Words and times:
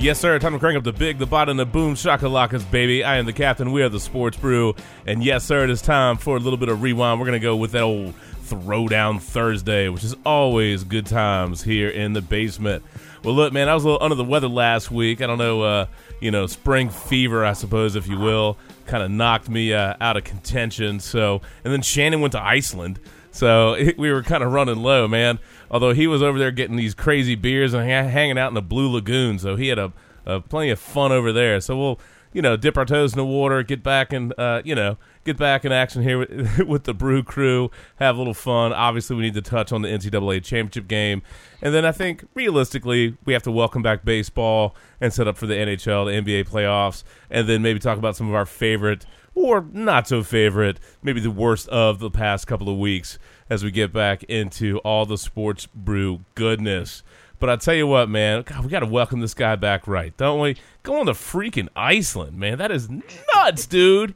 Yes, 0.00 0.20
sir. 0.20 0.38
Time 0.38 0.52
to 0.52 0.60
crank 0.60 0.78
up 0.78 0.84
the 0.84 0.92
big, 0.92 1.18
the 1.18 1.26
bottom, 1.26 1.56
the 1.56 1.66
boom 1.66 1.96
shakalakas, 1.96 2.70
baby. 2.70 3.02
I 3.02 3.16
am 3.16 3.26
the 3.26 3.32
captain. 3.32 3.72
We 3.72 3.82
are 3.82 3.88
the 3.88 3.98
Sports 3.98 4.36
Brew. 4.36 4.76
And 5.06 5.24
yes, 5.24 5.44
sir, 5.44 5.64
it 5.64 5.70
is 5.70 5.82
time 5.82 6.18
for 6.18 6.36
a 6.36 6.38
little 6.38 6.56
bit 6.56 6.68
of 6.68 6.82
rewind. 6.82 7.18
We're 7.18 7.26
going 7.26 7.40
to 7.40 7.44
go 7.44 7.56
with 7.56 7.72
that 7.72 7.82
old 7.82 8.14
Throwdown 8.44 9.20
Thursday, 9.20 9.88
which 9.88 10.04
is 10.04 10.14
always 10.24 10.84
good 10.84 11.04
times 11.04 11.64
here 11.64 11.88
in 11.88 12.12
the 12.12 12.22
basement. 12.22 12.84
Well, 13.24 13.34
look, 13.34 13.52
man, 13.52 13.68
I 13.68 13.74
was 13.74 13.82
a 13.82 13.88
little 13.88 14.02
under 14.04 14.14
the 14.14 14.22
weather 14.22 14.46
last 14.46 14.92
week. 14.92 15.20
I 15.20 15.26
don't 15.26 15.38
know, 15.38 15.62
uh, 15.62 15.86
you 16.20 16.30
know, 16.30 16.46
spring 16.46 16.90
fever, 16.90 17.44
I 17.44 17.54
suppose, 17.54 17.96
if 17.96 18.06
you 18.06 18.20
will, 18.20 18.56
kind 18.86 19.02
of 19.02 19.10
knocked 19.10 19.48
me 19.48 19.72
uh, 19.72 19.94
out 20.00 20.16
of 20.16 20.22
contention. 20.22 21.00
So, 21.00 21.42
and 21.64 21.72
then 21.72 21.82
Shannon 21.82 22.20
went 22.20 22.32
to 22.32 22.40
Iceland. 22.40 23.00
So 23.32 23.76
we 23.98 24.12
were 24.12 24.22
kind 24.22 24.44
of 24.44 24.52
running 24.52 24.76
low, 24.76 25.08
man. 25.08 25.40
Although 25.70 25.92
he 25.92 26.06
was 26.06 26.22
over 26.22 26.38
there 26.38 26.50
getting 26.50 26.76
these 26.76 26.94
crazy 26.94 27.34
beers 27.34 27.74
and 27.74 27.82
ha- 27.82 28.08
hanging 28.08 28.38
out 28.38 28.48
in 28.48 28.54
the 28.54 28.62
Blue 28.62 28.90
Lagoon, 28.90 29.38
so 29.38 29.56
he 29.56 29.68
had 29.68 29.78
a, 29.78 29.92
a 30.24 30.40
plenty 30.40 30.70
of 30.70 30.78
fun 30.78 31.12
over 31.12 31.32
there. 31.32 31.60
So 31.60 31.76
we'll, 31.76 32.00
you 32.32 32.42
know, 32.42 32.56
dip 32.56 32.76
our 32.76 32.84
toes 32.84 33.12
in 33.12 33.18
the 33.18 33.24
water, 33.24 33.62
get 33.62 33.82
back 33.82 34.12
and, 34.12 34.32
uh, 34.38 34.62
you 34.64 34.74
know, 34.74 34.96
get 35.24 35.36
back 35.36 35.64
in 35.64 35.72
action 35.72 36.02
here 36.02 36.18
with, 36.18 36.58
with 36.66 36.84
the 36.84 36.94
Brew 36.94 37.22
Crew, 37.22 37.70
have 37.96 38.16
a 38.16 38.18
little 38.18 38.34
fun. 38.34 38.72
Obviously, 38.72 39.16
we 39.16 39.22
need 39.22 39.34
to 39.34 39.42
touch 39.42 39.72
on 39.72 39.82
the 39.82 39.88
NCAA 39.88 40.42
championship 40.42 40.88
game, 40.88 41.22
and 41.60 41.74
then 41.74 41.84
I 41.84 41.92
think 41.92 42.26
realistically, 42.34 43.16
we 43.24 43.32
have 43.32 43.42
to 43.42 43.52
welcome 43.52 43.82
back 43.82 44.04
baseball 44.04 44.74
and 45.00 45.12
set 45.12 45.28
up 45.28 45.36
for 45.36 45.46
the 45.46 45.54
NHL, 45.54 46.06
the 46.06 46.32
NBA 46.32 46.48
playoffs, 46.48 47.04
and 47.30 47.48
then 47.48 47.62
maybe 47.62 47.78
talk 47.78 47.98
about 47.98 48.16
some 48.16 48.28
of 48.28 48.34
our 48.34 48.46
favorite 48.46 49.04
or 49.34 49.64
not 49.72 50.08
so 50.08 50.22
favorite, 50.22 50.80
maybe 51.00 51.20
the 51.20 51.30
worst 51.30 51.68
of 51.68 52.00
the 52.00 52.10
past 52.10 52.46
couple 52.48 52.68
of 52.68 52.76
weeks 52.76 53.18
as 53.50 53.64
we 53.64 53.70
get 53.70 53.92
back 53.92 54.22
into 54.24 54.78
all 54.78 55.06
the 55.06 55.18
sports 55.18 55.66
brew 55.66 56.20
goodness. 56.34 57.02
But 57.40 57.50
I 57.50 57.56
tell 57.56 57.74
you 57.74 57.86
what, 57.86 58.08
man, 58.08 58.42
God, 58.42 58.64
we 58.64 58.70
got 58.70 58.80
to 58.80 58.86
welcome 58.86 59.20
this 59.20 59.34
guy 59.34 59.54
back 59.56 59.86
right, 59.86 60.16
don't 60.16 60.40
we? 60.40 60.56
Go 60.82 60.98
on 60.98 61.06
to 61.06 61.12
freaking 61.12 61.68
Iceland, 61.76 62.36
man. 62.36 62.58
That 62.58 62.72
is 62.72 62.88
nuts, 62.90 63.66
dude. 63.66 64.14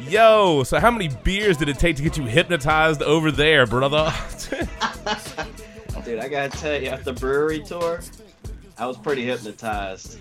Yo, 0.00 0.62
so 0.64 0.78
how 0.78 0.90
many 0.90 1.08
beers 1.24 1.56
did 1.56 1.68
it 1.68 1.78
take 1.78 1.96
to 1.96 2.02
get 2.02 2.16
you 2.18 2.24
hypnotized 2.24 3.02
over 3.02 3.32
there, 3.32 3.66
brother? 3.66 4.12
Dude, 6.04 6.20
I 6.20 6.28
gotta 6.28 6.50
tell 6.50 6.80
you, 6.80 6.88
after 6.88 7.12
the 7.12 7.20
brewery 7.20 7.60
tour, 7.60 8.00
I 8.78 8.86
was 8.86 8.96
pretty 8.96 9.24
hypnotized. 9.24 10.18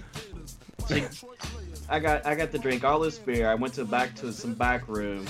I 1.89 1.99
got 1.99 2.25
I 2.25 2.35
got 2.35 2.51
to 2.51 2.57
drink 2.57 2.83
all 2.83 2.99
this 2.99 3.17
beer. 3.17 3.49
I 3.49 3.55
went 3.55 3.73
to 3.75 3.85
back 3.85 4.13
to 4.15 4.33
some 4.33 4.53
back 4.53 4.87
room. 4.87 5.25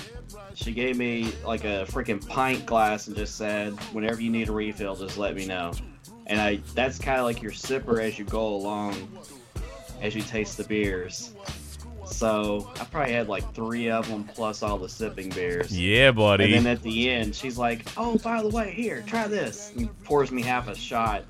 She 0.54 0.72
gave 0.72 0.96
me 0.96 1.32
like 1.44 1.64
a 1.64 1.86
freaking 1.88 2.26
pint 2.26 2.66
glass 2.66 3.06
and 3.06 3.16
just 3.16 3.36
said, 3.36 3.72
"Whenever 3.92 4.20
you 4.20 4.30
need 4.30 4.48
a 4.48 4.52
refill, 4.52 4.96
just 4.96 5.18
let 5.18 5.36
me 5.36 5.46
know." 5.46 5.72
And 6.26 6.40
I 6.40 6.60
that's 6.74 6.98
kind 6.98 7.18
of 7.18 7.24
like 7.24 7.42
your 7.42 7.52
sipper 7.52 8.00
as 8.02 8.18
you 8.18 8.24
go 8.24 8.46
along, 8.46 9.08
as 10.02 10.14
you 10.14 10.22
taste 10.22 10.56
the 10.56 10.64
beers. 10.64 11.32
So 12.06 12.70
I 12.80 12.84
probably 12.84 13.12
had 13.12 13.28
like 13.28 13.54
three 13.54 13.90
of 13.90 14.08
them 14.08 14.24
plus 14.24 14.62
all 14.62 14.78
the 14.78 14.88
sipping 14.88 15.28
beers. 15.28 15.78
yeah, 15.78 16.10
buddy. 16.10 16.44
And 16.54 16.66
then 16.66 16.72
at 16.72 16.82
the 16.82 17.10
end, 17.10 17.34
she's 17.34 17.58
like, 17.58 17.86
"Oh, 17.96 18.18
by 18.18 18.42
the 18.42 18.48
way, 18.48 18.72
here, 18.72 19.04
try 19.06 19.28
this." 19.28 19.72
And 19.76 20.02
pours 20.04 20.32
me 20.32 20.42
half 20.42 20.68
a 20.68 20.74
shot. 20.74 21.24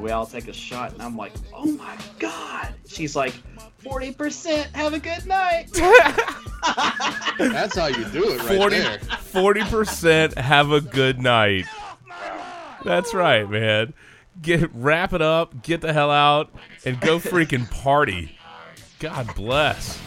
We 0.00 0.10
all 0.10 0.26
take 0.26 0.48
a 0.48 0.52
shot, 0.52 0.92
and 0.92 1.02
I'm 1.02 1.16
like, 1.16 1.32
"Oh 1.54 1.66
my 1.66 1.96
god!" 2.18 2.74
She's 2.88 3.14
like, 3.14 3.34
"40 3.78 4.12
percent. 4.12 4.74
Have 4.74 4.94
a 4.94 4.98
good 4.98 5.26
night." 5.26 5.72
That's 7.38 7.76
how 7.76 7.86
you 7.86 8.04
do 8.06 8.32
it 8.32 8.38
right 8.44 8.56
40 8.56 8.78
there. 8.78 8.98
40% 8.98 10.38
have 10.38 10.70
a 10.70 10.80
good 10.80 11.20
night. 11.20 11.66
That's 12.84 13.14
right, 13.14 13.48
man. 13.48 13.94
Get 14.40 14.70
wrap 14.74 15.12
it 15.12 15.22
up, 15.22 15.62
get 15.62 15.80
the 15.80 15.92
hell 15.92 16.10
out, 16.10 16.50
and 16.84 17.00
go 17.00 17.18
freaking 17.18 17.70
party. 17.70 18.38
God 18.98 19.34
bless. 19.34 20.00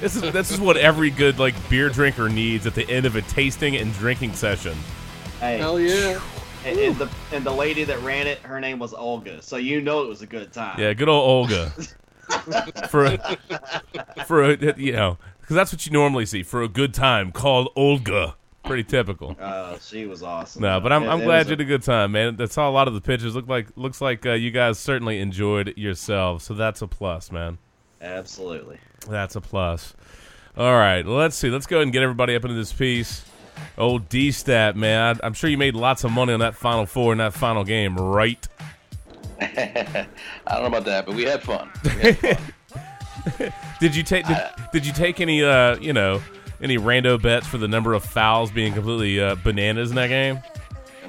This 0.00 0.16
is 0.16 0.32
this 0.32 0.50
is 0.50 0.58
what 0.60 0.76
every 0.76 1.10
good 1.10 1.38
like 1.38 1.54
beer 1.68 1.88
drinker 1.90 2.28
needs 2.28 2.66
at 2.66 2.74
the 2.74 2.88
end 2.88 3.06
of 3.06 3.14
a 3.16 3.22
tasting 3.22 3.76
and 3.76 3.92
drinking 3.94 4.32
session. 4.34 4.76
hey, 5.40 5.58
Hell 5.58 5.78
yeah. 5.78 6.20
And, 6.64 6.78
and 6.78 6.96
the 6.96 7.08
and 7.32 7.44
the 7.44 7.52
lady 7.52 7.84
that 7.84 8.00
ran 8.02 8.26
it, 8.26 8.38
her 8.40 8.60
name 8.60 8.78
was 8.78 8.92
Olga, 8.94 9.42
so 9.42 9.56
you 9.56 9.80
know 9.80 10.02
it 10.02 10.08
was 10.08 10.22
a 10.22 10.26
good 10.26 10.52
time. 10.52 10.78
Yeah, 10.80 10.92
good 10.94 11.08
old 11.08 11.28
Olga. 11.28 11.72
for 12.90 13.06
a, 13.06 13.38
for 14.26 14.42
a, 14.42 14.78
you 14.78 14.92
know, 14.92 15.16
because 15.40 15.56
that's 15.56 15.72
what 15.72 15.86
you 15.86 15.92
normally 15.92 16.26
see 16.26 16.42
for 16.42 16.62
a 16.62 16.68
good 16.68 16.92
time 16.92 17.32
called 17.32 17.68
Olga. 17.74 18.36
Pretty 18.64 18.84
typical. 18.84 19.34
Uh, 19.40 19.78
she 19.78 20.04
was 20.04 20.22
awesome. 20.22 20.60
No, 20.60 20.78
but 20.78 20.92
I'm, 20.92 21.04
It- 21.04 21.08
I'm 21.08 21.20
it 21.22 21.24
glad 21.24 21.46
you 21.46 21.50
had 21.52 21.60
a 21.62 21.64
good 21.64 21.82
time, 21.82 22.12
man. 22.12 22.36
That's 22.36 22.52
saw 22.52 22.68
a 22.68 22.70
lot 22.72 22.86
of 22.86 22.92
the 22.92 23.00
pictures. 23.00 23.34
Look 23.34 23.48
like 23.48 23.68
looks 23.76 24.00
like 24.02 24.26
uh, 24.26 24.32
you 24.32 24.50
guys 24.50 24.78
certainly 24.78 25.20
enjoyed 25.20 25.72
yourselves, 25.78 26.44
so 26.44 26.52
that's 26.52 26.82
a 26.82 26.86
plus, 26.86 27.32
man. 27.32 27.56
Absolutely. 28.02 28.78
That's 29.08 29.36
a 29.36 29.40
plus. 29.40 29.94
All 30.56 30.74
right, 30.74 31.06
let's 31.06 31.36
see. 31.36 31.50
Let's 31.50 31.66
go 31.66 31.76
ahead 31.76 31.84
and 31.84 31.92
get 31.92 32.02
everybody 32.02 32.34
up 32.34 32.44
into 32.44 32.56
this 32.56 32.72
piece. 32.72 33.24
Old 33.76 34.08
D 34.08 34.30
stat, 34.32 34.76
man. 34.76 35.16
I, 35.22 35.26
I'm 35.26 35.34
sure 35.34 35.48
you 35.48 35.58
made 35.58 35.74
lots 35.74 36.04
of 36.04 36.10
money 36.12 36.32
on 36.32 36.40
that 36.40 36.54
Final 36.54 36.86
Four 36.86 37.12
in 37.12 37.18
that 37.18 37.32
final 37.34 37.64
game, 37.64 37.96
right? 37.96 38.46
I 39.40 40.06
don't 40.46 40.62
know 40.62 40.66
about 40.66 40.84
that, 40.86 41.06
but 41.06 41.14
we 41.14 41.22
had 41.24 41.42
fun. 41.42 41.70
We 41.84 41.90
had 41.90 42.18
fun. 43.38 43.52
Did 43.80 43.94
you 43.94 44.02
take 44.02 44.26
did, 44.26 44.38
did 44.72 44.86
you 44.86 44.92
take 44.92 45.20
any 45.20 45.44
uh 45.44 45.76
you 45.78 45.92
know 45.92 46.20
any 46.60 46.76
rando 46.76 47.20
bets 47.20 47.46
for 47.46 47.58
the 47.58 47.68
number 47.68 47.94
of 47.94 48.04
fouls 48.04 48.50
being 48.50 48.72
completely 48.72 49.20
uh, 49.20 49.36
bananas 49.36 49.90
in 49.90 49.96
that 49.96 50.08
game? 50.08 50.40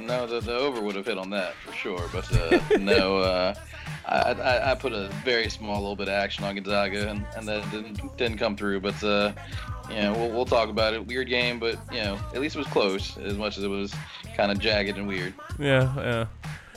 No, 0.10 0.26
the, 0.26 0.40
the 0.40 0.58
over 0.58 0.82
would 0.82 0.96
have 0.96 1.06
hit 1.06 1.20
on 1.20 1.30
that 1.30 1.54
for 1.54 1.72
sure. 1.72 2.10
But 2.12 2.36
uh, 2.36 2.78
no, 2.80 3.18
uh, 3.20 3.54
I, 4.08 4.32
I, 4.32 4.72
I 4.72 4.76
put 4.76 4.92
a 4.92 5.08
very 5.24 5.50
small 5.52 5.76
little 5.76 5.96
bit 5.96 6.08
of 6.08 6.16
action 6.16 6.44
on 6.44 6.56
Gonzaga, 6.56 7.10
and, 7.10 7.24
and 7.38 7.48
that 7.48 7.70
didn't 7.70 8.18
didn't 8.18 8.40
come 8.40 8.56
through. 8.56 8.80
But 8.80 9.04
uh, 9.04 9.34
you 9.88 9.98
know, 9.98 10.14
we'll, 10.14 10.32
we'll 10.32 10.46
talk 10.46 10.70
about 10.70 10.96
it. 10.96 11.06
Weird 11.06 11.30
game, 11.30 11.60
but 11.60 11.78
you 11.92 12.02
know, 12.02 12.20
at 12.34 12.42
least 12.42 12.56
it 12.56 12.60
was 12.60 12.68
close, 12.68 13.18
as 13.20 13.38
much 13.38 13.60
as 13.60 13.64
it 13.64 13.68
was 13.68 13.94
kind 14.36 14.52
of 14.52 14.58
jagged 14.58 14.98
and 14.98 15.08
weird. 15.08 15.36
Yeah, 15.60 15.94
yeah. 15.96 16.26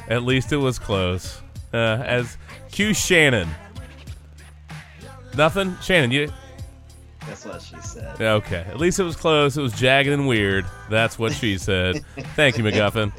At 0.08 0.24
least 0.24 0.52
it 0.52 0.58
was 0.58 0.78
close. 0.78 1.40
Uh, 1.72 2.02
as 2.04 2.36
Q 2.70 2.92
Shannon. 2.92 3.48
Nothing, 5.34 5.74
Shannon. 5.80 6.10
You 6.10 6.30
That's 7.26 7.44
what 7.44 7.62
she 7.62 7.76
said. 7.80 8.20
Okay? 8.20 8.64
At 8.68 8.78
least 8.78 8.98
it 8.98 9.04
was 9.04 9.16
close. 9.16 9.56
It 9.56 9.62
was 9.62 9.72
jagged 9.72 10.08
and 10.10 10.26
weird. 10.26 10.64
That's 10.90 11.18
what 11.18 11.32
she 11.32 11.56
said. 11.58 12.04
Thank 12.34 12.58
you, 12.58 12.64
McGuffin. 12.64 13.12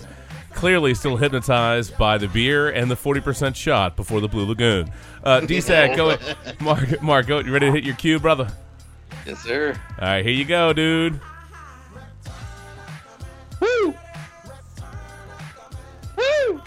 Clearly, 0.54 0.94
still 0.94 1.18
hypnotized 1.18 1.98
by 1.98 2.18
the 2.18 2.28
beer 2.28 2.70
and 2.70 2.92
the 2.92 2.96
forty 2.96 3.22
percent 3.22 3.58
shot 3.58 3.96
before 3.96 4.22
the 4.22 4.28
Blue 4.28 4.46
Lagoon. 4.46 4.92
Uh, 5.24 5.40
D-Sack, 5.40 5.96
go, 5.98 6.16
Mark. 6.62 7.02
Mark, 7.02 7.28
go. 7.28 7.40
You 7.40 7.52
ready 7.52 7.66
to 7.68 7.72
hit 7.72 7.84
your 7.84 7.96
cue, 7.96 8.20
brother? 8.20 8.48
Yes, 9.26 9.40
sir. 9.40 9.74
All 10.00 10.08
right, 10.08 10.24
here 10.24 10.34
you 10.34 10.46
go, 10.46 10.74
dude. 10.74 11.20
Woo! 13.60 13.94
Woo! 16.18 16.62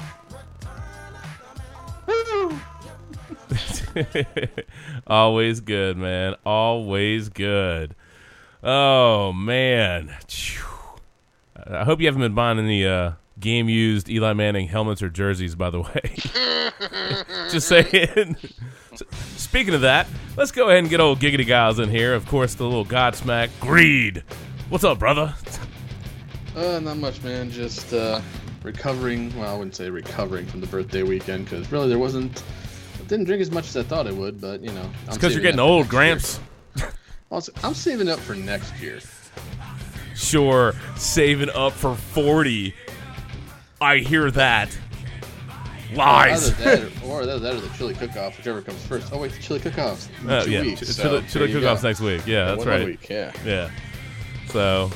Woo! 2.07 2.61
Always 5.07 5.61
good, 5.61 5.97
man. 5.97 6.35
Always 6.45 7.29
good. 7.29 7.95
Oh 8.63 9.33
man. 9.33 10.15
I 11.69 11.85
hope 11.85 12.01
you 12.01 12.07
haven't 12.07 12.23
been 12.23 12.35
buying 12.35 12.59
any 12.59 12.87
uh, 12.87 13.13
game 13.39 13.69
used 13.69 14.09
Eli 14.09 14.33
Manning 14.33 14.69
helmets 14.69 15.03
or 15.03 15.09
jerseys, 15.09 15.55
by 15.55 15.71
the 15.71 15.81
way. 15.81 16.17
Just 17.51 17.69
saying. 17.69 18.37
Speaking 19.37 19.75
of 19.75 19.83
that, 19.83 20.07
let's 20.37 20.53
go 20.53 20.69
ahead 20.69 20.79
and 20.79 20.89
get 20.89 21.01
old 21.01 21.21
Giggity 21.21 21.47
Giles 21.47 21.79
in 21.79 21.91
here. 21.91 22.15
Of 22.15 22.27
course, 22.27 22.55
the 22.55 22.65
little 22.65 22.85
Godsmack 22.85 23.51
Greed. 23.61 24.23
What's 24.69 24.85
up, 24.85 24.99
brother? 24.99 25.35
Uh, 26.55 26.81
not 26.81 26.97
much, 26.97 27.23
man. 27.23 27.51
Just 27.51 27.93
uh, 27.93 28.21
recovering. 28.63 29.37
Well, 29.39 29.55
I 29.55 29.57
wouldn't 29.57 29.77
say 29.77 29.91
recovering 29.91 30.47
from 30.47 30.61
the 30.61 30.67
birthday 30.67 31.03
weekend 31.03 31.45
because 31.45 31.71
really 31.71 31.89
there 31.89 31.99
wasn't. 31.99 32.43
I 33.07 33.09
didn't 33.09 33.27
drink 33.27 33.41
as 33.41 33.53
much 33.53 33.69
as 33.69 33.77
I 33.77 33.85
thought 33.85 34.09
I 34.09 34.11
would, 34.11 34.41
but 34.41 34.61
you 34.63 34.73
know. 34.73 34.91
It's 35.07 35.17
because 35.17 35.33
you're 35.33 35.43
getting 35.43 35.61
old, 35.61 35.89
Gramps. 35.89 36.41
Also, 37.29 37.51
I'm 37.65 37.75
saving 37.75 38.09
up 38.09 38.21
for 38.21 38.37
next 38.37 38.73
year. 38.81 39.01
Sure, 40.15 40.75
saving 40.97 41.51
up 41.51 41.73
for 41.73 41.97
40. 41.97 42.73
I 43.81 43.97
hear 43.97 44.31
that. 44.31 44.77
Lies. 45.93 46.51
Either 46.53 46.65
that 46.79 47.03
or, 47.05 47.11
or 47.11 47.23
either 47.23 47.39
that 47.41 47.55
or 47.55 47.61
the 47.61 47.69
chili 47.77 47.95
cook-off, 47.95 48.37
whichever 48.39 48.63
comes 48.63 48.81
first. 48.87 49.13
Oh 49.13 49.19
wait, 49.19 49.33
the 49.33 49.41
chili 49.43 49.59
cook-off's 49.59 50.09
in 50.23 50.31
Uh, 50.31 50.45
yeah, 50.49 50.61
weeks. 50.63 50.81
ch- 50.83 50.85
so 50.85 51.03
chili, 51.03 51.21
there 51.21 51.29
chili 51.29 51.53
cook-offs 51.53 51.83
go. 51.83 51.89
next 51.89 52.01
week. 52.01 52.27
Yeah, 52.29 52.45
that's 52.45 52.59
One 52.59 52.67
more 52.69 52.77
right. 52.77 52.87
Week, 52.87 53.09
yeah. 53.09 53.33
Yeah. 53.45 53.71
So, 54.51 54.91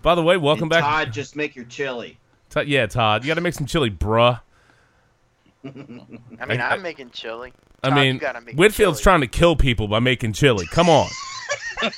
by 0.00 0.14
the 0.14 0.22
way, 0.22 0.38
welcome 0.38 0.64
And 0.64 0.70
back. 0.70 0.82
Todd, 0.84 1.12
just 1.12 1.36
make 1.36 1.54
your 1.54 1.66
chili. 1.66 2.18
Todd- 2.48 2.66
yeah, 2.66 2.86
Todd, 2.86 3.24
you 3.24 3.28
got 3.28 3.34
to 3.34 3.40
make 3.42 3.54
some 3.54 3.66
chili, 3.66 3.90
bruh. 3.90 4.40
I 6.40 6.46
mean, 6.46 6.60
I- 6.60 6.70
I, 6.70 6.74
am 6.74 6.82
making 6.82 7.10
chili. 7.10 7.52
I 7.82 7.88
Todd, 7.90 7.98
you 8.04 8.14
mean, 8.14 8.56
Whitfield's 8.56 8.98
chili. 9.00 9.02
trying 9.02 9.20
to 9.22 9.26
kill 9.26 9.56
people 9.56 9.88
by 9.88 9.98
making 10.00 10.32
chili. 10.34 10.66
Come 10.72 10.88
on, 10.88 11.08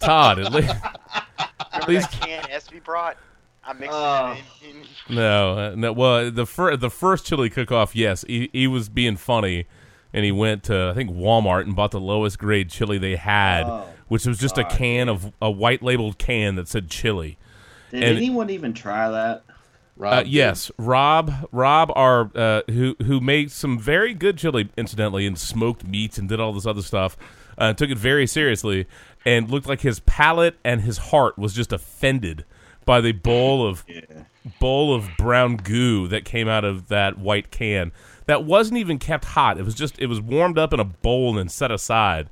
Todd. 0.00 0.38
At 0.40 0.52
least, 0.52 0.74
Remember 0.74 1.84
please- 1.84 2.02
that 2.08 2.20
can 2.20 2.42
SB 2.44 2.82
brought? 2.84 3.16
I 3.64 3.72
mixed 3.74 3.90
Oh. 3.94 4.32
it 4.62 4.68
in. 4.68 4.76
in 4.80 4.86
no, 5.14 5.58
uh, 5.58 5.74
no. 5.76 5.92
Well, 5.92 6.30
the 6.30 6.46
fir- 6.46 6.76
the 6.76 6.90
first 6.90 7.26
chili 7.26 7.48
cook-off, 7.48 7.94
yes, 7.94 8.24
he, 8.26 8.50
he 8.52 8.66
was 8.66 8.88
being 8.88 9.16
funny, 9.16 9.66
and 10.12 10.24
he 10.24 10.32
went 10.32 10.64
to 10.64 10.88
I 10.90 10.94
think 10.94 11.10
Walmart 11.10 11.62
and 11.62 11.76
bought 11.76 11.92
the 11.92 12.00
lowest 12.00 12.38
grade 12.38 12.70
chili 12.70 12.98
they 12.98 13.14
had, 13.16 13.62
Oh, 13.64 13.86
which 14.08 14.26
was 14.26 14.38
just 14.38 14.58
a 14.58 14.64
can 14.64 15.08
of 15.08 15.32
a 15.40 15.50
white 15.50 15.80
labeled 15.82 16.18
can 16.18 16.56
that 16.56 16.66
said 16.68 16.90
chili. 16.90 17.38
Did 17.92 18.02
And- 18.02 18.16
anyone 18.16 18.50
even 18.50 18.72
try 18.74 19.08
that? 19.10 19.44
Rob, 20.02 20.12
Uh, 20.14 20.22
yes, 20.26 20.70
Rob. 20.78 21.32
Rob, 21.52 21.92
our 21.94 22.30
uh, 22.34 22.62
who 22.68 22.96
who 23.04 23.20
made 23.20 23.50
some 23.52 23.78
very 23.78 24.14
good 24.14 24.36
chili, 24.36 24.68
incidentally, 24.76 25.26
and 25.26 25.38
smoked 25.38 25.86
meats 25.86 26.18
and 26.18 26.28
did 26.28 26.40
all 26.40 26.52
this 26.52 26.66
other 26.66 26.82
stuff. 26.82 27.16
Uh, 27.56 27.72
took 27.72 27.90
it 27.90 27.98
very 27.98 28.26
seriously 28.26 28.86
and 29.26 29.50
looked 29.50 29.66
like 29.68 29.82
his 29.82 30.00
palate 30.00 30.56
and 30.64 30.80
his 30.80 30.98
heart 30.98 31.38
was 31.38 31.52
just 31.52 31.72
offended 31.72 32.44
by 32.84 33.00
the 33.00 33.12
bowl 33.12 33.66
of 33.66 33.84
Yeah. 33.86 34.00
bowl 34.58 34.94
of 34.94 35.08
brown 35.18 35.56
goo 35.56 36.08
that 36.08 36.24
came 36.24 36.48
out 36.48 36.64
of 36.64 36.88
that 36.88 37.18
white 37.18 37.50
can. 37.52 37.92
That 38.26 38.44
wasn't 38.44 38.78
even 38.78 38.98
kept 38.98 39.24
hot. 39.26 39.58
It 39.58 39.64
was 39.64 39.74
just 39.74 39.98
it 40.00 40.06
was 40.06 40.20
warmed 40.20 40.58
up 40.58 40.72
in 40.72 40.80
a 40.80 40.84
bowl 40.84 41.38
and 41.38 41.50
set 41.50 41.70
aside, 41.70 42.28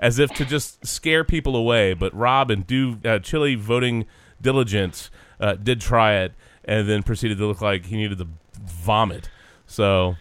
as 0.00 0.18
if 0.18 0.30
to 0.34 0.44
just 0.44 0.84
scare 0.86 1.22
people 1.22 1.54
away. 1.54 1.92
But 1.94 2.12
Rob 2.14 2.50
and 2.50 2.66
due 2.66 2.98
uh, 3.04 3.18
chili 3.20 3.54
voting 3.54 4.06
diligence 4.40 5.10
uh, 5.38 5.54
did 5.54 5.80
try 5.80 6.14
it 6.14 6.32
and 6.64 6.88
then 6.88 7.02
proceeded 7.02 7.38
to 7.38 7.46
look 7.46 7.60
like 7.60 7.86
he 7.86 7.96
needed 7.96 8.18
to 8.18 8.28
vomit. 8.64 9.28
So, 9.66 10.16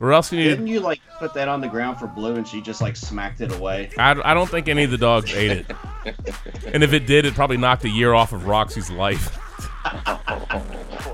or 0.00 0.12
else 0.12 0.30
he 0.30 0.36
needed. 0.36 0.50
Didn't 0.50 0.66
you 0.68 0.80
like 0.80 1.00
put 1.18 1.34
that 1.34 1.48
on 1.48 1.60
the 1.60 1.68
ground 1.68 1.98
for 1.98 2.06
Blue 2.06 2.34
and 2.34 2.46
she 2.46 2.60
just 2.60 2.80
like 2.80 2.96
smacked 2.96 3.40
it 3.40 3.52
away? 3.54 3.90
I, 3.98 4.10
I 4.24 4.34
don't 4.34 4.48
think 4.50 4.68
any 4.68 4.84
of 4.84 4.90
the 4.90 4.98
dogs 4.98 5.32
ate 5.34 5.50
it, 5.52 5.66
and 6.72 6.82
if 6.82 6.92
it 6.92 7.06
did, 7.06 7.24
it 7.24 7.34
probably 7.34 7.56
knocked 7.56 7.84
a 7.84 7.88
year 7.88 8.12
off 8.14 8.32
of 8.32 8.46
Roxy's 8.46 8.90
life. 8.90 9.36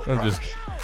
I'm 0.07 0.23
just, 0.29 0.41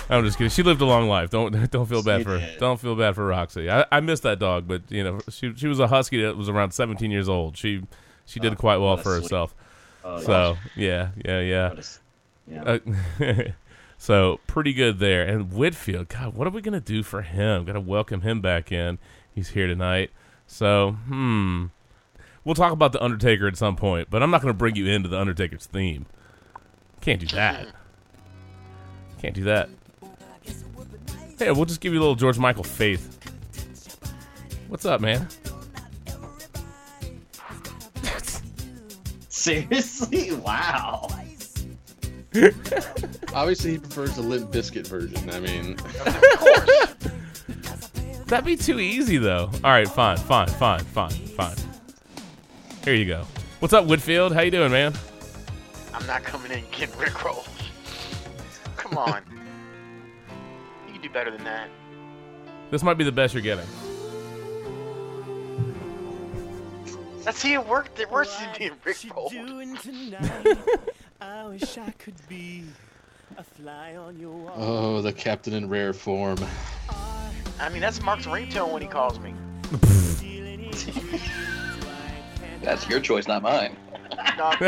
I'm 0.09 0.25
just 0.25 0.39
kidding. 0.39 0.51
She 0.51 0.63
lived 0.63 0.81
a 0.81 0.85
long 0.85 1.09
life. 1.09 1.31
Don't 1.31 1.71
don't 1.71 1.87
feel 1.87 2.03
bad 2.03 2.21
She 2.21 2.25
for 2.25 2.39
did. 2.39 2.59
don't 2.59 2.79
feel 2.81 2.95
bad 2.97 3.15
for 3.15 3.27
Roxy. 3.27 3.71
I, 3.71 3.85
I 3.91 4.01
miss 4.01 4.21
that 4.21 4.39
dog, 4.39 4.67
but 4.69 4.83
you 4.91 5.05
know 5.05 5.21
she 5.29 5.55
she 5.55 5.67
was 5.67 5.81
a 5.81 5.87
husky 5.87 6.23
that 6.23 6.37
was 6.37 6.49
around 6.49 6.73
17 6.73 7.11
years 7.11 7.29
old. 7.29 7.57
She 7.57 7.83
she 8.27 8.41
did 8.41 8.53
Oh, 8.53 8.57
quite 8.57 8.77
well 8.79 8.97
for 8.97 9.15
sweet- 9.15 9.23
herself. 9.25 9.55
Oh, 10.05 10.21
So 10.21 10.57
yeah, 10.77 11.11
yeah, 11.25 11.41
yeah. 11.41 11.69
What 11.71 11.99
yeah. 12.49 12.63
Uh, 12.65 13.43
so 14.01 14.41
pretty 14.47 14.73
good 14.73 14.99
there. 14.99 15.23
And 15.23 15.53
Whitfield, 15.53 16.09
God, 16.09 16.35
what 16.35 16.47
are 16.47 16.51
we 16.51 16.63
gonna 16.63 16.81
do 16.81 17.03
for 17.03 17.21
him? 17.21 17.67
Got 17.67 17.75
to 17.75 17.81
welcome 17.81 18.23
him 18.23 18.41
back 18.41 18.73
in. 18.73 18.99
He's 19.31 19.51
here 19.51 19.67
tonight. 19.67 20.11
So 20.47 20.93
hmm, 20.93 21.67
we'll 22.43 22.55
talk 22.55 22.73
about 22.73 22.93
the 22.93 23.05
Undertaker 23.05 23.47
at 23.47 23.59
some 23.59 23.77
point, 23.77 24.09
but 24.09 24.23
I'm 24.23 24.31
not 24.31 24.41
gonna 24.41 24.55
bring 24.55 24.75
you 24.75 24.87
into 24.87 25.11
the 25.11 25.19
Undertaker's 25.19 25.67
theme. 25.67 26.07
Can't 27.03 27.21
do 27.21 27.27
that. 27.37 27.69
Can't 29.21 29.35
do 29.35 29.45
that. 29.45 29.69
Hey, 31.39 31.51
we'll 31.51 31.67
just 31.67 31.83
give 31.83 31.93
you 31.93 31.99
a 31.99 32.03
little 32.03 32.15
George 32.15 32.39
Michael 32.39 32.65
faith. 32.65 33.19
What's 34.69 34.87
up, 34.87 35.03
man? 35.03 35.29
Seriously? 39.29 40.33
Wow. 40.33 41.07
Obviously, 43.35 43.73
he 43.73 43.79
prefers 43.79 44.15
the 44.15 44.23
Limp 44.23 44.53
Bizkit 44.53 44.87
version. 44.87 45.31
I 45.31 45.41
mean, 45.41 45.77
That'd 48.27 48.45
be 48.45 48.55
too 48.55 48.79
easy, 48.79 49.19
though. 49.19 49.51
All 49.65 49.73
right, 49.73 49.89
fine, 49.89 50.17
fine, 50.17 50.47
fine, 50.47 50.85
fine, 50.85 51.11
fine. 51.11 51.57
Here 52.85 52.95
you 52.95 53.05
go. 53.05 53.25
What's 53.59 53.75
up, 53.75 53.87
Whitfield? 53.87 54.33
How 54.33 54.43
you 54.43 54.53
doing, 54.53 54.71
man? 54.71 54.95
I'm 55.93 56.07
not 56.07 56.23
coming 56.23 56.53
in 56.53 56.59
and 56.59 56.71
getting 56.71 56.95
rickrolled. 56.95 57.49
Come 58.77 58.97
on. 58.97 59.23
you 60.87 60.93
can 60.93 61.03
do 61.03 61.11
better 61.11 61.33
than 61.33 61.43
that. 61.43 61.69
This 62.71 62.85
might 62.85 62.95
be 62.95 63.03
the 63.03 63.11
best 63.11 63.35
you're 63.35 63.43
getting. 63.43 63.67
Let's 67.27 67.39
see 67.39 67.55
it 67.55 67.67
work. 67.67 67.89
It 67.99 68.09
works 68.09 68.37
than 68.37 68.49
being 68.57 68.71
What 68.85 69.05
you 69.05 69.11
rickrolled. 69.11 70.79
doing 71.21 71.31
tonight? 71.31 71.43
I 71.43 71.49
wish 71.49 71.79
I 71.79 71.91
could 71.93 72.29
be 72.29 72.65
a 73.37 73.43
fly 73.43 73.97
on 73.97 74.19
your 74.19 74.33
wall. 74.33 74.55
oh, 74.57 75.03
the 75.03 75.13
captain 75.13 75.55
in 75.55 75.69
rare 75.69 75.93
form. 75.93 76.39
I 77.61 77.69
mean, 77.69 77.81
that's 77.81 78.03
Mark's 78.03 78.27
ringtone 78.27 78.73
when 78.73 78.83
he 78.83 78.89
calls 78.89 79.19
me. 79.21 79.35
That's 82.63 82.87
your 82.89 83.01
choice, 83.01 83.27
not 83.27 83.43
mine. 83.43 83.75
No, 84.37 84.51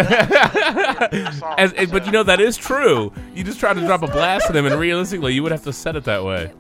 As, 1.59 1.73
but 1.91 2.07
you 2.07 2.13
know 2.13 2.23
that 2.23 2.41
is 2.41 2.57
true. 2.57 3.13
You 3.35 3.45
just 3.45 3.61
tried 3.61 3.75
to 3.75 3.81
drop 3.81 4.03
a 4.03 4.07
blast 4.07 4.49
at 4.49 4.57
him, 4.57 4.65
and 4.65 4.81
realistically, 4.81 5.35
you 5.35 5.43
would 5.43 5.53
have 5.53 5.65
to 5.65 5.75
set 5.75 5.95
it 5.95 6.05
that 6.05 6.25
way. 6.25 6.51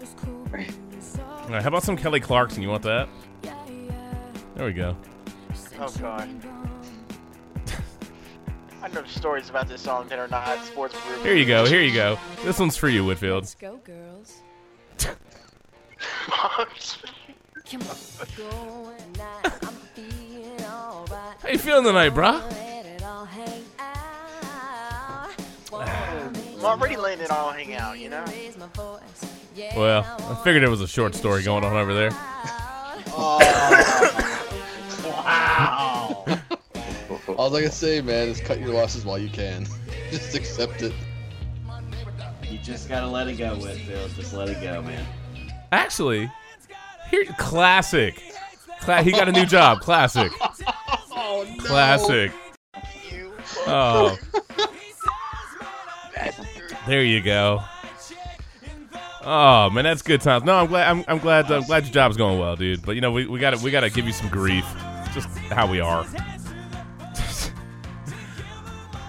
All 0.52 1.48
right, 1.48 1.62
how 1.62 1.68
about 1.68 1.84
some 1.84 1.96
Kelly 1.96 2.20
Clarkson? 2.20 2.62
You 2.62 2.68
want 2.68 2.82
that? 2.82 3.08
There 4.54 4.66
we 4.66 4.74
go. 4.74 4.94
oh 5.78 5.88
god. 5.98 6.28
I 8.92 8.96
know 8.96 9.04
stories 9.06 9.48
about 9.48 9.68
this 9.68 9.80
song 9.80 10.06
that 10.08 10.18
are 10.18 10.28
not 10.28 10.62
sports 10.66 10.94
group. 11.00 11.22
Here 11.22 11.34
you 11.34 11.46
go. 11.46 11.64
Here 11.64 11.80
you 11.80 11.94
go. 11.94 12.18
This 12.44 12.58
one's 12.58 12.76
for 12.76 12.90
you, 12.90 13.06
Whitfield. 13.06 13.44
Let's 13.44 13.54
go, 13.54 13.78
girls. 13.78 14.34
Come 14.98 15.16
on, 17.80 17.86
go 18.36 18.92
tonight. 19.14 19.46
I'm 19.62 19.72
feeling 19.94 20.60
alright. 20.66 21.36
How 21.40 21.48
you 21.48 21.56
feeling 21.56 21.84
tonight, 21.84 22.10
bruh? 22.12 22.42
Let 22.50 22.84
it 22.84 23.02
all 23.02 23.24
hang 23.24 23.62
out. 23.78 25.30
I'm 25.72 26.34
already 26.64 26.96
letting 26.96 27.24
it 27.24 27.30
all 27.30 27.50
hang 27.50 27.72
out, 27.74 27.98
you 27.98 28.10
know? 28.10 28.22
Raise 28.28 28.58
my 28.58 28.66
voice. 28.74 29.00
Yeah, 29.56 29.78
Well, 29.78 30.04
I 30.18 30.34
figured 30.44 30.62
there 30.62 30.70
was 30.70 30.82
a 30.82 30.88
short 30.88 31.14
story 31.14 31.42
going 31.42 31.64
on 31.64 31.74
over 31.76 31.94
there. 31.94 32.10
Wow. 35.04 36.01
All 37.36 37.54
I 37.54 37.62
can 37.62 37.70
say, 37.70 38.00
man, 38.00 38.28
is 38.28 38.40
cut 38.40 38.60
your 38.60 38.70
losses 38.74 39.04
while 39.04 39.18
you 39.18 39.28
can. 39.28 39.66
Just 40.10 40.34
accept 40.34 40.82
it. 40.82 40.92
you 42.48 42.58
just 42.58 42.88
gotta 42.88 43.06
let 43.06 43.28
it 43.28 43.38
go, 43.38 43.54
Whitfield. 43.56 44.10
Just 44.14 44.34
let 44.34 44.48
it 44.48 44.60
go, 44.60 44.82
man. 44.82 45.06
Actually, 45.72 46.30
here, 47.10 47.24
classic. 47.38 48.22
Cla- 48.80 49.02
he 49.02 49.10
got 49.10 49.28
a 49.28 49.32
new 49.32 49.46
job. 49.46 49.80
Classic. 49.80 50.30
Oh 51.14 51.46
no! 51.48 51.64
Classic. 51.64 52.32
Oh, 53.66 54.18
there 56.86 57.02
you 57.02 57.20
go. 57.20 57.62
Oh 59.22 59.70
man, 59.70 59.84
that's 59.84 60.02
good 60.02 60.20
times. 60.20 60.44
No, 60.44 60.56
I'm 60.56 60.66
glad. 60.66 60.90
I'm, 60.90 61.04
I'm 61.06 61.18
glad. 61.18 61.50
I'm 61.50 61.62
glad 61.64 61.84
your 61.84 61.92
job's 61.92 62.16
going 62.16 62.38
well, 62.38 62.56
dude. 62.56 62.84
But 62.84 62.96
you 62.96 63.00
know, 63.00 63.12
we, 63.12 63.26
we 63.26 63.38
got 63.38 63.50
to 63.56 63.64
we 63.64 63.70
got 63.70 63.80
to 63.80 63.90
give 63.90 64.06
you 64.06 64.12
some 64.12 64.28
grief. 64.30 64.64
Just 65.12 65.28
how 65.50 65.70
we 65.70 65.80
are. 65.80 66.06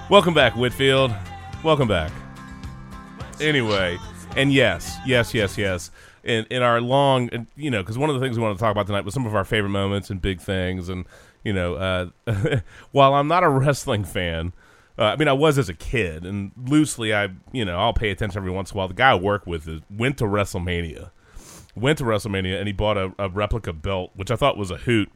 Welcome 0.09 0.33
back, 0.33 0.55
Whitfield. 0.57 1.15
Welcome 1.63 1.87
back. 1.87 2.11
Anyway, 3.39 3.97
and 4.35 4.51
yes, 4.51 4.97
yes, 5.05 5.33
yes, 5.33 5.57
yes. 5.57 5.91
In 6.25 6.45
in 6.49 6.61
our 6.61 6.81
long, 6.81 7.47
you 7.55 7.71
know, 7.71 7.81
because 7.81 7.97
one 7.97 8.09
of 8.09 8.15
the 8.15 8.19
things 8.19 8.37
we 8.37 8.43
want 8.43 8.57
to 8.57 8.61
talk 8.61 8.71
about 8.71 8.85
tonight 8.85 9.05
was 9.05 9.13
some 9.13 9.25
of 9.25 9.33
our 9.33 9.45
favorite 9.45 9.69
moments 9.69 10.09
and 10.09 10.21
big 10.21 10.41
things, 10.41 10.89
and 10.89 11.05
you 11.45 11.53
know, 11.53 11.75
uh, 11.75 12.07
while 12.91 13.13
I'm 13.15 13.29
not 13.29 13.43
a 13.43 13.49
wrestling 13.49 14.03
fan, 14.03 14.51
uh, 14.99 15.03
I 15.05 15.15
mean, 15.15 15.29
I 15.29 15.33
was 15.33 15.57
as 15.57 15.69
a 15.69 15.73
kid, 15.73 16.25
and 16.25 16.51
loosely, 16.57 17.13
I 17.13 17.29
you 17.53 17.63
know, 17.63 17.77
I'll 17.79 17.93
pay 17.93 18.09
attention 18.09 18.37
every 18.37 18.51
once 18.51 18.71
in 18.71 18.75
a 18.75 18.79
while. 18.79 18.89
The 18.89 18.93
guy 18.93 19.11
I 19.11 19.15
work 19.15 19.47
with 19.47 19.67
is, 19.69 19.79
went 19.89 20.17
to 20.17 20.25
WrestleMania, 20.25 21.11
went 21.75 21.97
to 21.99 22.03
WrestleMania, 22.03 22.57
and 22.57 22.67
he 22.67 22.73
bought 22.73 22.97
a, 22.97 23.13
a 23.17 23.29
replica 23.29 23.71
belt, 23.71 24.11
which 24.15 24.31
I 24.31 24.35
thought 24.35 24.57
was 24.57 24.69
a 24.69 24.77
hoot. 24.77 25.09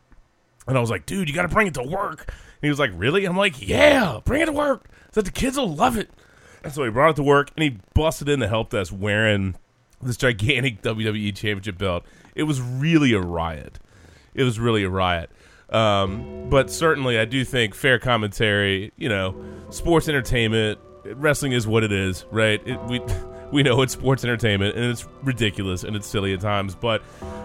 And 0.67 0.77
I 0.77 0.81
was 0.81 0.89
like, 0.89 1.05
dude, 1.05 1.29
you 1.29 1.35
got 1.35 1.43
to 1.43 1.47
bring 1.47 1.67
it 1.67 1.73
to 1.75 1.83
work. 1.83 2.25
And 2.27 2.61
he 2.61 2.69
was 2.69 2.79
like, 2.79 2.91
really? 2.95 3.25
I'm 3.25 3.37
like, 3.37 3.65
yeah, 3.65 4.19
bring 4.25 4.41
it 4.41 4.47
to 4.47 4.51
work. 4.51 4.89
So 5.11 5.21
the 5.21 5.31
kids 5.31 5.57
will 5.57 5.73
love 5.73 5.97
it. 5.97 6.09
And 6.63 6.73
so 6.73 6.83
he 6.83 6.89
brought 6.89 7.11
it 7.11 7.15
to 7.17 7.23
work, 7.23 7.51
and 7.55 7.63
he 7.63 7.77
busted 7.93 8.27
in 8.27 8.39
the 8.39 8.47
help 8.47 8.71
desk 8.71 8.93
wearing 8.95 9.55
this 10.01 10.17
gigantic 10.17 10.81
WWE 10.83 11.35
Championship 11.35 11.77
belt. 11.77 12.03
It 12.35 12.43
was 12.43 12.61
really 12.61 13.13
a 13.13 13.21
riot. 13.21 13.79
It 14.33 14.43
was 14.43 14.59
really 14.59 14.83
a 14.83 14.89
riot. 14.89 15.31
Um, 15.69 16.49
but 16.49 16.69
certainly, 16.69 17.19
I 17.19 17.25
do 17.25 17.43
think 17.43 17.75
fair 17.75 17.99
commentary. 17.99 18.91
You 18.97 19.09
know, 19.09 19.43
sports 19.69 20.07
entertainment. 20.07 20.79
Wrestling 21.05 21.53
is 21.53 21.65
what 21.67 21.83
it 21.83 21.91
is, 21.91 22.25
right? 22.31 22.61
It, 22.65 22.79
we 22.83 23.01
we 23.51 23.63
know 23.63 23.81
it's 23.81 23.93
sports 23.93 24.23
entertainment, 24.23 24.75
and 24.75 24.85
it's 24.85 25.07
ridiculous 25.23 25.83
and 25.83 25.95
it's 25.95 26.07
silly 26.07 26.33
at 26.33 26.41
times. 26.41 26.75
But 26.75 27.01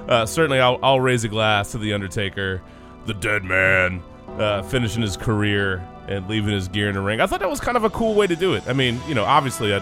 uh, 0.08 0.26
certainly, 0.26 0.60
I'll, 0.60 0.78
I'll 0.82 1.00
raise 1.00 1.24
a 1.24 1.28
glass 1.28 1.72
to 1.72 1.78
the 1.78 1.92
Undertaker, 1.92 2.62
the 3.06 3.14
dead 3.14 3.44
man, 3.44 4.02
uh, 4.38 4.62
finishing 4.62 5.02
his 5.02 5.16
career 5.16 5.86
and 6.08 6.28
leaving 6.28 6.52
his 6.52 6.68
gear 6.68 6.88
in 6.88 6.94
the 6.94 7.00
ring. 7.00 7.20
I 7.20 7.26
thought 7.26 7.40
that 7.40 7.50
was 7.50 7.60
kind 7.60 7.76
of 7.76 7.84
a 7.84 7.90
cool 7.90 8.14
way 8.14 8.26
to 8.26 8.36
do 8.36 8.54
it. 8.54 8.64
I 8.66 8.72
mean, 8.72 9.00
you 9.06 9.14
know, 9.14 9.24
obviously, 9.24 9.74
I 9.74 9.80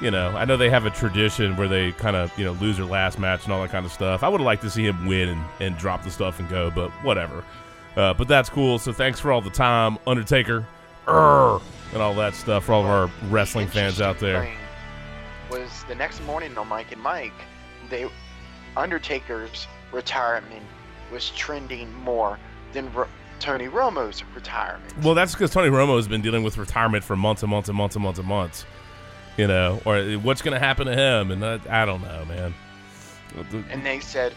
you 0.00 0.10
know, 0.10 0.28
I 0.30 0.44
know 0.44 0.56
they 0.56 0.70
have 0.70 0.84
a 0.84 0.90
tradition 0.90 1.56
where 1.56 1.68
they 1.68 1.92
kind 1.92 2.16
of, 2.16 2.36
you 2.38 2.44
know, 2.44 2.52
lose 2.52 2.76
their 2.76 2.86
last 2.86 3.18
match 3.18 3.44
and 3.44 3.52
all 3.52 3.62
that 3.62 3.70
kind 3.70 3.86
of 3.86 3.92
stuff. 3.92 4.22
I 4.22 4.28
would 4.28 4.40
have 4.40 4.44
liked 4.44 4.62
to 4.62 4.70
see 4.70 4.84
him 4.84 5.06
win 5.06 5.30
and, 5.30 5.44
and 5.60 5.78
drop 5.78 6.02
the 6.04 6.10
stuff 6.10 6.38
and 6.38 6.48
go, 6.48 6.70
but 6.70 6.90
whatever. 7.02 7.44
Uh, 7.96 8.12
but 8.12 8.28
that's 8.28 8.50
cool. 8.50 8.78
So 8.78 8.92
thanks 8.92 9.20
for 9.20 9.32
all 9.32 9.40
the 9.40 9.50
time, 9.50 9.98
Undertaker, 10.06 10.66
Urgh, 11.06 11.62
and 11.92 12.02
all 12.02 12.14
that 12.14 12.34
stuff 12.34 12.64
for 12.64 12.74
all 12.74 12.82
of 12.82 12.90
our 12.90 13.10
wrestling 13.30 13.68
fans 13.68 14.00
out 14.00 14.18
there. 14.18 14.52
Was 15.50 15.84
the 15.88 15.94
next 15.94 16.22
morning 16.24 16.56
on 16.58 16.68
Mike 16.68 16.92
and 16.92 17.00
Mike, 17.00 17.32
they 17.88 18.06
Undertaker's 18.76 19.66
retirement 19.92 20.62
was 21.12 21.30
trending 21.30 21.92
more 22.02 22.38
than 22.72 22.92
Ro- 22.92 23.08
Tony 23.40 23.66
Romo's 23.68 24.22
retirement. 24.34 24.92
Well, 25.02 25.14
that's 25.14 25.32
because 25.32 25.50
Tony 25.50 25.68
Romo 25.70 25.96
has 25.96 26.08
been 26.08 26.22
dealing 26.22 26.42
with 26.42 26.56
retirement 26.58 27.04
for 27.04 27.16
months 27.16 27.42
and 27.42 27.50
months 27.50 27.68
and 27.68 27.76
months 27.76 27.96
and 27.96 28.02
months 28.02 28.18
and 28.18 28.28
months. 28.28 28.64
You 29.36 29.46
know, 29.46 29.80
or 29.84 30.02
what's 30.20 30.40
going 30.40 30.54
to 30.54 30.58
happen 30.64 30.86
to 30.86 30.94
him? 30.94 31.30
And 31.30 31.42
that, 31.42 31.68
I 31.68 31.84
don't 31.84 32.00
know, 32.02 32.24
man. 32.24 32.54
And 33.70 33.84
they 33.84 34.00
said, 34.00 34.32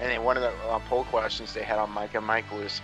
and 0.00 0.10
then 0.10 0.24
one 0.24 0.36
of 0.36 0.42
the 0.42 0.50
uh, 0.68 0.80
poll 0.88 1.04
questions 1.04 1.54
they 1.54 1.62
had 1.62 1.78
on 1.78 1.90
Mike 1.90 2.14
and 2.14 2.26
Mike 2.26 2.50
was, 2.52 2.80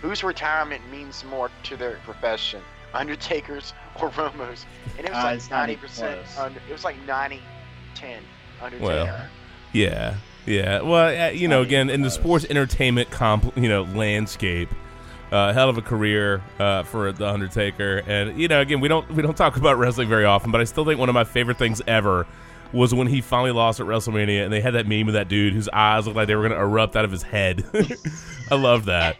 whose 0.00 0.22
retirement 0.22 0.80
means 0.92 1.24
more 1.24 1.50
to 1.64 1.76
their 1.76 1.96
profession, 2.04 2.62
Undertaker's 2.94 3.72
or 4.00 4.10
Romo's? 4.10 4.64
And 4.96 5.06
it 5.06 5.10
was 5.12 5.24
Uh, 5.24 5.26
like 5.32 5.50
ninety 5.50 5.76
percent. 5.76 6.20
Under, 6.38 6.60
it 6.68 6.72
was 6.72 6.84
like 6.84 6.96
90 7.04 7.40
10 7.96 8.22
Undertaker. 8.62 8.84
Well, 8.86 9.26
Yeah, 9.72 10.14
yeah. 10.46 10.80
Well, 10.80 11.28
uh, 11.28 11.30
you 11.30 11.48
know, 11.48 11.62
again, 11.62 11.90
in 11.90 12.02
the 12.02 12.10
sports 12.10 12.46
entertainment 12.48 13.10
comp, 13.10 13.56
you 13.56 13.68
know, 13.68 13.82
landscape, 13.82 14.68
uh, 15.30 15.52
hell 15.52 15.68
of 15.68 15.76
a 15.78 15.82
career 15.82 16.42
uh, 16.58 16.82
for 16.84 17.12
the 17.12 17.26
Undertaker, 17.28 18.02
and 18.06 18.38
you 18.40 18.48
know, 18.48 18.60
again, 18.60 18.80
we 18.80 18.88
don't 18.88 19.10
we 19.12 19.22
don't 19.22 19.36
talk 19.36 19.56
about 19.56 19.78
wrestling 19.78 20.08
very 20.08 20.24
often, 20.24 20.50
but 20.50 20.60
I 20.60 20.64
still 20.64 20.84
think 20.84 20.98
one 20.98 21.08
of 21.08 21.14
my 21.14 21.24
favorite 21.24 21.58
things 21.58 21.82
ever 21.86 22.26
was 22.72 22.94
when 22.94 23.06
he 23.06 23.20
finally 23.20 23.50
lost 23.52 23.80
at 23.80 23.86
WrestleMania, 23.86 24.44
and 24.44 24.52
they 24.52 24.60
had 24.60 24.74
that 24.74 24.86
meme 24.86 25.08
of 25.08 25.14
that 25.14 25.28
dude 25.28 25.54
whose 25.54 25.68
eyes 25.70 26.06
looked 26.06 26.16
like 26.16 26.26
they 26.26 26.34
were 26.34 26.46
going 26.48 26.52
to 26.58 26.62
erupt 26.62 26.96
out 26.96 27.04
of 27.04 27.10
his 27.10 27.22
head. 27.22 27.64
I 28.50 28.56
love 28.56 28.86
that. 28.86 29.16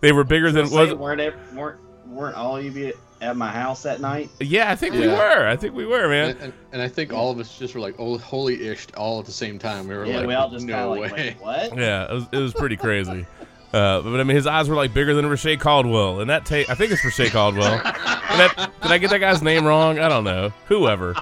They 0.00 0.12
were 0.12 0.24
bigger 0.24 0.52
than 0.52 0.66
Say, 0.66 0.76
was. 0.76 0.94
weren't, 0.94 1.20
ev- 1.20 1.54
weren't 1.54 1.80
weren't 2.06 2.36
all 2.36 2.60
you 2.60 2.70
you 2.70 2.92
at 3.22 3.36
my 3.36 3.48
house 3.50 3.82
that 3.84 4.00
night? 4.00 4.28
Yeah, 4.40 4.70
I 4.70 4.76
think 4.76 4.94
we 4.94 5.06
were. 5.08 5.46
I 5.46 5.56
think 5.56 5.74
we 5.74 5.86
were, 5.86 6.08
man. 6.08 6.30
And, 6.30 6.40
and, 6.40 6.52
and 6.72 6.82
I 6.82 6.88
think 6.88 7.12
all 7.12 7.30
of 7.30 7.38
us 7.38 7.58
just 7.58 7.74
were 7.74 7.80
like, 7.80 7.94
oh, 7.98 8.18
holy 8.18 8.66
ish, 8.68 8.86
all 8.96 9.20
at 9.20 9.26
the 9.26 9.32
same 9.32 9.58
time. 9.58 9.86
We 9.88 9.94
were 9.94 10.04
Yeah, 10.04 10.18
like, 10.18 10.26
we 10.26 10.34
all 10.34 10.50
just 10.50 10.68
kind 10.68 10.80
no 10.88 10.92
of 10.94 10.98
like, 11.00 11.12
wait, 11.12 11.36
what? 11.40 11.78
Yeah, 11.78 12.10
it 12.10 12.14
was, 12.14 12.24
it 12.32 12.36
was 12.38 12.52
pretty 12.52 12.76
crazy. 12.76 13.24
Uh, 13.72 14.02
but 14.02 14.20
I 14.20 14.24
mean, 14.24 14.36
his 14.36 14.46
eyes 14.46 14.68
were 14.68 14.74
like 14.76 14.92
bigger 14.92 15.14
than 15.14 15.24
Reche 15.26 15.58
Caldwell, 15.58 16.20
and 16.20 16.28
that 16.28 16.44
ta- 16.44 16.64
I 16.68 16.74
think 16.74 16.92
it's 16.92 17.02
Reche 17.04 17.30
Caldwell. 17.30 17.72
and 17.74 17.82
that, 18.40 18.70
did 18.82 18.90
I 18.92 18.98
get 18.98 19.08
that 19.10 19.18
guy's 19.20 19.40
name 19.42 19.64
wrong? 19.64 19.98
I 19.98 20.08
don't 20.08 20.24
know. 20.24 20.50
Whoever, 20.66 21.14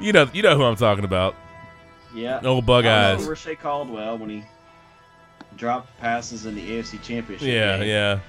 you 0.00 0.12
know, 0.12 0.28
you 0.32 0.42
know 0.42 0.56
who 0.56 0.64
I'm 0.64 0.74
talking 0.76 1.04
about. 1.04 1.36
Yeah. 2.14 2.40
Old 2.44 2.66
bug 2.66 2.86
I 2.86 3.12
eyes. 3.12 3.20
remember 3.22 3.38
Reche 3.46 3.58
Caldwell 3.60 4.18
when 4.18 4.30
he 4.30 4.44
dropped 5.56 5.96
passes 6.00 6.44
in 6.46 6.54
the 6.56 6.70
AFC 6.72 7.00
Championship. 7.02 7.46
Yeah, 7.46 7.78
game. 7.78 7.88
yeah. 7.88 8.20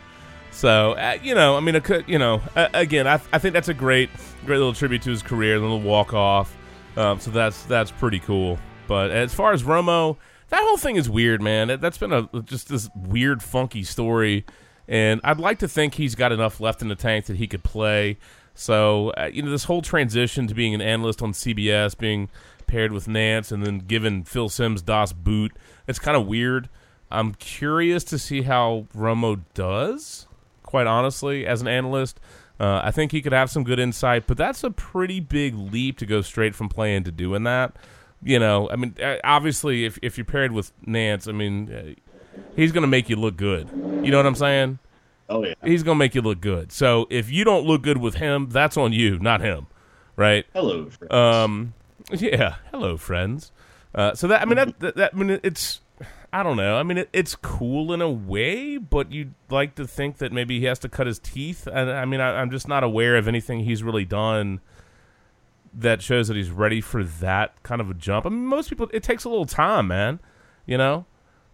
So 0.53 0.93
uh, 0.93 1.17
you 1.21 1.35
know, 1.35 1.57
I 1.57 1.59
mean, 1.59 1.81
you 2.07 2.19
know, 2.19 2.41
uh, 2.55 2.69
again, 2.73 3.07
I, 3.07 3.19
I 3.33 3.39
think 3.39 3.53
that's 3.53 3.69
a 3.69 3.73
great, 3.73 4.09
great 4.45 4.57
little 4.57 4.73
tribute 4.73 5.01
to 5.01 5.09
his 5.09 5.23
career, 5.23 5.59
little 5.59 5.81
walk 5.81 6.13
off. 6.13 6.55
Um, 6.95 7.19
so 7.19 7.31
that's 7.31 7.63
that's 7.63 7.91
pretty 7.91 8.19
cool. 8.19 8.59
But 8.87 9.11
as 9.11 9.33
far 9.33 9.53
as 9.53 9.63
Romo, 9.63 10.17
that 10.49 10.61
whole 10.61 10.77
thing 10.77 10.95
is 10.95 11.09
weird, 11.09 11.41
man. 11.41 11.69
That, 11.69 11.81
that's 11.81 11.97
been 11.97 12.13
a 12.13 12.29
just 12.43 12.69
this 12.69 12.89
weird, 12.95 13.41
funky 13.41 13.83
story, 13.83 14.45
and 14.87 15.19
I'd 15.23 15.39
like 15.39 15.59
to 15.59 15.67
think 15.67 15.95
he's 15.95 16.15
got 16.15 16.31
enough 16.31 16.59
left 16.59 16.81
in 16.81 16.87
the 16.87 16.95
tank 16.95 17.25
that 17.25 17.37
he 17.37 17.47
could 17.47 17.63
play. 17.63 18.17
So 18.53 19.09
uh, 19.17 19.31
you 19.33 19.41
know, 19.41 19.49
this 19.49 19.63
whole 19.63 19.81
transition 19.81 20.45
to 20.47 20.53
being 20.53 20.75
an 20.75 20.81
analyst 20.81 21.21
on 21.23 21.33
CBS, 21.33 21.97
being 21.97 22.29
paired 22.67 22.91
with 22.91 23.07
Nantz, 23.07 23.51
and 23.51 23.65
then 23.65 23.79
given 23.79 24.23
Phil 24.23 24.49
Simms 24.49 24.81
Das 24.83 25.13
boot, 25.13 25.53
it's 25.87 25.99
kind 25.99 26.15
of 26.15 26.27
weird. 26.27 26.69
I'm 27.09 27.33
curious 27.33 28.03
to 28.05 28.19
see 28.19 28.43
how 28.43 28.87
Romo 28.95 29.41
does. 29.53 30.27
Quite 30.73 30.87
honestly, 30.87 31.45
as 31.45 31.61
an 31.61 31.67
analyst, 31.67 32.19
uh, 32.59 32.81
I 32.83 32.89
think 32.89 33.11
he 33.11 33.21
could 33.21 33.31
have 33.31 33.51
some 33.51 33.63
good 33.63 33.77
insight, 33.77 34.25
but 34.25 34.37
that's 34.37 34.63
a 34.63 34.71
pretty 34.71 35.19
big 35.19 35.53
leap 35.53 35.99
to 35.99 36.07
go 36.07 36.23
straight 36.23 36.55
from 36.55 36.67
playing 36.67 37.03
to 37.03 37.11
doing 37.11 37.43
that. 37.43 37.75
You 38.23 38.39
know, 38.39 38.71
I 38.71 38.75
mean, 38.77 38.95
uh, 38.99 39.17
obviously, 39.23 39.85
if 39.85 39.99
if 40.01 40.17
you're 40.17 40.25
paired 40.25 40.51
with 40.51 40.71
Nantz, 40.83 41.27
I 41.27 41.31
mean, 41.31 41.71
uh, 41.71 42.39
he's 42.55 42.71
going 42.71 42.81
to 42.81 42.87
make 42.87 43.07
you 43.07 43.17
look 43.17 43.37
good. 43.37 43.69
You 43.69 44.09
know 44.09 44.17
what 44.17 44.25
I'm 44.25 44.33
saying? 44.33 44.79
Oh 45.29 45.45
yeah. 45.45 45.53
He's 45.63 45.83
going 45.83 45.95
to 45.95 45.99
make 45.99 46.15
you 46.15 46.23
look 46.23 46.41
good. 46.41 46.71
So 46.71 47.05
if 47.11 47.31
you 47.31 47.43
don't 47.43 47.67
look 47.67 47.83
good 47.83 47.99
with 47.99 48.15
him, 48.15 48.49
that's 48.49 48.75
on 48.75 48.93
you, 48.93 49.19
not 49.19 49.41
him, 49.41 49.67
right? 50.15 50.43
Hello. 50.53 50.89
friends. 50.89 51.13
Um, 51.13 51.73
yeah. 52.09 52.55
Hello, 52.71 52.97
friends. 52.97 53.51
Uh, 53.93 54.15
so 54.15 54.27
that 54.27 54.41
I 54.41 54.45
mean 54.45 54.55
that, 54.55 54.79
that, 54.79 54.95
that 54.95 55.11
I 55.13 55.17
mean 55.17 55.39
it's 55.43 55.81
I 56.33 56.41
don't 56.41 56.57
know. 56.57 56.77
I 56.77 56.83
mean 56.83 56.97
it, 56.97 57.09
it's 57.13 57.35
cool 57.35 57.93
in 57.93 58.01
a 58.01 58.09
way, 58.09 58.77
but 58.77 59.11
you'd 59.11 59.35
like 59.51 59.75
to 59.75 59.85
think 59.85 60.17
that 60.17 60.33
maybe 60.33 60.59
he 60.59 60.65
has 60.65 60.79
to 60.79 60.89
cut 60.89 61.05
his 61.05 61.19
teeth. 61.19 61.67
And 61.67 61.91
I 61.91 62.05
mean 62.05 62.19
I, 62.19 62.41
I'm 62.41 62.49
just 62.49 62.67
not 62.67 62.83
aware 62.83 63.15
of 63.17 63.27
anything 63.27 63.59
he's 63.59 63.83
really 63.83 64.03
done 64.03 64.59
that 65.75 66.01
shows 66.01 66.27
that 66.27 66.35
he's 66.35 66.49
ready 66.49 66.81
for 66.81 67.03
that 67.03 67.61
kind 67.61 67.79
of 67.79 67.91
a 67.91 67.93
jump. 67.93 68.25
I 68.25 68.29
mean 68.29 68.47
most 68.47 68.67
people 68.69 68.89
it 68.91 69.03
takes 69.03 69.25
a 69.25 69.29
little 69.29 69.45
time, 69.45 69.87
man. 69.87 70.19
You 70.65 70.77
know. 70.77 71.05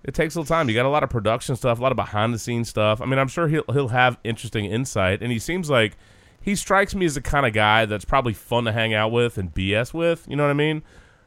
It 0.01 0.13
takes 0.13 0.35
a 0.35 0.39
little 0.39 0.47
time. 0.47 0.69
You 0.69 0.75
got 0.75 0.85
a 0.85 0.89
lot 0.89 1.03
of 1.03 1.09
production 1.09 1.57
stuff, 1.57 1.77
a 1.77 1.81
lot 1.81 1.91
of 1.91 1.97
behind 1.97 2.33
the 2.33 2.39
scenes 2.39 2.69
stuff. 2.69 3.01
I 3.01 3.05
mean, 3.05 3.19
I'm 3.19 3.27
sure 3.27 3.49
he'll 3.49 3.65
he'll 3.69 3.89
have 3.89 4.17
interesting 4.23 4.63
insight, 4.63 5.21
and 5.21 5.29
he 5.29 5.39
seems 5.39 5.69
like 5.69 5.97
he 6.41 6.55
strikes 6.55 6.95
me 6.95 7.05
as 7.05 7.15
the 7.15 7.21
kind 7.21 7.45
of 7.45 7.51
guy 7.51 7.85
that's 7.85 8.05
probably 8.05 8.31
fun 8.31 8.63
to 8.63 8.71
hang 8.71 8.93
out 8.93 9.11
with 9.11 9.37
and 9.37 9.53
BS 9.53 9.93
with. 9.93 10.25
You 10.29 10.37
know 10.37 10.43
what 10.43 10.51
I 10.51 10.53
mean? 10.53 10.83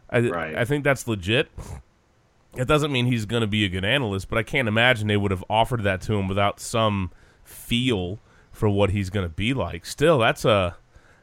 I, 0.09 0.21
Right. 0.21 0.57
I 0.57 0.65
think 0.65 0.85
that's 0.85 1.07
legit. 1.07 1.51
It 2.57 2.67
doesn't 2.69 2.93
mean 2.93 3.07
he's 3.07 3.25
going 3.25 3.41
to 3.41 3.47
be 3.47 3.65
a 3.65 3.69
good 3.69 3.85
analyst, 3.85 4.29
but 4.29 4.39
I 4.39 4.43
can't 4.43 4.69
imagine 4.69 5.09
they 5.09 5.17
would 5.17 5.31
have 5.31 5.45
offered 5.49 5.83
that 5.85 6.03
to 6.03 6.15
him 6.15 6.29
without 6.29 6.61
some 6.61 7.11
feel 7.45 8.19
for 8.51 8.69
what 8.69 8.91
he's 8.91 9.09
going 9.11 9.25
to 9.27 9.35
be 9.35 9.55
like. 9.55 9.87
Still, 9.87 10.19
that's 10.19 10.45
a 10.45 10.77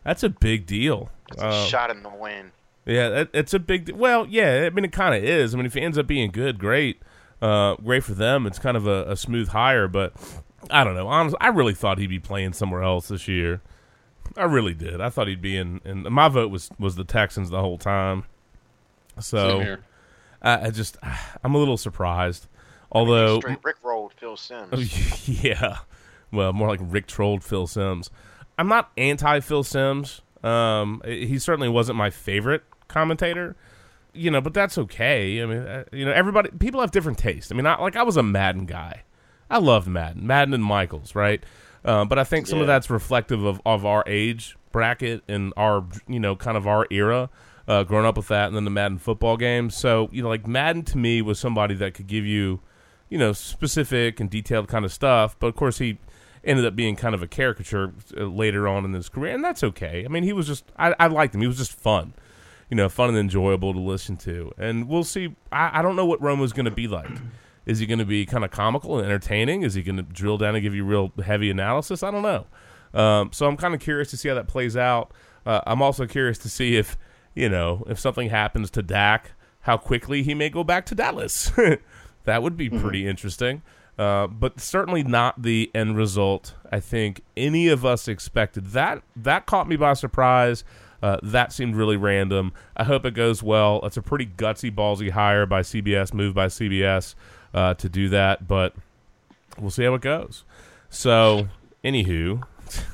that's 0.03 0.23
a 0.23 0.29
big 0.29 0.65
deal. 0.65 1.09
It's 1.31 1.41
a 1.41 1.47
Uh, 1.47 1.65
shot 1.65 1.91
in 1.91 2.01
the 2.01 2.09
wind. 2.09 2.51
yeah, 2.85 3.21
it, 3.21 3.29
it's 3.33 3.53
a 3.53 3.59
big. 3.59 3.91
Well, 3.91 4.25
yeah, 4.27 4.63
I 4.65 4.69
mean, 4.71 4.85
it 4.85 4.91
kind 4.91 5.13
of 5.13 5.23
is. 5.23 5.53
I 5.53 5.57
mean, 5.57 5.67
if 5.67 5.75
he 5.75 5.81
ends 5.81 5.97
up 5.99 6.07
being 6.07 6.31
good, 6.31 6.57
great, 6.57 7.01
uh, 7.41 7.75
great 7.75 8.03
for 8.03 8.13
them. 8.15 8.47
It's 8.47 8.57
kind 8.57 8.75
of 8.75 8.87
a, 8.87 9.11
a 9.11 9.15
smooth 9.15 9.49
hire, 9.49 9.87
but 9.87 10.13
I 10.71 10.83
don't 10.83 10.95
know. 10.95 11.07
Honestly, 11.07 11.37
I 11.39 11.49
really 11.49 11.75
thought 11.75 11.99
he'd 11.99 12.07
be 12.07 12.19
playing 12.19 12.53
somewhere 12.53 12.81
else 12.81 13.09
this 13.09 13.27
year. 13.27 13.61
I 14.35 14.43
really 14.45 14.73
did. 14.73 14.99
I 15.01 15.09
thought 15.09 15.27
he'd 15.27 15.41
be 15.41 15.55
in. 15.57 15.79
And 15.85 16.03
my 16.05 16.27
vote 16.27 16.49
was 16.49 16.71
was 16.79 16.95
the 16.95 17.03
Texans 17.03 17.51
the 17.51 17.59
whole 17.61 17.77
time. 17.77 18.23
Same 19.15 19.21
So 19.21 19.59
here. 19.59 19.79
I, 20.41 20.67
I 20.67 20.69
just 20.69 20.97
I'm 21.43 21.55
a 21.55 21.57
little 21.57 21.77
surprised. 21.77 22.47
Although 22.91 23.39
Straight 23.39 23.59
Rick 23.63 23.77
rolled 23.83 24.13
Phil 24.13 24.35
Simms. 24.35 25.29
yeah. 25.43 25.79
Well, 26.31 26.53
more 26.53 26.67
like 26.67 26.79
Rick 26.81 27.07
trolled 27.07 27.43
Phil 27.43 27.67
Simms. 27.67 28.09
I'm 28.57 28.67
not 28.67 28.91
anti 28.97 29.39
Phil 29.39 29.63
Simms. 29.63 30.21
Um, 30.43 31.01
he 31.05 31.37
certainly 31.37 31.69
wasn't 31.69 31.97
my 31.97 32.09
favorite 32.09 32.63
commentator. 32.87 33.55
You 34.13 34.31
know, 34.31 34.41
but 34.41 34.55
that's 34.55 34.77
okay. 34.77 35.41
I 35.41 35.45
mean, 35.45 35.59
uh, 35.59 35.83
you 35.93 36.03
know, 36.03 36.11
everybody, 36.11 36.49
people 36.57 36.81
have 36.81 36.89
different 36.89 37.19
tastes. 37.19 37.51
I 37.51 37.55
mean, 37.55 37.67
I, 37.67 37.79
like 37.79 37.95
I 37.95 38.01
was 38.01 38.17
a 38.17 38.23
Madden 38.23 38.65
guy. 38.65 39.03
I 39.51 39.59
loved 39.59 39.87
Madden, 39.87 40.25
Madden 40.25 40.53
and 40.53 40.63
Michaels, 40.63 41.15
right? 41.15 41.43
Uh, 41.85 42.05
but 42.05 42.19
I 42.19 42.23
think 42.23 42.47
some 42.47 42.59
of 42.59 42.67
that's 42.67 42.89
reflective 42.89 43.43
of, 43.43 43.61
of 43.65 43.85
our 43.85 44.03
age 44.05 44.57
bracket 44.71 45.23
and 45.27 45.53
our, 45.55 45.85
you 46.07 46.19
know, 46.19 46.35
kind 46.35 46.57
of 46.57 46.67
our 46.67 46.85
era, 46.91 47.29
uh, 47.69 47.83
growing 47.83 48.05
up 48.05 48.17
with 48.17 48.27
that, 48.29 48.47
and 48.47 48.55
then 48.55 48.65
the 48.65 48.71
Madden 48.71 48.97
football 48.97 49.37
games. 49.37 49.77
So, 49.77 50.09
you 50.11 50.23
know, 50.23 50.27
like 50.27 50.47
Madden 50.47 50.83
to 50.85 50.97
me 50.97 51.21
was 51.21 51.39
somebody 51.39 51.75
that 51.75 51.93
could 51.93 52.07
give 52.07 52.25
you, 52.25 52.61
you 53.09 53.19
know, 53.19 53.31
specific 53.31 54.19
and 54.19 54.27
detailed 54.27 54.67
kind 54.67 54.83
of 54.83 54.91
stuff. 54.91 55.37
But 55.39 55.47
of 55.47 55.55
course, 55.55 55.77
he 55.77 55.99
ended 56.43 56.65
up 56.65 56.75
being 56.75 56.95
kind 56.95 57.13
of 57.13 57.21
a 57.21 57.27
caricature 57.27 57.93
uh, 58.17 58.23
later 58.23 58.67
on 58.67 58.85
in 58.85 58.93
his 58.93 59.07
career, 59.07 59.35
and 59.35 59.43
that's 59.43 59.63
okay. 59.63 60.03
I 60.03 60.07
mean, 60.07 60.23
he 60.23 60.33
was 60.33 60.47
just, 60.47 60.65
I, 60.77 60.95
I 60.99 61.07
liked 61.07 61.35
him. 61.35 61.41
He 61.41 61.47
was 61.47 61.57
just 61.57 61.71
fun, 61.71 62.15
you 62.71 62.75
know, 62.75 62.89
fun 62.89 63.09
and 63.09 63.17
enjoyable 63.17 63.71
to 63.73 63.79
listen 63.79 64.17
to. 64.17 64.51
And 64.57 64.87
we'll 64.89 65.03
see. 65.03 65.35
I, 65.51 65.79
I 65.79 65.81
don't 65.83 65.95
know 65.95 66.07
what 66.07 66.19
Romo's 66.19 66.53
going 66.53 66.65
to 66.65 66.71
be 66.71 66.87
like. 66.87 67.11
Is 67.67 67.77
he 67.77 67.85
going 67.85 67.99
to 67.99 68.05
be 68.05 68.25
kind 68.25 68.43
of 68.43 68.49
comical 68.49 68.97
and 68.97 69.05
entertaining? 69.05 69.61
Is 69.61 69.75
he 69.75 69.83
going 69.83 69.97
to 69.97 70.01
drill 70.01 70.39
down 70.39 70.55
and 70.55 70.63
give 70.63 70.73
you 70.73 70.83
real 70.83 71.11
heavy 71.23 71.51
analysis? 71.51 72.01
I 72.01 72.09
don't 72.09 72.23
know. 72.23 72.47
Um, 72.99 73.29
so 73.31 73.45
I'm 73.45 73.57
kind 73.57 73.75
of 73.75 73.79
curious 73.79 74.09
to 74.09 74.17
see 74.17 74.27
how 74.27 74.33
that 74.33 74.47
plays 74.47 74.75
out. 74.75 75.11
Uh, 75.45 75.61
I'm 75.67 75.83
also 75.83 76.07
curious 76.07 76.39
to 76.39 76.49
see 76.49 76.77
if, 76.77 76.97
you 77.39 77.49
know, 77.49 77.83
if 77.87 77.97
something 77.99 78.29
happens 78.29 78.69
to 78.71 78.83
Dak, 78.83 79.31
how 79.61 79.77
quickly 79.77 80.23
he 80.23 80.33
may 80.33 80.49
go 80.49 80.63
back 80.63 80.85
to 80.87 80.95
Dallas. 80.95 81.51
that 82.25 82.43
would 82.43 82.57
be 82.57 82.69
pretty 82.69 83.07
interesting. 83.07 83.61
Uh, 83.97 84.27
but 84.27 84.59
certainly 84.61 85.03
not 85.03 85.41
the 85.41 85.69
end 85.75 85.97
result 85.97 86.53
I 86.71 86.79
think 86.79 87.21
any 87.35 87.67
of 87.67 87.85
us 87.85 88.07
expected. 88.07 88.67
That 88.67 89.03
that 89.15 89.45
caught 89.45 89.67
me 89.67 89.75
by 89.75 89.93
surprise. 89.93 90.63
Uh, 91.01 91.17
that 91.23 91.53
seemed 91.53 91.75
really 91.75 91.97
random. 91.97 92.51
I 92.75 92.83
hope 92.83 93.05
it 93.05 93.13
goes 93.13 93.41
well. 93.41 93.79
It's 93.83 93.97
a 93.97 94.01
pretty 94.01 94.25
gutsy, 94.25 94.73
ballsy 94.73 95.11
hire 95.11 95.45
by 95.45 95.61
CBS, 95.61 96.13
move 96.13 96.33
by 96.33 96.47
CBS 96.47 97.15
uh, 97.53 97.73
to 97.75 97.87
do 97.87 98.09
that, 98.09 98.47
but 98.47 98.73
we'll 99.57 99.69
see 99.69 99.85
how 99.85 99.93
it 99.93 100.01
goes. 100.01 100.43
So, 100.89 101.47
anywho, 101.85 102.43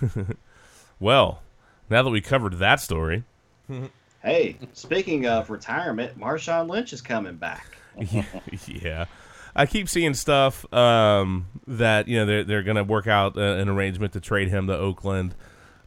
well, 1.00 1.42
now 1.90 2.04
that 2.04 2.10
we 2.12 2.22
covered 2.22 2.60
that 2.60 2.80
story, 2.80 3.24
Hey, 4.26 4.58
speaking 4.74 5.28
of 5.28 5.52
retirement, 5.52 6.20
Marshawn 6.20 6.68
Lynch 6.68 6.94
is 6.94 7.02
coming 7.02 7.36
back. 7.36 7.78
yeah. 8.66 9.06
I 9.56 9.68
keep 9.68 9.88
seeing 9.88 10.16
stuff 10.16 10.66
um, 10.74 11.46
that 11.68 12.08
you 12.08 12.18
know 12.18 12.26
they're 12.26 12.44
they're 12.44 12.64
going 12.64 12.78
to 12.78 12.84
work 12.84 13.06
out 13.06 13.38
uh, 13.38 13.42
an 13.42 13.70
arrangement 13.70 14.14
to 14.14 14.20
trade 14.20 14.50
him 14.50 14.66
to 14.66 14.76
Oakland. 14.76 15.36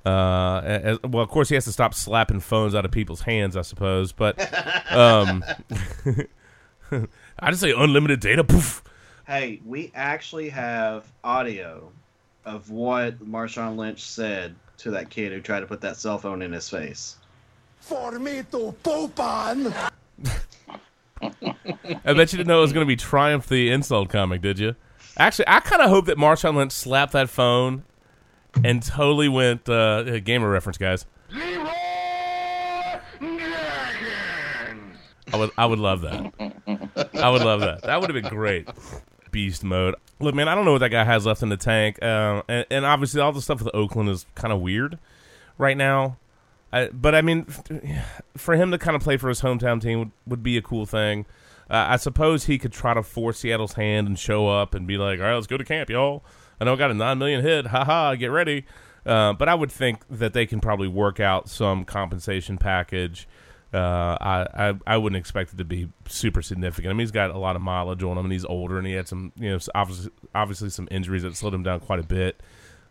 Uh, 0.07 0.61
as, 0.64 0.99
well, 1.02 1.25
of 1.25 1.28
course, 1.30 1.49
he 1.49 1.57
has 1.57 1.64
to 1.64 1.73
stop 1.73 1.95
slapping 1.95 2.38
phones 2.38 2.76
out 2.76 2.85
of 2.85 2.92
people's 2.92 3.23
hands, 3.23 3.57
I 3.57 3.62
suppose. 3.62 4.12
But 4.12 4.38
um, 4.92 5.45
I 6.92 7.50
just 7.50 7.61
say 7.61 7.75
unlimited 7.76 8.21
data. 8.21 8.45
Poof. 8.45 8.85
Hey, 9.26 9.61
we 9.66 9.90
actually 9.97 10.50
have 10.50 11.04
audio 11.25 11.90
of 12.45 12.71
what 12.71 13.18
Marshawn 13.18 13.76
Lynch 13.76 14.00
said 14.00 14.54
to 14.78 14.92
that 14.92 15.11
kid 15.11 15.33
who 15.33 15.40
tried 15.40 15.61
to 15.61 15.66
put 15.66 15.80
that 15.80 15.97
cell 15.97 16.18
phone 16.18 16.40
in 16.40 16.52
his 16.52 16.71
face. 16.71 17.18
For 17.81 18.19
me 18.19 18.43
to 18.51 18.73
poop 18.83 19.19
on. 19.19 19.73
I 21.21 22.13
bet 22.13 22.33
you 22.33 22.37
didn't 22.37 22.47
know 22.47 22.59
it 22.59 22.63
was 22.63 22.73
going 22.73 22.87
to 22.87 22.89
be 22.89 22.97
Triumph 22.97 23.49
the 23.49 23.71
insult 23.71 24.11
comic, 24.11 24.41
did 24.41 24.59
you? 24.59 24.75
Actually, 25.17 25.49
I 25.49 25.61
kind 25.61 25.83
of 25.83 25.89
hope 25.91 26.07
that 26.07 26.17
Marshawn 26.17 26.55
Lynch 26.55 26.73
slapped 26.73 27.13
that 27.13 27.29
phone 27.29 27.85
and 28.63 28.83
totally 28.83 29.29
went 29.29 29.69
uh, 29.69 30.21
gamer 30.21 30.49
reference, 30.49 30.79
guys. 30.79 31.07
I 35.31 35.37
would, 35.37 35.51
I 35.59 35.67
would 35.67 35.79
love 35.79 36.03
that. 36.03 36.33
I 37.15 37.31
would 37.31 37.43
love 37.43 37.61
that. 37.61 37.83
That 37.83 38.01
would 38.01 38.11
have 38.11 38.23
been 38.23 38.33
great. 38.33 38.69
Beast 39.31 39.63
mode. 39.65 39.95
Look, 40.21 40.35
man, 40.35 40.49
I 40.49 40.55
don't 40.55 40.65
know 40.65 40.73
what 40.73 40.79
that 40.79 40.91
guy 40.91 41.05
has 41.05 41.27
left 41.27 41.43
in 41.43 41.49
the 41.49 41.57
tank, 41.57 41.99
uh, 42.03 42.43
and, 42.49 42.67
and 42.71 42.85
obviously 42.87 43.21
all 43.21 43.33
the 43.33 43.43
stuff 43.43 43.63
with 43.63 43.75
Oakland 43.75 44.09
is 44.09 44.25
kind 44.35 44.53
of 44.53 44.61
weird 44.61 44.99
right 45.59 45.77
now. 45.77 46.17
I, 46.73 46.89
but 46.89 47.15
I 47.15 47.23
mean, 47.23 47.47
for 48.37 48.55
him 48.55 48.71
to 48.71 48.79
kind 48.79 48.95
of 48.95 49.03
play 49.03 49.17
for 49.17 49.29
his 49.29 49.41
hometown 49.41 49.81
team 49.81 49.99
would, 49.99 50.11
would 50.27 50.43
be 50.43 50.57
a 50.57 50.63
cool 50.63 50.87
thing. 50.87 51.27
Uh, 51.71 51.87
I 51.91 51.97
suppose 51.97 52.45
he 52.45 52.59
could 52.59 52.73
try 52.73 52.95
to 52.95 53.03
force 53.03 53.39
Seattle's 53.39 53.75
hand 53.75 54.07
and 54.07 54.19
show 54.19 54.49
up 54.49 54.75
and 54.75 54.87
be 54.87 54.97
like, 54.97 55.19
"All 55.19 55.27
right, 55.27 55.35
let's 55.35 55.47
go 55.47 55.57
to 55.57 55.65
camp, 55.65 55.91
y'all." 55.91 56.25
I 56.61 56.65
know 56.65 56.75
I 56.75 56.77
got 56.77 56.91
a 56.91 56.95
nine 56.95 57.19
million 57.19 57.43
hit. 57.43 57.67
Ha 57.67 57.85
ha, 57.85 58.15
get 58.15 58.29
ready. 58.29 58.65
Uh, 59.07 59.33
but 59.33 59.49
I 59.49 59.55
would 59.55 59.71
think 59.73 60.03
that 60.11 60.33
they 60.33 60.47
can 60.47 60.61
probably 60.61 60.89
work 60.89 61.21
out 61.21 61.49
some 61.49 61.85
compensation 61.85 62.59
package. 62.59 63.29
Uh, 63.73 64.17
I, 64.21 64.47
I 64.55 64.75
I 64.87 64.97
wouldn't 64.97 65.19
expect 65.19 65.53
it 65.53 65.59
to 65.59 65.65
be 65.65 65.89
super 66.09 66.41
significant. 66.43 66.91
I 66.91 66.93
mean, 66.95 67.01
he's 67.01 67.11
got 67.11 67.31
a 67.31 67.39
lot 67.39 67.55
of 67.55 67.63
mileage 67.63 68.03
on 68.03 68.17
him, 68.17 68.25
and 68.25 68.33
he's 68.33 68.45
older, 68.45 68.79
and 68.79 68.87
he 68.87 68.95
had 68.95 69.07
some, 69.09 69.33
you 69.37 69.51
know, 69.51 69.59
obviously, 69.75 70.11
obviously 70.35 70.71
some 70.71 70.89
injuries 70.91 71.23
that 71.23 71.37
slowed 71.37 71.55
him 71.55 71.63
down 71.63 71.81
quite 71.81 72.01
a 72.01 72.03
bit. 72.05 72.43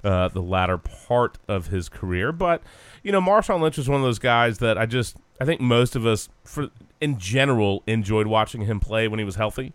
Uh, 0.03 0.27
the 0.27 0.41
latter 0.41 0.77
part 0.77 1.39
of 1.47 1.67
his 1.67 1.89
career, 1.89 2.31
but 2.31 2.61
you 3.07 3.13
know, 3.13 3.21
Marshawn 3.21 3.61
Lynch 3.61 3.77
was 3.77 3.87
one 3.87 4.01
of 4.01 4.05
those 4.05 4.19
guys 4.19 4.57
that 4.57 4.77
I 4.77 4.85
just, 4.85 5.15
I 5.39 5.45
think 5.45 5.61
most 5.61 5.95
of 5.95 6.05
us, 6.05 6.27
for 6.43 6.67
in 6.99 7.17
general, 7.17 7.81
enjoyed 7.87 8.27
watching 8.27 8.63
him 8.63 8.81
play 8.81 9.07
when 9.07 9.17
he 9.17 9.23
was 9.23 9.35
healthy. 9.35 9.71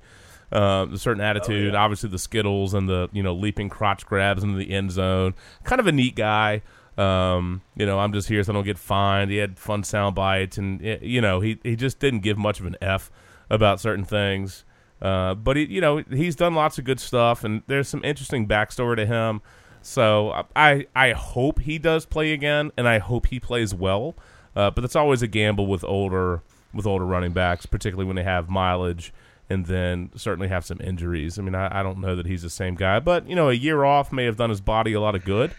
Uh, 0.53 0.87
a 0.93 0.99
certain 0.99 1.23
attitude, 1.23 1.75
obviously 1.75 2.11
the 2.11 2.19
skittles 2.19 2.75
and 2.75 2.87
the 2.87 3.09
you 3.11 3.23
know 3.23 3.33
leaping 3.33 3.71
crotch 3.71 4.05
grabs 4.05 4.45
into 4.45 4.59
the 4.59 4.71
end 4.71 4.91
zone. 4.91 5.33
Kind 5.65 5.81
of 5.81 5.87
a 5.87 5.93
neat 5.93 6.15
guy. 6.15 6.61
Um, 6.99 7.63
you 7.75 7.87
know, 7.87 7.99
I'm 8.01 8.13
just 8.13 8.29
here 8.29 8.45
so 8.45 8.53
I 8.53 8.55
don't 8.55 8.65
get 8.65 8.77
fined. 8.77 9.31
He 9.31 9.39
had 9.39 9.59
fun 9.59 9.83
sound 9.83 10.15
bites, 10.15 10.59
and 10.59 10.85
eh, 10.85 10.99
you 11.01 11.23
know, 11.23 11.41
he 11.41 11.59
he 11.63 11.75
just 11.75 12.01
didn't 12.01 12.21
give 12.21 12.37
much 12.37 12.61
of 12.61 12.67
an 12.67 12.77
f 12.83 13.11
about 13.49 13.81
certain 13.81 14.05
things. 14.05 14.67
Uh, 15.01 15.35
but 15.35 15.57
he, 15.57 15.65
you 15.65 15.81
know, 15.81 16.05
he's 16.11 16.37
done 16.37 16.55
lots 16.55 16.79
of 16.79 16.85
good 16.85 17.01
stuff, 17.01 17.45
and 17.45 17.63
there's 17.67 17.89
some 17.89 18.05
interesting 18.05 18.47
backstory 18.47 18.97
to 18.97 19.07
him. 19.07 19.41
So 19.83 20.47
I 20.57 20.87
I 20.95 21.13
hope 21.13 21.61
he 21.61 21.79
does 21.79 22.07
play 22.07 22.33
again, 22.33 22.71
and 22.77 22.89
I 22.89 22.99
hope 22.99 23.27
he 23.27 23.39
plays 23.41 23.75
well. 23.75 24.15
Uh, 24.55 24.71
but 24.71 24.83
that's 24.83 24.97
always 24.97 25.23
a 25.23 25.27
gamble 25.27 25.67
with 25.67 25.85
older 25.85 26.43
with 26.73 26.87
older 26.87 27.05
running 27.05 27.33
backs, 27.33 27.67
particularly 27.67 28.07
when 28.07 28.17
they 28.17 28.23
have 28.23 28.49
mileage 28.49 29.13
and 29.51 29.67
then 29.67 30.11
certainly 30.17 30.49
have 30.49 30.65
some 30.65 30.81
injuries. 30.81 31.39
I 31.39 31.43
mean, 31.43 31.55
I, 31.55 31.81
I 31.81 31.83
don't 31.83 31.99
know 31.99 32.17
that 32.17 32.25
he's 32.25 32.41
the 32.41 32.49
same 32.49 32.75
guy, 32.75 33.01
but 33.01 33.29
you 33.29 33.35
know, 33.35 33.51
a 33.51 33.55
year 33.55 33.85
off 33.85 34.11
may 34.11 34.25
have 34.25 34.37
done 34.37 34.49
his 34.49 34.63
body 34.63 34.95
a 34.95 35.01
lot 35.01 35.15
of 35.15 35.25
good. 35.25 35.53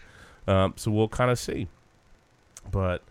Um, 0.48 0.74
so 0.76 0.90
we'll 0.90 1.08
kind 1.08 1.30
of 1.30 1.38
see. 1.38 1.68
But 2.70 3.02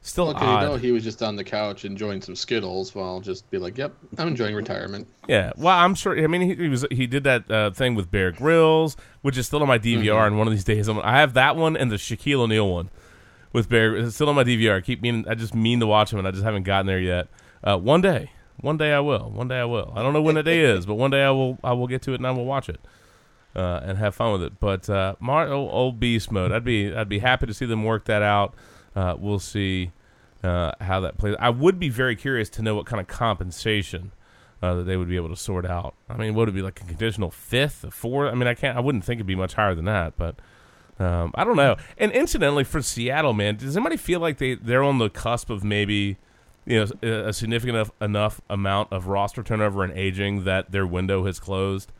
still, 0.00 0.28
Okay, 0.30 0.44
odd. 0.44 0.62
you 0.62 0.68
know 0.68 0.76
he 0.76 0.92
was 0.92 1.04
just 1.04 1.22
on 1.22 1.36
the 1.36 1.44
couch 1.44 1.84
enjoying 1.84 2.22
some 2.22 2.34
Skittles. 2.36 2.94
while 2.94 3.06
I'll 3.06 3.20
just 3.20 3.50
be 3.50 3.58
like, 3.58 3.76
"Yep, 3.78 3.92
I'm 4.18 4.28
enjoying 4.28 4.54
retirement." 4.54 5.06
Yeah, 5.28 5.52
well, 5.56 5.76
I'm 5.76 5.94
sure. 5.94 6.18
I 6.18 6.26
mean, 6.26 6.42
he, 6.42 6.54
he 6.54 6.68
was 6.68 6.86
he 6.90 7.06
did 7.06 7.24
that 7.24 7.50
uh, 7.50 7.70
thing 7.70 7.94
with 7.94 8.10
Bear 8.10 8.32
Grylls, 8.32 8.96
which 9.22 9.36
is 9.36 9.46
still 9.46 9.62
on 9.62 9.68
my 9.68 9.78
DVR. 9.78 10.04
Mm-hmm. 10.04 10.26
And 10.26 10.38
one 10.38 10.46
of 10.46 10.52
these 10.52 10.64
days, 10.64 10.88
I'm, 10.88 10.98
I 11.00 11.18
have 11.20 11.34
that 11.34 11.56
one 11.56 11.76
and 11.76 11.90
the 11.90 11.96
Shaquille 11.96 12.40
O'Neal 12.40 12.68
one 12.68 12.90
with 13.52 13.68
Bear. 13.68 13.96
It's 13.96 14.14
still 14.14 14.28
on 14.28 14.34
my 14.34 14.44
DVR. 14.44 14.76
I 14.76 14.80
keep 14.80 15.02
meaning, 15.02 15.24
I 15.28 15.34
just 15.34 15.54
mean 15.54 15.80
to 15.80 15.86
watch 15.86 16.10
them, 16.10 16.18
and 16.18 16.28
I 16.28 16.30
just 16.30 16.44
haven't 16.44 16.62
gotten 16.64 16.86
there 16.86 17.00
yet. 17.00 17.28
Uh, 17.62 17.76
one 17.76 18.00
day, 18.00 18.30
one 18.60 18.76
day 18.76 18.92
I 18.92 19.00
will. 19.00 19.30
One 19.30 19.48
day 19.48 19.60
I 19.60 19.64
will. 19.64 19.92
I 19.96 20.02
don't 20.02 20.12
know 20.12 20.22
when 20.22 20.34
the 20.36 20.42
day 20.42 20.60
is, 20.60 20.86
but 20.86 20.94
one 20.94 21.10
day 21.10 21.22
I 21.22 21.30
will. 21.30 21.58
I 21.62 21.72
will 21.72 21.86
get 21.86 22.02
to 22.02 22.12
it 22.12 22.16
and 22.16 22.26
I 22.26 22.30
will 22.30 22.46
watch 22.46 22.68
it. 22.68 22.80
Uh, 23.56 23.80
and 23.82 23.98
have 23.98 24.14
fun 24.14 24.30
with 24.32 24.42
it, 24.42 24.60
but 24.60 24.88
uh, 24.88 25.16
Mar- 25.18 25.48
old, 25.48 25.72
old 25.72 25.98
beast 25.98 26.30
mode. 26.30 26.52
I'd 26.52 26.62
be 26.62 26.94
I'd 26.94 27.08
be 27.08 27.18
happy 27.18 27.46
to 27.46 27.54
see 27.54 27.66
them 27.66 27.82
work 27.82 28.04
that 28.04 28.22
out. 28.22 28.54
Uh, 28.96 29.16
we'll 29.18 29.38
see 29.38 29.92
uh, 30.42 30.72
how 30.80 31.00
that 31.00 31.18
plays. 31.18 31.36
I 31.38 31.50
would 31.50 31.78
be 31.78 31.88
very 31.88 32.16
curious 32.16 32.48
to 32.50 32.62
know 32.62 32.74
what 32.74 32.86
kind 32.86 33.00
of 33.00 33.06
compensation 33.06 34.12
uh, 34.62 34.74
that 34.74 34.84
they 34.84 34.96
would 34.96 35.08
be 35.08 35.16
able 35.16 35.28
to 35.28 35.36
sort 35.36 35.66
out. 35.66 35.94
I 36.08 36.16
mean, 36.16 36.34
would 36.34 36.48
it 36.48 36.52
be 36.52 36.62
like 36.62 36.80
a 36.80 36.84
conditional 36.84 37.30
fifth, 37.30 37.84
a 37.84 37.90
fourth? 37.90 38.32
I 38.32 38.34
mean, 38.34 38.48
I 38.48 38.54
can't. 38.54 38.76
I 38.76 38.80
wouldn't 38.80 39.04
think 39.04 39.18
it'd 39.18 39.26
be 39.26 39.34
much 39.34 39.54
higher 39.54 39.74
than 39.74 39.84
that, 39.84 40.16
but 40.16 40.36
um, 40.98 41.32
I 41.34 41.44
don't 41.44 41.56
know. 41.56 41.76
And 41.96 42.12
incidentally, 42.12 42.64
for 42.64 42.82
Seattle, 42.82 43.32
man, 43.32 43.56
does 43.56 43.76
anybody 43.76 43.96
feel 43.96 44.20
like 44.20 44.38
they 44.38 44.54
they're 44.54 44.82
on 44.82 44.98
the 44.98 45.10
cusp 45.10 45.50
of 45.50 45.62
maybe 45.62 46.16
you 46.66 46.80
know 46.80 46.86
a 47.02 47.28
a 47.28 47.32
significant 47.32 47.76
enough, 47.76 47.90
enough 48.00 48.40
amount 48.50 48.92
of 48.92 49.06
roster 49.06 49.42
turnover 49.42 49.84
and 49.84 49.92
aging 49.96 50.44
that 50.44 50.72
their 50.72 50.86
window 50.86 51.24
has 51.24 51.38
closed? 51.38 51.92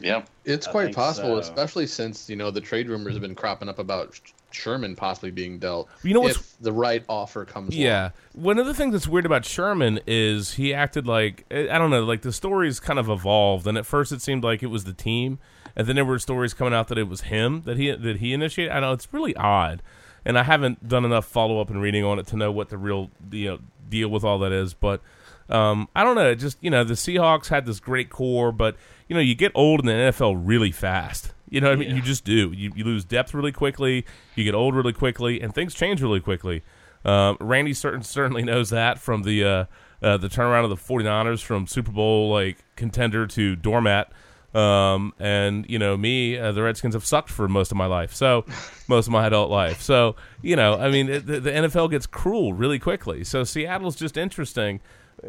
Yeah. 0.00 0.24
It's 0.44 0.66
I 0.66 0.72
quite 0.72 0.94
possible, 0.94 1.36
so. 1.36 1.38
especially 1.38 1.86
since 1.86 2.28
you 2.28 2.36
know 2.36 2.50
the 2.50 2.60
trade 2.60 2.88
rumors 2.88 3.14
have 3.14 3.22
been 3.22 3.36
cropping 3.36 3.68
up 3.68 3.78
about 3.78 4.14
Sh- 4.14 4.32
Sherman 4.54 4.96
possibly 4.96 5.30
being 5.30 5.58
dealt. 5.58 5.88
You 6.02 6.14
know 6.14 6.20
what's- 6.20 6.36
if 6.38 6.56
the 6.60 6.72
right 6.72 7.04
offer 7.08 7.44
comes. 7.44 7.76
Yeah. 7.76 8.10
One 8.32 8.58
of 8.58 8.66
the 8.66 8.74
things 8.74 8.92
that's 8.92 9.08
weird 9.08 9.26
about 9.26 9.44
Sherman 9.44 10.00
is 10.06 10.54
he 10.54 10.72
acted 10.72 11.06
like 11.06 11.44
I 11.50 11.78
don't 11.78 11.90
know, 11.90 12.04
like 12.04 12.22
the 12.22 12.32
stories 12.32 12.80
kind 12.80 12.98
of 12.98 13.08
evolved, 13.08 13.66
and 13.66 13.76
at 13.78 13.86
first 13.86 14.12
it 14.12 14.22
seemed 14.22 14.44
like 14.44 14.62
it 14.62 14.68
was 14.68 14.84
the 14.84 14.92
team, 14.92 15.38
and 15.76 15.86
then 15.86 15.96
there 15.96 16.04
were 16.04 16.18
stories 16.18 16.54
coming 16.54 16.72
out 16.74 16.88
that 16.88 16.98
it 16.98 17.08
was 17.08 17.22
him 17.22 17.62
that 17.66 17.76
he 17.76 17.90
that 17.90 18.16
he 18.18 18.32
initiated. 18.32 18.72
I 18.72 18.80
know 18.80 18.92
it's 18.92 19.12
really 19.12 19.34
odd, 19.36 19.82
and 20.24 20.38
I 20.38 20.42
haven't 20.44 20.88
done 20.88 21.04
enough 21.04 21.26
follow 21.26 21.60
up 21.60 21.70
and 21.70 21.80
reading 21.82 22.04
on 22.04 22.18
it 22.18 22.26
to 22.28 22.36
know 22.36 22.50
what 22.52 22.68
the 22.70 22.78
real 22.78 23.10
you 23.30 23.48
know 23.48 23.58
deal 23.88 24.08
with 24.08 24.24
all 24.24 24.38
that 24.40 24.52
is, 24.52 24.74
but. 24.74 25.00
Um, 25.46 25.90
I 25.94 26.04
don't 26.04 26.16
know. 26.16 26.34
Just 26.34 26.56
you 26.62 26.70
know, 26.70 26.84
the 26.84 26.94
Seahawks 26.94 27.48
had 27.48 27.66
this 27.66 27.78
great 27.78 28.08
core, 28.08 28.50
but 28.50 28.76
you 29.08 29.14
know, 29.14 29.20
you 29.20 29.34
get 29.34 29.52
old 29.54 29.80
in 29.80 29.84
the 29.86 29.92
NFL 29.92 30.40
really 30.42 30.72
fast. 30.72 31.33
You 31.48 31.60
know 31.60 31.68
what 31.68 31.76
I 31.76 31.80
mean? 31.80 31.94
You 31.94 32.02
just 32.02 32.24
do. 32.24 32.52
You, 32.52 32.72
you 32.74 32.84
lose 32.84 33.04
depth 33.04 33.34
really 33.34 33.52
quickly. 33.52 34.06
You 34.34 34.44
get 34.44 34.54
old 34.54 34.74
really 34.74 34.92
quickly, 34.92 35.40
and 35.40 35.54
things 35.54 35.74
change 35.74 36.00
really 36.02 36.20
quickly. 36.20 36.62
Um, 37.04 37.36
Randy 37.40 37.74
certain, 37.74 38.02
certainly 38.02 38.42
knows 38.42 38.70
that 38.70 38.98
from 38.98 39.22
the 39.22 39.44
uh, 39.44 39.64
uh, 40.02 40.16
the 40.16 40.28
turnaround 40.28 40.64
of 40.64 40.70
the 40.70 40.76
49ers 40.76 41.42
from 41.42 41.66
Super 41.66 41.92
Bowl 41.92 42.30
like 42.30 42.64
contender 42.76 43.26
to 43.28 43.56
doormat. 43.56 44.10
Um, 44.54 45.12
and 45.18 45.66
you 45.68 45.78
know 45.80 45.96
me, 45.96 46.38
uh, 46.38 46.52
the 46.52 46.62
Redskins 46.62 46.94
have 46.94 47.04
sucked 47.04 47.28
for 47.28 47.48
most 47.48 47.72
of 47.72 47.76
my 47.76 47.86
life. 47.86 48.14
So 48.14 48.44
most 48.88 49.06
of 49.06 49.12
my 49.12 49.26
adult 49.26 49.50
life. 49.50 49.82
So 49.82 50.16
you 50.42 50.56
know, 50.56 50.78
I 50.78 50.90
mean, 50.90 51.08
it, 51.08 51.26
the, 51.26 51.40
the 51.40 51.50
NFL 51.50 51.90
gets 51.90 52.06
cruel 52.06 52.52
really 52.52 52.78
quickly. 52.78 53.24
So 53.24 53.44
Seattle's 53.44 53.96
just 53.96 54.16
interesting. 54.16 54.80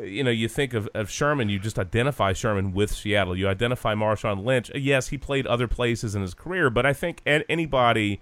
You 0.01 0.23
know, 0.23 0.31
you 0.31 0.47
think 0.47 0.73
of, 0.73 0.89
of 0.93 1.09
Sherman, 1.09 1.49
you 1.49 1.59
just 1.59 1.77
identify 1.79 2.33
Sherman 2.33 2.73
with 2.73 2.91
Seattle. 2.91 3.37
You 3.37 3.47
identify 3.47 3.93
Marshawn 3.95 4.43
Lynch. 4.43 4.71
Yes, 4.75 5.09
he 5.09 5.17
played 5.17 5.45
other 5.47 5.67
places 5.67 6.15
in 6.15 6.21
his 6.21 6.33
career, 6.33 6.69
but 6.69 6.85
I 6.85 6.93
think 6.93 7.21
anybody 7.25 8.19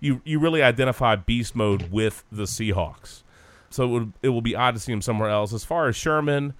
you 0.00 0.20
you 0.24 0.38
really 0.38 0.62
identify 0.62 1.16
beast 1.16 1.54
mode 1.54 1.90
with 1.90 2.24
the 2.32 2.44
Seahawks. 2.44 3.22
So 3.70 3.84
it 3.84 3.88
would 3.88 4.12
it 4.22 4.28
will 4.30 4.42
be 4.42 4.56
odd 4.56 4.74
to 4.74 4.80
see 4.80 4.92
him 4.92 5.02
somewhere 5.02 5.30
else. 5.30 5.52
As 5.52 5.64
far 5.64 5.88
as 5.88 5.96
Sherman, 5.96 6.54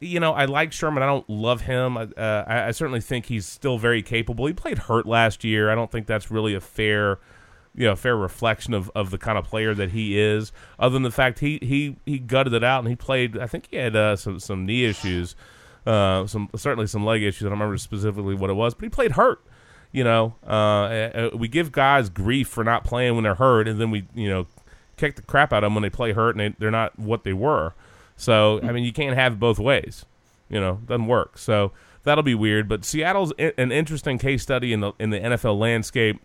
you 0.00 0.20
know, 0.20 0.32
I 0.32 0.44
like 0.46 0.72
Sherman. 0.72 1.02
I 1.02 1.06
don't 1.06 1.28
love 1.30 1.62
him. 1.62 1.96
I- 1.96 2.02
Uh, 2.16 2.44
I, 2.46 2.66
I 2.68 2.70
certainly 2.72 3.00
think 3.00 3.26
he's 3.26 3.46
still 3.46 3.78
very 3.78 4.02
capable. 4.02 4.46
He 4.46 4.52
played 4.52 4.78
hurt 4.78 5.06
last 5.06 5.44
year. 5.44 5.70
I 5.70 5.74
don't 5.74 5.90
think 5.90 6.06
that's 6.06 6.30
really 6.30 6.54
a 6.54 6.60
fair, 6.60 7.18
you 7.80 7.86
know, 7.86 7.92
a 7.92 7.96
fair 7.96 8.14
reflection 8.14 8.74
of, 8.74 8.90
of 8.94 9.10
the 9.10 9.16
kind 9.16 9.38
of 9.38 9.46
player 9.46 9.72
that 9.74 9.92
he 9.92 10.20
is. 10.20 10.52
Other 10.78 10.92
than 10.92 11.02
the 11.02 11.10
fact 11.10 11.38
he 11.38 11.58
he 11.62 11.96
he 12.04 12.18
gutted 12.18 12.52
it 12.52 12.62
out 12.62 12.80
and 12.80 12.88
he 12.88 12.94
played. 12.94 13.38
I 13.38 13.46
think 13.46 13.68
he 13.70 13.76
had 13.78 13.96
uh, 13.96 14.16
some 14.16 14.38
some 14.38 14.66
knee 14.66 14.84
issues, 14.84 15.34
uh, 15.86 16.26
some 16.26 16.50
certainly 16.56 16.86
some 16.86 17.06
leg 17.06 17.22
issues. 17.22 17.46
I 17.46 17.48
don't 17.48 17.58
remember 17.58 17.78
specifically 17.78 18.34
what 18.34 18.50
it 18.50 18.52
was, 18.52 18.74
but 18.74 18.84
he 18.84 18.90
played 18.90 19.12
hurt. 19.12 19.42
You 19.92 20.04
know, 20.04 20.34
uh, 20.46 21.30
we 21.34 21.48
give 21.48 21.72
guys 21.72 22.10
grief 22.10 22.48
for 22.48 22.62
not 22.62 22.84
playing 22.84 23.14
when 23.14 23.24
they're 23.24 23.34
hurt, 23.36 23.66
and 23.66 23.80
then 23.80 23.90
we 23.90 24.06
you 24.14 24.28
know 24.28 24.46
kick 24.98 25.16
the 25.16 25.22
crap 25.22 25.50
out 25.50 25.64
of 25.64 25.68
them 25.68 25.74
when 25.74 25.82
they 25.82 25.88
play 25.88 26.12
hurt 26.12 26.36
and 26.36 26.40
they, 26.40 26.56
they're 26.58 26.70
not 26.70 26.98
what 26.98 27.24
they 27.24 27.32
were. 27.32 27.72
So 28.14 28.60
I 28.62 28.72
mean, 28.72 28.84
you 28.84 28.92
can't 28.92 29.16
have 29.16 29.40
both 29.40 29.58
ways. 29.58 30.04
You 30.50 30.60
know, 30.60 30.80
doesn't 30.84 31.06
work. 31.06 31.38
So 31.38 31.72
that'll 32.02 32.24
be 32.24 32.34
weird. 32.34 32.68
But 32.68 32.84
Seattle's 32.84 33.32
an 33.38 33.72
interesting 33.72 34.18
case 34.18 34.42
study 34.42 34.74
in 34.74 34.80
the 34.80 34.92
in 34.98 35.08
the 35.08 35.18
NFL 35.18 35.58
landscape 35.58 36.20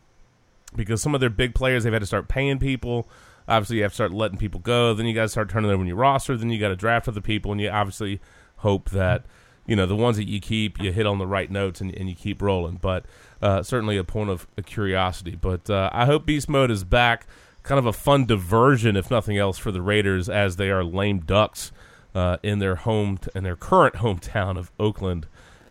because 0.75 1.01
some 1.01 1.13
of 1.15 1.21
their 1.21 1.29
big 1.29 1.55
players 1.55 1.83
they've 1.83 1.93
had 1.93 2.01
to 2.01 2.05
start 2.05 2.27
paying 2.27 2.59
people. 2.59 3.09
Obviously, 3.47 3.77
you 3.77 3.83
have 3.83 3.91
to 3.91 3.95
start 3.95 4.11
letting 4.11 4.37
people 4.37 4.59
go. 4.59 4.93
Then 4.93 5.05
you 5.05 5.13
got 5.13 5.23
to 5.23 5.29
start 5.29 5.49
turning 5.49 5.69
over 5.69 5.83
your 5.85 5.95
roster. 5.95 6.35
Then 6.35 6.49
you 6.49 6.59
got 6.59 6.69
to 6.69 6.75
draft 6.75 7.07
other 7.07 7.21
people, 7.21 7.51
and 7.51 7.61
you 7.61 7.69
obviously 7.69 8.19
hope 8.57 8.89
that 8.91 9.25
you 9.67 9.75
know 9.75 9.85
the 9.85 9.95
ones 9.95 10.17
that 10.17 10.27
you 10.27 10.39
keep, 10.39 10.81
you 10.81 10.91
hit 10.91 11.05
on 11.05 11.19
the 11.19 11.27
right 11.27 11.49
notes, 11.49 11.81
and, 11.81 11.93
and 11.95 12.09
you 12.09 12.15
keep 12.15 12.41
rolling. 12.41 12.77
But 12.77 13.05
uh, 13.41 13.61
certainly 13.63 13.97
a 13.97 14.03
point 14.03 14.29
of 14.29 14.47
a 14.57 14.61
curiosity. 14.61 15.35
But 15.35 15.69
uh, 15.69 15.89
I 15.93 16.05
hope 16.05 16.25
Beast 16.25 16.49
Mode 16.49 16.71
is 16.71 16.83
back. 16.83 17.27
Kind 17.63 17.79
of 17.79 17.85
a 17.85 17.93
fun 17.93 18.25
diversion, 18.25 18.95
if 18.95 19.09
nothing 19.09 19.37
else, 19.37 19.57
for 19.57 19.71
the 19.71 19.81
Raiders 19.81 20.29
as 20.29 20.55
they 20.55 20.69
are 20.69 20.83
lame 20.83 21.19
ducks 21.19 21.71
uh, 22.13 22.37
in 22.43 22.59
their 22.59 22.75
home 22.75 23.19
in 23.33 23.43
their 23.43 23.55
current 23.55 23.95
hometown 23.95 24.57
of 24.57 24.71
Oakland 24.79 25.27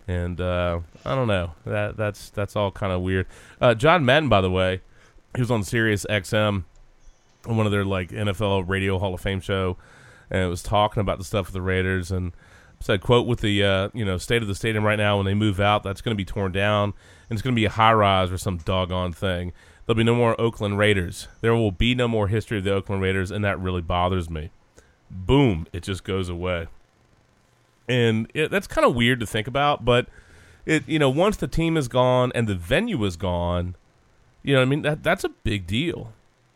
and 0.06 0.40
uh, 0.40 0.80
I 1.04 1.14
don't 1.14 1.28
know. 1.28 1.52
That 1.64 1.96
that's 1.96 2.30
that's 2.30 2.56
all 2.56 2.70
kind 2.70 2.92
of 2.92 3.00
weird. 3.00 3.26
Uh, 3.60 3.74
John 3.74 4.04
Madden, 4.04 4.28
by 4.28 4.40
the 4.40 4.50
way, 4.50 4.82
he 5.35 5.40
was 5.40 5.51
on 5.51 5.62
Sirius 5.62 6.07
XM 6.09 6.64
on 7.47 7.57
one 7.57 7.66
of 7.66 7.73
their 7.73 7.85
like 7.85 8.11
NFL 8.11 8.68
Radio 8.68 8.99
Hall 8.99 9.14
of 9.14 9.20
Fame 9.20 9.40
show, 9.40 9.77
and 10.31 10.42
it 10.42 10.49
was 10.49 10.62
talking 10.62 11.01
about 11.01 11.18
the 11.18 11.25
stuff 11.25 11.47
with 11.47 11.55
the 11.55 11.62
Raiders 11.62 12.11
and 12.11 12.33
said, 12.81 13.01
"quote 13.01 13.27
with 13.27 13.40
the 13.40 13.62
uh, 13.64 13.88
you 13.92 14.05
know 14.05 14.18
state 14.18 14.42
of 14.42 14.49
the 14.49 14.55
stadium 14.55 14.85
right 14.85 14.99
now 14.99 15.16
when 15.16 15.27
they 15.27 15.35
move 15.35 15.61
out, 15.61 15.83
that's 15.83 16.01
going 16.01 16.14
to 16.14 16.16
be 16.16 16.25
torn 16.25 16.53
down 16.53 16.94
and 17.29 17.37
it's 17.37 17.42
going 17.42 17.55
to 17.55 17.61
be 17.61 17.64
a 17.64 17.70
high 17.70 17.92
rise 17.92 18.31
or 18.31 18.38
some 18.38 18.59
doggone 18.59 19.12
thing. 19.12 19.53
There'll 19.85 19.97
be 19.97 20.05
no 20.05 20.14
more 20.14 20.38
Oakland 20.40 20.79
Raiders. 20.79 21.29
There 21.40 21.55
will 21.55 21.73
be 21.73 21.94
no 21.94 22.09
more 22.09 22.29
history 22.29 22.59
of 22.59 22.64
the 22.64 22.73
Oakland 22.73 23.03
Raiders, 23.03 23.31
and 23.31 23.44
that 23.44 23.59
really 23.59 23.83
bothers 23.83 24.31
me. 24.31 24.51
Boom, 25.11 25.66
it 25.73 25.83
just 25.83 26.05
goes 26.05 26.29
away, 26.29 26.68
and 27.88 28.31
it, 28.35 28.51
that's 28.51 28.66
kind 28.66 28.87
of 28.87 28.94
weird 28.94 29.20
to 29.20 29.27
think 29.27 29.47
about, 29.47 29.85
but." 29.85 30.07
It 30.66 30.88
you 30.88 30.99
know 30.99 31.11
once 31.11 31.37
the 31.37 31.47
team 31.47 31.77
is 31.77 31.88
gone 31.88 32.33
and 32.35 32.49
the 32.49 32.55
venue 32.55 33.05
is 33.05 33.16
gone, 33.16 33.77
you 34.44 34.52
know 34.52 34.61
what 34.61 34.66
I 34.66 34.68
mean 34.68 34.83
that 34.83 35.02
that's 35.02 35.24
a 35.24 35.30
big 35.30 35.66
deal. 35.66 36.12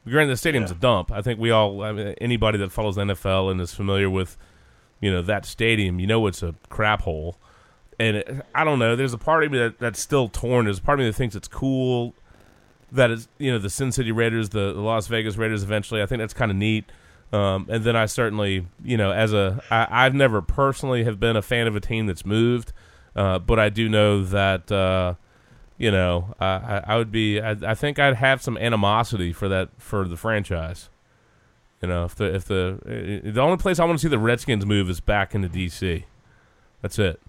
Granted, 0.09 0.33
the 0.33 0.37
stadium's 0.37 0.71
a 0.71 0.75
dump. 0.75 1.11
I 1.13 1.23
think 1.23 1.39
we 1.39 1.51
all, 1.51 1.83
I 1.83 1.93
mean, 1.93 2.15
anybody 2.21 2.59
that 2.59 2.73
follows 2.73 2.97
the 2.97 3.03
NFL 3.03 3.51
and 3.51 3.61
is 3.61 3.75
familiar 3.75 4.09
with, 4.09 4.37
you 5.01 5.11
know, 5.11 5.23
that 5.23 5.45
stadium, 5.45 6.01
you 6.01 6.07
know, 6.07 6.27
it's 6.27 6.43
a 6.43 6.55
crap 6.69 7.03
hole. 7.03 7.37
And 7.99 8.17
it, 8.17 8.47
I 8.55 8.65
don't 8.65 8.79
know. 8.79 8.97
There's 8.97 9.13
a 9.13 9.19
part 9.19 9.45
of 9.45 9.53
me 9.53 9.59
that, 9.59 9.79
that's 9.79 10.01
still 10.01 10.29
torn. 10.29 10.65
There's 10.65 10.79
a 10.79 10.83
part 10.83 10.99
of 10.99 11.05
me 11.05 11.11
that 11.11 11.17
thinks 11.17 11.35
it's 11.35 11.49
cool 11.49 12.15
that 12.93 13.11
is, 13.11 13.29
you 13.39 13.53
know, 13.53 13.59
the 13.59 13.69
Sin 13.69 13.93
City 13.93 14.13
Raiders, 14.13 14.49
the, 14.51 14.73
the 14.73 14.81
Las 14.81 15.09
Vegas 15.09 15.37
Raiders. 15.37 15.63
Eventually, 15.63 16.01
I 16.01 16.07
think 16.07 16.21
that's 16.21 16.35
kind 16.35 16.51
of 16.51 16.57
neat. 16.57 16.85
Um, 17.33 17.67
and 17.69 17.85
then 17.85 17.95
I 17.95 18.07
certainly, 18.07 18.67
you 18.83 18.97
know, 18.97 19.13
as 19.13 19.35
a, 19.35 19.63
I, 19.71 20.07
I've 20.07 20.15
never 20.15 20.41
personally 20.41 21.05
have 21.05 21.21
been 21.21 21.37
a 21.37 21.43
fan 21.43 21.67
of 21.67 21.77
a 21.77 21.81
team 21.81 22.07
that's 22.07 22.25
moved, 22.25 22.73
uh, 23.15 23.39
but 23.41 23.59
I 23.59 23.69
do 23.69 23.89
know 23.89 24.25
that. 24.25 24.73
Uh, 24.73 25.15
you 25.79 25.93
know, 25.93 26.35
I, 26.41 26.83
I 26.85 26.97
would 26.97 27.13
be. 27.13 27.41
I, 27.41 27.53
I 27.53 27.75
think 27.75 27.99
I'd 28.01 28.17
have 28.17 28.43
some 28.43 28.59
animosity 28.59 29.33
for 29.33 29.49
that 29.49 29.71
for 29.79 30.07
the 30.07 30.17
franchise. 30.17 30.91
You 31.81 31.89
know, 31.89 32.05
if 32.05 32.17
the 32.17 32.35
if 32.35 32.45
the 32.45 33.21
the 33.25 33.41
only 33.41 33.57
place 33.57 33.79
I 33.79 33.85
want 33.85 34.01
to 34.01 34.03
see 34.03 34.09
the 34.09 34.19
Redskins 34.19 34.67
move 34.67 34.91
is 34.91 35.01
back 35.01 35.35
into 35.35 35.49
D.C. 35.49 36.05
That's 36.83 36.99
it. 36.99 37.21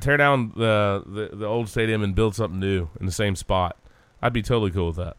Tear 0.00 0.18
down 0.18 0.52
the, 0.54 1.02
the 1.06 1.36
the 1.36 1.46
old 1.46 1.70
stadium 1.70 2.02
and 2.02 2.14
build 2.14 2.34
something 2.34 2.60
new 2.60 2.88
in 3.00 3.06
the 3.06 3.12
same 3.12 3.34
spot. 3.34 3.76
I'd 4.20 4.34
be 4.34 4.42
totally 4.42 4.70
cool 4.70 4.88
with 4.88 4.96
that. 4.96 5.16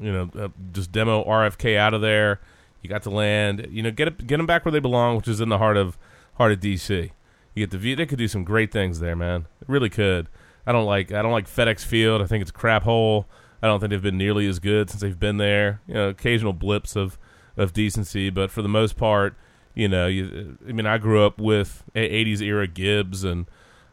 You 0.00 0.12
know, 0.12 0.30
uh, 0.36 0.48
just 0.72 0.90
demo 0.90 1.24
RFK 1.24 1.76
out 1.76 1.94
of 1.94 2.00
there. 2.00 2.40
You 2.82 2.90
got 2.90 3.04
the 3.04 3.10
land. 3.10 3.68
You 3.70 3.84
know, 3.84 3.92
get 3.92 4.08
it, 4.08 4.26
get 4.26 4.38
them 4.38 4.46
back 4.46 4.64
where 4.64 4.72
they 4.72 4.80
belong, 4.80 5.16
which 5.16 5.28
is 5.28 5.40
in 5.40 5.48
the 5.48 5.58
heart 5.58 5.76
of 5.76 5.96
heart 6.34 6.50
of 6.50 6.58
D.C. 6.58 7.12
You 7.54 7.66
get 7.66 7.70
the 7.70 7.78
view. 7.78 7.94
They 7.94 8.06
could 8.06 8.18
do 8.18 8.26
some 8.26 8.42
great 8.42 8.72
things 8.72 8.98
there, 8.98 9.14
man. 9.14 9.46
It 9.60 9.68
really 9.68 9.90
could. 9.90 10.26
I 10.66 10.72
don't 10.72 10.86
like 10.86 11.12
I 11.12 11.22
don't 11.22 11.32
like 11.32 11.48
FedEx 11.48 11.84
Field. 11.84 12.22
I 12.22 12.26
think 12.26 12.42
it's 12.42 12.50
a 12.50 12.54
crap 12.54 12.82
hole. 12.82 13.26
I 13.62 13.66
don't 13.66 13.80
think 13.80 13.90
they've 13.90 14.02
been 14.02 14.18
nearly 14.18 14.46
as 14.46 14.58
good 14.58 14.90
since 14.90 15.02
they've 15.02 15.18
been 15.18 15.36
there. 15.36 15.80
You 15.86 15.94
know, 15.94 16.08
occasional 16.08 16.52
blips 16.52 16.96
of 16.96 17.18
of 17.56 17.72
decency, 17.72 18.30
but 18.30 18.50
for 18.50 18.62
the 18.62 18.68
most 18.68 18.96
part, 18.96 19.36
you 19.74 19.88
know, 19.88 20.06
you, 20.06 20.56
I 20.66 20.72
mean, 20.72 20.86
I 20.86 20.98
grew 20.98 21.24
up 21.24 21.38
with 21.38 21.84
'80s 21.94 22.40
era 22.40 22.66
Gibbs 22.66 23.24
and 23.24 23.46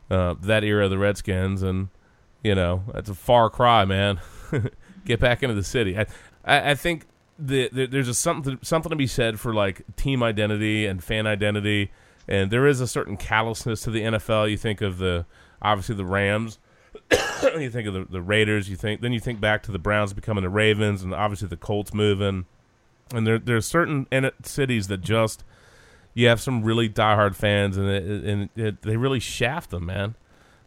uh, 0.10 0.36
that 0.42 0.64
era 0.64 0.86
of 0.86 0.92
the 0.92 0.98
Redskins, 0.98 1.64
and 1.64 1.90
you 2.44 2.56
know, 2.56 2.84
that's 2.94 3.10
a 3.10 3.16
far 3.16 3.50
cry, 3.50 3.86
man. 3.86 4.20
Get 5.06 5.20
back 5.20 5.44
into 5.44 5.56
the 5.56 5.64
city. 5.64 5.98
I 5.98 6.06
I, 6.44 6.72
I 6.72 6.76
think 6.76 7.06
the, 7.38 7.70
the, 7.72 7.86
there's 7.86 8.08
a 8.08 8.14
something 8.14 8.60
something 8.62 8.90
to 8.90 8.96
be 8.96 9.08
said 9.08 9.40
for 9.40 9.54
like 9.54 9.84
team 9.96 10.24
identity 10.24 10.86
and 10.86 11.04
fan 11.04 11.28
identity, 11.28 11.92
and 12.28 12.50
there 12.52 12.66
is 12.66 12.82
a 12.82 12.88
certain 12.88 13.18
callousness 13.18 13.82
to 13.82 13.92
the 13.92 14.02
NFL. 14.02 14.50
You 14.50 14.58
think 14.58 14.82
of 14.82 14.98
the 14.98 15.26
obviously 15.62 15.96
the 15.96 16.06
Rams. 16.06 16.60
you 17.12 17.70
think 17.70 17.88
of 17.88 17.94
the, 17.94 18.06
the 18.10 18.22
Raiders. 18.22 18.70
You 18.70 18.76
think 18.76 19.02
then 19.02 19.14
you 19.14 19.20
think 19.20 19.40
back 19.40 19.64
to 19.64 19.72
the 19.72 19.80
Browns 19.80 20.14
becoming 20.14 20.44
the 20.44 20.50
Ravens, 20.50 21.04
and 21.04 21.14
obviously 21.14 21.48
the 21.48 21.58
Colts 21.58 21.94
moving. 21.94 22.46
And 23.14 23.26
there 23.26 23.40
there's 23.40 23.66
certain 23.66 24.08
in 24.12 24.30
cities 24.44 24.88
that 24.88 25.02
just 25.02 25.44
you 26.14 26.28
have 26.28 26.42
some 26.42 26.64
really 26.64 26.90
diehard 26.90 27.36
fans, 27.36 27.78
and 27.78 27.88
it, 27.88 28.04
and 28.04 28.50
it, 28.56 28.82
they 28.82 28.98
really 28.98 29.20
shaft 29.20 29.70
them, 29.70 29.86
man. 29.86 30.16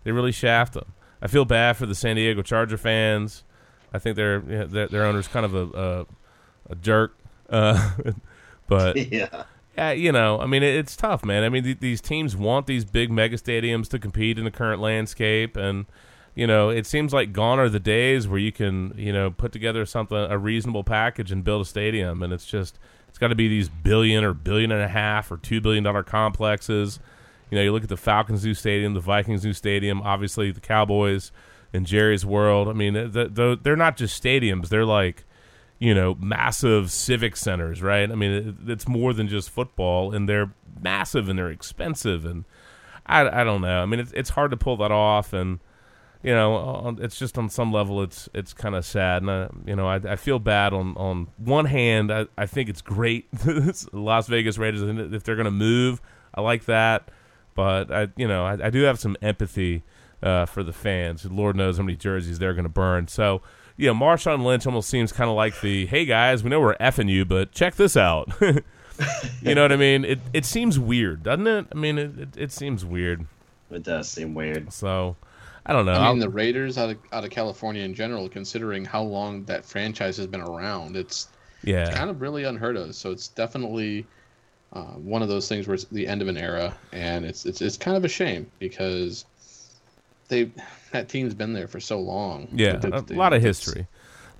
They 0.05 0.12
really 0.12 0.33
shaft 0.33 0.74
them. 0.74 0.92
I 1.20 1.26
feel 1.26 1.44
bad 1.44 1.76
for 1.76 1.87
the 1.87 1.94
San 1.94 2.16
Diego 2.16 2.42
Charger 2.42 2.79
fans. 2.79 3.44
I 3.92 3.98
think 3.98 4.16
their 4.16 4.40
their, 4.40 4.87
their 4.87 5.05
owner's 5.05 5.29
kind 5.29 5.44
of 5.44 5.55
a 5.55 5.79
a, 5.79 6.07
a 6.70 6.74
jerk, 6.76 7.16
uh, 7.50 7.94
but 8.68 8.96
yeah. 9.12 9.44
Yeah, 9.77 9.93
you 9.93 10.13
know, 10.13 10.41
I 10.41 10.47
mean, 10.47 10.63
it, 10.63 10.75
it's 10.75 10.97
tough, 10.97 11.25
man. 11.25 11.45
I 11.45 11.49
mean, 11.49 11.65
th- 11.65 11.81
these 11.81 12.01
teams 12.01 12.37
want 12.37 12.67
these 12.67 12.85
big 12.85 13.11
mega 13.11 13.37
stadiums 13.37 13.89
to 13.89 13.99
compete 13.99 14.39
in 14.39 14.45
the 14.45 14.51
current 14.51 14.81
landscape, 14.81 15.57
and 15.57 15.87
you 16.35 16.47
know, 16.47 16.71
it 16.71 16.87
seems 16.87 17.13
like 17.13 17.33
gone 17.33 17.59
are 17.59 17.69
the 17.69 17.81
days 17.81 18.29
where 18.29 18.39
you 18.39 18.53
can, 18.53 18.95
you 18.97 19.13
know, 19.13 19.31
put 19.31 19.53
together 19.53 19.85
something 19.85 20.17
a 20.17 20.39
reasonable 20.39 20.85
package 20.85 21.33
and 21.33 21.45
build 21.45 21.63
a 21.63 21.65
stadium, 21.65 22.23
and 22.23 22.33
it's 22.33 22.47
just 22.47 22.79
it's 23.09 23.19
got 23.19 23.29
to 23.29 23.35
be 23.35 23.49
these 23.49 23.69
billion 23.69 24.25
or 24.25 24.33
billion 24.33 24.71
and 24.73 24.83
a 24.83 24.89
half 24.89 25.31
or 25.31 25.37
two 25.37 25.61
billion 25.61 25.85
dollar 25.85 26.03
complexes. 26.03 27.01
You 27.51 27.57
know, 27.57 27.63
you 27.63 27.73
look 27.73 27.83
at 27.83 27.89
the 27.89 27.97
Falcons' 27.97 28.45
new 28.45 28.55
stadium, 28.55 28.95
the 28.95 29.01
Vikings' 29.01 29.45
new 29.45 29.53
stadium, 29.53 30.01
obviously 30.03 30.53
the 30.53 30.61
Cowboys 30.61 31.33
and 31.73 31.85
Jerry's 31.85 32.25
World. 32.25 32.69
I 32.69 32.73
mean, 32.73 32.95
th- 32.95 33.35
th- 33.35 33.59
they're 33.63 33.77
not 33.77 33.97
just 33.97 34.23
stadiums; 34.23 34.69
they're 34.69 34.85
like 34.85 35.25
you 35.81 35.95
know, 35.95 36.14
massive 36.21 36.93
civic 36.93 37.37
centers, 37.37 37.83
right? 37.83 38.11
I 38.11 38.14
mean, 38.14 38.31
it, 38.31 38.71
it's 38.71 38.87
more 38.87 39.12
than 39.14 39.27
just 39.27 39.51
football, 39.51 40.14
and 40.14 40.29
they're 40.29 40.53
massive 40.81 41.29
and 41.29 41.38
they're 41.38 41.51
expensive, 41.51 42.25
and 42.25 42.45
I, 43.07 43.40
I 43.40 43.45
don't 43.45 43.62
know. 43.62 43.83
I 43.83 43.87
mean, 43.87 43.99
it's 43.99 44.12
it's 44.12 44.31
hard 44.31 44.51
to 44.53 44.59
pull 44.59 44.77
that 44.77 44.93
off, 44.93 45.33
and 45.33 45.59
you 46.23 46.33
know, 46.33 46.97
it's 47.01 47.19
just 47.19 47.38
on 47.38 47.49
some 47.49 47.73
level, 47.73 48.03
it's 48.03 48.29
it's 48.35 48.53
kind 48.53 48.75
of 48.75 48.85
sad, 48.85 49.23
and 49.23 49.31
I, 49.31 49.49
you 49.64 49.75
know, 49.75 49.88
I, 49.88 49.97
I 49.97 50.16
feel 50.16 50.38
bad 50.38 50.75
on 50.75 50.95
on 50.99 51.29
one 51.38 51.64
hand. 51.64 52.12
I, 52.12 52.27
I 52.37 52.45
think 52.45 52.69
it's 52.69 52.83
great, 52.83 53.29
Las 53.93 54.27
Vegas 54.29 54.59
Raiders, 54.59 54.83
if 54.83 55.25
they're 55.25 55.37
going 55.37 55.47
to 55.47 55.51
move, 55.51 56.03
I 56.35 56.43
like 56.43 56.66
that, 56.66 57.11
but 57.55 57.90
I 57.90 58.09
you 58.19 58.29
know, 58.29 58.45
I, 58.45 58.66
I 58.66 58.71
do 58.71 58.83
have 58.83 59.01
some 59.01 59.16
empathy 59.23 59.83
uh, 60.23 60.45
for 60.45 60.62
the 60.62 60.75
fans. 60.75 61.25
Lord 61.25 61.57
knows 61.57 61.79
how 61.79 61.85
many 61.85 61.97
jerseys 61.97 62.38
they're 62.38 62.53
going 62.53 62.64
to 62.64 62.69
burn, 62.69 63.09
so 63.09 63.40
you 63.81 63.87
know, 63.87 63.95
Marshawn 63.95 64.45
Lynch 64.45 64.66
almost 64.66 64.90
seems 64.90 65.11
kind 65.11 65.31
of 65.31 65.37
like 65.37 65.61
the, 65.62 65.87
hey 65.87 66.05
guys, 66.05 66.45
we 66.45 66.51
know 66.51 66.61
we're 66.61 66.77
effing 66.77 67.09
you, 67.09 67.25
but 67.25 67.51
check 67.53 67.77
this 67.77 67.97
out. 67.97 68.31
you 68.40 69.55
know 69.55 69.62
what 69.62 69.73
I 69.73 69.77
mean? 69.77 70.05
It 70.05 70.21
it 70.35 70.45
seems 70.45 70.79
weird, 70.79 71.23
doesn't 71.23 71.47
it? 71.47 71.66
I 71.73 71.75
mean, 71.75 71.99
it, 71.99 72.19
it, 72.19 72.37
it 72.37 72.53
seems 72.53 72.85
weird. 72.85 73.27
It 73.71 73.83
does 73.83 74.09
seem 74.11 74.35
weird. 74.35 74.71
So, 74.73 75.16
I 75.64 75.73
don't 75.73 75.87
know. 75.87 75.93
I 75.93 76.05
I'll- 76.07 76.12
mean, 76.12 76.21
the 76.21 76.29
Raiders 76.29 76.77
out 76.77 76.90
of 76.90 76.99
out 77.12 77.25
of 77.25 77.31
California 77.31 77.83
in 77.83 77.95
general, 77.95 78.29
considering 78.29 78.85
how 78.85 79.03
long 79.03 79.45
that 79.45 79.64
franchise 79.64 80.19
has 80.19 80.27
been 80.27 80.43
around, 80.43 80.97
it's 80.97 81.29
yeah, 81.64 81.87
it's 81.87 81.97
kind 81.97 82.11
of 82.11 82.21
really 82.21 82.45
unheard 82.45 82.77
of. 82.77 82.95
So 82.95 83.11
it's 83.12 83.29
definitely 83.29 84.07
uh, 84.75 84.83
one 84.93 85.23
of 85.23 85.29
those 85.29 85.49
things 85.49 85.66
where 85.66 85.75
it's 85.75 85.85
the 85.85 86.07
end 86.07 86.21
of 86.21 86.29
an 86.29 86.37
era, 86.37 86.77
and 86.93 87.25
it's 87.25 87.47
it's 87.47 87.62
it's 87.62 87.79
kind 87.79 87.97
of 87.97 88.05
a 88.05 88.09
shame 88.09 88.51
because 88.59 89.25
they 90.31 90.51
that 90.93 91.11
team's 91.11 91.35
been 91.35 91.53
there 91.53 91.69
for 91.69 91.81
so 91.81 92.01
long. 92.01 92.49
yeah, 92.53 92.81
a 92.83 93.03
lot 93.12 93.35
of 93.35 93.43
history, 93.43 93.87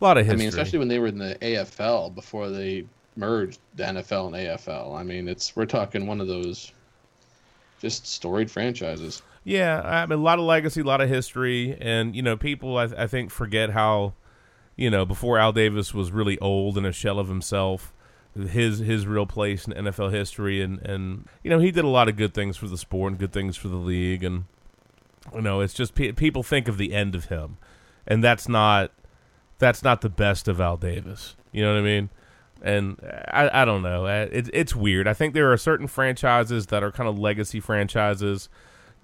a 0.01 0.05
lot 0.05 0.17
of 0.17 0.25
history. 0.25 0.37
I 0.37 0.39
mean, 0.39 0.49
especially 0.49 0.79
when 0.79 0.89
they 0.89 0.99
were 0.99 1.09
in 1.09 1.19
the 1.19 1.37
AFL 1.43 2.15
before 2.15 2.49
they 2.49 2.87
merged 3.17 3.59
the 3.77 3.85
NFL 3.85 4.29
and 4.29 4.37
AFL. 4.37 4.99
I 4.99 5.03
mean, 5.03 5.29
it's 5.29 5.55
we're 5.55 5.67
talking 5.67 6.07
one 6.07 6.21
of 6.21 6.27
those 6.27 6.73
just 7.81 8.07
storied 8.07 8.51
franchises. 8.51 9.23
Yeah, 9.45 9.81
I 9.81 10.07
mean, 10.07 10.19
a 10.19 10.23
lot 10.23 10.39
of 10.39 10.45
legacy, 10.45 10.81
a 10.81 10.85
lot 10.85 11.01
of 11.01 11.09
history, 11.09 11.77
and 11.81 12.15
you 12.15 12.23
know, 12.23 12.37
people 12.37 12.77
I, 12.77 12.85
I 12.97 13.07
think 13.07 13.31
forget 13.31 13.71
how, 13.71 14.15
you 14.77 14.91
know, 14.91 15.05
before 15.05 15.39
Al 15.39 15.53
Davis 15.53 15.95
was 15.95 16.13
really 16.13 16.39
old 16.41 16.77
and 16.77 16.87
a 16.87 16.93
shell 16.93 17.19
of 17.19 17.29
himself, 17.29 17.93
his 18.35 18.81
his 18.81 19.07
real 19.07 19.27
place 19.27 19.67
in 19.67 19.73
NFL 19.73 20.13
history, 20.13 20.61
and 20.61 20.81
and 20.81 21.27
you 21.43 21.51
know, 21.51 21.59
he 21.59 21.71
did 21.71 21.85
a 21.85 21.89
lot 21.89 22.09
of 22.09 22.17
good 22.17 22.35
things 22.35 22.57
for 22.57 22.69
the 22.69 22.79
sport 22.79 23.13
and 23.13 23.19
good 23.19 23.33
things 23.33 23.57
for 23.57 23.69
the 23.69 23.77
league, 23.77 24.23
and 24.23 24.45
you 25.35 25.43
know, 25.43 25.61
it's 25.61 25.75
just 25.75 25.95
pe- 25.95 26.13
people 26.13 26.43
think 26.43 26.69
of 26.69 26.79
the 26.79 26.93
end 26.93 27.15
of 27.15 27.27
him, 27.27 27.59
and 28.07 28.23
that's 28.25 28.49
not 28.49 28.93
that's 29.59 29.83
not 29.83 30.01
the 30.01 30.09
best 30.09 30.49
of 30.49 30.61
Al 30.61 30.77
Davis. 30.77 31.37
You 31.53 31.63
know 31.63 31.75
what 31.75 31.81
I 31.81 31.83
mean? 31.83 32.11
And 32.63 32.99
I, 33.29 33.63
I 33.63 33.65
don't 33.65 33.83
know. 33.83 34.07
Uh, 34.07 34.29
It, 34.31 34.51
it's 34.53 34.75
weird. 34.77 35.09
I 35.09 35.15
think 35.15 35.35
there 35.35 35.51
are 35.53 35.57
certain 35.57 35.87
franchises 35.87 36.67
that 36.67 36.83
are 36.83 36.93
kind 36.93 37.09
of 37.09 37.19
legacy 37.19 37.61
franchises. 37.61 38.49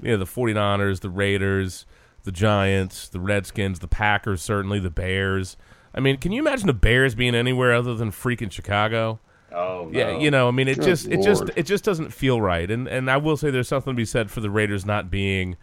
You 0.00 0.12
know, 0.12 0.16
the 0.18 0.24
49ers, 0.26 1.00
the 1.00 1.08
Raiders, 1.10 1.86
the 2.24 2.32
Giants, 2.32 3.08
the 3.08 3.20
Redskins, 3.20 3.78
the 3.78 3.88
Packers, 3.88 4.42
certainly 4.42 4.78
the 4.78 4.90
Bears. 4.90 5.56
I 5.94 6.00
mean, 6.00 6.18
can 6.18 6.32
you 6.32 6.40
imagine 6.42 6.66
the 6.66 6.74
Bears 6.74 7.14
being 7.14 7.34
anywhere 7.34 7.72
other 7.72 7.94
than 7.94 8.10
freaking 8.10 8.52
Chicago? 8.52 9.20
Oh, 9.52 9.88
no. 9.90 9.98
Yeah, 9.98 10.18
you 10.18 10.30
know, 10.30 10.48
I 10.48 10.50
mean, 10.50 10.68
it 10.68 10.76
Good 10.76 10.84
just 10.84 11.08
it 11.08 11.22
just 11.22 11.44
it 11.56 11.62
just 11.62 11.84
doesn't 11.84 12.12
feel 12.12 12.40
right. 12.42 12.70
And 12.70 12.86
and 12.86 13.10
I 13.10 13.16
will 13.16 13.38
say 13.38 13.50
there's 13.50 13.68
something 13.68 13.94
to 13.94 13.96
be 13.96 14.04
said 14.04 14.30
for 14.30 14.40
the 14.40 14.50
Raiders 14.50 14.84
not 14.84 15.10
being 15.10 15.56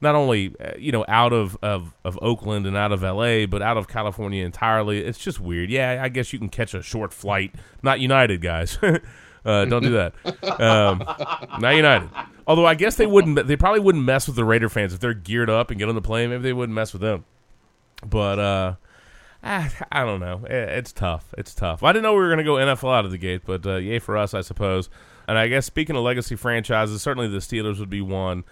not 0.00 0.14
only 0.14 0.54
uh, 0.60 0.72
you 0.78 0.92
know 0.92 1.04
out 1.08 1.32
of, 1.32 1.56
of 1.62 1.94
of 2.04 2.18
Oakland 2.22 2.66
and 2.66 2.76
out 2.76 2.92
of 2.92 3.04
L.A. 3.04 3.46
but 3.46 3.62
out 3.62 3.76
of 3.76 3.88
California 3.88 4.44
entirely. 4.44 4.98
It's 5.04 5.18
just 5.18 5.40
weird. 5.40 5.70
Yeah, 5.70 6.00
I 6.02 6.08
guess 6.08 6.32
you 6.32 6.38
can 6.38 6.48
catch 6.48 6.74
a 6.74 6.82
short 6.82 7.12
flight. 7.12 7.54
Not 7.82 8.00
United, 8.00 8.40
guys. 8.40 8.78
uh, 9.44 9.64
don't 9.64 9.82
do 9.82 9.90
that. 9.90 10.14
Um, 10.60 10.98
not 11.60 11.74
United. 11.76 12.08
Although 12.46 12.66
I 12.66 12.74
guess 12.74 12.96
they 12.96 13.06
wouldn't. 13.06 13.46
They 13.46 13.56
probably 13.56 13.80
wouldn't 13.80 14.04
mess 14.04 14.26
with 14.26 14.36
the 14.36 14.44
Raider 14.44 14.68
fans 14.68 14.92
if 14.92 15.00
they're 15.00 15.14
geared 15.14 15.50
up 15.50 15.70
and 15.70 15.78
get 15.78 15.88
on 15.88 15.94
the 15.94 16.02
plane. 16.02 16.30
Maybe 16.30 16.42
they 16.42 16.52
wouldn't 16.52 16.74
mess 16.74 16.92
with 16.92 17.02
them. 17.02 17.24
But 18.04 18.38
uh, 18.38 18.74
ah, 19.44 19.70
I 19.92 20.04
don't 20.04 20.20
know. 20.20 20.42
Eh, 20.48 20.78
It's 20.78 20.92
tough. 20.92 21.34
It's 21.38 21.54
tough. 21.54 21.82
I 21.82 21.92
didn't 21.92 22.02
know 22.04 22.12
we 22.12 22.20
were 22.20 22.28
going 22.28 22.38
to 22.38 22.44
go 22.44 22.54
NFL 22.54 22.94
out 22.94 23.04
of 23.04 23.10
the 23.10 23.18
gate, 23.18 23.42
but 23.44 23.66
uh, 23.66 23.76
yay 23.76 23.98
for 23.98 24.16
us, 24.16 24.34
I 24.34 24.40
suppose. 24.40 24.88
And 25.28 25.38
I 25.38 25.46
guess 25.48 25.66
speaking 25.66 25.94
of 25.96 26.02
legacy 26.02 26.34
franchises, 26.34 27.02
certainly 27.02 27.28
the 27.28 27.38
Steelers 27.38 27.78
would 27.78 27.90
be 27.90 28.00
one. 28.00 28.42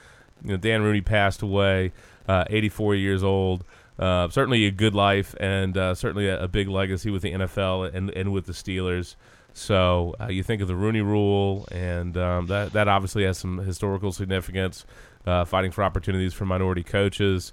You 0.43 0.51
know, 0.51 0.57
Dan 0.57 0.83
Rooney 0.83 1.01
passed 1.01 1.43
away, 1.43 1.93
uh, 2.29 2.45
84 2.49 2.95
years 2.95 3.23
old. 3.23 3.65
Uh, 3.99 4.29
certainly 4.29 4.65
a 4.67 4.71
good 4.71 4.95
life, 4.95 5.35
and 5.41 5.77
uh, 5.77 5.95
certainly 5.95 6.29
a, 6.29 6.45
a 6.45 6.49
big 6.49 6.69
legacy 6.69 7.11
with 7.11 7.23
the 7.23 7.33
NFL 7.33 7.93
and 7.93 8.11
and 8.11 8.33
with 8.33 8.47
the 8.47 8.53
Steelers. 8.53 9.17
So 9.55 10.15
uh, 10.21 10.29
you 10.29 10.45
think 10.45 10.63
of 10.63 10.69
the 10.69 10.77
Rooney 10.77 11.01
Rule, 11.01 11.67
and 11.73 12.17
um, 12.17 12.47
that 12.47 12.73
that 12.75 12.87
obviously 12.87 13.25
has 13.25 13.39
some 13.39 13.59
historical 13.59 14.13
significance, 14.13 14.87
uh, 15.27 15.45
fighting 15.45 15.73
for 15.73 15.83
opportunities 15.83 16.33
for 16.33 16.47
minority 16.47 16.85
coaches. 16.85 17.53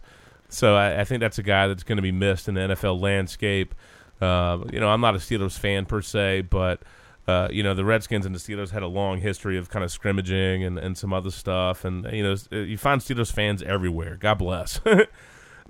So 0.49 0.75
I, 0.75 1.01
I 1.01 1.03
think 1.03 1.19
that's 1.19 1.39
a 1.39 1.43
guy 1.43 1.67
that's 1.67 1.83
going 1.83 1.95
to 1.95 2.03
be 2.03 2.11
missed 2.11 2.47
in 2.47 2.53
the 2.53 2.61
NFL 2.61 3.01
landscape. 3.01 3.73
Uh, 4.21 4.59
you 4.71 4.79
know, 4.79 4.89
I'm 4.89 5.01
not 5.01 5.15
a 5.15 5.17
Steelers 5.17 5.57
fan 5.57 5.85
per 5.85 6.01
se, 6.01 6.41
but 6.43 6.81
uh, 7.27 7.47
you 7.51 7.63
know 7.63 7.73
the 7.73 7.85
Redskins 7.85 8.25
and 8.25 8.35
the 8.35 8.39
Steelers 8.39 8.71
had 8.71 8.83
a 8.83 8.87
long 8.87 9.19
history 9.19 9.57
of 9.57 9.69
kind 9.69 9.83
of 9.83 9.91
scrimmaging 9.91 10.63
and, 10.63 10.77
and 10.77 10.97
some 10.97 11.11
other 11.11 11.31
stuff, 11.31 11.83
and 11.83 12.05
you 12.11 12.23
know 12.23 12.35
you 12.51 12.77
find 12.77 13.01
Steelers 13.01 13.31
fans 13.31 13.63
everywhere. 13.63 14.15
God 14.15 14.35
bless. 14.35 14.79
you 14.85 15.07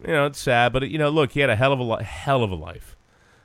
know 0.03 0.25
it's 0.25 0.39
sad, 0.39 0.73
but 0.73 0.89
you 0.89 0.97
know 0.97 1.09
look, 1.09 1.31
he 1.31 1.39
had 1.39 1.49
a 1.49 1.55
hell 1.55 1.71
of 1.71 1.79
a 1.79 1.83
li- 1.83 2.03
hell 2.03 2.43
of 2.43 2.51
a 2.51 2.55
life, 2.55 2.97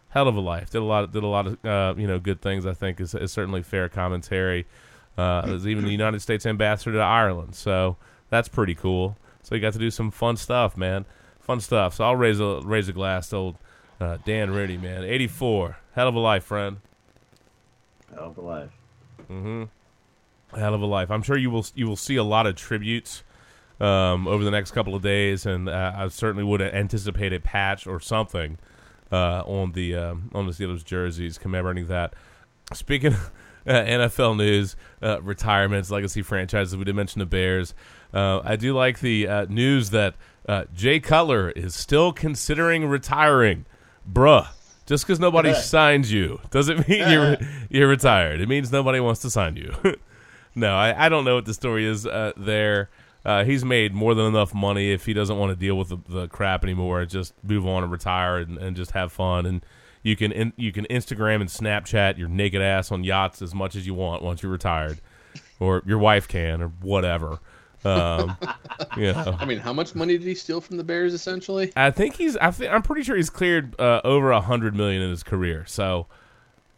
hell 0.08 0.26
of 0.26 0.34
a 0.34 0.40
life. 0.40 0.70
Did 0.70 0.78
a 0.78 0.84
lot, 0.84 1.12
did 1.12 1.22
a 1.22 1.28
lot 1.28 1.46
of 1.46 1.64
uh, 1.64 1.94
you 1.96 2.06
know 2.06 2.18
good 2.18 2.40
things. 2.42 2.66
I 2.66 2.74
think 2.74 3.00
is, 3.00 3.14
is 3.14 3.32
certainly 3.32 3.62
fair 3.62 3.88
commentary. 3.88 4.66
Uh, 5.16 5.42
was 5.46 5.66
even 5.66 5.84
the 5.84 5.90
United 5.90 6.20
States 6.20 6.46
ambassador 6.46 6.92
to 6.92 7.00
Ireland, 7.00 7.54
so 7.54 7.96
that's 8.28 8.48
pretty 8.48 8.74
cool. 8.74 9.16
So 9.42 9.54
you 9.54 9.60
got 9.60 9.72
to 9.74 9.78
do 9.78 9.90
some 9.90 10.10
fun 10.10 10.36
stuff, 10.36 10.76
man. 10.76 11.04
Fun 11.40 11.60
stuff. 11.60 11.94
So 11.94 12.04
I'll 12.04 12.16
raise 12.16 12.40
a 12.40 12.60
raise 12.64 12.88
a 12.88 12.92
glass 12.92 13.28
to 13.30 13.36
old 13.36 13.56
uh, 14.00 14.18
Dan 14.24 14.50
Riddy, 14.50 14.78
man. 14.78 15.04
84, 15.04 15.76
hell 15.94 16.08
of 16.08 16.14
a 16.14 16.18
life, 16.18 16.44
friend. 16.44 16.78
Hell 18.14 18.30
of 18.30 18.38
a 18.38 18.40
life. 18.40 18.70
Mm-hmm. 19.30 19.64
Hell 20.58 20.74
of 20.74 20.82
a 20.82 20.86
life. 20.86 21.10
I'm 21.10 21.22
sure 21.22 21.36
you 21.36 21.50
will 21.50 21.66
you 21.74 21.86
will 21.86 21.96
see 21.96 22.16
a 22.16 22.24
lot 22.24 22.46
of 22.46 22.56
tributes 22.56 23.22
um, 23.80 24.26
over 24.26 24.44
the 24.44 24.50
next 24.50 24.72
couple 24.72 24.94
of 24.94 25.02
days, 25.02 25.46
and 25.46 25.68
uh, 25.68 25.92
I 25.96 26.08
certainly 26.08 26.44
would 26.44 26.60
anticipate 26.60 27.32
a 27.32 27.40
patch 27.40 27.86
or 27.86 28.00
something 28.00 28.58
uh, 29.12 29.42
on 29.46 29.72
the 29.72 29.94
um, 29.94 30.30
on 30.34 30.46
the 30.46 30.52
Steelers 30.52 30.84
jerseys 30.84 31.38
commemorating 31.38 31.86
that. 31.86 32.14
Speaking 32.72 33.14
of 33.14 33.30
uh, 33.66 33.72
NFL 33.72 34.36
news, 34.36 34.76
uh, 35.02 35.20
retirements, 35.22 35.90
legacy 35.90 36.22
franchises, 36.22 36.76
we 36.76 36.84
did 36.84 36.94
mention 36.94 37.18
the 37.20 37.26
Bears. 37.26 37.74
Uh, 38.12 38.40
I 38.44 38.56
do 38.56 38.74
like 38.74 39.00
the 39.00 39.28
uh, 39.28 39.46
news 39.48 39.90
that 39.90 40.14
uh, 40.48 40.64
Jay 40.74 41.00
Cutler 41.00 41.50
is 41.50 41.74
still 41.74 42.12
considering 42.12 42.86
retiring. 42.86 43.66
Bruh, 44.10 44.48
just 44.90 45.06
because 45.06 45.20
nobody 45.20 45.54
signs 45.54 46.12
you 46.12 46.40
doesn't 46.50 46.88
mean 46.88 47.08
you're 47.08 47.36
you're 47.70 47.86
retired. 47.86 48.40
It 48.40 48.48
means 48.48 48.72
nobody 48.72 48.98
wants 48.98 49.20
to 49.20 49.30
sign 49.30 49.54
you. 49.54 49.72
no, 50.56 50.74
I, 50.74 51.06
I 51.06 51.08
don't 51.08 51.24
know 51.24 51.36
what 51.36 51.44
the 51.44 51.54
story 51.54 51.86
is 51.86 52.06
uh, 52.06 52.32
there. 52.36 52.90
Uh, 53.24 53.44
he's 53.44 53.64
made 53.64 53.94
more 53.94 54.16
than 54.16 54.26
enough 54.26 54.52
money 54.52 54.90
if 54.90 55.06
he 55.06 55.12
doesn't 55.12 55.38
want 55.38 55.50
to 55.50 55.56
deal 55.56 55.78
with 55.78 55.90
the, 55.90 55.98
the 56.08 56.26
crap 56.26 56.64
anymore. 56.64 57.06
Just 57.06 57.34
move 57.44 57.68
on 57.68 57.84
and 57.84 57.92
retire 57.92 58.38
and, 58.38 58.58
and 58.58 58.74
just 58.74 58.90
have 58.90 59.12
fun. 59.12 59.46
And 59.46 59.64
you 60.02 60.16
can 60.16 60.32
in, 60.32 60.52
you 60.56 60.72
can 60.72 60.86
Instagram 60.86 61.36
and 61.40 61.48
Snapchat 61.48 62.18
your 62.18 62.28
naked 62.28 62.60
ass 62.60 62.90
on 62.90 63.04
yachts 63.04 63.40
as 63.42 63.54
much 63.54 63.76
as 63.76 63.86
you 63.86 63.94
want 63.94 64.24
once 64.24 64.42
you're 64.42 64.50
retired, 64.50 65.00
or 65.60 65.84
your 65.86 65.98
wife 65.98 66.26
can 66.26 66.60
or 66.60 66.68
whatever. 66.68 67.38
Um, 67.84 68.36
you 68.96 69.12
know. 69.12 69.36
I 69.38 69.44
mean, 69.44 69.58
how 69.58 69.72
much 69.72 69.94
money 69.94 70.18
did 70.18 70.26
he 70.26 70.34
steal 70.34 70.60
from 70.60 70.76
the 70.76 70.84
Bears? 70.84 71.14
Essentially, 71.14 71.72
I 71.76 71.90
think 71.90 72.16
he's. 72.16 72.36
I 72.36 72.50
think 72.50 72.72
I'm 72.72 72.82
pretty 72.82 73.02
sure 73.02 73.16
he's 73.16 73.30
cleared 73.30 73.78
uh, 73.80 74.00
over 74.04 74.30
a 74.30 74.40
hundred 74.40 74.74
million 74.74 75.02
in 75.02 75.10
his 75.10 75.22
career. 75.22 75.64
So, 75.66 76.06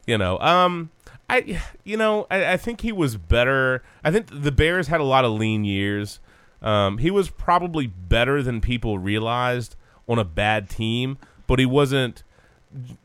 you 0.07 0.19
know, 0.19 0.39
um, 0.39 0.91
I, 1.29 1.61
you 1.85 1.97
know, 1.97 2.27
I, 2.31 2.53
I 2.53 2.57
think 2.57 2.83
he 2.83 2.93
was 2.93 3.17
better. 3.17 3.83
I 4.05 4.11
think 4.11 4.29
the 4.31 4.53
Bears 4.53 4.89
had 4.89 5.01
a 5.01 5.05
lot 5.05 5.25
of 5.25 5.33
lean 5.33 5.65
years. 5.65 6.21
Um, 6.61 6.99
he 6.99 7.11
was 7.11 7.29
probably 7.29 7.87
better 7.89 8.43
than 8.43 8.61
people 8.61 8.99
realized 8.99 9.75
on 10.09 10.19
a 10.19 10.25
bad 10.25 10.69
team, 10.69 11.19
but 11.47 11.59
he 11.59 11.67
wasn't. 11.67 12.23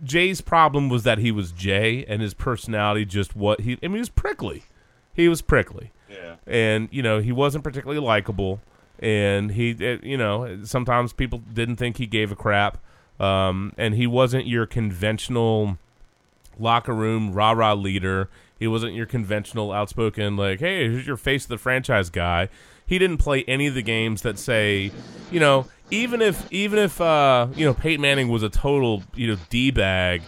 Jay's 0.02 0.40
problem 0.40 0.88
was 0.88 1.04
that 1.04 1.18
he 1.18 1.32
was 1.32 1.52
Jay, 1.52 2.06
and 2.08 2.22
his 2.22 2.34
personality 2.34 3.06
just 3.06 3.36
what 3.36 3.62
he. 3.62 3.74
I 3.82 3.88
mean, 3.88 3.94
he 3.94 4.00
was 4.00 4.10
prickly. 4.10 4.64
He 5.14 5.28
was 5.28 5.42
prickly 5.42 5.92
Yeah. 6.10 6.36
and 6.46 6.88
you 6.92 7.02
know 7.02 7.20
he 7.20 7.32
wasn't 7.32 7.64
particularly 7.64 8.02
likable. 8.02 8.60
And 9.00 9.52
he 9.52 9.72
it, 9.72 10.04
you 10.04 10.18
know 10.18 10.64
sometimes 10.64 11.14
people 11.14 11.40
didn't 11.54 11.76
think 11.76 11.98
he 11.98 12.08
gave 12.08 12.32
a 12.32 12.36
crap. 12.36 12.78
Um, 13.20 13.74
and 13.78 13.96
he 13.96 14.06
wasn't 14.08 14.48
your 14.48 14.66
conventional 14.66 15.78
locker 16.60 16.94
room 16.94 17.34
rah 17.34 17.52
rah 17.52 17.74
leader. 17.74 18.30
He 18.60 18.68
wasn't 18.68 18.94
your 18.94 19.06
conventional 19.06 19.72
outspoken 19.72 20.36
like 20.38 20.60
hey 20.60 20.90
here's 20.90 21.06
your 21.06 21.18
face 21.18 21.44
of 21.44 21.50
the 21.50 21.58
franchise 21.58 22.10
guy? 22.10 22.50
He 22.86 22.98
didn't 23.00 23.18
play 23.18 23.44
any 23.48 23.68
of 23.68 23.74
the 23.74 23.82
games 23.82 24.22
that 24.22 24.40
say 24.40 24.92
you 25.32 25.40
know 25.40 25.68
even 25.92 26.22
if 26.22 26.52
even 26.52 26.80
if 26.80 27.00
uh, 27.02 27.48
you 27.56 27.66
know 27.66 27.74
Peyton 27.74 28.02
Manning 28.02 28.30
was 28.30 28.44
a 28.44 28.50
total 28.50 29.04
you 29.14 29.28
know 29.28 29.38
d 29.50 29.72
bag 29.72 30.22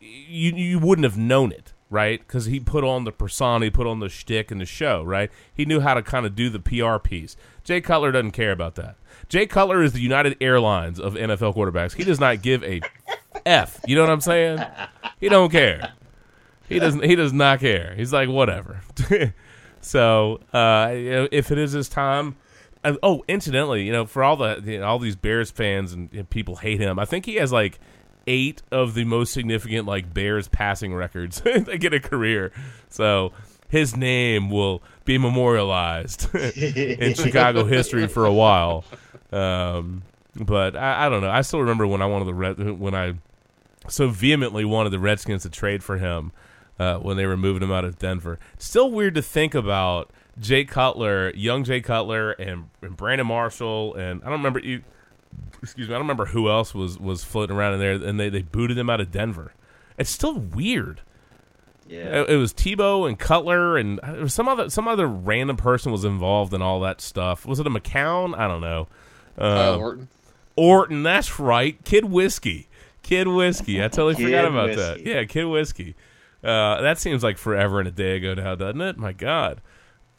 you 0.00 0.52
you 0.54 0.78
wouldn't 0.78 1.04
have 1.04 1.18
known 1.18 1.52
it, 1.52 1.72
right? 1.94 2.18
Because 2.18 2.46
he 2.46 2.58
put 2.60 2.82
on 2.84 3.04
the 3.04 3.12
persona, 3.12 3.66
he 3.66 3.70
put 3.70 3.86
on 3.86 4.00
the 4.00 4.08
shtick 4.08 4.50
and 4.50 4.60
the 4.60 4.66
show, 4.66 5.02
right? 5.02 5.30
He 5.54 5.64
knew 5.64 5.78
how 5.80 5.94
to 5.94 6.02
kind 6.02 6.26
of 6.26 6.34
do 6.34 6.50
the 6.50 6.58
PR 6.58 6.98
piece. 6.98 7.36
Jay 7.62 7.80
Cutler 7.80 8.10
doesn't 8.12 8.32
care 8.32 8.50
about 8.52 8.74
that. 8.74 8.96
Jay 9.28 9.46
Cutler 9.46 9.82
is 9.82 9.92
the 9.92 10.00
United 10.00 10.36
Airlines 10.40 10.98
of 10.98 11.14
NFL 11.14 11.54
quarterbacks. 11.54 11.94
He 11.94 12.02
does 12.04 12.18
not 12.18 12.42
give 12.42 12.62
a 12.64 12.80
f. 13.46 13.80
You 13.86 13.94
know 13.94 14.02
what 14.02 14.10
I'm 14.10 14.20
saying? 14.20 14.58
He 15.20 15.28
don't 15.28 15.50
care. 15.50 15.92
He 16.68 16.78
doesn't. 16.80 17.04
He 17.04 17.14
does 17.14 17.32
not 17.32 17.60
care. 17.60 17.94
He's 17.96 18.12
like 18.12 18.28
whatever. 18.28 18.80
so 19.80 20.40
uh, 20.52 20.88
if 20.92 21.50
it 21.50 21.58
is 21.58 21.72
his 21.72 21.88
time. 21.88 22.36
uh, 22.82 22.94
Oh, 23.02 23.22
incidentally, 23.28 23.84
you 23.84 23.92
know, 23.92 24.04
for 24.06 24.24
all 24.24 24.36
the 24.36 24.60
you 24.64 24.80
know, 24.80 24.86
all 24.86 24.98
these 24.98 25.16
Bears 25.16 25.50
fans 25.50 25.92
and, 25.92 26.12
and 26.12 26.28
people 26.28 26.56
hate 26.56 26.80
him, 26.80 26.98
I 26.98 27.04
think 27.04 27.24
he 27.26 27.36
has 27.36 27.52
like 27.52 27.78
eight 28.26 28.62
of 28.70 28.94
the 28.94 29.04
most 29.04 29.32
significant 29.32 29.86
like 29.86 30.12
Bears 30.12 30.48
passing 30.48 30.94
records 30.94 31.40
they 31.40 31.78
get 31.78 31.92
a 31.92 32.00
career. 32.00 32.52
So 32.88 33.32
his 33.68 33.96
name 33.96 34.50
will 34.50 34.82
be 35.04 35.18
memorialized 35.18 36.34
in 36.34 37.14
Chicago 37.14 37.64
history 37.64 38.06
for 38.06 38.24
a 38.24 38.32
while. 38.32 38.84
Um, 39.32 40.02
but 40.36 40.76
I, 40.76 41.06
I 41.06 41.08
don't 41.08 41.22
know. 41.22 41.30
I 41.30 41.42
still 41.42 41.60
remember 41.60 41.86
when 41.86 42.02
I 42.02 42.06
wanted 42.06 42.26
the 42.26 42.34
Red, 42.34 42.78
when 42.78 42.94
I 42.94 43.14
so 43.88 44.08
vehemently 44.08 44.64
wanted 44.64 44.90
the 44.90 44.98
Redskins 44.98 45.42
to 45.42 45.50
trade 45.50 45.82
for 45.82 45.98
him 45.98 46.32
uh, 46.78 46.98
when 46.98 47.16
they 47.16 47.26
were 47.26 47.36
moving 47.36 47.62
him 47.62 47.72
out 47.72 47.84
of 47.84 47.98
Denver. 47.98 48.38
Still 48.58 48.90
weird 48.90 49.14
to 49.14 49.22
think 49.22 49.54
about 49.54 50.10
Jay 50.38 50.64
Cutler, 50.64 51.30
young 51.34 51.64
Jay 51.64 51.80
Cutler, 51.80 52.32
and, 52.32 52.68
and 52.82 52.96
Brandon 52.96 53.26
Marshall, 53.26 53.94
and 53.94 54.22
I 54.22 54.26
don't 54.26 54.38
remember 54.38 54.60
you. 54.60 54.82
Excuse 55.62 55.88
me, 55.88 55.94
I 55.94 55.98
don't 55.98 56.04
remember 56.04 56.26
who 56.26 56.50
else 56.50 56.74
was 56.74 56.98
was 56.98 57.24
floating 57.24 57.56
around 57.56 57.74
in 57.74 57.80
there, 57.80 57.92
and 57.92 58.20
they, 58.20 58.28
they 58.28 58.42
booted 58.42 58.76
him 58.76 58.90
out 58.90 59.00
of 59.00 59.10
Denver. 59.10 59.52
It's 59.98 60.10
still 60.10 60.34
weird. 60.38 61.00
Yeah. 61.88 62.22
It, 62.22 62.30
it 62.30 62.36
was 62.36 62.52
Tebow 62.52 63.08
and 63.08 63.18
Cutler, 63.18 63.76
and 63.76 63.98
it 64.02 64.20
was 64.20 64.34
some 64.34 64.48
other 64.48 64.68
some 64.70 64.88
other 64.88 65.06
random 65.06 65.56
person 65.56 65.92
was 65.92 66.04
involved 66.04 66.52
in 66.54 66.62
all 66.62 66.80
that 66.80 67.00
stuff. 67.00 67.46
Was 67.46 67.60
it 67.60 67.66
a 67.66 67.70
McCown? 67.70 68.36
I 68.36 68.48
don't 68.48 68.60
know. 68.60 68.88
Kyle 69.38 69.74
Uh, 69.74 69.76
Orton. 69.78 70.08
Orton, 70.56 71.02
that's 71.02 71.38
right. 71.40 71.82
Kid 71.84 72.04
Whiskey. 72.06 72.68
Kid 73.02 73.26
Whiskey. 73.28 73.82
I 73.82 73.88
totally 73.88 74.14
Kid 74.14 74.24
forgot 74.24 74.44
about 74.46 74.76
that. 74.76 75.04
Yeah, 75.04 75.24
Kid 75.24 75.44
Whiskey. 75.44 75.94
Uh, 76.42 76.80
that 76.82 76.98
seems 76.98 77.22
like 77.22 77.38
forever 77.38 77.78
and 77.78 77.88
a 77.88 77.90
day 77.90 78.16
ago 78.16 78.34
now, 78.34 78.54
doesn't 78.54 78.80
it? 78.80 78.96
My 78.98 79.12
God. 79.12 79.60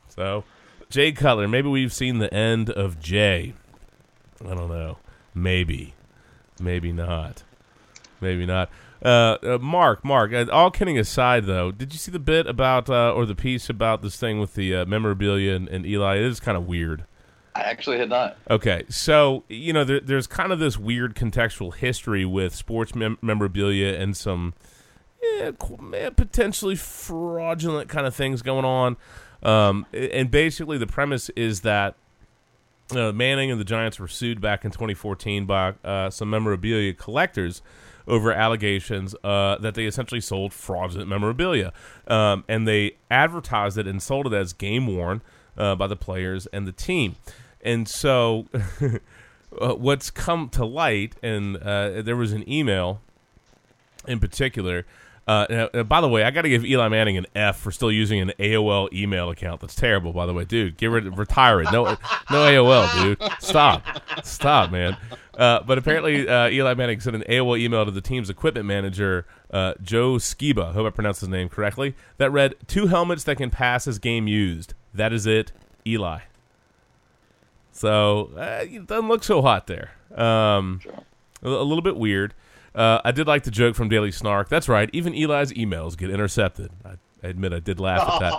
So, 0.07 0.43
Jay 0.89 1.11
Cutler. 1.11 1.47
Maybe 1.47 1.67
we've 1.69 1.93
seen 1.93 2.17
the 2.19 2.33
end 2.33 2.69
of 2.69 2.99
Jay. 2.99 3.53
I 4.43 4.53
don't 4.53 4.69
know. 4.69 4.97
Maybe. 5.35 5.93
Maybe 6.59 6.91
not. 6.91 7.43
Maybe 8.21 8.45
not. 8.45 8.69
Uh, 9.03 9.37
uh, 9.43 9.57
Mark, 9.61 10.03
Mark. 10.03 10.33
Uh, 10.33 10.45
all 10.51 10.71
kidding 10.71 10.97
aside, 10.97 11.45
though, 11.45 11.71
did 11.71 11.93
you 11.93 11.99
see 11.99 12.11
the 12.11 12.19
bit 12.19 12.47
about 12.47 12.89
uh, 12.89 13.11
or 13.11 13.25
the 13.25 13.35
piece 13.35 13.69
about 13.69 14.01
this 14.01 14.17
thing 14.17 14.39
with 14.39 14.55
the 14.55 14.73
uh, 14.73 14.85
memorabilia 14.85 15.53
and, 15.53 15.67
and 15.67 15.85
Eli? 15.85 16.15
It 16.15 16.23
is 16.23 16.39
kind 16.39 16.57
of 16.57 16.65
weird. 16.65 17.03
I 17.53 17.61
actually 17.61 17.99
had 17.99 18.09
not. 18.09 18.37
Okay, 18.49 18.83
so 18.89 19.43
you 19.47 19.73
know 19.73 19.83
there, 19.83 19.99
there's 19.99 20.27
kind 20.27 20.51
of 20.51 20.59
this 20.59 20.77
weird 20.77 21.15
contextual 21.15 21.73
history 21.73 22.25
with 22.25 22.55
sports 22.55 22.95
mem- 22.95 23.17
memorabilia 23.21 23.93
and 23.93 24.15
some 24.17 24.53
eh, 25.39 25.51
potentially 25.51 26.75
fraudulent 26.75 27.89
kind 27.89 28.07
of 28.07 28.15
things 28.15 28.41
going 28.41 28.65
on. 28.65 28.97
Um, 29.43 29.85
and 29.93 30.31
basically, 30.31 30.77
the 30.77 30.87
premise 30.87 31.29
is 31.29 31.61
that 31.61 31.95
uh, 32.91 33.11
Manning 33.11 33.51
and 33.51 33.59
the 33.59 33.65
Giants 33.65 33.99
were 33.99 34.07
sued 34.07 34.41
back 34.41 34.65
in 34.65 34.71
2014 34.71 35.45
by 35.45 35.73
uh, 35.83 36.09
some 36.09 36.29
memorabilia 36.29 36.93
collectors 36.93 37.61
over 38.07 38.31
allegations 38.31 39.15
uh, 39.23 39.57
that 39.57 39.73
they 39.73 39.85
essentially 39.85 40.21
sold 40.21 40.53
fraudulent 40.53 41.09
memorabilia, 41.09 41.73
um, 42.07 42.43
and 42.47 42.67
they 42.67 42.97
advertised 43.09 43.77
it 43.77 43.87
and 43.87 44.01
sold 44.03 44.27
it 44.27 44.33
as 44.33 44.53
game 44.53 44.85
worn. 44.87 45.21
uh, 45.57 45.75
by 45.75 45.87
the 45.87 45.95
players 45.95 46.47
and 46.47 46.67
the 46.67 46.71
team. 46.71 47.15
And 47.61 47.87
so, 47.87 48.47
uh, 49.61 49.75
what's 49.75 50.11
come 50.11 50.49
to 50.49 50.65
light, 50.65 51.15
and 51.23 51.57
uh, 51.57 52.01
there 52.01 52.15
was 52.15 52.31
an 52.31 52.47
email 52.49 53.01
in 54.07 54.19
particular. 54.19 54.85
Uh, 55.27 55.45
and, 55.49 55.69
uh, 55.73 55.83
by 55.83 56.01
the 56.01 56.07
way, 56.07 56.23
I 56.23 56.29
got 56.31 56.43
to 56.43 56.49
give 56.49 56.63
Eli 56.63 56.87
Manning 56.87 57.17
an 57.17 57.25
F 57.35 57.57
for 57.57 57.71
still 57.71 57.91
using 57.91 58.19
an 58.19 58.31
AOL 58.39 58.93
email 58.93 59.29
account. 59.31 59.61
That's 59.61 59.73
terrible, 59.73 60.13
by 60.13 60.25
the 60.27 60.33
way, 60.33 60.45
dude. 60.45 60.77
Get 60.77 60.87
rid, 60.91 61.17
retire 61.17 61.61
it. 61.61 61.71
No, 61.71 61.83
no 61.85 61.95
AOL, 62.29 63.01
dude. 63.01 63.31
Stop, 63.39 63.83
stop, 64.23 64.71
man. 64.71 64.97
Uh, 65.35 65.61
but 65.63 65.77
apparently, 65.77 66.27
uh, 66.27 66.49
Eli 66.49 66.75
Manning 66.75 66.99
sent 66.99 67.15
an 67.15 67.23
AOL 67.23 67.59
email 67.59 67.85
to 67.85 67.91
the 67.91 68.01
team's 68.01 68.29
equipment 68.29 68.67
manager, 68.67 69.25
uh, 69.51 69.73
Joe 69.81 70.13
Skiba. 70.13 70.73
Hope 70.73 70.85
I 70.85 70.91
pronounced 70.91 71.21
his 71.21 71.29
name 71.29 71.49
correctly. 71.49 71.95
That 72.17 72.31
read, 72.31 72.55
two 72.67 72.87
helmets 72.87 73.23
that 73.23 73.37
can 73.37 73.49
pass 73.49 73.87
as 73.87 73.97
game 73.99 74.27
used. 74.27 74.75
That 74.93 75.11
is 75.11 75.25
it, 75.25 75.51
Eli." 75.87 76.19
So 77.71 78.29
uh, 78.37 78.63
it 78.63 78.87
doesn't 78.87 79.09
look 79.09 79.23
so 79.23 79.41
hot 79.41 79.67
there. 79.67 79.91
Um, 80.15 80.79
a, 81.43 81.49
a 81.49 81.63
little 81.65 81.81
bit 81.81 81.97
weird. 81.97 82.33
Uh, 82.75 82.99
I 83.05 83.11
did 83.11 83.25
like 83.25 83.43
the 83.43 83.51
joke 83.51 83.75
from 83.75 83.87
Daily 83.87 84.11
Snark. 84.11 84.49
That's 84.49 84.67
right. 84.67 84.89
Even 84.91 85.13
Eli's 85.15 85.53
emails 85.53 85.97
get 85.97 86.09
intercepted. 86.09 86.71
I, 86.83 86.95
I 87.23 87.27
admit 87.29 87.53
I 87.53 87.59
did 87.59 87.79
laugh 87.79 88.07
at 88.07 88.19
that. 88.19 88.33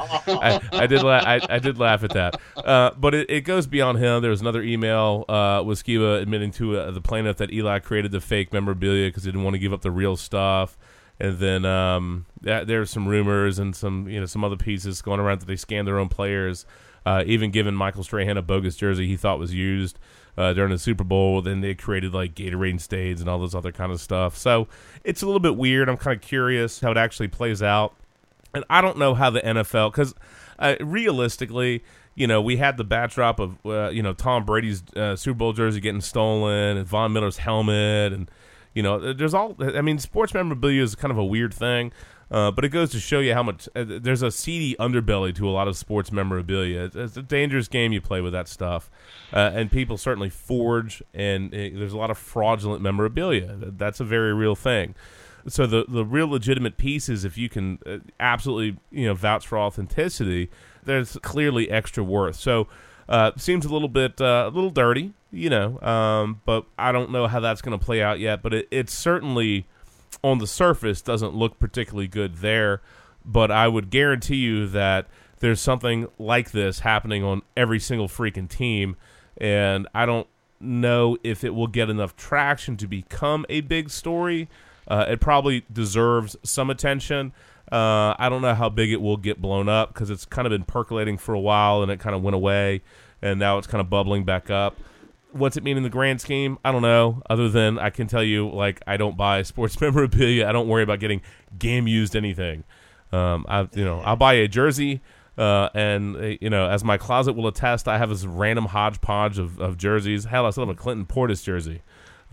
I, 0.73 0.83
I 0.83 0.87
did. 0.87 1.03
La- 1.03 1.25
I, 1.25 1.41
I 1.49 1.59
did 1.59 1.79
laugh 1.79 2.05
at 2.05 2.11
that. 2.11 2.39
Uh, 2.57 2.91
but 2.97 3.15
it, 3.15 3.31
it 3.31 3.41
goes 3.41 3.67
beyond 3.67 3.99
him. 3.99 4.21
There 4.21 4.31
was 4.31 4.43
another 4.43 4.63
email 4.63 5.25
uh, 5.29 5.63
with 5.65 5.83
Skiba 5.83 6.21
admitting 6.21 6.51
to 6.53 6.77
uh, 6.77 6.91
the 6.91 7.01
plaintiff 7.01 7.39
that 7.39 7.51
Eli 7.53 7.79
created 7.79 8.13
the 8.13 8.21
fake 8.21 8.53
memorabilia 8.53 9.09
because 9.09 9.25
he 9.25 9.31
didn't 9.31 9.43
want 9.45 9.55
to 9.55 9.59
give 9.59 9.73
up 9.73 9.81
the 9.81 9.91
real 9.91 10.17
stuff. 10.17 10.77
And 11.19 11.39
then 11.39 11.65
um, 11.65 12.27
yeah, 12.43 12.63
there's 12.63 12.91
some 12.91 13.09
rumors 13.09 13.59
and 13.59 13.75
some 13.75 14.07
you 14.07 14.21
know 14.21 14.27
some 14.27 14.45
other 14.45 14.57
pieces 14.57 15.01
going 15.01 15.19
around 15.19 15.41
that 15.41 15.47
they 15.47 15.57
scanned 15.57 15.89
their 15.89 15.99
own 15.99 16.11
players. 16.11 16.67
Uh, 17.07 17.23
even 17.25 17.51
giving 17.51 17.75
Michael 17.75 18.03
Strahan 18.03 18.37
a 18.37 18.43
bogus 18.43 18.77
jersey 18.77 19.07
he 19.07 19.17
thought 19.17 19.39
was 19.39 19.55
used 19.55 19.99
uh, 20.37 20.53
during 20.53 20.71
the 20.71 20.79
Super 20.79 21.05
Bowl. 21.05 21.43
Then 21.43 21.61
they 21.61 21.75
created 21.75 22.15
like 22.15 22.35
Gatorade 22.35 22.81
stains 22.81 23.21
and 23.21 23.29
all 23.29 23.39
this 23.39 23.55
other 23.55 23.73
kind 23.73 23.93
of 23.93 24.01
stuff. 24.01 24.37
So 24.37 24.69
it's 25.05 25.23
a 25.23 25.27
little 25.27 25.41
bit 25.41 25.57
weird. 25.57 25.89
I'm 25.89 25.97
kind 25.97 26.17
of 26.17 26.23
curious 26.23 26.81
how 26.81 26.91
it 26.91 26.97
actually 26.97 27.29
plays 27.29 27.63
out. 27.63 27.95
And 28.55 28.65
I 28.71 28.81
don't 28.81 28.99
know 28.99 29.15
how 29.15 29.31
the 29.31 29.41
NFL, 29.41 29.93
because 29.93 30.15
uh, 30.59 30.77
realistically, 30.81 31.85
you 32.15 32.27
know, 32.27 32.41
we 32.41 32.57
had 32.57 32.79
the 32.79 32.85
backdrop 32.85 33.39
of, 33.39 33.59
uh, 33.67 33.91
you 33.91 34.03
know, 34.03 34.15
Tom 34.15 34.45
Brady's 34.45 34.83
uh, 34.97 35.17
Super 35.17 35.37
Bowl 35.37 35.53
jersey 35.53 35.81
getting 35.81 36.01
stolen 36.01 36.79
and 36.79 36.87
Von 36.87 37.13
Miller's 37.13 37.37
helmet. 37.37 38.13
And, 38.15 38.31
you 38.75 38.83
know, 38.83 39.13
there's 39.13 39.35
all, 39.35 39.57
I 39.61 39.83
mean, 39.83 39.99
sports 39.99 40.33
memorabilia 40.33 40.83
is 40.83 40.95
kind 40.95 41.13
of 41.13 41.19
a 41.19 41.25
weird 41.25 41.53
thing. 41.53 41.93
Uh, 42.31 42.51
but 42.51 42.65
it 42.65 42.71
goes 42.71 42.91
to 42.91 42.99
show 42.99 43.21
you 43.21 43.35
how 43.35 43.43
much 43.43 43.69
uh, 43.77 43.85
there's 43.87 44.23
a 44.23 44.31
seedy 44.31 44.75
underbelly 44.81 45.35
to 45.35 45.49
a 45.49 45.51
lot 45.51 45.69
of 45.69 45.77
sports 45.77 46.11
memorabilia. 46.11 46.85
It's, 46.85 46.97
it's 46.97 47.17
a 47.17 47.23
dangerous 47.23 47.69
game 47.69 47.93
you 47.93 48.01
play 48.01 48.21
with 48.21 48.33
that 48.33 48.49
stuff, 48.49 48.91
uh, 49.33 49.53
and 49.55 49.71
people 49.71 49.97
certainly 49.97 50.31
forge, 50.31 51.03
and 51.15 51.55
uh, 51.55 51.57
there's 51.57 51.93
a 51.93 51.99
lot 51.99 52.11
of 52.11 52.19
fraudulent 52.19 52.83
memorabilia. 52.83 53.57
That's 53.57 54.01
a 54.01 54.05
very 54.05 54.35
real 54.35 54.57
thing. 54.57 54.95
So 55.49 55.67
the 55.67 55.85
the 55.87 56.05
real 56.05 56.29
legitimate 56.29 56.77
pieces, 56.77 57.25
if 57.25 57.39
you 57.39 57.49
can 57.49 57.79
uh, 57.87 57.99
absolutely 58.19 58.81
you 58.91 59.07
know 59.07 59.15
vouch 59.15 59.47
for 59.47 59.59
authenticity, 59.59 60.51
there's 60.85 61.17
clearly 61.23 61.71
extra 61.71 62.03
worth. 62.03 62.37
So 62.37 62.67
uh, 63.09 63.33
seems 63.37 63.65
a 63.65 63.69
little 63.69 63.89
bit 63.89 64.21
uh, 64.21 64.45
a 64.47 64.51
little 64.51 64.71
dirty, 64.71 65.13
you 65.31 65.49
know, 65.49 65.81
um, 65.81 66.41
but 66.45 66.65
I 66.77 66.91
don't 66.91 67.13
know 67.13 67.29
how 67.29 67.39
that's 67.39 67.63
going 67.63 67.79
to 67.79 67.85
play 67.85 68.03
out 68.03 68.19
yet. 68.19 68.43
But 68.43 68.55
it, 68.55 68.69
it's 68.73 68.93
certainly 68.93 69.67
on 70.23 70.39
the 70.39 70.47
surface 70.47 71.03
doesn't 71.03 71.35
look 71.35 71.59
particularly 71.59 72.09
good 72.09 72.37
there, 72.37 72.81
but 73.25 73.51
I 73.51 73.69
would 73.69 73.91
guarantee 73.91 74.37
you 74.37 74.67
that 74.69 75.07
there's 75.41 75.61
something 75.61 76.09
like 76.19 76.53
this 76.53 76.81
happening 76.81 77.23
on 77.23 77.43
every 77.57 77.79
single 77.79 78.09
freaking 78.09 78.49
team, 78.49 78.97
and 79.37 79.87
I 79.95 80.07
don't 80.07 80.27
know 80.61 81.19
if 81.23 81.45
it 81.45 81.55
will 81.55 81.67
get 81.67 81.91
enough 81.91 82.17
traction 82.17 82.77
to 82.79 82.87
become 82.87 83.45
a 83.49 83.61
big 83.61 83.91
story. 83.91 84.49
Uh, 84.89 85.05
it 85.09 85.21
probably 85.21 85.65
deserves 85.71 86.37
some 86.43 86.71
attention. 86.71 87.33
Uh, 87.71 88.15
I 88.19 88.29
don't 88.29 88.43
know 88.43 88.55
how 88.55 88.69
big 88.69 88.93
it 88.93 89.01
will 89.01 89.17
get 89.17 89.43
blown 89.43 89.69
up 89.69 89.93
because 89.93 90.09
it's 90.09 90.25
kind 90.25 90.47
of 90.47 90.51
been 90.51 90.65
percolating 90.65 91.19
for 91.19 91.35
a 91.35 91.41
while 91.41 91.83
and 91.83 91.91
it 91.91 91.99
kind 92.01 92.15
of 92.15 92.23
went 92.23 92.35
away, 92.35 92.83
and 93.21 93.39
now 93.39 93.59
it's 93.59 93.67
kind 93.67 93.81
of 93.81 93.91
bubbling 93.91 94.25
back 94.25 94.51
up 94.51 94.77
what's 95.39 95.57
it 95.57 95.63
mean 95.65 95.77
in 95.77 95.83
the 95.83 95.91
grand 95.91 96.21
scheme? 96.21 96.59
I 96.65 96.73
don't 96.73 96.83
know. 96.83 97.23
Other 97.29 97.49
than 97.49 97.79
I 97.79 97.91
can 97.91 98.07
tell 98.07 98.23
you, 98.23 98.49
like 98.51 98.81
I 98.87 98.97
don't 98.97 99.17
buy 99.17 99.43
sports 99.43 99.81
memorabilia. 99.81 100.47
I 100.47 100.53
don't 100.53 100.69
worry 100.69 100.83
about 100.83 101.01
getting 101.01 101.23
game 101.59 101.87
used 101.87 102.17
anything. 102.17 102.65
Um, 103.13 103.47
I 103.49 103.69
you 103.73 103.85
know 103.85 104.01
I'll 104.01 104.17
buy 104.17 104.35
a 104.35 104.49
jersey, 104.49 105.01
uh, 105.39 105.69
and 105.75 106.17
uh, 106.17 106.21
you 106.41 106.51
know 106.51 106.69
as 106.69 106.83
my 106.85 106.99
closet 106.99 107.35
will 107.35 107.47
attest, 107.47 107.89
I 107.89 107.99
have 107.99 108.09
this 108.09 108.25
random 108.25 108.67
hodgepodge 108.67 109.39
of, 109.39 109.61
of 109.61 109.77
jerseys. 109.77 110.25
Hell, 110.25 110.47
I 110.47 110.51
still 110.51 110.67
have 110.67 110.77
a 110.77 110.79
Clinton 110.79 111.07
Portis 111.07 111.43
jersey. 111.43 111.83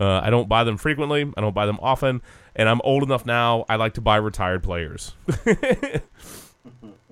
Uh, 0.00 0.20
I 0.20 0.30
don't 0.30 0.48
buy 0.48 0.64
them 0.64 0.76
frequently. 0.76 1.32
I 1.36 1.40
don't 1.40 1.54
buy 1.54 1.66
them 1.66 1.78
often, 1.80 2.20
and 2.56 2.68
I'm 2.68 2.80
old 2.82 3.04
enough 3.04 3.24
now. 3.24 3.64
I 3.68 3.76
like 3.76 3.94
to 3.94 4.00
buy 4.00 4.16
retired 4.16 4.62
players. 4.62 5.14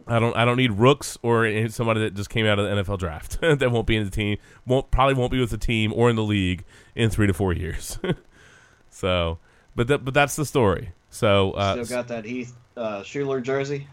I 0.06 0.18
don't. 0.18 0.36
I 0.36 0.44
don't 0.44 0.56
need 0.56 0.72
rooks 0.72 1.18
or 1.22 1.68
somebody 1.68 2.00
that 2.00 2.14
just 2.14 2.30
came 2.30 2.46
out 2.46 2.58
of 2.58 2.68
the 2.68 2.82
NFL 2.82 2.98
draft 2.98 3.40
that 3.40 3.70
won't 3.70 3.86
be 3.86 3.96
in 3.96 4.04
the 4.04 4.10
team. 4.10 4.38
Won't 4.66 4.90
probably 4.90 5.14
won't 5.14 5.32
be 5.32 5.40
with 5.40 5.50
the 5.50 5.58
team 5.58 5.92
or 5.94 6.10
in 6.10 6.16
the 6.16 6.22
league 6.22 6.64
in 6.94 7.10
three 7.10 7.26
to 7.26 7.32
four 7.32 7.52
years. 7.52 7.98
so, 8.90 9.38
but 9.74 9.88
that, 9.88 10.04
but 10.04 10.14
that's 10.14 10.36
the 10.36 10.44
story. 10.44 10.92
So 11.10 11.52
uh, 11.52 11.84
Still 11.84 11.98
got 11.98 12.08
that 12.08 12.24
Heath 12.24 12.54
uh, 12.76 13.00
Shuler 13.00 13.42
jersey. 13.42 13.88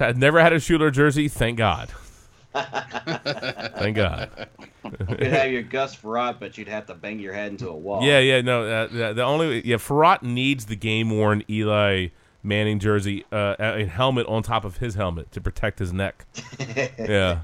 I've 0.00 0.18
never 0.18 0.40
had 0.40 0.52
a 0.52 0.56
Shuler 0.56 0.92
jersey. 0.92 1.28
Thank 1.28 1.58
God. 1.58 1.90
thank 2.54 3.96
God. 3.96 4.48
You 4.84 5.06
could 5.06 5.26
have 5.26 5.50
your 5.50 5.62
Gus 5.62 5.96
Frerotte, 5.96 6.38
but 6.38 6.56
you'd 6.56 6.68
have 6.68 6.86
to 6.86 6.94
bang 6.94 7.18
your 7.18 7.32
head 7.32 7.50
into 7.50 7.68
a 7.68 7.74
wall. 7.74 8.02
Yeah, 8.02 8.20
yeah. 8.20 8.40
No, 8.40 8.64
uh, 8.64 9.12
the 9.12 9.22
only 9.22 9.66
yeah, 9.66 9.76
Frerotte 9.76 10.22
needs 10.22 10.66
the 10.66 10.76
game 10.76 11.10
worn 11.10 11.42
Eli 11.48 12.08
Manning 12.44 12.78
jersey, 12.78 13.24
uh, 13.32 13.56
a 13.58 13.86
helmet 13.86 14.26
on 14.26 14.42
top 14.42 14.64
of 14.64 14.76
his 14.76 14.94
helmet 14.94 15.32
to 15.32 15.40
protect 15.40 15.78
his 15.78 15.92
neck. 15.92 16.26
yeah. 16.98 17.40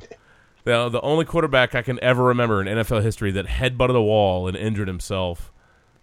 The, 0.64 0.90
the 0.90 1.00
only 1.00 1.24
quarterback 1.24 1.74
I 1.74 1.80
can 1.80 1.98
ever 2.02 2.22
remember 2.22 2.60
in 2.60 2.66
NFL 2.66 3.02
history 3.02 3.30
that 3.32 3.46
headbutted 3.46 3.96
a 3.96 4.02
wall 4.02 4.46
and 4.46 4.56
injured 4.56 4.88
himself 4.88 5.50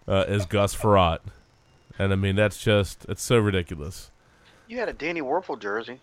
uh, 0.08 0.24
is 0.26 0.46
Gus 0.46 0.74
Frerotte. 0.74 1.20
And 1.96 2.12
I 2.12 2.16
mean, 2.16 2.34
that's 2.34 2.58
just, 2.58 3.06
it's 3.08 3.22
so 3.22 3.38
ridiculous. 3.38 4.10
You 4.66 4.78
had 4.78 4.88
a 4.88 4.92
Danny 4.92 5.22
Wuerffel 5.22 5.60
jersey. 5.60 6.00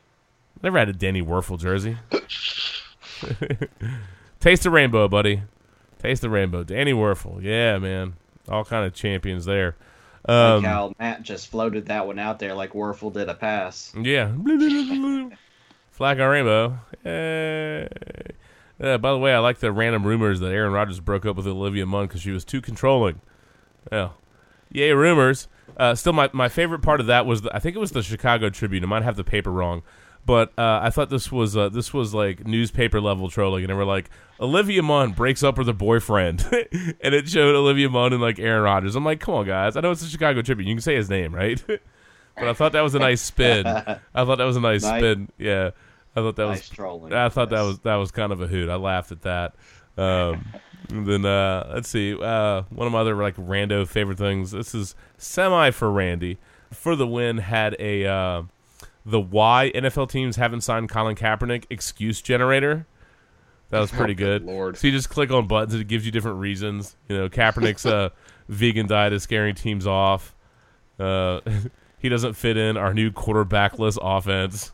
Never 0.63 0.79
had 0.79 0.89
a 0.89 0.93
Danny 0.93 1.21
Wuerffel 1.21 1.59
jersey. 1.59 1.97
Taste 4.39 4.63
the 4.63 4.69
rainbow, 4.69 5.07
buddy. 5.07 5.41
Taste 5.99 6.21
the 6.21 6.29
rainbow. 6.29 6.63
Danny 6.63 6.93
Wuerffel. 6.93 7.41
Yeah, 7.43 7.77
man. 7.77 8.13
All 8.47 8.63
kind 8.63 8.85
of 8.85 8.93
champions 8.93 9.45
there. 9.45 9.75
Um, 10.27 10.63
like 10.63 10.71
how 10.71 10.93
Matt 10.99 11.23
just 11.23 11.49
floated 11.49 11.87
that 11.87 12.07
one 12.07 12.19
out 12.19 12.39
there 12.39 12.53
like 12.53 12.73
Wuerffel 12.73 13.13
did 13.13 13.29
a 13.29 13.33
pass. 13.35 13.93
Yeah. 13.95 14.31
Flag 15.91 16.19
on 16.19 16.29
rainbow. 16.29 16.79
Hey. 17.03 17.87
Uh, 18.81 18.97
by 18.97 19.11
the 19.11 19.17
way, 19.17 19.33
I 19.33 19.39
like 19.39 19.59
the 19.59 19.71
random 19.71 20.05
rumors 20.05 20.39
that 20.41 20.51
Aaron 20.51 20.73
Rodgers 20.73 20.99
broke 20.99 21.25
up 21.25 21.37
with 21.37 21.47
Olivia 21.47 21.85
Munn 21.85 22.07
because 22.07 22.21
she 22.21 22.31
was 22.31 22.43
too 22.43 22.59
controlling. 22.59 23.21
Yeah. 23.91 24.09
Yay, 24.71 24.91
rumors. 24.91 25.47
Uh, 25.77 25.95
still, 25.95 26.13
my, 26.13 26.29
my 26.33 26.49
favorite 26.49 26.81
part 26.81 26.99
of 26.99 27.07
that 27.07 27.25
was 27.25 27.43
the, 27.43 27.55
I 27.55 27.59
think 27.59 27.75
it 27.75 27.79
was 27.79 27.91
the 27.91 28.03
Chicago 28.03 28.49
Tribune. 28.49 28.83
I 28.83 28.87
might 28.87 29.03
have 29.03 29.15
the 29.15 29.23
paper 29.23 29.51
wrong, 29.51 29.83
but 30.25 30.49
uh, 30.57 30.79
I 30.81 30.89
thought 30.89 31.09
this 31.09 31.31
was 31.31 31.55
uh, 31.55 31.69
this 31.69 31.93
was 31.93 32.13
like 32.13 32.45
newspaper 32.47 32.99
level 32.99 33.29
trolling, 33.29 33.63
and 33.63 33.69
they 33.69 33.75
were 33.75 33.85
like, 33.85 34.09
Olivia 34.39 34.81
Munn 34.81 35.11
breaks 35.11 35.43
up 35.43 35.57
with 35.57 35.67
her 35.67 35.73
boyfriend, 35.73 36.45
and 36.51 37.13
it 37.15 37.29
showed 37.29 37.55
Olivia 37.55 37.89
Munn 37.89 38.13
and 38.13 38.21
like 38.21 38.39
Aaron 38.39 38.63
Rodgers. 38.63 38.95
I'm 38.95 39.05
like, 39.05 39.19
come 39.19 39.35
on, 39.35 39.45
guys, 39.45 39.75
I 39.75 39.81
know 39.81 39.91
it's 39.91 40.01
the 40.01 40.07
Chicago 40.07 40.41
Tribune. 40.41 40.67
You 40.67 40.75
can 40.75 40.81
say 40.81 40.95
his 40.95 41.09
name, 41.09 41.33
right? 41.33 41.61
but 41.67 42.47
I 42.47 42.53
thought 42.53 42.71
that 42.71 42.81
was 42.81 42.95
a 42.95 42.99
nice 42.99 43.21
spin. 43.21 43.67
I 43.67 43.99
thought 44.13 44.37
that 44.37 44.45
was 44.45 44.57
a 44.57 44.61
nice, 44.61 44.83
Nice- 44.83 44.99
spin. 44.99 45.29
Yeah, 45.37 45.71
I 46.15 46.21
thought 46.21 46.35
that 46.37 46.47
Nice 46.47 46.59
was 46.61 46.69
trolling. 46.69 47.13
I 47.13 47.29
thought 47.29 47.49
that 47.51 47.61
was 47.61 47.79
that 47.79 47.95
was 47.95 48.11
kind 48.11 48.31
of 48.31 48.41
a 48.41 48.47
hoot. 48.47 48.69
I 48.69 48.75
laughed 48.75 49.11
at 49.11 49.21
that. 49.21 49.55
Um, 49.97 50.45
then 50.89 51.25
uh, 51.25 51.71
let's 51.73 51.89
see, 51.89 52.13
uh, 52.13 52.63
one 52.69 52.87
of 52.87 52.93
my 52.93 52.99
other 52.99 53.15
like 53.15 53.35
rando 53.37 53.87
favorite 53.87 54.17
things. 54.17 54.51
This 54.51 54.75
is 54.75 54.95
semi 55.17 55.71
for 55.71 55.91
Randy 55.91 56.37
for 56.71 56.95
the 56.95 57.07
win. 57.07 57.37
Had 57.37 57.75
a 57.79 58.05
uh, 58.05 58.43
the 59.05 59.19
why 59.19 59.71
NFL 59.75 60.09
teams 60.09 60.35
haven't 60.35 60.61
signed 60.61 60.89
Colin 60.89 61.15
Kaepernick 61.15 61.65
excuse 61.69 62.21
generator. 62.21 62.87
That 63.69 63.79
was 63.79 63.91
pretty 63.91 64.13
Oh, 64.15 64.17
good. 64.17 64.43
Lord. 64.45 64.77
So 64.77 64.87
you 64.87 64.93
just 64.93 65.09
click 65.09 65.31
on 65.31 65.47
buttons 65.47 65.73
and 65.73 65.81
it 65.81 65.87
gives 65.87 66.05
you 66.05 66.11
different 66.11 66.39
reasons. 66.39 66.95
You 67.07 67.17
know, 67.17 67.29
Kaepernick's 67.29 67.85
uh, 67.85 68.09
vegan 68.49 68.87
diet 68.87 69.13
is 69.13 69.23
scaring 69.23 69.55
teams 69.55 69.85
off. 69.87 70.35
Uh, 70.99 71.41
he 71.99 72.09
doesn't 72.09 72.33
fit 72.33 72.57
in 72.57 72.77
our 72.77 72.93
new 72.93 73.11
quarterbackless 73.11 73.97
offense. 74.01 74.71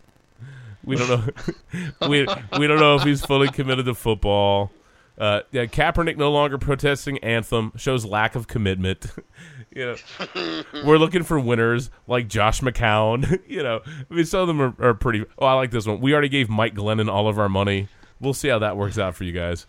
We 0.84 0.96
don't 0.96 1.10
know. 1.10 2.08
we 2.10 2.26
we 2.58 2.66
don't 2.68 2.80
know 2.80 2.96
if 2.96 3.04
he's 3.04 3.24
fully 3.24 3.50
committed 3.50 3.86
to 3.86 3.94
football. 3.94 4.72
Uh, 5.18 5.42
yeah, 5.52 5.66
Kaepernick 5.66 6.18
no 6.18 6.32
longer 6.32 6.58
protesting 6.58 7.18
anthem 7.20 7.72
shows 7.76 8.06
lack 8.06 8.36
of 8.36 8.48
commitment. 8.48 9.08
you 9.76 9.86
know, 9.86 10.64
we're 10.86 10.98
looking 10.98 11.24
for 11.24 11.40
winners 11.40 11.90
like 12.08 12.28
Josh 12.28 12.62
McCown. 12.62 13.42
you 13.48 13.62
know, 13.62 13.82
I 13.86 14.14
mean, 14.14 14.26
some 14.26 14.42
of 14.42 14.48
them 14.48 14.62
are, 14.62 14.76
are 14.80 14.94
pretty. 14.94 15.26
Oh, 15.38 15.46
I 15.46 15.54
like 15.54 15.72
this 15.72 15.86
one. 15.86 16.02
We 16.02 16.14
already 16.14 16.30
gave 16.30 16.50
Mike 16.50 16.76
Glennon 16.76 17.10
all 17.10 17.28
of 17.28 17.38
our 17.38 17.50
money. 17.50 17.88
we'll 18.20 18.34
see 18.34 18.48
how 18.48 18.60
that 18.60 18.78
works 18.78 18.98
out 18.98 19.16
for 19.16 19.24
you 19.24 19.34
guys. 19.34 19.68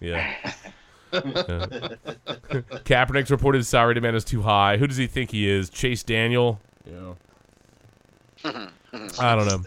Yeah. 0.00 0.34
Yeah. 1.12 1.88
Kaepernick's 2.84 3.30
reported 3.30 3.66
salary 3.66 3.94
demand 3.94 4.16
is 4.16 4.24
too 4.24 4.42
high. 4.42 4.76
Who 4.76 4.86
does 4.86 4.96
he 4.96 5.06
think 5.06 5.30
he 5.30 5.48
is? 5.48 5.68
Chase 5.68 6.02
Daniel? 6.02 6.60
Yeah. 6.86 7.14
I 9.18 9.36
don't 9.36 9.46
know. 9.46 9.62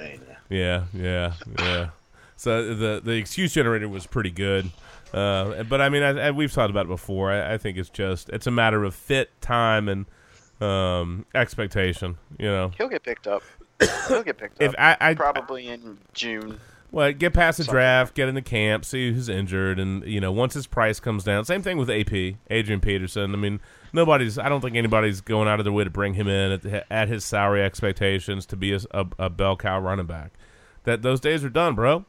Yeah, 0.50 0.86
yeah, 0.94 1.34
yeah. 1.60 1.90
So 2.36 2.74
the 2.76 3.02
the 3.04 3.14
excuse 3.14 3.54
generator 3.54 3.88
was 3.88 4.06
pretty 4.06 4.32
good, 4.32 4.70
uh, 5.14 5.64
but 5.64 5.82
I 5.82 5.90
mean, 5.90 6.04
I, 6.04 6.28
I, 6.28 6.32
we've 6.32 6.52
talked 6.52 6.72
about 6.72 6.86
it 6.86 6.90
before. 6.90 7.32
I, 7.32 7.54
I 7.54 7.58
think 7.58 7.78
it's 7.78 7.90
just 7.90 8.30
it's 8.30 8.48
a 8.48 8.52
matter 8.52 8.84
of 8.84 8.96
fit, 8.96 9.30
time, 9.42 9.88
and 9.88 10.06
um, 10.62 11.26
expectation. 11.36 12.18
You 12.40 12.48
know, 12.48 12.72
He'll 12.78 12.90
get 12.90 13.04
picked 13.04 13.28
up. 13.28 13.44
He'll 14.08 14.24
get 14.24 14.38
picked 14.38 14.62
if 14.62 14.72
up. 14.72 14.76
I, 14.80 14.98
I 15.00 15.14
Probably 15.14 15.68
in 15.68 16.00
June. 16.14 16.60
well, 16.92 17.12
get 17.14 17.34
past 17.34 17.58
the 17.58 17.64
Something 17.64 17.76
draft, 17.76 18.16
get 18.16 18.30
into 18.30 18.42
camp, 18.42 18.86
see 18.86 19.14
who's 19.14 19.30
injured, 19.30 19.80
and 19.80 20.04
you 20.06 20.20
know 20.20 20.32
once 20.32 20.54
his 20.56 20.66
price 20.68 21.00
comes 21.00 21.24
down. 21.24 21.46
Same 21.46 21.62
thing 21.62 21.78
with 21.78 21.90
AP, 21.90 22.38
Adrian 22.50 22.80
Peterson. 22.82 23.34
I 23.34 23.38
mean, 23.38 23.60
nobody's. 23.94 24.40
I 24.40 24.50
don't 24.50 24.62
think 24.62 24.76
anybody's 24.76 25.22
going 25.22 25.48
out 25.48 25.60
of 25.60 25.64
their 25.66 25.74
way 25.74 25.84
to 25.84 25.90
bring 25.92 26.16
him 26.16 26.28
in 26.28 26.52
at, 26.54 26.62
the, 26.64 26.92
at 26.94 27.08
his 27.08 27.24
salary 27.24 27.64
expectations 27.64 28.46
to 28.48 28.56
be 28.56 28.74
a, 28.74 28.80
a, 28.92 29.06
a 29.20 29.30
bell 29.30 29.58
cow 29.58 29.80
running 29.80 30.08
back. 30.08 30.34
That 30.86 31.02
those 31.02 31.20
days 31.20 31.44
are 31.44 31.50
done, 31.50 31.76
bro. 31.76 32.06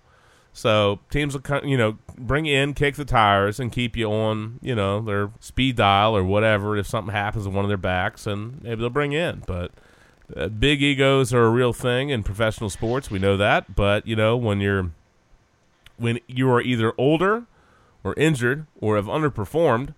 So 0.57 1.01
teams 1.11 1.37
will, 1.37 1.65
you 1.65 1.77
know, 1.77 1.99
bring 2.17 2.47
in, 2.47 2.75
kick 2.75 2.95
the 2.95 3.05
tires, 3.05 3.59
and 3.59 3.73
keep 3.73 3.97
you 3.97 4.07
on, 4.11 4.61
you 4.63 4.75
know, 4.77 5.01
their 5.01 5.33
speed 5.41 5.75
dial 5.75 6.17
or 6.17 6.23
whatever. 6.23 6.77
If 6.77 6.87
something 6.87 7.13
happens 7.13 7.45
to 7.45 7.51
one 7.51 7.65
of 7.65 7.69
their 7.69 7.77
backs, 7.77 8.25
and 8.27 8.63
maybe 8.63 8.77
they'll 8.81 8.89
bring 8.89 9.11
you 9.13 9.19
in. 9.19 9.43
But 9.49 9.73
uh, 10.35 10.47
big 10.49 10.81
egos 10.81 11.35
are 11.35 11.43
a 11.43 11.51
real 11.51 11.73
thing 11.73 12.11
in 12.11 12.23
professional 12.23 12.71
sports. 12.71 13.11
We 13.11 13.19
know 13.19 13.37
that. 13.37 13.75
But 13.75 14.07
you 14.07 14.15
know, 14.15 14.37
when 14.37 14.61
you're 14.61 14.93
when 15.97 16.21
you 16.29 16.49
are 16.51 16.63
either 16.63 16.93
older 16.97 17.47
or 18.05 18.15
injured 18.15 18.67
or 18.81 18.95
have 18.95 19.07
underperformed 19.07 19.93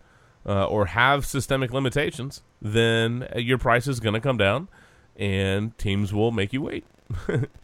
uh, 0.47 0.65
or 0.65 0.87
have 0.87 1.27
systemic 1.27 1.71
limitations, 1.71 2.41
then 2.63 3.29
uh, 3.35 3.39
your 3.39 3.59
price 3.59 3.87
is 3.87 4.01
going 4.01 4.15
to 4.15 4.21
come 4.21 4.39
down, 4.39 4.69
and 5.17 5.77
teams 5.77 6.15
will 6.15 6.31
make 6.33 6.55
you 6.55 6.63
wait. 6.63 6.87
They- 7.27 7.45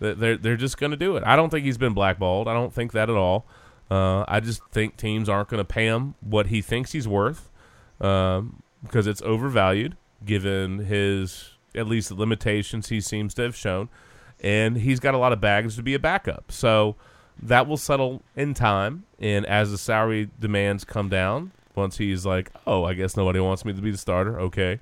They're 0.00 0.36
they're 0.36 0.56
just 0.56 0.78
going 0.78 0.90
to 0.92 0.96
do 0.96 1.16
it. 1.16 1.24
I 1.26 1.36
don't 1.36 1.50
think 1.50 1.64
he's 1.64 1.78
been 1.78 1.94
blackballed. 1.94 2.48
I 2.48 2.54
don't 2.54 2.72
think 2.72 2.92
that 2.92 3.10
at 3.10 3.16
all. 3.16 3.46
Uh, 3.90 4.24
I 4.28 4.40
just 4.40 4.62
think 4.70 4.96
teams 4.96 5.28
aren't 5.28 5.48
going 5.48 5.58
to 5.58 5.64
pay 5.64 5.86
him 5.86 6.14
what 6.20 6.48
he 6.48 6.60
thinks 6.60 6.92
he's 6.92 7.08
worth 7.08 7.50
um, 8.00 8.62
because 8.82 9.06
it's 9.06 9.22
overvalued 9.22 9.96
given 10.24 10.80
his 10.80 11.52
at 11.74 11.86
least 11.86 12.08
the 12.08 12.14
limitations 12.14 12.88
he 12.88 13.00
seems 13.00 13.34
to 13.34 13.42
have 13.42 13.56
shown, 13.56 13.88
and 14.40 14.76
he's 14.78 15.00
got 15.00 15.14
a 15.14 15.18
lot 15.18 15.32
of 15.32 15.40
baggage 15.40 15.76
to 15.76 15.82
be 15.82 15.94
a 15.94 15.98
backup. 15.98 16.50
So 16.50 16.96
that 17.42 17.66
will 17.66 17.76
settle 17.76 18.22
in 18.36 18.54
time, 18.54 19.04
and 19.18 19.46
as 19.46 19.70
the 19.70 19.78
salary 19.78 20.30
demands 20.38 20.84
come 20.84 21.08
down, 21.08 21.52
once 21.74 21.98
he's 21.98 22.26
like, 22.26 22.50
oh, 22.66 22.84
I 22.84 22.94
guess 22.94 23.16
nobody 23.16 23.40
wants 23.40 23.64
me 23.64 23.72
to 23.72 23.80
be 23.80 23.90
the 23.90 23.98
starter, 23.98 24.40
okay. 24.40 24.80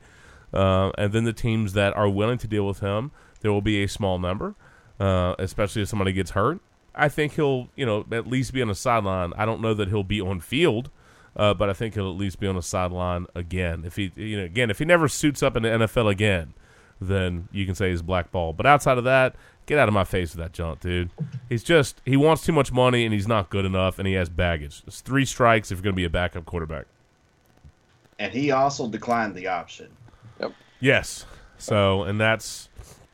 Uh, 0.52 0.90
and 0.96 1.12
then 1.12 1.24
the 1.24 1.32
teams 1.32 1.74
that 1.74 1.94
are 1.96 2.08
willing 2.08 2.38
to 2.38 2.48
deal 2.48 2.66
with 2.66 2.80
him, 2.80 3.10
there 3.40 3.52
will 3.52 3.60
be 3.62 3.82
a 3.82 3.88
small 3.88 4.18
number, 4.18 4.54
uh, 5.00 5.34
especially 5.38 5.82
if 5.82 5.88
somebody 5.88 6.12
gets 6.12 6.30
hurt. 6.30 6.60
I 6.94 7.08
think 7.08 7.34
he'll, 7.34 7.68
you 7.76 7.84
know, 7.84 8.06
at 8.10 8.26
least 8.26 8.52
be 8.52 8.62
on 8.62 8.68
the 8.68 8.74
sideline. 8.74 9.32
I 9.36 9.44
don't 9.44 9.60
know 9.60 9.74
that 9.74 9.88
he'll 9.88 10.02
be 10.02 10.20
on 10.20 10.40
field, 10.40 10.90
uh, 11.36 11.52
but 11.52 11.68
I 11.68 11.74
think 11.74 11.94
he'll 11.94 12.10
at 12.10 12.16
least 12.16 12.40
be 12.40 12.46
on 12.46 12.56
the 12.56 12.62
sideline 12.62 13.26
again. 13.34 13.82
If 13.84 13.96
he, 13.96 14.12
you 14.16 14.38
know, 14.38 14.44
again, 14.44 14.70
if 14.70 14.78
he 14.78 14.84
never 14.86 15.06
suits 15.08 15.42
up 15.42 15.56
in 15.56 15.62
the 15.62 15.68
NFL 15.68 16.10
again, 16.10 16.54
then 17.00 17.48
you 17.52 17.66
can 17.66 17.74
say 17.74 17.90
he's 17.90 18.00
blackballed. 18.00 18.56
But 18.56 18.64
outside 18.64 18.96
of 18.96 19.04
that, 19.04 19.36
get 19.66 19.78
out 19.78 19.88
of 19.88 19.94
my 19.94 20.04
face 20.04 20.34
with 20.34 20.42
that 20.42 20.52
junk, 20.52 20.80
dude. 20.80 21.10
He's 21.48 21.62
just 21.62 22.00
he 22.04 22.16
wants 22.16 22.44
too 22.44 22.52
much 22.52 22.72
money 22.72 23.04
and 23.04 23.12
he's 23.12 23.28
not 23.28 23.50
good 23.50 23.64
enough 23.64 23.98
and 23.98 24.08
he 24.08 24.14
has 24.14 24.28
baggage. 24.30 24.82
It's 24.86 25.00
three 25.00 25.24
strikes 25.24 25.70
if 25.70 25.78
you're 25.78 25.82
going 25.82 25.94
to 25.94 25.96
be 25.96 26.04
a 26.04 26.10
backup 26.10 26.46
quarterback. 26.46 26.86
And 28.18 28.32
he 28.32 28.50
also 28.50 28.88
declined 28.88 29.34
the 29.34 29.48
option. 29.48 29.88
Yep. 30.40 30.52
Yes. 30.80 31.26
So, 31.58 32.04
and 32.04 32.18
that's 32.18 32.70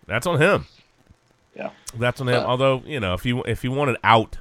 that's 0.07 0.27
on 0.27 0.41
him. 0.41 0.67
Yeah. 1.55 1.71
That's 1.97 2.21
on 2.21 2.29
him. 2.29 2.37
Uh, 2.43 2.47
Although 2.47 2.83
you 2.87 3.01
know, 3.01 3.15
if 3.15 3.27
you 3.27 3.43
if 3.45 3.63
you 3.65 3.73
wanted 3.73 3.97
out 4.05 4.39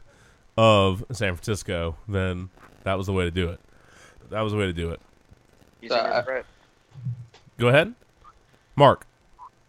of 0.58 1.04
San 1.12 1.36
Francisco, 1.36 1.98
then 2.08 2.50
that 2.84 2.98
was 2.98 3.08
the 3.08 3.14
way 3.14 3.26
to 3.26 3.32
do 3.32 3.50
it. 3.50 3.60
That 4.30 4.42
was 4.42 4.54
the 4.54 4.60
way 4.60 4.66
to 4.66 4.74
do 4.74 4.92
it. 4.92 5.02
He's 5.82 5.92
Uh, 5.92 6.12
a 6.14 6.18
regret. 6.20 6.46
Go 7.58 7.68
ahead, 7.68 7.94
Mark. 8.76 9.06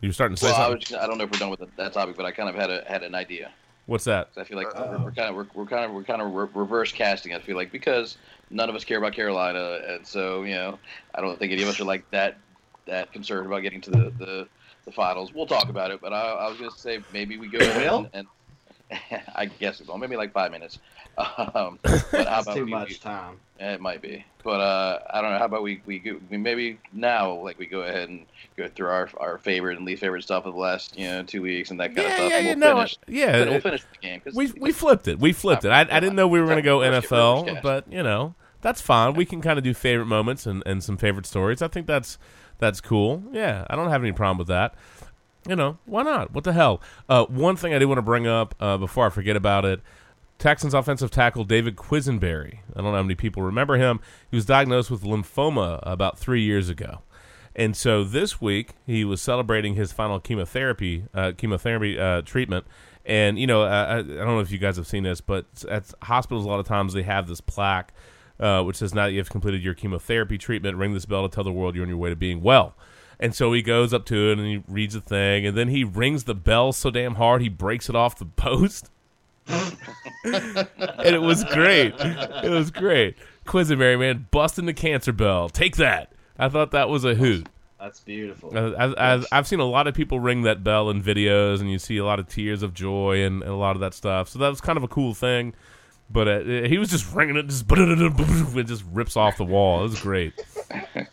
You're 0.01 0.13
starting 0.13 0.37
to 0.37 0.41
say 0.45 0.51
Well, 0.51 0.61
I, 0.61 0.69
was, 0.75 0.93
I 0.93 1.07
don't 1.07 1.19
know 1.19 1.25
if 1.25 1.31
we're 1.31 1.39
done 1.39 1.51
with 1.51 1.61
that- 1.61 1.77
that 1.77 1.93
topic, 1.93 2.17
but 2.17 2.27
I 2.27 2.33
kind 2.33 2.49
of 2.49 2.55
had 2.55 2.71
a 2.71 2.85
had 2.87 3.03
an 3.03 3.15
idea. 3.15 3.51
What's 3.87 4.05
that? 4.05 4.29
I 4.37 4.45
feel 4.45 4.57
like 4.57 4.73
we're, 4.79 4.99
we're 4.99 5.11
kind 5.13 5.29
of 5.31 5.35
we're, 5.37 5.47
we're 5.55 5.67
kind 5.67 5.85
of 5.85 5.91
we're 5.93 6.05
kind 6.05 6.23
of 6.23 6.33
re- 6.33 6.49
reverse 6.55 6.93
casting. 6.93 7.35
I 7.35 7.41
feel 7.41 7.57
like 7.57 7.73
because 7.73 8.17
none 8.51 8.69
of 8.69 8.75
us 8.77 8.85
care 8.85 8.99
about 8.99 9.13
Carolina, 9.13 9.81
and 9.89 10.07
so 10.07 10.45
you 10.45 10.55
know, 10.55 10.79
I 11.15 11.21
don't 11.21 11.39
think 11.39 11.53
any 11.53 11.63
of 11.63 11.69
us 11.69 11.81
are 11.81 11.85
like 11.85 12.09
that 12.13 12.39
that 12.87 13.13
concerned 13.13 13.47
about 13.47 13.63
getting 13.63 13.81
to 13.83 13.91
the 13.91 14.13
the, 14.19 14.49
the 14.85 14.93
finals. 14.93 15.33
We'll 15.35 15.47
talk 15.47 15.69
about 15.69 15.91
it, 15.91 16.01
but 16.01 16.13
I, 16.13 16.21
I 16.33 16.49
was 16.49 16.59
going 16.59 16.71
to 16.71 16.79
say 16.79 17.01
maybe 17.13 17.37
we 17.39 17.49
go 17.49 17.59
ahead 17.61 17.91
will? 17.91 18.09
and, 18.13 18.27
and 19.01 19.23
I 19.35 19.47
guess 19.47 19.81
it 19.81 19.89
will. 19.89 19.99
Maybe 19.99 20.17
like 20.17 20.33
five 20.33 20.51
minutes. 20.53 20.79
Um, 21.19 21.79
but 21.83 21.91
how 21.91 22.01
That's 22.11 22.47
about 22.47 22.57
too 22.57 22.65
we, 22.65 22.71
much 22.71 23.01
time. 23.01 23.37
It 23.61 23.83
might 23.83 24.01
be, 24.01 24.25
but 24.43 24.61
uh, 24.63 24.99
I 25.11 25.21
don't 25.21 25.31
know. 25.33 25.39
How 25.39 25.45
about 25.45 25.63
we 25.63 25.83
we, 25.85 25.99
go, 25.99 26.19
we 26.31 26.39
maybe 26.39 26.79
now 26.91 27.35
like 27.35 27.59
we 27.59 27.67
go 27.67 27.83
ahead 27.83 28.09
and 28.09 28.25
go 28.57 28.67
through 28.67 28.87
our 28.89 29.11
our 29.19 29.37
favorite 29.37 29.77
and 29.77 29.87
least 29.87 30.01
favorite 30.01 30.23
stuff 30.23 30.47
of 30.47 30.55
the 30.55 30.59
last 30.59 30.99
you 30.99 31.07
know 31.07 31.23
two 31.23 31.43
weeks 31.43 31.71
and 31.71 31.79
that 31.81 31.95
kind 31.95 32.07
of 32.09 32.15
stuff. 32.15 32.31
yeah, 32.31 32.37
and 32.39 32.47
yeah. 32.47 32.53
we'll 32.55 32.59
No, 32.59 32.77
finish. 32.77 32.99
yeah. 33.09 33.45
we'll 33.45 33.53
it- 33.53 33.63
finish 33.63 33.83
the 33.83 33.99
game. 33.99 34.21
'cause 34.21 34.35
we 34.35 34.53
we 34.59 34.73
flipped 34.73 35.07
it. 35.07 35.19
We 35.21 35.35
flipped 35.35 35.67
it. 35.67 35.71
I, 35.71 35.81
I 35.83 36.01
didn't 36.01 36.17
know 36.17 36.27
we 36.27 36.41
were 36.41 36.47
going 36.47 36.57
to 36.57 36.63
go 36.63 36.79
NFL, 36.79 37.61
but 37.61 37.93
you 37.93 38.03
know 38.03 38.35
that's 38.63 38.81
fine. 38.81 39.13
We 39.13 39.27
can 39.27 39.43
kind 39.43 39.59
of 39.59 39.65
do 39.65 39.75
favorite 39.75 40.07
moments 40.07 40.47
and, 40.47 40.63
and 40.65 40.83
some 40.83 40.97
favorite 40.97 41.27
stories. 41.27 41.61
I 41.61 41.69
think 41.69 41.87
that's 41.87 42.17
that's 42.63 42.81
cool. 42.81 43.25
Yeah, 43.33 43.67
I 43.69 43.75
don't 43.75 43.91
have 43.91 44.03
any 44.03 44.13
problem 44.13 44.39
with 44.39 44.47
that. 44.47 44.75
You 45.49 45.57
know, 45.57 45.79
why 45.85 46.05
not? 46.05 46.33
What 46.33 46.45
the 46.45 46.53
hell? 46.53 46.81
Uh, 47.09 47.27
one 47.27 47.57
thing 47.57 47.75
I 47.75 47.81
do 47.81 47.89
want 47.89 47.99
to 47.99 48.03
bring 48.03 48.29
up 48.29 48.55
uh, 48.61 48.79
before 48.79 49.05
I 49.05 49.11
forget 49.11 49.35
about 49.35 49.65
it. 49.65 49.81
Texans 50.39 50.73
offensive 50.73 51.11
tackle 51.11 51.43
David 51.43 51.75
Quessenberry. 51.75 52.61
I 52.71 52.77
don't 52.77 52.85
know 52.85 52.93
how 52.93 53.03
many 53.03 53.17
people 53.17 53.43
remember 53.43 53.79
him. 53.79 53.99
He 54.31 54.37
was 54.37 54.47
diagnosed 54.47 54.93
with 54.93 55.03
lymphoma 55.03 55.81
about 55.83 56.21
three 56.21 56.43
years 56.43 56.69
ago. 56.69 57.03
And 57.57 57.77
so 57.77 58.05
this 58.05 58.41
week 58.41 58.75
he 58.87 59.05
was 59.05 59.21
celebrating 59.21 59.75
his 59.75 59.91
final 59.91 60.21
chemotherapy 60.21 61.05
uh, 61.13 61.33
chemotherapy 61.37 61.99
uh, 61.99 62.23
treatment. 62.23 62.65
And 63.05 63.41
you 63.41 63.49
know, 63.49 63.63
I, 63.63 63.99
I 63.99 64.03
don't 64.03 64.09
know 64.09 64.41
if 64.41 64.53
you 64.53 64.59
guys 64.59 64.77
have 64.77 64.87
seen 64.87 65.03
this, 65.03 65.21
but 65.21 65.47
at 65.69 65.93
hospitals 66.03 66.45
a 66.45 66.49
lot 66.49 66.61
of 66.61 66.67
times 66.67 66.93
they 66.93 67.03
have 67.03 67.27
this 67.27 67.41
plaque 67.41 67.93
uh, 68.41 68.63
which 68.63 68.77
says 68.77 68.95
now 68.95 69.07
that 69.07 69.13
you 69.13 69.19
have 69.19 69.31
completed 69.31 69.63
your 69.63 69.75
chemotherapy 69.75 70.39
treatment, 70.39 70.77
ring 70.77 70.95
this 70.95 71.07
bell 71.07 71.29
to 71.29 71.35
tell 71.35 71.45
the 71.45 71.53
world 71.53 71.75
you're 71.75 71.85
on 71.85 71.89
your 71.89 71.99
way 71.99 72.11
to 72.11 72.17
being 72.17 72.43
well. 72.43 72.75
And 73.21 73.35
so 73.35 73.53
he 73.53 73.63
goes 73.63 73.95
up 73.95 74.05
to 74.07 74.33
it 74.33 74.39
and 74.39 74.47
he 74.47 74.63
reads 74.67 74.95
the 74.95 75.01
thing, 75.01 75.47
and 75.47 75.57
then 75.57 75.69
he 75.69 75.85
rings 75.85 76.25
the 76.25 76.35
bell 76.35 76.73
so 76.73 76.91
damn 76.91 77.15
hard 77.15 77.41
he 77.41 77.49
breaks 77.49 77.89
it 77.89 77.95
off 77.95 78.19
the 78.19 78.25
post. 78.25 78.91
and 79.49 79.67
it 80.25 81.23
was 81.23 81.45
great. 81.45 81.95
It 81.99 82.51
was 82.51 82.71
great. 82.71 83.17
Quessenberry, 83.47 83.99
man, 83.99 84.27
busting 84.31 84.67
the 84.67 84.75
cancer 84.75 85.13
bell. 85.13 85.49
Take 85.49 85.77
that. 85.77 86.13
I 86.39 86.49
thought 86.49 86.71
that 86.73 86.89
was 86.89 87.05
a 87.05 87.15
hoot. 87.15 87.49
That's 87.79 88.01
beautiful. 88.01 88.57
I've, 88.57 88.95
I've, 88.97 89.27
I've 89.33 89.47
seen 89.49 89.59
a 89.59 89.65
lot 89.65 89.89
of 89.89 89.95
people 89.95 90.21
ring 90.21 90.43
that 90.43 90.63
bell 90.63 90.89
in 90.89 91.03
videos, 91.03 91.61
and 91.61 91.69
you 91.71 91.81
see 91.81 91.97
a 91.97 92.05
lot 92.05 92.21
of 92.21 92.29
tears 92.29 92.63
of 92.63 92.75
joy 92.75 93.25
and, 93.25 93.43
and 93.43 93.51
a 93.51 93.57
lot 93.57 93.75
of 93.75 93.81
that 93.81 93.93
stuff. 93.93 94.29
So 94.29 94.39
that 94.39 94.49
was 94.49 94.61
kind 94.61 94.77
of 94.77 94.85
a 94.85 94.89
cool 94.89 95.15
thing. 95.15 95.53
But 96.13 96.29
uh, 96.29 96.41
he 96.69 96.77
was 96.77 96.91
just 96.91 97.13
ringing 97.15 97.37
it, 97.37 97.47
just 97.47 97.65
it 97.71 98.67
just 98.67 98.85
rips 98.93 99.17
off 99.17 99.39
the 99.39 99.45
wall. 99.45 99.81
It 99.81 99.83
was 99.85 100.01
great, 100.01 100.35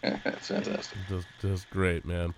That's 0.03 0.47
fantastic. 0.47 0.97
just, 1.07 1.27
just 1.41 1.69
great, 1.69 2.05
man. 2.05 2.33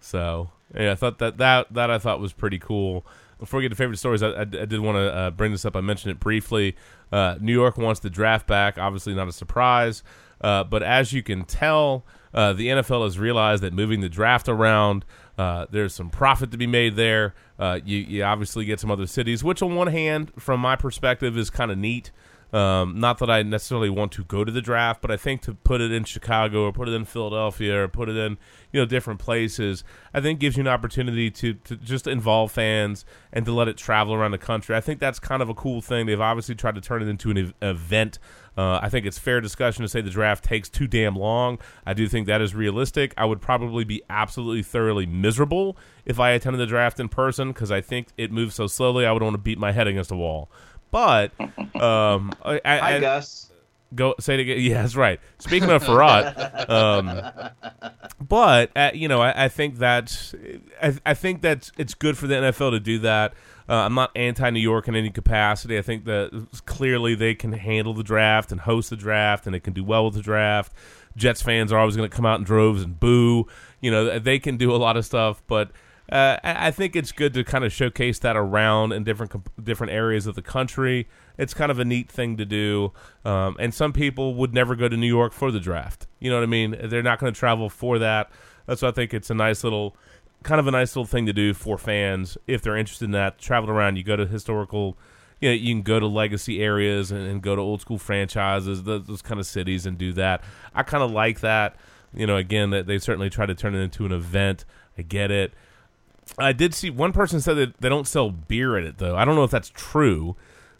So 0.00 0.50
yeah, 0.74 0.92
I 0.92 0.94
thought 0.96 1.18
that 1.20 1.38
that 1.38 1.72
that 1.72 1.90
I 1.90 1.98
thought 1.98 2.20
was 2.20 2.32
pretty 2.32 2.58
cool. 2.58 3.06
Before 3.38 3.58
we 3.58 3.64
get 3.64 3.68
to 3.70 3.76
favorite 3.76 3.98
stories, 3.98 4.22
I, 4.22 4.28
I, 4.28 4.40
I 4.40 4.44
did 4.44 4.80
want 4.80 4.96
to 4.96 5.14
uh, 5.14 5.30
bring 5.30 5.52
this 5.52 5.64
up. 5.64 5.76
I 5.76 5.80
mentioned 5.80 6.12
it 6.12 6.20
briefly. 6.20 6.76
Uh, 7.12 7.36
New 7.40 7.52
York 7.52 7.76
wants 7.76 8.00
the 8.00 8.10
draft 8.10 8.46
back. 8.46 8.78
Obviously, 8.78 9.14
not 9.14 9.28
a 9.28 9.32
surprise. 9.32 10.02
Uh, 10.40 10.64
but 10.64 10.82
as 10.82 11.12
you 11.12 11.22
can 11.22 11.44
tell, 11.44 12.04
uh, 12.32 12.52
the 12.52 12.68
NFL 12.68 13.04
has 13.04 13.18
realized 13.18 13.62
that 13.62 13.72
moving 13.72 14.00
the 14.00 14.08
draft 14.08 14.48
around, 14.48 15.04
uh, 15.36 15.66
there's 15.70 15.94
some 15.94 16.10
profit 16.10 16.50
to 16.52 16.56
be 16.56 16.66
made 16.66 16.96
there. 16.96 17.34
Uh, 17.58 17.80
you, 17.84 17.98
you 17.98 18.22
obviously 18.22 18.64
get 18.64 18.80
some 18.80 18.90
other 18.90 19.06
cities, 19.06 19.42
which 19.42 19.62
on 19.62 19.74
one 19.74 19.88
hand, 19.88 20.32
from 20.38 20.60
my 20.60 20.76
perspective, 20.76 21.36
is 21.36 21.50
kind 21.50 21.70
of 21.70 21.78
neat. 21.78 22.10
Um, 22.54 23.00
not 23.00 23.18
that 23.18 23.28
I 23.28 23.42
necessarily 23.42 23.90
want 23.90 24.12
to 24.12 24.22
go 24.22 24.44
to 24.44 24.52
the 24.52 24.62
draft, 24.62 25.02
but 25.02 25.10
I 25.10 25.16
think 25.16 25.42
to 25.42 25.54
put 25.54 25.80
it 25.80 25.90
in 25.90 26.04
Chicago 26.04 26.66
or 26.66 26.72
put 26.72 26.88
it 26.88 26.92
in 26.92 27.04
Philadelphia 27.04 27.82
or 27.82 27.88
put 27.88 28.08
it 28.08 28.16
in 28.16 28.38
you 28.70 28.80
know 28.80 28.86
different 28.86 29.18
places, 29.18 29.82
I 30.12 30.20
think 30.20 30.38
gives 30.38 30.56
you 30.56 30.60
an 30.60 30.68
opportunity 30.68 31.32
to 31.32 31.54
to 31.54 31.74
just 31.74 32.06
involve 32.06 32.52
fans 32.52 33.04
and 33.32 33.44
to 33.44 33.52
let 33.52 33.66
it 33.66 33.76
travel 33.76 34.14
around 34.14 34.30
the 34.30 34.38
country. 34.38 34.76
I 34.76 34.80
think 34.80 35.00
that's 35.00 35.18
kind 35.18 35.42
of 35.42 35.48
a 35.48 35.54
cool 35.54 35.80
thing. 35.80 36.06
They've 36.06 36.20
obviously 36.20 36.54
tried 36.54 36.76
to 36.76 36.80
turn 36.80 37.02
it 37.02 37.08
into 37.08 37.32
an 37.32 37.38
ev- 37.38 37.54
event. 37.60 38.20
Uh, 38.56 38.78
I 38.80 38.88
think 38.88 39.04
it's 39.04 39.18
fair 39.18 39.40
discussion 39.40 39.82
to 39.82 39.88
say 39.88 40.00
the 40.00 40.10
draft 40.10 40.44
takes 40.44 40.68
too 40.68 40.86
damn 40.86 41.16
long. 41.16 41.58
I 41.84 41.92
do 41.92 42.06
think 42.06 42.28
that 42.28 42.40
is 42.40 42.54
realistic. 42.54 43.12
I 43.16 43.24
would 43.24 43.40
probably 43.40 43.82
be 43.82 44.00
absolutely 44.08 44.62
thoroughly 44.62 45.06
miserable 45.06 45.76
if 46.04 46.20
I 46.20 46.30
attended 46.30 46.60
the 46.60 46.66
draft 46.66 47.00
in 47.00 47.08
person 47.08 47.48
because 47.48 47.72
I 47.72 47.80
think 47.80 48.08
it 48.16 48.30
moves 48.30 48.54
so 48.54 48.68
slowly. 48.68 49.06
I 49.06 49.10
would 49.10 49.24
want 49.24 49.34
to 49.34 49.38
beat 49.38 49.58
my 49.58 49.72
head 49.72 49.88
against 49.88 50.12
a 50.12 50.16
wall. 50.16 50.48
But 50.94 51.32
um, 51.74 52.30
I, 52.44 52.60
I, 52.64 52.78
Hi, 52.78 52.96
I- 52.96 53.00
Gus. 53.00 53.50
Go 53.96 54.14
say 54.20 54.34
it 54.34 54.40
again. 54.40 54.60
Yeah, 54.60 54.82
that's 54.82 54.94
right. 54.94 55.20
Speaking 55.38 55.70
of 55.70 55.82
Frerotte, 55.82 56.68
um, 56.70 57.50
but 58.20 58.70
uh, 58.76 58.90
you 58.94 59.06
know, 59.08 59.20
I, 59.20 59.44
I 59.44 59.48
think 59.48 59.78
that 59.78 60.34
I, 60.80 60.94
I 61.04 61.14
think 61.14 61.42
that 61.42 61.70
it's 61.78 61.94
good 61.94 62.16
for 62.18 62.26
the 62.28 62.34
NFL 62.34 62.72
to 62.72 62.80
do 62.80 63.00
that. 63.00 63.34
Uh, 63.68 63.74
I'm 63.74 63.94
not 63.94 64.10
anti 64.16 64.50
New 64.50 64.60
York 64.60 64.86
in 64.88 64.94
any 64.96 65.10
capacity. 65.10 65.78
I 65.78 65.82
think 65.82 66.04
that 66.06 66.48
clearly 66.64 67.14
they 67.16 67.34
can 67.34 67.52
handle 67.52 67.94
the 67.94 68.02
draft 68.04 68.50
and 68.52 68.60
host 68.60 68.90
the 68.90 68.96
draft, 68.96 69.46
and 69.46 69.54
they 69.54 69.60
can 69.60 69.72
do 69.72 69.82
well 69.84 70.04
with 70.04 70.14
the 70.14 70.22
draft. 70.22 70.72
Jets 71.16 71.42
fans 71.42 71.72
are 71.72 71.78
always 71.78 71.96
going 71.96 72.08
to 72.08 72.16
come 72.16 72.26
out 72.26 72.38
in 72.38 72.44
droves 72.44 72.82
and 72.82 72.98
boo. 72.98 73.46
You 73.80 73.90
know, 73.90 74.18
they 74.18 74.38
can 74.38 74.56
do 74.56 74.72
a 74.72 74.76
lot 74.78 74.96
of 74.96 75.04
stuff, 75.04 75.42
but 75.48 75.70
uh, 76.14 76.38
I 76.44 76.70
think 76.70 76.94
it's 76.94 77.10
good 77.10 77.34
to 77.34 77.42
kind 77.42 77.64
of 77.64 77.72
showcase 77.72 78.20
that 78.20 78.36
around 78.36 78.92
in 78.92 79.02
different 79.02 79.32
different 79.64 79.92
areas 79.92 80.28
of 80.28 80.36
the 80.36 80.42
country. 80.42 81.08
It's 81.36 81.52
kind 81.52 81.72
of 81.72 81.80
a 81.80 81.84
neat 81.84 82.08
thing 82.08 82.36
to 82.36 82.44
do, 82.44 82.92
um, 83.24 83.56
and 83.58 83.74
some 83.74 83.92
people 83.92 84.36
would 84.36 84.54
never 84.54 84.76
go 84.76 84.88
to 84.88 84.96
New 84.96 85.08
York 85.08 85.32
for 85.32 85.50
the 85.50 85.58
draft. 85.58 86.06
You 86.20 86.30
know 86.30 86.36
what 86.36 86.44
I 86.44 86.46
mean? 86.46 86.76
They're 86.84 87.02
not 87.02 87.18
going 87.18 87.34
to 87.34 87.38
travel 87.38 87.68
for 87.68 87.98
that. 87.98 88.30
That's 88.66 88.80
why 88.80 88.90
I 88.90 88.92
think 88.92 89.12
it's 89.12 89.28
a 89.28 89.34
nice 89.34 89.64
little, 89.64 89.96
kind 90.44 90.60
of 90.60 90.68
a 90.68 90.70
nice 90.70 90.94
little 90.94 91.04
thing 91.04 91.26
to 91.26 91.32
do 91.32 91.52
for 91.52 91.76
fans 91.76 92.38
if 92.46 92.62
they're 92.62 92.76
interested 92.76 93.06
in 93.06 93.10
that. 93.10 93.38
Travel 93.38 93.68
around, 93.68 93.96
you 93.96 94.04
go 94.04 94.14
to 94.14 94.24
historical. 94.24 94.96
You 95.40 95.48
know, 95.48 95.54
you 95.54 95.74
can 95.74 95.82
go 95.82 95.98
to 95.98 96.06
legacy 96.06 96.62
areas 96.62 97.10
and, 97.10 97.26
and 97.26 97.42
go 97.42 97.56
to 97.56 97.60
old 97.60 97.80
school 97.80 97.98
franchises, 97.98 98.84
those, 98.84 99.04
those 99.04 99.20
kind 99.20 99.40
of 99.40 99.46
cities, 99.46 99.84
and 99.84 99.98
do 99.98 100.12
that. 100.12 100.44
I 100.76 100.84
kind 100.84 101.02
of 101.02 101.10
like 101.10 101.40
that. 101.40 101.74
You 102.14 102.28
know, 102.28 102.36
again, 102.36 102.70
they 102.70 102.98
certainly 102.98 103.30
try 103.30 103.46
to 103.46 103.54
turn 103.56 103.74
it 103.74 103.80
into 103.80 104.06
an 104.06 104.12
event. 104.12 104.64
I 104.96 105.02
get 105.02 105.32
it. 105.32 105.52
I 106.38 106.52
did 106.52 106.74
see 106.74 106.90
one 106.90 107.12
person 107.12 107.40
said 107.40 107.54
that 107.54 107.80
they 107.80 107.88
don't 107.88 108.06
sell 108.06 108.30
beer 108.30 108.76
at 108.76 108.84
it 108.84 108.98
though. 108.98 109.16
I 109.16 109.24
don't 109.24 109.36
know 109.36 109.44
if 109.44 109.50
that's 109.50 109.70
true, 109.70 110.36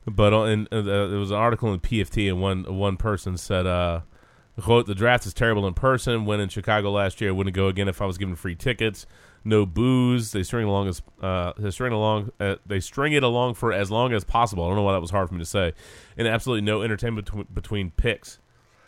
but 0.07 0.33
uh, 0.33 0.43
in, 0.45 0.69
uh, 0.71 0.83
there 0.83 1.19
was 1.19 1.31
an 1.31 1.37
article 1.37 1.73
in 1.73 1.81
PFT 1.81 2.29
and 2.29 2.41
one 2.41 2.65
one 2.77 2.97
person 2.97 3.37
said, 3.37 3.67
uh, 3.67 4.01
"quote 4.61 4.87
The 4.87 4.95
draft 4.95 5.27
is 5.27 5.35
terrible 5.35 5.67
in 5.67 5.75
person. 5.75 6.25
Went 6.25 6.43
in 6.43 6.49
Chicago 6.49 6.91
last 6.91 7.21
year. 7.21 7.33
Wouldn't 7.35 7.55
go 7.55 7.69
again 7.69 7.89
if 7.89 8.03
I 8.03 8.07
was 8.07 8.19
given 8.19 8.37
free 8.37 8.55
tickets. 8.55 9.07
No 9.45 9.67
booze. 9.67 10.33
They 10.33 10.43
string 10.43 10.67
along 10.67 10.89
as 10.89 11.03
uh, 11.23 11.53
they 11.59 11.71
string 11.71 11.93
along. 11.93 12.33
Uh, 12.41 12.57
they 12.67 12.81
string 12.81 13.13
it 13.13 13.23
along 13.23 13.55
for 13.55 13.73
as 13.73 13.91
long 13.91 14.13
as 14.13 14.25
possible. 14.25 14.65
I 14.65 14.69
don't 14.69 14.77
know 14.77 14.83
why 14.83 14.93
that 14.93 15.03
was 15.03 15.11
hard 15.11 15.29
for 15.29 15.35
me 15.35 15.41
to 15.41 15.47
say. 15.47 15.73
And 16.17 16.27
absolutely 16.27 16.63
no 16.63 16.83
entertainment 16.83 17.55
between 17.55 17.91
picks. 17.91 18.39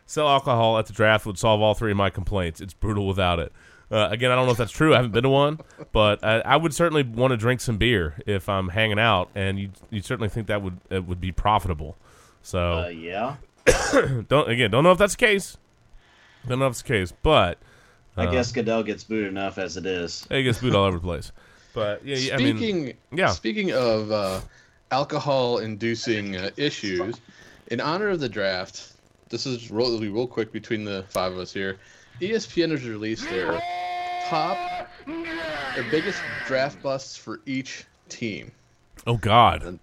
Sell 0.07 0.29
alcohol 0.29 0.79
at 0.79 0.87
the 0.87 0.93
draft 0.93 1.27
would 1.27 1.39
solve 1.39 1.61
all 1.61 1.75
three 1.75 1.91
of 1.91 1.97
my 1.97 2.11
complaints. 2.11 2.61
It's 2.61 2.75
brutal 2.75 3.07
without 3.07 3.39
it." 3.39 3.53
Uh, 3.91 4.09
again, 4.11 4.33
I 4.33 4.35
don't 4.35 4.47
know 4.47 4.53
if 4.53 4.59
that's 4.59 4.73
true. 4.73 4.95
I 4.95 4.97
haven't 4.97 5.13
been 5.13 5.23
to 5.23 5.29
one, 5.29 5.61
but 5.93 6.25
I, 6.25 6.41
I 6.41 6.57
would 6.57 6.75
certainly 6.75 7.05
want 7.05 7.31
to 7.31 7.37
drink 7.37 7.61
some 7.61 7.77
beer 7.77 8.15
if 8.27 8.49
I'm 8.49 8.71
hanging 8.71 8.99
out, 8.99 9.31
and 9.35 9.59
you 9.59 9.71
you 9.91 10.03
certainly 10.03 10.29
think 10.29 10.49
that 10.49 10.61
would 10.61 10.79
it 10.91 11.07
would 11.07 11.21
be 11.21 11.31
profitable. 11.31 11.97
So 12.43 12.85
Uh, 12.85 12.89
yeah. 12.89 13.37
don't 14.29 14.51
again 14.51 14.71
don't 14.71 14.83
know 14.83 14.93
if 14.93 14.99
that's 14.99 15.15
the 15.15 15.27
case. 15.27 15.57
Don't 16.49 16.59
know 16.59 16.67
if 16.67 16.73
it's 16.73 16.83
the 16.83 16.89
case, 16.89 17.13
but 17.23 17.59
I 18.17 18.27
uh, 18.27 18.31
guess 18.31 18.51
Goodell 18.53 18.83
gets 18.83 19.05
booed 19.05 19.27
enough 19.27 19.59
as 19.59 19.77
it 19.77 19.87
is. 19.87 20.27
He 20.31 20.43
gets 20.43 20.61
booed 20.61 20.75
all 20.75 20.85
over 20.85 20.97
the 20.97 21.03
place. 21.03 21.33
But 21.75 22.05
yeah, 22.05 22.17
yeah, 22.17 22.35
I 22.35 22.39
mean, 22.39 22.57
Speaking, 22.57 22.95
yeah. 23.13 23.31
Speaking 23.31 23.73
of 23.73 24.11
uh, 24.11 24.41
alcohol-inducing 24.91 26.37
uh, 26.37 26.51
issues, 26.57 27.21
in 27.69 27.81
honor 27.81 28.09
of 28.09 28.21
the 28.21 28.29
draft, 28.29 28.95
this 29.29 29.45
is 29.45 29.71
real, 29.71 30.01
real 30.01 30.27
quick 30.27 30.53
between 30.53 30.85
the 30.85 31.05
five 31.11 31.33
of 31.33 31.39
us 31.39 31.53
here. 31.53 31.79
ESPN 32.21 32.71
has 32.71 32.87
released 32.87 33.29
their 33.29 33.61
top, 34.29 34.89
their 35.07 35.85
biggest 35.91 36.21
draft 36.47 36.83
busts 36.83 37.17
for 37.17 37.41
each 37.47 37.85
team. 38.09 38.51
oh 39.07 39.17
god, 39.17 39.79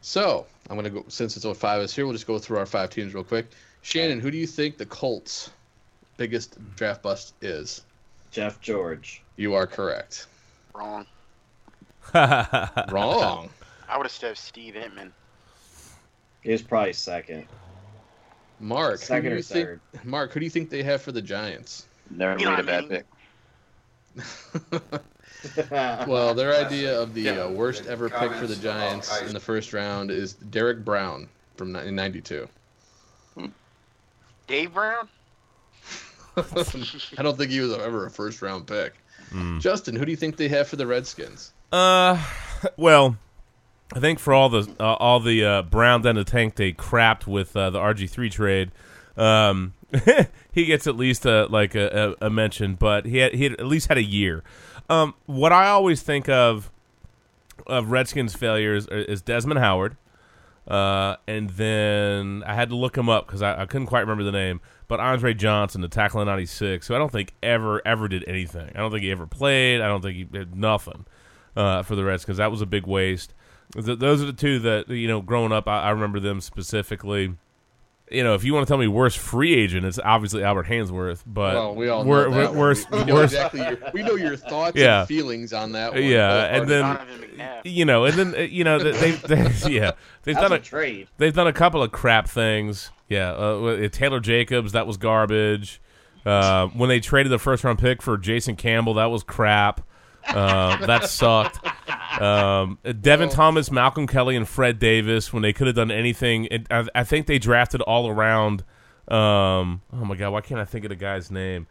So 0.00 0.46
I'm 0.68 0.76
gonna 0.76 0.90
go 0.90 1.04
since 1.08 1.36
it's 1.36 1.44
only 1.44 1.58
five 1.58 1.78
of 1.78 1.84
us 1.84 1.94
here. 1.94 2.06
We'll 2.06 2.14
just 2.14 2.26
go 2.26 2.38
through 2.38 2.58
our 2.58 2.66
five 2.66 2.90
teams 2.90 3.14
real 3.14 3.24
quick. 3.24 3.46
Shannon, 3.82 4.20
who 4.20 4.30
do 4.30 4.36
you 4.38 4.46
think 4.46 4.78
the 4.78 4.86
Colts' 4.86 5.50
biggest 6.16 6.58
draft 6.76 7.02
bust 7.02 7.34
is? 7.40 7.82
Jeff 8.30 8.60
George. 8.60 9.22
You 9.36 9.54
are 9.54 9.66
correct. 9.66 10.26
Wrong. 10.74 11.06
Wrong. 12.14 13.50
I 13.88 13.96
would 13.96 14.06
have 14.06 14.12
said 14.12 14.36
Steve 14.36 14.74
Emtman. 14.74 15.10
He 16.40 16.50
was 16.50 16.62
probably 16.62 16.92
second. 16.94 17.46
Mark, 18.64 19.00
who 19.00 19.06
Second 19.06 19.24
do 19.30 19.34
or 19.34 19.36
you 19.36 19.42
think? 19.42 19.80
Mark, 20.04 20.32
who 20.32 20.40
do 20.40 20.44
you 20.46 20.50
think 20.50 20.70
they 20.70 20.82
have 20.82 21.02
for 21.02 21.12
the 21.12 21.20
Giants? 21.20 21.86
Never 22.10 22.38
You 22.40 22.46
made 22.48 22.52
a 22.52 22.56
what 22.56 22.58
I 22.58 22.62
bad 22.62 22.88
mean? 22.88 23.04
pick. 24.16 25.00
Well, 26.08 26.32
their 26.32 26.54
idea 26.66 26.98
of 26.98 27.12
the 27.12 27.28
uh, 27.28 27.50
worst 27.50 27.86
ever 27.86 28.08
pick 28.08 28.32
for 28.32 28.46
the 28.46 28.56
Giants 28.56 29.20
in 29.20 29.34
the 29.34 29.40
first 29.40 29.74
round 29.74 30.10
is 30.10 30.32
Derek 30.32 30.82
Brown 30.82 31.28
from 31.56 31.70
1992. 31.74 32.48
Dave 34.46 34.72
Brown? 34.72 35.08
I 36.38 37.22
don't 37.22 37.36
think 37.36 37.50
he 37.50 37.60
was 37.60 37.74
ever 37.74 38.06
a 38.06 38.10
first 38.10 38.40
round 38.40 38.66
pick. 38.66 38.94
Mm. 39.30 39.60
Justin, 39.60 39.94
who 39.94 40.06
do 40.06 40.10
you 40.10 40.16
think 40.16 40.38
they 40.38 40.48
have 40.48 40.66
for 40.66 40.76
the 40.76 40.86
Redskins? 40.86 41.52
Uh, 41.70 42.18
well, 42.78 43.16
I 43.94 44.00
think 44.00 44.18
for 44.18 44.34
all 44.34 44.48
the 44.48 44.68
uh, 44.80 44.94
all 44.94 45.20
the 45.20 45.44
uh, 45.44 45.62
Brown 45.62 46.02
down 46.02 46.16
the 46.16 46.24
tank 46.24 46.56
they 46.56 46.72
crapped 46.72 47.26
with 47.26 47.56
uh, 47.56 47.70
the 47.70 47.78
RG 47.78 48.10
three 48.10 48.28
trade, 48.28 48.72
um, 49.16 49.74
he 50.52 50.64
gets 50.64 50.86
at 50.86 50.96
least 50.96 51.24
a 51.24 51.46
like 51.46 51.76
a, 51.76 52.16
a, 52.20 52.26
a 52.26 52.30
mention. 52.30 52.74
But 52.74 53.06
he 53.06 53.18
had, 53.18 53.34
he 53.34 53.44
had 53.44 53.52
at 53.52 53.66
least 53.66 53.86
had 53.86 53.98
a 53.98 54.02
year. 54.02 54.42
Um, 54.90 55.14
what 55.26 55.52
I 55.52 55.68
always 55.68 56.02
think 56.02 56.28
of 56.28 56.72
of 57.68 57.92
Redskins 57.92 58.34
failures 58.34 58.88
is 58.88 59.22
Desmond 59.22 59.60
Howard. 59.60 59.96
Uh, 60.66 61.16
and 61.28 61.50
then 61.50 62.42
I 62.46 62.54
had 62.54 62.70
to 62.70 62.76
look 62.76 62.96
him 62.96 63.10
up 63.10 63.26
because 63.26 63.42
I, 63.42 63.62
I 63.62 63.66
couldn't 63.66 63.86
quite 63.86 64.00
remember 64.00 64.24
the 64.24 64.32
name. 64.32 64.60
But 64.88 64.98
Andre 64.98 65.34
Johnson, 65.34 65.82
the 65.82 65.88
tackle 65.88 66.20
in 66.20 66.26
'96, 66.26 66.88
who 66.88 66.94
I 66.94 66.98
don't 66.98 67.12
think 67.12 67.32
ever 67.42 67.80
ever 67.86 68.08
did 68.08 68.24
anything. 68.26 68.70
I 68.74 68.78
don't 68.78 68.90
think 68.90 69.02
he 69.02 69.10
ever 69.10 69.26
played. 69.26 69.80
I 69.80 69.86
don't 69.88 70.02
think 70.02 70.16
he 70.16 70.24
did 70.24 70.56
nothing 70.56 71.04
uh, 71.54 71.82
for 71.82 71.94
the 71.94 72.04
Redskins. 72.04 72.38
That 72.38 72.50
was 72.50 72.60
a 72.60 72.66
big 72.66 72.86
waste. 72.86 73.34
Th- 73.74 73.98
those 73.98 74.22
are 74.22 74.26
the 74.26 74.32
two 74.32 74.58
that 74.60 74.88
you 74.88 75.08
know. 75.08 75.20
Growing 75.20 75.52
up, 75.52 75.66
I, 75.68 75.82
I 75.84 75.90
remember 75.90 76.20
them 76.20 76.40
specifically. 76.40 77.34
You 78.10 78.22
know, 78.22 78.34
if 78.34 78.44
you 78.44 78.52
want 78.52 78.66
to 78.66 78.70
tell 78.70 78.76
me 78.78 78.86
worst 78.86 79.16
free 79.18 79.54
agent, 79.54 79.86
it's 79.86 79.98
obviously 79.98 80.44
Albert 80.44 80.66
Haynesworth. 80.66 81.22
But 81.26 81.54
well, 81.54 81.74
we 81.74 81.88
all 81.88 82.04
know 82.04 82.08
wor- 82.08 82.30
that. 82.30 82.50
wor- 82.52 82.58
worst, 82.60 82.90
we, 82.90 82.98
we 82.98 83.04
know 83.06 83.14
worst, 83.14 83.32
exactly. 83.32 83.60
Your, 83.60 83.78
we 83.94 84.02
know 84.02 84.14
your 84.14 84.36
thoughts 84.36 84.76
Yeah. 84.76 85.00
and 85.00 85.08
feelings 85.08 85.52
on 85.54 85.72
that 85.72 85.94
one. 85.94 86.02
Yeah, 86.04 86.44
and 86.56 86.68
then- 86.68 87.60
you 87.64 87.84
know, 87.86 88.04
and 88.04 88.14
then 88.14 88.48
you 88.50 88.62
know 88.62 88.78
they, 88.78 88.92
they, 88.92 89.10
they 89.12 89.52
yeah 89.72 89.92
they've 90.22 90.36
done 90.36 90.52
a 90.52 90.56
a 90.56 90.58
trade. 90.60 91.08
They've 91.16 91.32
done 91.34 91.46
a 91.48 91.52
couple 91.52 91.82
of 91.82 91.90
crap 91.92 92.28
things. 92.28 92.90
Yeah, 93.08 93.32
uh, 93.32 93.88
Taylor 93.88 94.20
Jacobs, 94.20 94.72
that 94.72 94.86
was 94.86 94.96
garbage. 94.98 95.80
Uh, 96.24 96.68
when 96.68 96.88
they 96.88 97.00
traded 97.00 97.32
the 97.32 97.38
first 97.38 97.64
round 97.64 97.78
pick 97.78 98.00
for 98.02 98.16
Jason 98.16 98.54
Campbell, 98.54 98.94
that 98.94 99.06
was 99.10 99.22
crap. 99.24 99.80
Uh, 100.28 100.84
that 100.86 101.08
sucked. 101.08 101.58
Um, 102.20 102.78
Devin 103.00 103.28
Thomas, 103.28 103.70
Malcolm 103.70 104.06
Kelly, 104.06 104.36
and 104.36 104.48
Fred 104.48 104.78
Davis, 104.78 105.32
when 105.32 105.42
they 105.42 105.52
could 105.52 105.66
have 105.66 105.76
done 105.76 105.90
anything, 105.90 106.46
it, 106.50 106.66
I, 106.70 106.86
I 106.94 107.04
think 107.04 107.26
they 107.26 107.38
drafted 107.38 107.80
all 107.82 108.08
around. 108.08 108.62
Um, 109.08 109.82
oh 109.92 110.04
my 110.04 110.16
God, 110.16 110.30
why 110.30 110.40
can't 110.40 110.60
I 110.60 110.64
think 110.64 110.84
of 110.84 110.88
the 110.88 110.96
guy's 110.96 111.30
name? 111.30 111.66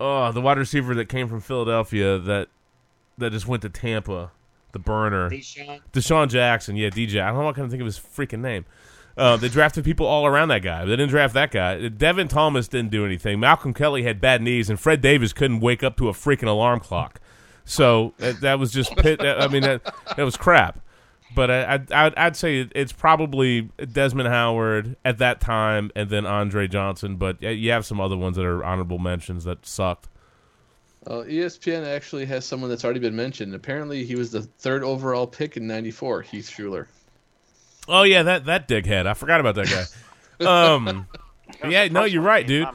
Oh, 0.00 0.32
the 0.32 0.40
wide 0.40 0.58
receiver 0.58 0.94
that 0.94 1.08
came 1.08 1.28
from 1.28 1.40
Philadelphia 1.40 2.18
that 2.18 2.48
that 3.18 3.32
just 3.32 3.48
went 3.48 3.62
to 3.62 3.68
Tampa, 3.68 4.30
the 4.72 4.78
burner. 4.78 5.28
DeSean. 5.28 5.80
DeSean 5.92 6.28
Jackson, 6.28 6.76
yeah, 6.76 6.88
DJ. 6.88 7.20
I 7.20 7.28
don't 7.28 7.38
know 7.38 7.44
what 7.46 7.56
I 7.56 7.60
can 7.60 7.68
think 7.68 7.80
of 7.80 7.86
his 7.86 7.98
freaking 7.98 8.40
name. 8.40 8.64
Uh, 9.16 9.36
they 9.36 9.48
drafted 9.48 9.84
people 9.84 10.06
all 10.06 10.24
around 10.24 10.46
that 10.48 10.62
guy. 10.62 10.84
They 10.84 10.92
didn't 10.92 11.08
draft 11.08 11.34
that 11.34 11.50
guy. 11.50 11.88
Devin 11.88 12.28
Thomas 12.28 12.68
didn't 12.68 12.92
do 12.92 13.04
anything. 13.04 13.40
Malcolm 13.40 13.74
Kelly 13.74 14.04
had 14.04 14.20
bad 14.20 14.40
knees, 14.40 14.70
and 14.70 14.78
Fred 14.78 15.00
Davis 15.00 15.32
couldn't 15.32 15.58
wake 15.58 15.82
up 15.82 15.96
to 15.96 16.08
a 16.08 16.12
freaking 16.12 16.46
alarm 16.46 16.78
clock. 16.78 17.20
So 17.68 18.14
uh, 18.20 18.32
that 18.40 18.58
was 18.58 18.72
just. 18.72 18.96
Pit, 18.96 19.20
I 19.22 19.46
mean, 19.46 19.62
that, 19.62 19.94
that 20.16 20.24
was 20.24 20.36
crap. 20.36 20.80
But 21.34 21.50
I, 21.50 21.74
I'd, 21.74 21.92
I'd, 21.92 22.14
I'd 22.16 22.36
say 22.36 22.66
it's 22.74 22.92
probably 22.92 23.68
Desmond 23.92 24.28
Howard 24.28 24.96
at 25.04 25.18
that 25.18 25.40
time, 25.40 25.92
and 25.94 26.08
then 26.08 26.24
Andre 26.24 26.66
Johnson. 26.66 27.16
But 27.16 27.42
you 27.42 27.70
have 27.70 27.84
some 27.84 28.00
other 28.00 28.16
ones 28.16 28.36
that 28.36 28.46
are 28.46 28.64
honorable 28.64 28.98
mentions 28.98 29.44
that 29.44 29.66
sucked. 29.66 30.08
Well, 31.06 31.24
ESPN 31.24 31.86
actually 31.86 32.24
has 32.24 32.46
someone 32.46 32.70
that's 32.70 32.84
already 32.84 33.00
been 33.00 33.14
mentioned. 33.14 33.54
Apparently, 33.54 34.02
he 34.04 34.16
was 34.16 34.32
the 34.32 34.42
third 34.42 34.82
overall 34.82 35.26
pick 35.26 35.58
in 35.58 35.66
'94. 35.66 36.22
Heath 36.22 36.50
Shuler. 36.50 36.86
Oh 37.86 38.02
yeah, 38.02 38.22
that 38.22 38.46
that 38.46 38.66
dickhead. 38.66 39.06
I 39.06 39.12
forgot 39.12 39.40
about 39.40 39.56
that 39.56 39.88
guy. 40.40 40.46
um, 40.74 41.06
yeah, 41.68 41.86
no, 41.88 42.04
you're 42.04 42.22
right, 42.22 42.46
dude. 42.46 42.66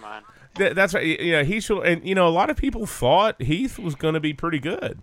Th- 0.55 0.73
that's 0.73 0.93
right. 0.93 1.19
Yeah, 1.19 1.43
he 1.43 1.59
should. 1.59 1.81
And 1.83 2.07
you 2.07 2.15
know, 2.15 2.27
a 2.27 2.29
lot 2.29 2.49
of 2.49 2.57
people 2.57 2.85
thought 2.85 3.41
Heath 3.41 3.79
was 3.79 3.95
going 3.95 4.13
to 4.13 4.19
be 4.19 4.33
pretty 4.33 4.59
good. 4.59 4.99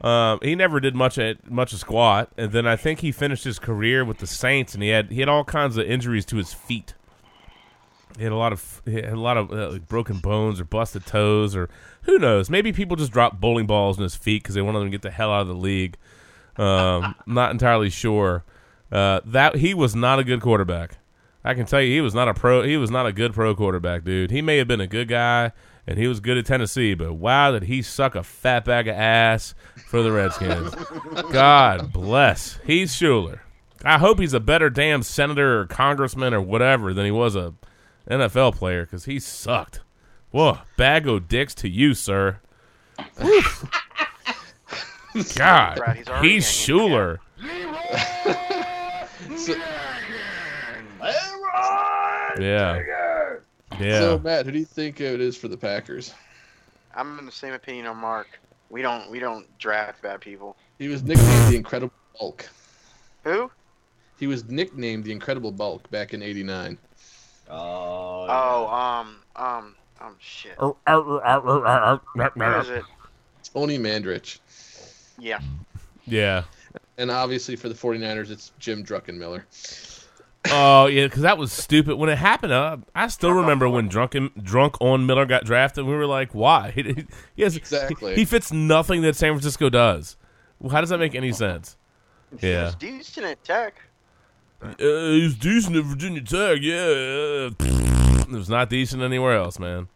Um, 0.00 0.38
he 0.42 0.54
never 0.54 0.80
did 0.80 0.94
much 0.94 1.18
at 1.18 1.50
much 1.50 1.72
of 1.74 1.78
squat, 1.78 2.30
and 2.36 2.52
then 2.52 2.66
I 2.66 2.74
think 2.76 3.00
he 3.00 3.12
finished 3.12 3.44
his 3.44 3.58
career 3.58 4.04
with 4.04 4.18
the 4.18 4.26
Saints, 4.26 4.72
and 4.74 4.82
he 4.82 4.88
had 4.88 5.10
he 5.10 5.20
had 5.20 5.28
all 5.28 5.44
kinds 5.44 5.76
of 5.76 5.86
injuries 5.86 6.24
to 6.26 6.36
his 6.36 6.52
feet. 6.54 6.94
He 8.16 8.24
had 8.24 8.32
a 8.32 8.36
lot 8.36 8.52
of 8.52 8.82
he 8.86 8.94
had 8.94 9.12
a 9.12 9.20
lot 9.20 9.36
of 9.36 9.52
uh, 9.52 9.70
like 9.70 9.86
broken 9.88 10.18
bones 10.18 10.58
or 10.58 10.64
busted 10.64 11.04
toes, 11.06 11.54
or 11.54 11.68
who 12.02 12.18
knows? 12.18 12.48
Maybe 12.48 12.72
people 12.72 12.96
just 12.96 13.12
dropped 13.12 13.40
bowling 13.40 13.66
balls 13.66 13.98
in 13.98 14.02
his 14.02 14.16
feet 14.16 14.42
because 14.42 14.54
they 14.54 14.62
wanted 14.62 14.80
him 14.80 14.86
to 14.86 14.90
get 14.90 15.02
the 15.02 15.10
hell 15.10 15.30
out 15.32 15.42
of 15.42 15.48
the 15.48 15.54
league. 15.54 15.96
Um, 16.56 17.14
not 17.26 17.50
entirely 17.52 17.90
sure, 17.90 18.42
Uh, 18.90 19.20
that 19.24 19.56
he 19.56 19.74
was 19.74 19.94
not 19.94 20.18
a 20.18 20.24
good 20.24 20.40
quarterback. 20.40 20.96
I 21.44 21.54
can 21.54 21.66
tell 21.66 21.80
you, 21.80 21.92
he 21.92 22.00
was 22.00 22.14
not 22.14 22.28
a 22.28 22.34
pro. 22.34 22.62
He 22.62 22.76
was 22.76 22.90
not 22.90 23.06
a 23.06 23.12
good 23.12 23.32
pro 23.32 23.54
quarterback, 23.54 24.04
dude. 24.04 24.30
He 24.30 24.42
may 24.42 24.58
have 24.58 24.68
been 24.68 24.80
a 24.80 24.86
good 24.86 25.08
guy, 25.08 25.52
and 25.86 25.98
he 25.98 26.06
was 26.06 26.20
good 26.20 26.36
at 26.36 26.46
Tennessee, 26.46 26.94
but 26.94 27.14
wow, 27.14 27.52
did 27.52 27.64
he 27.64 27.82
suck 27.82 28.14
a 28.14 28.22
fat 28.22 28.64
bag 28.64 28.88
of 28.88 28.96
ass 28.96 29.54
for 29.88 30.02
the 30.02 30.12
Redskins? 30.12 30.74
God 31.32 31.92
bless. 31.92 32.58
He's 32.64 32.94
Shuler. 32.94 33.40
I 33.84 33.98
hope 33.98 34.20
he's 34.20 34.34
a 34.34 34.40
better 34.40 34.68
damn 34.68 35.02
senator 35.02 35.60
or 35.60 35.66
congressman 35.66 36.34
or 36.34 36.42
whatever 36.42 36.92
than 36.92 37.06
he 37.06 37.10
was 37.10 37.34
a 37.34 37.54
NFL 38.10 38.56
player 38.56 38.84
because 38.84 39.06
he 39.06 39.18
sucked. 39.18 39.80
Whoa, 40.30 40.58
bag 40.76 41.08
o' 41.08 41.18
dicks 41.18 41.54
to 41.56 41.68
you, 41.68 41.94
sir. 41.94 42.40
God, 45.34 45.76
Brad, 45.76 45.96
he's 45.96 46.06
he's 46.20 46.46
Shuler. 46.46 47.18
So, 49.36 49.54
Yeah, 52.38 53.36
yeah. 53.80 54.00
so 54.00 54.18
Matt, 54.18 54.46
who 54.46 54.52
do 54.52 54.58
you 54.58 54.64
think 54.64 55.00
it 55.00 55.20
is 55.20 55.36
for 55.36 55.48
the 55.48 55.56
Packers? 55.56 56.14
I'm 56.94 57.18
in 57.18 57.26
the 57.26 57.32
same 57.32 57.52
opinion 57.52 57.86
on 57.86 57.96
Mark. 57.96 58.28
We 58.68 58.82
don't 58.82 59.10
we 59.10 59.18
don't 59.18 59.46
draft 59.58 60.02
bad 60.02 60.20
people. 60.20 60.56
He 60.78 60.88
was 60.88 61.02
nicknamed 61.02 61.52
the 61.52 61.56
Incredible 61.56 61.94
Bulk. 62.18 62.48
Who? 63.24 63.50
He 64.18 64.26
was 64.26 64.48
nicknamed 64.48 65.04
the 65.04 65.12
Incredible 65.12 65.52
Bulk 65.52 65.90
back 65.90 66.14
in 66.14 66.22
'89. 66.22 66.78
Oh, 67.48 68.26
Oh, 68.28 68.68
um, 68.68 69.16
um, 69.34 69.74
um, 70.00 70.16
shit. 70.20 70.54
Oh. 70.58 70.76
Who 70.86 71.60
is 72.60 72.68
it? 72.68 72.84
Tony 73.52 73.78
Mandarich. 73.78 74.38
Yeah. 75.18 75.40
Yeah. 76.06 76.44
And 76.98 77.10
obviously 77.10 77.56
for 77.56 77.68
the 77.68 77.74
49ers, 77.74 78.30
it's 78.30 78.52
Jim 78.58 78.84
Druckenmiller. 78.84 79.42
Oh 80.48 80.86
yeah, 80.86 81.04
because 81.04 81.22
that 81.22 81.36
was 81.36 81.52
stupid 81.52 81.96
when 81.96 82.08
it 82.08 82.16
happened. 82.16 82.52
Uh, 82.52 82.78
I 82.94 83.08
still 83.08 83.32
remember 83.32 83.68
when 83.68 83.88
drunken 83.96 84.30
drunk 84.42 84.80
on 84.80 85.04
Miller 85.06 85.26
got 85.26 85.44
drafted. 85.44 85.84
We 85.84 85.92
were 85.94 86.06
like, 86.06 86.34
why? 86.34 86.70
He, 86.74 86.82
he, 86.82 87.06
he 87.36 87.42
has, 87.42 87.56
Exactly. 87.56 88.14
He, 88.14 88.24
fits 88.24 88.50
nothing 88.52 89.02
that 89.02 89.16
San 89.16 89.32
Francisco 89.32 89.68
does. 89.68 90.16
Well, 90.58 90.70
how 90.70 90.80
does 90.80 90.90
that 90.90 90.98
make 90.98 91.14
any 91.14 91.32
sense? 91.32 91.76
Yeah, 92.40 92.66
He's 92.66 92.74
decent 92.76 93.26
at 93.26 93.44
tech. 93.44 93.80
uh, 94.62 94.74
he's 94.78 95.34
decent 95.36 95.76
at 95.76 95.84
Virginia 95.84 96.20
Tech. 96.22 96.58
Yeah, 96.60 97.50
it 97.58 98.30
was 98.30 98.48
not 98.48 98.70
decent 98.70 99.02
anywhere 99.02 99.36
else, 99.36 99.58
man. 99.58 99.88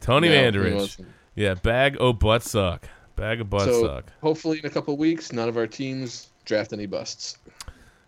Tony 0.00 0.28
No, 0.28 0.34
he 0.34 0.40
Mandarich. 0.40 1.04
Yeah, 1.34 1.54
bag 1.54 1.96
o' 2.00 2.12
butt 2.12 2.42
suck. 2.42 2.88
Bag 3.16 3.40
of 3.40 3.50
butt 3.50 3.64
so 3.64 3.82
suck. 3.86 4.12
hopefully 4.22 4.58
in 4.60 4.66
a 4.66 4.70
couple 4.70 4.96
weeks, 4.96 5.32
none 5.32 5.48
of 5.48 5.56
our 5.56 5.66
teams 5.66 6.28
draft 6.44 6.72
any 6.72 6.86
busts. 6.86 7.38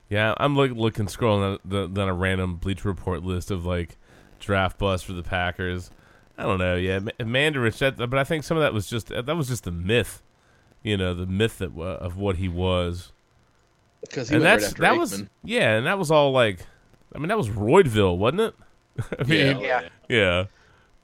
Yeah, 0.09 0.35
I'm 0.37 0.55
look, 0.57 0.71
looking 0.73 1.07
scrolling 1.07 1.41
down 1.41 1.59
the, 1.65 1.87
down 1.89 2.09
a 2.09 2.15
random 2.15 2.57
Bleacher 2.57 2.89
Report 2.89 3.23
list 3.25 3.51
of 3.51 3.67
like 3.67 3.97
draft 4.39 4.79
bust 4.79 5.05
for 5.05 5.13
the 5.13 5.23
Packers. 5.23 5.91
I 6.39 6.45
don't 6.45 6.59
know. 6.59 6.77
Yeah, 6.77 6.99
Ma- 7.01 7.11
Mandarich. 7.21 7.79
That, 7.79 7.97
but 7.97 8.19
I 8.19 8.25
think 8.25 8.45
some 8.45 8.57
of 8.57 8.63
that 8.63 8.73
was 8.75 8.87
just 8.89 9.09
that 9.09 9.27
was 9.37 9.49
just 9.49 9.65
the 9.65 9.73
myth. 9.73 10.23
You 10.83 10.97
know, 10.97 11.15
the 11.15 11.27
myth 11.27 11.59
that, 11.59 11.73
wa- 11.73 11.85
of 11.97 12.17
what 12.17 12.37
he 12.37 12.49
was, 12.49 13.11
Because 14.03 14.29
he 14.29 14.37
and 14.37 14.45
went 14.45 14.61
that's 14.61 14.65
right 14.65 14.71
after 14.71 14.83
that 14.83 14.93
Aikman. 14.95 14.99
was 15.01 15.25
yeah, 15.43 15.77
and 15.77 15.87
that 15.87 15.99
was 15.99 16.11
all 16.13 16.31
like, 16.31 16.61
I 17.15 17.19
mean, 17.19 17.27
that 17.29 17.39
was 17.39 17.49
Roydville, 17.49 18.17
wasn't 18.17 18.43
it? 18.43 18.55
I 19.19 19.25
mean, 19.25 19.61
Yeah. 19.61 19.89
yeah, 20.09 20.45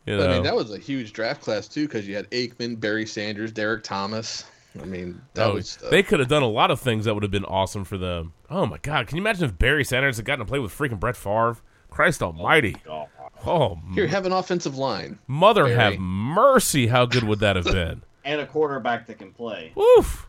you 0.07 0.17
know, 0.17 0.25
I 0.29 0.35
mean, 0.35 0.43
that 0.45 0.55
was 0.55 0.71
a 0.73 0.79
huge 0.79 1.13
draft 1.13 1.43
class 1.43 1.67
too, 1.67 1.87
because 1.89 2.07
you 2.07 2.15
had 2.15 2.31
Aikman, 2.31 2.79
Barry 2.79 3.05
Sanders, 3.07 3.51
Derrick 3.51 3.83
Thomas. 3.83 4.45
I 4.81 4.85
mean, 4.85 5.21
that 5.35 5.49
Oh, 5.49 5.55
was 5.55 5.79
uh, 5.85 5.91
they 5.91 6.03
could 6.03 6.19
have 6.21 6.29
done 6.29 6.43
a 6.43 6.49
lot 6.49 6.71
of 6.71 6.81
things 6.81 7.05
that 7.05 7.15
would 7.15 7.23
have 7.23 7.33
been 7.33 7.45
awesome 7.45 7.85
for 7.85 7.99
them. 7.99 8.33
Oh 8.49 8.65
my 8.67 8.79
God, 8.79 9.07
can 9.07 9.17
you 9.17 9.23
imagine 9.23 9.45
if 9.45 9.59
Barry 9.59 9.85
Sanders 9.85 10.17
had 10.17 10.25
gotten 10.27 10.45
to 10.45 10.49
play 10.49 10.59
with 10.59 10.73
freaking 10.77 10.99
Brett 11.01 11.17
Favre? 11.17 11.57
Christ 11.91 12.23
Almighty! 12.23 12.77
God. 12.85 13.09
Oh, 13.45 13.79
here. 13.95 14.07
Have 14.07 14.25
an 14.25 14.33
offensive 14.33 14.79
line. 14.79 15.19
mother 15.27 15.65
Barry. 15.65 15.75
have 15.77 15.99
mercy! 15.99 16.87
How 16.87 17.05
good 17.07 17.25
would 17.25 17.41
that 17.41 17.57
have 17.57 17.65
been? 17.73 18.03
And 18.25 18.41
a 18.41 18.47
quarterback 18.47 19.07
that 19.09 19.19
can 19.19 19.33
play. 19.33 19.73
Woof. 19.75 20.27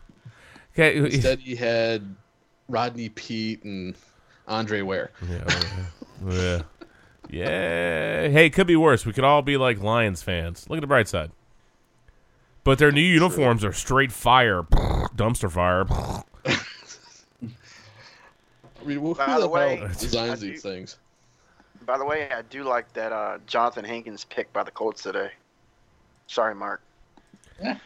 Okay. 0.74 0.96
Instead, 0.96 1.38
he 1.38 1.54
had 1.56 2.16
Rodney 2.68 3.08
Peete 3.08 3.62
and 3.64 3.94
Andre 4.48 4.82
Ware. 4.82 5.10
Oh, 5.22 5.26
yeah. 6.26 6.32
yeah. 6.32 6.62
Yeah. 7.30 8.28
Hey, 8.28 8.46
it 8.46 8.50
could 8.50 8.66
be 8.66 8.76
worse. 8.76 9.06
We 9.06 9.12
could 9.12 9.24
all 9.24 9.40
be 9.42 9.56
like 9.56 9.80
Lions 9.80 10.22
fans. 10.22 10.68
Look 10.68 10.76
at 10.76 10.80
the 10.80 10.86
bright 10.86 11.08
side. 11.08 11.30
But 12.64 12.78
their 12.78 12.90
new 12.90 13.02
uniforms 13.02 13.62
are 13.64 13.72
straight 13.72 14.10
fire, 14.10 14.62
dumpster 15.14 15.50
fire. 15.50 15.84
I 18.80 18.86
mean, 18.86 18.98
who 18.98 19.14
By 19.14 19.34
the 19.34 19.40
the 19.42 19.48
way, 19.48 19.76
hell 19.76 19.86
I 19.86 19.92
designs 19.92 20.40
do- 20.40 20.50
these 20.50 20.62
things? 20.62 20.96
By 21.86 21.98
the 21.98 22.04
way, 22.04 22.28
I 22.30 22.40
do 22.42 22.62
like 22.64 22.90
that 22.94 23.12
uh, 23.12 23.38
Jonathan 23.46 23.84
Hankins 23.84 24.24
pick 24.24 24.50
by 24.54 24.62
the 24.62 24.70
Colts 24.70 25.02
today. 25.02 25.30
Sorry, 26.26 26.54
Mark. 26.54 26.80
Hey, 27.60 27.76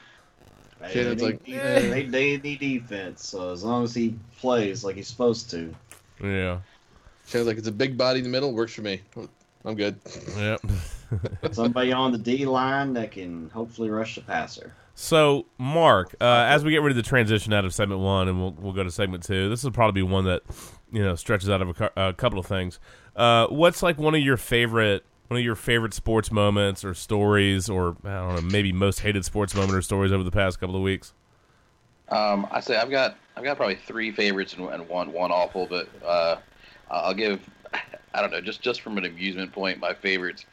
Shannon's 0.92 1.20
they, 1.20 1.26
like, 1.26 1.46
need, 1.46 1.56
eh. 1.56 1.80
they, 1.90 2.04
they 2.04 2.36
need 2.38 2.60
defense, 2.60 3.26
so 3.26 3.50
as 3.52 3.64
long 3.64 3.82
as 3.82 3.92
he 3.94 4.14
plays 4.38 4.84
like 4.84 4.94
he's 4.94 5.08
supposed 5.08 5.50
to. 5.50 5.74
Yeah. 6.22 6.58
Sounds 7.24 7.46
like 7.48 7.58
it's 7.58 7.66
a 7.66 7.72
big 7.72 7.96
body 7.98 8.18
in 8.20 8.24
the 8.24 8.30
middle. 8.30 8.52
Works 8.52 8.74
for 8.74 8.82
me. 8.82 9.00
I'm 9.64 9.74
good. 9.74 9.98
Yep. 10.36 10.60
Somebody 11.52 11.92
on 11.92 12.12
the 12.12 12.18
D 12.18 12.46
line 12.46 12.92
that 12.94 13.12
can 13.12 13.50
hopefully 13.50 13.90
rush 13.90 14.14
the 14.14 14.20
passer. 14.22 14.74
So, 14.94 15.46
Mark, 15.58 16.16
uh, 16.20 16.46
as 16.48 16.64
we 16.64 16.72
get 16.72 16.82
ready 16.82 16.96
to 16.96 17.02
transition 17.02 17.52
out 17.52 17.64
of 17.64 17.72
segment 17.72 18.00
one, 18.00 18.28
and 18.28 18.40
we'll 18.40 18.52
we'll 18.58 18.72
go 18.72 18.82
to 18.82 18.90
segment 18.90 19.22
two. 19.22 19.48
This 19.48 19.62
will 19.62 19.70
probably 19.70 20.00
be 20.00 20.02
one 20.02 20.24
that 20.24 20.42
you 20.92 21.02
know 21.02 21.14
stretches 21.14 21.48
out 21.48 21.62
of 21.62 21.80
a, 21.80 21.90
a 21.96 22.12
couple 22.12 22.38
of 22.38 22.46
things. 22.46 22.80
Uh, 23.14 23.46
what's 23.46 23.82
like 23.82 23.96
one 23.98 24.14
of 24.14 24.20
your 24.20 24.36
favorite 24.36 25.04
one 25.28 25.38
of 25.38 25.44
your 25.44 25.54
favorite 25.54 25.94
sports 25.94 26.32
moments 26.32 26.84
or 26.84 26.94
stories, 26.94 27.68
or 27.68 27.96
I 28.04 28.08
don't 28.08 28.34
know, 28.34 28.40
maybe 28.40 28.72
most 28.72 29.00
hated 29.00 29.24
sports 29.24 29.54
moment 29.54 29.74
or 29.74 29.82
stories 29.82 30.10
over 30.10 30.24
the 30.24 30.30
past 30.30 30.58
couple 30.58 30.74
of 30.74 30.82
weeks? 30.82 31.14
Um, 32.08 32.46
I 32.50 32.60
say 32.60 32.76
I've 32.76 32.90
got 32.90 33.16
I've 33.36 33.44
got 33.44 33.56
probably 33.56 33.76
three 33.76 34.10
favorites 34.10 34.54
and, 34.54 34.68
and 34.68 34.88
one 34.88 35.12
one 35.12 35.30
awful, 35.30 35.66
but 35.66 35.88
uh, 36.04 36.36
I'll 36.90 37.14
give 37.14 37.40
I 38.14 38.20
don't 38.20 38.30
know 38.30 38.40
just 38.40 38.62
just 38.62 38.80
from 38.80 38.98
an 38.98 39.04
amusement 39.04 39.52
point, 39.52 39.78
my 39.78 39.94
favorites 39.94 40.46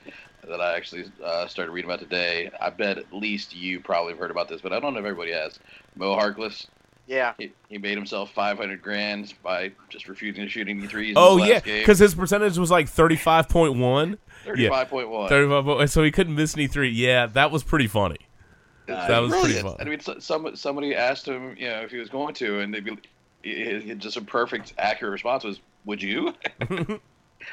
that 0.50 0.62
I 0.62 0.76
actually 0.76 1.06
uh, 1.24 1.48
started 1.48 1.72
reading 1.72 1.90
about 1.90 2.00
today. 2.00 2.50
I 2.62 2.70
bet 2.70 2.98
at 2.98 3.12
least 3.14 3.56
you 3.56 3.80
probably 3.80 4.12
have 4.14 4.20
heard 4.20 4.32
about 4.32 4.48
this, 4.50 4.62
but 4.62 4.74
I 4.74 4.80
don't 4.80 4.94
know 4.94 5.00
if 5.00 5.06
everybody 5.06 5.32
has. 5.32 5.60
Mo 5.96 6.16
Harkless, 6.16 6.68
Yeah. 7.08 7.34
he, 7.38 7.52
he 7.70 7.78
made 7.78 7.98
himself 7.98 8.32
five 8.32 8.58
hundred 8.58 8.82
grand 8.82 9.34
by 9.44 9.72
just 9.90 10.08
refusing 10.08 10.44
to 10.44 10.50
shoot 10.50 10.68
any 10.68 10.88
threes. 10.88 11.14
Oh 11.18 11.38
in 11.38 11.44
his 11.44 11.50
yeah, 11.50 11.60
because 11.80 12.00
his 12.00 12.16
percentage 12.16 12.58
was 12.58 12.72
like 12.72 12.88
thirty 12.90 13.16
five 13.16 13.48
point 13.50 13.76
one. 13.78 14.18
thirty-five 14.44 14.90
point 14.90 15.10
one. 15.10 15.30
Thirty 15.30 15.50
five, 15.50 15.90
so 15.90 16.04
he 16.04 16.12
couldn't 16.12 16.36
miss 16.36 16.56
any 16.56 16.68
three. 16.68 16.90
Yeah, 16.90 17.26
that 17.28 17.52
was 17.52 17.64
pretty 17.64 17.88
funny. 17.88 18.18
That 18.88 19.20
was 19.20 19.32
pretty 19.32 19.46
Brilliant. 19.54 19.68
fun. 19.80 19.88
I 19.88 19.90
mean, 19.90 20.00
so- 20.00 20.20
some 20.20 20.56
somebody 20.56 20.94
asked 20.96 21.28
him, 21.28 21.56
you 21.58 21.68
know, 21.68 21.82
if 21.82 21.92
he 21.92 21.98
was 21.98 22.10
going 22.10 22.34
to, 22.36 22.60
and 22.60 22.74
they'd 22.74 22.84
be 22.86 22.98
he- 23.42 23.80
he- 23.80 23.96
just 23.96 24.18
a 24.18 24.22
perfect, 24.22 24.74
accurate 24.78 25.14
response 25.14 25.44
was, 25.44 25.60
"Would 25.86 26.02
you?" 26.04 26.34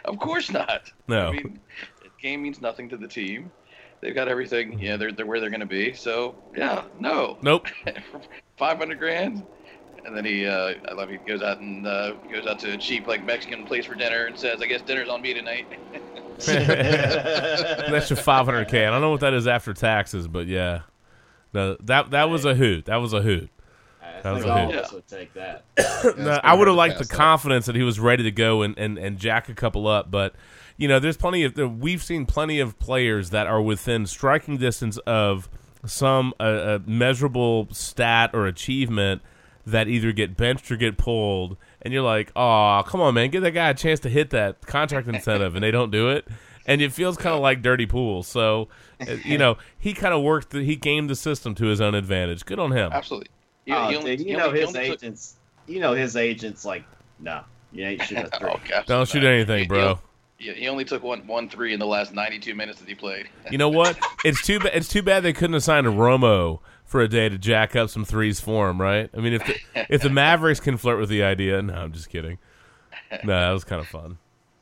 of 0.04 0.18
course 0.18 0.50
not. 0.50 0.90
No. 1.08 1.28
I 1.28 1.32
mean, 1.32 1.58
the 2.01 2.01
game 2.22 2.42
means 2.42 2.60
nothing 2.60 2.88
to 2.90 2.96
the 2.96 3.08
team. 3.08 3.50
They've 4.00 4.14
got 4.14 4.28
everything. 4.28 4.78
Yeah, 4.78 4.96
they're, 4.96 5.12
they're 5.12 5.26
where 5.26 5.38
they're 5.40 5.50
going 5.50 5.60
to 5.60 5.66
be. 5.66 5.92
So 5.92 6.34
yeah, 6.56 6.84
no. 6.98 7.36
Nope. 7.42 7.66
Five 8.56 8.78
hundred 8.78 8.98
grand. 8.98 9.44
And 10.04 10.16
then 10.16 10.24
he, 10.24 10.44
uh, 10.46 10.74
I 10.88 10.94
love 10.94 11.10
he 11.10 11.16
goes 11.18 11.42
out 11.42 11.58
and 11.60 11.86
uh, 11.86 12.14
goes 12.32 12.44
out 12.48 12.58
to 12.60 12.72
a 12.72 12.76
cheap 12.76 13.06
like 13.06 13.24
Mexican 13.24 13.64
place 13.64 13.86
for 13.86 13.94
dinner 13.94 14.26
and 14.26 14.36
says, 14.36 14.60
"I 14.60 14.66
guess 14.66 14.82
dinner's 14.82 15.08
on 15.08 15.22
me 15.22 15.32
tonight." 15.32 15.66
That's 16.46 18.10
your 18.10 18.16
five 18.16 18.46
hundred 18.46 18.66
k. 18.68 18.84
I 18.86 18.90
don't 18.90 19.00
know 19.00 19.10
what 19.10 19.20
that 19.20 19.34
is 19.34 19.46
after 19.46 19.72
taxes, 19.72 20.26
but 20.26 20.46
yeah, 20.48 20.80
no, 21.52 21.76
that 21.84 22.10
that 22.10 22.30
was 22.30 22.44
a 22.44 22.54
hoot. 22.54 22.86
That 22.86 22.96
was 22.96 23.12
a 23.12 23.22
hoot. 23.22 23.48
I 24.02 24.20
That 24.22 24.30
was 24.32 24.42
think 24.42 24.54
a 24.54 24.58
all 24.58 24.66
hit. 24.70 24.78
of 24.78 24.84
us 24.86 24.92
would 24.92 25.06
take 25.06 25.32
that. 25.34 25.64
No, 26.18 26.40
I 26.42 26.54
would 26.54 26.66
have 26.66 26.76
liked 26.76 26.94
the 26.98 27.04
pass 27.04 27.08
that. 27.08 27.16
confidence 27.16 27.66
that 27.66 27.76
he 27.76 27.82
was 27.84 28.00
ready 28.00 28.24
to 28.24 28.32
go 28.32 28.62
and, 28.62 28.76
and, 28.76 28.98
and 28.98 29.18
jack 29.18 29.48
a 29.48 29.54
couple 29.54 29.86
up, 29.86 30.10
but 30.10 30.34
you 30.82 30.88
know, 30.88 30.98
there's 30.98 31.16
plenty 31.16 31.44
of 31.44 31.56
we've 31.80 32.02
seen 32.02 32.26
plenty 32.26 32.58
of 32.58 32.76
players 32.80 33.30
that 33.30 33.46
are 33.46 33.62
within 33.62 34.04
striking 34.04 34.56
distance 34.56 34.98
of 35.06 35.48
some 35.86 36.34
uh, 36.40 36.42
uh, 36.42 36.78
measurable 36.86 37.68
stat 37.70 38.30
or 38.34 38.46
achievement 38.48 39.22
that 39.64 39.86
either 39.86 40.10
get 40.10 40.36
benched 40.36 40.72
or 40.72 40.76
get 40.76 40.98
pulled, 40.98 41.56
and 41.82 41.94
you're 41.94 42.02
like, 42.02 42.32
oh, 42.34 42.82
come 42.84 43.00
on, 43.00 43.14
man, 43.14 43.30
give 43.30 43.42
that 43.44 43.52
guy 43.52 43.68
a 43.70 43.74
chance 43.74 44.00
to 44.00 44.08
hit 44.08 44.30
that 44.30 44.66
contract 44.66 45.06
incentive, 45.06 45.54
and 45.54 45.62
they 45.62 45.70
don't 45.70 45.92
do 45.92 46.08
it. 46.10 46.26
And 46.66 46.82
it 46.82 46.92
feels 46.92 47.16
kind 47.16 47.34
of 47.36 47.40
like 47.42 47.62
dirty 47.62 47.86
pool. 47.86 48.24
So, 48.24 48.66
uh, 49.00 49.12
you 49.24 49.38
know, 49.38 49.58
he 49.78 49.94
kind 49.94 50.14
of 50.14 50.22
worked, 50.22 50.50
the, 50.50 50.62
he 50.64 50.74
gamed 50.74 51.10
the 51.10 51.14
system 51.16 51.54
to 51.56 51.66
his 51.66 51.80
own 51.80 51.94
advantage. 51.94 52.44
Good 52.44 52.58
on 52.58 52.72
him. 52.72 52.90
Absolutely. 52.92 53.28
He- 53.66 53.72
oh, 53.72 53.88
he 53.88 53.96
only- 53.96 54.16
dude, 54.16 54.26
he 54.26 54.32
you 54.32 54.36
know 54.36 54.46
only- 54.48 54.60
his 54.60 54.68
only 54.68 54.88
took- 54.88 55.02
agents. 55.04 55.36
You 55.68 55.78
know 55.78 55.92
his 55.92 56.16
agents 56.16 56.64
like, 56.64 56.84
no, 57.20 57.42
you 57.72 57.84
ain't 57.84 58.02
shooting 58.02 58.24
a 58.24 58.30
three. 58.38 58.50
Oh, 58.50 58.60
gosh, 58.68 58.86
Don't 58.86 59.08
shoot 59.08 59.22
no. 59.22 59.30
anything, 59.30 59.60
He- 59.60 59.66
bro. 59.68 59.98
He, 60.42 60.52
he 60.52 60.68
only 60.68 60.84
took 60.84 61.02
one 61.04 61.24
one 61.26 61.48
three 61.48 61.72
in 61.72 61.78
the 61.78 61.86
last 61.86 62.12
92 62.12 62.54
minutes 62.54 62.80
that 62.80 62.88
he 62.88 62.94
played. 62.94 63.28
You 63.50 63.58
know 63.58 63.68
what? 63.68 63.98
It's 64.24 64.40
too 64.46 64.60
bad. 64.60 64.70
It's 64.72 64.86
too 64.86 65.02
bad 65.02 65.24
they 65.24 65.32
couldn't 65.32 65.56
assign 65.56 65.84
a 65.84 65.90
Romo 65.90 66.60
for 66.84 67.00
a 67.00 67.08
day 67.08 67.28
to 67.28 67.36
jack 67.36 67.74
up 67.74 67.90
some 67.90 68.04
threes 68.04 68.38
for 68.38 68.70
him, 68.70 68.80
right? 68.80 69.10
I 69.16 69.20
mean, 69.20 69.32
if 69.32 69.44
the, 69.44 69.56
if 69.92 70.00
the 70.00 70.10
Mavericks 70.10 70.60
can 70.60 70.76
flirt 70.76 71.00
with 71.00 71.08
the 71.08 71.24
idea, 71.24 71.60
no, 71.60 71.74
I'm 71.74 71.92
just 71.92 72.08
kidding. 72.08 72.38
No, 73.24 73.38
that 73.38 73.50
was 73.50 73.64
kind 73.64 73.80
of 73.80 73.88
fun. 73.88 74.16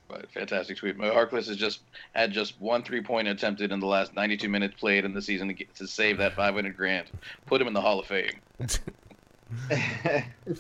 But 0.09 0.29
fantastic 0.33 0.77
tweet. 0.77 0.97
Mo 0.97 1.13
Harkless 1.13 1.47
has 1.47 1.57
just 1.57 1.83
had 2.15 2.33
just 2.33 2.61
one 2.61 2.83
three 2.83 3.01
point 3.01 3.29
attempted 3.29 3.71
in 3.71 3.79
the 3.79 3.87
last 3.87 4.15
92 4.15 4.49
minutes 4.49 4.75
played 4.75 5.05
in 5.05 5.15
the 5.15 5.23
season 5.23 5.47
to, 5.49 5.55
get, 5.55 5.73
to 5.77 5.87
save 5.87 6.19
that 6.19 6.35
500 6.35 6.77
grand. 6.77 7.07
Put 7.47 7.61
him 7.61 7.69
in 7.69 7.75
the 7.75 7.81
Hall 7.81 8.01
of 8.01 8.07
Fame. 8.07 8.41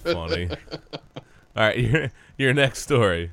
Funny. 0.04 0.50
All 1.56 1.66
right, 1.66 1.78
your 1.78 2.12
your 2.38 2.54
next 2.54 2.82
story. 2.82 3.32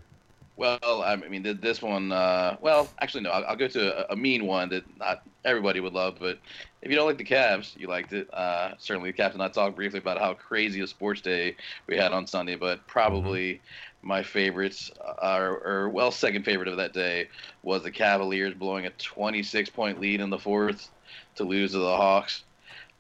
Well, 0.58 1.03
I 1.05 1.16
mean, 1.16 1.43
this 1.62 1.84
one. 1.84 2.12
Uh, 2.12 2.58
well, 2.62 2.89
actually, 2.99 3.22
no. 3.22 3.30
I'll, 3.30 3.45
I'll 3.45 3.55
go 3.55 3.68
to 3.68 4.10
a, 4.10 4.14
a 4.14 4.16
mean 4.16 4.47
one 4.47 4.70
that 4.70 4.84
not 4.97 5.22
everybody 5.45 5.80
would 5.80 5.93
love, 5.93 6.18
but 6.20 6.39
if 6.82 6.89
you 6.89 6.97
don't 6.97 7.05
like 7.05 7.20
the 7.20 7.24
Cavs, 7.24 7.78
you 7.78 7.88
liked 7.88 8.12
it. 8.12 8.28
Uh, 8.34 8.72
certainly, 8.80 9.12
the 9.12 9.18
Captain. 9.18 9.39
I 9.39 9.49
talked 9.49 9.76
briefly 9.76 9.99
about 9.99 10.18
how 10.18 10.34
crazy 10.34 10.82
a 10.82 10.88
sports 10.88 11.22
day 11.22 11.55
we 11.86 11.95
had 11.95 12.12
on 12.12 12.26
Sunday, 12.26 12.55
but 12.55 12.86
probably 12.88 13.62
my 14.01 14.24
favorites 14.24 14.89
are, 15.20 15.58
or 15.58 15.89
well, 15.89 16.10
second 16.10 16.43
favorite 16.43 16.68
of 16.68 16.78
that 16.78 16.91
day 16.91 17.30
was 17.62 17.84
the 17.84 17.91
Cavaliers 17.91 18.55
blowing 18.55 18.88
a 18.88 18.89
26 18.91 19.70
point 19.70 19.99
lead 19.99 20.22
in 20.22 20.32
the 20.32 20.39
fourth 20.39 20.89
to 21.36 21.43
lose 21.43 21.74
to 21.74 21.80
the 21.80 21.95
Hawks. 21.95 22.43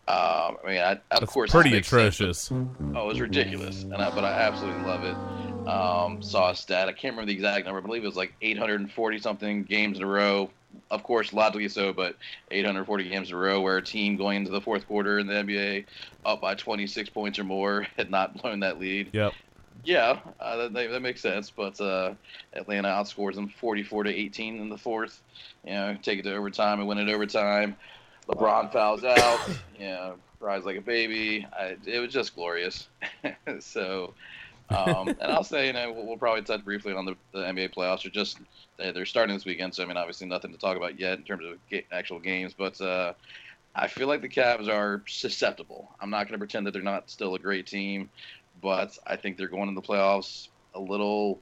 Um, 0.07 0.57
I 0.63 0.67
mean, 0.67 0.77
I, 0.77 0.91
of 0.91 1.01
That's 1.09 1.31
course, 1.33 1.51
pretty 1.51 1.71
makes 1.71 1.89
sense, 1.89 2.19
atrocious. 2.19 2.51
Oh, 2.51 3.05
it 3.05 3.07
was 3.07 3.19
ridiculous, 3.19 3.83
and 3.83 3.95
I, 3.95 4.13
but 4.13 4.23
I 4.23 4.31
absolutely 4.31 4.83
love 4.83 5.03
it. 5.03 5.15
Um, 5.67 6.21
saw 6.21 6.51
a 6.51 6.55
stat. 6.55 6.87
I 6.87 6.93
can't 6.93 7.13
remember 7.13 7.27
the 7.27 7.33
exact 7.33 7.65
number. 7.65 7.79
I 7.79 7.83
believe 7.83 8.03
it 8.03 8.07
was 8.07 8.15
like 8.15 8.33
840 8.41 9.19
something 9.19 9.63
games 9.63 9.97
in 9.97 10.03
a 10.03 10.07
row. 10.07 10.49
Of 10.91 11.03
course, 11.03 11.33
logically 11.33 11.67
so, 11.69 11.91
but 11.93 12.15
840 12.51 13.09
games 13.09 13.29
in 13.29 13.35
a 13.35 13.39
row 13.39 13.61
where 13.61 13.77
a 13.77 13.81
team 13.81 14.15
going 14.15 14.37
into 14.37 14.51
the 14.51 14.61
fourth 14.61 14.87
quarter 14.87 15.19
in 15.19 15.27
the 15.27 15.33
NBA 15.33 15.85
up 16.25 16.41
by 16.41 16.55
26 16.55 17.09
points 17.09 17.39
or 17.39 17.43
more 17.43 17.87
had 17.97 18.09
not 18.09 18.41
blown 18.41 18.61
that 18.61 18.79
lead. 18.79 19.09
Yep. 19.13 19.33
Yeah, 19.83 20.19
uh, 20.39 20.67
that, 20.67 20.73
that 20.73 21.01
makes 21.01 21.21
sense. 21.21 21.49
But 21.49 21.79
uh, 21.79 22.13
Atlanta 22.53 22.89
outscores 22.89 23.35
them 23.35 23.47
44 23.47 24.03
to 24.05 24.13
18 24.13 24.59
in 24.59 24.69
the 24.69 24.77
fourth. 24.77 25.21
You 25.65 25.73
know, 25.73 25.97
take 26.01 26.19
it 26.19 26.23
to 26.23 26.35
overtime 26.35 26.79
and 26.79 26.87
win 26.87 26.97
it 26.97 27.09
overtime. 27.09 27.75
LeBron 28.27 28.71
fouls 28.71 29.03
out. 29.03 29.39
You 29.79 29.85
know, 29.85 30.15
cries 30.39 30.65
like 30.65 30.75
a 30.75 30.81
baby. 30.81 31.45
I, 31.53 31.77
it 31.85 31.99
was 31.99 32.11
just 32.11 32.33
glorious. 32.33 32.87
so, 33.59 34.15
um, 34.69 35.07
and 35.19 35.31
I'll 35.31 35.43
say, 35.43 35.67
you 35.67 35.73
know, 35.73 35.91
we'll, 35.91 36.05
we'll 36.05 36.17
probably 36.17 36.41
touch 36.41 36.63
briefly 36.63 36.93
on 36.93 37.05
the, 37.05 37.15
the 37.31 37.39
NBA 37.39 37.73
playoffs. 37.73 38.05
Are 38.05 38.09
just 38.09 38.39
they, 38.77 38.91
they're 38.91 39.05
starting 39.05 39.35
this 39.35 39.45
weekend, 39.45 39.73
so 39.75 39.83
I 39.83 39.85
mean, 39.85 39.97
obviously 39.97 40.27
nothing 40.27 40.51
to 40.51 40.57
talk 40.57 40.77
about 40.77 40.99
yet 40.99 41.17
in 41.17 41.23
terms 41.23 41.45
of 41.45 41.57
ga- 41.69 41.85
actual 41.91 42.19
games, 42.19 42.53
but. 42.57 42.79
Uh, 42.81 43.13
I 43.79 43.87
feel 43.87 44.07
like 44.07 44.21
the 44.21 44.29
Cavs 44.29 44.67
are 44.67 45.03
susceptible. 45.05 45.91
I'm 46.01 46.09
not 46.09 46.23
going 46.23 46.31
to 46.31 46.39
pretend 46.39 46.65
that 46.65 46.71
they're 46.71 46.81
not 46.81 47.11
still 47.11 47.35
a 47.35 47.39
great 47.39 47.67
team, 47.67 48.09
but 48.59 48.97
I 49.05 49.15
think 49.17 49.37
they're 49.37 49.47
going 49.47 49.69
in 49.69 49.75
the 49.75 49.83
playoffs 49.83 50.47
a 50.73 50.79
little 50.79 51.39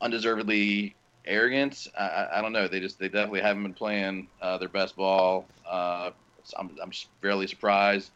undeservedly 0.00 0.94
arrogant. 1.24 1.88
I, 1.98 2.28
I, 2.34 2.42
don't 2.42 2.52
know. 2.52 2.68
They 2.68 2.80
just 2.80 2.98
they 2.98 3.08
definitely 3.08 3.40
haven't 3.40 3.62
been 3.62 3.74
playing 3.74 4.28
uh, 4.40 4.58
their 4.58 4.68
best 4.68 4.96
ball. 4.96 5.46
Uh, 5.68 6.10
I'm 6.56 6.70
I'm 6.82 6.92
fairly 7.20 7.46
surprised 7.46 8.10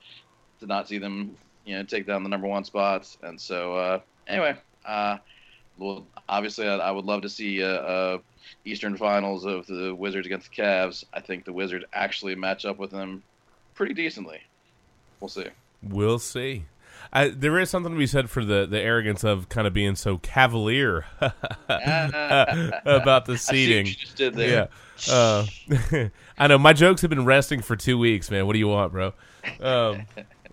to 0.61 0.67
not 0.67 0.89
see 0.89 0.99
them 0.99 1.37
you 1.69 1.77
know 1.77 1.83
take 1.83 2.07
down 2.07 2.23
the 2.23 2.29
number 2.29 2.49
one 2.49 2.65
spots. 2.65 3.19
And 3.23 3.41
so 3.41 3.75
uh, 3.75 4.01
anyway, 4.27 4.57
uh, 4.85 5.19
well 5.79 6.07
obviously 6.29 6.67
I, 6.67 6.77
I 6.77 6.91
would 6.91 7.05
love 7.05 7.23
to 7.23 7.29
see 7.29 7.61
a, 7.61 8.15
a 8.15 8.21
Eastern 8.65 8.97
Finals 8.97 9.45
of 9.45 9.67
the 9.67 9.95
Wizards 9.95 10.27
against 10.27 10.51
the 10.51 10.63
Cavs. 10.63 11.05
I 11.13 11.21
think 11.21 11.45
the 11.45 11.53
Wizards 11.53 11.85
actually 11.93 12.35
match 12.35 12.65
up 12.65 12.79
with 12.79 12.91
them 12.91 13.23
pretty 13.75 13.95
decently. 13.95 14.41
We'll 15.21 15.29
see. 15.29 15.47
We'll 15.83 16.19
see. 16.19 16.65
I, 17.13 17.29
there 17.29 17.59
is 17.59 17.71
something 17.71 17.93
to 17.93 17.99
be 17.99 18.07
said 18.07 18.29
for 18.29 18.45
the, 18.45 18.67
the 18.67 18.81
arrogance 18.81 19.25
of 19.25 19.49
kind 19.49 19.67
of 19.67 19.73
being 19.73 19.97
so 19.97 20.19
cavalier 20.19 21.07
about 21.21 23.27
the 23.27 23.33
I 23.33 23.35
see 23.35 23.35
what 23.35 23.41
seating. 23.41 23.87
you 23.87 23.93
just 23.93 24.17
did 24.17 24.35
there. 24.35 24.69
Yeah. 25.07 25.15
Uh, 25.15 25.47
I 26.39 26.47
know 26.49 26.59
my 26.59 26.73
jokes 26.73 27.03
have 27.03 27.11
been 27.11 27.25
resting 27.25 27.63
for 27.63 27.77
two 27.77 27.99
weeks, 27.99 28.31
man. 28.31 28.47
What 28.47 28.55
do 28.55 28.59
you 28.59 28.69
want, 28.69 28.93
bro? 28.93 29.15
Um, 29.61 30.03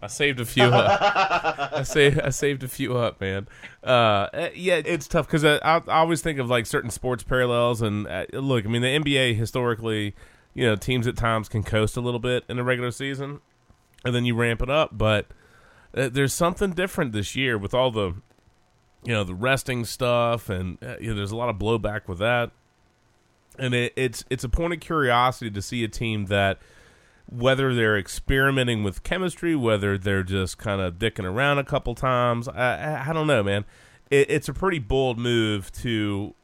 I 0.06 0.08
saved 0.08 0.40
a 0.40 0.46
few. 0.46 0.64
Up. 0.64 1.72
I 1.74 1.84
saved 1.84 2.20
I 2.20 2.30
saved 2.30 2.64
a 2.64 2.68
few 2.68 2.96
up, 2.96 3.20
man. 3.20 3.48
Uh, 3.84 4.28
eh, 4.34 4.50
yeah, 4.54 4.76
it's 4.86 5.08
tough 5.08 5.26
because 5.26 5.44
I, 5.44 5.58
I 5.58 5.82
always 5.88 6.22
think 6.22 6.38
of 6.38 6.48
like 6.48 6.68
certain 6.68 6.92
sports 6.92 7.24
parallels. 7.24 7.82
And 7.82 8.08
uh, 8.08 8.26
look, 8.34 8.66
I 8.66 8.70
mean, 8.70 8.84
the 8.84 9.00
NBA 9.00 9.36
historically, 9.36 10.16
you 10.54 10.66
know, 10.66 10.76
teams 10.76 11.08
at 11.08 11.18
times 11.18 11.50
can 11.50 11.64
coast 11.64 11.98
a 11.98 12.02
little 12.02 12.20
bit 12.20 12.44
in 12.48 12.58
the 12.58 12.64
regular 12.64 12.92
season, 12.92 13.42
and 14.06 14.14
then 14.14 14.26
you 14.26 14.36
ramp 14.36 14.62
it 14.62 14.70
up. 14.70 14.96
But 14.96 15.26
uh, 15.96 16.10
there's 16.10 16.34
something 16.34 16.72
different 16.72 17.12
this 17.12 17.36
year 17.36 17.58
with 17.58 17.74
all 17.74 17.90
the, 17.90 18.14
you 19.04 19.14
know, 19.14 19.24
the 19.24 19.34
resting 19.34 19.86
stuff, 19.86 20.50
and 20.50 20.78
uh, 20.84 20.98
you 21.02 21.10
know, 21.10 21.16
there's 21.16 21.32
a 21.32 21.36
lot 21.36 21.50
of 21.50 21.58
blowback 21.58 22.08
with 22.08 22.20
that 22.20 22.52
and 23.58 23.74
it, 23.74 23.94
it's 23.96 24.26
it's 24.30 24.44
a 24.44 24.50
point 24.50 24.74
of 24.74 24.82
curiosity 24.82 25.50
to 25.50 25.62
see 25.62 25.82
a 25.84 25.88
team 25.88 26.26
that 26.26 26.60
whether 27.28 27.74
they're 27.74 27.98
experimenting 27.98 28.84
with 28.84 29.04
chemistry, 29.04 29.56
whether 29.56 29.98
they're 29.98 30.24
just 30.24 30.58
kind 30.58 30.82
of 30.82 30.96
dicking 30.96 31.26
around 31.26 31.58
a 31.58 31.64
couple 31.64 31.96
times, 31.96 32.48
I, 32.48 33.04
I, 33.08 33.14
don't 33.14 33.28
know, 33.28 33.44
man. 33.44 33.66
It, 34.12 34.30
it's 34.30 34.48
a 34.48 34.54
pretty 34.54 34.80
bold 34.80 35.18
move 35.18 35.72
to 35.74 36.36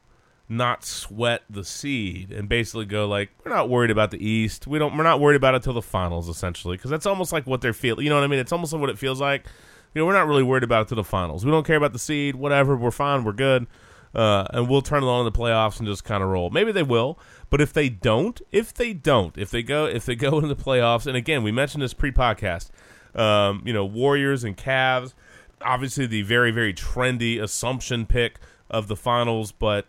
not 0.48 0.84
sweat 0.84 1.42
the 1.48 1.64
seed 1.64 2.30
and 2.30 2.48
basically 2.48 2.84
go 2.84 3.06
like 3.06 3.30
we're 3.42 3.54
not 3.54 3.68
worried 3.68 3.90
about 3.90 4.10
the 4.10 4.26
East. 4.26 4.66
We 4.66 4.78
don't. 4.78 4.96
We're 4.96 5.04
not 5.04 5.20
worried 5.20 5.36
about 5.36 5.54
it 5.54 5.62
till 5.62 5.72
the 5.72 5.82
finals, 5.82 6.28
essentially, 6.28 6.76
because 6.76 6.90
that's 6.90 7.06
almost 7.06 7.32
like 7.32 7.46
what 7.46 7.60
they're 7.60 7.72
feeling. 7.72 8.04
You 8.04 8.10
know 8.10 8.16
what 8.16 8.24
I 8.24 8.28
mean? 8.28 8.40
It's 8.40 8.52
almost 8.52 8.72
like 8.72 8.80
what 8.80 8.90
it 8.90 8.98
feels 8.98 9.20
like. 9.20 9.46
You 9.94 10.00
know, 10.00 10.06
we're 10.06 10.14
not 10.14 10.26
really 10.26 10.42
worried 10.42 10.64
about 10.64 10.82
it 10.82 10.88
till 10.88 10.96
the 10.96 11.04
finals. 11.04 11.44
We 11.44 11.50
don't 11.50 11.66
care 11.66 11.76
about 11.76 11.92
the 11.92 11.98
seed. 11.98 12.34
Whatever, 12.34 12.76
we're 12.76 12.90
fine. 12.90 13.24
We're 13.24 13.32
good 13.32 13.66
uh, 14.14 14.46
and 14.50 14.68
we'll 14.68 14.82
turn 14.82 15.02
it 15.02 15.06
on 15.06 15.26
in 15.26 15.32
the 15.32 15.38
playoffs 15.38 15.78
and 15.78 15.86
just 15.86 16.04
kind 16.04 16.22
of 16.22 16.28
roll. 16.28 16.50
Maybe 16.50 16.72
they 16.72 16.82
will, 16.82 17.18
but 17.52 17.60
if 17.60 17.74
they 17.74 17.90
don't, 17.90 18.40
if 18.50 18.72
they 18.72 18.94
don't, 18.94 19.36
if 19.36 19.50
they 19.50 19.62
go, 19.62 19.84
if 19.84 20.06
they 20.06 20.14
go 20.26 20.36
into 20.38 20.48
the 20.48 20.56
playoffs, 20.56 21.06
and 21.06 21.18
again, 21.18 21.42
we 21.42 21.52
mentioned 21.52 21.82
this 21.82 21.92
pre-podcast, 21.92 22.70
um, 23.14 23.62
you 23.66 23.74
know, 23.74 23.84
Warriors 23.84 24.42
and 24.42 24.56
Cavs, 24.56 25.12
obviously 25.60 26.06
the 26.06 26.22
very 26.22 26.50
very 26.50 26.72
trendy 26.72 27.40
assumption 27.40 28.06
pick 28.06 28.40
of 28.70 28.88
the 28.88 28.96
finals, 28.96 29.52
but. 29.52 29.86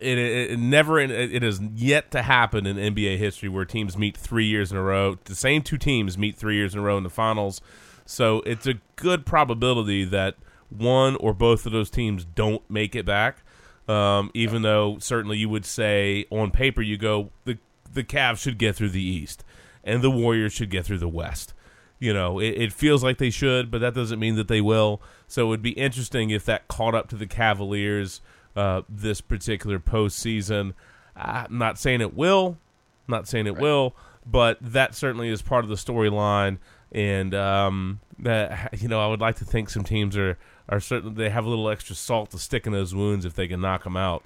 It, 0.00 0.18
it, 0.18 0.50
it 0.50 0.58
never 0.58 0.98
it, 0.98 1.12
it 1.12 1.44
has 1.44 1.60
yet 1.76 2.10
to 2.10 2.22
happen 2.22 2.66
in 2.66 2.76
NBA 2.76 3.18
history 3.18 3.48
where 3.48 3.64
teams 3.64 3.96
meet 3.96 4.16
three 4.16 4.46
years 4.46 4.72
in 4.72 4.76
a 4.76 4.82
row. 4.82 5.16
The 5.26 5.36
same 5.36 5.62
two 5.62 5.78
teams 5.78 6.18
meet 6.18 6.34
three 6.34 6.56
years 6.56 6.74
in 6.74 6.80
a 6.80 6.82
row 6.82 6.96
in 6.96 7.04
the 7.04 7.08
finals, 7.08 7.60
so 8.04 8.42
it's 8.44 8.66
a 8.66 8.80
good 8.96 9.24
probability 9.24 10.04
that 10.06 10.34
one 10.70 11.14
or 11.14 11.32
both 11.32 11.66
of 11.66 11.70
those 11.70 11.88
teams 11.88 12.24
don't 12.24 12.68
make 12.68 12.96
it 12.96 13.06
back. 13.06 13.44
Um, 13.88 14.30
even 14.32 14.62
though 14.62 14.98
certainly 15.00 15.38
you 15.38 15.48
would 15.48 15.66
say 15.66 16.26
on 16.30 16.52
paper 16.52 16.82
you 16.82 16.96
go 16.96 17.30
the 17.44 17.58
the 17.92 18.04
Cavs 18.04 18.38
should 18.38 18.56
get 18.56 18.76
through 18.76 18.90
the 18.90 19.02
East 19.02 19.44
and 19.84 20.02
the 20.02 20.10
Warriors 20.10 20.52
should 20.52 20.70
get 20.70 20.84
through 20.86 20.98
the 20.98 21.08
West. 21.08 21.52
You 21.98 22.12
know, 22.12 22.38
it, 22.38 22.50
it 22.50 22.72
feels 22.72 23.04
like 23.04 23.18
they 23.18 23.30
should, 23.30 23.70
but 23.70 23.80
that 23.80 23.94
doesn't 23.94 24.18
mean 24.18 24.34
that 24.36 24.48
they 24.48 24.60
will. 24.60 25.00
So 25.28 25.46
it 25.46 25.48
would 25.48 25.62
be 25.62 25.70
interesting 25.70 26.30
if 26.30 26.44
that 26.46 26.68
caught 26.68 26.94
up 26.94 27.08
to 27.10 27.16
the 27.16 27.26
Cavaliers 27.26 28.20
uh, 28.56 28.82
this 28.88 29.20
particular 29.20 29.78
postseason. 29.78 30.74
I'm 31.14 31.58
not 31.58 31.78
saying 31.78 32.00
it 32.00 32.14
will, 32.14 32.58
not 33.06 33.28
saying 33.28 33.46
it 33.46 33.56
will, 33.56 33.94
but 34.26 34.58
that 34.60 34.94
certainly 34.94 35.28
is 35.28 35.42
part 35.42 35.64
of 35.64 35.70
the 35.70 35.76
storyline. 35.76 36.58
And 36.90 37.34
um, 37.34 38.00
that 38.18 38.80
you 38.80 38.88
know, 38.88 39.00
I 39.00 39.06
would 39.06 39.20
like 39.20 39.36
to 39.36 39.44
think 39.44 39.70
some 39.70 39.84
teams 39.84 40.16
are 40.16 40.38
are 40.72 40.80
certain 40.80 41.14
they 41.14 41.28
have 41.28 41.44
a 41.44 41.48
little 41.48 41.68
extra 41.68 41.94
salt 41.94 42.30
to 42.30 42.38
stick 42.38 42.66
in 42.66 42.72
those 42.72 42.94
wounds 42.94 43.24
if 43.26 43.34
they 43.34 43.46
can 43.46 43.60
knock 43.60 43.84
them 43.84 43.96
out. 43.96 44.24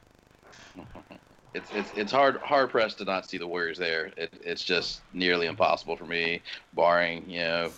It's, 1.54 1.70
it's 1.72 1.90
it's 1.96 2.12
hard 2.12 2.36
hard 2.42 2.68
pressed 2.68 2.98
to 2.98 3.06
not 3.06 3.24
see 3.30 3.38
the 3.38 3.46
Warriors 3.46 3.78
there. 3.78 4.10
It, 4.18 4.30
it's 4.44 4.62
just 4.62 5.00
nearly 5.14 5.46
impossible 5.46 5.96
for 5.96 6.04
me, 6.04 6.42
barring 6.74 7.24
you 7.30 7.38
know, 7.38 7.70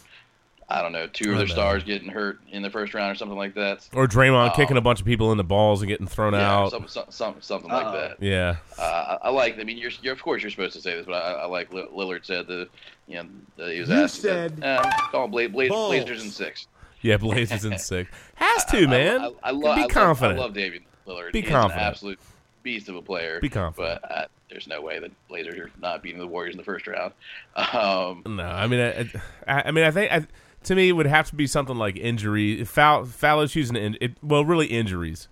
I 0.68 0.82
don't 0.82 0.90
know, 0.90 1.06
two 1.06 1.28
I 1.28 1.32
of 1.34 1.38
their 1.38 1.46
know. 1.46 1.52
stars 1.54 1.84
getting 1.84 2.08
hurt 2.08 2.40
in 2.50 2.62
the 2.62 2.70
first 2.70 2.92
round 2.92 3.12
or 3.12 3.14
something 3.14 3.38
like 3.38 3.54
that. 3.54 3.88
Or 3.94 4.08
Draymond 4.08 4.50
Oh. 4.50 4.56
kicking 4.56 4.78
a 4.78 4.80
bunch 4.80 4.98
of 4.98 5.06
people 5.06 5.30
in 5.30 5.38
the 5.38 5.44
balls 5.44 5.80
and 5.80 5.88
getting 5.88 6.08
thrown 6.08 6.32
Yeah, 6.32 6.52
out. 6.52 6.72
some, 6.72 6.88
some, 6.88 7.04
some, 7.10 7.36
something 7.38 7.70
Uh-oh. 7.70 7.84
like 7.84 7.92
that. 8.18 8.20
yeah, 8.20 8.56
Uh, 8.80 9.16
I, 9.22 9.28
I 9.28 9.30
like. 9.30 9.60
I 9.60 9.62
mean, 9.62 9.78
you're, 9.78 9.92
you're 10.02 10.12
of 10.12 10.20
course 10.24 10.42
you're 10.42 10.50
supposed 10.50 10.72
to 10.74 10.80
say 10.80 10.96
this, 10.96 11.06
but 11.06 11.12
I, 11.14 11.42
I 11.42 11.46
like 11.46 11.70
Lillard 11.70 12.26
said 12.26 12.48
the 12.48 12.68
you 13.06 13.14
know 13.22 13.28
the, 13.58 13.72
he 13.74 13.78
was 13.78 13.90
You 13.90 13.94
asked 13.94 14.16
he 14.16 14.22
said 14.22 14.60
uh, 14.64 14.82
call 15.12 15.28
Bla- 15.28 15.48
Bla- 15.50 15.68
balls. 15.68 15.90
Blazers 15.90 16.24
in 16.24 16.30
six. 16.32 16.66
Yeah, 17.02 17.16
Blazers 17.16 17.64
in 17.64 17.78
six. 17.78 18.10
Has 18.34 18.64
to, 18.66 18.86
man. 18.88 19.20
I, 19.20 19.24
I, 19.24 19.30
I, 19.42 19.52
Be 19.52 19.58
lo- 19.58 19.70
I 19.70 19.80
love- 19.80 19.90
confident. 19.90 20.38
I 20.38 20.42
love 20.42 20.54
David 20.54 20.82
Lillard. 21.06 21.32
Be 21.32 21.40
He's 21.42 21.50
confident. 21.50 21.80
an 21.82 21.86
absolute 21.88 22.18
beast 22.62 22.88
of 22.88 22.96
a 22.96 23.02
player. 23.02 23.40
Be 23.40 23.48
confident. 23.48 24.00
But 24.02 24.10
uh, 24.12 24.26
there's 24.50 24.66
no 24.66 24.80
way 24.80 24.98
that 24.98 25.10
Blazers 25.28 25.58
are 25.58 25.70
not 25.80 26.02
beating 26.02 26.18
the 26.20 26.26
Warriors 26.26 26.54
in 26.54 26.58
the 26.58 26.64
first 26.64 26.86
round. 26.86 27.12
Um, 27.56 28.22
No, 28.36 28.44
I 28.44 28.66
mean, 28.66 28.80
I, 28.80 29.10
I, 29.46 29.62
I 29.66 29.70
mean, 29.72 29.84
I 29.84 29.90
think 29.90 30.12
I, 30.12 30.26
to 30.64 30.74
me 30.74 30.88
it 30.88 30.92
would 30.92 31.06
have 31.06 31.28
to 31.30 31.34
be 31.36 31.46
something 31.46 31.76
like 31.76 31.96
injury, 31.96 32.64
foul, 32.64 33.04
foul 33.04 33.40
issues, 33.40 33.68
and 33.68 33.76
in, 33.76 33.98
it, 34.00 34.12
well, 34.22 34.44
really 34.44 34.66
injuries. 34.66 35.28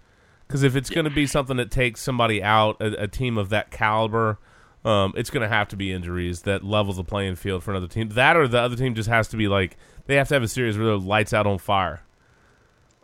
Because 0.47 0.63
if 0.63 0.77
it's 0.77 0.91
going 0.91 1.05
to 1.05 1.11
be 1.11 1.27
something 1.27 1.57
that 1.57 1.71
takes 1.71 2.01
somebody 2.01 2.43
out, 2.43 2.81
a, 2.81 3.03
a 3.05 3.09
team 3.09 3.37
of 3.39 3.49
that 3.51 3.71
caliber, 3.71 4.39
um, 4.87 5.13
it's 5.17 5.31
going 5.31 5.43
to 5.43 5.49
have 5.55 5.69
to 5.69 5.77
be 5.77 5.93
injuries 5.93 6.43
that 6.43 6.63
levels 6.65 6.97
the 6.97 7.05
playing 7.05 7.35
field 7.37 7.63
for 7.65 7.73
another 7.73 7.89
team. 7.89 8.09
That 8.11 8.37
or 8.37 8.47
the 8.49 8.61
other 8.61 8.77
team 8.77 8.95
just 8.95 9.09
has 9.09 9.29
to 9.29 9.37
be 9.37 9.49
like 9.49 9.77
they 10.07 10.15
have 10.17 10.29
to 10.29 10.35
have 10.35 10.43
a 10.43 10.49
series 10.49 10.79
where 10.79 10.87
they're 10.87 10.97
lights 10.97 11.33
out 11.33 11.47
on 11.47 11.59
fire, 11.59 12.03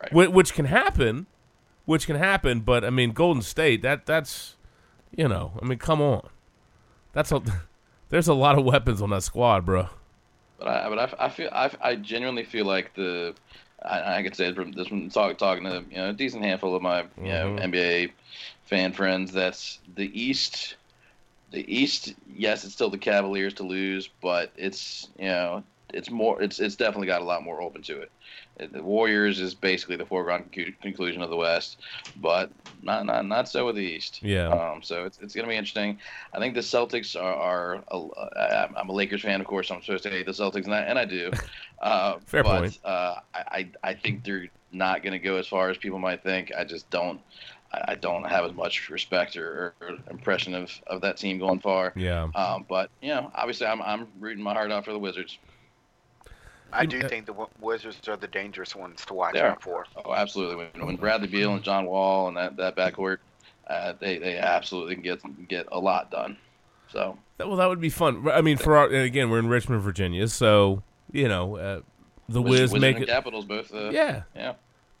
Right. 0.01 0.29
Wh- 0.29 0.33
which 0.33 0.53
can 0.53 0.65
happen. 0.65 1.27
which 1.85 2.07
can 2.07 2.15
happen. 2.15 2.61
But 2.61 2.83
I 2.85 2.89
mean, 2.89 3.11
Golden 3.11 3.41
State 3.43 3.81
that 3.81 4.05
that's 4.05 4.55
you 5.15 5.27
know, 5.27 5.51
I 5.61 5.65
mean, 5.65 5.77
come 5.77 6.01
on, 6.01 6.27
that's 7.11 7.31
a 7.31 7.41
there's 8.09 8.27
a 8.27 8.33
lot 8.33 8.57
of 8.57 8.63
weapons 8.65 9.01
on 9.01 9.09
that 9.11 9.23
squad, 9.23 9.65
bro. 9.65 9.89
But 10.59 10.67
I, 10.67 10.89
but 10.89 10.99
I, 10.99 11.25
I 11.25 11.29
feel, 11.29 11.49
I, 11.51 11.69
I 11.81 11.95
genuinely 11.95 12.45
feel 12.45 12.65
like 12.65 12.93
the, 12.93 13.33
I, 13.83 14.19
I 14.19 14.23
can 14.23 14.33
say 14.33 14.53
from 14.53 14.71
this 14.71 14.87
from 14.87 15.09
talk, 15.09 15.37
talking 15.37 15.65
to 15.65 15.83
you 15.89 15.97
know 15.97 16.09
a 16.09 16.13
decent 16.13 16.43
handful 16.43 16.75
of 16.75 16.81
my 16.81 17.01
you 17.17 17.23
know 17.29 17.57
Mhm. 17.59 17.63
NBA 17.73 18.11
fan 18.65 18.93
friends. 18.93 19.33
That's 19.33 19.79
the 19.95 20.09
East. 20.19 20.75
The 21.53 21.73
East, 21.73 22.15
yes, 22.35 22.65
it's 22.65 22.73
still 22.73 22.89
the 22.89 22.97
Cavaliers 22.97 23.53
to 23.55 23.63
lose, 23.63 24.09
but 24.21 24.51
it's 24.57 25.09
you 25.19 25.25
know 25.25 25.63
it's 25.93 26.09
more, 26.09 26.41
it's 26.41 26.59
it's 26.59 26.75
definitely 26.75 27.07
got 27.07 27.21
a 27.21 27.25
lot 27.25 27.43
more 27.43 27.61
open 27.61 27.83
to 27.83 28.01
it. 28.01 28.11
Uh, 28.59 28.65
The 28.71 28.81
Warriors 28.81 29.39
is 29.39 29.53
basically 29.53 29.95
the 29.95 30.05
foregone 30.05 30.49
concu- 30.51 30.73
conclusion 30.81 31.21
of 31.21 31.29
the 31.29 31.35
West, 31.35 31.77
but 32.17 32.49
not 32.81 33.05
not 33.05 33.27
not 33.27 33.47
so 33.47 33.67
with 33.67 33.75
the 33.75 33.83
East. 33.83 34.23
Yeah. 34.23 34.47
Um, 34.47 34.81
so 34.81 35.05
it's, 35.05 35.19
it's 35.21 35.35
going 35.35 35.45
to 35.45 35.49
be 35.49 35.55
interesting. 35.55 35.99
I 36.33 36.39
think 36.39 36.55
the 36.55 36.61
Celtics 36.61 37.15
are. 37.15 37.35
are 37.35 37.83
I'm 38.75 38.89
a 38.89 38.91
Lakers 38.91 39.21
fan, 39.21 39.39
of 39.39 39.45
course. 39.45 39.69
I'm 39.69 39.81
supposed 39.83 40.03
to 40.03 40.09
hate 40.09 40.25
the 40.25 40.31
Celtics, 40.31 40.65
and 40.65 40.73
I, 40.73 40.81
and 40.81 40.99
I 40.99 41.05
do. 41.05 41.31
Uh, 41.81 42.17
Fair 42.27 42.43
but, 42.43 42.59
point. 42.61 42.79
Uh, 42.85 43.15
I, 43.33 43.43
I 43.83 43.89
I 43.89 43.93
think 43.93 44.23
they're 44.23 44.47
not 44.71 45.03
going 45.03 45.11
to 45.11 45.19
go 45.19 45.35
as 45.35 45.47
far 45.47 45.69
as 45.69 45.77
people 45.77 45.99
might 45.99 46.23
think. 46.23 46.49
I 46.57 46.63
just 46.63 46.89
don't. 46.89 47.19
I 47.73 47.91
I 47.93 47.95
don't 47.95 48.23
have 48.25 48.45
as 48.45 48.53
much 48.53 48.89
respect 48.89 49.35
or, 49.35 49.73
or 49.81 49.97
impression 50.09 50.53
of, 50.53 50.71
of 50.87 51.01
that 51.01 51.17
team 51.17 51.39
going 51.39 51.59
far. 51.59 51.93
Yeah. 51.95 52.29
Um, 52.35 52.65
but 52.69 52.89
you 53.01 53.09
know, 53.09 53.31
obviously, 53.35 53.67
I'm 53.67 53.81
I'm 53.81 54.07
rooting 54.19 54.43
my 54.43 54.53
heart 54.53 54.71
out 54.71 54.85
for 54.85 54.91
the 54.93 54.99
Wizards. 54.99 55.37
I 56.71 56.85
do 56.87 56.99
Uh, 57.01 57.07
think 57.07 57.25
the 57.27 57.35
Wizards 57.61 58.07
are 58.07 58.17
the 58.17 58.27
dangerous 58.27 58.75
ones 58.75 59.05
to 59.05 59.13
watch 59.13 59.35
out 59.35 59.61
for. 59.61 59.85
Oh, 60.03 60.13
absolutely. 60.13 60.55
When, 60.73 60.87
when 60.87 60.95
Bradley 60.95 61.27
Beal 61.27 61.53
and 61.53 61.63
John 61.63 61.85
Wall 61.85 62.27
and 62.29 62.37
that 62.37 62.57
that 62.57 62.75
backcourt, 62.75 63.17
uh, 63.67 63.93
they 63.99 64.17
they 64.17 64.37
absolutely 64.37 64.95
can 64.95 65.03
get 65.03 65.47
get 65.47 65.67
a 65.71 65.79
lot 65.79 66.09
done. 66.09 66.37
So 66.91 67.17
That- 67.37 67.47
Well, 67.47 67.57
that 67.57 67.67
would 67.69 67.81
be 67.81 67.89
fun. 67.89 68.27
I 68.29 68.41
mean, 68.41 68.57
for 68.57 68.75
our, 68.77 68.85
and 68.85 68.97
again, 69.03 69.29
we're 69.29 69.39
in 69.39 69.47
Richmond, 69.47 69.81
Virginia, 69.81 70.27
so 70.27 70.81
you 71.11 71.27
know, 71.27 71.57
uh, 71.57 71.81
the 72.29 72.41
Wiz, 72.41 72.51
Wiz 72.51 72.61
Wizards 72.73 72.81
make 72.81 72.95
and 72.95 73.03
it. 73.03 73.07
Capitals 73.07 73.45
both. 73.45 73.73
Uh, 73.73 73.89
Yeah, 73.91 74.23
yeah. 74.35 74.53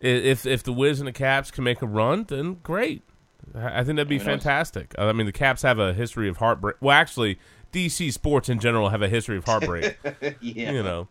I- 0.03 0.07
if 0.07 0.45
if 0.45 0.63
the 0.63 0.73
Wiz 0.73 0.99
and 0.99 1.07
the 1.07 1.13
Caps 1.13 1.51
can 1.51 1.63
make 1.63 1.81
a 1.81 1.87
run, 1.87 2.25
then 2.27 2.55
great. 2.63 3.03
I 3.55 3.79
I 3.79 3.83
think 3.83 3.97
that'd 3.97 4.07
be 4.07 4.19
fantastic. 4.19 4.93
Uh, 4.97 5.07
I 5.07 5.13
mean, 5.13 5.25
the 5.25 5.31
Caps 5.31 5.61
have 5.61 5.79
a 5.79 5.93
history 5.93 6.29
of 6.29 6.37
heartbreak. 6.37 6.75
Well, 6.81 6.95
actually, 6.95 7.39
DC 7.71 8.11
sports 8.13 8.49
in 8.49 8.59
general 8.59 8.89
have 8.89 9.01
a 9.01 9.09
history 9.09 9.37
of 9.37 9.45
heartbreak. 9.45 9.97
yeah. 10.41 10.71
You 10.71 10.83
know, 10.83 11.07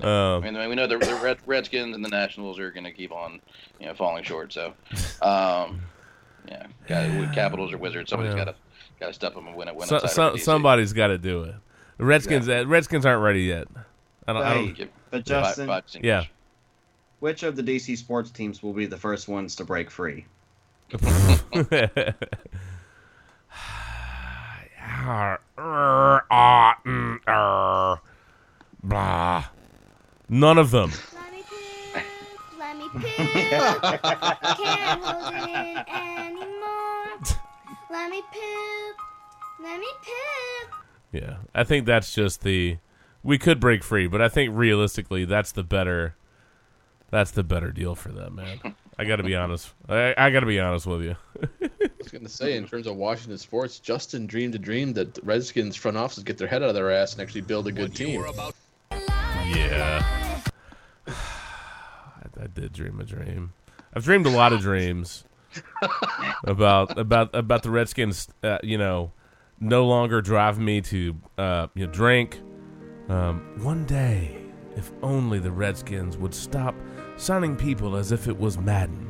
I 0.00 0.34
um, 0.36 0.42
mean, 0.42 0.68
we 0.68 0.74
know 0.74 0.86
the, 0.86 0.98
the 0.98 1.18
Red, 1.22 1.38
Redskins 1.46 1.94
and 1.94 2.04
the 2.04 2.08
Nationals 2.08 2.58
are 2.58 2.70
going 2.70 2.84
to 2.84 2.92
keep 2.92 3.12
on, 3.12 3.40
you 3.78 3.86
know, 3.86 3.94
falling 3.94 4.24
short. 4.24 4.52
So, 4.52 4.74
um, 5.22 5.80
yeah, 6.48 6.66
got 6.86 7.34
Capitals 7.34 7.72
or 7.72 7.78
Wizards. 7.78 8.10
Somebody's 8.10 8.34
Yeah. 8.34 8.44
got 8.44 8.50
to 8.52 8.56
got 9.00 9.06
to 9.08 9.12
step 9.12 9.36
up 9.36 9.46
and 9.46 9.54
win 9.54 9.68
it. 9.68 9.76
Win 9.76 9.86
so, 9.88 9.96
outside 9.96 10.10
so, 10.10 10.36
somebody's 10.36 10.92
got 10.92 11.08
to 11.08 11.18
do 11.18 11.42
it. 11.44 11.54
The 11.98 12.04
Redskins, 12.04 12.48
uh, 12.48 12.64
Redskins 12.66 13.06
aren't 13.06 13.22
ready 13.22 13.42
yet. 13.42 13.68
I 14.26 14.32
don't. 14.32 14.42
I 14.42 14.54
don't 14.54 14.90
But 15.10 15.24
Justin, 15.24 15.66
five 15.68 15.84
singles. 15.86 16.06
yeah. 16.06 16.24
Which 17.24 17.42
of 17.42 17.56
the 17.56 17.62
DC 17.62 17.96
sports 17.96 18.30
teams 18.30 18.62
will 18.62 18.74
be 18.74 18.84
the 18.84 18.98
first 18.98 19.28
ones 19.28 19.56
to 19.56 19.64
break 19.64 19.90
free? 19.90 20.26
None 20.92 21.00
of 30.58 30.70
them. 30.70 30.92
Let 31.14 31.32
me 31.32 31.42
poop, 31.48 31.96
let 32.58 32.76
me 32.76 32.90
poop. 32.92 33.02
Can't 33.02 35.02
hold 35.02 35.32
it 35.32 35.88
anymore. 35.88 37.06
Let 37.90 38.10
me 38.10 38.20
poop, 38.20 38.96
let 39.62 39.80
me 39.80 39.88
poop. 40.02 40.74
Yeah, 41.10 41.36
I 41.54 41.64
think 41.64 41.86
that's 41.86 42.14
just 42.14 42.42
the. 42.42 42.76
We 43.22 43.38
could 43.38 43.60
break 43.60 43.82
free, 43.82 44.08
but 44.08 44.20
I 44.20 44.28
think 44.28 44.54
realistically, 44.54 45.24
that's 45.24 45.52
the 45.52 45.62
better. 45.62 46.16
That's 47.14 47.30
the 47.30 47.44
better 47.44 47.70
deal 47.70 47.94
for 47.94 48.08
them, 48.08 48.34
man. 48.34 48.74
I 48.98 49.04
got 49.04 49.16
to 49.16 49.22
be 49.22 49.36
honest. 49.36 49.72
I, 49.88 50.16
I 50.18 50.30
got 50.30 50.40
to 50.40 50.46
be 50.46 50.58
honest 50.58 50.84
with 50.84 51.02
you. 51.02 51.14
I 51.62 51.70
was 51.96 52.08
going 52.08 52.24
to 52.24 52.28
say, 52.28 52.56
in 52.56 52.66
terms 52.66 52.88
of 52.88 52.96
Washington 52.96 53.38
sports, 53.38 53.78
Justin 53.78 54.26
dreamed 54.26 54.56
a 54.56 54.58
dream 54.58 54.92
that 54.94 55.14
the 55.14 55.20
Redskins 55.22 55.76
front 55.76 55.96
offices 55.96 56.24
get 56.24 56.38
their 56.38 56.48
head 56.48 56.64
out 56.64 56.70
of 56.70 56.74
their 56.74 56.90
ass 56.90 57.12
and 57.12 57.22
actually 57.22 57.42
build 57.42 57.68
a 57.68 57.72
good 57.72 57.94
team. 57.94 58.20
Yeah. 58.90 60.04
I, 61.06 61.12
I 62.42 62.46
did 62.52 62.72
dream 62.72 62.98
a 62.98 63.04
dream. 63.04 63.52
I've 63.94 64.02
dreamed 64.02 64.26
a 64.26 64.30
lot 64.30 64.52
of 64.52 64.60
dreams 64.60 65.22
about 66.42 66.98
about 66.98 67.32
about 67.32 67.62
the 67.62 67.70
Redskins. 67.70 68.26
Uh, 68.42 68.58
you 68.64 68.76
know, 68.76 69.12
no 69.60 69.86
longer 69.86 70.20
drive 70.20 70.58
me 70.58 70.80
to 70.80 71.14
uh, 71.38 71.68
you 71.76 71.86
know 71.86 71.92
drink. 71.92 72.40
Um, 73.08 73.54
one 73.62 73.86
day, 73.86 74.36
if 74.74 74.90
only 75.00 75.38
the 75.38 75.52
Redskins 75.52 76.16
would 76.16 76.34
stop 76.34 76.74
signing 77.16 77.56
people 77.56 77.96
as 77.96 78.12
if 78.12 78.28
it 78.28 78.38
was 78.38 78.58
Madden, 78.58 79.08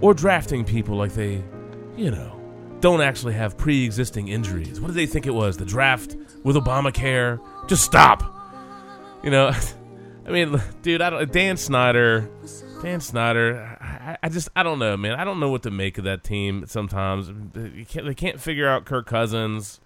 or 0.00 0.14
drafting 0.14 0.64
people 0.64 0.96
like 0.96 1.12
they, 1.12 1.42
you 1.96 2.10
know, 2.10 2.38
don't 2.80 3.00
actually 3.00 3.34
have 3.34 3.56
pre-existing 3.56 4.28
injuries. 4.28 4.80
What 4.80 4.88
did 4.88 4.96
they 4.96 5.06
think 5.06 5.26
it 5.26 5.34
was? 5.34 5.56
The 5.56 5.64
draft 5.64 6.16
with 6.44 6.56
Obamacare? 6.56 7.40
Just 7.68 7.84
stop. 7.84 8.22
You 9.22 9.30
know, 9.30 9.52
I 10.26 10.30
mean, 10.30 10.60
dude, 10.82 11.00
I 11.00 11.10
don't. 11.10 11.32
Dan 11.32 11.56
Snyder, 11.56 12.30
Dan 12.82 13.00
Snyder. 13.00 13.78
I, 13.80 14.18
I 14.22 14.28
just, 14.28 14.48
I 14.54 14.62
don't 14.62 14.78
know, 14.78 14.96
man. 14.96 15.14
I 15.14 15.24
don't 15.24 15.40
know 15.40 15.50
what 15.50 15.62
to 15.64 15.70
make 15.70 15.98
of 15.98 16.04
that 16.04 16.22
team. 16.22 16.64
Sometimes 16.66 17.30
they 17.52 17.84
can't, 17.84 18.06
they 18.06 18.14
can't 18.14 18.40
figure 18.40 18.68
out 18.68 18.84
Kirk 18.84 19.06
Cousins. 19.06 19.80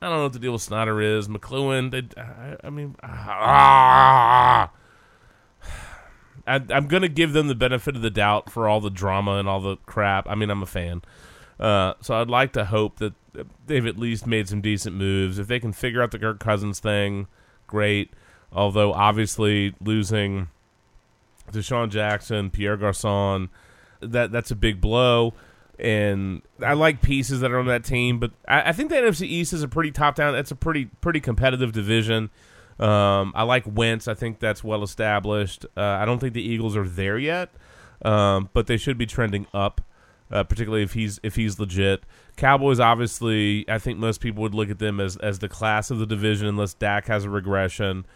I 0.00 0.08
don't 0.08 0.18
know 0.18 0.22
what 0.24 0.32
the 0.32 0.38
deal 0.38 0.52
with 0.52 0.62
Snyder 0.62 1.00
is. 1.00 1.26
McCloughan. 1.26 1.90
They, 1.90 2.20
I, 2.20 2.56
I 2.62 2.70
mean, 2.70 2.94
ah. 3.02 3.08
ah, 3.08 3.34
ah, 3.38 4.70
ah. 4.70 4.77
I, 6.48 6.60
I'm 6.70 6.86
gonna 6.86 7.08
give 7.08 7.32
them 7.32 7.48
the 7.48 7.54
benefit 7.54 7.96
of 7.96 8.02
the 8.02 8.10
doubt 8.10 8.50
for 8.50 8.68
all 8.68 8.80
the 8.80 8.90
drama 8.90 9.32
and 9.32 9.48
all 9.48 9.60
the 9.60 9.76
crap. 9.86 10.28
I 10.28 10.34
mean, 10.34 10.50
I'm 10.50 10.62
a 10.62 10.66
fan, 10.66 11.02
uh, 11.60 11.94
so 12.00 12.20
I'd 12.20 12.28
like 12.28 12.52
to 12.54 12.64
hope 12.64 12.98
that 12.98 13.14
they've 13.66 13.86
at 13.86 13.98
least 13.98 14.26
made 14.26 14.48
some 14.48 14.60
decent 14.60 14.96
moves. 14.96 15.38
If 15.38 15.46
they 15.46 15.60
can 15.60 15.72
figure 15.72 16.02
out 16.02 16.10
the 16.10 16.18
Kirk 16.18 16.40
Cousins 16.40 16.80
thing, 16.80 17.26
great. 17.66 18.12
Although 18.52 18.92
obviously 18.92 19.74
losing 19.80 20.48
DeSean 21.52 21.90
Jackson, 21.90 22.50
Pierre 22.50 22.76
Garcon, 22.76 23.50
that 24.00 24.32
that's 24.32 24.50
a 24.50 24.56
big 24.56 24.80
blow. 24.80 25.34
And 25.78 26.42
I 26.60 26.72
like 26.72 27.02
pieces 27.02 27.40
that 27.40 27.52
are 27.52 27.58
on 27.58 27.66
that 27.66 27.84
team, 27.84 28.18
but 28.18 28.32
I, 28.48 28.70
I 28.70 28.72
think 28.72 28.90
the 28.90 28.96
NFC 28.96 29.22
East 29.22 29.52
is 29.52 29.62
a 29.62 29.68
pretty 29.68 29.92
top 29.92 30.16
down. 30.16 30.34
It's 30.34 30.50
a 30.50 30.56
pretty 30.56 30.86
pretty 31.00 31.20
competitive 31.20 31.72
division. 31.72 32.30
Um, 32.78 33.32
I 33.34 33.42
like 33.42 33.64
Wentz. 33.66 34.06
I 34.06 34.14
think 34.14 34.38
that's 34.38 34.62
well 34.62 34.82
established. 34.82 35.66
Uh, 35.76 35.80
I 35.80 36.04
don't 36.04 36.18
think 36.18 36.34
the 36.34 36.42
Eagles 36.42 36.76
are 36.76 36.88
there 36.88 37.18
yet, 37.18 37.50
um, 38.04 38.50
but 38.52 38.66
they 38.66 38.76
should 38.76 38.96
be 38.96 39.06
trending 39.06 39.46
up, 39.52 39.80
uh, 40.30 40.44
particularly 40.44 40.84
if 40.84 40.92
he's 40.92 41.18
if 41.22 41.36
he's 41.36 41.58
legit. 41.58 42.04
Cowboys, 42.36 42.78
obviously, 42.78 43.68
I 43.68 43.78
think 43.78 43.98
most 43.98 44.20
people 44.20 44.42
would 44.42 44.54
look 44.54 44.70
at 44.70 44.78
them 44.78 45.00
as 45.00 45.16
as 45.16 45.40
the 45.40 45.48
class 45.48 45.90
of 45.90 45.98
the 45.98 46.06
division, 46.06 46.46
unless 46.46 46.74
Dak 46.74 47.06
has 47.08 47.24
a 47.24 47.30
regression. 47.30 48.06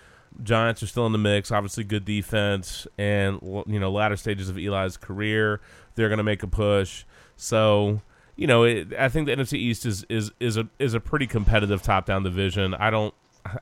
Giants 0.42 0.82
are 0.82 0.86
still 0.86 1.06
in 1.06 1.12
the 1.12 1.18
mix. 1.18 1.50
Obviously, 1.50 1.84
good 1.84 2.04
defense, 2.04 2.86
and 2.96 3.40
you 3.66 3.80
know, 3.80 3.90
latter 3.90 4.16
stages 4.16 4.48
of 4.48 4.56
Eli's 4.56 4.96
career, 4.96 5.60
they're 5.94 6.08
going 6.08 6.18
to 6.18 6.24
make 6.24 6.42
a 6.42 6.46
push. 6.46 7.04
So, 7.36 8.00
you 8.36 8.46
know, 8.46 8.62
it, 8.62 8.94
I 8.98 9.08
think 9.08 9.26
the 9.26 9.34
NFC 9.34 9.54
East 9.54 9.84
is 9.84 10.04
is 10.08 10.30
is 10.38 10.56
a 10.56 10.68
is 10.78 10.94
a 10.94 11.00
pretty 11.00 11.26
competitive 11.26 11.82
top 11.82 12.06
down 12.06 12.22
division. 12.22 12.74
I 12.74 12.90
don't 12.90 13.12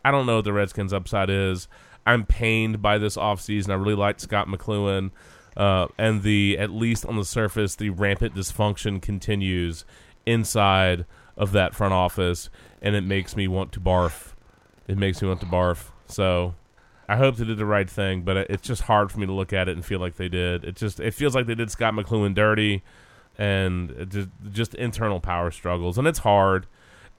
I 0.05 0.11
don't 0.11 0.27
know 0.27 0.37
what 0.37 0.45
the 0.45 0.53
Redskins' 0.53 0.93
upside 0.93 1.31
is. 1.31 1.69
I'm 2.07 2.25
pained 2.25 2.83
by 2.83 2.99
this 2.99 3.17
offseason. 3.17 3.71
I 3.71 3.75
really 3.75 3.95
liked 3.95 4.21
Scot 4.21 4.49
McCloughan, 4.49 5.11
uh, 5.57 5.89
and 5.99 6.23
the 6.23 6.59
at 6.59 6.71
least 6.71 7.05
on 7.07 7.17
the 7.17 7.25
surface, 7.25 7.75
the 7.75 7.91
rampant 7.91 8.35
dysfunction 8.35 9.01
continues 9.01 9.85
inside 10.27 11.05
of 11.37 11.53
that 11.53 11.75
front 11.75 11.95
office, 11.95 12.51
and 12.83 12.95
it 12.95 13.03
makes 13.03 13.37
me 13.37 13.49
want 13.49 13.73
to 13.73 13.81
barf. 13.81 14.35
It 14.89 14.99
makes 14.99 15.23
me 15.23 15.29
want 15.29 15.41
to 15.41 15.47
barf. 15.47 15.91
So 16.07 16.55
I 17.09 17.17
hope 17.17 17.37
they 17.37 17.45
did 17.45 17.59
the 17.59 17.67
right 17.67 17.89
thing, 17.89 18.23
but 18.23 18.37
it's 18.37 18.67
just 18.67 18.83
hard 18.83 19.11
for 19.11 19.21
me 19.21 19.27
to 19.27 19.33
look 19.33 19.53
at 19.53 19.69
it 19.69 19.73
and 19.73 19.85
feel 19.85 20.01
like 20.01 20.17
they 20.17 20.29
did. 20.29 20.65
It 20.65 20.77
just 20.77 21.01
it 21.01 21.13
feels 21.13 21.35
like 21.35 21.47
they 21.47 21.55
did 21.55 21.71
Scot 21.71 21.95
McCloughan 21.95 22.35
dirty, 22.35 22.83
and 23.39 24.07
just, 24.11 24.29
just 24.53 24.75
internal 24.75 25.21
power 25.21 25.51
struggles, 25.51 25.99
and 25.99 26.07
it's 26.07 26.21
hard. 26.21 26.67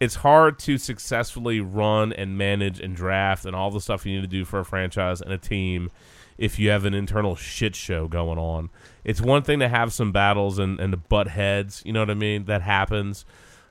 It's 0.01 0.15
hard 0.15 0.57
to 0.59 0.77
successfully 0.79 1.61
run 1.61 2.11
and 2.11 2.37
manage 2.37 2.79
and 2.79 2.95
draft 2.95 3.45
and 3.45 3.55
all 3.55 3.69
the 3.71 3.79
stuff 3.79 4.05
you 4.05 4.15
need 4.15 4.21
to 4.21 4.27
do 4.27 4.43
for 4.45 4.59
a 4.59 4.65
franchise 4.65 5.21
and 5.21 5.31
a 5.31 5.37
team 5.37 5.91
if 6.37 6.57
you 6.57 6.71
have 6.71 6.85
an 6.85 6.93
internal 6.95 7.35
shit 7.35 7.75
show 7.75 8.07
going 8.07 8.39
on. 8.39 8.71
It's 9.03 9.21
one 9.21 9.43
thing 9.43 9.59
to 9.59 9.69
have 9.69 9.93
some 9.93 10.11
battles 10.11 10.57
and, 10.57 10.79
and 10.79 11.07
butt 11.07 11.27
heads, 11.27 11.83
you 11.85 11.93
know 11.93 11.99
what 11.99 12.09
I 12.09 12.15
mean? 12.15 12.45
That 12.45 12.63
happens. 12.63 13.25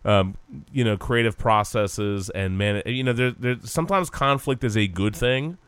Um, 0.04 0.36
you 0.72 0.84
know, 0.84 0.96
creative 0.96 1.36
processes 1.36 2.30
and 2.30 2.56
man, 2.56 2.82
you 2.86 3.02
know, 3.02 3.12
there, 3.12 3.32
there 3.32 3.56
sometimes 3.64 4.08
conflict 4.08 4.62
is 4.64 4.76
a 4.76 4.86
good 4.86 5.16
thing. 5.16 5.58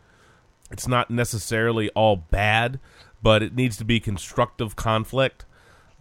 It's 0.71 0.87
not 0.87 1.11
necessarily 1.11 1.91
all 1.91 2.17
bad, 2.17 2.79
but 3.21 3.43
it 3.43 3.55
needs 3.55 3.77
to 3.79 3.85
be 3.85 4.01
constructive 4.01 4.77
conflict. 4.77 5.45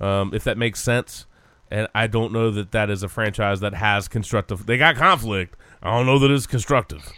um, 0.02 0.34
if 0.34 0.44
that 0.44 0.58
makes 0.58 0.82
sense. 0.82 1.26
And 1.72 1.88
I 1.96 2.08
don't 2.08 2.34
know 2.34 2.52
that 2.52 2.72
that 2.74 2.90
is 2.90 3.02
a 3.02 3.08
franchise 3.08 3.62
that 3.62 3.74
has 3.74 4.08
constructive. 4.10 4.66
They 4.66 4.78
got 4.78 4.98
conflict. 4.98 5.56
I 5.82 5.90
don't 5.92 6.06
know 6.06 6.20
that 6.20 6.30
it's 6.30 6.46
constructive. 6.46 7.10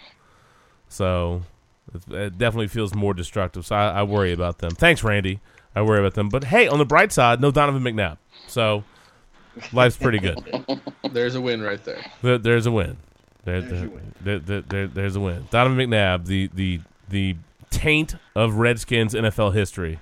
So 0.89 1.41
it, 1.93 2.13
it 2.13 2.37
definitely 2.37 2.67
feels 2.67 2.93
more 2.93 3.13
destructive. 3.15 3.65
So 3.65 3.75
I, 3.75 3.87
I 3.89 4.03
worry 4.03 4.31
about 4.31 4.59
them. 4.59 4.71
Thanks, 4.71 5.03
Randy. 5.03 5.39
I 5.75 5.81
worry 5.81 5.99
about 5.99 6.13
them. 6.13 6.29
But 6.29 6.43
hey, 6.45 6.67
on 6.67 6.77
the 6.77 6.85
bright 6.85 7.11
side, 7.11 7.41
no 7.41 7.49
Donovan 7.49 7.81
McNabb. 7.81 8.17
So 8.47 8.83
life's 9.71 9.97
pretty 9.97 10.19
good. 10.19 10.37
There's 11.11 11.33
a 11.35 11.41
win 11.41 11.61
right 11.61 11.83
there. 11.83 12.05
There, 12.21 12.37
there's 12.37 12.65
a 12.67 12.71
win. 12.71 12.97
There, 13.45 13.59
There's 13.59 13.71
there, 13.71 13.81
your 13.81 13.89
win. 13.89 14.13
there- 14.21 14.39
there- 14.39 14.61
there- 14.61 14.87
there's 14.87 15.15
a 15.15 15.19
win. 15.19 15.47
Donovan 15.49 15.77
McNabb, 15.79 16.25
the 16.27 16.47
the 16.53 16.79
the 17.09 17.35
taint 17.71 18.15
of 18.35 18.55
Redskins 18.55 19.13
NFL 19.15 19.53
history, 19.53 19.99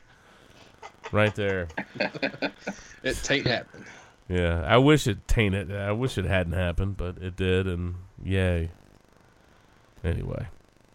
right 1.14 1.34
there. 1.36 1.68
It 3.04 3.16
tain't 3.24 3.48
happened. 3.48 3.86
Yeah, 4.32 4.64
I 4.66 4.78
wish 4.78 5.08
it 5.08 5.28
tainted. 5.28 5.76
I 5.76 5.92
wish 5.92 6.18
it 6.18 6.24
hadn't 6.24 6.54
happened, 6.54 6.96
but 6.96 7.18
it 7.18 7.36
did, 7.36 7.68
and 7.68 7.96
yay. 8.24 8.72
Anyway, 10.06 10.48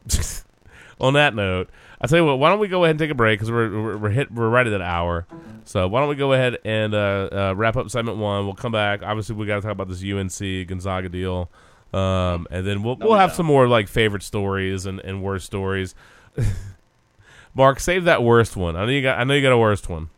on 1.00 1.12
that 1.12 1.34
note, 1.34 1.68
I 2.00 2.06
tell 2.06 2.18
you 2.20 2.24
what. 2.24 2.38
Why 2.38 2.48
don't 2.48 2.60
we 2.60 2.68
go 2.68 2.84
ahead 2.84 2.92
and 2.92 2.98
take 2.98 3.10
a 3.10 3.14
break 3.14 3.38
because 3.38 3.50
we're, 3.50 3.70
we're 3.70 3.96
we're 3.98 4.08
hit 4.08 4.32
we're 4.32 4.48
right 4.48 4.66
at 4.66 4.70
that 4.70 4.80
hour. 4.80 5.26
So 5.64 5.86
why 5.86 6.00
don't 6.00 6.08
we 6.08 6.14
go 6.14 6.32
ahead 6.32 6.56
and 6.64 6.94
uh, 6.94 7.28
uh, 7.30 7.54
wrap 7.54 7.76
up 7.76 7.90
segment 7.90 8.16
one? 8.16 8.46
We'll 8.46 8.54
come 8.54 8.72
back. 8.72 9.02
Obviously, 9.02 9.34
we 9.34 9.44
got 9.44 9.56
to 9.56 9.60
talk 9.60 9.72
about 9.72 9.88
this 9.88 10.02
UNC 10.02 10.66
Gonzaga 10.66 11.10
deal, 11.10 11.50
um, 11.92 12.46
and 12.50 12.66
then 12.66 12.82
we'll 12.82 12.96
No, 12.96 13.04
we'll 13.04 13.14
we 13.16 13.20
have 13.20 13.34
some 13.34 13.46
more 13.46 13.68
like 13.68 13.86
favorite 13.86 14.22
stories 14.22 14.86
and, 14.86 14.98
and 15.00 15.22
worst 15.22 15.44
stories. 15.44 15.94
Mark, 17.54 17.80
save 17.80 18.04
that 18.04 18.22
worst 18.22 18.56
one. 18.56 18.76
I 18.76 18.86
know 18.86 18.92
you 18.92 19.02
got. 19.02 19.18
I 19.18 19.24
know 19.24 19.34
you 19.34 19.42
got 19.42 19.52
a 19.52 19.58
worst 19.58 19.90
one. 19.90 20.08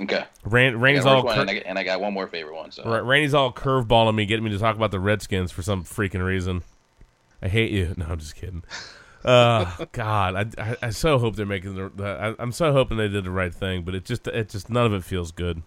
Okay. 0.00 0.24
Ran, 0.44 0.82
I 0.82 0.98
all. 1.00 1.22
cur- 1.22 1.40
and, 1.40 1.50
I, 1.50 1.54
and 1.54 1.78
I 1.78 1.84
got 1.84 2.00
one 2.00 2.14
more 2.14 2.26
favorite 2.26 2.56
one. 2.56 2.70
So 2.70 2.84
Ra- 2.84 3.06
Randy's 3.06 3.34
all 3.34 3.52
curveballing 3.52 4.14
me, 4.14 4.24
getting 4.24 4.44
me 4.44 4.50
to 4.50 4.58
talk 4.58 4.76
about 4.76 4.90
the 4.90 5.00
Redskins 5.00 5.52
for 5.52 5.62
some 5.62 5.84
freaking 5.84 6.24
reason. 6.24 6.62
I 7.42 7.48
hate 7.48 7.70
you. 7.70 7.94
No, 7.98 8.06
I'm 8.06 8.18
just 8.18 8.34
kidding. 8.36 8.62
Uh, 9.24 9.84
God, 9.92 10.54
I, 10.58 10.62
I, 10.62 10.76
I 10.86 10.90
so 10.90 11.18
hope 11.18 11.36
they're 11.36 11.44
making 11.44 11.74
the. 11.74 12.34
I, 12.38 12.42
I'm 12.42 12.52
so 12.52 12.72
hoping 12.72 12.96
they 12.96 13.08
did 13.08 13.24
the 13.24 13.30
right 13.30 13.52
thing, 13.52 13.82
but 13.82 13.94
it 13.94 14.04
just, 14.06 14.26
it 14.26 14.48
just 14.48 14.70
none 14.70 14.86
of 14.86 14.94
it 14.94 15.04
feels 15.04 15.32
good. 15.32 15.62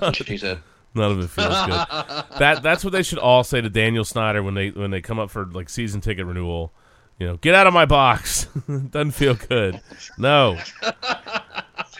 that's 0.00 0.18
what 0.18 0.26
she 0.28 0.36
said. 0.36 0.58
None 0.96 1.10
of 1.10 1.18
it 1.18 1.26
feels 1.28 1.48
good. 1.66 2.38
that 2.38 2.60
that's 2.62 2.84
what 2.84 2.92
they 2.92 3.02
should 3.02 3.18
all 3.18 3.42
say 3.42 3.60
to 3.60 3.68
Daniel 3.68 4.04
Snyder 4.04 4.44
when 4.44 4.54
they 4.54 4.70
when 4.70 4.92
they 4.92 5.00
come 5.00 5.18
up 5.18 5.28
for 5.28 5.44
like 5.44 5.68
season 5.68 6.00
ticket 6.00 6.24
renewal. 6.24 6.72
You 7.18 7.26
know, 7.26 7.36
get 7.38 7.52
out 7.56 7.66
of 7.66 7.74
my 7.74 7.84
box. 7.84 8.44
Doesn't 8.68 9.10
feel 9.10 9.34
good. 9.34 9.80
No, 10.18 10.56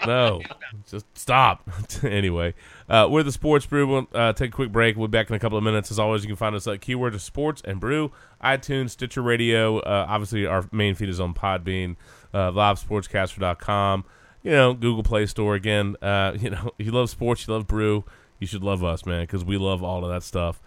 no, 0.06 0.42
just 0.88 1.06
stop. 1.16 1.68
anyway, 2.02 2.54
uh, 2.88 3.08
we're 3.10 3.22
the 3.22 3.32
Sports 3.32 3.66
Brew. 3.66 3.86
We'll 3.86 4.08
uh, 4.14 4.32
take 4.32 4.50
a 4.50 4.52
quick 4.52 4.72
break. 4.72 4.96
We'll 4.96 5.08
be 5.08 5.18
back 5.18 5.30
in 5.30 5.36
a 5.36 5.38
couple 5.38 5.58
of 5.58 5.64
minutes. 5.64 5.90
As 5.90 5.98
always, 5.98 6.22
you 6.22 6.28
can 6.28 6.36
find 6.36 6.54
us 6.54 6.66
at 6.66 6.80
keyword 6.80 7.14
of 7.14 7.22
sports 7.22 7.62
and 7.64 7.80
brew, 7.80 8.12
iTunes, 8.42 8.90
Stitcher 8.90 9.22
Radio. 9.22 9.78
Uh, 9.78 10.06
obviously, 10.08 10.46
our 10.46 10.68
main 10.72 10.94
feed 10.94 11.08
is 11.08 11.20
on 11.20 11.34
Podbean, 11.34 11.96
uh, 12.32 12.50
livesportscaster.com. 12.50 14.04
You 14.42 14.50
know, 14.50 14.74
Google 14.74 15.02
Play 15.02 15.26
Store 15.26 15.54
again. 15.54 15.96
Uh, 16.02 16.32
you 16.38 16.50
know, 16.50 16.72
you 16.78 16.92
love 16.92 17.10
sports, 17.10 17.46
you 17.46 17.54
love 17.54 17.66
brew. 17.66 18.04
You 18.38 18.46
should 18.46 18.64
love 18.64 18.84
us, 18.84 19.06
man, 19.06 19.22
because 19.22 19.44
we 19.44 19.56
love 19.56 19.82
all 19.82 20.04
of 20.04 20.10
that 20.10 20.22
stuff. 20.22 20.60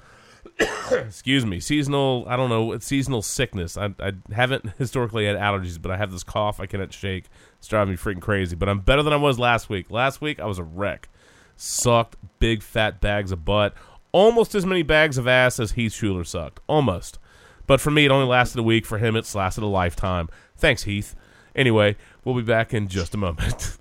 Excuse 0.91 1.45
me, 1.45 1.59
seasonal. 1.59 2.25
I 2.27 2.35
don't 2.35 2.49
know. 2.49 2.71
It's 2.71 2.85
seasonal 2.85 3.21
sickness. 3.21 3.77
I, 3.77 3.93
I 3.99 4.13
haven't 4.31 4.71
historically 4.77 5.25
had 5.25 5.35
allergies, 5.35 5.81
but 5.81 5.91
I 5.91 5.97
have 5.97 6.11
this 6.11 6.23
cough 6.23 6.59
I 6.59 6.65
cannot 6.65 6.93
shake. 6.93 7.25
It's 7.59 7.67
driving 7.67 7.91
me 7.91 7.97
freaking 7.97 8.21
crazy. 8.21 8.55
But 8.55 8.69
I'm 8.69 8.79
better 8.79 9.03
than 9.03 9.13
I 9.13 9.17
was 9.17 9.39
last 9.39 9.69
week. 9.69 9.89
Last 9.89 10.21
week 10.21 10.39
I 10.39 10.45
was 10.45 10.59
a 10.59 10.63
wreck. 10.63 11.09
Sucked 11.55 12.15
big 12.39 12.61
fat 12.61 13.01
bags 13.01 13.31
of 13.31 13.43
butt. 13.45 13.73
Almost 14.11 14.55
as 14.55 14.65
many 14.65 14.83
bags 14.83 15.17
of 15.17 15.27
ass 15.27 15.59
as 15.59 15.73
Heath 15.73 15.91
Shuler 15.91 16.25
sucked. 16.25 16.59
Almost. 16.67 17.19
But 17.65 17.81
for 17.81 17.91
me, 17.91 18.05
it 18.05 18.11
only 18.11 18.27
lasted 18.27 18.59
a 18.59 18.63
week. 18.63 18.85
For 18.85 18.97
him, 18.97 19.15
it's 19.15 19.35
lasted 19.35 19.63
a 19.63 19.67
lifetime. 19.67 20.29
Thanks, 20.55 20.83
Heath. 20.83 21.15
Anyway, 21.55 21.97
we'll 22.23 22.35
be 22.35 22.41
back 22.41 22.73
in 22.73 22.87
just 22.87 23.13
a 23.13 23.17
moment. 23.17 23.77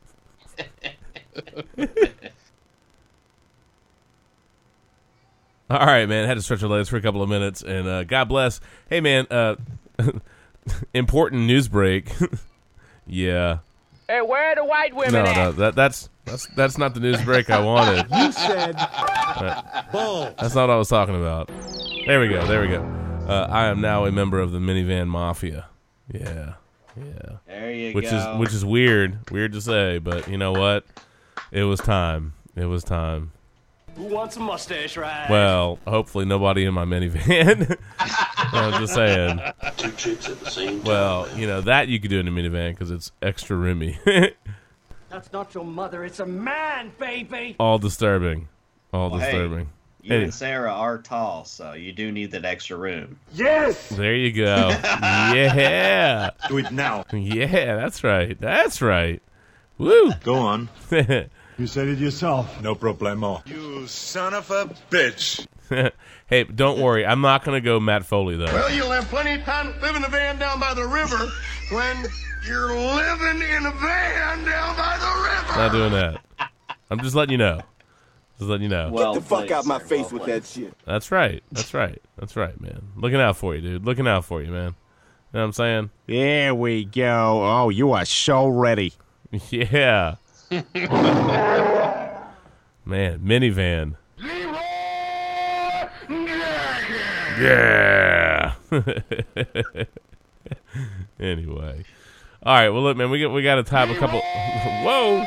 All 5.69 5.85
right, 5.85 6.07
man. 6.09 6.27
Had 6.27 6.35
to 6.35 6.43
stretch 6.43 6.63
our 6.63 6.69
legs 6.69 6.89
for 6.89 6.97
a 6.97 7.03
couple 7.03 7.23
of 7.23 7.29
minutes, 7.29 7.63
and 7.63 7.89
uh, 7.89 8.05
God 8.05 8.29
bless. 8.29 8.61
Hey, 8.89 9.01
man. 9.01 9.27
Uh, 9.31 9.57
important 10.95 11.43
news 11.43 11.69
break. 11.69 12.13
yeah. 13.07 13.59
Hey, 14.09 14.21
where 14.23 14.53
are 14.53 14.55
the 14.55 14.65
white 14.65 14.95
women 14.95 15.13
No, 15.15 15.25
at? 15.25 15.37
no. 15.37 15.53
That 15.53 15.75
that's 15.75 16.09
that's 16.25 16.47
that's 16.55 16.79
not 16.79 16.95
the 16.95 17.01
news 17.01 17.21
break 17.23 17.51
I 17.51 17.59
wanted. 17.61 18.07
You 18.17 18.33
said 18.33 18.77
bull. 19.93 20.33
That's 20.39 20.55
not 20.55 20.69
what 20.69 20.71
I 20.71 20.77
was 20.77 20.89
talking 20.89 21.17
about. 21.17 21.51
There 22.07 22.21
we 22.21 22.29
go. 22.29 22.47
There 22.47 22.61
we 22.61 22.69
go. 22.69 22.83
Uh, 23.29 23.49
I 23.51 23.67
am 23.67 23.81
now 23.81 24.05
a 24.05 24.13
member 24.13 24.39
of 24.39 24.53
the 24.53 24.59
minivan 24.59 25.09
mafia. 25.09 25.67
Yeah. 26.13 26.55
Yeah. 26.97 27.37
There 27.47 27.73
you 27.73 27.93
which 27.95 28.09
go. 28.11 28.17
is 28.17 28.39
which 28.41 28.53
is 28.55 28.65
weird, 28.65 29.31
weird 29.31 29.53
to 29.53 29.61
say, 29.61 29.99
but 29.99 30.29
you 30.29 30.39
know 30.39 30.53
what? 30.53 30.85
It 31.51 31.65
was 31.65 31.81
time. 31.81 32.33
It 32.55 32.65
was 32.67 32.85
time. 32.85 33.33
Who 33.97 34.05
wants 34.05 34.37
a 34.37 34.41
mustache 34.41 34.97
ride? 34.97 35.29
Well, 35.31 35.79
hopefully 35.87 36.27
nobody 36.27 36.65
in 36.67 36.75
my 36.75 36.85
minivan. 36.85 37.79
I'm 37.99 38.81
just 38.81 38.93
saying. 38.95 39.41
Two 39.79 39.91
chicks 39.93 40.29
at 40.29 40.39
the 40.41 40.51
same 40.51 40.81
time. 40.81 40.85
Well, 40.85 41.29
you 41.35 41.47
know 41.47 41.63
that 41.63 41.89
you 41.89 41.99
could 41.99 42.11
do 42.11 42.21
in 42.21 42.29
a 42.29 42.31
minivan 42.31 42.73
because 42.73 42.91
it's 42.91 43.11
extra 43.23 43.57
roomy. 43.57 43.99
That's 45.09 45.33
not 45.33 45.55
your 45.55 45.65
mother. 45.65 46.05
It's 46.05 46.21
a 46.21 46.27
man, 46.27 46.93
baby. 46.99 47.57
All 47.59 47.79
disturbing. 47.79 48.49
All 48.93 49.09
Well, 49.11 49.21
hey, 49.21 49.31
disturbing. 49.33 49.69
You 50.03 50.15
Any- 50.15 50.25
and 50.25 50.35
Sarah 50.35 50.73
are 50.73 50.99
tall, 50.99 51.45
so 51.47 51.73
you 51.73 51.93
do 51.93 52.13
need 52.13 52.33
that 52.33 52.45
extra 52.45 52.77
room. 52.77 53.19
yes. 53.33 53.89
there 53.89 54.15
you 54.15 54.31
go. 54.33 54.69
yeah. 54.85 56.31
Do 56.49 56.59
it 56.59 56.71
now. 56.71 57.05
Yeah, 57.13 57.77
that's 57.77 58.05
right. 58.05 58.39
That's 58.39 58.83
right. 58.83 59.23
Woo. 59.79 60.13
Go 60.23 60.35
on. 60.35 60.69
You 61.59 61.67
said 61.67 61.89
it 61.89 61.99
yourself. 61.99 62.61
No 62.63 62.75
problemo. 62.75 63.47
You 63.47 63.87
son 63.87 64.35
of 64.35 64.51
a 64.51 64.67
bitch. 64.91 65.47
hey, 66.27 66.45
don't 66.45 66.81
worry. 66.81 67.07
I'm 67.07 67.23
not 67.23 67.45
going 67.45 67.57
to 67.57 67.65
go 67.65 67.81
Matt 67.81 68.05
Foley, 68.05 68.37
though. 68.37 68.45
Well, 68.45 68.71
you'll 68.71 68.91
have 68.91 69.09
plenty 69.09 69.41
of 69.41 69.43
time 69.45 69.73
to 69.73 69.81
live 69.81 69.97
in 69.97 70.05
a 70.05 70.09
van 70.09 70.39
down 70.39 70.61
by 70.61 70.75
the 70.75 70.85
river 70.85 71.31
when 71.73 72.05
you're 72.47 72.77
living 72.77 73.41
in 73.41 73.65
a 73.65 73.71
van 73.71 74.45
down 74.45 74.77
by 74.77 74.99
the 74.99 75.23
river. 75.31 75.59
Not 75.59 75.73
doing 75.73 75.93
that. 75.93 76.21
I'm 76.91 77.01
just 77.01 77.15
letting 77.15 77.33
you 77.33 77.39
know. 77.39 77.63
Just 78.39 78.51
letting 78.51 78.65
you 78.65 78.69
know. 78.69 78.91
Well 78.93 79.15
the 79.15 79.23
fuck 79.23 79.51
out 79.51 79.65
my 79.65 79.79
face 79.79 80.13
Well 80.13 80.21
with 80.21 80.27
that 80.27 80.45
shit. 80.45 80.75
That's 80.85 81.11
right. 81.11 81.43
That's 81.51 81.73
right. 81.73 82.01
That's 82.19 82.37
right, 82.37 82.61
man. 82.61 82.89
Looking 82.97 83.21
out 83.21 83.39
for 83.39 83.55
you, 83.55 83.63
dude. 83.63 83.87
Looking 83.87 84.07
out 84.07 84.27
for 84.27 84.43
you, 84.43 84.51
man. 84.51 84.75
You 85.33 85.39
know 85.39 85.41
what 85.41 85.45
I'm 85.45 85.53
saying? 85.53 85.91
There 86.07 86.55
we 86.55 86.85
go. 86.85 87.43
Oh, 87.43 87.71
you 87.71 87.93
are 87.93 88.05
so 88.05 88.47
ready. 88.47 88.93
Yeah. 89.51 90.17
Man, 90.51 90.65
minivan. 93.19 93.97
Yeah. 97.41 98.55
anyway. 101.21 101.85
All 102.43 102.55
right, 102.55 102.69
well 102.69 102.83
look 102.83 102.97
man, 102.97 103.11
we 103.11 103.21
got 103.21 103.33
we 103.33 103.43
got 103.43 103.57
to 103.57 103.65
type 103.65 103.89
a 103.89 103.97
couple 103.97 104.21
Whoa. 104.85 105.25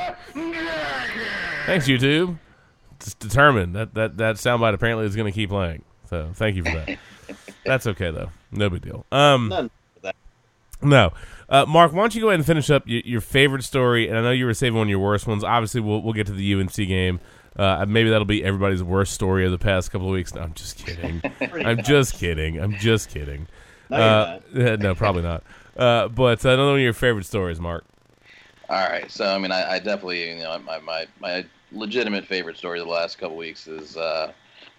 Thanks 1.65 1.88
YouTube. 1.88 2.38
Just 3.01 3.20
determined 3.20 3.76
that 3.76 3.93
that 3.95 4.15
that 4.17 4.38
soundbite 4.38 4.74
apparently 4.74 5.05
is 5.05 5.17
going 5.17 5.32
to 5.32 5.36
keep 5.36 5.49
playing. 5.49 5.84
So, 6.09 6.32
thank 6.34 6.55
you 6.55 6.63
for 6.63 6.72
that. 6.72 6.97
That's 7.65 7.86
okay 7.88 8.09
though. 8.09 8.30
No 8.51 8.70
big 8.70 8.82
deal. 8.82 9.05
Um 9.11 9.49
None. 9.49 9.70
No. 10.82 11.11
Uh, 11.47 11.65
Mark, 11.67 11.91
why 11.93 12.01
don't 12.01 12.13
you 12.13 12.21
go 12.21 12.27
ahead 12.30 12.39
and 12.39 12.45
finish 12.45 12.69
up 12.69 12.88
your, 12.88 13.01
your 13.03 13.21
favorite 13.21 13.63
story? 13.63 14.07
And 14.07 14.17
I 14.17 14.21
know 14.21 14.32
you 14.32 14.45
were 14.45 14.53
saving 14.53 14.77
one 14.77 14.88
of 14.88 14.89
your 14.91 14.99
worst 14.99 15.25
ones. 15.25 15.43
Obviously, 15.43 15.82
we'll, 15.82 16.01
we'll 16.01 16.13
get 16.13 16.27
to 16.27 16.34
the 16.34 16.53
UNC 16.53 16.75
game. 16.75 17.19
Uh, 17.55 17.86
maybe 17.88 18.09
that'll 18.09 18.25
be 18.25 18.43
everybody's 18.43 18.84
worst 18.84 19.13
story 19.13 19.45
of 19.45 19.51
the 19.51 19.57
past 19.57 19.91
couple 19.91 20.07
of 20.07 20.13
weeks. 20.13 20.34
No, 20.34 20.41
I'm 20.41 20.53
just 20.53 20.77
kidding. 20.77 21.21
I'm 21.65 21.82
just 21.84 22.13
kidding. 22.19 22.59
I'm 22.59 22.73
just 22.75 23.09
kidding. 23.09 23.47
No, 23.89 23.97
uh, 23.97 24.39
yeah, 24.53 24.75
no, 24.75 24.93
probably 24.93 25.23
not. 25.23 25.43
Uh, 25.75 26.07
but 26.07 26.43
another 26.45 26.65
one 26.65 26.75
of 26.75 26.82
your 26.82 26.93
favorite 26.93 27.25
stories, 27.25 27.59
Mark. 27.59 27.84
All 28.69 28.88
right, 28.88 29.09
so 29.09 29.25
I 29.25 29.39
mean, 29.39 29.51
I, 29.51 29.71
I 29.73 29.80
definitely, 29.80 30.30
you 30.30 30.43
know, 30.43 30.59
my, 30.59 30.80
my 30.80 31.07
my 31.19 31.43
legitimate 31.71 32.25
favorite 32.27 32.55
story 32.55 32.80
of 32.80 32.86
the 32.86 32.91
last 32.93 33.17
couple 33.17 33.36
weeks 33.36 33.67
is, 33.67 33.97
uh, 33.97 34.32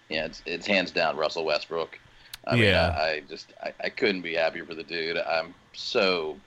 yeah, 0.09 0.25
it's 0.25 0.41
it's 0.45 0.65
hands 0.65 0.91
down 0.91 1.17
Russell 1.17 1.43
Westbrook. 1.43 1.99
I 2.47 2.55
mean, 2.55 2.63
Yeah. 2.63 2.95
I, 2.97 3.03
I 3.03 3.19
just 3.27 3.51
I, 3.61 3.73
I 3.83 3.89
couldn't 3.89 4.21
be 4.21 4.33
happier 4.35 4.65
for 4.65 4.75
the 4.75 4.83
dude. 4.83 5.17
I'm 5.17 5.53
so 5.73 6.39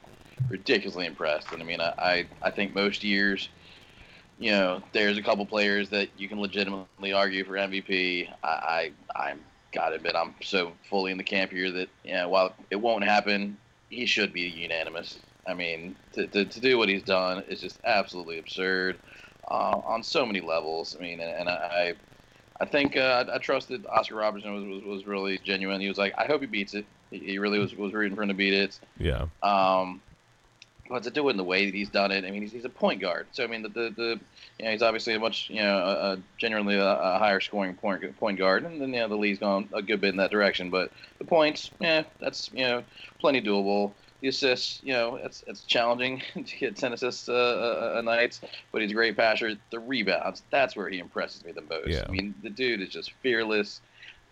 ridiculously 0.48 1.06
impressed, 1.06 1.52
and 1.52 1.62
I 1.62 1.66
mean, 1.66 1.80
I 1.80 1.94
I, 1.98 2.26
I 2.42 2.50
think 2.50 2.74
most 2.74 3.04
years, 3.04 3.48
you 4.38 4.50
know, 4.52 4.82
there's 4.92 5.18
a 5.18 5.22
couple 5.22 5.46
players 5.46 5.90
that 5.90 6.08
you 6.18 6.28
can 6.28 6.40
legitimately 6.40 7.12
argue 7.12 7.44
for 7.44 7.52
MVP. 7.54 8.28
I, 8.42 8.48
I 8.48 8.92
I'm 9.16 9.40
gotta 9.72 9.96
admit, 9.96 10.14
I'm 10.16 10.34
so 10.42 10.72
fully 10.88 11.12
in 11.12 11.18
the 11.18 11.24
camp 11.24 11.52
here 11.52 11.70
that 11.72 11.88
you 12.04 12.14
know, 12.14 12.28
while 12.28 12.54
it 12.70 12.76
won't 12.76 13.04
happen, 13.04 13.58
he 13.90 14.06
should 14.06 14.32
be 14.32 14.42
unanimous. 14.42 15.18
I 15.46 15.54
mean, 15.54 15.96
to, 16.12 16.26
to, 16.28 16.44
to 16.46 16.60
do 16.60 16.78
what 16.78 16.88
he's 16.88 17.02
done 17.02 17.44
is 17.48 17.60
just 17.60 17.80
absolutely 17.84 18.38
absurd. 18.38 18.98
uh, 19.50 19.80
on 19.84 20.02
so 20.02 20.24
many 20.26 20.40
levels. 20.40 20.96
I 20.98 21.02
mean, 21.02 21.20
and, 21.20 21.30
and 21.40 21.48
I, 21.48 21.94
I 22.60 22.64
think 22.66 22.96
uh, 22.96 23.24
I 23.32 23.38
trusted 23.38 23.84
Oscar 23.86 24.16
Robertson 24.16 24.54
was, 24.54 24.64
was 24.64 24.84
was 24.84 25.06
really 25.06 25.38
genuine. 25.38 25.80
He 25.80 25.88
was 25.88 25.98
like, 25.98 26.14
I 26.16 26.26
hope 26.26 26.40
he 26.40 26.46
beats 26.46 26.74
it. 26.74 26.86
He, 27.10 27.18
he 27.18 27.38
really 27.38 27.58
was 27.58 27.74
was 27.74 27.92
rooting 27.92 28.14
for 28.14 28.22
him 28.22 28.28
to 28.28 28.34
beat 28.34 28.54
it. 28.54 28.78
Yeah. 28.98 29.26
Um, 29.42 30.00
but 30.88 31.02
to 31.04 31.10
do 31.10 31.26
it 31.28 31.32
in 31.32 31.36
the 31.36 31.44
way 31.44 31.66
that 31.66 31.74
he's 31.74 31.88
done 31.88 32.12
it, 32.12 32.24
I 32.24 32.30
mean, 32.30 32.42
he's, 32.42 32.52
he's 32.52 32.64
a 32.64 32.70
point 32.70 33.00
guard. 33.00 33.26
So 33.32 33.42
I 33.42 33.46
mean, 33.46 33.62
the, 33.62 33.68
the, 33.68 33.94
the 33.96 34.20
you 34.58 34.64
know 34.64 34.70
he's 34.70 34.82
obviously 34.82 35.14
a 35.14 35.18
much 35.18 35.50
you 35.50 35.62
know 35.62 35.78
a, 35.78 36.12
a 36.12 36.18
generally 36.38 36.76
a, 36.76 36.86
a 36.86 37.18
higher 37.18 37.40
scoring 37.40 37.74
point 37.74 38.16
point 38.18 38.38
guard, 38.38 38.64
and 38.64 38.80
then 38.80 38.92
you 38.92 39.00
know 39.00 39.08
the 39.08 39.16
league's 39.16 39.38
gone 39.38 39.68
a 39.72 39.82
good 39.82 40.00
bit 40.00 40.10
in 40.10 40.16
that 40.18 40.30
direction. 40.30 40.70
But 40.70 40.92
the 41.18 41.24
points, 41.24 41.70
yeah, 41.80 42.04
that's 42.20 42.50
you 42.52 42.64
know 42.64 42.84
plenty 43.18 43.40
doable. 43.40 43.92
The 44.24 44.30
assists, 44.30 44.80
you 44.82 44.94
know, 44.94 45.16
it's 45.16 45.44
it's 45.46 45.64
challenging 45.64 46.22
to 46.34 46.56
get 46.56 46.76
ten 46.76 46.94
assists 46.94 47.28
uh, 47.28 47.92
a, 47.94 47.98
a 47.98 48.02
night, 48.02 48.40
but 48.72 48.80
he's 48.80 48.90
a 48.90 48.94
great 48.94 49.18
passer. 49.18 49.54
The 49.68 49.78
rebounds, 49.78 50.42
that's 50.50 50.74
where 50.74 50.88
he 50.88 50.98
impresses 50.98 51.44
me 51.44 51.52
the 51.52 51.60
most. 51.60 51.88
Yeah. 51.88 52.04
I 52.08 52.10
mean, 52.10 52.34
the 52.42 52.48
dude 52.48 52.80
is 52.80 52.88
just 52.88 53.12
fearless. 53.20 53.82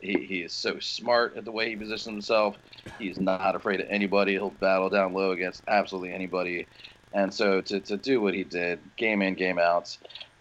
He, 0.01 0.15
he 0.25 0.39
is 0.39 0.55
so 0.55 0.79
smart 0.79 1.37
at 1.37 1.45
the 1.45 1.53
way 1.53 1.69
he 1.69 1.77
positions 1.77 2.15
himself. 2.15 2.57
He's 2.99 3.21
not 3.21 3.55
afraid 3.55 3.83
of 3.83 3.87
anybody. 3.91 4.33
He'll 4.33 4.49
battle 4.49 4.89
down 4.89 5.13
low 5.13 5.33
against 5.33 5.63
absolutely 5.69 6.15
anybody. 6.15 6.67
And 7.13 7.33
so 7.33 7.61
to, 7.61 7.79
to 7.81 7.99
do 7.99 8.23
what 8.23 8.33
he 8.33 8.45
did, 8.45 8.79
game 8.97 9.21
in, 9.21 9.35
game 9.35 9.59
out, 9.59 9.95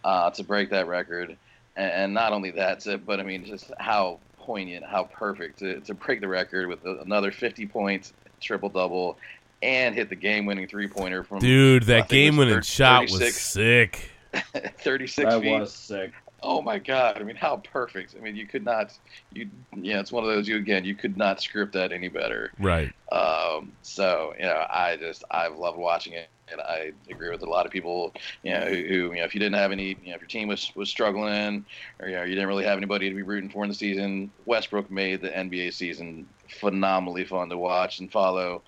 uh, 0.06 0.30
to 0.30 0.46
break 0.46 0.70
that 0.70 0.88
record, 0.88 1.36
and, 1.76 1.92
and 1.92 2.14
not 2.14 2.32
only 2.32 2.52
that, 2.52 2.80
to, 2.82 2.98
but 2.98 3.20
I 3.20 3.24
mean, 3.24 3.44
just 3.44 3.70
how 3.80 4.20
poignant, 4.40 4.86
how 4.86 5.04
perfect 5.04 5.60
to, 5.60 5.82
to 5.82 5.94
break 5.94 6.22
the 6.22 6.30
record 6.30 6.70
with 6.70 6.86
another 6.86 7.32
50 7.32 7.68
points, 7.68 8.14
triple 8.40 8.70
double, 8.70 9.18
and 9.62 9.96
hit 9.96 10.10
the 10.10 10.16
game 10.16 10.46
winning 10.46 10.68
three 10.68 10.88
pointer 10.88 11.24
from 11.24 11.40
Dude, 11.40 11.84
that 11.84 12.10
game 12.10 12.38
winning 12.38 12.56
thir- 12.56 12.64
shot 12.64 13.02
was 13.12 13.36
sick. 13.36 14.10
36 14.80 15.16
That 15.30 15.42
feet. 15.42 15.60
was 15.60 15.74
sick. 15.74 16.12
Oh 16.44 16.60
my 16.62 16.80
god! 16.80 17.18
I 17.20 17.24
mean, 17.24 17.36
how 17.36 17.58
perfect! 17.58 18.16
I 18.18 18.22
mean, 18.22 18.36
you 18.36 18.48
could 18.48 18.66
not. 18.66 18.98
You 19.32 19.48
yeah, 19.76 20.00
it's 20.00 20.12
one 20.12 20.24
of 20.24 20.30
those. 20.32 20.48
You 20.48 20.56
again, 20.58 20.84
you 20.84 20.96
could 20.96 21.16
not 21.16 21.40
script 21.40 21.74
that 21.74 21.92
any 21.92 22.08
better. 22.08 22.52
Right. 22.58 22.92
Um, 23.12 23.74
so 23.84 24.34
you 24.40 24.46
know, 24.46 24.66
I 24.68 24.98
just 25.00 25.24
I've 25.30 25.56
loved 25.56 25.78
watching 25.78 26.14
it, 26.14 26.30
and 26.52 26.60
I 26.60 26.94
agree 27.12 27.30
with 27.30 27.44
a 27.44 27.50
lot 27.50 27.68
of 27.68 27.72
people. 27.72 28.12
You 28.42 28.54
know, 28.54 28.62
who, 28.62 28.74
who 28.76 29.12
you 29.12 29.16
know, 29.18 29.24
if 29.24 29.36
you 29.36 29.40
didn't 29.40 29.54
have 29.60 29.72
any, 29.72 29.90
you 30.02 30.10
know, 30.10 30.16
if 30.16 30.22
your 30.22 30.28
team 30.28 30.48
was 30.48 30.72
was 30.76 30.90
struggling, 30.90 31.64
or 32.00 32.08
you 32.08 32.16
know, 32.16 32.24
you 32.24 32.34
didn't 32.34 32.48
really 32.48 32.66
have 32.66 32.78
anybody 32.78 33.08
to 33.08 33.16
be 33.16 33.22
rooting 33.22 33.50
for 33.52 33.64
in 33.64 33.70
the 33.70 33.76
season, 33.76 34.32
Westbrook 34.48 34.90
made 34.90 35.22
the 35.22 35.30
NBA 35.30 35.74
season 35.74 36.28
phenomenally 36.60 37.24
fun 37.24 37.50
to 37.50 37.58
watch 37.58 38.00
and 38.00 38.12
follow. 38.12 38.64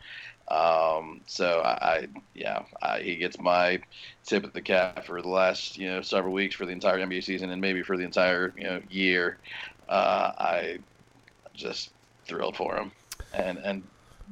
Um, 0.47 1.21
so 1.25 1.61
I, 1.61 1.69
I 1.69 2.07
yeah, 2.33 2.63
I, 2.81 2.99
he 2.99 3.15
gets 3.15 3.39
my 3.39 3.79
tip 4.25 4.43
of 4.43 4.53
the 4.53 4.61
cap 4.61 5.05
for 5.05 5.21
the 5.21 5.29
last 5.29 5.77
you 5.77 5.89
know 5.89 6.01
several 6.01 6.33
weeks 6.33 6.55
for 6.55 6.65
the 6.65 6.71
entire 6.71 6.99
NBA 6.99 7.23
season 7.23 7.49
and 7.49 7.61
maybe 7.61 7.81
for 7.81 7.97
the 7.97 8.03
entire 8.03 8.53
you 8.57 8.63
know 8.63 8.81
year. 8.89 9.37
Uh, 9.87 10.31
I 10.37 10.79
just 11.53 11.91
thrilled 12.25 12.55
for 12.55 12.75
him 12.75 12.91
and 13.33 13.57
and 13.59 13.83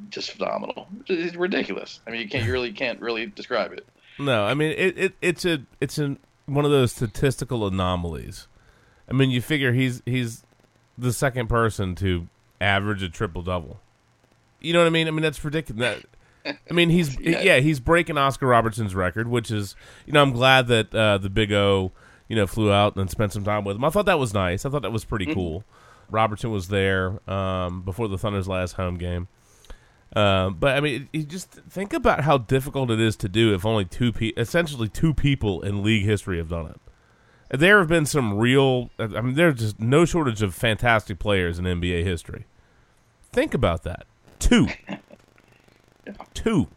just 0.09 0.32
phenomenal. 0.32 0.88
It's 1.07 1.36
ridiculous. 1.36 1.99
I 2.05 2.12
mean, 2.12 2.22
you 2.22 2.30
can't 2.30 2.45
you 2.45 2.51
really 2.51 2.74
can't 2.74 2.99
really 2.99 3.28
describe 3.28 3.72
it. 3.72 3.88
No, 4.20 4.43
I 4.43 4.53
mean 4.53 4.74
it, 4.78 4.97
it 4.97 5.14
it's 5.22 5.45
a 5.45 5.66
it's 5.80 5.97
a 5.97 6.18
one 6.45 6.66
of 6.66 6.72
those 6.72 6.91
statistical 6.91 7.66
anomalies. 7.66 8.47
I 9.09 9.14
mean, 9.14 9.30
you 9.30 9.41
figure 9.41 9.74
he's 9.74 10.01
he's 10.05 10.43
the 10.97 11.14
second 11.14 11.47
person 11.47 11.95
to 11.95 12.28
average 12.59 13.01
a 13.01 13.09
triple 13.09 13.41
double. 13.41 13.80
You 14.62 14.74
know 14.74 14.80
what 14.80 14.88
I 14.88 14.91
mean? 14.91 15.07
I 15.07 15.12
mean 15.12 15.22
that's 15.24 15.43
ridiculous. 15.43 16.03
That, 16.43 16.57
I 16.70 16.74
mean 16.74 16.89
he's 16.89 17.20
Yeah. 17.20 17.41
yeah. 17.41 17.57
he's 17.59 17.80
breaking 17.80 18.18
Oscar 18.18 18.47
Robertson's 18.47 18.95
record, 18.95 19.28
which 19.28 19.51
is 19.51 19.76
you 20.05 20.14
know 20.14 20.22
I'm 20.22 20.32
glad 20.32 20.68
that 20.68 20.93
uh, 20.93 21.18
the 21.18 21.30
Big 21.30 21.51
O 21.51 21.91
you 22.28 22.36
know 22.36 22.47
flew 22.47 22.72
out 22.72 22.95
and 22.95 23.09
spent 23.09 23.34
some 23.34 23.43
time 23.43 23.64
with 23.66 23.76
him. 23.76 23.84
I 23.86 23.89
thought 23.89 24.05
that 24.05 24.20
was 24.20 24.34
nice. 24.34 24.66
I 24.66 24.70
thought 24.70 24.82
that 24.84 24.91
was 24.91 25.05
pretty 25.05 25.26
Mm-hmm. 25.26 25.34
cool. 25.34 25.64
Robertson 26.09 26.51
was 26.51 26.68
there 26.68 27.20
um, 27.30 27.84
before 27.84 28.07
the 28.09 28.18
Thunder's 28.18 28.47
last 28.47 28.74
home 28.74 28.97
game. 28.97 29.28
Um, 30.14 30.55
but 30.55 30.76
I 30.76 30.82
mean, 30.82 31.07
you 31.14 31.24
just 31.24 31.49
think 31.51 31.93
about 31.93 32.22
how 32.22 32.38
difficult 32.38 32.91
it 32.91 32.99
is 32.99 33.16
to 33.18 33.30
do 33.30 33.53
if 33.53 33.66
only 33.66 33.86
two 33.86 34.12
pe- 34.12 34.34
essentially 34.36 34.89
two 34.89 35.14
people 35.14 35.62
in 35.62 35.84
league 35.84 36.03
history 36.03 36.38
have 36.38 36.49
done 36.49 36.66
it. 36.68 37.57
There 37.59 37.80
have 37.80 37.88
been 37.88 38.05
some 38.05 38.38
real. 38.38 38.89
I 38.99 39.07
mean, 39.22 39.36
there's 39.36 39.55
just 39.59 39.80
no 39.80 40.03
shortage 40.03 40.41
of 40.41 40.53
fantastic 40.53 41.18
players 41.18 41.59
in 41.59 41.66
NBA 41.66 42.03
history. 42.03 42.45
Think 43.32 43.53
about 43.53 43.84
that. 43.84 44.05
Two. 44.41 44.67
Two. 46.33 46.67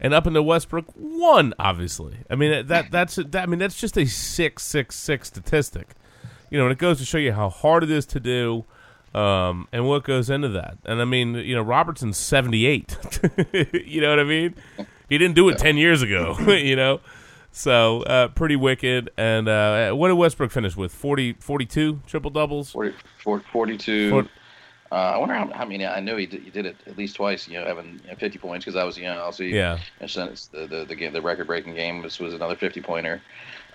And 0.00 0.14
up 0.14 0.26
into 0.26 0.42
Westbrook, 0.42 0.86
one. 0.94 1.52
Obviously, 1.58 2.18
I 2.30 2.34
mean 2.34 2.66
that 2.68 2.90
that's 2.90 3.16
that, 3.16 3.36
I 3.36 3.46
mean 3.46 3.58
that's 3.58 3.78
just 3.78 3.98
a 3.98 4.06
six 4.06 4.62
six 4.62 4.96
six 4.96 5.28
statistic. 5.28 5.90
You 6.50 6.58
know, 6.58 6.64
and 6.64 6.72
it 6.72 6.78
goes 6.78 6.98
to 6.98 7.04
show 7.04 7.18
you 7.18 7.32
how 7.32 7.50
hard 7.50 7.84
it 7.84 7.90
is 7.90 8.06
to 8.06 8.18
do, 8.18 8.64
um, 9.14 9.68
and 9.72 9.86
what 9.86 10.02
goes 10.02 10.30
into 10.30 10.48
that. 10.48 10.78
And 10.84 11.00
I 11.00 11.04
mean, 11.04 11.34
you 11.34 11.54
know, 11.54 11.62
Robertson's 11.62 12.16
seventy 12.16 12.66
eight. 12.66 12.98
you 13.72 14.00
know 14.00 14.10
what 14.10 14.18
I 14.18 14.24
mean? 14.24 14.54
He 15.08 15.18
didn't 15.18 15.34
do 15.36 15.48
it 15.50 15.58
ten 15.58 15.76
years 15.76 16.00
ago. 16.00 16.36
you 16.48 16.76
know, 16.76 17.00
so 17.52 18.02
uh, 18.02 18.28
pretty 18.28 18.56
wicked. 18.56 19.10
And 19.16 19.48
uh, 19.48 19.92
what 19.92 20.08
did 20.08 20.14
Westbrook 20.14 20.50
finish 20.50 20.76
with? 20.76 20.92
40, 20.92 21.34
42 21.34 22.00
triple 22.06 22.30
doubles. 22.30 22.70
40, 22.72 22.96
40, 23.22 23.44
42. 23.52 24.10
Fort- 24.10 24.28
uh, 24.92 24.94
I 24.94 25.18
wonder 25.18 25.34
how. 25.34 25.50
I 25.52 25.64
mean, 25.66 25.82
I 25.84 26.00
know 26.00 26.16
he 26.16 26.26
did, 26.26 26.42
he 26.42 26.50
did 26.50 26.66
it 26.66 26.82
at 26.86 26.96
least 26.96 27.16
twice. 27.16 27.46
You 27.46 27.58
know, 27.60 27.66
having 27.66 28.00
you 28.04 28.10
know, 28.10 28.16
50 28.16 28.38
points 28.38 28.64
because 28.64 28.76
I 28.76 28.84
was 28.84 28.96
you 28.98 29.04
know 29.04 29.20
obviously 29.20 29.48
Yeah. 29.48 29.84
know, 30.00 30.06
since 30.06 30.48
the 30.48 30.66
the 30.66 30.84
the, 30.84 30.96
game, 30.96 31.12
the 31.12 31.22
record 31.22 31.46
breaking 31.46 31.74
game. 31.74 32.02
This 32.02 32.18
was 32.20 32.34
another 32.34 32.56
50 32.56 32.80
pointer, 32.80 33.24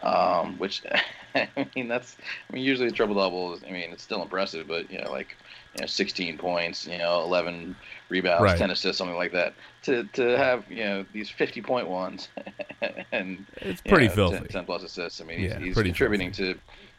um, 0.01 0.57
which 0.57 0.84
I 1.36 1.49
mean 1.76 1.88
that's 1.88 2.18
I 2.49 2.53
mean 2.53 2.63
usually 2.63 2.91
triple 2.91 3.16
doubles. 3.16 3.63
I 3.66 3.72
mean 3.72 3.91
it's 3.91 4.03
still 4.03 4.22
impressive, 4.22 4.68
but 4.68 4.89
you 4.91 4.99
know 5.01 5.09
like 5.11 5.38
you 5.74 5.82
know 5.82 5.88
16 5.88 6.38
points, 6.38 6.86
you 6.86 6.97
know 6.97 7.22
11 7.24 7.78
rebounds, 8.09 8.53
Right. 8.53 8.53
10 8.53 8.72
assists, 8.72 8.97
something 8.97 9.16
like 9.18 9.32
that. 9.34 9.55
To 9.84 10.03
to 10.13 10.38
have 10.38 10.66
you 10.70 10.84
know 10.84 11.05
these 11.11 11.30
50 11.30 11.61
point 11.61 11.88
ones 11.88 12.30
and 13.11 13.47
It's 13.61 13.82
pretty 13.82 14.07
know, 14.07 14.09
filthy. 14.09 14.47
10, 14.47 14.47
10 14.47 14.66
plus 14.66 14.84
assists. 14.84 15.22
I 15.22 15.24
mean 15.26 15.39
Yeah, 15.39 15.59
he's, 15.59 15.80
he's 15.80 15.82
contributing 15.82 16.32
to 16.34 16.55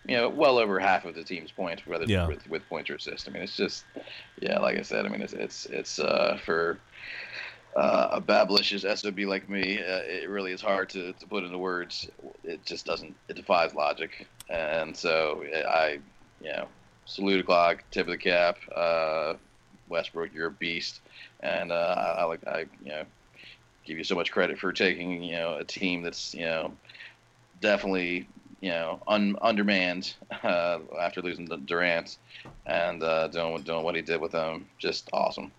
you 0.09 0.17
know, 0.17 0.29
well 0.29 0.59
over 0.59 0.79
half 0.79 1.05
of 1.05 1.15
the 1.15 1.25
team's 1.25 1.51
points, 1.51 1.87
whether 1.87 2.05
Yeah. 2.05 2.27
with, 2.27 2.49
with 2.49 2.69
points 2.69 2.91
or 2.91 2.95
assists. 2.95 3.29
I 3.29 3.33
mean, 3.33 3.43
it's 3.43 3.57
just, 3.57 3.85
yeah, 4.41 4.59
like 4.59 4.79
I 4.79 4.83
said, 4.83 5.07
I 5.07 5.09
mean, 5.09 5.23
it's 5.23 5.33
it's 5.33 5.67
it's 5.67 5.99
uh, 5.99 6.39
for 6.45 6.79
uh, 7.77 8.09
a 8.13 8.21
babblicious 8.21 8.85
SOB 8.99 9.19
like 9.21 9.49
me, 9.51 9.79
uh, 9.79 10.01
it 10.05 10.31
really 10.31 10.53
is 10.53 10.63
hard 10.63 10.89
to, 10.91 11.13
to 11.13 11.27
put 11.27 11.45
into 11.45 11.59
words. 11.59 12.09
It 12.43 12.65
just 12.65 12.87
doesn't, 12.87 13.15
it 13.29 13.37
defies 13.37 13.75
logic. 13.75 14.27
And 14.49 14.97
so 14.97 15.45
I, 15.69 15.99
you 16.41 16.53
know, 16.53 16.69
salute 17.05 17.41
o'clock, 17.41 17.85
tip 17.91 18.07
of 18.07 18.13
the 18.13 18.19
cap, 18.19 18.57
uh, 18.75 19.35
Westbrook, 19.89 20.33
you're 20.33 20.47
a 20.47 20.51
beast. 20.51 21.01
And 21.41 21.71
uh, 21.71 21.95
I, 21.99 22.21
I 22.21 22.25
like, 22.25 22.47
I, 22.47 22.61
you 22.83 22.89
know, 22.89 23.05
give 23.85 23.99
you 23.99 24.05
so 24.05 24.15
much 24.15 24.33
credit 24.33 24.59
for 24.59 24.73
taking, 24.73 25.23
you 25.23 25.37
know, 25.37 25.59
a 25.59 25.65
team 25.65 26.03
that's, 26.03 26.35
you 26.35 26.47
know, 26.47 26.73
definitely, 27.61 28.27
you 28.67 28.73
know, 28.73 29.01
un, 29.07 29.37
undermanned 29.43 30.13
uh, 30.43 30.81
after 31.01 31.23
losing 31.23 31.47
to 31.47 31.57
Durant 31.57 32.19
and 32.67 33.01
uh, 33.01 33.29
doing 33.29 33.63
doing 33.63 33.85
what 33.85 33.95
he 33.95 34.03
did 34.03 34.21
with 34.21 34.33
them. 34.33 34.67
Just 34.77 35.09
awesome. 35.13 35.53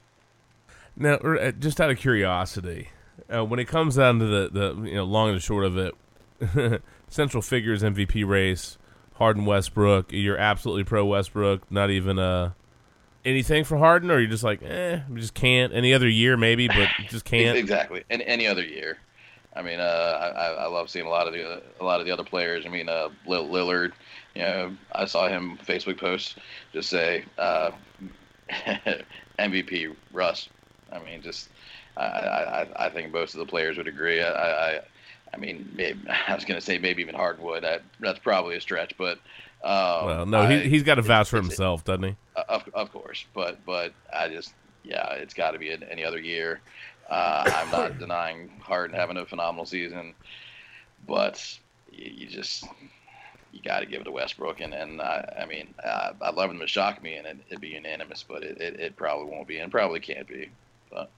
Now, 0.97 1.13
uh, 1.13 1.51
just 1.51 1.79
out 1.79 1.89
of 1.89 1.97
curiosity, 1.97 2.89
uh, 3.34 3.45
when 3.45 3.61
it 3.61 3.65
comes 3.65 3.95
down 3.95 4.19
to 4.19 4.25
the, 4.25 4.49
the 4.51 4.89
you 4.89 4.95
know 4.95 5.05
long 5.05 5.29
and 5.29 5.41
short 5.41 5.63
of 5.63 5.77
it, 5.77 6.81
central 7.07 7.41
figures 7.41 7.81
MVP 7.81 8.27
race, 8.27 8.77
Harden 9.13 9.45
Westbrook, 9.45 10.11
you're 10.11 10.38
absolutely 10.38 10.84
pro 10.84 11.05
Westbrook. 11.05 11.71
Not 11.71 11.89
even 11.89 12.19
uh 12.19 12.51
anything 13.23 13.63
for 13.63 13.77
Harden, 13.77 14.11
or 14.11 14.19
you're 14.19 14.29
just 14.29 14.43
like, 14.43 14.61
eh, 14.63 14.99
we 15.09 15.21
just 15.21 15.34
can't. 15.34 15.73
Any 15.73 15.93
other 15.93 16.09
year 16.09 16.35
maybe, 16.35 16.67
but 16.67 16.89
just 17.07 17.23
can't. 17.23 17.57
Exactly. 17.57 18.03
And 18.09 18.21
any 18.23 18.47
other 18.47 18.63
year. 18.63 18.97
I 19.57 19.61
mean, 19.63 19.79
uh, 19.79 20.34
I, 20.38 20.63
I 20.65 20.67
love 20.67 20.89
seeing 20.89 21.07
a 21.07 21.09
lot 21.09 21.25
of 21.27 21.34
the 21.34 21.63
a 21.79 21.84
lot 21.84 21.99
of 21.99 22.05
the 22.05 22.11
other 22.13 22.23
players. 22.23 22.65
I 22.65 22.69
mean, 22.69 22.88
uh, 22.89 23.09
Lil- 23.25 23.49
Lillard. 23.49 23.91
You 24.35 24.43
know, 24.43 24.77
I 24.93 25.05
saw 25.05 25.27
him 25.27 25.57
Facebook 25.65 25.97
post 25.99 26.38
just 26.73 26.89
say 26.89 27.25
uh, 27.39 27.71
MVP 29.39 29.95
Russ. 30.13 30.49
I 30.91 30.99
mean, 30.99 31.21
just 31.21 31.49
I, 31.95 32.03
I 32.03 32.85
I- 32.85 32.89
think 32.89 33.11
most 33.11 33.34
of 33.34 33.39
the 33.39 33.45
players 33.45 33.77
would 33.77 33.88
agree. 33.88 34.21
I 34.21 34.75
I, 34.77 34.79
I 35.34 35.38
mean, 35.38 35.69
maybe, 35.75 35.99
I 36.27 36.35
was 36.35 36.45
going 36.45 36.59
to 36.59 36.65
say 36.65 36.77
maybe 36.77 37.01
even 37.01 37.15
Hardwood. 37.15 37.65
I, 37.65 37.79
that's 37.99 38.19
probably 38.19 38.55
a 38.55 38.61
stretch, 38.61 38.93
but 38.97 39.17
um, 39.63 40.05
Well, 40.05 40.25
no, 40.25 40.41
I- 40.41 40.57
he, 40.59 40.69
he's 40.69 40.84
got 40.84 40.95
to 40.95 41.01
vouch 41.01 41.29
for 41.29 41.38
himself, 41.38 41.84
doesn't 41.84 42.03
he? 42.03 42.15
uh, 42.35 42.43
Of, 42.47 42.69
of 42.73 42.91
course, 42.91 43.25
but 43.34 43.65
but 43.65 43.93
I 44.13 44.29
just 44.29 44.53
yeah, 44.84 45.13
it's 45.13 45.34
got 45.34 45.51
to 45.51 45.59
be 45.59 45.71
an- 45.71 45.84
any 45.89 46.03
other 46.05 46.19
year. 46.19 46.61
Uh, 47.09 47.43
I'm 47.53 47.71
not 47.71 47.99
denying 47.99 48.49
Harden 48.61 48.95
having 48.95 49.17
a 49.17 49.25
phenomenal 49.25 49.65
season, 49.65 50.13
but 51.07 51.57
you, 51.91 52.11
you 52.15 52.27
just 52.27 52.65
you 53.53 53.61
got 53.61 53.79
to 53.79 53.85
give 53.85 54.01
it 54.01 54.03
to 54.05 54.11
Westbrook, 54.11 54.59
and 54.59 54.73
and 54.73 55.01
I, 55.01 55.41
I 55.43 55.45
mean 55.45 55.73
uh, 55.84 56.13
I'd 56.21 56.35
love 56.35 56.49
him 56.49 56.59
to 56.59 56.67
shock 56.67 57.01
me 57.01 57.15
and 57.15 57.25
it, 57.27 57.38
it'd 57.49 57.61
be 57.61 57.69
unanimous, 57.69 58.23
but 58.27 58.43
it, 58.43 58.59
it, 58.59 58.79
it 58.79 58.95
probably 58.95 59.31
won't 59.31 59.47
be 59.47 59.57
and 59.59 59.71
probably 59.71 59.99
can't 59.99 60.27
be. 60.27 60.49
But 60.91 61.09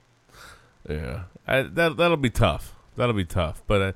Yeah, 0.88 1.24
I, 1.48 1.64
that 1.64 1.98
that'll 1.98 2.18
be 2.18 2.30
tough. 2.30 2.76
That'll 2.96 3.14
be 3.14 3.26
tough. 3.26 3.64
But 3.68 3.82
uh, 3.82 3.92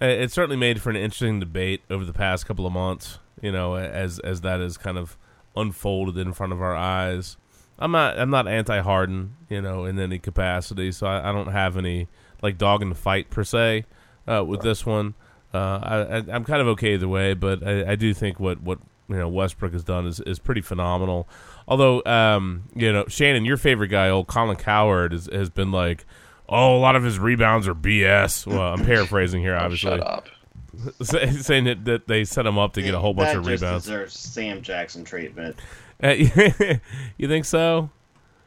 Uh, 0.00 0.06
It 0.06 0.30
certainly 0.32 0.56
made 0.56 0.80
for 0.82 0.90
an 0.90 0.96
interesting 0.96 1.40
debate 1.40 1.82
over 1.90 2.04
the 2.04 2.12
past 2.12 2.46
couple 2.46 2.66
of 2.66 2.72
months. 2.72 3.18
You 3.40 3.52
know, 3.52 3.76
as 3.76 4.18
as 4.18 4.42
that 4.42 4.60
is 4.60 4.76
kind 4.76 4.98
of 4.98 5.16
unfolded 5.56 6.18
in 6.18 6.32
front 6.34 6.52
of 6.52 6.60
our 6.60 6.76
eyes. 6.76 7.36
I'm 7.78 7.92
not 7.92 8.18
I'm 8.18 8.30
not 8.30 8.48
anti 8.48 8.80
Harden, 8.80 9.36
you 9.48 9.60
know, 9.62 9.84
in 9.84 9.98
any 9.98 10.18
capacity. 10.18 10.92
So 10.92 11.06
I, 11.06 11.28
I 11.28 11.32
don't 11.32 11.52
have 11.52 11.76
any 11.76 12.08
like 12.42 12.58
dog 12.58 12.82
in 12.82 12.88
the 12.88 12.94
fight 12.94 13.30
per 13.30 13.44
se 13.44 13.84
uh, 14.26 14.44
with 14.44 14.62
this 14.62 14.84
one. 14.84 15.14
Uh, 15.54 15.58
I, 15.82 16.16
I'm 16.34 16.44
kind 16.44 16.60
of 16.60 16.68
okay 16.68 16.94
either 16.94 17.08
way, 17.08 17.34
but 17.34 17.66
I, 17.66 17.92
I 17.92 17.94
do 17.96 18.12
think 18.12 18.38
what 18.38 18.60
what 18.60 18.78
you 19.08 19.16
know 19.16 19.28
Westbrook 19.28 19.72
has 19.72 19.84
done 19.84 20.06
is, 20.06 20.20
is 20.20 20.38
pretty 20.38 20.60
phenomenal. 20.60 21.28
Although, 21.66 22.02
um, 22.04 22.64
you 22.74 22.92
know, 22.92 23.04
Shannon, 23.08 23.44
your 23.44 23.56
favorite 23.56 23.88
guy, 23.88 24.08
old 24.08 24.26
Colin 24.26 24.56
Cowherd, 24.56 25.12
is, 25.12 25.28
has 25.32 25.50
been 25.50 25.70
like, 25.70 26.04
oh, 26.48 26.76
a 26.76 26.80
lot 26.80 26.96
of 26.96 27.02
his 27.04 27.18
rebounds 27.18 27.68
are 27.68 27.74
BS. 27.74 28.46
Well, 28.46 28.60
I'm 28.74 28.84
paraphrasing 28.84 29.42
here, 29.42 29.54
obviously. 29.60 29.98
Shut 29.98 30.06
up. 30.06 30.26
Say- 31.02 31.30
saying 31.30 31.64
that, 31.64 31.84
that 31.84 32.06
they 32.06 32.24
set 32.24 32.46
him 32.46 32.56
up 32.58 32.72
to 32.74 32.82
get 32.82 32.94
a 32.94 32.98
whole 32.98 33.12
bunch 33.12 33.28
that 33.32 33.38
of 33.38 33.44
just 33.44 33.62
rebounds. 33.62 33.84
deserves 33.84 34.18
Sam 34.18 34.62
Jackson 34.62 35.04
treatment. 35.04 35.56
Uh, 36.02 36.08
you 37.18 37.28
think 37.28 37.44
so? 37.44 37.90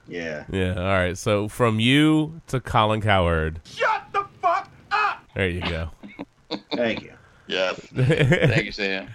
Yeah. 0.07 0.45
Yeah. 0.52 0.73
All 0.76 0.84
right. 0.84 1.18
So 1.18 1.48
from 1.48 1.80
you 1.80 2.41
to 2.48 2.60
Colin 2.60 3.02
Cowherd. 3.02 3.60
Shut 3.65 4.03
the 4.14 4.26
fuck 4.41 4.69
up! 4.91 5.23
There 5.36 5.48
you 5.49 5.61
go. 5.61 5.90
Thank 6.73 7.03
you. 7.03 7.14
Yes. 7.48 7.80
Thank 7.95 8.65
you, 8.65 8.72
Sam. 8.72 9.07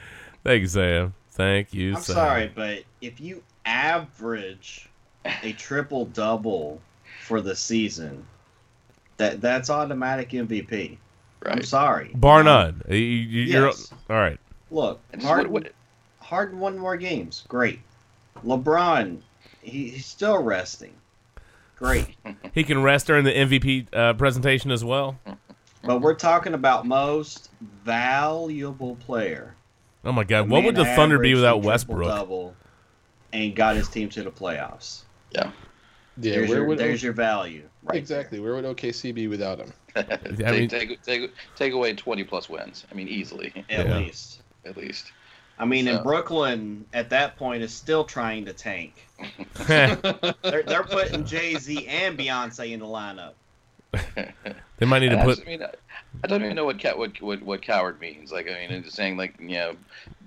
Thank 0.44 0.60
you, 0.62 0.68
Sam. 0.68 1.14
Thank 1.32 1.74
you. 1.74 1.92
Sam. 1.92 1.96
I'm 1.96 2.02
Sam. 2.02 2.14
sorry, 2.14 2.52
but 2.54 2.84
if 3.00 3.20
you 3.20 3.42
average 3.64 4.88
a 5.42 5.52
triple 5.52 6.06
double 6.06 6.80
for 7.24 7.40
the 7.40 7.54
season, 7.56 8.24
that 9.16 9.40
that's 9.40 9.70
automatic 9.70 10.30
MVP. 10.30 10.98
I'm 11.44 11.62
sorry. 11.62 12.10
Bar 12.14 12.42
none. 12.42 12.82
You, 12.88 12.96
you, 12.96 13.42
you're 13.42 13.66
Yes. 13.66 13.90
all 14.10 14.16
right. 14.16 14.38
Look, 14.70 15.00
And 15.12 15.22
Harden, 15.22 15.52
what- 15.52 15.62
what- 15.64 15.72
Harden 16.20 16.58
won 16.58 16.76
more 16.76 16.96
games. 16.96 17.44
Great. 17.48 17.78
LeBron, 18.44 19.20
he, 19.62 19.90
he's 19.90 20.06
still 20.06 20.42
resting. 20.42 20.94
Great. 21.76 22.16
He 22.54 22.64
can 22.64 22.82
rest 22.82 23.06
during 23.08 23.24
the 23.24 23.32
MVP 23.34 23.88
uh, 23.92 24.14
presentation 24.14 24.70
as 24.70 24.82
well. 24.82 25.18
But 25.82 26.00
we're 26.00 26.14
talking 26.14 26.54
about 26.54 26.86
most 26.86 27.50
valuable 27.84 28.96
player. 28.96 29.54
Oh 30.04 30.12
my 30.12 30.24
God! 30.24 30.48
What 30.48 30.64
would 30.64 30.74
the 30.74 30.84
Thunder 30.86 31.18
be 31.18 31.34
without 31.34 31.62
Westbrook? 31.62 32.08
Double, 32.08 32.54
and 33.32 33.54
got 33.54 33.76
his 33.76 33.88
team 33.88 34.08
to 34.10 34.22
the 34.22 34.30
playoffs. 34.30 35.02
Yeah. 35.32 35.50
Yeah, 36.18 36.32
there's, 36.32 36.48
where 36.48 36.58
your, 36.58 36.66
would 36.66 36.78
there's 36.78 37.02
your 37.02 37.12
value. 37.12 37.68
Right 37.82 37.98
exactly. 37.98 38.40
Where 38.40 38.54
would 38.54 38.64
OKC 38.64 39.14
be 39.14 39.28
without 39.28 39.58
him? 39.58 39.72
take, 39.94 40.38
mean- 40.38 40.68
take, 40.68 41.02
take, 41.02 41.30
take 41.56 41.72
away 41.74 41.92
20 41.92 42.24
plus 42.24 42.48
wins. 42.48 42.86
I 42.90 42.94
mean, 42.94 43.08
easily. 43.08 43.52
At 43.68 43.86
Yeah. 43.86 43.98
least. 43.98 44.42
At 44.64 44.76
least. 44.78 45.12
I 45.58 45.64
mean, 45.64 45.88
in 45.88 46.02
Brooklyn 46.02 46.84
at 46.92 47.10
that 47.10 47.36
point 47.36 47.62
is 47.62 47.72
still 47.72 48.04
trying 48.04 48.44
to 48.44 48.52
tank. 48.52 49.06
they're, 49.66 50.62
they're 50.62 50.82
putting 50.84 51.24
Jay 51.24 51.54
Z 51.56 51.86
and 51.86 52.18
Beyonce 52.18 52.72
in 52.72 52.80
the 52.80 52.86
lineup. 52.86 53.32
They 54.78 54.84
might 54.86 54.98
need 55.00 55.10
to 55.10 55.22
put. 55.24 55.40
I 55.40 55.44
mean, 55.44 55.62
I- 55.62 55.70
I 56.24 56.28
don't 56.28 56.42
even 56.42 56.56
know 56.56 56.64
what, 56.64 56.80
ca- 56.80 56.96
what 56.96 57.20
what 57.20 57.42
what 57.42 57.60
Cowherd 57.62 58.00
means. 58.00 58.32
Like, 58.32 58.46
I 58.48 58.54
mean, 58.54 58.70
it's 58.70 58.86
just 58.86 58.96
saying 58.96 59.18
like 59.18 59.34
you 59.38 59.48
know, 59.56 59.76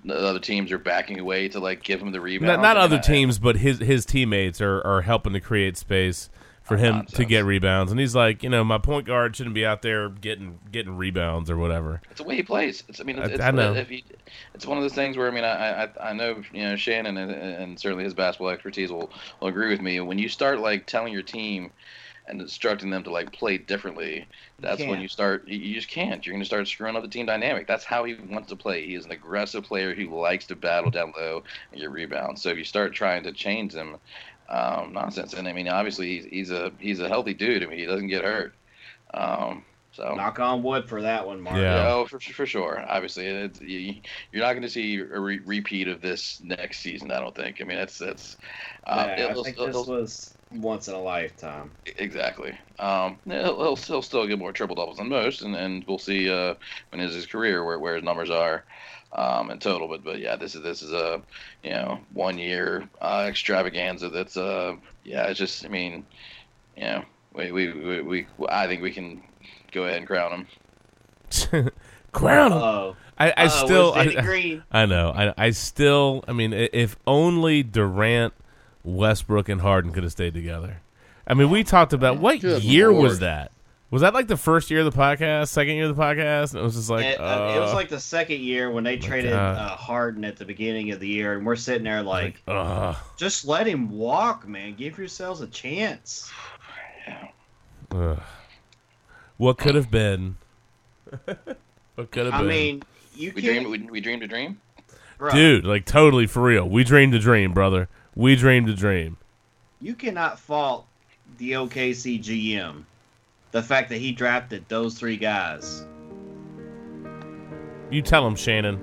the 0.04 0.14
other 0.16 0.38
teams 0.38 0.70
are 0.70 0.78
backing 0.78 1.18
away 1.18 1.48
to 1.48 1.58
like 1.58 1.82
give 1.82 2.00
him 2.00 2.12
the 2.12 2.20
rebound. 2.20 2.46
Not, 2.46 2.62
not 2.62 2.76
other 2.76 3.00
teams, 3.00 3.40
but 3.40 3.56
his 3.56 3.80
his 3.80 4.06
teammates 4.06 4.60
are, 4.60 4.80
are 4.86 5.02
helping 5.02 5.32
to 5.32 5.40
create 5.40 5.76
space 5.76 6.30
for 6.70 6.78
him 6.78 7.06
to 7.14 7.24
get 7.24 7.44
rebounds. 7.44 7.90
And 7.90 8.00
he's 8.00 8.14
like, 8.14 8.42
you 8.44 8.48
know, 8.48 8.64
my 8.64 8.78
point 8.78 9.06
guard 9.06 9.36
shouldn't 9.36 9.54
be 9.54 9.66
out 9.66 9.82
there 9.82 10.08
getting 10.08 10.60
getting 10.70 10.96
rebounds 10.96 11.50
or 11.50 11.56
whatever. 11.58 12.00
It's 12.10 12.20
the 12.20 12.26
way 12.26 12.36
he 12.36 12.42
plays. 12.42 12.84
It's, 12.88 13.00
I 13.00 13.04
mean, 13.04 13.18
it's, 13.18 13.28
I- 13.30 13.32
it's, 13.34 13.40
I 13.42 13.50
know. 13.50 13.74
If 13.74 13.88
he, 13.88 14.04
it's 14.54 14.66
one 14.66 14.78
of 14.78 14.84
those 14.84 14.94
things 14.94 15.16
where 15.16 15.28
I 15.28 15.30
mean, 15.32 15.44
I, 15.44 15.84
I, 15.84 16.10
I 16.10 16.12
know 16.12 16.42
you 16.52 16.62
know 16.64 16.76
Shannon 16.76 17.16
and, 17.16 17.30
and 17.32 17.80
certainly 17.80 18.04
his 18.04 18.14
basketball 18.14 18.50
expertise 18.50 18.90
will, 18.92 19.12
will 19.40 19.48
agree 19.48 19.70
with 19.70 19.80
me. 19.80 20.00
When 20.00 20.18
you 20.18 20.28
start 20.28 20.60
like 20.60 20.86
telling 20.86 21.12
your 21.12 21.22
team 21.22 21.72
and 22.26 22.40
instructing 22.40 22.90
them 22.90 23.02
to 23.02 23.10
like 23.10 23.32
play 23.32 23.58
differently, 23.58 24.28
that's 24.60 24.86
when 24.86 25.00
you 25.00 25.08
start. 25.08 25.48
You, 25.48 25.58
you 25.58 25.74
just 25.74 25.88
can't. 25.88 26.24
You're 26.24 26.32
going 26.34 26.42
to 26.42 26.46
start 26.46 26.68
screwing 26.68 26.94
up 26.96 27.02
the 27.02 27.08
team 27.08 27.26
dynamic. 27.26 27.66
That's 27.66 27.84
how 27.84 28.04
he 28.04 28.14
wants 28.14 28.50
to 28.50 28.56
play. 28.56 28.86
He 28.86 28.94
is 28.94 29.04
an 29.04 29.10
aggressive 29.10 29.64
player 29.64 29.94
who 29.94 30.20
likes 30.20 30.46
to 30.48 30.56
battle 30.56 30.90
down 30.90 31.12
low 31.16 31.42
and 31.72 31.80
get 31.80 31.90
rebounds. 31.90 32.42
So 32.42 32.50
if 32.50 32.58
you 32.58 32.64
start 32.64 32.94
trying 32.94 33.24
to 33.24 33.32
change 33.32 33.74
him, 33.74 33.96
um, 34.50 34.92
nonsense. 34.92 35.32
And 35.34 35.46
I 35.48 35.52
mean, 35.52 35.68
obviously 35.68 36.16
he's, 36.20 36.24
he's 36.26 36.50
a 36.50 36.72
he's 36.78 37.00
a 37.00 37.08
healthy 37.08 37.34
dude. 37.34 37.62
I 37.62 37.66
mean, 37.66 37.78
he 37.78 37.86
doesn't 37.86 38.08
get 38.08 38.24
hurt. 38.24 38.52
Um, 39.14 39.64
so 39.92 40.14
Knock 40.14 40.38
on 40.38 40.62
wood 40.62 40.88
for 40.88 41.02
that 41.02 41.26
one, 41.26 41.40
Mark. 41.40 41.56
Yeah. 41.56 41.88
Oh, 41.92 42.06
for, 42.06 42.20
for 42.20 42.46
sure. 42.46 42.84
Obviously, 42.88 43.26
it's, 43.26 43.60
you, 43.60 43.96
you're 44.30 44.42
not 44.44 44.52
going 44.52 44.62
to 44.62 44.68
see 44.68 44.98
a 45.00 45.18
re- 45.18 45.40
repeat 45.44 45.88
of 45.88 46.00
this 46.00 46.40
next 46.44 46.78
season. 46.78 47.10
I 47.10 47.18
don't 47.18 47.34
think. 47.34 47.60
I 47.60 47.64
mean, 47.64 47.76
that's 47.76 47.98
that's. 47.98 48.36
Uh, 48.84 49.06
Yeah, 49.18 49.26
I 49.26 49.30
it'll- 49.30 49.42
think 49.44 49.58
it'll- 49.58 49.66
this 49.66 49.86
was 49.88 50.34
once 50.52 50.86
in 50.88 50.94
a 50.94 51.00
lifetime. 51.00 51.70
exactly. 51.98 52.56
Um, 52.78 53.18
he'll, 53.24 53.56
he'll 53.58 53.76
still 53.76 54.00
still 54.02 54.26
get 54.28 54.38
more 54.38 54.52
triple 54.52 54.76
doubles 54.76 54.98
than 54.98 55.08
most, 55.08 55.42
and, 55.42 55.54
and 55.56 55.84
we'll 55.88 55.98
see 55.98 56.30
uh, 56.30 56.54
when 56.90 57.00
is 57.00 57.12
his 57.14 57.26
career 57.26 57.64
where, 57.64 57.78
where 57.80 57.96
his 57.96 58.04
numbers 58.04 58.30
are. 58.30 58.64
Um, 59.12 59.50
in 59.50 59.58
total, 59.58 59.88
but 59.88 60.04
but 60.04 60.20
yeah, 60.20 60.36
this 60.36 60.54
is 60.54 60.62
this 60.62 60.82
is 60.82 60.92
a 60.92 61.20
you 61.64 61.70
know 61.70 61.98
one 62.12 62.38
year 62.38 62.88
uh, 63.00 63.26
extravaganza. 63.28 64.08
That's 64.08 64.36
uh 64.36 64.76
yeah, 65.04 65.24
it's 65.24 65.38
just 65.38 65.64
I 65.64 65.68
mean, 65.68 66.06
you 66.76 66.84
know, 66.84 67.04
we 67.34 67.50
we, 67.50 67.72
we, 67.72 68.00
we 68.02 68.26
I 68.48 68.68
think 68.68 68.82
we 68.82 68.92
can 68.92 69.20
go 69.72 69.84
ahead 69.84 69.98
and 69.98 70.06
crown 70.06 70.46
him. 71.52 71.70
Crown 72.12 72.52
him. 72.52 72.58
Uh-oh. 72.58 72.96
I, 73.18 73.30
I 73.36 73.44
Uh-oh, 73.46 73.64
still, 73.66 73.92
I, 73.94 74.06
Green? 74.22 74.62
I 74.72 74.86
know, 74.86 75.10
I, 75.10 75.34
I 75.36 75.50
still, 75.50 76.24
I 76.26 76.32
mean, 76.32 76.52
if 76.52 76.96
only 77.06 77.62
Durant, 77.62 78.34
Westbrook, 78.82 79.48
and 79.48 79.60
Harden 79.60 79.92
could 79.92 80.02
have 80.02 80.12
stayed 80.12 80.34
together. 80.34 80.80
I 81.26 81.34
mean, 81.34 81.50
we 81.50 81.62
talked 81.62 81.92
about 81.92 82.18
what 82.18 82.40
Good 82.40 82.64
year 82.64 82.92
was 82.92 83.20
that? 83.20 83.52
Was 83.90 84.02
that 84.02 84.14
like 84.14 84.28
the 84.28 84.36
first 84.36 84.70
year 84.70 84.80
of 84.80 84.92
the 84.92 84.96
podcast, 84.96 85.48
second 85.48 85.74
year 85.74 85.88
of 85.88 85.96
the 85.96 86.00
podcast? 86.00 86.52
And 86.52 86.60
it 86.60 86.62
was 86.62 86.76
just 86.76 86.90
like, 86.90 87.04
it, 87.04 87.20
uh, 87.20 87.54
it 87.56 87.60
was 87.60 87.72
uh, 87.72 87.74
like 87.74 87.88
the 87.88 87.98
second 87.98 88.40
year 88.40 88.70
when 88.70 88.84
they 88.84 88.96
traded 88.96 89.32
uh, 89.32 89.70
Harden 89.76 90.24
at 90.24 90.36
the 90.36 90.44
beginning 90.44 90.92
of 90.92 91.00
the 91.00 91.08
year, 91.08 91.36
and 91.36 91.44
we're 91.44 91.56
sitting 91.56 91.82
there 91.82 92.00
like, 92.02 92.40
uh, 92.46 92.94
just 93.16 93.44
let 93.44 93.66
him 93.66 93.90
walk, 93.90 94.46
man. 94.46 94.74
Give 94.76 94.96
yourselves 94.96 95.40
a 95.40 95.48
chance. 95.48 96.30
Ugh. 97.90 98.20
What 99.38 99.58
could 99.58 99.74
have 99.74 99.90
been? 99.90 100.36
what 101.24 102.10
could 102.12 102.26
have 102.26 102.34
I 102.34 102.38
been? 102.42 102.46
I 102.46 102.48
mean, 102.48 102.82
you 103.16 103.32
We 103.34 103.42
can't, 103.42 103.64
dreamed 103.64 103.86
we, 103.86 103.90
we 103.90 104.00
dreamed 104.00 104.22
a 104.22 104.28
dream. 104.28 104.60
bro, 105.18 105.32
Dude, 105.32 105.64
like 105.64 105.84
totally 105.84 106.26
for 106.28 106.42
real. 106.42 106.68
We 106.68 106.84
dreamed 106.84 107.14
a 107.14 107.18
dream, 107.18 107.52
brother. 107.52 107.88
We 108.14 108.36
dreamed 108.36 108.68
a 108.68 108.74
dream. 108.74 109.16
you 109.80 109.94
cannot 109.94 110.38
fault 110.38 110.86
the 111.38 111.52
OKC 111.52 112.22
GM. 112.22 112.84
The 113.52 113.62
fact 113.62 113.88
that 113.88 113.98
he 113.98 114.12
drafted 114.12 114.64
those 114.68 114.98
three 114.98 115.16
guys, 115.16 115.84
You 117.90 118.02
tell 118.02 118.24
him, 118.26 118.36
Shannon. 118.36 118.78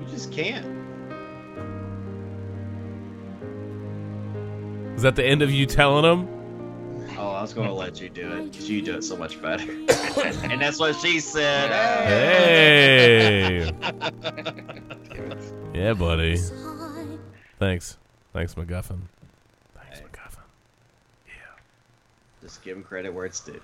you 0.00 0.06
just 0.08 0.32
can't. 0.32 0.66
Is 4.96 5.02
that 5.02 5.14
the 5.14 5.24
end 5.24 5.42
of 5.42 5.50
you 5.52 5.66
telling 5.66 6.04
him? 6.04 6.26
Oh, 7.18 7.30
I 7.30 7.42
was 7.42 7.52
going 7.52 7.68
to 7.68 7.72
let 7.72 8.00
you 8.00 8.08
do 8.08 8.28
it 8.32 8.50
because 8.50 8.68
you 8.68 8.82
do 8.82 8.96
it 8.96 9.02
so 9.04 9.16
much 9.16 9.40
better. 9.40 9.70
and 9.70 10.60
that's 10.60 10.80
what 10.80 10.96
she 10.96 11.20
said. 11.20 11.70
Hey. 12.08 13.70
yeah, 15.74 15.92
buddy. 15.94 16.38
Thanks. 17.58 17.98
Thanks, 18.32 18.54
McGuffin. 18.54 19.00
Thanks, 19.74 20.00
McGuffin. 20.00 20.42
Yeah. 21.26 21.32
Just 22.42 22.62
give 22.62 22.76
him 22.76 22.82
credit 22.82 23.14
where 23.14 23.26
it's 23.26 23.40
due. 23.40 23.60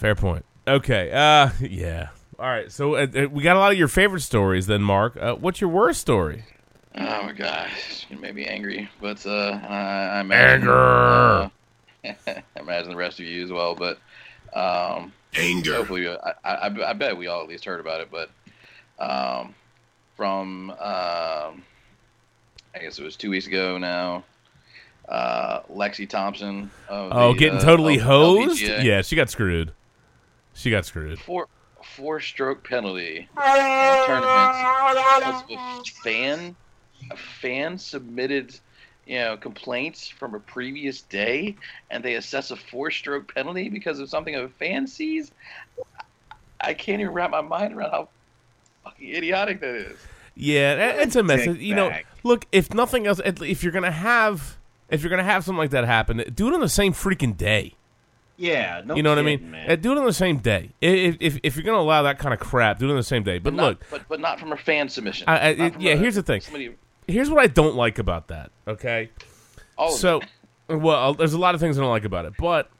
Fair 0.00 0.14
point. 0.14 0.46
Okay. 0.66 1.10
Uh, 1.12 1.50
yeah. 1.60 2.08
All 2.38 2.46
right. 2.46 2.72
So 2.72 2.94
uh, 2.94 3.06
uh, 3.14 3.26
we 3.30 3.42
got 3.42 3.56
a 3.56 3.58
lot 3.58 3.70
of 3.70 3.76
your 3.78 3.86
favorite 3.86 4.22
stories, 4.22 4.66
then, 4.66 4.80
Mark. 4.80 5.14
Uh, 5.18 5.34
what's 5.34 5.60
your 5.60 5.68
worst 5.68 6.00
story? 6.00 6.44
Oh 6.94 7.22
my 7.22 7.32
gosh, 7.32 8.06
you 8.08 8.16
made 8.16 8.34
me 8.34 8.46
angry, 8.46 8.88
but 9.00 9.24
uh, 9.26 9.60
I, 9.68 10.16
I 10.16 10.20
imagine, 10.20 10.62
Anger. 10.62 10.72
uh, 10.72 11.48
I 12.26 12.42
imagine 12.58 12.90
the 12.90 12.96
rest 12.96 13.20
of 13.20 13.26
you 13.26 13.44
as 13.44 13.52
well. 13.52 13.76
But 13.76 13.98
um, 14.58 15.12
Anger. 15.36 15.76
hopefully, 15.76 16.08
I, 16.08 16.32
I, 16.42 16.88
I 16.88 16.92
bet 16.94 17.16
we 17.16 17.26
all 17.26 17.42
at 17.42 17.48
least 17.48 17.66
heard 17.66 17.78
about 17.78 18.00
it. 18.00 18.08
But 18.10 18.30
um, 18.98 19.54
from 20.16 20.70
um, 20.70 20.76
I 20.78 21.52
guess 22.80 22.98
it 22.98 23.04
was 23.04 23.16
two 23.16 23.30
weeks 23.30 23.46
ago 23.46 23.76
now. 23.76 24.24
Uh, 25.08 25.60
Lexi 25.70 26.08
Thompson. 26.08 26.70
Of 26.88 27.12
Oh, 27.12 27.32
the, 27.34 27.38
getting 27.38 27.58
uh, 27.58 27.62
totally 27.62 27.98
L- 27.98 28.06
hosed? 28.06 28.62
LPGA. 28.62 28.82
Yeah, 28.84 29.02
she 29.02 29.14
got 29.14 29.28
screwed. 29.28 29.72
She 30.60 30.70
got 30.70 30.84
screwed. 30.84 31.18
four 31.18 31.48
four 31.96 32.20
stroke 32.20 32.62
penalty 32.68 33.16
in 33.18 33.26
tournaments 34.06 34.58
was 35.24 35.44
a 35.50 35.82
fan 36.04 36.54
a 37.10 37.16
fan 37.16 37.78
submitted 37.78 38.54
you 39.06 39.18
know 39.18 39.36
complaints 39.38 40.06
from 40.06 40.34
a 40.34 40.40
previous 40.40 41.00
day 41.00 41.56
and 41.90 42.04
they 42.04 42.16
assess 42.16 42.50
a 42.50 42.56
four 42.56 42.90
stroke 42.90 43.32
penalty 43.34 43.70
because 43.70 43.98
of 43.98 44.10
something 44.10 44.34
a 44.36 44.48
fan 44.48 44.86
sees 44.86 45.32
I 46.60 46.74
can't 46.74 47.00
even 47.00 47.14
wrap 47.14 47.30
my 47.30 47.40
mind 47.40 47.72
around 47.74 47.90
how 47.92 48.08
fucking 48.84 49.08
idiotic 49.14 49.60
that 49.60 49.74
is. 49.74 49.98
Yeah, 50.36 50.74
it's 51.00 51.16
a 51.16 51.22
mess. 51.22 51.44
Dick 51.46 51.58
You 51.60 51.74
know, 51.74 51.88
bag. 51.88 52.06
look, 52.22 52.44
if 52.52 52.74
nothing 52.74 53.06
else, 53.06 53.18
if 53.24 53.62
you're 53.62 53.72
gonna 53.72 53.90
have, 53.90 54.58
if 54.90 55.00
you're 55.02 55.08
gonna 55.10 55.22
have 55.24 55.42
something 55.44 55.58
like 55.58 55.70
that 55.70 55.84
happen, 55.86 56.22
do 56.34 56.48
it 56.48 56.54
on 56.54 56.60
the 56.60 56.68
same 56.68 56.92
freaking 56.92 57.34
day. 57.34 57.74
Yeah, 58.40 58.80
no 58.86 58.94
you 58.96 59.02
know 59.02 59.10
what 59.10 59.18
I 59.18 59.22
mean? 59.22 59.50
Man. 59.50 59.70
Uh, 59.70 59.76
Do 59.76 59.92
it 59.92 59.98
on 59.98 60.06
the 60.06 60.14
same 60.14 60.38
day. 60.38 60.70
If, 60.80 61.18
if 61.20 61.38
if 61.42 61.56
you're 61.56 61.62
gonna 61.64 61.76
allow 61.78 62.02
that 62.04 62.18
kind 62.18 62.32
of 62.32 62.40
crap, 62.40 62.78
do 62.78 62.86
it 62.88 62.90
on 62.90 62.96
the 62.96 63.02
same 63.02 63.22
day. 63.22 63.38
But 63.38 63.52
not, 63.52 63.62
look, 63.68 63.84
but 63.90 64.02
but 64.08 64.18
not 64.20 64.40
from 64.40 64.52
a 64.52 64.56
fan 64.56 64.88
submission. 64.88 65.28
I, 65.28 65.50
I, 65.50 65.50
yeah, 65.78 65.92
a- 65.92 65.96
here's 65.96 66.14
the 66.14 66.22
thing. 66.22 66.40
Somebody, 66.40 66.74
Here's 67.06 67.28
what 67.28 67.38
I 67.42 67.48
don't 67.48 67.74
like 67.76 67.98
about 67.98 68.28
that. 68.28 68.50
Okay, 68.66 69.10
all 69.76 69.90
so 69.90 70.20
well, 70.68 71.12
there's 71.12 71.34
a 71.34 71.38
lot 71.38 71.54
of 71.54 71.60
things 71.60 71.76
I 71.76 71.82
don't 71.82 71.90
like 71.90 72.04
about 72.04 72.24
it, 72.24 72.32
but 72.38 72.70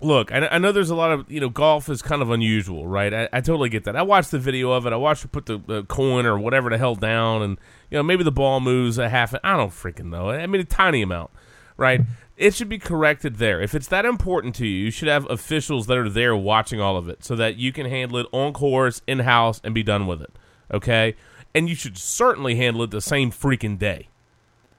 look, 0.00 0.30
I, 0.30 0.46
I 0.46 0.58
know 0.58 0.70
there's 0.70 0.90
a 0.90 0.94
lot 0.94 1.10
of 1.10 1.30
you 1.30 1.40
know 1.40 1.48
golf 1.48 1.88
is 1.88 2.00
kind 2.00 2.22
of 2.22 2.30
unusual, 2.30 2.86
right? 2.86 3.12
I, 3.12 3.28
I 3.32 3.40
totally 3.40 3.68
get 3.70 3.82
that. 3.84 3.96
I 3.96 4.02
watched 4.02 4.30
the 4.30 4.38
video 4.38 4.70
of 4.70 4.86
it. 4.86 4.92
I 4.92 4.96
watched 4.96 5.22
her 5.22 5.28
put 5.28 5.46
the, 5.46 5.58
the 5.58 5.82
coin 5.84 6.24
or 6.26 6.38
whatever 6.38 6.70
the 6.70 6.78
hell 6.78 6.94
down, 6.94 7.42
and 7.42 7.58
you 7.90 7.96
know 7.98 8.02
maybe 8.04 8.22
the 8.22 8.30
ball 8.32 8.60
moves 8.60 8.96
a 8.98 9.08
half. 9.08 9.34
I 9.42 9.56
don't 9.56 9.70
freaking 9.70 10.06
know. 10.10 10.30
I 10.30 10.46
mean 10.46 10.60
a 10.60 10.64
tiny 10.64 11.02
amount, 11.02 11.30
right? 11.76 12.00
It 12.38 12.54
should 12.54 12.68
be 12.68 12.78
corrected 12.78 13.36
there. 13.36 13.60
If 13.60 13.74
it's 13.74 13.88
that 13.88 14.04
important 14.04 14.54
to 14.56 14.66
you, 14.66 14.84
you 14.84 14.90
should 14.92 15.08
have 15.08 15.28
officials 15.28 15.88
that 15.88 15.98
are 15.98 16.08
there 16.08 16.36
watching 16.36 16.80
all 16.80 16.96
of 16.96 17.08
it, 17.08 17.24
so 17.24 17.34
that 17.36 17.56
you 17.56 17.72
can 17.72 17.86
handle 17.86 18.18
it 18.18 18.26
on 18.32 18.52
course, 18.52 19.02
in 19.06 19.20
house, 19.20 19.60
and 19.64 19.74
be 19.74 19.82
done 19.82 20.06
with 20.06 20.22
it. 20.22 20.30
Okay, 20.72 21.16
and 21.54 21.68
you 21.68 21.74
should 21.74 21.98
certainly 21.98 22.54
handle 22.54 22.82
it 22.84 22.90
the 22.90 23.00
same 23.00 23.32
freaking 23.32 23.78
day. 23.78 24.08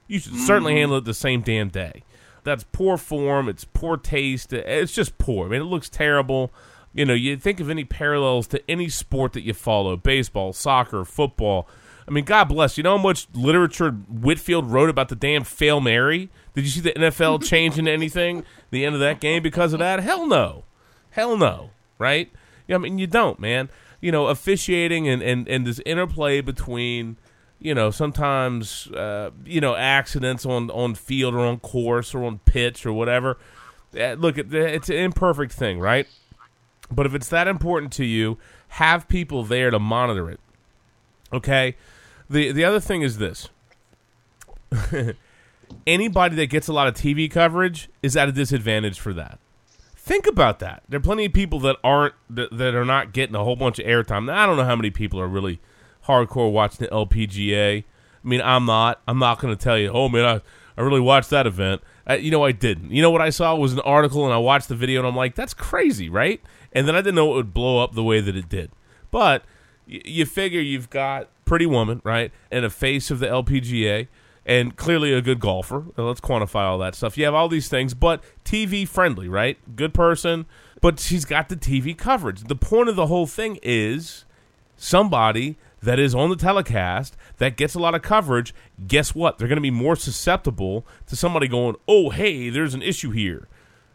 You 0.08 0.18
should 0.18 0.36
certainly 0.36 0.72
mm-hmm. 0.72 0.80
handle 0.80 0.98
it 0.98 1.04
the 1.04 1.14
same 1.14 1.42
damn 1.42 1.68
day. 1.68 2.02
That's 2.42 2.64
poor 2.72 2.96
form. 2.96 3.48
It's 3.48 3.64
poor 3.64 3.96
taste. 3.96 4.52
It's 4.52 4.92
just 4.92 5.18
poor. 5.18 5.46
I 5.46 5.50
mean, 5.50 5.60
it 5.60 5.66
looks 5.66 5.88
terrible. 5.88 6.50
You 6.94 7.04
know, 7.04 7.14
you 7.14 7.36
think 7.36 7.60
of 7.60 7.70
any 7.70 7.84
parallels 7.84 8.46
to 8.48 8.70
any 8.70 8.88
sport 8.88 9.34
that 9.34 9.42
you 9.42 9.52
follow 9.52 9.96
baseball, 9.96 10.52
soccer, 10.52 11.04
football. 11.04 11.68
I 12.08 12.10
mean, 12.10 12.24
God 12.24 12.44
bless. 12.44 12.76
You 12.76 12.82
know 12.82 12.96
how 12.96 13.02
much 13.02 13.28
literature 13.34 13.90
Whitfield 13.90 14.70
wrote 14.70 14.90
about 14.90 15.10
the 15.10 15.16
damn 15.16 15.44
Fail 15.44 15.80
Mary? 15.80 16.30
Did 16.54 16.64
you 16.64 16.70
see 16.70 16.80
the 16.80 16.92
NFL 16.92 17.42
changing 17.48 17.86
anything 17.88 18.44
the 18.70 18.84
end 18.84 18.94
of 18.94 19.00
that 19.00 19.20
game 19.20 19.42
because 19.42 19.72
of 19.72 19.78
that? 19.78 20.00
Hell 20.00 20.26
no. 20.26 20.64
Hell 21.10 21.36
no. 21.36 21.70
Right? 21.98 22.30
Yeah, 22.66 22.76
I 22.76 22.78
mean, 22.78 22.98
you 22.98 23.06
don't, 23.06 23.38
man. 23.38 23.68
You 24.00 24.12
know, 24.12 24.28
officiating 24.28 25.08
and, 25.08 25.22
and, 25.22 25.46
and 25.48 25.66
this 25.66 25.80
interplay 25.84 26.40
between 26.40 27.16
you 27.62 27.74
know, 27.74 27.90
sometimes 27.90 28.86
uh, 28.92 29.30
you 29.44 29.60
know 29.60 29.76
accidents 29.76 30.46
on 30.46 30.70
on 30.70 30.94
field 30.94 31.34
or 31.34 31.40
on 31.40 31.60
course 31.60 32.14
or 32.14 32.24
on 32.24 32.38
pitch 32.46 32.86
or 32.86 32.92
whatever. 32.94 33.36
Uh, 33.94 34.14
look, 34.14 34.38
it- 34.38 34.54
it's 34.54 34.88
an 34.88 34.96
imperfect 34.96 35.52
thing, 35.52 35.78
right? 35.78 36.06
But 36.90 37.04
if 37.04 37.14
it's 37.14 37.28
that 37.28 37.46
important 37.46 37.92
to 37.94 38.04
you, 38.06 38.38
have 38.68 39.08
people 39.08 39.44
there 39.44 39.70
to 39.70 39.78
monitor 39.78 40.30
it. 40.30 40.40
Okay. 41.34 41.76
the 42.30 42.50
The 42.50 42.64
other 42.64 42.80
thing 42.80 43.02
is 43.02 43.18
this: 43.18 43.50
anybody 45.86 46.36
that 46.36 46.46
gets 46.46 46.68
a 46.68 46.72
lot 46.72 46.88
of 46.88 46.94
TV 46.94 47.30
coverage 47.30 47.88
is 48.02 48.16
at 48.16 48.28
a 48.28 48.32
disadvantage 48.32 48.98
for 48.98 49.12
that. 49.14 49.38
Think 49.96 50.26
about 50.26 50.58
that. 50.60 50.82
There 50.88 50.98
are 50.98 51.02
plenty 51.02 51.26
of 51.26 51.32
people 51.32 51.60
that 51.60 51.76
aren't 51.84 52.14
that, 52.30 52.56
that 52.56 52.74
are 52.74 52.84
not 52.84 53.12
getting 53.12 53.34
a 53.36 53.44
whole 53.44 53.56
bunch 53.56 53.78
of 53.78 53.86
airtime. 53.86 54.32
I 54.32 54.46
don't 54.46 54.56
know 54.56 54.64
how 54.64 54.76
many 54.76 54.90
people 54.90 55.20
are 55.20 55.28
really 55.28 55.60
hardcore 56.06 56.50
watching 56.50 56.86
the 56.86 56.92
LPGA. 56.92 57.84
I 57.84 58.28
mean, 58.28 58.40
I'm 58.42 58.66
not. 58.66 59.00
I'm 59.06 59.18
not 59.18 59.38
going 59.38 59.56
to 59.56 59.62
tell 59.62 59.78
you. 59.78 59.90
Oh 59.90 60.08
man, 60.08 60.24
I, 60.24 60.40
I 60.76 60.82
really 60.82 61.00
watched 61.00 61.30
that 61.30 61.46
event. 61.46 61.82
Uh, 62.08 62.14
you 62.14 62.30
know, 62.30 62.44
I 62.44 62.52
didn't. 62.52 62.90
You 62.90 63.02
know 63.02 63.10
what 63.10 63.20
I 63.20 63.30
saw 63.30 63.54
was 63.54 63.72
an 63.72 63.80
article, 63.80 64.24
and 64.24 64.32
I 64.34 64.38
watched 64.38 64.68
the 64.68 64.74
video, 64.74 65.00
and 65.00 65.06
I'm 65.06 65.16
like, 65.16 65.34
that's 65.34 65.54
crazy, 65.54 66.08
right? 66.08 66.40
And 66.72 66.88
then 66.88 66.94
I 66.94 67.00
didn't 67.00 67.14
know 67.16 67.32
it 67.32 67.36
would 67.36 67.54
blow 67.54 67.82
up 67.82 67.94
the 67.94 68.02
way 68.02 68.20
that 68.20 68.36
it 68.36 68.48
did. 68.48 68.70
But 69.10 69.44
y- 69.86 70.02
you 70.04 70.26
figure 70.26 70.60
you've 70.60 70.90
got 70.90 71.28
Pretty 71.44 71.66
Woman, 71.66 72.00
right, 72.04 72.32
and 72.50 72.64
a 72.64 72.70
face 72.70 73.10
of 73.10 73.18
the 73.18 73.26
LPGA, 73.26 74.08
and 74.50 74.74
clearly 74.74 75.12
a 75.12 75.22
good 75.22 75.38
golfer. 75.38 75.84
Let's 75.96 76.20
quantify 76.20 76.64
all 76.64 76.78
that 76.78 76.96
stuff. 76.96 77.16
You 77.16 77.24
have 77.24 77.34
all 77.34 77.48
these 77.48 77.68
things, 77.68 77.94
but 77.94 78.20
TV 78.44 78.86
friendly, 78.86 79.28
right? 79.28 79.56
Good 79.76 79.94
person, 79.94 80.44
but 80.80 80.98
she's 80.98 81.24
got 81.24 81.48
the 81.48 81.54
TV 81.54 81.96
coverage. 81.96 82.42
The 82.42 82.56
point 82.56 82.88
of 82.88 82.96
the 82.96 83.06
whole 83.06 83.28
thing 83.28 83.60
is 83.62 84.24
somebody 84.76 85.56
that 85.82 86.00
is 86.00 86.16
on 86.16 86.30
the 86.30 86.36
telecast 86.36 87.16
that 87.38 87.56
gets 87.56 87.76
a 87.76 87.78
lot 87.78 87.94
of 87.94 88.02
coverage. 88.02 88.52
Guess 88.88 89.14
what? 89.14 89.38
They're 89.38 89.46
going 89.46 89.54
to 89.54 89.62
be 89.62 89.70
more 89.70 89.94
susceptible 89.94 90.84
to 91.06 91.14
somebody 91.14 91.46
going, 91.46 91.76
"Oh, 91.86 92.10
hey, 92.10 92.50
there's 92.50 92.74
an 92.74 92.82
issue 92.82 93.12
here." 93.12 93.46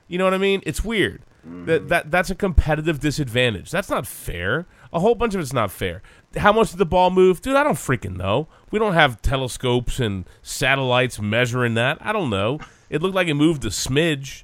You 0.08 0.18
know 0.18 0.24
what 0.24 0.34
I 0.34 0.38
mean? 0.38 0.64
It's 0.66 0.86
weird. 0.86 1.22
Mm-hmm. 1.46 1.66
That 1.66 1.90
that 1.90 2.12
that's 2.12 2.30
a 2.30 2.36
competitive 2.36 3.02
disadvantage. 3.02 3.72
That's 3.72 3.90
not 3.90 4.08
fair. 4.08 4.68
A 4.94 5.02
whole 5.02 5.16
bunch 5.16 5.36
of 5.36 5.42
it's 5.42 5.52
not 5.52 5.70
fair. 5.70 6.02
How 6.38 6.54
much 6.54 6.72
did 6.72 6.78
the 6.78 6.86
ball 6.86 7.12
move, 7.12 7.42
dude? 7.42 7.56
I 7.56 7.64
don't 7.64 7.76
freaking 7.76 8.16
know. 8.16 8.48
We 8.76 8.80
don't 8.80 8.94
have 8.94 9.22
telescopes 9.22 10.02
and 10.02 10.26
satellites 10.42 11.18
measuring 11.18 11.76
that. 11.76 11.98
I 12.02 12.12
don't 12.12 12.30
know. 12.30 12.60
It 12.90 13.02
looked 13.02 13.16
like 13.16 13.30
it 13.30 13.36
moved 13.36 13.64
a 13.64 13.70
smidge, 13.70 14.44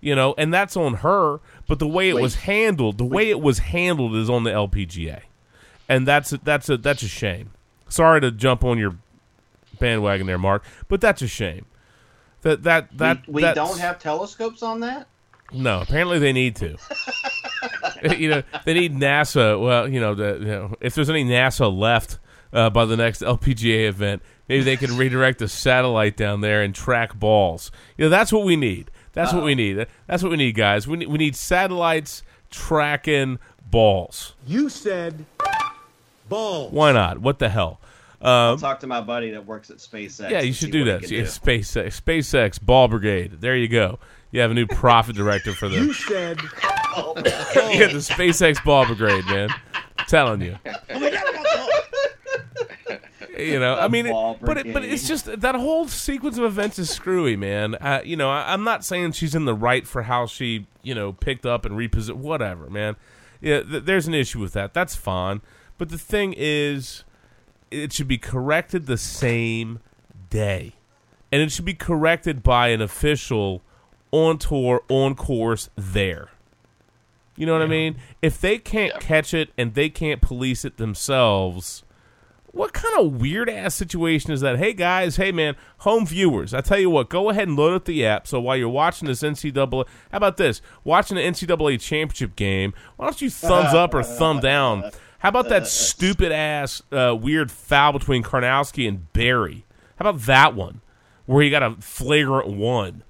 you 0.00 0.14
know, 0.14 0.32
and 0.38 0.54
that's 0.54 0.76
on 0.76 0.98
her. 0.98 1.40
But 1.66 1.80
the 1.80 1.88
way 1.88 2.08
it 2.08 2.14
was 2.14 2.36
handled, 2.36 2.98
the 2.98 3.04
way 3.04 3.30
it 3.30 3.40
was 3.40 3.58
handled, 3.58 4.14
is 4.14 4.30
on 4.30 4.44
the 4.44 4.52
LPGA, 4.52 5.22
and 5.88 6.06
that's 6.06 6.32
a, 6.32 6.38
that's 6.38 6.68
a 6.68 6.76
that's 6.76 7.02
a 7.02 7.08
shame. 7.08 7.50
Sorry 7.88 8.20
to 8.20 8.30
jump 8.30 8.62
on 8.62 8.78
your 8.78 8.96
bandwagon 9.80 10.28
there, 10.28 10.38
Mark, 10.38 10.62
but 10.86 11.00
that's 11.00 11.20
a 11.20 11.26
shame. 11.26 11.66
That 12.42 12.62
that 12.62 12.96
that 12.98 13.26
we 13.26 13.42
that's- 13.42 13.56
don't 13.56 13.80
have 13.80 13.98
telescopes 13.98 14.62
on 14.62 14.78
that. 14.80 15.08
no, 15.52 15.80
apparently 15.80 16.20
they 16.20 16.32
need 16.32 16.54
to. 16.56 16.76
you 18.16 18.30
know, 18.30 18.42
they 18.64 18.74
need 18.74 18.94
NASA. 18.94 19.60
Well, 19.60 19.88
you 19.88 19.98
know, 19.98 20.14
the, 20.14 20.38
you 20.38 20.46
know 20.46 20.74
if 20.80 20.94
there's 20.94 21.10
any 21.10 21.24
NASA 21.24 21.76
left 21.76 22.20
uh, 22.54 22.70
by 22.70 22.86
the 22.86 22.96
next 22.96 23.20
LPGA 23.20 23.86
event, 23.88 24.22
maybe 24.48 24.62
they 24.64 24.76
can 24.78 24.96
redirect 24.96 25.42
a 25.42 25.48
satellite 25.48 26.16
down 26.16 26.40
there 26.40 26.62
and 26.62 26.74
track 26.74 27.14
balls. 27.18 27.70
You 27.98 28.04
know, 28.06 28.08
that's 28.08 28.32
what 28.32 28.46
we 28.46 28.56
need. 28.56 28.90
That's 29.12 29.32
what 29.34 29.44
we 29.44 29.54
need. 29.54 29.86
That's 30.06 30.22
what 30.22 30.30
we 30.30 30.36
need, 30.38 30.54
guys. 30.54 30.88
We 30.88 30.96
need, 30.96 31.08
we 31.08 31.18
need 31.18 31.36
satellites 31.36 32.22
tracking 32.50 33.38
balls. 33.70 34.34
You 34.46 34.68
said 34.68 35.26
balls. 36.28 36.72
Why 36.72 36.92
not? 36.92 37.18
What 37.18 37.38
the 37.38 37.48
hell? 37.48 37.80
I'll 38.22 38.52
Um, 38.54 38.58
talk 38.58 38.80
to 38.80 38.86
my 38.86 39.00
buddy 39.02 39.30
that 39.32 39.44
works 39.44 39.70
at 39.70 39.76
SpaceX. 39.78 40.30
yeah, 40.30 40.40
you 40.40 40.52
should 40.54 40.70
do 40.70 40.84
that. 40.84 41.04
he 41.04 41.16
Yeah, 41.16 41.22
can 41.24 41.30
SpaceX, 41.30 42.00
SpaceX 42.00 42.60
Ball 42.62 42.88
Brigade. 42.88 43.40
There 43.40 43.56
you 43.56 43.68
go. 43.68 43.98
You 44.30 44.40
have 44.40 44.50
a 44.50 44.54
new 44.54 44.66
profit 44.66 45.14
director 45.14 45.52
for 45.52 45.68
them. 45.68 45.84
You 45.84 45.92
said 45.92 46.38
yeah, 46.96 47.12
the 47.16 48.00
SpaceX 48.02 48.64
Ball 48.64 48.86
Brigade, 48.86 49.24
man. 49.26 49.50
I'm 49.98 50.06
telling 50.06 50.40
you. 50.40 50.56
You 53.38 53.58
know, 53.60 53.74
I 53.74 53.88
mean, 53.88 54.06
it, 54.06 54.38
but 54.40 54.58
it, 54.58 54.72
but 54.72 54.84
it's 54.84 55.06
just 55.08 55.26
that 55.40 55.54
whole 55.54 55.88
sequence 55.88 56.38
of 56.38 56.44
events 56.44 56.78
is 56.78 56.90
screwy, 56.90 57.36
man. 57.36 57.74
Uh, 57.76 58.00
you 58.04 58.16
know, 58.16 58.30
I, 58.30 58.52
I'm 58.52 58.64
not 58.64 58.84
saying 58.84 59.12
she's 59.12 59.34
in 59.34 59.44
the 59.44 59.54
right 59.54 59.86
for 59.86 60.02
how 60.02 60.26
she, 60.26 60.66
you 60.82 60.94
know, 60.94 61.12
picked 61.12 61.46
up 61.46 61.64
and 61.64 61.76
repositioned, 61.76 62.16
whatever, 62.16 62.68
man. 62.68 62.96
Yeah, 63.40 63.62
th- 63.62 63.84
there's 63.84 64.06
an 64.06 64.14
issue 64.14 64.40
with 64.40 64.52
that. 64.54 64.74
That's 64.74 64.94
fine. 64.94 65.40
But 65.78 65.88
the 65.88 65.98
thing 65.98 66.34
is, 66.36 67.04
it 67.70 67.92
should 67.92 68.08
be 68.08 68.18
corrected 68.18 68.86
the 68.86 68.98
same 68.98 69.80
day, 70.30 70.74
and 71.30 71.42
it 71.42 71.52
should 71.52 71.64
be 71.64 71.74
corrected 71.74 72.42
by 72.42 72.68
an 72.68 72.80
official 72.80 73.62
on 74.10 74.38
tour, 74.38 74.82
on 74.88 75.14
course 75.14 75.70
there. 75.76 76.30
You 77.36 77.46
know 77.46 77.52
what 77.52 77.62
I 77.62 77.66
mean? 77.66 77.96
If 78.22 78.40
they 78.40 78.58
can't 78.58 79.00
catch 79.00 79.34
it 79.34 79.50
and 79.58 79.74
they 79.74 79.88
can't 79.88 80.20
police 80.20 80.64
it 80.64 80.76
themselves, 80.76 81.83
what 82.54 82.72
kind 82.72 82.94
of 82.98 83.20
weird 83.20 83.50
ass 83.50 83.74
situation 83.74 84.32
is 84.32 84.40
that? 84.40 84.58
Hey 84.58 84.72
guys, 84.72 85.16
hey 85.16 85.32
man, 85.32 85.56
home 85.78 86.06
viewers, 86.06 86.54
I 86.54 86.60
tell 86.60 86.78
you 86.78 86.88
what, 86.88 87.08
go 87.08 87.28
ahead 87.28 87.48
and 87.48 87.56
load 87.56 87.74
up 87.74 87.84
the 87.84 88.06
app. 88.06 88.26
So 88.28 88.40
while 88.40 88.56
you're 88.56 88.68
watching 88.68 89.08
this 89.08 89.22
NCAA, 89.22 89.86
how 90.12 90.16
about 90.16 90.36
this? 90.36 90.62
Watching 90.84 91.16
the 91.16 91.22
NCAA 91.22 91.80
championship 91.80 92.36
game, 92.36 92.72
why 92.96 93.06
don't 93.06 93.20
you 93.20 93.28
thumbs 93.28 93.74
up 93.74 93.92
or 93.92 94.02
thumb 94.04 94.40
down? 94.40 94.90
How 95.18 95.30
about 95.30 95.48
that 95.48 95.66
stupid 95.66 96.30
ass 96.30 96.82
uh, 96.92 97.16
weird 97.20 97.50
foul 97.50 97.92
between 97.92 98.22
Karnowski 98.22 98.86
and 98.86 99.12
Berry? 99.12 99.64
How 99.96 100.08
about 100.08 100.22
that 100.22 100.54
one, 100.54 100.80
where 101.26 101.42
he 101.42 101.50
got 101.50 101.62
a 101.62 101.76
flagrant 101.80 102.48
one? 102.48 103.02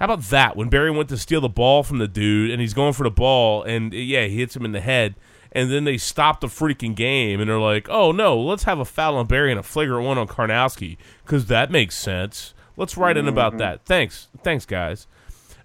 How 0.00 0.06
about 0.06 0.22
that? 0.24 0.56
When 0.56 0.68
Berry 0.68 0.90
went 0.90 1.08
to 1.10 1.16
steal 1.16 1.40
the 1.40 1.48
ball 1.48 1.82
from 1.82 1.98
the 1.98 2.08
dude 2.08 2.50
and 2.50 2.60
he's 2.60 2.74
going 2.74 2.92
for 2.94 3.04
the 3.04 3.10
ball 3.10 3.62
and 3.62 3.92
yeah, 3.94 4.24
he 4.24 4.38
hits 4.38 4.56
him 4.56 4.64
in 4.64 4.72
the 4.72 4.80
head. 4.80 5.14
And 5.56 5.70
then 5.72 5.84
they 5.84 5.96
stop 5.96 6.40
the 6.40 6.48
freaking 6.48 6.94
game 6.94 7.40
and 7.40 7.48
they're 7.48 7.58
like, 7.58 7.88
oh 7.88 8.12
no, 8.12 8.38
let's 8.38 8.64
have 8.64 8.78
a 8.78 8.84
foul 8.84 9.16
on 9.16 9.26
Berry 9.26 9.50
and 9.50 9.58
a 9.58 9.62
flagrant 9.62 10.04
one 10.04 10.18
on 10.18 10.28
Karnowski 10.28 10.98
because 11.24 11.46
that 11.46 11.70
makes 11.70 11.96
sense. 11.96 12.52
Let's 12.76 12.96
write 12.98 13.16
in 13.16 13.26
about 13.26 13.54
Mhm. 13.54 13.58
that. 13.58 13.84
Thanks. 13.86 14.28
Thanks, 14.44 14.66
guys. 14.66 15.06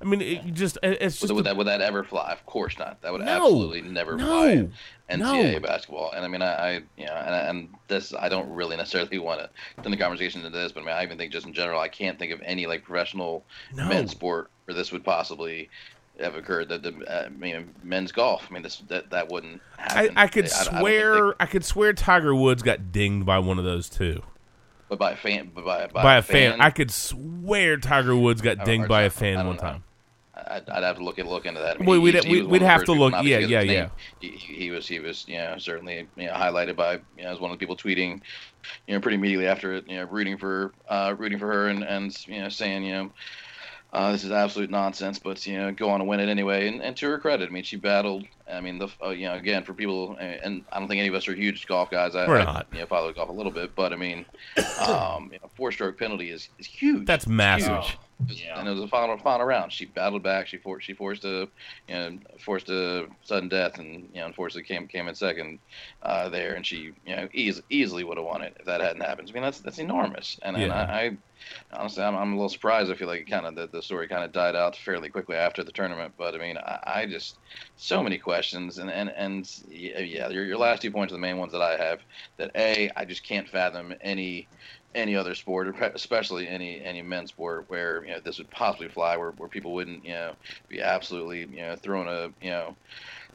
I 0.02 0.06
mean, 0.06 0.22
it 0.22 0.54
just 0.54 0.78
it's 0.82 1.20
just 1.20 1.32
would 1.34 1.46
that 1.46 1.58
would 1.58 1.68
that 1.68 1.82
ever 1.82 2.04
fly? 2.04 2.32
Of 2.32 2.44
course 2.46 2.80
not. 2.80 3.02
That 3.02 3.12
would 3.12 3.22
No. 3.22 3.28
absolutely 3.28 3.82
never 3.82 4.16
No. 4.16 4.26
fly 4.26 4.50
in 4.52 4.74
NCAA 5.10 5.54
No. 5.56 5.60
basketball. 5.60 6.12
And 6.16 6.24
I 6.26 6.28
mean, 6.30 6.42
I, 6.42 6.54
I 6.54 6.72
you 6.98 7.06
know, 7.06 7.14
and, 7.14 7.36
and 7.50 7.70
this 7.90 8.14
I 8.18 8.30
don't 8.30 8.50
really 8.50 8.78
necessarily 8.78 9.20
want 9.20 9.42
to 9.42 9.50
turn 9.84 9.92
the 9.92 9.98
conversation 9.98 10.44
into 10.46 10.58
this, 10.58 10.72
but 10.72 10.82
I 10.82 10.86
mean, 10.86 10.96
I 10.96 11.04
even 11.04 11.18
think 11.18 11.34
just 11.34 11.46
in 11.46 11.54
general, 11.54 11.82
I 11.82 11.90
can't 11.90 12.18
think 12.18 12.32
of 12.32 12.42
any 12.46 12.66
like 12.66 12.84
professional 12.86 13.44
No. 13.76 13.88
men's 13.90 14.12
sport 14.12 14.50
where 14.66 14.74
this 14.74 14.92
would 14.94 15.04
possibly 15.04 15.70
have 16.22 16.36
occurred 16.36 16.70
that 16.70 16.84
the 16.84 16.94
uh, 17.08 17.26
I 17.26 17.30
mean 17.30 17.70
men's 17.84 18.12
golf. 18.12 18.46
I 18.50 18.54
mean 18.54 18.64
this 18.64 18.78
that 18.88 19.10
that 19.12 19.30
wouldn't 19.32 19.62
I, 19.78 19.82
happen. 19.82 20.18
I 20.18 20.28
could 20.28 20.46
I- 20.52 20.60
I 20.60 20.64
don't 20.64 20.80
swear 20.80 21.42
I 21.42 21.46
could 21.46 21.66
swear 21.66 21.94
Tiger 21.94 22.34
Woods 22.36 22.64
got 22.64 22.92
dinged 22.92 23.26
by 23.26 23.40
one 23.40 23.58
of 23.60 23.66
those 23.66 23.90
too. 23.90 24.22
but 24.90 25.00
by 25.00 25.12
a 25.12 25.16
fan, 25.16 25.52
but 25.54 25.64
by, 25.66 25.88
by, 25.88 26.04
By, 26.04 26.16
a 26.18 26.22
fan. 26.22 26.60
I 26.62 26.70
could 26.70 26.92
swear 26.92 27.78
Tiger 27.78 28.16
Woods 28.16 28.42
got 28.42 28.66
dinged 28.66 28.88
by 28.90 29.04
a 29.04 29.10
fan 29.10 29.36
know. 29.40 29.48
one 29.48 29.58
time. 29.58 29.84
I'd, 30.34 30.68
I'd 30.70 30.84
have 30.84 30.98
to 30.98 31.04
look 31.04 31.20
at 31.20 31.28
look 31.28 31.46
into 31.46 31.62
that. 31.62 31.80
I 31.80 31.84
we'd- 31.84 32.12
he 32.12 32.18
was 32.18 32.26
we'd- 32.26 32.48
we'd 32.48 32.62
have 32.62 32.84
to 32.86 32.94
look- 32.94 33.14
Yeah, 33.24 33.38
yeah, 33.40 33.62
yeah. 33.62 33.90
He, 34.20 34.30
he 34.30 34.54
he 34.56 34.72
was 34.72 34.88
he 34.88 35.00
was 35.00 35.26
you 35.28 35.38
know 35.38 35.56
certainly 35.60 36.08
you 36.16 36.28
know 36.28 36.34
highlighted 36.34 36.76
by 36.76 36.94
you 37.18 37.24
know 37.24 37.32
as 37.32 37.40
one 37.40 37.52
of 37.52 37.58
the 37.58 37.60
people 37.60 37.78
tweeting 37.78 38.22
you 38.88 38.94
know 38.96 39.00
pretty 39.02 39.16
immediately 39.18 39.48
after 39.48 39.74
it 39.74 39.88
you 39.88 39.98
know 39.98 40.06
rooting 40.06 40.38
for 40.38 40.74
uh 40.88 41.14
rooting 41.18 41.38
for 41.38 41.48
her 41.48 41.68
and 41.68 41.84
and 41.84 42.28
you 42.28 42.42
know 42.42 42.50
saying 42.50 42.84
you 42.84 42.94
know. 42.94 43.12
Uh, 43.94 44.12
this 44.14 44.24
is 44.24 44.32
absolute 44.32 44.70
nonsense, 44.70 45.20
but 45.20 45.46
you 45.46 45.58
know, 45.58 45.72
go 45.72 45.90
on 45.90 46.00
and 46.00 46.10
win 46.10 46.20
it 46.22 46.30
anyway. 46.30 46.68
And, 46.68 46.82
and 46.82 46.96
to 46.98 47.08
her 47.10 47.20
credit, 47.20 47.50
I 47.50 47.52
mean, 47.52 47.64
she 47.64 47.76
battled. 47.76 48.26
I 48.52 48.62
mean, 48.62 48.78
the 48.78 48.90
uh, 49.04 49.10
you 49.10 49.28
know, 49.28 49.36
again 49.36 49.64
for 49.64 49.74
people, 49.74 50.16
and 50.20 50.64
I 50.72 50.80
don't 50.80 50.88
think 50.88 51.00
any 51.00 51.08
of 51.08 51.16
us 51.16 51.28
are 51.28 51.34
huge 51.36 51.66
golf 51.68 51.90
guys. 51.90 52.16
I, 52.16 52.28
We're 52.28 52.40
I, 52.40 52.46
not. 52.46 52.68
You 52.72 52.80
know, 52.80 52.86
follow 52.86 53.12
golf 53.14 53.30
a 53.30 53.34
little 53.34 53.52
bit, 53.52 53.76
but 53.76 53.94
I 53.94 53.96
mean, 53.96 54.26
um, 54.88 55.30
you 55.32 55.40
know, 55.40 55.50
four-stroke 55.56 55.98
penalty 55.98 56.30
is, 56.30 56.50
is 56.60 56.66
huge. 56.66 57.06
That's 57.06 57.28
massive. 57.28 57.84
Huge. 57.84 57.98
And 58.54 58.68
it 58.68 58.72
was 58.72 58.82
a 58.82 58.88
final 58.88 59.18
final 59.18 59.46
round. 59.46 59.72
She 59.72 59.86
battled 59.86 60.24
back. 60.24 60.48
She 60.48 60.58
forced 60.58 60.86
she 60.86 60.94
forced 60.94 61.26
a 61.26 61.48
you 61.88 61.96
know 61.96 62.20
forced 62.40 62.70
a 62.70 63.08
sudden 63.24 63.50
death, 63.50 63.80
and 63.80 64.10
you 64.14 64.20
know 64.20 64.28
unfortunately 64.28 64.64
came 64.64 64.88
came 64.88 65.08
in 65.08 65.16
second 65.16 65.60
uh, 66.04 66.30
there, 66.30 66.54
and 66.54 66.66
she 66.66 66.92
you 67.06 67.16
know 67.16 67.28
eas- 67.34 67.62
easily 67.70 68.04
would 68.04 68.18
have 68.18 68.26
won 68.26 68.42
it 68.42 68.56
if 68.60 68.66
that 68.66 68.82
hadn't 68.82 69.02
happened. 69.02 69.30
I 69.30 69.34
mean 69.34 69.44
that's 69.44 69.60
that's 69.60 69.80
enormous, 69.80 70.40
and, 70.44 70.56
and 70.56 70.72
I, 70.72 71.18
I 71.72 71.78
honestly 71.78 72.04
I'm, 72.04 72.16
I'm 72.16 72.34
a 72.34 72.36
little 72.36 72.50
surprised. 72.50 72.92
I 72.92 72.96
feel 72.96 73.08
like 73.08 73.28
kind 73.28 73.46
of 73.46 73.56
the, 73.56 73.68
the 73.68 73.82
story 73.82 74.08
kind 74.08 74.24
of 74.24 74.32
died 74.32 74.56
out 74.56 74.76
fairly 74.76 75.10
quickly 75.10 75.36
after 75.36 75.64
the 75.64 75.72
tournament, 75.72 76.14
but 76.18 76.36
I 76.36 76.38
mean 76.38 76.58
I, 76.58 76.80
I 76.86 77.06
just 77.06 77.38
so 77.82 78.04
many 78.04 78.20
questions, 78.20 78.78
and 78.78 78.92
and 78.92 79.10
and 79.18 79.52
yeah, 79.68 80.30
your, 80.30 80.46
your 80.46 80.58
last 80.58 80.84
two 80.84 80.92
points 80.92 81.12
are 81.12 81.16
the 81.16 81.20
main 81.20 81.40
ones 81.40 81.52
that 81.52 81.64
I 81.64 81.78
have. 81.78 82.00
That 82.38 82.52
a 82.56 82.92
I 82.96 83.06
just 83.06 83.24
can't 83.24 83.50
fathom 83.50 83.96
any 84.02 84.48
any 84.94 85.16
other 85.16 85.34
sport, 85.34 85.68
or 85.68 85.72
especially 85.96 86.48
any 86.48 86.80
any 86.84 87.02
men's 87.02 87.32
sport, 87.32 87.66
where 87.70 88.06
you 88.06 88.12
know 88.12 88.20
this 88.24 88.38
would 88.38 88.52
possibly 88.52 88.88
fly, 88.88 89.18
where, 89.18 89.32
where 89.32 89.50
people 89.50 89.74
wouldn't 89.74 90.06
you 90.06 90.14
know 90.14 90.36
be 90.70 90.80
absolutely 90.80 91.40
you 91.40 91.64
know 91.64 91.76
throwing 91.76 92.08
a 92.08 92.30
you 92.40 92.52
know 92.52 92.76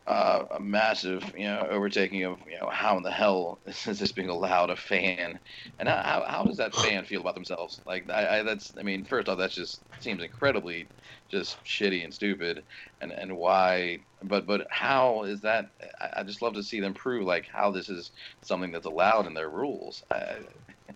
uh, 0.07 0.45
a 0.53 0.61
massive 0.61 1.25
you 1.37 1.47
know 1.47 1.67
overtaking 1.71 2.23
of 2.25 2.39
you 2.49 2.59
know 2.61 2.69
how 2.71 2.97
in 2.97 3.03
the 3.03 3.11
hell 3.11 3.59
is 3.67 3.99
this 3.99 4.13
being 4.13 4.29
allowed 4.29 4.71
a 4.71 4.77
fan, 4.77 5.39
and 5.79 5.89
how 5.89 6.03
how, 6.03 6.25
how 6.27 6.45
does 6.45 6.57
that 6.59 6.75
fan 6.85 7.05
feel 7.05 7.21
about 7.21 7.35
themselves? 7.35 7.81
Like 7.87 8.09
I, 8.11 8.39
I 8.39 8.43
that's 8.43 8.73
I 8.79 8.83
mean 8.83 9.05
first 9.05 9.29
off 9.29 9.39
that 9.39 9.51
just 9.51 9.81
seems 10.01 10.23
incredibly 10.23 10.87
just 11.29 11.63
shitty 11.65 12.05
and 12.05 12.15
stupid, 12.15 12.63
and 13.01 13.13
and 13.13 13.37
why 13.37 13.99
but 14.23 14.47
but 14.47 14.67
how 14.71 15.25
is 15.25 15.41
that? 15.43 15.71
I, 16.01 16.21
I 16.21 16.23
just 16.23 16.43
love 16.43 16.55
to 16.55 16.63
see 16.63 16.81
them 16.81 16.95
prove 16.95 17.25
like 17.25 17.47
how 17.47 17.71
this 17.71 17.89
is 17.89 18.11
something 18.43 18.73
that's 18.73 18.87
allowed 18.87 19.27
in 19.27 19.35
their 19.35 19.51
rules. 19.51 20.03
I, 20.11 20.37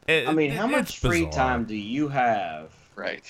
I 0.08 0.32
mean, 0.32 0.50
how 0.50 0.66
much 0.66 0.90
it's 0.90 0.94
free 0.94 1.24
bizarre. 1.24 1.32
time 1.32 1.64
do 1.64 1.74
you 1.74 2.08
have 2.08 2.72
right. 2.96 3.24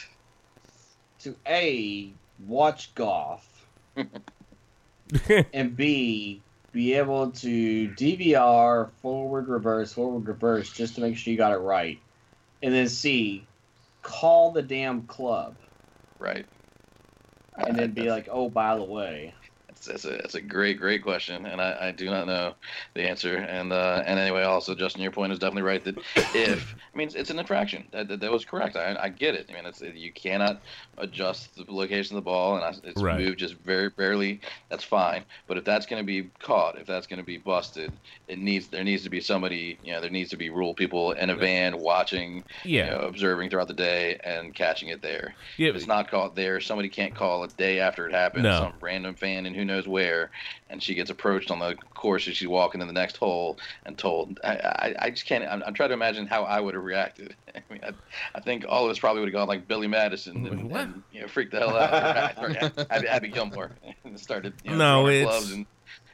to 1.21 1.35
A, 1.47 2.13
watch 2.47 2.95
golf, 2.95 3.67
and 5.53 5.77
B, 5.77 6.43
be 6.73 6.95
able 6.95 7.33
to 7.33 7.89
DVR 7.89 8.91
forward, 9.03 9.49
reverse, 9.49 9.93
forward, 9.93 10.27
reverse 10.29 10.73
just 10.73 10.95
to 10.97 11.01
make 11.01 11.17
sure 11.17 11.33
you 11.33 11.37
got 11.39 11.53
it 11.53 11.57
right? 11.59 11.99
And 12.63 12.75
then 12.75 12.89
C, 12.89 13.47
call 14.03 14.53
the 14.53 14.63
damn 14.63 15.07
club 15.07 15.57
Right. 16.19 16.47
and 17.57 17.77
then 17.77 17.93
be 17.93 18.11
like, 18.11 18.29
oh, 18.31 18.49
by 18.51 18.77
the 18.77 18.85
way. 18.85 19.35
It's 19.89 20.05
a 20.05 20.15
it's 20.15 20.35
a 20.35 20.41
great 20.41 20.79
great 20.79 21.03
question, 21.03 21.47
and 21.47 21.61
I, 21.61 21.89
I 21.89 21.91
do 21.93 22.07
not 22.07 22.27
know 22.27 22.55
the 22.95 23.03
answer. 23.09 23.37
And 23.37 23.73
uh, 23.73 24.03
and 24.07 24.19
anyway, 24.19 24.43
also 24.43 24.75
Justin, 24.75 25.03
your 25.03 25.11
point 25.13 25.33
is 25.33 25.39
definitely 25.39 25.63
right 25.63 25.83
that 25.85 25.97
if 26.35 26.75
I 26.95 26.99
mean 26.99 27.07
it's, 27.09 27.15
it's 27.17 27.31
an 27.31 27.39
infraction. 27.39 27.87
That, 27.93 28.09
that, 28.09 28.21
that 28.21 28.31
was 28.33 28.45
correct. 28.45 28.77
I, 28.77 28.97
I 29.01 29.09
get 29.09 29.35
it. 29.35 29.47
I 29.51 29.55
mean 29.55 29.67
it's 29.67 29.81
you 29.81 30.13
cannot 30.13 30.61
adjust 30.99 31.55
the 31.57 31.65
location 31.73 32.17
of 32.17 32.23
the 32.25 32.27
ball, 32.31 32.57
and 32.57 32.65
I, 32.65 32.75
it's 32.89 33.01
Right. 33.01 33.19
moved 33.19 33.39
just 33.39 33.55
very 33.55 33.89
barely. 33.89 34.41
That's 34.69 34.85
fine. 34.85 35.25
But 35.47 35.57
if 35.57 35.65
that's 35.65 35.87
going 35.87 36.03
to 36.03 36.07
be 36.07 36.29
caught, 36.41 36.77
if 36.79 36.87
that's 36.87 37.07
going 37.07 37.19
to 37.21 37.25
be 37.25 37.39
busted, 37.39 37.93
it 38.29 38.39
needs 38.39 38.69
there 38.69 38.85
needs 38.85 39.03
to 39.05 39.11
be 39.11 39.21
somebody. 39.21 39.79
You 39.83 39.93
know, 39.93 40.01
there 40.01 40.11
needs 40.11 40.31
to 40.31 40.37
be 40.37 40.51
rule 40.51 40.75
people 40.75 41.13
in 41.13 41.31
a 41.31 41.37
van 41.37 41.79
watching. 41.79 42.45
Yeah. 42.65 42.85
You 42.85 42.91
know, 42.91 43.07
observing 43.07 43.51
throughout 43.51 43.69
the 43.69 43.75
day 43.75 44.19
and 44.25 44.55
catching 44.55 44.89
it 44.91 45.01
there. 45.01 45.35
Yeah, 45.57 45.71
If 45.71 45.77
it's 45.77 45.87
not 45.87 46.11
caught 46.11 46.35
there, 46.37 46.61
somebody 46.61 46.89
can't 46.89 47.15
call 47.15 47.43
a 47.45 47.49
day 47.49 47.81
after 47.81 48.07
it 48.07 48.13
happened. 48.13 48.43
No. 48.45 48.59
Some 48.59 48.73
random 48.81 49.15
fan 49.15 49.47
in 49.47 49.55
who 49.55 49.65
knows 49.71 49.89
where, 49.89 50.31
and 50.69 50.83
she 50.83 50.95
gets 50.95 51.11
approached 51.11 51.51
on 51.51 51.59
the 51.59 51.75
course 51.95 52.29
as 52.29 52.37
she's 52.37 52.49
walking 52.49 52.81
in 52.81 52.87
the 52.87 52.93
next 52.93 53.17
hole 53.17 53.59
and 53.87 53.97
told. 53.97 54.39
I, 54.45 54.57
I, 54.57 54.95
I 54.99 55.11
just 55.11 55.27
can't. 55.27 55.45
I'm, 55.45 55.63
I'm 55.67 55.75
trying 55.75 55.91
to 55.91 55.95
imagine 55.95 56.27
how 56.27 56.45
I 56.45 56.61
would 56.61 56.75
have 56.75 56.85
reacted. 56.85 57.35
I 57.55 57.61
mean, 57.73 57.81
I, 57.83 57.93
I 58.35 58.41
think 58.41 58.65
all 58.69 58.85
of 58.85 58.91
us 58.91 58.99
probably 58.99 59.21
would 59.21 59.29
have 59.29 59.35
gone 59.35 59.49
like 59.49 59.67
Billy 59.67 59.87
Madison 59.87 60.47
and, 60.47 60.73
and 60.73 61.03
you 61.13 61.21
know 61.21 61.29
freaked 61.29 61.53
the 61.53 61.61
hell 61.61 61.77
out. 61.77 62.39
or, 62.39 62.51
or 62.51 62.85
Happy, 62.91 63.07
Happy 63.07 63.29
Gilmore 63.29 63.71
and 64.05 64.19
started. 64.21 64.55
You 64.65 64.73
know, 64.73 65.05
No, 65.05 65.23
gloves 65.25 65.53
and 65.53 65.67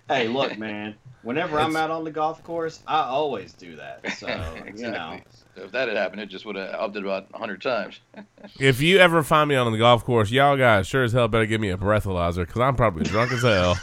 Hey, 0.09 0.29
look, 0.29 0.59
man. 0.59 0.95
Whenever 1.23 1.59
I'm 1.59 1.75
out 1.75 1.91
on 1.91 2.05
the 2.05 2.13
golf 2.13 2.45
course, 2.45 2.81
I 2.87 3.01
always 3.01 3.53
do 3.53 3.77
that. 3.77 4.01
So, 4.17 4.29
exactly. 4.29 4.83
you 4.83 4.91
know. 4.91 5.19
So 5.57 5.63
if 5.65 5.73
that 5.73 5.89
had 5.89 5.97
happened, 5.97 6.21
it 6.21 6.27
just 6.27 6.47
would 6.47 6.55
have 6.57 6.75
upped 6.75 6.97
it 6.97 7.03
about 7.03 7.27
hundred 7.35 7.63
times. 7.63 8.01
If 8.61 8.81
you 8.81 8.99
ever 8.99 9.23
find 9.23 9.49
me 9.49 9.57
on 9.57 9.71
the 9.73 9.79
golf 9.79 10.05
course, 10.05 10.31
y'all 10.31 10.57
guys 10.57 10.87
sure 10.87 11.03
as 11.03 11.13
hell 11.13 11.27
better 11.29 11.47
give 11.47 11.61
me 11.61 11.71
a 11.71 11.77
breathalyzer 11.77 12.47
because 12.47 12.61
I'm 12.61 12.77
probably 12.77 13.05
drunk 13.05 13.33
as 13.33 13.43
hell. 13.43 13.77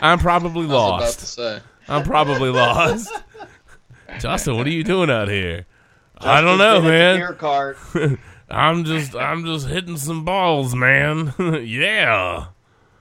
I'm 0.00 0.18
probably 0.18 0.62
I 0.62 0.66
was 0.66 0.70
about 0.70 0.90
lost. 1.00 1.18
to 1.18 1.26
say. 1.26 1.60
I'm 1.88 2.04
probably 2.04 2.50
lost. 2.50 3.12
Justin, 4.20 4.56
what 4.56 4.66
are 4.66 4.70
you 4.70 4.84
doing 4.84 5.10
out 5.10 5.28
here? 5.28 5.66
I 6.18 6.40
don't 6.40 6.58
know, 6.58 6.80
been 6.80 6.84
at 6.84 6.84
the 6.84 6.88
man. 6.88 7.16
beer 7.18 7.32
cart. 7.32 7.78
I'm 8.48 8.84
just 8.84 9.16
I'm 9.16 9.44
just 9.44 9.66
hitting 9.66 9.96
some 9.96 10.24
balls, 10.24 10.74
man. 10.74 11.34
yeah. 11.64 12.46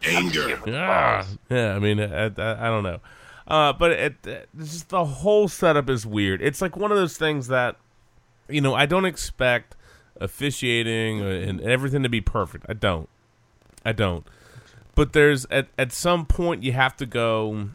Danger. 0.01 0.59
Yeah. 0.65 1.25
Yeah, 1.49 1.75
I 1.75 1.79
mean, 1.79 1.99
I, 1.99 2.25
I, 2.25 2.67
I 2.67 2.69
don't 2.69 2.83
know. 2.83 2.99
Uh, 3.47 3.73
but 3.73 3.91
it, 3.91 4.27
it, 4.27 4.49
just 4.57 4.89
the 4.89 5.03
whole 5.03 5.47
setup 5.47 5.89
is 5.89 6.05
weird. 6.05 6.41
It's 6.41 6.61
like 6.61 6.77
one 6.77 6.91
of 6.91 6.97
those 6.97 7.17
things 7.17 7.47
that, 7.47 7.75
you 8.47 8.61
know, 8.61 8.73
I 8.73 8.85
don't 8.85 9.05
expect 9.05 9.75
officiating 10.19 11.21
and 11.21 11.59
everything 11.61 12.03
to 12.03 12.09
be 12.09 12.21
perfect. 12.21 12.65
I 12.69 12.73
don't. 12.73 13.09
I 13.83 13.91
don't. 13.91 14.25
But 14.95 15.13
there's 15.13 15.45
at 15.49 15.67
at 15.77 15.91
some 15.91 16.25
point 16.25 16.63
you 16.63 16.73
have 16.73 16.95
to 16.97 17.05
go. 17.05 17.69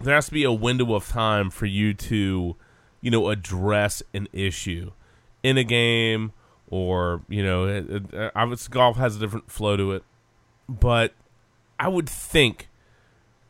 There 0.00 0.14
has 0.14 0.26
to 0.26 0.32
be 0.32 0.44
a 0.44 0.52
window 0.52 0.94
of 0.94 1.08
time 1.08 1.50
for 1.50 1.66
you 1.66 1.94
to, 1.94 2.56
you 3.00 3.10
know, 3.10 3.28
address 3.28 4.02
an 4.12 4.28
issue 4.32 4.92
in 5.42 5.56
a 5.56 5.64
game, 5.64 6.32
or 6.68 7.22
you 7.28 7.42
know, 7.42 7.66
it, 7.66 7.90
it, 8.12 8.32
obviously 8.34 8.72
golf 8.72 8.96
has 8.96 9.16
a 9.16 9.18
different 9.18 9.50
flow 9.50 9.76
to 9.76 9.92
it. 9.92 10.04
But 10.68 11.12
I 11.78 11.88
would 11.88 12.08
think 12.08 12.68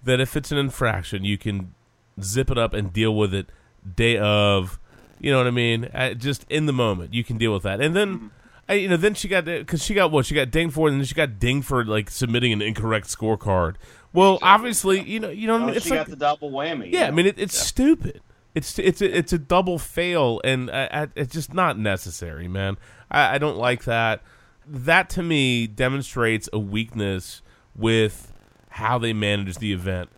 that 0.04 0.20
if 0.20 0.36
it's 0.36 0.52
an 0.52 0.58
infraction, 0.58 1.24
you 1.24 1.38
can 1.38 1.74
zip 2.22 2.50
it 2.50 2.58
up 2.58 2.72
and 2.74 2.92
deal 2.92 3.14
with 3.14 3.32
it 3.34 3.46
day 3.94 4.18
of. 4.18 4.78
You 5.18 5.32
know 5.32 5.38
what 5.38 5.46
I 5.46 5.50
mean? 5.50 5.86
Uh, 5.94 6.12
just 6.14 6.44
in 6.50 6.66
the 6.66 6.72
moment, 6.72 7.14
you 7.14 7.24
can 7.24 7.38
deal 7.38 7.52
with 7.52 7.62
that, 7.64 7.80
and 7.80 7.94
then. 7.96 8.14
Mm-hmm. 8.14 8.26
I, 8.68 8.74
you 8.74 8.88
know, 8.88 8.96
then 8.96 9.14
she 9.14 9.28
got 9.28 9.44
because 9.44 9.80
she 9.80 9.94
got 9.94 10.10
what 10.10 10.26
she 10.26 10.34
got 10.34 10.50
dinged 10.50 10.74
for, 10.74 10.88
and 10.88 10.98
then 10.98 11.04
she 11.04 11.14
got 11.14 11.38
dinged 11.38 11.68
for 11.68 11.84
like 11.84 12.10
submitting 12.10 12.52
an 12.52 12.60
incorrect 12.60 13.06
scorecard. 13.06 13.76
Well, 14.12 14.40
obviously, 14.42 15.02
you 15.08 15.20
know, 15.20 15.30
you 15.30 15.46
know, 15.46 15.52
what 15.52 15.60
I 15.60 15.62
Oh, 15.62 15.66
mean, 15.68 15.76
it's 15.76 15.84
she 15.84 15.90
like 15.92 16.00
got 16.00 16.08
the 16.08 16.16
double 16.16 16.50
whammy. 16.50 16.90
yeah, 16.92 17.06
I 17.06 17.12
mean, 17.12 17.26
it, 17.26 17.38
it's 17.38 17.56
stupid. 17.56 18.22
It's 18.56 18.76
it's 18.80 19.00
a, 19.00 19.18
it's 19.18 19.32
a 19.32 19.38
double 19.38 19.78
fail, 19.78 20.40
and 20.42 20.68
I, 20.72 20.88
I, 20.92 21.06
it's 21.14 21.32
just 21.32 21.54
not 21.54 21.78
necessary, 21.78 22.48
man. 22.48 22.76
I, 23.08 23.36
I 23.36 23.38
don't 23.38 23.56
like 23.56 23.84
that. 23.84 24.20
That 24.66 25.08
to 25.10 25.22
me 25.22 25.66
demonstrates 25.66 26.48
a 26.52 26.58
weakness 26.58 27.42
with 27.74 28.32
how 28.70 28.98
they 28.98 29.12
manage 29.12 29.58
the 29.58 29.72
event. 29.72 30.08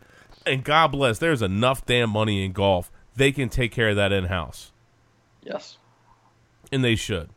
And 0.47 0.65
God 0.65 0.89
bless, 0.93 1.19
there's 1.19 1.43
enough 1.43 1.85
damn 1.85 2.11
money 2.11 2.45
in 2.45 2.53
golf. 2.53 2.91
They 3.15 3.33
can 3.33 3.49
take 3.49 3.73
care 3.73 3.91
of 3.91 3.97
that 3.97 4.13
in 4.13 4.25
house, 4.27 4.73
Yes. 5.43 5.77
and 6.73 6.83
they 6.85 6.95
should. 6.97 7.31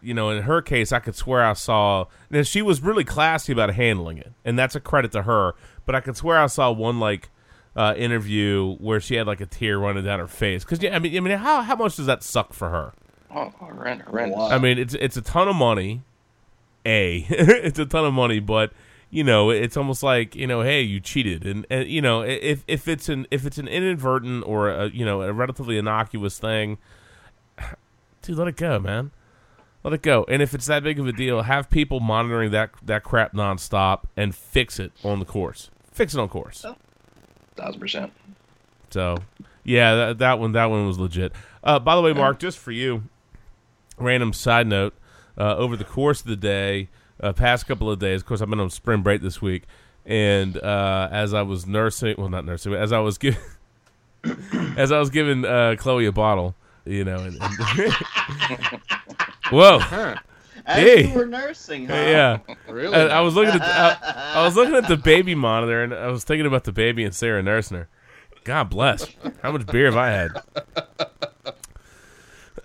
You 0.00 0.12
know, 0.14 0.28
in 0.30 0.42
her 0.42 0.60
case, 0.60 0.92
I 0.92 0.98
could 0.98 1.16
swear 1.16 1.42
I 1.42 1.54
saw. 1.54 2.04
Now 2.30 2.42
she 2.42 2.60
was 2.60 2.82
really 2.82 3.04
classy 3.04 3.52
about 3.52 3.70
handling 3.74 4.18
it, 4.18 4.32
and 4.44 4.58
that's 4.58 4.74
a 4.74 4.80
credit 4.80 5.12
to 5.12 5.22
her. 5.22 5.54
But 5.86 5.94
I 5.94 6.00
could 6.00 6.16
swear 6.16 6.38
I 6.38 6.46
saw 6.46 6.70
one 6.70 7.00
like 7.00 7.30
uh, 7.74 7.94
interview 7.96 8.74
where 8.76 9.00
she 9.00 9.14
had 9.16 9.26
like 9.26 9.40
a 9.40 9.46
tear 9.46 9.78
running 9.78 10.04
down 10.04 10.18
her 10.20 10.28
face. 10.28 10.62
Because 10.62 10.82
yeah, 10.82 10.94
I 10.94 10.98
mean, 10.98 11.16
I 11.16 11.20
mean, 11.20 11.38
how 11.38 11.62
how 11.62 11.74
much 11.74 11.96
does 11.96 12.06
that 12.06 12.22
suck 12.22 12.52
for 12.52 12.68
her? 12.68 12.92
Oh, 13.34 13.48
horrendous. 13.58 14.38
I 14.38 14.58
mean, 14.58 14.78
it's 14.78 14.92
it's 14.94 15.16
a 15.16 15.22
ton 15.22 15.48
of 15.48 15.56
money. 15.56 16.02
A, 16.86 17.26
it's 17.30 17.78
a 17.78 17.86
ton 17.86 18.04
of 18.04 18.12
money, 18.12 18.40
but 18.40 18.72
you 19.10 19.22
know, 19.22 19.50
it's 19.50 19.76
almost 19.76 20.02
like 20.02 20.34
you 20.34 20.46
know, 20.46 20.62
hey, 20.62 20.82
you 20.82 21.00
cheated, 21.00 21.46
and, 21.46 21.66
and 21.70 21.88
you 21.88 22.02
know, 22.02 22.22
if 22.22 22.64
if 22.66 22.88
it's 22.88 23.08
an 23.08 23.26
if 23.30 23.46
it's 23.46 23.58
an 23.58 23.68
inadvertent 23.68 24.44
or 24.46 24.68
a 24.68 24.90
you 24.90 25.04
know 25.04 25.22
a 25.22 25.32
relatively 25.32 25.78
innocuous 25.78 26.38
thing, 26.38 26.78
dude, 28.22 28.36
let 28.36 28.48
it 28.48 28.56
go, 28.56 28.78
man. 28.78 29.12
Let 29.84 29.92
it 29.92 30.02
go. 30.02 30.24
And 30.28 30.40
if 30.40 30.54
it's 30.54 30.66
that 30.66 30.82
big 30.82 30.98
of 30.98 31.06
a 31.06 31.12
deal, 31.12 31.42
have 31.42 31.68
people 31.70 32.00
monitoring 32.00 32.50
that 32.52 32.70
that 32.82 33.04
crap 33.04 33.34
nonstop 33.34 34.04
and 34.16 34.34
fix 34.34 34.80
it 34.80 34.92
on 35.04 35.20
the 35.20 35.26
course. 35.26 35.70
Fix 35.92 36.14
it 36.14 36.18
on 36.18 36.28
course. 36.28 36.64
Thousand 37.54 37.80
percent. 37.80 38.12
So, 38.90 39.18
yeah, 39.62 39.94
that, 39.94 40.18
that 40.18 40.38
one 40.40 40.52
that 40.52 40.66
one 40.66 40.86
was 40.86 40.98
legit. 40.98 41.32
Uh, 41.62 41.78
by 41.78 41.94
the 41.94 42.02
way, 42.02 42.12
Mark, 42.12 42.38
just 42.38 42.58
for 42.58 42.72
you, 42.72 43.04
random 43.98 44.32
side 44.32 44.66
note: 44.66 44.94
uh, 45.38 45.56
over 45.56 45.76
the 45.76 45.84
course 45.84 46.20
of 46.20 46.26
the 46.26 46.36
day, 46.36 46.88
uh, 47.20 47.32
past 47.32 47.66
couple 47.66 47.90
of 47.90 47.98
days, 47.98 48.20
of 48.22 48.26
course, 48.26 48.40
I've 48.40 48.50
been 48.50 48.60
on 48.60 48.70
spring 48.70 49.02
break 49.02 49.22
this 49.22 49.40
week, 49.42 49.64
and 50.04 50.56
uh, 50.58 51.08
as 51.10 51.32
I 51.34 51.42
was 51.42 51.66
nursing, 51.66 52.14
well, 52.18 52.28
not 52.28 52.44
nursing, 52.44 52.72
but 52.72 52.80
as 52.80 52.92
I 52.92 52.98
was 52.98 53.18
giving, 53.18 53.40
as 54.76 54.90
I 54.92 54.98
was 54.98 55.10
giving 55.10 55.44
uh, 55.44 55.76
Chloe 55.78 56.06
a 56.06 56.12
bottle, 56.12 56.54
you 56.84 57.04
know, 57.04 57.16
and, 57.18 57.38
and 57.40 57.92
whoa. 59.50 59.78
As 60.66 60.76
Hey. 60.78 61.08
you 61.08 61.14
were 61.18 61.26
nursing, 61.26 61.86
huh? 61.86 61.94
Yeah, 61.94 62.38
Really? 62.68 62.96
I, 62.96 63.18
I 63.18 63.20
was 63.20 63.34
looking 63.34 63.52
at 63.52 63.58
the, 63.60 63.66
I, 64.08 64.40
I 64.40 64.44
was 64.46 64.56
looking 64.56 64.74
at 64.74 64.88
the 64.88 64.96
baby 65.04 65.34
monitor, 65.34 65.82
and 65.82 65.92
I 65.92 66.08
was 66.08 66.24
thinking 66.24 66.46
about 66.46 66.64
the 66.64 66.72
baby 66.72 67.04
and 67.04 67.14
Sarah 67.14 67.42
nursing 67.42 67.76
her. 67.76 67.88
God 68.44 68.70
bless. 68.70 69.06
How 69.42 69.52
much 69.52 69.66
beer 69.66 69.86
have 69.86 69.96
I 69.96 70.10
had? 70.10 70.30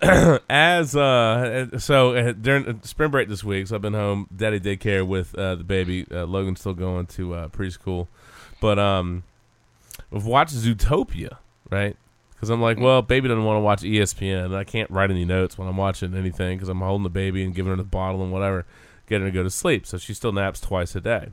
As 0.48 0.96
uh, 0.96 1.78
so 1.78 2.14
uh, 2.14 2.32
during 2.32 2.66
uh, 2.66 2.74
spring 2.82 3.10
break 3.10 3.28
this 3.28 3.44
week, 3.44 3.66
so 3.66 3.74
I've 3.74 3.82
been 3.82 3.92
home, 3.92 4.28
daddy 4.34 4.58
daycare 4.58 5.06
with 5.06 5.34
uh, 5.34 5.56
the 5.56 5.64
baby. 5.64 6.06
Uh, 6.10 6.24
Logan's 6.24 6.60
still 6.60 6.72
going 6.72 7.06
to 7.08 7.34
uh, 7.34 7.48
preschool, 7.48 8.08
but 8.62 8.78
um, 8.78 9.24
we've 10.10 10.24
watched 10.24 10.54
Zootopia, 10.54 11.36
right? 11.68 11.96
Because 12.32 12.48
I'm 12.48 12.62
like, 12.62 12.78
well, 12.78 13.02
baby 13.02 13.28
doesn't 13.28 13.44
want 13.44 13.58
to 13.58 13.60
watch 13.60 13.82
ESPN. 13.82 14.46
and 14.46 14.56
I 14.56 14.64
can't 14.64 14.90
write 14.90 15.10
any 15.10 15.26
notes 15.26 15.58
when 15.58 15.68
I'm 15.68 15.76
watching 15.76 16.14
anything 16.14 16.56
because 16.56 16.70
I'm 16.70 16.80
holding 16.80 17.02
the 17.02 17.10
baby 17.10 17.44
and 17.44 17.54
giving 17.54 17.68
her 17.68 17.76
the 17.76 17.84
bottle 17.84 18.22
and 18.22 18.32
whatever, 18.32 18.64
getting 19.06 19.26
her 19.26 19.30
to 19.30 19.34
go 19.34 19.42
to 19.42 19.50
sleep. 19.50 19.86
So 19.86 19.98
she 19.98 20.14
still 20.14 20.32
naps 20.32 20.58
twice 20.58 20.96
a 20.96 21.02
day. 21.02 21.28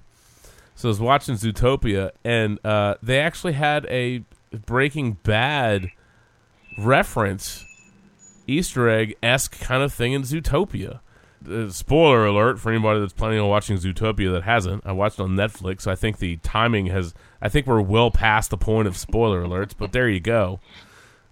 So 0.75 0.89
I 0.89 0.91
was 0.91 0.99
watching 0.99 1.35
Zootopia, 1.35 2.11
and 2.25 2.59
uh, 2.65 2.95
they 3.01 3.19
actually 3.19 3.53
had 3.53 3.85
a 3.85 4.23
Breaking 4.65 5.13
Bad 5.23 5.89
reference, 6.77 7.65
Easter 8.47 8.89
egg 8.89 9.15
esque 9.21 9.59
kind 9.59 9.83
of 9.83 9.93
thing 9.93 10.13
in 10.13 10.23
Zootopia. 10.23 10.99
Uh, 11.47 11.69
spoiler 11.69 12.25
alert 12.25 12.59
for 12.59 12.71
anybody 12.71 12.99
that's 12.99 13.13
planning 13.13 13.39
on 13.39 13.47
watching 13.47 13.77
Zootopia 13.77 14.31
that 14.31 14.43
hasn't. 14.43 14.85
I 14.85 14.91
watched 14.91 15.19
on 15.19 15.31
Netflix. 15.31 15.81
So 15.81 15.91
I 15.91 15.95
think 15.95 16.17
the 16.17 16.37
timing 16.37 16.87
has. 16.87 17.13
I 17.41 17.49
think 17.49 17.67
we're 17.67 17.81
well 17.81 18.09
past 18.09 18.49
the 18.49 18.57
point 18.57 18.87
of 18.87 18.97
spoiler 18.97 19.43
alerts, 19.43 19.73
but 19.77 19.91
there 19.91 20.09
you 20.09 20.19
go. 20.19 20.59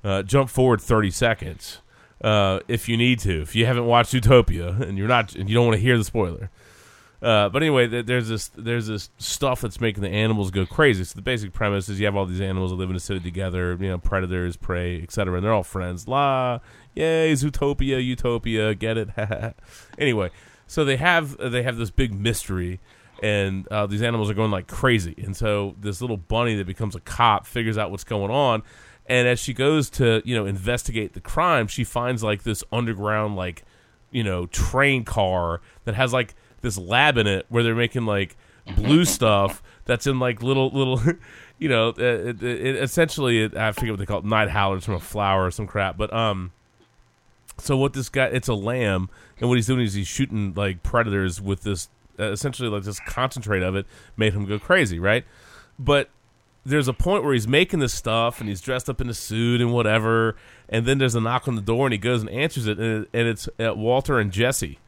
Uh, 0.04 0.22
jump 0.22 0.52
forward 0.52 0.80
30 0.80 1.10
seconds 1.10 1.82
uh, 2.22 2.60
if 2.68 2.88
you 2.88 2.96
need 2.96 3.20
to. 3.20 3.42
If 3.42 3.56
you 3.56 3.66
haven't 3.66 3.86
watched 3.86 4.14
Zootopia 4.14 4.80
and 4.80 4.98
you're 4.98 5.08
not, 5.08 5.36
and 5.36 5.50
you 5.50 5.56
don't 5.56 5.66
want 5.66 5.78
to 5.78 5.82
hear 5.82 5.98
the 5.98 6.04
spoiler. 6.04 6.52
Uh, 7.22 7.50
but 7.50 7.64
anyway, 7.64 7.88
th- 7.88 8.06
there's 8.06 8.28
this 8.28 8.50
there's 8.50 8.88
this 8.88 9.10
stuff 9.18 9.62
that's 9.62 9.82
making 9.82 10.04
the 10.04 10.10
animals 10.10 10.52
go 10.52 10.66
crazy. 10.66 11.04
So 11.04 11.16
the 11.16 11.24
basic 11.24 11.54
premise 11.54 11.90
is 11.90 12.00
you 12.00 12.06
have 12.06 12.16
all 12.16 12.26
these 12.26 12.42
animals 12.42 12.72
that 12.72 12.78
live 12.78 12.90
in 12.92 12.96
a 12.96 13.00
city 13.00 13.20
together, 13.20 13.76
you 13.80 13.90
know, 13.90 13.98
predators, 13.98 14.58
prey, 14.58 15.02
etc., 15.02 15.36
and 15.36 15.44
they're 15.44 15.54
all 15.54 15.64
friends. 15.64 16.08
La, 16.08 16.60
yay, 16.96 17.34
Zootopia, 17.34 18.04
Utopia, 18.04 18.74
get 18.74 18.98
it? 18.98 19.10
anyway, 19.98 20.32
so 20.68 20.86
they 20.86 20.98
have 20.98 21.38
they 21.38 21.64
have 21.64 21.78
this 21.78 21.92
big 21.92 22.14
mystery, 22.14 22.80
and 23.22 23.68
uh, 23.68 23.86
these 23.86 24.02
animals 24.02 24.30
are 24.30 24.34
going 24.34 24.52
like 24.52 24.68
crazy. 24.68 25.16
And 25.24 25.36
so 25.36 25.76
this 25.80 26.02
little 26.02 26.18
bunny 26.18 26.56
that 26.56 26.66
becomes 26.66 26.96
a 26.96 27.00
cop 27.00 27.46
figures 27.46 27.78
out 27.78 27.92
what's 27.92 28.04
going 28.04 28.32
on, 28.32 28.64
and 29.06 29.28
as 29.28 29.40
she 29.40 29.54
goes 29.54 29.90
to 29.92 30.22
you 30.26 30.36
know 30.36 30.46
investigate 30.46 31.14
the 31.14 31.22
crime, 31.22 31.68
she 31.68 31.84
finds 31.84 32.24
like 32.24 32.44
this 32.44 32.64
underground 32.72 33.36
like 33.36 33.64
you 34.12 34.24
know 34.24 34.46
train 34.48 35.04
car 35.04 35.62
that 35.84 35.96
has 35.96 36.14
like 36.14 36.36
this 36.62 36.78
lab 36.78 37.18
in 37.18 37.28
it 37.28 37.46
where 37.50 37.64
they're 37.64 37.76
making 37.76 38.06
like 38.06 38.36
blue 38.76 39.06
stuff 39.06 39.62
that's 39.86 40.08
in 40.08 40.20
like 40.20 40.42
little 40.42 40.70
little 40.70 41.00
you 41.60 41.70
know 41.70 41.90
uh, 41.90 42.02
it, 42.02 42.42
it, 42.42 42.76
essentially 42.78 43.44
it, 43.44 43.56
i 43.56 43.72
forget 43.72 43.92
what 43.92 44.00
they 44.00 44.06
call 44.06 44.20
it 44.20 44.26
night 44.26 44.50
howlers 44.50 44.86
from 44.86 44.96
a 44.96 45.00
flower 45.00 45.46
or 45.46 45.52
some 45.52 45.68
crap 45.68 45.98
but 45.98 46.12
um 46.12 46.52
so 47.58 47.78
what 47.78 47.94
this 47.94 48.10
guy 48.10 48.26
it's 48.26 48.48
a 48.48 48.54
lamb 48.54 49.10
and 49.40 49.50
what 49.50 49.56
he's 49.56 49.68
doing 49.68 49.82
is 49.82 49.94
he's 49.94 50.08
shooting 50.08 50.54
like 50.56 50.84
predators 50.84 51.42
with 51.42 51.64
this 51.64 51.90
uh, 52.20 52.32
essentially 52.32 52.70
like 52.70 52.84
this 52.84 53.00
concentrate 53.02 53.64
of 53.64 53.76
it 53.76 53.86
made 54.18 54.34
him 54.34 54.46
go 54.46 54.60
crazy 54.60 55.00
right? 55.00 55.26
But 55.78 56.10
there's 56.66 56.88
a 56.88 56.94
point 56.94 57.24
where 57.24 57.34
he's 57.34 57.48
making 57.48 57.80
this 57.80 57.94
stuff 57.94 58.40
and 58.40 58.50
he's 58.50 58.60
dressed 58.62 58.90
up 58.90 59.00
in 59.00 59.08
a 59.10 59.14
suit 59.14 59.62
and 59.62 59.72
whatever 59.72 60.36
and 60.68 60.86
then 60.86 60.98
there's 60.98 61.16
a 61.16 61.22
knock 61.22 61.48
on 61.48 61.56
the 61.56 61.62
door 61.62 61.86
and 61.86 61.94
he 61.94 61.98
goes 62.00 62.22
and 62.22 62.30
answers 62.30 62.66
it 62.68 62.80
and, 62.80 63.06
and 63.14 63.28
it's 63.28 63.48
uh, 63.60 63.74
walter 63.76 64.20
and 64.20 64.32
jesse 64.32 64.80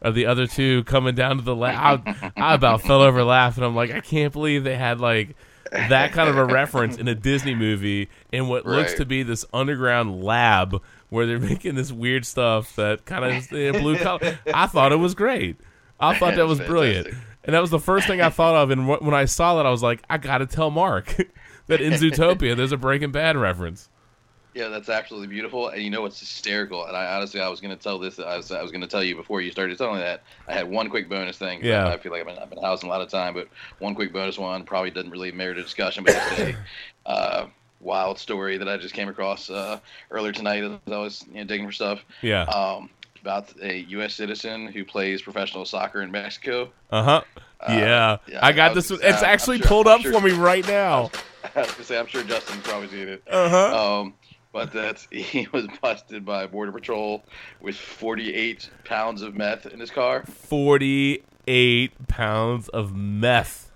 are 0.00 0.12
the 0.12 0.26
other 0.26 0.46
two 0.46 0.84
coming 0.84 1.14
down 1.14 1.36
to 1.38 1.42
the 1.42 1.56
lab 1.56 2.02
I, 2.06 2.32
I 2.36 2.54
about 2.54 2.82
fell 2.82 3.00
over 3.02 3.24
laughing. 3.24 3.64
I'm 3.64 3.74
like 3.74 3.90
i 3.90 4.00
can't 4.00 4.32
believe 4.32 4.62
they 4.62 4.76
had 4.76 5.00
like 5.00 5.34
that 5.72 6.12
kind 6.12 6.28
of 6.28 6.36
a 6.36 6.44
reference 6.44 6.98
in 6.98 7.08
a 7.08 7.14
disney 7.16 7.54
movie 7.54 8.08
in 8.30 8.46
what 8.46 8.64
looks 8.64 8.94
to 8.94 9.04
be 9.04 9.24
this 9.24 9.44
underground 9.52 10.22
lab 10.22 10.80
where 11.10 11.26
they're 11.26 11.38
making 11.50 11.74
this 11.74 11.92
weird 11.92 12.26
stuff 12.26 12.74
that 12.76 13.04
kind 13.04 13.24
of 13.24 13.52
you 13.52 13.72
know, 13.72 13.80
blue 13.80 13.98
collar 13.98 14.38
i 14.52 14.66
thought 14.66 14.92
it 14.92 14.96
was 14.96 15.14
great 15.14 15.56
i 16.00 16.16
thought 16.18 16.34
that 16.34 16.46
was 16.46 16.60
brilliant 16.60 17.14
and 17.44 17.54
that 17.54 17.60
was 17.60 17.70
the 17.70 17.78
first 17.78 18.06
thing 18.06 18.20
I 18.20 18.30
thought 18.30 18.54
of. 18.54 18.70
And 18.70 18.86
wh- 18.86 19.02
when 19.02 19.14
I 19.14 19.26
saw 19.26 19.56
that, 19.56 19.66
I 19.66 19.70
was 19.70 19.82
like, 19.82 20.02
I 20.08 20.18
got 20.18 20.38
to 20.38 20.46
tell 20.46 20.70
Mark 20.70 21.16
that 21.66 21.80
in 21.80 21.92
Zootopia 21.92 22.56
there's 22.56 22.72
a 22.72 22.76
Breaking 22.76 23.12
Bad 23.12 23.36
reference. 23.36 23.90
Yeah, 24.54 24.68
that's 24.68 24.88
absolutely 24.88 25.26
beautiful. 25.26 25.68
And 25.68 25.82
you 25.82 25.90
know 25.90 26.02
what's 26.02 26.20
hysterical? 26.20 26.86
And 26.86 26.96
I 26.96 27.16
honestly, 27.16 27.40
I 27.40 27.48
was 27.48 27.60
going 27.60 27.76
to 27.76 27.82
tell 27.82 27.98
this. 27.98 28.20
I 28.20 28.36
was, 28.36 28.52
I 28.52 28.62
was 28.62 28.70
going 28.70 28.82
to 28.82 28.86
tell 28.86 29.02
you 29.02 29.16
before 29.16 29.40
you 29.40 29.50
started 29.50 29.76
telling 29.76 29.98
that. 29.98 30.22
I 30.46 30.52
had 30.52 30.70
one 30.70 30.88
quick 30.88 31.08
bonus 31.08 31.36
thing. 31.36 31.60
Yeah. 31.62 31.88
I, 31.88 31.94
I 31.94 31.96
feel 31.98 32.12
like 32.12 32.20
I've 32.20 32.28
been, 32.28 32.38
I've 32.38 32.50
been 32.50 32.62
housing 32.62 32.88
a 32.88 32.92
lot 32.92 33.00
of 33.00 33.08
time, 33.08 33.34
but 33.34 33.48
one 33.80 33.96
quick 33.96 34.12
bonus 34.12 34.38
one 34.38 34.62
probably 34.62 34.92
doesn't 34.92 35.10
really 35.10 35.32
merit 35.32 35.58
a 35.58 35.62
discussion. 35.62 36.04
But 36.04 36.14
it's 36.16 36.40
a 36.40 36.56
uh, 37.10 37.46
wild 37.84 38.18
story 38.18 38.56
that 38.58 38.68
I 38.68 38.76
just 38.78 38.94
came 38.94 39.08
across 39.08 39.48
uh, 39.50 39.78
earlier 40.10 40.32
tonight 40.32 40.64
as 40.64 40.72
I 40.92 40.96
was 40.98 41.24
you 41.28 41.34
know, 41.38 41.44
digging 41.44 41.66
for 41.66 41.72
stuff. 41.72 42.04
Yeah. 42.22 42.42
Um, 42.44 42.90
about 43.20 43.52
a 43.62 43.78
U.S. 43.90 44.14
citizen 44.14 44.66
who 44.66 44.84
plays 44.84 45.22
professional 45.22 45.64
soccer 45.64 46.02
in 46.02 46.10
Mexico. 46.10 46.70
Uh 46.90 47.02
huh. 47.02 47.22
Yeah. 47.68 48.18
yeah, 48.26 48.40
I 48.42 48.52
got 48.52 48.72
I 48.72 48.74
was- 48.74 48.88
this. 48.88 48.98
uh, 49.00 49.06
It's 49.06 49.18
I'm 49.22 49.24
actually 49.30 49.58
sure- 49.58 49.66
pulled 49.68 49.86
I'm 49.88 49.94
up 49.96 50.00
sure- 50.02 50.12
for 50.12 50.20
me 50.20 50.32
right 50.32 50.66
now. 50.66 51.10
I 51.56 51.60
was 51.60 51.70
gonna 51.72 51.84
say, 51.84 51.98
I'm 51.98 52.06
sure 52.06 52.22
Justin's 52.24 52.62
probably 52.62 52.88
seen 52.88 53.08
it. 53.08 53.22
Uh-huh. 53.30 54.00
Um, 54.00 54.14
but 54.52 54.72
that 54.72 54.98
he 55.10 55.46
was 55.52 55.66
busted 55.82 56.24
by 56.24 56.46
Border 56.46 56.72
Patrol 56.72 57.22
with 57.60 57.76
48 57.76 58.68
pounds 58.84 59.22
of 59.22 59.34
meth 59.34 59.66
in 59.66 59.80
his 59.80 59.90
car. 59.90 60.24
48 60.26 62.08
pounds 62.08 62.68
of 62.68 62.94
meth. 62.94 63.70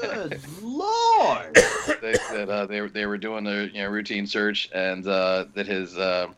Good 0.00 0.40
lord! 0.62 1.54
They 2.00 2.14
said 2.14 2.48
uh, 2.48 2.66
they 2.66 2.80
were 2.80 2.88
they 2.88 3.06
were 3.06 3.18
doing 3.18 3.46
a 3.46 3.64
you 3.64 3.82
know 3.82 3.88
routine 3.88 4.26
search 4.26 4.70
and 4.74 5.06
uh, 5.06 5.46
that 5.54 5.66
his 5.66 5.96
uh, 5.96 6.28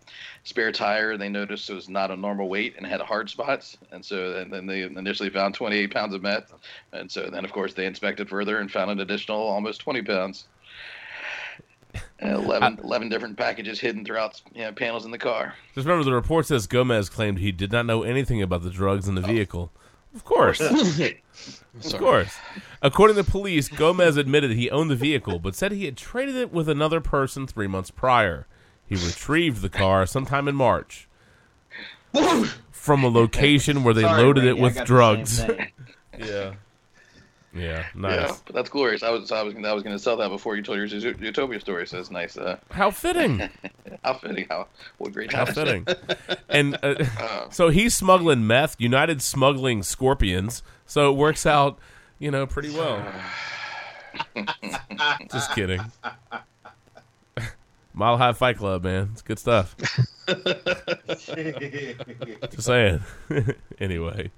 spare 0.45 0.73
tire 0.73 1.17
they 1.17 1.29
noticed 1.29 1.71
was 1.71 1.89
not 1.89 2.11
a 2.11 2.17
normal 2.17 2.49
weight 2.49 2.75
and 2.77 2.87
had 2.87 3.01
hard 3.01 3.31
spots 3.31 3.77
and 3.93 4.05
so 4.05 4.37
and 4.37 4.53
then 4.53 4.67
they 4.67 4.83
initially 4.83 5.31
found 5.31 5.55
28 5.55 5.93
pounds 5.93 6.15
of 6.15 6.23
meth 6.23 6.53
and 6.93 7.11
so 7.11 7.31
then 7.31 7.45
of 7.45 7.53
course 7.53 7.75
they 7.75 7.87
inspected 7.87 8.29
further 8.29 8.59
and 8.59 8.71
found 8.71 8.91
an 8.91 9.01
additional 9.01 9.39
almost 9.39 9.81
20 9.81 10.03
pounds. 10.03 10.47
And 12.19 12.33
11, 12.45 12.81
11 12.83 13.09
different 13.09 13.37
packages 13.37 13.79
hidden 13.79 14.05
throughout 14.05 14.41
you 14.55 14.63
know, 14.63 14.73
panels 14.73 15.05
in 15.05 15.11
the 15.11 15.19
car. 15.19 15.55
Just 15.75 15.87
remember, 15.87 16.05
the 16.05 16.13
report 16.13 16.47
says 16.47 16.67
Gomez 16.67 17.09
claimed 17.09 17.39
he 17.39 17.53
did 17.53 17.71
not 17.71 17.87
know 17.87 18.03
anything 18.03 18.43
about 18.43 18.63
the 18.63 18.71
drugs 18.71 19.07
in 19.07 19.15
the 19.15 19.21
vehicle. 19.21 19.71
Of 20.15 20.25
course. 20.25 20.61
of 20.61 21.99
course. 21.99 22.37
According 22.83 23.17
to 23.17 23.25
police, 23.25 23.69
Gomez 23.69 24.17
admitted 24.17 24.53
he 24.53 24.71
owned 24.71 24.91
the 24.91 24.97
vehicle, 24.97 25.39
but 25.39 25.55
said 25.55 25.73
he 25.73 25.87
had 25.87 25.97
traded 25.97 26.37
it 26.37 26.53
with 26.53 26.69
another 26.69 27.01
person 27.01 27.47
three 27.47 27.67
months 27.67 27.91
prior. 27.91 28.47
He 28.87 28.95
retrieved 28.95 29.63
the 29.63 29.69
car 29.69 30.07
sometime 30.07 30.47
in 30.47 30.55
March 30.55 31.09
from 32.71 33.03
a 33.03 33.09
location 33.09 33.83
where 33.83 33.95
they 33.95 34.03
Sorry, 34.03 34.23
loaded 34.23 34.43
Brady, 34.43 34.59
it 34.59 34.63
with 34.63 34.85
drugs. 34.85 35.41
yeah. 36.19 36.55
Yeah, 37.55 37.85
nice. 37.95 38.17
Yeah, 38.31 38.37
but 38.47 38.55
that's 38.55 38.69
glorious. 38.69 39.03
I 39.05 39.11
was 39.11 39.31
I 39.31 39.43
was 39.43 39.55
I 39.55 39.73
was 39.73 39.83
going 39.85 39.95
to 39.95 40.03
sell 40.03 40.17
that 40.17 40.29
before 40.29 40.57
you 40.57 40.63
told 40.63 40.79
your 40.79 40.89
Zoot- 40.89 41.21
Utopia 41.21 41.61
story. 41.61 41.87
So 41.87 41.99
it's 42.01 42.11
nice. 42.11 42.37
Uh, 42.37 42.59
How 42.71 42.91
fitting. 42.91 43.49
how 44.05 44.15
fitting. 44.15 44.47
How 44.51 44.67
what 44.99 45.13
great 45.13 45.33
How 45.33 45.45
fitting. 45.45 45.87
And 46.49 46.77
uh, 46.83 47.49
so 47.51 47.69
he's 47.69 47.95
smuggling 47.95 48.47
meth. 48.47 48.81
United 48.81 49.23
smuggling 49.23 49.83
scorpions. 49.85 50.63
So 50.87 51.11
it 51.13 51.17
works 51.17 51.47
out, 51.47 51.79
you 52.19 52.31
know, 52.31 52.45
pretty 52.47 52.71
well. 52.71 53.05
Just 55.33 55.53
kidding. 55.55 55.81
Mile 57.93 58.19
High 58.19 58.33
Fight 58.33 58.57
Club, 58.59 58.83
man. 58.83 59.11
It's 59.13 59.23
good 59.23 59.39
stuff. 59.39 59.77
Just 62.51 62.63
saying. 62.63 63.01
anyway, 63.79 64.33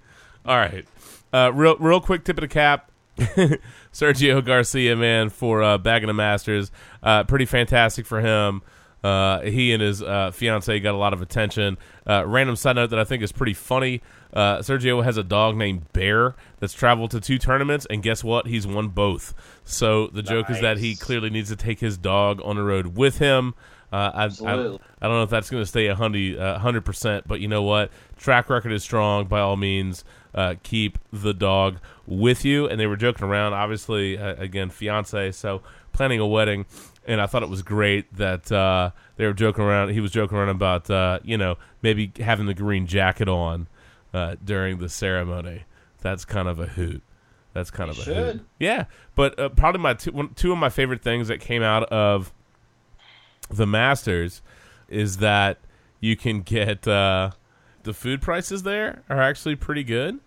all 0.44 0.56
right. 0.56 0.84
Uh, 1.32 1.50
real, 1.54 1.76
real 1.78 2.00
quick 2.00 2.24
tip 2.24 2.36
of 2.36 2.42
the 2.42 2.48
cap. 2.48 2.90
Sergio 3.92 4.44
Garcia, 4.44 4.94
man, 4.96 5.30
for 5.30 5.62
uh, 5.62 5.78
bagging 5.78 6.08
the 6.08 6.14
Masters. 6.14 6.70
Uh, 7.02 7.24
pretty 7.24 7.46
fantastic 7.46 8.06
for 8.06 8.20
him. 8.20 8.62
Uh, 9.02 9.40
he 9.42 9.72
and 9.72 9.82
his 9.82 10.02
uh, 10.02 10.30
fiance 10.32 10.80
got 10.80 10.94
a 10.94 10.98
lot 10.98 11.12
of 11.12 11.22
attention. 11.22 11.78
Uh, 12.06 12.24
random 12.26 12.56
side 12.56 12.76
note 12.76 12.90
that 12.90 12.98
I 12.98 13.04
think 13.04 13.22
is 13.22 13.30
pretty 13.30 13.54
funny. 13.54 14.02
Uh, 14.32 14.58
Sergio 14.58 15.02
has 15.04 15.16
a 15.16 15.22
dog 15.22 15.56
named 15.56 15.92
Bear 15.92 16.34
that's 16.58 16.72
traveled 16.72 17.12
to 17.12 17.20
two 17.20 17.38
tournaments, 17.38 17.86
and 17.88 18.02
guess 18.02 18.24
what? 18.24 18.46
He's 18.46 18.66
won 18.66 18.88
both. 18.88 19.32
So 19.64 20.08
the 20.08 20.22
joke 20.22 20.50
is 20.50 20.60
that 20.60 20.78
he 20.78 20.96
clearly 20.96 21.30
needs 21.30 21.48
to 21.50 21.56
take 21.56 21.80
his 21.80 21.96
dog 21.96 22.40
on 22.44 22.56
the 22.56 22.62
road 22.62 22.96
with 22.96 23.18
him. 23.18 23.54
Uh, 23.92 24.10
I, 24.12 24.24
I, 24.24 24.28
I 24.52 24.54
don't 24.54 24.80
know 25.00 25.22
if 25.22 25.30
that's 25.30 25.48
going 25.48 25.62
to 25.62 25.66
stay 25.66 25.86
a 25.86 25.92
uh, 25.92 26.58
hundred 26.58 26.84
percent, 26.84 27.28
but 27.28 27.40
you 27.40 27.48
know 27.48 27.62
what? 27.62 27.90
Track 28.18 28.50
record 28.50 28.72
is 28.72 28.82
strong. 28.82 29.26
By 29.26 29.40
all 29.40 29.56
means, 29.56 30.04
uh, 30.36 30.54
keep 30.62 30.98
the 31.12 31.34
dog 31.34 31.78
with 32.06 32.44
you. 32.44 32.68
And 32.68 32.78
they 32.78 32.86
were 32.86 32.96
joking 32.96 33.26
around. 33.26 33.54
Obviously, 33.54 34.18
uh, 34.18 34.34
again, 34.36 34.70
fiance, 34.70 35.32
so 35.32 35.62
planning 35.92 36.20
a 36.20 36.26
wedding. 36.26 36.66
And 37.06 37.20
I 37.20 37.26
thought 37.26 37.42
it 37.42 37.48
was 37.48 37.62
great 37.62 38.12
that 38.16 38.52
uh, 38.52 38.90
they 39.16 39.26
were 39.26 39.32
joking 39.32 39.64
around. 39.64 39.90
He 39.90 40.00
was 40.00 40.10
joking 40.10 40.36
around 40.36 40.50
about 40.50 40.90
uh, 40.90 41.20
you 41.24 41.38
know 41.38 41.56
maybe 41.82 42.12
having 42.18 42.46
the 42.46 42.54
green 42.54 42.86
jacket 42.86 43.28
on 43.28 43.68
uh, 44.12 44.36
during 44.44 44.78
the 44.78 44.88
ceremony. 44.88 45.64
That's 46.02 46.24
kind 46.24 46.48
of 46.48 46.58
a 46.58 46.66
hoot. 46.66 47.02
That's 47.52 47.70
kind 47.70 47.90
of 47.90 47.98
a 47.98 48.02
hoot. 48.02 48.46
Yeah, 48.58 48.84
but 49.14 49.38
uh, 49.38 49.48
probably 49.48 49.80
my 49.80 49.94
two, 49.94 50.12
one, 50.12 50.34
two 50.34 50.52
of 50.52 50.58
my 50.58 50.68
favorite 50.68 51.02
things 51.02 51.28
that 51.28 51.40
came 51.40 51.62
out 51.62 51.84
of 51.84 52.32
the 53.48 53.66
Masters 53.66 54.42
is 54.88 55.18
that 55.18 55.58
you 56.00 56.16
can 56.16 56.42
get 56.42 56.86
uh, 56.86 57.30
the 57.84 57.94
food 57.94 58.20
prices 58.20 58.62
there 58.64 59.04
are 59.08 59.22
actually 59.22 59.56
pretty 59.56 59.84
good. 59.84 60.18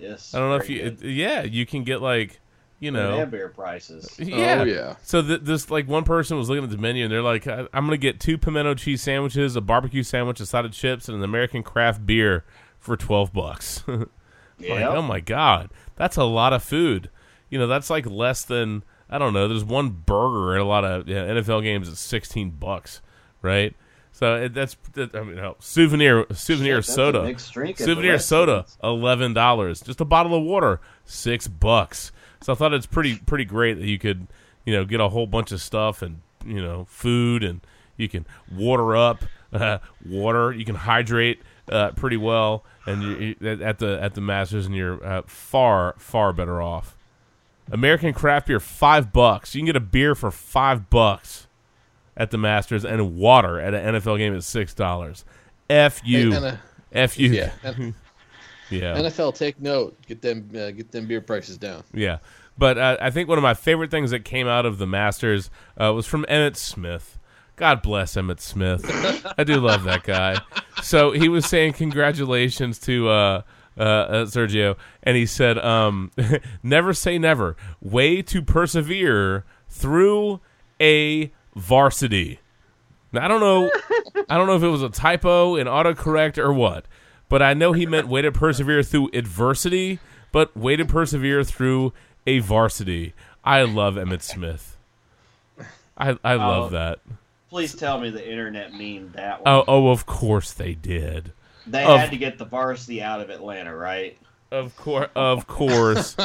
Yes. 0.00 0.34
I 0.34 0.38
don't 0.38 0.48
know 0.50 0.56
if 0.56 0.68
you, 0.68 0.90
good. 0.90 1.02
yeah, 1.02 1.42
you 1.42 1.66
can 1.66 1.84
get 1.84 2.00
like, 2.02 2.40
you 2.78 2.90
They 2.90 2.98
know, 2.98 3.18
have 3.18 3.30
beer 3.30 3.48
prices. 3.48 4.14
yeah. 4.18 4.60
Oh, 4.60 4.64
yeah. 4.64 4.96
So 5.02 5.20
th- 5.22 5.42
this 5.42 5.70
like 5.70 5.86
one 5.86 6.04
person 6.04 6.38
was 6.38 6.48
looking 6.48 6.64
at 6.64 6.70
the 6.70 6.78
menu 6.78 7.04
and 7.04 7.12
they're 7.12 7.20
like, 7.22 7.46
I- 7.46 7.68
I'm 7.74 7.84
gonna 7.84 7.96
get 7.98 8.18
two 8.20 8.38
pimento 8.38 8.74
cheese 8.74 9.02
sandwiches, 9.02 9.54
a 9.56 9.60
barbecue 9.60 10.02
sandwich, 10.02 10.40
a 10.40 10.46
side 10.46 10.64
of 10.64 10.72
chips, 10.72 11.08
and 11.08 11.16
an 11.18 11.22
American 11.22 11.62
craft 11.62 12.06
beer 12.06 12.44
for 12.78 12.96
twelve 12.96 13.32
bucks. 13.34 13.84
like, 13.88 14.08
oh 14.84 15.02
my 15.02 15.20
god, 15.20 15.70
that's 15.96 16.16
a 16.16 16.24
lot 16.24 16.52
of 16.54 16.62
food. 16.62 17.10
You 17.50 17.58
know, 17.58 17.66
that's 17.66 17.90
like 17.90 18.06
less 18.06 18.44
than 18.44 18.82
I 19.10 19.18
don't 19.18 19.32
know. 19.34 19.46
There's 19.48 19.64
one 19.64 19.90
burger 19.90 20.54
at 20.54 20.60
a 20.60 20.64
lot 20.64 20.84
of 20.84 21.06
yeah, 21.08 21.26
NFL 21.26 21.62
games 21.62 21.88
at 21.88 21.96
sixteen 21.98 22.50
bucks, 22.50 23.02
right? 23.42 23.74
So 24.20 24.48
that's 24.48 24.76
that, 24.92 25.14
I 25.14 25.22
mean, 25.22 25.38
hell, 25.38 25.56
souvenir 25.60 26.26
souvenir 26.34 26.82
Shit, 26.82 26.94
soda, 26.94 27.38
souvenir 27.38 28.18
soda, 28.18 28.66
eleven 28.84 29.32
dollars. 29.32 29.80
Just 29.80 29.98
a 30.02 30.04
bottle 30.04 30.34
of 30.34 30.42
water, 30.42 30.78
six 31.06 31.48
bucks. 31.48 32.12
So 32.42 32.52
I 32.52 32.56
thought 32.56 32.74
it's 32.74 32.84
pretty 32.84 33.16
pretty 33.16 33.46
great 33.46 33.78
that 33.78 33.86
you 33.86 33.98
could 33.98 34.26
you 34.66 34.74
know 34.74 34.84
get 34.84 35.00
a 35.00 35.08
whole 35.08 35.26
bunch 35.26 35.52
of 35.52 35.62
stuff 35.62 36.02
and 36.02 36.20
you 36.44 36.60
know 36.60 36.84
food 36.90 37.42
and 37.42 37.62
you 37.96 38.10
can 38.10 38.26
water 38.52 38.94
up 38.94 39.24
uh, 39.54 39.78
water. 40.06 40.52
You 40.52 40.66
can 40.66 40.74
hydrate 40.74 41.40
uh, 41.72 41.92
pretty 41.92 42.18
well, 42.18 42.62
and 42.84 43.02
you, 43.02 43.36
you, 43.40 43.62
at 43.62 43.78
the 43.78 44.02
at 44.02 44.14
the 44.14 44.20
Masters, 44.20 44.66
and 44.66 44.76
you're 44.76 45.02
uh, 45.02 45.22
far 45.26 45.94
far 45.96 46.34
better 46.34 46.60
off. 46.60 46.94
American 47.72 48.12
craft 48.12 48.48
beer, 48.48 48.60
five 48.60 49.14
bucks. 49.14 49.54
You 49.54 49.60
can 49.60 49.66
get 49.66 49.76
a 49.76 49.80
beer 49.80 50.14
for 50.14 50.30
five 50.30 50.90
bucks 50.90 51.46
at 52.20 52.30
the 52.30 52.38
Masters, 52.38 52.84
and 52.84 53.16
water 53.16 53.58
at 53.58 53.72
an 53.74 53.94
NFL 53.96 54.18
game 54.18 54.34
is 54.34 54.46
six 54.46 54.74
dollars. 54.74 55.24
F 55.70 56.02
you, 56.04 56.34
And, 56.34 56.44
and, 56.44 56.58
F 56.92 57.18
you. 57.18 57.30
yeah. 57.32 57.52
and- 57.64 57.94
yeah. 58.70 58.94
NFL, 58.96 59.34
take 59.34 59.60
note. 59.60 59.96
Get 60.06 60.20
them, 60.22 60.48
uh, 60.54 60.70
get 60.70 60.92
them 60.92 61.06
beer 61.06 61.20
prices 61.22 61.56
down. 61.56 61.82
Yeah, 61.94 62.18
but 62.58 62.76
uh, 62.76 62.98
I 63.00 63.10
think 63.10 63.28
one 63.28 63.38
of 63.38 63.42
my 63.42 63.54
favorite 63.54 63.90
things 63.90 64.10
that 64.10 64.24
came 64.24 64.46
out 64.46 64.66
of 64.66 64.78
the 64.78 64.86
Masters 64.86 65.50
uh, 65.80 65.92
was 65.94 66.06
from 66.06 66.24
Emmitt 66.28 66.56
Smith. 66.56 67.18
God 67.56 67.82
bless 67.82 68.14
Emmitt 68.14 68.40
Smith. 68.40 68.84
I 69.38 69.44
do 69.44 69.56
love 69.60 69.84
that 69.84 70.02
guy. 70.02 70.36
So 70.82 71.12
he 71.12 71.28
was 71.28 71.44
saying 71.46 71.74
congratulations 71.74 72.78
to 72.80 73.08
uh, 73.08 73.42
uh, 73.78 73.82
uh, 73.82 74.24
Sergio, 74.26 74.76
and 75.02 75.16
he 75.16 75.24
said, 75.26 75.58
um, 75.58 76.10
"Never 76.62 76.92
say 76.94 77.18
never. 77.18 77.56
Way 77.80 78.22
to 78.22 78.42
persevere 78.42 79.44
through 79.68 80.40
a 80.80 81.32
varsity." 81.54 82.40
Now, 83.12 83.24
I 83.24 83.28
don't 83.28 83.40
know. 83.40 83.70
I 84.28 84.36
don't 84.36 84.46
know 84.46 84.56
if 84.56 84.62
it 84.62 84.68
was 84.68 84.82
a 84.82 84.88
typo 84.88 85.56
in 85.56 85.66
autocorrect 85.66 86.38
or 86.38 86.52
what, 86.52 86.84
but 87.28 87.42
I 87.42 87.54
know 87.54 87.72
he 87.72 87.86
meant 87.86 88.08
way 88.08 88.22
to 88.22 88.30
persevere 88.30 88.82
through 88.82 89.10
adversity, 89.12 89.98
but 90.32 90.56
way 90.56 90.76
to 90.76 90.84
persevere 90.84 91.42
through 91.44 91.92
a 92.26 92.38
varsity. 92.38 93.14
I 93.44 93.62
love 93.62 93.94
Emmitt 93.94 94.22
Smith. 94.22 94.76
I 95.98 96.10
I 96.24 96.34
oh, 96.34 96.38
love 96.38 96.66
Oh. 96.66 96.68
that. 96.76 96.98
Please 97.48 97.74
tell 97.74 97.98
me 98.00 98.10
the 98.10 98.24
internet 98.24 98.72
mean 98.72 99.10
that 99.16 99.40
oh, 99.44 99.56
one. 99.58 99.64
Oh 99.68 99.86
oh, 99.86 99.88
of 99.90 100.06
course 100.06 100.52
they 100.52 100.74
did. 100.74 101.32
they 101.66 101.84
of- 101.84 101.98
had 101.98 102.10
to 102.10 102.16
get 102.16 102.38
the 102.38 102.44
varsity 102.44 103.02
out 103.02 103.20
of 103.20 103.28
Atlanta, 103.30 103.74
right? 103.74 104.16
Of 104.50 104.76
course, 104.76 105.08
of 105.14 105.46
course, 105.46 106.16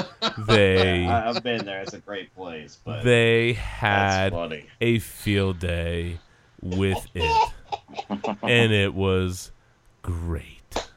they 0.48 1.06
I, 1.06 1.30
I've 1.30 1.44
been 1.44 1.64
there. 1.66 1.82
It's 1.82 1.94
a 1.94 2.00
great 2.00 2.34
place, 2.36 2.78
but 2.84 3.04
they 3.04 3.54
had 3.54 4.34
a 4.82 5.00
field 5.00 5.60
day 5.60 6.20
with 6.62 7.06
it, 7.14 7.54
and 8.42 8.72
it 8.72 8.94
was 8.96 9.52
great. 10.02 10.88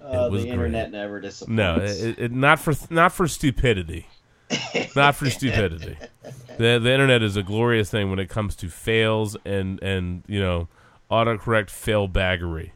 Uh, 0.00 0.28
was 0.30 0.42
the 0.42 0.48
great. 0.48 0.48
internet 0.48 0.90
never 0.90 1.20
disappoints. 1.20 1.56
No, 1.56 1.76
it, 1.76 2.18
it, 2.18 2.32
not 2.32 2.58
for 2.58 2.72
not 2.88 3.12
for 3.12 3.28
stupidity. 3.28 4.06
not 4.96 5.14
for 5.14 5.28
stupidity. 5.28 5.96
The 6.56 6.78
the 6.78 6.90
internet 6.90 7.22
is 7.22 7.36
a 7.36 7.42
glorious 7.42 7.90
thing 7.90 8.08
when 8.10 8.18
it 8.18 8.28
comes 8.30 8.56
to 8.56 8.68
fails 8.70 9.36
and 9.44 9.80
and 9.82 10.22
you 10.26 10.40
know 10.40 10.68
autocorrect 11.10 11.68
fail 11.70 12.08
baggery. 12.08 12.70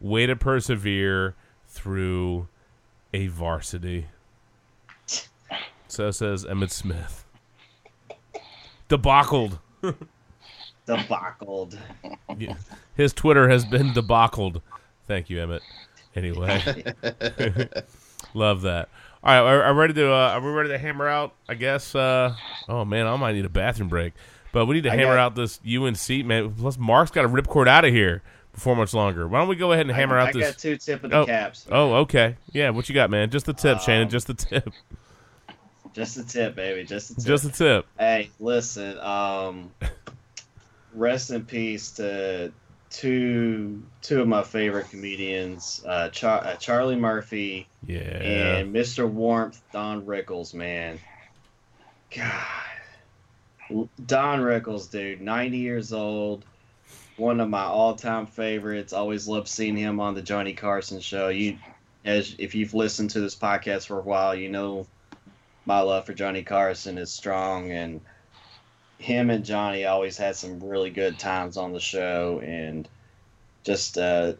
Way 0.00 0.26
to 0.26 0.34
persevere 0.36 1.34
through 1.66 2.48
a 3.12 3.26
varsity. 3.28 4.06
So 5.88 6.10
says 6.10 6.44
Emmitt 6.44 6.70
Smith. 6.70 7.24
Debacled. 8.88 9.58
Debacled. 10.86 11.78
Yeah. 12.38 12.54
His 12.96 13.12
Twitter 13.12 13.48
has 13.48 13.64
been 13.64 13.88
debacled. 13.92 14.62
Thank 15.08 15.28
you, 15.30 15.38
Emmitt. 15.38 15.60
Anyway, 16.14 16.84
love 18.34 18.62
that. 18.62 18.88
All 19.22 19.32
right, 19.34 19.40
are, 19.52 19.62
are 19.64 19.74
ready 19.74 19.92
to? 19.94 20.10
Uh, 20.12 20.30
are 20.30 20.40
we 20.40 20.48
ready 20.50 20.68
to 20.70 20.78
hammer 20.78 21.08
out? 21.08 21.34
I 21.48 21.54
guess. 21.54 21.94
Uh, 21.94 22.34
oh 22.68 22.84
man, 22.84 23.06
I 23.08 23.16
might 23.16 23.32
need 23.32 23.44
a 23.44 23.48
bathroom 23.50 23.88
break, 23.88 24.12
but 24.52 24.66
we 24.66 24.76
need 24.76 24.84
to 24.84 24.92
I 24.92 24.96
hammer 24.96 25.16
got- 25.16 25.18
out 25.18 25.34
this 25.34 25.60
UNC 25.68 26.24
man. 26.24 26.54
Plus, 26.54 26.78
Mark's 26.78 27.10
got 27.10 27.24
a 27.24 27.28
ripcord 27.28 27.66
out 27.68 27.84
of 27.84 27.92
here 27.92 28.22
before 28.52 28.76
much 28.76 28.94
longer. 28.94 29.26
Why 29.28 29.38
don't 29.40 29.48
we 29.48 29.56
go 29.56 29.72
ahead 29.72 29.86
and 29.86 29.94
hammer 29.94 30.18
I, 30.18 30.22
out 30.22 30.28
I 30.28 30.32
this? 30.32 30.50
got 30.50 30.58
two 30.58 30.76
tip 30.76 31.04
of 31.04 31.10
the 31.10 31.16
oh, 31.18 31.26
caps. 31.26 31.66
oh, 31.70 31.94
okay. 31.96 32.36
Yeah, 32.52 32.70
what 32.70 32.88
you 32.88 32.94
got, 32.94 33.10
man? 33.10 33.30
Just 33.30 33.46
the 33.46 33.52
tip, 33.54 33.80
Shannon. 33.80 34.04
Um, 34.04 34.08
Just 34.10 34.26
the 34.26 34.34
tip. 34.34 34.72
Just 35.92 36.16
a 36.18 36.24
tip, 36.24 36.54
baby. 36.54 36.84
Just 36.84 37.10
a 37.10 37.14
tip. 37.16 37.24
Just 37.24 37.44
the 37.44 37.50
tip. 37.50 37.86
Hey, 37.98 38.30
listen. 38.38 38.98
Um, 38.98 39.70
rest 40.94 41.30
in 41.30 41.44
peace 41.44 41.90
to 41.92 42.52
two 42.90 43.82
two 44.02 44.20
of 44.20 44.28
my 44.28 44.42
favorite 44.42 44.90
comedians, 44.90 45.82
uh, 45.86 46.08
Char- 46.10 46.44
uh, 46.44 46.56
Charlie 46.56 46.96
Murphy 46.96 47.66
Yeah. 47.86 48.00
and 48.00 48.74
Mr. 48.74 49.08
Warmth, 49.08 49.60
Don 49.72 50.04
Rickles. 50.06 50.54
Man, 50.54 50.98
God, 52.14 52.44
Don 54.06 54.40
Rickles, 54.40 54.90
dude, 54.90 55.20
ninety 55.20 55.58
years 55.58 55.92
old. 55.92 56.44
One 57.20 57.38
of 57.40 57.50
my 57.50 57.64
all-time 57.64 58.24
favorites. 58.24 58.94
Always 58.94 59.28
loved 59.28 59.46
seeing 59.46 59.76
him 59.76 60.00
on 60.00 60.14
the 60.14 60.22
Johnny 60.22 60.54
Carson 60.54 61.00
show. 61.00 61.28
You, 61.28 61.58
as 62.02 62.34
if 62.38 62.54
you've 62.54 62.72
listened 62.72 63.10
to 63.10 63.20
this 63.20 63.36
podcast 63.36 63.88
for 63.88 63.98
a 63.98 64.02
while, 64.02 64.34
you 64.34 64.48
know 64.48 64.86
my 65.66 65.80
love 65.80 66.06
for 66.06 66.14
Johnny 66.14 66.42
Carson 66.42 66.96
is 66.96 67.12
strong, 67.12 67.72
and 67.72 68.00
him 68.96 69.28
and 69.28 69.44
Johnny 69.44 69.84
always 69.84 70.16
had 70.16 70.34
some 70.34 70.60
really 70.60 70.88
good 70.88 71.18
times 71.18 71.58
on 71.58 71.74
the 71.74 71.78
show, 71.78 72.40
and 72.42 72.88
just 73.64 73.98
uh, 73.98 74.32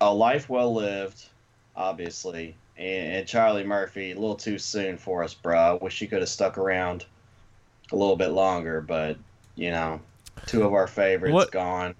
a 0.00 0.12
life 0.12 0.48
well 0.48 0.74
lived, 0.74 1.24
obviously. 1.76 2.56
And, 2.76 3.12
and 3.14 3.28
Charlie 3.28 3.62
Murphy, 3.62 4.10
a 4.10 4.18
little 4.18 4.34
too 4.34 4.58
soon 4.58 4.96
for 4.96 5.22
us, 5.22 5.34
bro. 5.34 5.56
I 5.56 5.72
wish 5.74 6.00
he 6.00 6.08
could 6.08 6.22
have 6.22 6.28
stuck 6.28 6.58
around 6.58 7.06
a 7.92 7.96
little 7.96 8.16
bit 8.16 8.30
longer, 8.30 8.80
but 8.80 9.16
you 9.54 9.70
know, 9.70 10.00
two 10.46 10.62
of 10.64 10.72
our 10.72 10.86
favorites 10.86 11.32
What- 11.34 11.50
gone. 11.52 11.94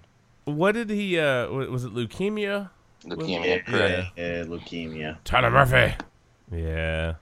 What 0.45 0.71
did 0.73 0.89
he? 0.89 1.19
Uh, 1.19 1.47
was 1.49 1.85
it 1.85 1.93
leukemia? 1.93 2.69
Leukemia, 3.05 3.45
Yeah, 3.45 3.59
correct. 3.59 4.07
yeah, 4.17 4.43
leukemia. 4.43 5.17
Tyler 5.23 5.51
Murphy. 5.51 5.95
Yeah, 6.51 7.13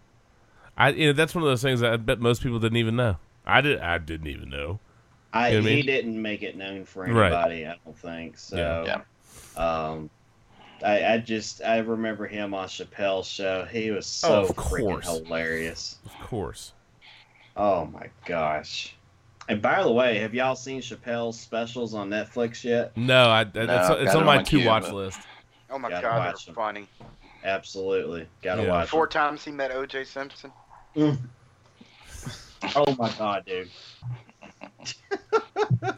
I 0.78 0.90
you 0.90 1.08
know 1.08 1.14
that's 1.14 1.36
one 1.36 1.44
of 1.44 1.50
those 1.50 1.62
things 1.62 1.82
that 1.82 1.92
I 1.94 1.98
bet 1.98 2.20
most 2.20 2.42
people 2.42 2.60
didn't 2.60 2.78
even 2.78 2.96
know. 2.96 3.18
I 3.46 3.62
did. 3.62 3.80
I 3.80 3.98
didn't 3.98 4.28
even 4.28 4.50
know. 4.50 4.80
I, 5.34 5.50
You 5.50 5.58
know 5.58 5.64
what 5.64 5.68
I 5.68 5.70
he 5.70 5.76
mean? 5.78 5.86
didn't 5.86 6.22
make 6.22 6.42
it 6.44 6.56
known 6.58 6.86
for 6.86 7.04
Right. 7.06 7.28
anybody. 7.32 7.68
I 7.68 7.76
don't 7.86 7.98
think 7.98 8.38
so. 8.38 8.86
Yeah. 8.88 9.02
Um, 9.62 10.10
I, 10.84 11.06
I 11.14 11.18
just 11.18 11.62
I 11.62 11.78
remember 11.80 12.26
him 12.26 12.54
on 12.54 12.68
Chappelle's 12.68 13.28
show. 13.28 13.66
He 13.66 13.92
was 13.92 14.06
so 14.08 14.46
Oh, 14.50 14.54
freaking 14.54 15.04
hilarious. 15.04 15.98
Of 16.06 16.14
course. 16.26 16.72
Oh 17.58 17.86
my 17.86 18.08
gosh! 18.26 18.96
And 19.50 19.62
by 19.62 19.82
the 19.84 19.92
way, 19.92 20.20
have 20.20 20.34
y'all 20.36 20.56
seen 20.56 20.80
Chappelle's 20.80 21.38
specials 21.40 21.94
on 21.96 22.10
Netflix 22.10 22.64
yet? 22.64 22.96
No, 22.96 23.24
I, 23.30 23.42
it's, 23.42 23.54
got 23.54 24.00
it's 24.00 24.14
it 24.14 24.18
on 24.18 24.26
my 24.26 24.38
on 24.38 24.44
to 24.46 24.66
watch 24.66 24.90
list. 24.92 25.20
Oh 25.72 25.78
my 25.80 25.90
Gotta 25.90 26.02
god, 26.08 26.18
watch 26.34 26.46
they're 26.46 26.52
'em. 26.52 26.56
funny. 26.56 26.88
Absolutely, 27.44 28.28
gotta 28.44 28.62
Yeah. 28.64 28.70
watch. 28.70 28.90
Four 28.90 29.08
times 29.08 29.44
he 29.44 29.52
met 29.52 29.72
O.J. 29.72 30.04
Simpson. 30.06 30.52
it. 30.96 31.18
Oh 32.76 32.96
my 32.98 33.12
god, 33.18 33.46
dude! 33.46 33.70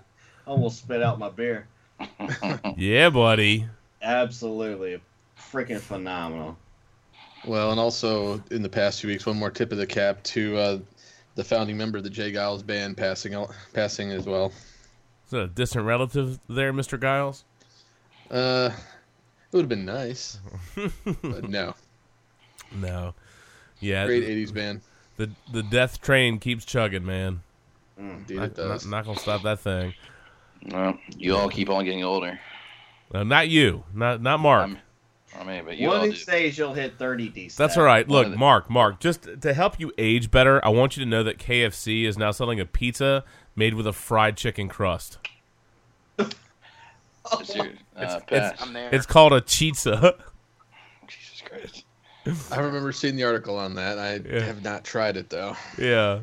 Almost 0.47 0.79
spit 0.79 1.01
out 1.03 1.19
my 1.19 1.29
beer. 1.29 1.67
Yeah, 2.77 3.09
buddy. 3.09 3.67
Absolutely, 4.01 5.01
freaking 5.37 5.79
phenomenal. 5.79 6.57
Well, 7.45 7.71
and 7.71 7.79
also 7.79 8.43
in 8.51 8.61
the 8.61 8.69
past 8.69 9.01
few 9.01 9.09
weeks, 9.09 9.25
one 9.25 9.37
more 9.37 9.49
tip 9.51 9.71
of 9.71 9.77
the 9.77 9.87
cap 9.87 10.21
to 10.23 10.57
uh, 10.57 10.79
the 11.35 11.43
founding 11.43 11.77
member 11.77 11.97
of 11.97 12.03
the 12.03 12.09
J. 12.09 12.31
Geils 12.31 12.65
band 12.65 12.97
passing 12.97 13.33
out, 13.33 13.51
passing 13.73 14.11
as 14.11 14.25
well. 14.25 14.47
Is 15.25 15.31
that 15.31 15.41
a 15.41 15.47
distant 15.47 15.85
relative 15.85 16.39
there, 16.49 16.73
Mr. 16.73 16.99
Giles? 16.99 17.45
Uh, 18.29 18.69
it 18.73 19.55
would 19.55 19.61
have 19.61 19.69
been 19.69 19.85
nice, 19.85 20.39
but 21.21 21.47
no. 21.49 21.73
No. 22.73 23.13
Yeah. 23.81 24.05
Great 24.05 24.23
'80s 24.23 24.53
band. 24.53 24.79
The 25.17 25.29
the 25.51 25.61
death 25.63 25.99
train 25.99 26.39
keeps 26.39 26.63
chugging, 26.63 27.05
man. 27.05 27.41
Indeed, 27.97 28.37
Not, 28.37 28.43
it 28.45 28.55
does. 28.55 28.85
not, 28.85 28.97
not 28.99 29.05
gonna 29.05 29.19
stop 29.19 29.43
that 29.43 29.59
thing. 29.59 29.93
Well, 30.69 30.97
you 31.17 31.35
all 31.35 31.49
keep 31.49 31.69
on 31.69 31.83
getting 31.83 32.05
older. 32.05 32.39
No, 33.13 33.23
not 33.23 33.49
you. 33.49 33.83
Not 33.93 34.21
not 34.21 34.39
Mark. 34.39 34.61
I'm- 34.69 34.77
I 35.39 35.43
mean, 35.45 35.63
but 35.65 35.77
you 35.77 35.87
One 35.87 35.97
all 35.99 36.03
of 36.05 36.13
do. 36.13 36.25
days 36.25 36.57
you'll 36.57 36.73
hit 36.73 36.97
30 36.97 37.29
decent. 37.29 37.57
That's 37.57 37.77
all 37.77 37.83
right. 37.83 38.07
Look, 38.07 38.35
Mark, 38.35 38.69
Mark, 38.69 38.99
just 38.99 39.27
to 39.41 39.53
help 39.53 39.79
you 39.79 39.91
age 39.97 40.29
better, 40.29 40.63
I 40.65 40.69
want 40.69 40.97
you 40.97 41.03
to 41.03 41.09
know 41.09 41.23
that 41.23 41.37
KFC 41.37 42.03
is 42.05 42.17
now 42.17 42.31
selling 42.31 42.59
a 42.59 42.65
pizza 42.65 43.23
made 43.55 43.73
with 43.75 43.87
a 43.87 43.93
fried 43.93 44.37
chicken 44.37 44.67
crust. 44.67 45.17
It's 47.39 47.55
your, 47.55 47.67
uh, 47.95 48.19
It's, 48.27 48.65
Pat. 48.65 48.93
It's 48.93 49.05
called 49.05 49.31
a 49.31 49.41
chizza. 49.41 50.19
Jesus 51.07 51.41
Christ. 51.45 51.85
I 52.51 52.59
remember 52.59 52.91
seeing 52.91 53.15
the 53.15 53.23
article 53.23 53.57
on 53.57 53.75
that. 53.75 53.97
I 53.99 54.15
Yeah. 54.15 54.41
have 54.41 54.63
not 54.63 54.83
tried 54.83 55.17
it 55.17 55.29
though. 55.29 55.55
yeah. 55.77 56.21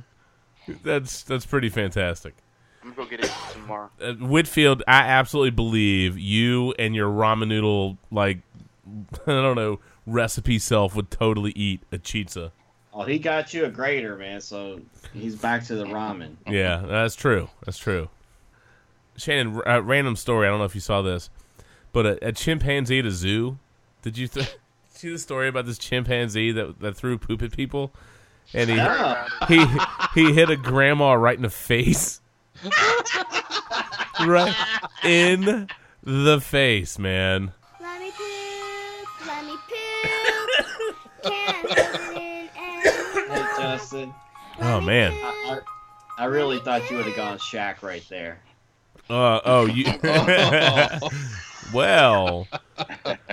That's 0.83 1.23
that's 1.23 1.47
pretty 1.47 1.71
fantastic. 1.71 2.35
I'm 2.83 2.91
gonna 2.93 3.05
go 3.09 3.11
get 3.17 3.25
it 3.25 3.33
tomorrow. 3.53 3.91
Uh, 4.01 4.13
Whitfield, 4.15 4.83
I 4.87 4.99
absolutely 5.01 5.51
believe 5.51 6.19
you 6.19 6.75
and 6.79 6.95
your 6.95 7.11
ramen 7.11 7.49
noodle 7.49 7.97
like 8.11 8.39
I 9.27 9.31
don't 9.33 9.57
know 9.57 9.81
recipe 10.09 10.59
self 10.59 10.97
would 10.97 11.11
totally 11.11 11.53
eat 11.53 11.83
a 11.93 11.99
chizza. 11.99 12.51
Oh, 12.93 13.05
he 13.05 13.19
got 13.19 13.55
you 13.55 13.65
a 13.65 13.71
grater, 13.71 14.17
man. 14.17 14.41
So 14.41 14.81
he's 15.13 15.37
back 15.37 15.65
to 15.67 15.77
the 15.77 15.85
ramen. 15.85 16.37
Yeah, 16.47 16.83
that's 16.87 17.15
true. 17.15 17.49
That's 17.65 17.79
true. 17.79 18.09
Shannon, 19.17 19.61
uh, 19.67 19.83
random 19.83 20.17
story. 20.17 20.47
I 20.47 20.51
don't 20.51 20.59
know 20.59 20.65
if 20.65 20.75
you 20.75 20.81
saw 20.81 21.03
this, 21.03 21.31
but 21.93 22.07
a, 22.07 22.29
a 22.29 22.33
chimpanzee 22.33 23.01
at 23.01 23.07
a 23.07 23.11
zoo. 23.11 23.59
Did 24.03 24.17
you 24.17 24.29
th- 24.29 24.57
see 24.89 25.11
the 25.11 25.19
story 25.19 25.49
about 25.49 25.67
this 25.67 25.79
chimpanzee 25.79 26.53
that 26.53 26.81
that 26.81 26.97
threw 26.97 27.19
poop 27.19 27.43
at 27.43 27.53
people, 27.53 27.93
and 28.55 28.71
he 28.71 29.55
he 29.55 29.67
he 30.15 30.33
hit 30.33 30.51
a 30.51 30.57
grandma 30.57 31.13
right 31.13 31.37
in 31.37 31.43
the 31.43 31.51
face, 31.51 32.21
right 34.25 34.55
in 35.05 35.69
the 36.03 36.41
face, 36.41 36.99
man. 36.99 37.53
Hey. 41.25 42.51
Justin, 43.59 44.15
Oh 44.61 44.81
man. 44.81 45.13
I, 45.13 45.61
I, 46.19 46.23
I 46.23 46.25
really 46.27 46.59
thought 46.59 46.91
you 46.91 46.97
would 46.97 47.07
have 47.07 47.17
gone 47.17 47.39
Shaq 47.39 47.83
right 47.83 48.05
there. 48.09 48.41
Uh, 49.09 49.41
oh, 49.45 49.67
you. 49.67 49.85
well, 51.73 52.49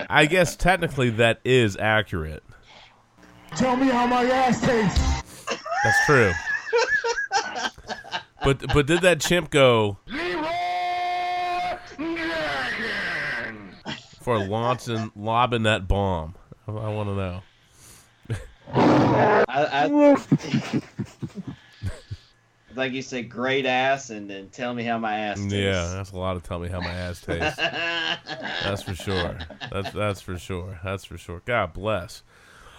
I 0.09 0.25
guess 0.27 0.55
technically 0.55 1.09
that 1.11 1.39
is 1.43 1.75
accurate. 1.77 2.43
Tell 3.55 3.75
me 3.75 3.87
how 3.87 4.05
my 4.05 4.23
ass 4.25 4.61
tastes. 4.61 5.59
That's 5.83 6.05
true. 6.05 6.31
But 8.43 8.73
but 8.73 8.85
did 8.85 9.01
that 9.01 9.21
chimp 9.21 9.49
go 9.49 9.97
for 14.21 14.37
launching 14.45 15.11
lobbing 15.15 15.63
that 15.63 15.87
bomb? 15.87 16.35
I, 16.67 16.71
I 16.71 16.89
want 16.89 17.09
to 17.09 17.15
know. 17.15 17.41
I, 18.73 19.45
I, 19.47 19.87
like 22.75 22.91
you 22.93 23.01
said, 23.01 23.29
great 23.29 23.65
ass, 23.65 24.09
and 24.09 24.29
then 24.29 24.49
tell 24.49 24.73
me 24.73 24.83
how 24.83 24.97
my 24.97 25.17
ass 25.17 25.39
tastes. 25.39 25.53
Yeah, 25.53 25.93
that's 25.95 26.11
a 26.11 26.17
lot 26.17 26.35
of 26.35 26.43
tell 26.43 26.59
me 26.59 26.69
how 26.69 26.79
my 26.79 26.93
ass 26.93 27.21
tastes. 27.21 27.57
That's 28.63 28.81
for 28.81 28.95
sure. 28.95 29.37
That's 29.71 29.91
that's 29.91 30.21
for 30.21 30.37
sure. 30.37 30.79
That's 30.83 31.05
for 31.05 31.17
sure. 31.17 31.41
God 31.45 31.73
bless. 31.73 32.23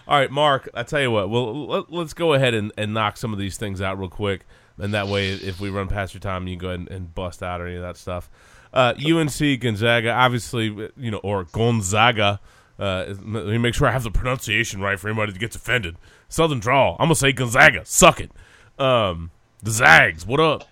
All 0.09 0.19
right, 0.19 0.31
Mark. 0.31 0.69
I 0.75 0.83
tell 0.83 1.01
you 1.01 1.11
what. 1.11 1.31
Well, 1.31 1.67
let, 1.67 1.93
let's 1.93 2.15
go 2.15 2.35
ahead 2.35 2.55
and, 2.55 2.73
and 2.77 2.93
knock 2.93 3.17
some 3.17 3.33
of 3.33 3.39
these 3.39 3.57
things 3.57 3.81
out 3.81 3.99
real 3.99 4.09
quick, 4.09 4.47
and 4.79 4.93
that 4.95 5.09
way, 5.09 5.31
if 5.31 5.61
we 5.61 5.71
run 5.71 5.89
past 5.89 6.15
your 6.15 6.21
time, 6.21 6.47
you 6.49 6.57
can 6.57 6.61
go 6.61 6.69
ahead 6.69 6.81
and, 6.81 6.91
and 6.91 7.15
bust 7.15 7.43
out 7.43 7.61
or 7.61 7.67
any 7.67 7.77
of 7.77 7.83
that 7.83 7.97
stuff. 7.97 8.31
Uh, 8.73 8.95
UNC 8.99 9.61
Gonzaga, 9.61 10.11
obviously, 10.11 10.67
you 10.97 11.11
know, 11.11 11.19
or 11.19 11.45
Gonzaga. 11.45 12.41
Uh, 12.79 13.07
let 13.09 13.47
me 13.47 13.59
make 13.59 13.75
sure 13.75 13.89
I 13.89 13.93
have 13.93 14.03
the 14.03 14.11
pronunciation 14.11 14.81
right 14.81 14.99
for 14.99 15.09
anybody 15.09 15.33
that 15.33 15.39
gets 15.39 15.57
offended. 15.57 15.97
Southern 16.29 16.61
draw. 16.61 16.93
I'm 16.99 17.07
gonna 17.07 17.15
say 17.15 17.33
Gonzaga. 17.33 17.85
Suck 17.85 18.21
it. 18.21 18.31
Um, 18.79 19.31
the 19.63 19.71
Zags. 19.71 20.27
What 20.27 20.41
up? 20.41 20.65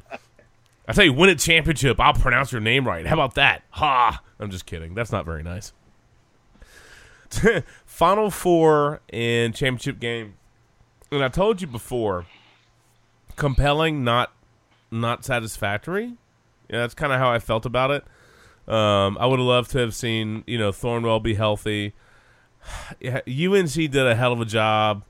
I 0.87 0.93
tell 0.93 1.05
you, 1.05 1.13
win 1.15 1.31
a 1.31 1.35
championship, 1.35 1.99
I'll 1.99 2.13
pronounce 2.13 2.53
your 2.53 2.61
name 2.61 2.87
right. 2.87 3.07
How 3.07 3.15
about 3.15 3.37
that? 3.37 3.63
Ha! 3.71 4.23
I'm 4.39 4.51
just 4.51 4.67
kidding. 4.67 4.95
That's 4.95 5.11
not 5.11 5.25
very 5.25 5.43
nice. 5.43 5.73
Final 7.87 8.31
four 8.31 9.01
and 9.11 9.55
championship 9.55 9.99
game. 9.99 10.35
And 11.11 11.25
I 11.25 11.29
told 11.29 11.63
you 11.63 11.67
before, 11.67 12.27
compelling, 13.37 14.05
not 14.05 14.33
not 14.91 15.25
satisfactory. 15.25 16.15
Yeah, 16.69 16.81
that's 16.81 16.95
kind 16.95 17.13
of 17.13 17.19
how 17.19 17.31
I 17.31 17.39
felt 17.39 17.67
about 17.67 17.91
it. 17.91 18.05
Um, 18.67 19.19
I 19.21 19.27
would 19.27 19.39
have 19.39 19.47
loved 19.47 19.71
to 19.73 19.79
have 19.79 19.95
seen 19.95 20.43
you 20.47 20.59
know 20.59 20.71
Thornwell 20.73 21.23
be 21.23 21.35
healthy. 21.35 21.93
UNC 23.03 23.73
did 23.75 23.97
a 23.97 24.15
hell 24.15 24.33
of 24.33 24.41
a 24.41 24.45
job, 24.45 25.05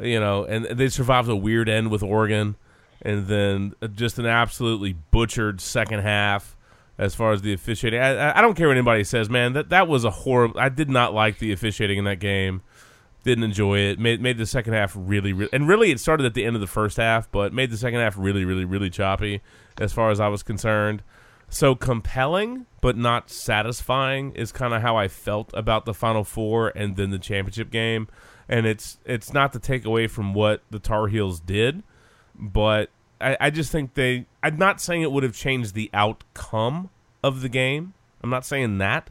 you 0.00 0.20
know, 0.20 0.44
and 0.44 0.64
they 0.66 0.88
survived 0.88 1.28
a 1.28 1.36
weird 1.36 1.68
end 1.68 1.90
with 1.90 2.02
Oregon, 2.02 2.56
and 3.02 3.26
then 3.26 3.74
just 3.94 4.18
an 4.18 4.26
absolutely 4.26 4.94
butchered 5.10 5.60
second 5.60 6.00
half 6.00 6.56
as 6.98 7.14
far 7.14 7.32
as 7.32 7.42
the 7.42 7.52
officiating. 7.52 8.00
I, 8.00 8.14
I- 8.30 8.38
I 8.38 8.42
don't 8.42 8.54
care 8.54 8.68
what 8.68 8.76
anybody 8.76 9.04
says, 9.04 9.28
man. 9.28 9.52
That 9.54 9.70
that 9.70 9.88
was 9.88 10.04
a 10.04 10.10
horrible. 10.10 10.58
I 10.60 10.68
did 10.68 10.88
not 10.90 11.12
like 11.14 11.38
the 11.38 11.52
officiating 11.52 11.98
in 11.98 12.04
that 12.04 12.20
game. 12.20 12.62
Didn't 13.24 13.42
enjoy 13.42 13.80
it. 13.80 13.98
Made 13.98 14.20
made 14.20 14.38
the 14.38 14.46
second 14.46 14.74
half 14.74 14.92
really, 14.96 15.32
really, 15.32 15.50
and 15.52 15.66
really 15.66 15.90
it 15.90 15.98
started 15.98 16.24
at 16.26 16.34
the 16.34 16.44
end 16.44 16.54
of 16.54 16.60
the 16.60 16.68
first 16.68 16.96
half, 16.96 17.28
but 17.32 17.52
made 17.52 17.70
the 17.72 17.76
second 17.76 17.98
half 17.98 18.14
really, 18.16 18.44
really, 18.44 18.64
really 18.64 18.88
choppy 18.90 19.40
as 19.80 19.92
far 19.92 20.10
as 20.10 20.20
I 20.20 20.28
was 20.28 20.44
concerned. 20.44 21.02
So 21.48 21.74
compelling, 21.74 22.66
but 22.80 22.96
not 22.96 23.30
satisfying 23.30 24.32
is 24.32 24.52
kind 24.52 24.74
of 24.74 24.82
how 24.82 24.96
I 24.96 25.08
felt 25.08 25.50
about 25.54 25.84
the 25.84 25.94
Final 25.94 26.24
Four 26.24 26.72
and 26.74 26.96
then 26.96 27.10
the 27.10 27.18
championship 27.18 27.70
game. 27.70 28.08
And 28.48 28.66
it's 28.66 28.98
it's 29.04 29.32
not 29.32 29.52
to 29.52 29.58
take 29.58 29.84
away 29.84 30.06
from 30.06 30.34
what 30.34 30.62
the 30.70 30.78
Tar 30.78 31.08
Heels 31.08 31.40
did, 31.40 31.82
but 32.34 32.90
I, 33.20 33.36
I 33.40 33.50
just 33.50 33.72
think 33.72 33.94
they. 33.94 34.26
I'm 34.42 34.56
not 34.56 34.80
saying 34.80 35.02
it 35.02 35.12
would 35.12 35.22
have 35.22 35.34
changed 35.34 35.74
the 35.74 35.90
outcome 35.92 36.90
of 37.22 37.42
the 37.42 37.48
game. 37.48 37.94
I'm 38.22 38.30
not 38.30 38.44
saying 38.44 38.78
that. 38.78 39.10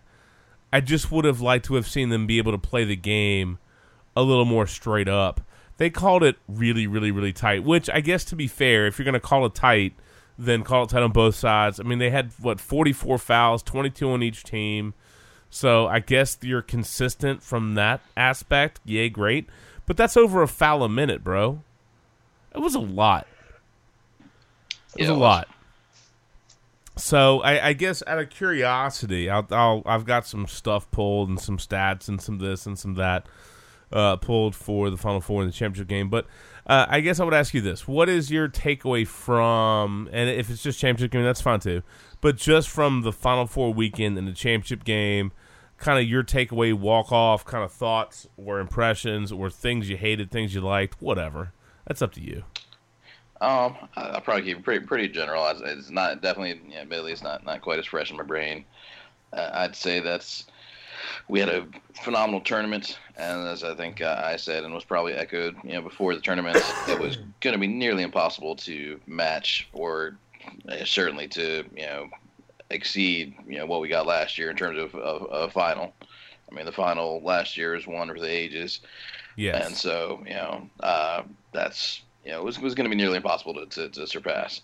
I 0.71 0.81
just 0.81 1.11
would 1.11 1.25
have 1.25 1.41
liked 1.41 1.65
to 1.65 1.75
have 1.75 1.87
seen 1.87 2.09
them 2.09 2.27
be 2.27 2.37
able 2.37 2.51
to 2.51 2.57
play 2.57 2.83
the 2.83 2.95
game 2.95 3.59
a 4.15 4.23
little 4.23 4.45
more 4.45 4.67
straight 4.67 5.07
up. 5.07 5.41
They 5.77 5.89
called 5.89 6.23
it 6.23 6.37
really, 6.47 6.87
really, 6.87 7.11
really 7.11 7.33
tight. 7.33 7.63
Which 7.63 7.89
I 7.89 8.01
guess, 8.01 8.23
to 8.25 8.35
be 8.35 8.47
fair, 8.47 8.87
if 8.87 8.97
you're 8.97 9.05
going 9.05 9.13
to 9.13 9.19
call 9.19 9.45
it 9.45 9.55
tight, 9.55 9.93
then 10.37 10.63
call 10.63 10.83
it 10.83 10.89
tight 10.89 11.03
on 11.03 11.11
both 11.11 11.35
sides. 11.35 11.79
I 11.79 11.83
mean, 11.83 11.99
they 11.99 12.09
had 12.09 12.31
what 12.39 12.59
44 12.59 13.17
fouls, 13.17 13.63
22 13.63 14.09
on 14.09 14.23
each 14.23 14.43
team. 14.43 14.93
So 15.49 15.87
I 15.87 15.99
guess 15.99 16.37
you're 16.41 16.61
consistent 16.61 17.41
from 17.41 17.75
that 17.75 18.01
aspect. 18.17 18.79
Yay, 18.83 19.09
great. 19.09 19.47
But 19.85 19.97
that's 19.97 20.17
over 20.17 20.41
a 20.41 20.47
foul 20.47 20.83
a 20.83 20.89
minute, 20.89 21.23
bro. 21.23 21.61
It 22.53 22.59
was 22.59 22.75
a 22.75 22.79
lot. 22.79 23.27
It 24.19 25.01
was 25.01 25.09
Yeah, 25.09 25.11
a 25.11 25.15
lot. 25.15 25.47
So 26.97 27.41
I, 27.41 27.69
I 27.69 27.73
guess 27.73 28.01
out 28.07 28.19
of 28.19 28.29
curiosity, 28.29 29.29
I'll, 29.29 29.45
I'll 29.51 29.83
I've 29.85 30.05
got 30.05 30.25
some 30.25 30.47
stuff 30.47 30.89
pulled 30.91 31.27
and 31.29 31.39
some 31.39 31.57
stats 31.57 32.07
and 32.07 32.21
some 32.21 32.37
this 32.39 32.65
and 32.65 32.79
some 32.79 32.95
that 32.95 33.27
uh, 33.91 34.15
pulled 34.15 34.55
for 34.55 34.89
the 34.89 34.97
Final 34.97 35.19
Four 35.19 35.41
in 35.41 35.47
the 35.47 35.53
championship 35.53 35.89
game. 35.89 36.09
But 36.09 36.25
uh, 36.67 36.85
I 36.89 36.99
guess 37.01 37.19
I 37.19 37.23
would 37.23 37.33
ask 37.33 37.53
you 37.53 37.61
this: 37.61 37.87
What 37.87 38.09
is 38.09 38.31
your 38.31 38.49
takeaway 38.49 39.07
from? 39.07 40.09
And 40.11 40.29
if 40.29 40.49
it's 40.49 40.63
just 40.63 40.79
championship 40.79 41.11
game, 41.11 41.23
that's 41.23 41.41
fine 41.41 41.59
too. 41.59 41.83
But 42.21 42.37
just 42.37 42.69
from 42.69 43.01
the 43.01 43.11
Final 43.11 43.45
Four 43.45 43.73
weekend 43.73 44.17
and 44.17 44.27
the 44.27 44.33
championship 44.33 44.83
game, 44.83 45.31
kind 45.77 45.99
of 45.99 46.05
your 46.05 46.23
takeaway, 46.23 46.73
walk 46.73 47.11
off, 47.11 47.45
kind 47.45 47.63
of 47.63 47.71
thoughts 47.71 48.27
or 48.37 48.59
impressions 48.59 49.31
or 49.31 49.49
things 49.49 49.89
you 49.89 49.97
hated, 49.97 50.31
things 50.31 50.55
you 50.55 50.61
liked, 50.61 51.01
whatever. 51.01 51.53
That's 51.87 52.01
up 52.01 52.13
to 52.13 52.21
you. 52.21 52.43
Um, 53.41 53.75
I'll 53.95 54.21
probably 54.21 54.43
keep 54.43 54.57
it 54.59 54.63
pretty 54.63 54.85
pretty 54.85 55.09
general. 55.09 55.45
It's 55.47 55.89
not 55.89 56.21
definitely, 56.21 56.59
yeah, 56.69 56.81
admittedly, 56.81 57.11
it's 57.11 57.21
not 57.21 57.45
not 57.45 57.61
quite 57.61 57.79
as 57.79 57.85
fresh 57.85 58.09
in 58.09 58.17
my 58.17 58.23
brain. 58.23 58.65
Uh, 59.33 59.49
I'd 59.53 59.75
say 59.75 59.99
that's 59.99 60.45
we 61.27 61.39
had 61.39 61.49
a 61.49 61.67
phenomenal 62.03 62.41
tournament, 62.41 62.99
and 63.17 63.47
as 63.47 63.63
I 63.63 63.75
think 63.75 64.01
uh, 64.01 64.21
I 64.23 64.35
said, 64.35 64.63
and 64.63 64.73
was 64.73 64.83
probably 64.83 65.13
echoed, 65.13 65.55
you 65.63 65.73
know, 65.73 65.81
before 65.81 66.15
the 66.15 66.21
tournament, 66.21 66.57
it 66.87 66.99
was 66.99 67.17
going 67.41 67.53
to 67.53 67.59
be 67.59 67.67
nearly 67.67 68.03
impossible 68.03 68.55
to 68.57 68.99
match 69.07 69.67
or 69.73 70.17
uh, 70.69 70.85
certainly 70.85 71.27
to 71.29 71.63
you 71.75 71.85
know 71.85 72.09
exceed 72.69 73.35
you 73.47 73.57
know 73.57 73.65
what 73.65 73.79
we 73.79 73.87
got 73.87 74.07
last 74.07 74.37
year 74.37 74.49
in 74.49 74.55
terms 74.55 74.79
of, 74.79 74.95
of 74.95 75.51
final. 75.53 75.93
I 76.49 76.55
mean, 76.55 76.65
the 76.65 76.71
final 76.71 77.21
last 77.21 77.57
year 77.57 77.75
is 77.75 77.87
one 77.87 78.07
for 78.07 78.19
the 78.19 78.29
ages. 78.29 78.81
Yes. 79.35 79.65
And 79.65 79.75
so, 79.75 80.23
you 80.25 80.33
know, 80.33 80.69
uh, 80.79 81.23
that's 81.51 82.01
you 82.23 82.31
know, 82.31 82.39
it 82.39 82.43
was, 82.43 82.59
was 82.59 82.75
going 82.75 82.89
to 82.89 82.95
be 82.95 83.01
nearly 83.01 83.17
impossible 83.17 83.53
to, 83.53 83.65
to, 83.67 83.89
to 83.89 84.07
surpass. 84.07 84.61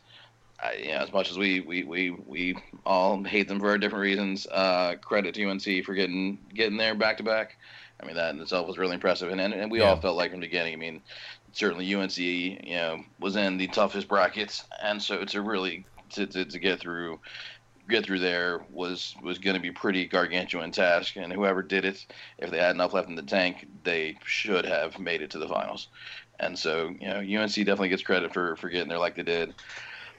I, 0.62 0.74
you 0.74 0.90
know, 0.90 0.98
as 0.98 1.12
much 1.12 1.32
as 1.32 1.38
we, 1.38 1.60
we, 1.62 1.84
we, 1.84 2.12
we 2.12 2.56
all 2.86 3.24
hate 3.24 3.48
them 3.48 3.60
for 3.60 3.70
our 3.70 3.78
different 3.78 4.04
reasons, 4.04 4.46
uh, 4.48 4.96
credit 5.02 5.34
to 5.36 5.46
UNC 5.46 5.86
for 5.86 5.94
getting 5.94 6.38
getting 6.54 6.78
there 6.78 6.96
back 6.96 7.18
to 7.18 7.24
back. 7.24 7.58
I 8.00 8.06
mean, 8.06 8.16
that 8.16 8.34
in 8.34 8.42
itself 8.42 8.68
was 8.68 8.78
really 8.78 8.96
impressive, 8.96 9.30
and 9.30 9.42
and, 9.42 9.54
and 9.54 9.72
we 9.72 9.82
all 9.82 9.96
felt 9.96 10.18
like 10.18 10.32
from 10.32 10.40
the 10.40 10.48
beginning. 10.48 10.74
I 10.74 10.78
mean, 10.78 11.02
certainly 11.52 11.94
UNC, 11.94 12.18
you 12.18 12.76
know, 12.76 13.04
was 13.20 13.36
in 13.36 13.58
the 13.58 13.68
toughest 13.68 14.08
brackets, 14.08 14.64
and 14.82 15.02
so 15.02 15.24
to 15.24 15.42
really 15.42 15.86
to, 16.12 16.26
to, 16.28 16.46
to 16.46 16.60
get 16.60 16.80
through 16.80 17.20
get 17.90 18.06
through 18.06 18.20
there 18.20 18.62
was 18.72 19.16
was 19.22 19.38
going 19.38 19.56
to 19.56 19.62
be 19.62 19.72
pretty 19.72 20.06
gargantuan 20.06 20.72
task, 20.72 21.16
and 21.16 21.32
whoever 21.32 21.62
did 21.62 21.86
it, 21.86 22.06
if 22.38 22.52
they 22.52 22.58
had 22.58 22.76
enough 22.76 22.94
left 22.94 23.10
in 23.10 23.16
the 23.16 23.22
tank, 23.22 23.68
they 23.84 24.18
should 24.26 24.66
have 24.66 24.98
made 25.00 25.22
it 25.22 25.32
to 25.32 25.40
the 25.40 25.48
finals. 25.48 25.88
And 26.40 26.58
so, 26.58 26.90
you 27.00 27.08
know, 27.08 27.20
UNC 27.20 27.54
definitely 27.54 27.90
gets 27.90 28.04
credit 28.04 28.34
for 28.34 28.56
for 28.56 28.70
getting 28.70 28.90
there 28.90 28.98
like 28.98 29.16
they 29.16 29.24
did. 29.24 29.54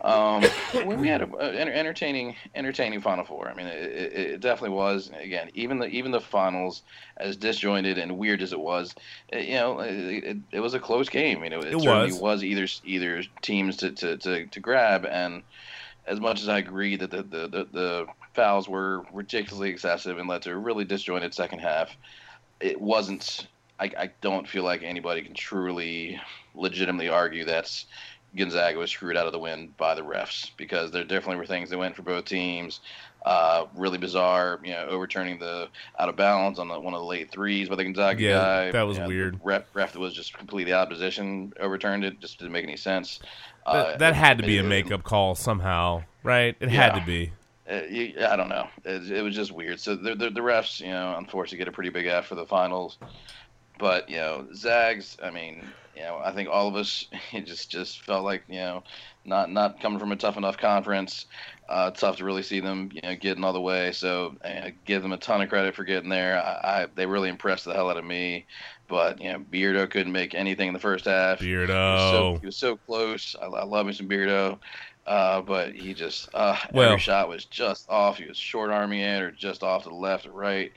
Um, 0.02 0.44
we 0.86 0.96
we 0.96 1.08
had 1.08 1.22
a, 1.22 1.36
a 1.36 1.52
enter- 1.52 1.72
entertaining, 1.72 2.34
entertaining 2.54 3.00
Final 3.00 3.24
Four. 3.24 3.48
I 3.48 3.54
mean, 3.54 3.66
it, 3.66 3.82
it, 3.82 4.12
it 4.12 4.40
definitely 4.40 4.76
was. 4.76 5.10
Again, 5.18 5.50
even 5.54 5.78
the 5.78 5.86
even 5.86 6.10
the 6.10 6.20
finals, 6.20 6.82
as 7.16 7.36
disjointed 7.36 7.98
and 7.98 8.18
weird 8.18 8.42
as 8.42 8.52
it 8.52 8.60
was, 8.60 8.94
it, 9.28 9.46
you 9.48 9.54
know, 9.54 9.80
it, 9.80 10.24
it, 10.24 10.36
it 10.50 10.60
was 10.60 10.74
a 10.74 10.80
close 10.80 11.08
game. 11.08 11.38
I 11.38 11.40
mean, 11.42 11.52
it, 11.52 11.64
It 11.64 11.80
certainly 11.80 12.12
was. 12.12 12.20
was 12.20 12.44
either 12.44 12.66
either 12.84 13.22
teams 13.42 13.76
to, 13.78 13.92
to, 13.92 14.16
to, 14.18 14.46
to 14.46 14.60
grab. 14.60 15.06
And 15.06 15.42
as 16.06 16.20
much 16.20 16.42
as 16.42 16.48
I 16.48 16.58
agree 16.58 16.96
that 16.96 17.10
the, 17.10 17.22
the, 17.22 17.48
the, 17.48 17.68
the 17.72 18.06
fouls 18.34 18.68
were 18.68 19.04
ridiculously 19.12 19.70
excessive 19.70 20.18
and 20.18 20.28
led 20.28 20.42
to 20.42 20.50
a 20.50 20.56
really 20.56 20.84
disjointed 20.84 21.32
second 21.32 21.60
half, 21.60 21.96
it 22.60 22.80
wasn't. 22.80 23.46
I, 23.80 23.90
I 23.98 24.10
don't 24.20 24.46
feel 24.48 24.62
like 24.62 24.82
anybody 24.82 25.22
can 25.22 25.34
truly, 25.34 26.20
legitimately 26.54 27.08
argue 27.08 27.44
that's 27.44 27.86
Gonzaga 28.36 28.78
was 28.78 28.90
screwed 28.90 29.16
out 29.16 29.26
of 29.26 29.32
the 29.32 29.38
win 29.38 29.74
by 29.76 29.94
the 29.94 30.02
refs 30.02 30.50
because 30.56 30.90
there 30.90 31.04
definitely 31.04 31.36
were 31.36 31.46
things 31.46 31.68
that 31.70 31.78
went 31.78 31.94
for 31.96 32.02
both 32.02 32.24
teams. 32.24 32.80
Uh, 33.24 33.66
really 33.76 33.98
bizarre, 33.98 34.59
you 34.64 34.72
know, 34.72 34.86
overturning 34.88 35.38
the 35.38 35.68
out 35.98 36.09
of 36.09 36.16
bounds 36.16 36.59
on 36.59 36.66
the, 36.66 36.80
one 36.80 36.92
of 36.92 37.00
the 37.00 37.06
late 37.06 37.30
threes 37.30 37.68
by 37.68 37.76
the 37.76 37.84
Gonzaga 37.84 38.20
Yeah, 38.20 38.30
guy. 38.32 38.70
that 38.72 38.82
was 38.82 38.96
You 38.96 39.02
know, 39.02 39.09
weird. 39.09 39.34
The 39.34 39.44
ref, 39.44 39.62
ref 39.74 39.92
that 39.92 40.00
was 40.00 40.12
just 40.14 40.36
completely 40.36 40.72
out 40.72 40.84
of 40.84 40.88
position 40.88 41.52
overturned 41.60 42.04
it. 42.04 42.18
Just 42.20 42.38
didn't 42.38 42.52
make 42.52 42.64
any 42.64 42.76
sense. 42.76 43.20
That, 43.66 43.86
Uh, 43.94 43.96
that 43.98 44.14
had 44.16 44.38
to 44.38 44.44
be 44.44 44.59
a 44.59 44.64
makeup 44.64 45.04
call 45.04 45.34
somehow, 45.36 46.02
right? 46.24 46.56
It 46.59 46.70
had 46.70 46.94
to 46.94 47.04
be. 47.06 47.32
uh, 47.70 47.74
I 48.28 48.34
don't 48.36 48.48
know. 48.48 48.66
It, 48.84 49.09
it 49.12 49.22
was 49.22 49.36
just 49.36 49.52
weird. 49.52 49.78
So 49.78 49.94
the, 49.94 50.16
the 50.16 50.30
the 50.30 50.40
refs, 50.40 50.80
you 50.80 50.88
know, 50.88 51.14
unfortunately 51.16 51.59
get 51.59 51.68
a 51.68 51.72
pretty 51.72 51.90
big 51.90 52.06
F 52.06 52.26
for 52.26 52.34
the 52.34 52.46
finals. 52.46 52.98
But 53.78 54.09
you 54.09 54.16
know, 54.16 54.48
Zags. 54.52 55.16
I 55.22 55.30
mean, 55.30 55.64
you 55.97 56.02
know, 56.02 56.20
I 56.24 56.32
think 56.32 56.48
all 56.48 56.69
of 56.69 56.77
us 56.77 57.06
it 57.32 57.47
just 57.47 57.70
just 57.70 58.02
felt 58.02 58.24
like 58.24 58.44
you 58.48 58.56
know, 58.56 58.82
not 59.24 59.51
not 59.51 59.81
coming 59.81 59.98
from 59.98 60.12
a 60.12 60.16
tough 60.16 60.36
enough 60.36 60.56
conference. 60.59 61.27
Uh, 61.69 61.90
tough 61.90 62.19
to 62.19 62.24
really 62.24 62.43
see 62.43 62.60
them, 62.60 62.90
you 62.93 63.01
know, 63.02 63.14
getting 63.14 63.43
all 63.44 63.52
the 63.55 63.60
way. 63.60 63.93
So 63.93 64.36
uh, 64.44 64.70
give 64.85 65.01
them 65.01 65.12
a 65.12 65.16
ton 65.16 65.40
of 65.40 65.48
credit 65.48 65.74
for 65.74 65.85
getting 65.85 66.10
there. 66.10 66.36
I, 66.36 66.82
I 66.82 66.86
they 66.94 67.06
really 67.06 67.31
impressed 67.31 67.64
the 67.64 67.73
hell 67.73 67.89
out 67.89 67.97
of 67.97 68.05
me. 68.05 68.44
But 68.89 69.20
you 69.23 69.32
know, 69.32 69.39
Beardo 69.39 69.89
couldn't 69.89 70.12
make 70.12 70.35
anything 70.35 70.69
in 70.69 70.74
the 70.74 70.81
first 70.81 71.06
half. 71.06 71.40
He 71.40 71.55
was 71.56 71.69
so, 71.69 71.73
Beardo. 71.74 72.40
he 72.40 72.47
was 72.47 72.56
so 72.56 72.77
close. 72.77 73.36
I, 73.40 73.47
I 73.47 73.64
love 73.64 73.86
me 73.86 73.93
some 73.94 74.09
Beardo. 74.09 74.59
Uh, 75.06 75.40
but 75.40 75.74
he 75.74 75.94
just 75.94 76.28
uh, 76.35 76.56
Well- 76.73 76.90
every 76.90 77.01
shot 77.01 77.28
was 77.28 77.44
just 77.47 77.89
off. 77.89 78.19
He 78.19 78.27
was 78.27 78.36
short 78.36 78.70
arming 78.70 79.01
it 79.01 79.23
or 79.23 79.31
just 79.31 79.62
off 79.62 79.85
to 79.85 79.89
the 79.89 79.94
left 79.94 80.27
or 80.27 80.32
right. 80.32 80.73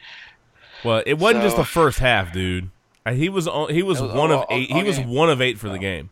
Well, 0.83 1.03
it 1.05 1.17
wasn't 1.17 1.43
just 1.43 1.57
the 1.57 1.65
first 1.65 1.99
half, 1.99 2.31
dude. 2.31 2.69
Uh, 3.05 3.13
He 3.13 3.29
was 3.29 3.47
on, 3.47 3.73
he 3.73 3.83
was 3.83 4.01
was 4.01 4.11
one 4.13 4.31
all- 4.31 4.43
of 4.43 4.47
eight. 4.49 4.71
all 4.71 4.77
He 4.79 4.83
was 4.83 4.97
game. 4.97 5.09
one 5.09 5.29
of 5.29 5.41
eight 5.41 5.59
for 5.59 5.69
the 5.69 5.77
game. 5.79 6.09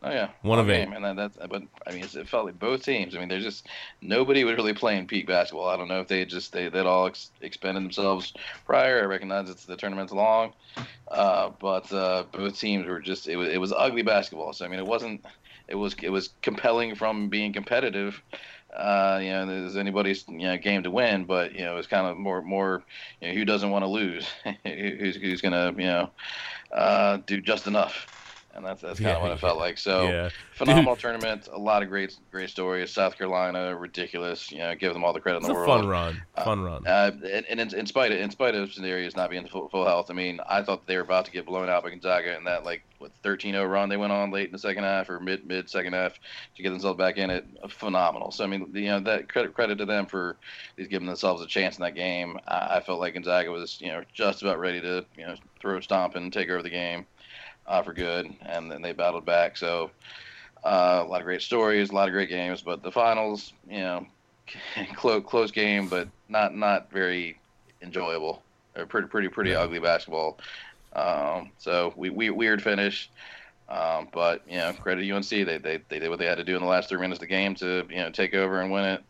Oh 0.00 0.10
yeah, 0.10 0.28
One 0.42 0.58
all 0.60 0.64
of 0.64 0.70
eight. 0.70 0.84
game. 0.84 0.92
and 0.92 1.04
that, 1.04 1.16
that's 1.16 1.36
but 1.48 1.62
I 1.84 1.90
mean 1.92 2.04
it 2.04 2.28
felt 2.28 2.46
like 2.46 2.56
both 2.58 2.84
teams. 2.84 3.16
I 3.16 3.18
mean, 3.18 3.28
there's 3.28 3.42
just 3.42 3.66
nobody 4.00 4.44
was 4.44 4.54
really 4.54 4.72
playing 4.72 5.08
peak 5.08 5.26
basketball. 5.26 5.68
I 5.68 5.76
don't 5.76 5.88
know 5.88 6.00
if 6.00 6.06
they 6.06 6.24
just 6.24 6.52
they 6.52 6.68
they'd 6.68 6.86
all 6.86 7.06
ex- 7.08 7.32
expended 7.40 7.82
themselves 7.82 8.32
prior. 8.64 9.02
I 9.02 9.06
recognize 9.06 9.50
it's 9.50 9.64
the 9.64 9.76
tournament's 9.76 10.12
long, 10.12 10.52
uh, 11.10 11.50
but 11.58 11.92
uh, 11.92 12.24
both 12.30 12.56
teams 12.60 12.86
were 12.86 13.00
just 13.00 13.28
it 13.28 13.34
was 13.36 13.48
it 13.48 13.58
was 13.60 13.72
ugly 13.76 14.02
basketball. 14.02 14.52
So 14.52 14.64
I 14.64 14.68
mean, 14.68 14.78
it 14.78 14.86
wasn't 14.86 15.24
it 15.66 15.74
was 15.74 15.96
it 16.00 16.10
was 16.10 16.30
compelling 16.42 16.94
from 16.94 17.28
being 17.28 17.52
competitive. 17.52 18.22
Uh, 18.78 19.18
you 19.22 19.30
know, 19.30 19.46
there's 19.46 19.76
anybody's 19.76 20.24
you 20.28 20.38
know 20.46 20.56
game 20.56 20.84
to 20.84 20.90
win, 20.90 21.24
but 21.24 21.52
you 21.52 21.64
know 21.64 21.76
it's 21.78 21.88
kind 21.88 22.06
of 22.06 22.16
more 22.16 22.42
more 22.42 22.84
you 23.20 23.28
know 23.28 23.34
who 23.34 23.44
doesn't 23.44 23.70
want 23.70 23.82
to 23.82 23.88
lose, 23.88 24.26
who's 24.64 25.16
who's 25.16 25.40
gonna 25.40 25.72
you 25.76 25.86
know 25.86 26.10
uh, 26.72 27.18
do 27.26 27.40
just 27.40 27.66
enough, 27.66 28.08
and 28.54 28.64
that's 28.64 28.82
that's 28.82 28.98
kind 28.98 29.10
Yeah, 29.10 29.16
of 29.16 29.22
what 29.22 29.30
it 29.32 29.38
felt 29.40 29.58
like. 29.58 29.78
So 29.78 30.08
yeah. 30.08 30.28
phenomenal 30.52 30.96
tournament, 30.96 31.48
a 31.52 31.58
lot 31.58 31.82
of 31.82 31.88
great 31.88 32.16
great 32.30 32.50
stories. 32.50 32.90
South 32.90 33.16
Carolina, 33.16 33.76
ridiculous. 33.76 34.50
You 34.50 34.58
know, 34.58 34.74
give 34.74 34.92
them 34.92 35.04
all 35.04 35.12
the 35.12 35.20
credit 35.20 35.38
It's 35.38 35.48
in 35.48 35.54
the 35.54 35.58
world. 35.60 35.80
fun 35.80 35.86
run. 35.88 36.22
Fun 36.44 36.60
run. 36.62 36.86
Uh, 36.86 37.12
and, 37.30 37.46
and 37.46 37.60
in, 37.60 37.74
in 37.78 37.86
spite 37.86 38.12
of 38.12 38.18
in 38.18 38.30
spite 38.30 38.54
of 38.54 38.72
scenarios 38.72 39.16
not 39.16 39.30
being 39.30 39.46
full, 39.46 39.68
full 39.68 39.86
health, 39.86 40.10
I 40.10 40.14
mean, 40.14 40.40
I 40.48 40.62
thought 40.62 40.86
they 40.86 40.96
were 40.96 41.02
about 41.02 41.24
to 41.26 41.30
get 41.30 41.46
blown 41.46 41.68
out 41.68 41.82
by 41.84 41.90
Gonzaga 41.90 42.36
in 42.36 42.44
that 42.44 42.64
like 42.64 42.82
what 42.98 43.12
13-0 43.22 43.70
run 43.70 43.88
they 43.88 43.96
went 43.96 44.12
on 44.12 44.32
late 44.32 44.46
in 44.46 44.52
the 44.52 44.58
second 44.58 44.82
half 44.82 45.08
or 45.08 45.20
mid 45.20 45.46
mid 45.46 45.70
second 45.70 45.92
half 45.92 46.18
to 46.56 46.62
get 46.62 46.70
themselves 46.70 46.98
back 46.98 47.16
in 47.16 47.30
it. 47.30 47.46
Phenomenal. 47.68 48.32
So 48.32 48.44
I 48.44 48.46
mean, 48.48 48.70
you 48.74 48.86
know, 48.86 49.00
that 49.00 49.28
credit 49.28 49.54
credit 49.54 49.78
to 49.78 49.84
them 49.86 50.06
for 50.06 50.36
least 50.76 50.90
giving 50.90 51.06
themselves 51.06 51.42
a 51.42 51.46
chance 51.46 51.76
in 51.78 51.82
that 51.82 51.94
game. 51.94 52.38
I, 52.48 52.76
I 52.76 52.80
felt 52.80 52.98
like 52.98 53.14
Gonzaga 53.14 53.50
was 53.50 53.80
you 53.80 53.88
know 53.88 54.02
just 54.12 54.42
about 54.42 54.58
ready 54.58 54.80
to 54.80 55.04
you 55.16 55.26
know 55.26 55.34
throw 55.60 55.76
a 55.76 55.82
stomp 55.82 56.16
and 56.16 56.32
take 56.32 56.48
over 56.50 56.62
the 56.62 56.70
game 56.70 57.06
uh, 57.68 57.82
for 57.82 57.92
good, 57.92 58.34
and 58.42 58.70
then 58.70 58.82
they 58.82 58.92
battled 58.92 59.24
back. 59.24 59.56
So. 59.56 59.90
Uh, 60.64 61.04
a 61.06 61.08
lot 61.08 61.20
of 61.20 61.24
great 61.24 61.40
stories, 61.40 61.90
a 61.90 61.94
lot 61.94 62.08
of 62.08 62.12
great 62.12 62.28
games, 62.28 62.62
but 62.62 62.82
the 62.82 62.90
finals, 62.90 63.52
you 63.70 63.78
know, 63.78 64.04
close 64.96 65.22
close 65.24 65.52
game, 65.52 65.88
but 65.88 66.08
not 66.28 66.52
not 66.52 66.90
very 66.90 67.38
enjoyable. 67.80 68.42
Or 68.76 68.86
pretty 68.86 69.08
pretty 69.08 69.28
pretty 69.28 69.54
ugly 69.54 69.78
basketball. 69.78 70.38
Um, 70.94 71.50
so 71.58 71.92
we, 71.96 72.10
we 72.10 72.30
weird 72.30 72.62
finish. 72.62 73.10
Um, 73.68 74.08
but 74.12 74.42
you 74.48 74.56
know, 74.56 74.72
credit 74.72 75.10
UNC. 75.10 75.28
They, 75.28 75.44
they 75.44 75.80
they 75.88 75.98
did 75.98 76.08
what 76.08 76.18
they 76.18 76.26
had 76.26 76.38
to 76.38 76.44
do 76.44 76.56
in 76.56 76.62
the 76.62 76.68
last 76.68 76.88
three 76.88 77.00
minutes 77.00 77.18
of 77.18 77.20
the 77.20 77.26
game 77.26 77.54
to 77.56 77.86
you 77.90 77.96
know 77.96 78.10
take 78.10 78.34
over 78.34 78.60
and 78.60 78.72
win 78.72 78.84
it. 78.84 79.02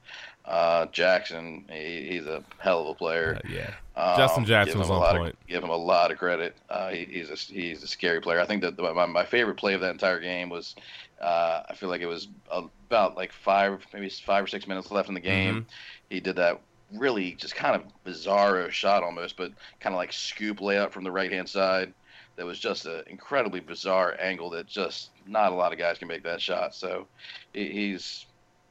Uh, 0.48 0.86
Jackson, 0.86 1.66
he, 1.70 2.08
he's 2.08 2.26
a 2.26 2.42
hell 2.58 2.80
of 2.80 2.88
a 2.88 2.94
player. 2.94 3.36
Uh, 3.36 3.48
yeah. 3.50 3.74
Um, 3.96 4.16
Justin 4.16 4.44
Jackson 4.46 4.78
was 4.78 4.88
a 4.88 4.94
on 4.94 5.16
point. 5.16 5.34
Of, 5.34 5.46
give 5.46 5.62
him 5.62 5.68
a 5.68 5.76
lot 5.76 6.10
of 6.10 6.16
credit. 6.16 6.56
Uh, 6.70 6.88
he, 6.88 7.04
he's 7.04 7.28
a 7.28 7.34
he's 7.34 7.82
a 7.82 7.86
scary 7.86 8.20
player. 8.22 8.40
I 8.40 8.46
think 8.46 8.62
that 8.62 8.76
the, 8.76 8.94
my, 8.94 9.04
my 9.04 9.26
favorite 9.26 9.56
play 9.56 9.74
of 9.74 9.82
that 9.82 9.90
entire 9.90 10.20
game 10.20 10.48
was, 10.48 10.74
uh, 11.20 11.64
I 11.68 11.74
feel 11.74 11.90
like 11.90 12.00
it 12.00 12.06
was 12.06 12.28
about 12.50 13.14
like 13.14 13.30
five 13.30 13.86
maybe 13.92 14.08
five 14.08 14.44
or 14.44 14.46
six 14.46 14.66
minutes 14.66 14.90
left 14.90 15.08
in 15.08 15.14
the 15.14 15.20
game. 15.20 15.54
Mm-hmm. 15.54 15.70
He 16.08 16.20
did 16.20 16.36
that 16.36 16.60
really 16.94 17.32
just 17.32 17.54
kind 17.54 17.76
of 17.76 17.82
bizarro 18.06 18.70
shot 18.70 19.02
almost, 19.02 19.36
but 19.36 19.52
kind 19.80 19.94
of 19.94 19.98
like 19.98 20.14
scoop 20.14 20.60
layup 20.60 20.92
from 20.92 21.04
the 21.04 21.12
right 21.12 21.30
hand 21.30 21.48
side. 21.48 21.92
That 22.36 22.46
was 22.46 22.58
just 22.58 22.86
an 22.86 23.02
incredibly 23.08 23.60
bizarre 23.60 24.16
angle 24.18 24.48
that 24.50 24.66
just 24.66 25.10
not 25.26 25.52
a 25.52 25.54
lot 25.54 25.72
of 25.72 25.78
guys 25.78 25.98
can 25.98 26.08
make 26.08 26.22
that 26.22 26.40
shot. 26.40 26.74
So 26.74 27.06
he, 27.52 27.68
he's 27.68 28.24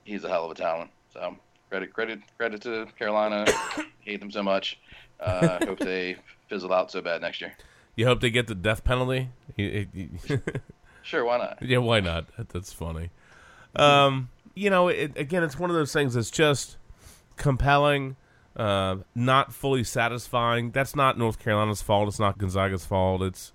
he's 0.06 0.24
a 0.24 0.30
hell 0.30 0.45
of 0.45 0.52
a 0.52 0.56
talent. 0.56 0.90
So 1.14 1.36
credit 1.69 1.94
credit 1.94 2.19
credit 2.38 2.61
to 2.64 2.88
Carolina. 2.98 3.45
Hate 3.99 4.19
them 4.19 4.31
so 4.31 4.44
much. 4.44 4.80
Uh, 5.19 5.57
hope 5.65 5.80
they 5.80 6.15
fizzle 6.48 6.73
out 6.73 6.91
so 6.91 7.02
bad 7.02 7.22
next 7.22 7.41
year. 7.41 7.53
You 7.95 8.06
hope 8.06 8.22
they 8.22 8.30
get 8.30 8.48
the 8.48 8.56
death 8.56 8.84
penalty. 8.84 9.30
Sure, 11.07 11.23
why 11.23 11.38
not? 11.38 11.60
yeah, 11.61 11.77
why 11.77 12.02
not? 12.02 12.26
That's 12.49 12.73
funny. 12.73 13.11
Um, 13.77 14.27
you 14.56 14.69
know, 14.69 14.89
it, 14.89 15.18
again, 15.18 15.41
it's 15.41 15.57
one 15.57 15.69
of 15.69 15.76
those 15.77 15.94
things 15.94 16.15
that's 16.15 16.30
just 16.30 16.76
compelling, 17.38 18.18
uh, 18.57 18.98
not 19.15 19.53
fully 19.53 19.85
satisfying. 19.85 20.72
That's 20.72 20.98
not 20.98 21.18
North 21.18 21.39
Carolina's 21.39 21.81
fault. 21.81 22.10
It's 22.10 22.19
not 22.19 22.38
Gonzaga's 22.38 22.85
fault. 22.85 23.22
It's 23.22 23.53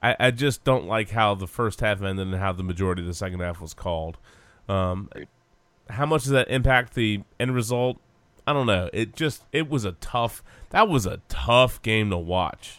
I, 0.00 0.14
I 0.20 0.30
just 0.30 0.62
don't 0.62 0.86
like 0.86 1.10
how 1.10 1.34
the 1.34 1.48
first 1.48 1.80
half 1.80 2.02
ended 2.02 2.28
and 2.28 2.36
how 2.36 2.52
the 2.52 2.62
majority 2.62 3.02
of 3.02 3.08
the 3.08 3.14
second 3.14 3.40
half 3.40 3.60
was 3.60 3.74
called. 3.74 4.18
Um, 4.68 5.08
how 5.92 6.06
much 6.06 6.22
does 6.22 6.32
that 6.32 6.50
impact 6.50 6.94
the 6.94 7.22
end 7.38 7.54
result? 7.54 7.98
I 8.46 8.52
don't 8.52 8.66
know. 8.66 8.88
It 8.92 9.14
just 9.14 9.44
it 9.52 9.68
was 9.68 9.84
a 9.84 9.92
tough. 9.92 10.42
That 10.70 10.88
was 10.88 11.06
a 11.06 11.20
tough 11.28 11.80
game 11.82 12.10
to 12.10 12.18
watch. 12.18 12.78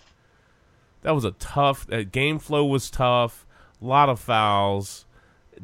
That 1.04 1.12
was 1.12 1.24
a 1.24 1.32
tough. 1.32 1.88
Uh, 1.92 2.04
game 2.04 2.40
flow 2.40 2.66
was 2.66 2.90
tough. 2.90 3.46
A 3.82 3.86
lot 3.86 4.10
of 4.10 4.20
fouls. 4.20 5.06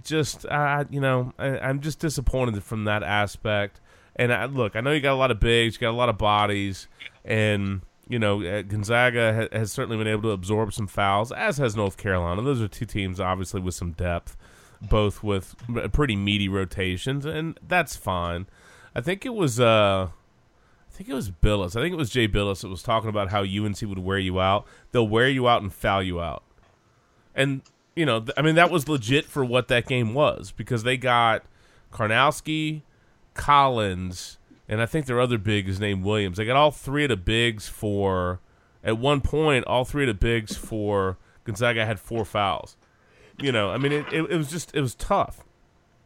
just 0.04 0.46
uh, 0.46 0.86
you 0.90 1.02
know, 1.02 1.34
I, 1.38 1.60
I'm 1.60 1.82
just 1.82 2.00
disappointed 2.00 2.64
from 2.64 2.86
that 2.86 3.04
aspect. 3.04 3.82
And 4.16 4.34
I, 4.34 4.46
look, 4.46 4.76
I 4.76 4.82
know 4.82 4.92
you 4.92 5.00
got 5.00 5.14
a 5.14 5.16
lot 5.16 5.32
of 5.32 5.40
bigs, 5.40 5.76
you 5.76 5.80
got 5.80 5.92
a 5.92 5.92
lot 5.92 6.10
of 6.10 6.18
bodies, 6.18 6.88
and 7.24 7.82
you 8.08 8.20
know 8.20 8.44
uh, 8.44 8.64
Gonzaga 8.64 9.48
has 9.52 9.72
certainly 9.72 9.98
been 9.98 10.08
able 10.08 10.24
to 10.24 10.32
absorb 10.32 10.74
some 10.74 10.88
fouls, 10.88 11.32
as 11.32 11.58
has 11.58 11.76
North 11.76 11.96
Carolina. 11.96 12.42
Those 12.42 12.62
are 12.62 12.68
two 12.68 12.86
teams, 12.86 13.20
obviously, 13.20 13.62
with 13.62 13.76
some 13.76 13.92
depth, 13.92 14.36
both 14.82 15.24
with 15.24 15.56
pretty 15.92 16.16
meaty 16.16 16.48
rotations, 16.48 17.26
and 17.26 17.60
that's 17.66 17.96
fine. 17.96 18.48
I 18.96 19.02
think 19.02 19.26
it 19.26 19.34
was. 19.34 19.60
Uh, 19.60 20.10
I 20.10 20.92
think 20.92 21.10
it 21.10 21.14
was 21.14 21.32
Bilas. 21.32 21.76
I 21.76 21.82
think 21.82 21.94
it 21.94 21.98
was 21.98 22.10
Jay 22.10 22.28
Bilas 22.28 22.62
that 22.62 22.68
was 22.68 22.84
talking 22.84 23.10
about 23.10 23.30
how 23.30 23.42
UNC 23.44 23.82
would 23.82 24.00
wear 24.00 24.20
you 24.20 24.40
out. 24.40 24.66
They'll 24.92 25.08
wear 25.08 25.30
you 25.30 25.48
out 25.48 25.62
and 25.62 25.72
foul 25.72 26.04
you 26.04 26.20
out. 26.20 26.44
And, 27.34 27.62
you 27.96 28.06
know, 28.06 28.20
th- 28.20 28.34
I 28.36 28.42
mean, 28.42 28.56
that 28.56 28.70
was 28.70 28.90
legit 28.90 29.24
for 29.26 29.46
what 29.46 29.70
that 29.70 29.86
game 29.86 30.14
was 30.14 30.52
because 30.52 30.84
they 30.84 30.98
got 30.98 31.44
Karnowski, 31.94 32.82
Collins, 33.34 34.40
and 34.68 34.82
I 34.82 34.86
think 34.86 35.06
their 35.06 35.22
other 35.22 35.38
big 35.38 35.70
is 35.70 35.80
named 35.80 36.04
Williams. 36.04 36.38
They 36.38 36.46
got 36.46 36.58
all 36.58 36.72
three 36.72 37.06
of 37.06 37.10
the 37.10 37.18
bigs 37.18 37.70
for, 37.70 38.42
at 38.84 38.98
one 38.98 39.22
point, 39.22 39.66
all 39.68 39.86
three 39.86 40.04
of 40.04 40.08
the 40.08 40.14
bigs 40.14 40.58
for 40.58 41.18
Gonzaga 41.46 41.86
had 41.86 42.00
four 42.00 42.26
fouls. 42.26 42.76
You 43.42 43.52
know, 43.52 43.70
I 43.70 43.78
mean, 43.78 43.92
it, 43.92 44.06
it, 44.12 44.32
it 44.32 44.38
was 44.38 44.50
just, 44.50 44.76
it 44.76 44.82
was 44.82 44.96
tough. 44.96 45.44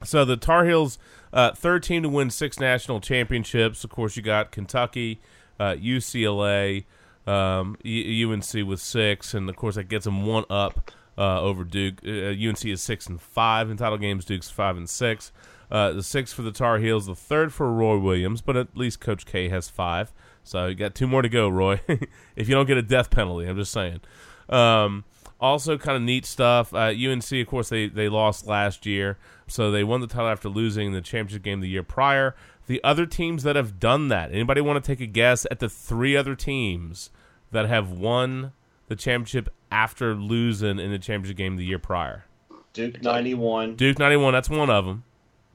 So 0.03 0.25
the 0.25 0.37
Tar 0.37 0.65
Heels, 0.65 0.99
uh, 1.31 1.51
third 1.51 1.83
team 1.83 2.03
to 2.03 2.09
win 2.09 2.29
six 2.29 2.59
national 2.59 2.99
championships. 2.99 3.83
Of 3.83 3.89
course, 3.89 4.15
you 4.15 4.21
got 4.21 4.51
Kentucky, 4.51 5.19
uh, 5.59 5.75
UCLA, 5.75 6.85
um, 7.25 7.77
UNC 7.85 8.67
with 8.67 8.79
six, 8.79 9.33
and 9.33 9.49
of 9.49 9.55
course 9.55 9.75
that 9.75 9.85
gets 9.85 10.05
them 10.05 10.25
one 10.25 10.45
up 10.49 10.91
uh, 11.17 11.41
over 11.41 11.63
Duke. 11.63 12.01
Uh, 12.05 12.31
UNC 12.31 12.65
is 12.65 12.81
six 12.81 13.07
and 13.07 13.21
five 13.21 13.69
in 13.69 13.77
title 13.77 13.97
games. 13.97 14.25
Duke's 14.25 14.49
five 14.49 14.77
and 14.77 14.89
six. 14.89 15.31
Uh, 15.71 15.91
the 15.91 16.03
six 16.03 16.33
for 16.33 16.43
the 16.43 16.51
Tar 16.51 16.77
Heels, 16.77 17.07
the 17.07 17.15
third 17.15 17.53
for 17.53 17.71
Roy 17.71 17.97
Williams, 17.97 18.41
but 18.41 18.55
at 18.55 18.75
least 18.77 18.99
Coach 18.99 19.25
K 19.25 19.49
has 19.49 19.69
five. 19.69 20.11
So 20.43 20.67
you 20.67 20.75
got 20.75 20.93
two 20.93 21.07
more 21.07 21.21
to 21.21 21.29
go, 21.29 21.47
Roy. 21.47 21.81
if 22.35 22.49
you 22.49 22.55
don't 22.55 22.67
get 22.67 22.77
a 22.77 22.81
death 22.81 23.09
penalty, 23.09 23.47
I'm 23.47 23.57
just 23.57 23.71
saying. 23.71 24.01
Um, 24.49 25.05
also, 25.43 25.77
kind 25.77 25.97
of 25.97 26.01
neat 26.01 26.25
stuff. 26.25 26.73
Uh, 26.73 26.93
UNC, 26.95 27.31
of 27.33 27.47
course, 27.47 27.67
they 27.69 27.87
they 27.87 28.07
lost 28.07 28.47
last 28.47 28.85
year, 28.85 29.17
so 29.45 29.69
they 29.69 29.83
won 29.83 29.99
the 29.99 30.07
title 30.07 30.29
after 30.29 30.47
losing 30.47 30.93
the 30.93 31.01
championship 31.01 31.43
game 31.43 31.59
the 31.59 31.67
year 31.67 31.83
prior. 31.83 32.33
The 32.65 32.81
other 32.81 33.05
teams 33.05 33.43
that 33.43 33.57
have 33.57 33.77
done 33.77 34.07
that. 34.07 34.31
Anybody 34.31 34.61
want 34.61 34.81
to 34.81 34.87
take 34.87 35.01
a 35.01 35.05
guess 35.05 35.45
at 35.51 35.59
the 35.59 35.67
three 35.67 36.15
other 36.15 36.33
teams 36.33 37.09
that 37.51 37.67
have 37.67 37.91
won 37.91 38.53
the 38.87 38.95
championship 38.95 39.49
after 39.69 40.15
losing 40.15 40.79
in 40.79 40.91
the 40.91 40.97
championship 40.97 41.35
game 41.35 41.57
the 41.57 41.65
year 41.65 41.77
prior? 41.77 42.23
Duke 42.71 43.03
91. 43.03 43.75
Duke 43.75 43.99
ninety 43.99 44.15
one. 44.15 44.33
That's 44.33 44.49
one 44.49 44.69
of 44.69 44.85
them. 44.85 45.03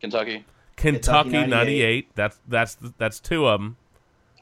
Kentucky. 0.01 0.45
Kentucky, 0.77 1.31
Kentucky 1.31 1.51
98. 1.51 2.11
That's 2.15 2.39
that's 2.47 2.77
that's 2.99 3.21
two 3.21 3.47
of 3.49 3.61
them. 3.61 3.77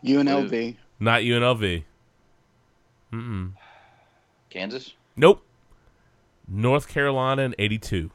UNLV. 0.04 0.76
Not 0.98 1.22
UNLV. 1.22 1.84
Mm-mm. 3.12 3.52
Kansas. 4.50 4.94
Nope. 5.16 5.42
North 6.48 6.88
Carolina 6.88 7.42
in 7.42 7.54
82. 7.58 8.10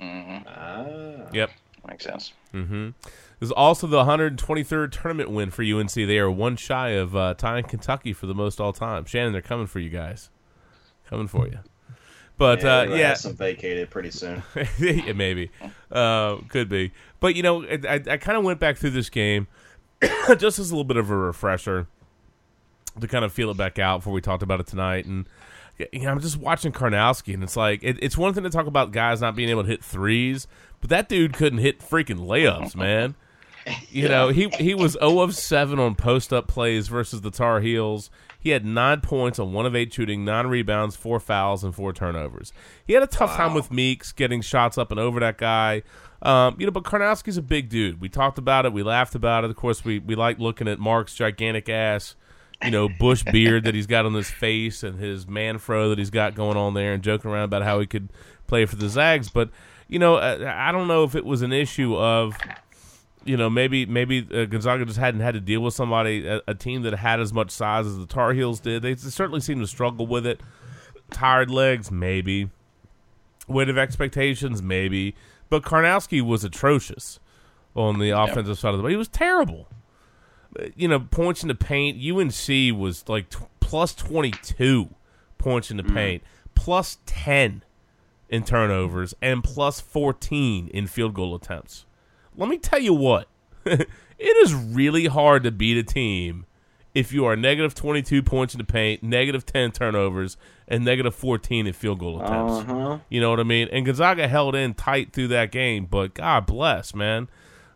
Mm-hmm. 0.00 0.48
Ah. 0.48 1.28
Yep. 1.32 1.50
Makes 1.88 2.04
sense. 2.04 2.32
Mm-hmm. 2.52 2.90
This 3.38 3.48
is 3.48 3.52
also 3.52 3.86
the 3.86 4.04
123rd 4.04 4.90
tournament 4.90 5.30
win 5.30 5.50
for 5.50 5.62
UNC. 5.62 5.92
They 5.92 6.18
are 6.18 6.30
one 6.30 6.56
shy 6.56 6.90
of 6.90 7.14
uh, 7.14 7.34
tying 7.34 7.64
Kentucky 7.64 8.12
for 8.12 8.26
the 8.26 8.34
most 8.34 8.60
all 8.60 8.72
time. 8.72 9.04
Shannon, 9.04 9.32
they're 9.32 9.42
coming 9.42 9.66
for 9.66 9.78
you 9.78 9.90
guys. 9.90 10.30
Coming 11.08 11.28
for 11.28 11.46
you. 11.46 11.58
But 12.38 12.62
yeah, 12.62 12.78
uh, 12.78 12.84
yeah, 12.84 13.08
have 13.08 13.18
some 13.18 13.34
vacated 13.34 13.88
pretty 13.88 14.10
soon. 14.10 14.42
yeah, 14.78 15.12
maybe, 15.12 15.50
uh, 15.90 16.36
could 16.48 16.68
be. 16.68 16.92
But 17.18 17.34
you 17.34 17.42
know, 17.42 17.64
I, 17.64 17.78
I, 17.88 17.94
I 17.94 18.16
kind 18.18 18.36
of 18.36 18.44
went 18.44 18.60
back 18.60 18.76
through 18.76 18.90
this 18.90 19.08
game 19.08 19.46
just 20.36 20.58
as 20.58 20.70
a 20.70 20.74
little 20.74 20.84
bit 20.84 20.98
of 20.98 21.08
a 21.08 21.16
refresher 21.16 21.86
to 23.00 23.08
kind 23.08 23.24
of 23.24 23.32
feel 23.32 23.50
it 23.50 23.56
back 23.56 23.78
out 23.78 23.98
before 23.98 24.12
we 24.12 24.20
talked 24.20 24.42
about 24.42 24.60
it 24.60 24.66
tonight. 24.66 25.06
And 25.06 25.26
you 25.92 26.00
know, 26.00 26.10
I'm 26.10 26.20
just 26.20 26.36
watching 26.36 26.72
Karnowski, 26.72 27.34
and 27.34 27.42
it's 27.42 27.56
like 27.56 27.82
it, 27.82 27.98
it's 28.02 28.16
one 28.16 28.34
thing 28.34 28.44
to 28.44 28.50
talk 28.50 28.66
about 28.66 28.92
guys 28.92 29.20
not 29.20 29.36
being 29.36 29.48
able 29.48 29.62
to 29.62 29.68
hit 29.68 29.84
threes, 29.84 30.46
but 30.80 30.90
that 30.90 31.08
dude 31.08 31.32
couldn't 31.32 31.58
hit 31.58 31.80
freaking 31.80 32.26
layups, 32.26 32.74
man. 32.76 33.14
You 33.90 34.08
know, 34.08 34.28
he 34.28 34.48
he 34.58 34.74
was 34.74 34.92
0 34.92 35.18
of 35.20 35.34
7 35.34 35.78
on 35.78 35.94
post 35.96 36.32
up 36.32 36.46
plays 36.46 36.88
versus 36.88 37.20
the 37.20 37.30
Tar 37.30 37.60
Heels. 37.60 38.10
He 38.38 38.50
had 38.50 38.64
nine 38.64 39.00
points 39.00 39.40
on 39.40 39.52
one 39.52 39.66
of 39.66 39.74
eight 39.74 39.92
shooting, 39.92 40.24
nine 40.24 40.46
rebounds, 40.46 40.94
four 40.94 41.18
fouls, 41.18 41.64
and 41.64 41.74
four 41.74 41.92
turnovers. 41.92 42.52
He 42.86 42.92
had 42.92 43.02
a 43.02 43.08
tough 43.08 43.34
time 43.34 43.54
with 43.54 43.72
Meeks 43.72 44.12
getting 44.12 44.40
shots 44.40 44.78
up 44.78 44.92
and 44.92 45.00
over 45.00 45.18
that 45.18 45.36
guy. 45.36 45.82
Um, 46.22 46.54
you 46.58 46.64
know, 46.64 46.70
but 46.70 46.84
Karnowski's 46.84 47.36
a 47.36 47.42
big 47.42 47.68
dude. 47.68 48.00
We 48.00 48.08
talked 48.08 48.38
about 48.38 48.64
it. 48.64 48.72
We 48.72 48.84
laughed 48.84 49.16
about 49.16 49.42
it. 49.42 49.50
Of 49.50 49.56
course, 49.56 49.84
we, 49.84 49.98
we 49.98 50.14
like 50.14 50.38
looking 50.38 50.68
at 50.68 50.78
Mark's 50.78 51.14
gigantic 51.14 51.68
ass, 51.68 52.14
you 52.64 52.70
know, 52.70 52.88
bush 52.88 53.22
beard 53.22 53.64
that 53.64 53.74
he's 53.74 53.86
got 53.86 54.06
on 54.06 54.14
his 54.14 54.30
face 54.30 54.82
and 54.82 54.98
his 54.98 55.26
man 55.26 55.58
fro 55.58 55.90
that 55.90 55.98
he's 55.98 56.10
got 56.10 56.34
going 56.34 56.56
on 56.56 56.74
there 56.74 56.92
and 56.92 57.02
joking 57.02 57.30
around 57.30 57.44
about 57.44 57.62
how 57.62 57.80
he 57.80 57.86
could 57.86 58.08
play 58.46 58.64
for 58.64 58.76
the 58.76 58.88
Zags. 58.88 59.28
But, 59.28 59.50
you 59.88 59.98
know, 59.98 60.16
I 60.16 60.72
don't 60.72 60.88
know 60.88 61.04
if 61.04 61.14
it 61.14 61.24
was 61.24 61.42
an 61.42 61.52
issue 61.52 61.96
of 61.96 62.36
you 63.26 63.36
know, 63.36 63.50
maybe 63.50 63.84
maybe 63.84 64.26
uh, 64.32 64.44
Gonzaga 64.44 64.84
just 64.84 64.98
hadn't 64.98 65.20
had 65.20 65.34
to 65.34 65.40
deal 65.40 65.60
with 65.60 65.74
somebody, 65.74 66.26
a, 66.26 66.40
a, 66.46 66.54
team 66.54 66.82
that 66.82 66.94
had 66.94 67.18
as 67.18 67.32
much 67.32 67.50
size 67.50 67.84
as 67.84 67.98
the 67.98 68.06
Tar 68.06 68.32
Heels 68.32 68.60
did. 68.60 68.82
They 68.82 68.94
certainly 68.94 69.40
seemed 69.40 69.60
to 69.60 69.66
struggle 69.66 70.06
with 70.06 70.26
it. 70.26 70.40
Tired 71.10 71.50
legs, 71.50 71.90
maybe. 71.90 72.50
Weight 73.48 73.68
of 73.68 73.76
expectations, 73.76 74.62
maybe. 74.62 75.14
But 75.50 75.62
Karnowski 75.62 76.22
was 76.22 76.44
atrocious 76.44 77.18
on 77.74 77.98
the 77.98 78.06
yep. 78.06 78.30
offensive 78.30 78.58
side 78.58 78.70
of 78.70 78.78
the 78.78 78.82
ball. 78.82 78.90
He 78.90 78.96
was 78.96 79.08
terrible. 79.08 79.66
You 80.74 80.88
know, 80.88 81.00
points 81.00 81.42
in 81.42 81.48
the 81.48 81.54
paint. 81.54 81.98
UNC 81.98 82.78
was 82.78 83.08
like 83.08 83.30
t- 83.30 83.38
plus 83.60 83.94
22 83.94 84.88
points 85.38 85.70
in 85.70 85.76
the 85.76 85.82
mm. 85.82 85.94
paint, 85.94 86.22
plus 86.54 86.98
10 87.06 87.62
in 88.28 88.44
turnovers, 88.44 89.14
and 89.20 89.42
plus 89.44 89.80
14 89.80 90.68
in 90.68 90.86
field 90.86 91.14
goal 91.14 91.34
attempts 91.34 91.86
let 92.36 92.48
me 92.48 92.58
tell 92.58 92.78
you 92.78 92.94
what. 92.94 93.28
it 93.64 93.88
is 94.18 94.54
really 94.54 95.06
hard 95.06 95.42
to 95.42 95.50
beat 95.50 95.76
a 95.76 95.82
team 95.82 96.46
if 96.94 97.12
you 97.12 97.24
are 97.26 97.36
negative 97.36 97.74
22 97.74 98.22
points 98.22 98.54
in 98.54 98.58
the 98.58 98.64
paint, 98.64 99.02
negative 99.02 99.44
10 99.44 99.72
turnovers, 99.72 100.36
and 100.66 100.84
negative 100.84 101.14
14 101.14 101.66
in 101.66 101.72
field 101.72 101.98
goal 101.98 102.22
attempts. 102.22 102.70
Uh-huh. 102.70 102.98
You 103.08 103.20
know 103.20 103.30
what 103.30 103.40
I 103.40 103.42
mean? 103.42 103.68
And 103.70 103.84
Gonzaga 103.84 104.28
held 104.28 104.54
in 104.54 104.74
tight 104.74 105.12
through 105.12 105.28
that 105.28 105.50
game, 105.50 105.86
but 105.86 106.14
God 106.14 106.46
bless, 106.46 106.94
man. 106.94 107.28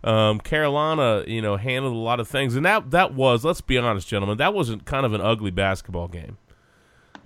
Um, 0.03 0.41
Carolina, 0.41 1.25
you 1.27 1.43
know, 1.43 1.57
handled 1.57 1.95
a 1.95 1.99
lot 1.99 2.21
of 2.21 2.29
things, 2.29 2.57
and 2.57 2.65
that 2.65 2.91
that 2.91 3.15
was, 3.15 3.45
let's 3.45 3.61
be 3.61 3.77
honest, 3.77 4.09
gentlemen, 4.09 4.39
that 4.39 4.55
wasn't 4.55 4.87
kind 4.87 5.05
of 5.05 5.13
an 5.13 5.21
ugly 5.21 5.51
basketball 5.51 6.09
game. 6.09 6.39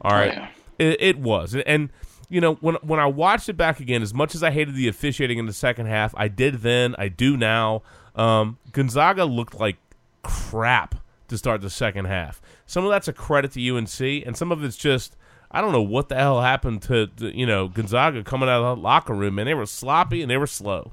All 0.01 0.11
right, 0.11 0.33
oh, 0.33 0.41
yeah. 0.41 0.49
it, 0.79 0.97
it 1.01 1.19
was, 1.19 1.55
and 1.55 1.91
you 2.29 2.41
know, 2.41 2.55
when 2.57 2.75
when 2.83 2.99
I 2.99 3.07
watched 3.07 3.49
it 3.49 3.57
back 3.57 3.79
again, 3.79 4.03
as 4.03 4.13
much 4.13 4.35
as 4.35 4.43
I 4.43 4.51
hated 4.51 4.75
the 4.75 4.89
officiating 4.89 5.39
in 5.39 5.47
the 5.47 5.53
second 5.53 5.87
half, 5.87 6.15
I 6.17 6.29
did 6.29 6.63
then, 6.63 6.97
I 6.99 7.09
do 7.09 7.37
now. 7.37 7.83
Um, 8.17 8.59
Gonzaga 8.73 9.25
looked 9.25 9.55
like 9.55 9.77
crap 10.23 10.97
to 11.29 11.39
start 11.39 11.61
the 11.61 11.71
second 11.71 12.07
half. 12.07 12.43
Some 12.67 12.85
of 12.85 12.91
that's 12.91 13.09
a 13.09 13.13
credit 13.13 13.53
to 13.53 13.77
UNC, 13.77 14.01
and 14.01 14.37
some 14.37 14.51
of 14.51 14.65
it's 14.65 14.77
just 14.77 15.17
I 15.51 15.61
don't 15.61 15.71
know 15.71 15.83
what 15.83 16.09
the 16.09 16.17
hell 16.17 16.41
happened 16.43 16.83
to, 16.83 17.07
to 17.07 17.37
you 17.37 17.47
know 17.47 17.69
Gonzaga 17.69 18.25
coming 18.25 18.49
out 18.49 18.63
of 18.63 18.79
the 18.79 18.83
locker 18.83 19.15
room, 19.15 19.39
and 19.39 19.49
they 19.49 19.55
were 19.55 19.67
sloppy 19.67 20.21
and 20.21 20.31
they 20.31 20.37
were 20.37 20.49
slow. 20.49 20.93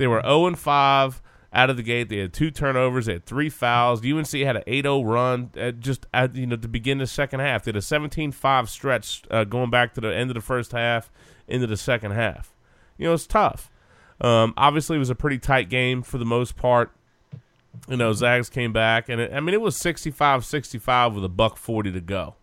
They 0.00 0.06
were 0.06 0.22
zero 0.22 0.46
and 0.46 0.58
five 0.58 1.20
out 1.52 1.68
of 1.68 1.76
the 1.76 1.82
gate. 1.82 2.08
They 2.08 2.20
had 2.20 2.32
two 2.32 2.50
turnovers. 2.50 3.04
They 3.04 3.12
had 3.12 3.26
three 3.26 3.50
fouls. 3.50 4.00
UNC 4.02 4.30
had 4.30 4.56
an 4.56 4.62
8-0 4.66 5.04
run 5.04 5.50
at 5.54 5.80
just 5.80 6.06
at, 6.14 6.34
you 6.34 6.46
know 6.46 6.56
to 6.56 6.68
begin 6.68 6.96
the 6.96 7.06
second 7.06 7.40
half. 7.40 7.64
They 7.64 7.68
had 7.68 7.76
a 7.76 7.80
17-5 7.80 8.68
stretch 8.68 9.24
uh, 9.30 9.44
going 9.44 9.68
back 9.68 9.92
to 9.92 10.00
the 10.00 10.08
end 10.08 10.30
of 10.30 10.36
the 10.36 10.40
first 10.40 10.72
half 10.72 11.12
into 11.46 11.66
the 11.66 11.76
second 11.76 12.12
half. 12.12 12.54
You 12.96 13.08
know, 13.08 13.12
it's 13.12 13.26
tough. 13.26 13.70
Um, 14.22 14.54
obviously, 14.56 14.96
it 14.96 15.00
was 15.00 15.10
a 15.10 15.14
pretty 15.14 15.38
tight 15.38 15.68
game 15.68 16.00
for 16.00 16.16
the 16.16 16.24
most 16.24 16.56
part. 16.56 16.92
You 17.86 17.98
know, 17.98 18.14
Zags 18.14 18.48
came 18.48 18.72
back, 18.72 19.10
and 19.10 19.20
it, 19.20 19.34
I 19.34 19.40
mean, 19.40 19.52
it 19.52 19.60
was 19.60 19.76
65-65 19.76 21.14
with 21.14 21.24
a 21.26 21.28
buck 21.28 21.58
40 21.58 21.92
to 21.92 22.00
go. 22.00 22.36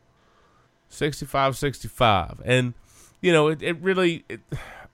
65-65. 0.92 2.40
And, 2.46 2.76
you 3.20 3.32
know, 3.32 3.48
it, 3.48 3.64
it 3.64 3.82
really, 3.82 4.26
it, 4.30 4.42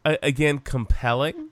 again, 0.05 0.59
compelling 0.59 1.49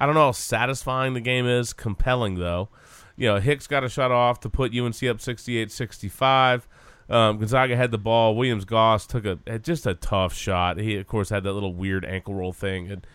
I 0.00 0.06
don't 0.06 0.14
know 0.14 0.24
how 0.24 0.32
satisfying 0.32 1.14
the 1.14 1.20
game 1.20 1.46
is. 1.46 1.72
Compelling 1.72 2.36
though. 2.36 2.70
You 3.16 3.28
know, 3.28 3.38
Hicks 3.38 3.66
got 3.66 3.84
a 3.84 3.88
shot 3.88 4.10
off 4.10 4.40
to 4.40 4.48
put 4.48 4.74
UNC 4.74 4.94
up 5.02 5.18
68-65. 5.18 6.62
Um, 7.10 7.38
Gonzaga 7.38 7.76
had 7.76 7.90
the 7.90 7.98
ball. 7.98 8.34
Williams 8.34 8.64
Goss 8.64 9.06
took 9.06 9.26
a 9.26 9.58
just 9.58 9.86
a 9.86 9.94
tough 9.94 10.32
shot. 10.32 10.78
He 10.78 10.96
of 10.96 11.06
course 11.06 11.28
had 11.28 11.42
that 11.42 11.52
little 11.52 11.74
weird 11.74 12.04
ankle 12.04 12.34
roll 12.34 12.52
thing, 12.52 12.90
and 12.90 13.06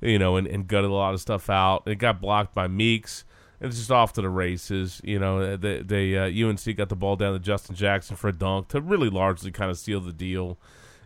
you 0.00 0.18
know, 0.18 0.36
and, 0.36 0.46
and 0.46 0.66
gutted 0.66 0.90
a 0.90 0.94
lot 0.94 1.14
of 1.14 1.20
stuff 1.20 1.50
out. 1.50 1.82
It 1.86 1.96
got 1.96 2.20
blocked 2.20 2.54
by 2.54 2.68
Meeks. 2.68 3.24
It's 3.60 3.76
just 3.76 3.90
off 3.90 4.14
to 4.14 4.22
the 4.22 4.30
races. 4.30 5.00
You 5.04 5.18
know, 5.18 5.56
they, 5.56 5.82
they 5.82 6.16
uh, 6.16 6.48
UNC 6.48 6.76
got 6.76 6.88
the 6.88 6.96
ball 6.96 7.16
down 7.16 7.34
to 7.34 7.38
Justin 7.38 7.74
Jackson 7.74 8.16
for 8.16 8.28
a 8.28 8.32
dunk 8.32 8.68
to 8.68 8.80
really 8.80 9.10
largely 9.10 9.50
kind 9.50 9.70
of 9.70 9.76
seal 9.76 10.00
the 10.00 10.12
deal. 10.12 10.56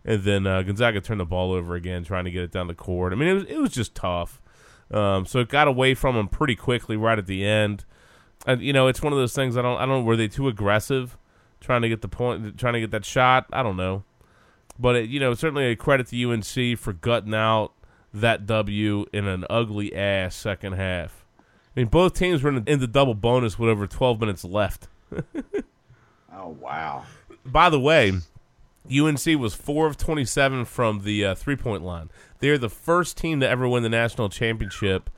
and 0.05 0.23
then 0.23 0.47
uh, 0.47 0.62
Gonzaga 0.62 1.01
turned 1.01 1.20
the 1.20 1.24
ball 1.24 1.52
over 1.52 1.74
again, 1.74 2.05
trying 2.05 2.27
to 2.27 2.31
get 2.31 2.44
it 2.44 2.52
down 2.52 2.69
the 2.69 2.74
court. 2.74 3.12
I 3.12 3.16
mean, 3.16 3.28
it 3.28 3.35
was 3.35 3.44
it 3.44 3.59
was 3.59 3.73
just 3.73 3.94
tough. 3.94 4.40
Um, 4.90 5.27
so 5.27 5.40
it 5.40 5.48
got 5.48 5.69
away 5.69 5.94
from 5.94 6.15
them 6.15 6.28
pretty 6.28 6.56
quickly 6.56 6.97
right 6.97 7.19
at 7.19 7.27
the 7.27 7.44
end. 7.44 7.85
And 8.47 8.61
you 8.61 8.73
know, 8.73 8.86
it's 8.89 9.02
one 9.02 9.12
of 9.12 9.19
those 9.19 9.35
things. 9.35 9.56
I 9.56 9.62
don't. 9.62 9.77
I 9.77 9.86
don't. 9.86 10.01
know, 10.01 10.02
Were 10.02 10.16
they 10.16 10.28
too 10.28 10.48
aggressive, 10.48 11.16
trying 11.61 11.82
to 11.82 11.89
get 11.89 12.02
the 12.02 12.09
point, 12.09 12.59
trying 12.59 12.74
to 12.74 12.81
get 12.81 12.90
that 12.90 13.05
shot? 13.05 13.47
I 13.52 13.62
don't 13.62 13.77
know. 13.77 14.05
But 14.78 14.97
it, 14.97 15.11
you 15.11 15.20
know, 15.20 15.35
certainly 15.35 15.66
a 15.66 15.77
credit 15.77 16.09
to 16.09 16.31
UNC 16.31 16.78
for 16.78 16.93
gutting 16.93 17.35
out 17.35 17.73
that 18.12 18.47
W 18.47 19.06
in 19.12 19.27
an 19.27 19.44
ugly 19.48 19.94
ass 19.94 20.35
second 20.35 20.74
half. 20.74 21.24
I 21.77 21.81
mean, 21.81 21.89
both 21.89 22.15
teams 22.15 22.43
were 22.43 22.51
in 22.51 22.65
the, 22.65 22.73
in 22.73 22.81
the 22.81 22.86
double 22.86 23.15
bonus 23.15 23.59
with 23.59 23.69
over 23.69 23.86
12 23.86 24.20
minutes 24.20 24.44
left. 24.44 24.89
Oh 26.36 26.48
wow. 26.61 27.05
By 27.44 27.70
the 27.70 27.78
way, 27.78 28.12
UNC 28.90 29.27
was 29.39 29.55
four 29.55 29.86
of 29.86 29.97
27 29.97 30.65
from 30.65 31.05
the 31.05 31.24
uh, 31.24 31.35
three 31.35 31.56
point 31.56 31.82
line. 31.82 32.11
They're 32.45 32.59
the 32.59 32.69
first 32.69 33.16
team 33.16 33.41
to 33.41 33.49
ever 33.49 33.66
win 33.66 33.83
the 33.85 33.89
national 33.89 34.29
championship 34.29 35.09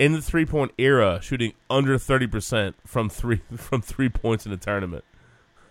in 0.00 0.14
the 0.14 0.20
three 0.20 0.44
point 0.44 0.72
era, 0.76 1.20
shooting 1.22 1.52
under 1.70 1.96
30 1.96 2.26
percent 2.26 2.76
from 2.84 3.08
three 3.08 3.40
from 3.56 3.82
three 3.82 4.08
points 4.08 4.46
in 4.46 4.50
the 4.50 4.56
tournament. 4.56 5.04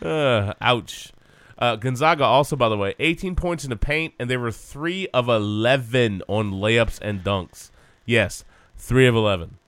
uh, 0.00 0.54
ouch. 0.60 1.12
Uh, 1.58 1.74
Gonzaga 1.74 2.22
also, 2.22 2.54
by 2.54 2.68
the 2.68 2.76
way, 2.76 2.94
18 3.00 3.34
points 3.34 3.64
in 3.64 3.70
the 3.70 3.76
paint, 3.76 4.14
and 4.20 4.30
they 4.30 4.36
were 4.36 4.52
three 4.52 5.08
of 5.08 5.28
11 5.28 6.22
on 6.28 6.52
layups 6.52 7.00
and 7.02 7.24
dunks. 7.24 7.72
Yes, 8.06 8.44
three 8.76 9.08
of 9.08 9.16
11. 9.16 9.58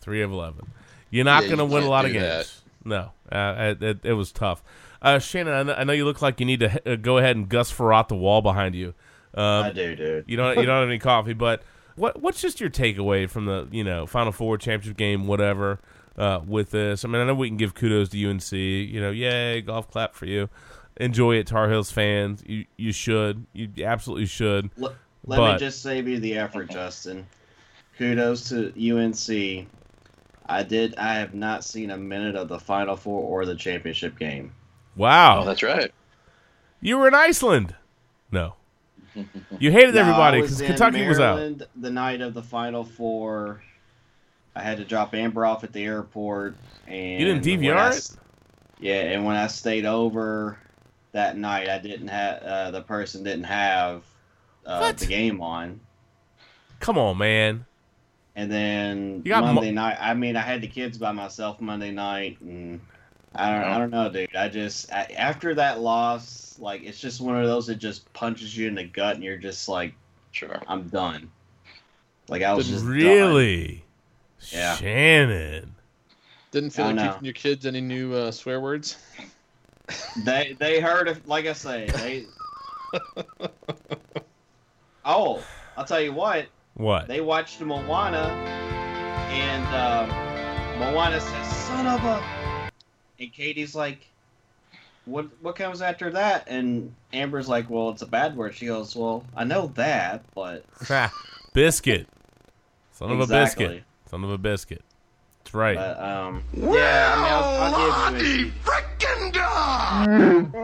Three 0.00 0.22
of 0.22 0.32
11. 0.32 0.72
You're 1.10 1.24
not 1.24 1.44
Yeah, 1.44 1.50
going 1.50 1.58
to 1.58 1.64
you 1.66 1.70
win 1.72 1.84
a 1.84 1.88
lot 1.88 2.04
of 2.04 2.12
games. 2.12 2.62
that. 2.84 2.88
No, 2.88 3.10
uh, 3.30 3.74
it, 3.78 3.82
it, 3.82 3.98
it 4.02 4.12
was 4.14 4.32
tough. 4.32 4.60
Uh, 5.00 5.18
Shannon, 5.18 5.54
I 5.54 5.62
know, 5.62 5.74
I 5.74 5.84
know 5.84 5.92
you 5.92 6.04
look 6.04 6.20
like 6.22 6.40
you 6.40 6.46
need 6.46 6.60
to 6.60 6.92
uh, 6.92 6.96
go 6.96 7.18
ahead 7.18 7.36
and 7.36 7.48
Gus 7.48 7.72
Farrat 7.72 8.08
the 8.08 8.16
wall 8.16 8.42
behind 8.42 8.74
you. 8.74 8.94
Um, 9.34 9.64
I 9.64 9.72
do, 9.72 9.94
dude. 9.94 10.24
You 10.26 10.36
don't 10.36 10.56
you 10.58 10.64
don't 10.66 10.80
have 10.80 10.88
any 10.88 10.98
coffee, 10.98 11.34
but 11.34 11.62
what 11.96 12.20
what's 12.20 12.40
just 12.40 12.60
your 12.60 12.70
takeaway 12.70 13.28
from 13.28 13.44
the 13.46 13.68
you 13.70 13.84
know 13.84 14.06
Final 14.06 14.32
Four 14.32 14.58
championship 14.58 14.96
game, 14.96 15.26
whatever, 15.26 15.78
uh, 16.16 16.40
with 16.44 16.70
this? 16.70 17.04
I 17.04 17.08
mean, 17.08 17.20
I 17.22 17.24
know 17.26 17.34
we 17.34 17.48
can 17.48 17.56
give 17.56 17.74
kudos 17.74 18.08
to 18.08 18.28
UNC. 18.30 18.52
You 18.52 19.00
know, 19.00 19.10
yay, 19.10 19.60
golf 19.60 19.90
clap 19.90 20.14
for 20.14 20.26
you. 20.26 20.48
Enjoy 20.96 21.36
it, 21.36 21.46
Tar 21.46 21.68
Heels 21.70 21.90
fans. 21.92 22.42
You 22.46 22.64
you 22.76 22.90
should. 22.90 23.46
You 23.52 23.68
absolutely 23.84 24.26
should. 24.26 24.70
Let, 24.76 24.94
let 25.26 25.36
But- 25.36 25.52
me 25.54 25.58
just 25.58 25.82
save 25.82 26.08
you 26.08 26.18
the 26.18 26.36
effort, 26.38 26.70
Justin. 26.70 27.26
Kudos 27.98 28.48
to 28.48 28.72
UNC. 28.76 29.66
I 30.46 30.62
did. 30.62 30.96
I 30.96 31.14
have 31.16 31.34
not 31.34 31.62
seen 31.64 31.90
a 31.90 31.96
minute 31.96 32.34
of 32.34 32.48
the 32.48 32.58
Final 32.58 32.96
Four 32.96 33.22
or 33.22 33.44
the 33.44 33.54
championship 33.54 34.18
game. 34.18 34.52
Wow, 34.98 35.40
Oh, 35.42 35.44
that's 35.46 35.62
right. 35.62 35.90
you 36.80 36.98
were 36.98 37.08
in 37.08 37.14
Iceland. 37.14 37.74
No, 38.30 38.54
you 39.58 39.70
hated 39.72 39.94
No, 39.94 40.00
everybody 40.02 40.40
because 40.42 40.60
in 40.60 40.66
Kentucky 40.66 41.06
was 41.08 41.18
out. 41.20 41.62
The 41.76 41.90
night 41.90 42.20
of 42.20 42.34
the 42.34 42.42
Final 42.42 42.84
Four, 42.84 43.62
I 44.54 44.62
had 44.62 44.76
to 44.78 44.84
drop 44.84 45.14
Amber 45.14 45.46
off 45.46 45.64
at 45.64 45.72
the 45.72 45.84
airport, 45.84 46.56
and 46.86 47.20
You 47.20 47.26
didn't 47.26 47.46
when 47.46 47.60
DVR 47.60 47.96
it? 47.96 48.16
Yeah, 48.80 49.00
and 49.02 49.24
when 49.24 49.36
I 49.36 49.46
stayed 49.46 49.86
over 49.86 50.58
that 51.12 51.36
night, 51.38 51.68
I 51.68 51.78
didn't 51.78 52.08
have 52.08 52.42
uh, 52.42 52.70
the 52.72 52.82
person 52.82 53.22
didn't 53.24 53.44
have 53.44 54.02
uh, 54.66 54.92
the 54.92 55.06
game 55.06 55.40
on. 55.40 55.80
Come 56.80 56.98
on, 56.98 57.16
man. 57.18 57.64
And 58.36 58.52
then 58.52 59.22
You 59.24 59.30
got 59.30 59.42
mo- 59.44 59.54
Monday 59.54 59.72
night, 59.72 59.96
I 60.00 60.14
mean, 60.14 60.36
I 60.36 60.42
had 60.42 60.60
the 60.60 60.68
kids 60.68 60.96
by 60.98 61.10
myself 61.12 61.60
Monday 61.60 61.90
night, 61.90 62.40
and 62.40 62.80
I 63.34 63.50
don't, 63.52 63.64
I 63.64 63.78
don't 63.78 63.90
know, 63.90 64.08
dude. 64.10 64.34
I 64.34 64.48
just 64.48 64.92
I, 64.92 65.04
after 65.16 65.54
that 65.54 65.80
loss, 65.80 66.56
like 66.58 66.82
it's 66.82 66.98
just 67.00 67.20
one 67.20 67.36
of 67.36 67.46
those 67.46 67.66
that 67.68 67.76
just 67.76 68.10
punches 68.12 68.56
you 68.56 68.66
in 68.68 68.74
the 68.74 68.84
gut, 68.84 69.14
and 69.14 69.24
you're 69.24 69.36
just 69.36 69.68
like, 69.68 69.94
Sure. 70.32 70.60
I'm 70.66 70.88
done. 70.88 71.30
Like 72.28 72.42
I 72.42 72.52
was 72.54 72.68
just 72.68 72.84
done. 72.84 72.92
Really, 72.92 73.84
Yeah. 74.52 74.76
Shannon. 74.76 75.74
Didn't 76.50 76.70
feel 76.70 76.86
I 76.86 76.88
like 76.88 76.96
know. 76.96 77.06
teaching 77.12 77.24
your 77.24 77.34
kids 77.34 77.66
any 77.66 77.80
new 77.80 78.14
uh, 78.14 78.30
swear 78.30 78.60
words. 78.60 78.96
They 80.24 80.54
they 80.58 80.80
heard 80.80 81.08
it. 81.08 81.26
Like 81.26 81.46
I 81.46 81.52
say, 81.54 81.86
they. 81.88 82.26
oh, 85.04 85.42
I'll 85.76 85.84
tell 85.84 86.00
you 86.00 86.12
what. 86.12 86.46
What? 86.74 87.08
They 87.08 87.20
watched 87.20 87.60
Moana, 87.60 88.28
and 89.30 89.66
uh, 89.74 90.06
Moana 90.78 91.20
says, 91.20 91.56
"Son 91.66 91.86
of 91.86 92.04
a," 92.04 92.22
and 93.20 93.32
Katie's 93.32 93.74
like, 93.74 94.06
"What? 95.04 95.26
What 95.42 95.56
comes 95.56 95.82
after 95.82 96.10
that?" 96.10 96.48
And 96.48 96.94
Amber's 97.12 97.48
like, 97.48 97.68
"Well, 97.70 97.90
it's 97.90 98.02
a 98.02 98.06
bad 98.06 98.36
word." 98.36 98.54
She 98.54 98.66
goes, 98.66 98.94
"Well, 98.96 99.24
I 99.36 99.44
know 99.44 99.66
that, 99.74 100.22
but 100.34 100.64
biscuit. 101.54 102.06
Son 102.92 103.10
of 103.10 103.20
a 103.20 103.26
biscuit. 103.26 103.82
Son 104.10 104.24
of 104.24 104.30
a 104.30 104.38
biscuit. 104.38 104.82
That's 105.44 105.54
right. 105.54 105.76
but 105.76 106.00
um, 106.00 106.42
yeah, 106.54 107.14
I 107.14 107.16
mean, 107.16 107.32
I'll, 107.32 107.74
I'll 107.74 108.12
give 108.12 108.22
you." 108.26 108.52
Frickin' 108.64 109.32
dog! 109.32 110.54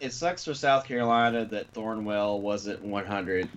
it 0.00 0.12
sucks 0.12 0.44
for 0.44 0.54
South 0.54 0.84
Carolina 0.84 1.44
that 1.46 1.72
Thornwell 1.72 2.40
wasn't 2.40 2.82
100. 2.82 3.48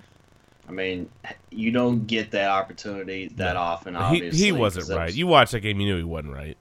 I 0.68 0.72
mean, 0.72 1.10
you 1.49 1.72
don't 1.72 2.06
get 2.06 2.32
that 2.32 2.49
opportunity 2.49 3.30
that 3.38 3.56
often. 3.57 3.95
he 3.95 3.99
Obviously, 3.99 4.40
he 4.45 4.52
'cause 4.52 4.60
wasn't 4.60 4.88
that 4.88 4.98
right. 4.98 5.06
was- 5.07 5.18
You 5.18 5.28
watched 5.28 5.52
that 5.53 5.61
game, 5.61 5.80
you 5.80 5.88
knew 5.88 5.98
he 5.98 6.03
wasn't 6.03 6.34
right. 6.34 6.57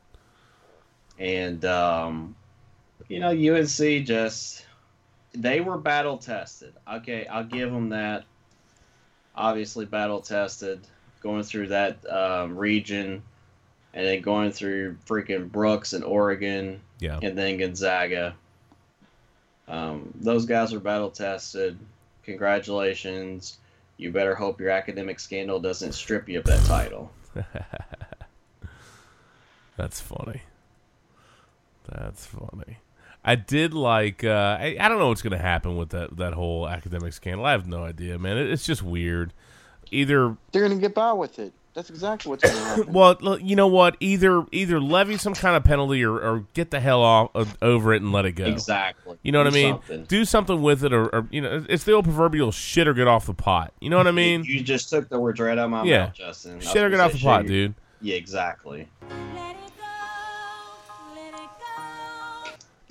And 1.18 1.64
um, 1.64 2.36
you 3.08 3.20
know, 3.20 3.30
UNC 3.30 4.04
just 4.06 4.64
they 5.32 5.60
were 5.60 5.78
battle 5.78 6.18
tested. 6.18 6.72
Okay, 6.90 7.26
I'll 7.26 7.44
give 7.44 7.70
them 7.72 7.90
that. 7.90 8.24
Obviously, 9.34 9.84
battle 9.84 10.20
tested, 10.20 10.80
going 11.20 11.42
through 11.44 11.68
that 11.68 11.98
um, 12.10 12.56
region, 12.56 13.22
and 13.94 14.06
then 14.06 14.20
going 14.20 14.50
through 14.52 14.96
freaking 15.06 15.50
Brooks 15.50 15.92
and 15.92 16.02
Oregon, 16.02 16.80
Yeah. 16.98 17.20
and 17.22 17.38
then 17.38 17.56
Gonzaga. 17.58 18.34
Um, 19.68 20.12
those 20.16 20.44
guys 20.46 20.72
were 20.72 20.80
battle 20.80 21.10
tested. 21.10 21.78
Congratulations. 22.24 23.58
You 23.96 24.10
better 24.12 24.34
hope 24.34 24.60
your 24.60 24.70
academic 24.70 25.20
scandal 25.20 25.60
doesn't 25.60 25.92
strip 25.92 26.28
you 26.28 26.38
of 26.38 26.44
that 26.46 26.64
title. 26.66 27.10
That's 29.76 30.00
funny. 30.00 30.42
That's 31.92 32.26
funny. 32.26 32.78
I 33.24 33.34
did 33.34 33.74
like. 33.74 34.24
Uh, 34.24 34.56
I, 34.60 34.76
I 34.80 34.88
don't 34.88 34.98
know 34.98 35.08
what's 35.08 35.22
going 35.22 35.32
to 35.32 35.38
happen 35.38 35.76
with 35.76 35.90
that 35.90 36.16
that 36.16 36.34
whole 36.34 36.68
academic 36.68 37.12
scandal. 37.12 37.44
I 37.46 37.52
have 37.52 37.66
no 37.66 37.82
idea, 37.84 38.18
man. 38.18 38.38
It, 38.38 38.50
it's 38.50 38.64
just 38.64 38.82
weird. 38.82 39.32
Either 39.90 40.36
They're 40.52 40.62
gonna 40.68 40.76
get 40.80 40.94
by 40.94 41.12
with 41.14 41.38
it. 41.38 41.52
That's 41.72 41.88
exactly 41.90 42.28
what's 42.30 42.42
gonna 42.44 42.58
happen. 42.64 42.92
well, 42.92 43.38
you 43.40 43.56
know 43.56 43.66
what? 43.68 43.96
Either 44.00 44.44
either 44.52 44.78
levy 44.80 45.16
some 45.16 45.32
kind 45.34 45.56
of 45.56 45.64
penalty 45.64 46.04
or, 46.04 46.14
or 46.18 46.44
get 46.52 46.70
the 46.70 46.78
hell 46.80 47.00
off 47.02 47.30
uh, 47.34 47.44
over 47.62 47.94
it 47.94 48.02
and 48.02 48.12
let 48.12 48.26
it 48.26 48.32
go. 48.32 48.44
Exactly. 48.44 49.16
You 49.22 49.32
know 49.32 49.42
what 49.42 49.50
Do 49.52 49.58
I 49.58 49.62
mean? 49.62 49.74
something. 49.74 50.04
Do 50.04 50.24
something 50.26 50.60
with 50.62 50.84
it, 50.84 50.92
or, 50.92 51.06
or 51.08 51.26
you 51.30 51.40
know, 51.40 51.64
it's 51.68 51.84
the 51.84 51.92
old 51.92 52.04
proverbial 52.04 52.52
shit 52.52 52.86
or 52.86 52.92
get 52.94 53.08
off 53.08 53.26
the 53.26 53.34
pot. 53.34 53.72
You 53.80 53.88
know 53.90 53.96
what 53.96 54.06
I 54.06 54.10
mean? 54.12 54.44
You 54.44 54.60
just 54.62 54.90
took 54.90 55.08
the 55.08 55.18
words 55.18 55.40
right 55.40 55.52
out 55.56 55.64
of 55.64 55.70
my 55.70 55.84
Yeah. 55.84 55.98
mouth, 56.06 56.14
Justin. 56.14 56.52
I 56.52 56.56
was 56.56 56.64
Shit 56.66 56.76
or 56.76 56.90
gonna 56.90 56.96
get 56.96 57.00
off 57.00 57.12
say 57.12 57.18
the 57.18 57.24
pot, 57.24 57.40
shit. 57.42 57.48
dude. 57.48 57.74
Yeah, 58.02 58.16
exactly. 58.16 58.88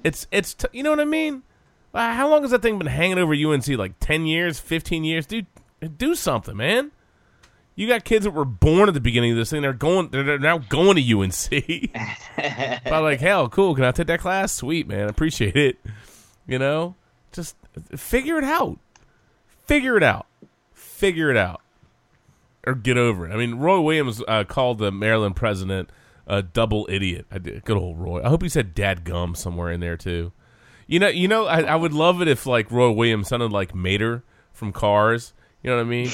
It's 0.03 0.27
it's 0.31 0.53
t- 0.53 0.67
you 0.71 0.83
know 0.83 0.91
what 0.91 0.99
I 0.99 1.05
mean. 1.05 1.43
Uh, 1.93 2.13
how 2.13 2.29
long 2.29 2.41
has 2.43 2.51
that 2.51 2.61
thing 2.61 2.77
been 2.77 2.87
hanging 2.87 3.17
over 3.17 3.33
UNC? 3.33 3.67
Like 3.69 3.93
ten 3.99 4.25
years, 4.25 4.59
fifteen 4.59 5.03
years, 5.03 5.25
dude. 5.25 5.47
Do 5.97 6.15
something, 6.15 6.55
man. 6.55 6.91
You 7.75 7.87
got 7.87 8.03
kids 8.03 8.25
that 8.25 8.31
were 8.31 8.45
born 8.45 8.87
at 8.87 8.95
the 8.95 8.99
beginning 8.99 9.31
of 9.31 9.37
this 9.37 9.51
thing. 9.51 9.61
They're 9.61 9.73
going. 9.73 10.09
They're, 10.09 10.23
they're 10.23 10.39
now 10.39 10.57
going 10.57 10.97
to 10.97 11.19
UNC. 11.19 11.91
but 12.83 13.03
like, 13.03 13.19
hell, 13.19 13.49
cool. 13.49 13.75
Can 13.75 13.83
I 13.83 13.91
take 13.91 14.07
that 14.07 14.19
class? 14.19 14.51
Sweet, 14.51 14.87
man. 14.87 15.09
Appreciate 15.09 15.55
it. 15.55 15.77
You 16.47 16.57
know, 16.57 16.95
just 17.31 17.55
figure 17.95 18.37
it 18.37 18.43
out. 18.43 18.79
Figure 19.65 19.97
it 19.97 20.03
out. 20.03 20.25
Figure 20.73 21.29
it 21.29 21.37
out. 21.37 21.61
Or 22.65 22.73
get 22.73 22.97
over 22.97 23.27
it. 23.27 23.31
I 23.31 23.37
mean, 23.37 23.55
Roy 23.55 23.79
Williams 23.79 24.21
uh, 24.27 24.43
called 24.43 24.79
the 24.79 24.91
Maryland 24.91 25.35
president 25.35 25.89
a 26.27 26.43
double 26.43 26.85
idiot. 26.89 27.25
I 27.31 27.39
did. 27.39 27.63
Good 27.63 27.77
old 27.77 27.97
Roy. 27.97 28.21
I 28.23 28.29
hope 28.29 28.43
he 28.43 28.49
said 28.49 28.75
"dad 28.75 29.03
gum" 29.03 29.33
somewhere 29.33 29.71
in 29.71 29.79
there 29.79 29.97
too. 29.97 30.33
You 30.85 30.99
know, 30.99 31.07
you 31.07 31.27
know, 31.27 31.45
I, 31.45 31.61
I 31.61 31.75
would 31.75 31.93
love 31.93 32.21
it 32.21 32.27
if 32.27 32.45
like 32.45 32.71
Roy 32.71 32.91
Williams 32.91 33.29
sounded 33.29 33.51
like 33.51 33.73
Mater 33.73 34.23
from 34.53 34.71
Cars. 34.71 35.33
You 35.63 35.71
know 35.71 35.77
what 35.77 35.83
I 35.83 35.85
mean? 35.85 36.09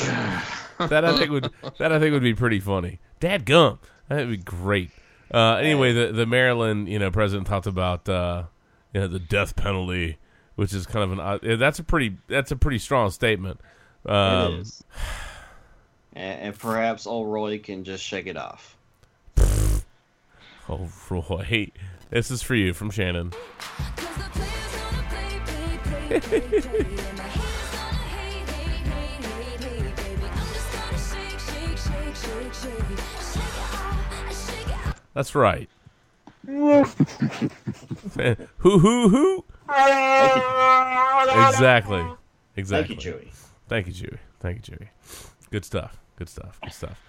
that 0.89 1.05
I 1.05 1.17
think 1.17 1.31
would 1.31 1.49
that 1.77 1.91
I 1.91 1.99
think 1.99 2.13
would 2.13 2.23
be 2.23 2.33
pretty 2.33 2.59
funny. 2.59 2.99
Dad 3.19 3.45
gum. 3.45 3.79
That'd 4.07 4.29
be 4.29 4.37
great. 4.37 4.91
Uh, 5.33 5.55
anyway, 5.55 5.93
the 5.93 6.11
the 6.11 6.25
Maryland 6.25 6.87
you 6.87 6.99
know 6.99 7.11
president 7.11 7.47
talked 7.47 7.67
about 7.67 8.07
uh, 8.07 8.43
you 8.93 9.01
know 9.01 9.07
the 9.07 9.19
death 9.19 9.55
penalty, 9.55 10.17
which 10.55 10.73
is 10.73 10.85
kind 10.85 11.11
of 11.11 11.19
an 11.19 11.39
yeah, 11.43 11.55
that's 11.55 11.79
a 11.79 11.83
pretty 11.83 12.17
that's 12.27 12.51
a 12.51 12.55
pretty 12.55 12.79
strong 12.79 13.09
statement. 13.11 13.59
Um, 14.05 14.53
it 14.53 14.59
is. 14.59 14.83
And, 16.15 16.41
and 16.41 16.59
perhaps 16.59 17.07
old 17.07 17.27
Roy 17.27 17.57
can 17.57 17.83
just 17.83 18.03
shake 18.03 18.27
it 18.27 18.37
off. 18.37 18.72
Oh, 20.69 20.87
Roy. 21.09 21.71
This 22.09 22.31
is 22.31 22.41
for 22.41 22.55
you 22.55 22.73
from 22.73 22.89
Shannon. 22.89 23.33
That's 35.13 35.35
right. 35.35 35.69
who 36.45 36.83
who 38.79 39.09
who? 39.09 39.45
Exactly. 41.49 42.05
Exactly. 42.55 42.95
Thank 42.95 43.05
you, 43.05 43.13
Chewy. 43.13 43.27
Thank 43.67 43.87
you, 43.87 43.93
Chewy. 43.93 44.17
Thank 44.39 44.67
you, 44.67 44.75
Chewy. 44.75 44.87
Good 45.51 45.65
stuff. 45.65 45.99
Good 46.15 46.29
stuff. 46.29 46.59
Good 46.61 46.73
stuff. 46.73 46.99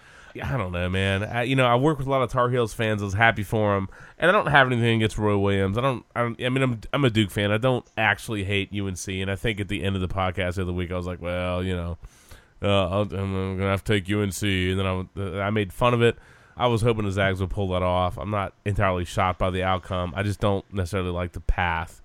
I 0.42 0.56
don't 0.56 0.72
know, 0.72 0.88
man. 0.88 1.22
I, 1.22 1.42
you 1.42 1.54
know, 1.54 1.66
I 1.66 1.76
work 1.76 1.98
with 1.98 2.06
a 2.06 2.10
lot 2.10 2.22
of 2.22 2.30
Tar 2.30 2.50
Heels 2.50 2.74
fans. 2.74 3.02
I 3.02 3.04
was 3.04 3.14
happy 3.14 3.42
for 3.42 3.74
them, 3.74 3.88
and 4.18 4.28
I 4.28 4.32
don't 4.32 4.48
have 4.48 4.66
anything 4.66 4.96
against 4.96 5.16
Roy 5.16 5.36
Williams. 5.38 5.78
I 5.78 5.80
don't. 5.80 6.04
I, 6.14 6.22
don't, 6.22 6.42
I 6.42 6.48
mean, 6.48 6.62
I'm 6.62 6.80
I'm 6.92 7.04
a 7.04 7.10
Duke 7.10 7.30
fan. 7.30 7.52
I 7.52 7.58
don't 7.58 7.86
actually 7.96 8.44
hate 8.44 8.70
UNC, 8.72 9.08
and 9.08 9.30
I 9.30 9.36
think 9.36 9.60
at 9.60 9.68
the 9.68 9.82
end 9.82 9.94
of 9.94 10.02
the 10.02 10.08
podcast 10.08 10.56
the 10.56 10.62
other 10.62 10.72
week, 10.72 10.90
I 10.90 10.96
was 10.96 11.06
like, 11.06 11.22
well, 11.22 11.62
you 11.62 11.76
know, 11.76 11.98
uh, 12.62 12.88
I'll, 12.88 13.02
I'm 13.02 13.58
gonna 13.58 13.70
have 13.70 13.84
to 13.84 14.00
take 14.00 14.10
UNC, 14.10 14.42
and 14.42 14.78
then 14.78 14.86
I 15.16 15.46
I 15.46 15.50
made 15.50 15.72
fun 15.72 15.94
of 15.94 16.02
it. 16.02 16.16
I 16.56 16.66
was 16.68 16.82
hoping 16.82 17.04
the 17.04 17.12
Zags 17.12 17.40
would 17.40 17.50
pull 17.50 17.68
that 17.68 17.82
off. 17.82 18.16
I'm 18.16 18.30
not 18.30 18.54
entirely 18.64 19.04
shocked 19.04 19.38
by 19.38 19.50
the 19.50 19.62
outcome. 19.62 20.12
I 20.16 20.22
just 20.22 20.40
don't 20.40 20.64
necessarily 20.72 21.10
like 21.10 21.32
the 21.32 21.40
path 21.40 22.00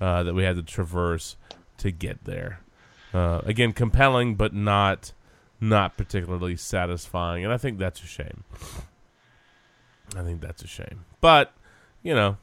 uh, 0.00 0.22
that 0.22 0.34
we 0.34 0.44
had 0.44 0.56
to 0.56 0.62
traverse 0.62 1.36
to 1.78 1.90
get 1.90 2.24
there. 2.24 2.60
Uh, 3.12 3.42
again, 3.44 3.72
compelling, 3.72 4.34
but 4.34 4.54
not 4.54 5.12
not 5.62 5.96
particularly 5.96 6.56
satisfying, 6.56 7.44
and 7.44 7.52
I 7.52 7.56
think 7.56 7.78
that's 7.78 8.02
a 8.02 8.06
shame. 8.06 8.44
I 10.16 10.22
think 10.22 10.40
that's 10.40 10.62
a 10.62 10.66
shame. 10.66 11.04
But 11.20 11.52
you 12.02 12.14
know, 12.14 12.36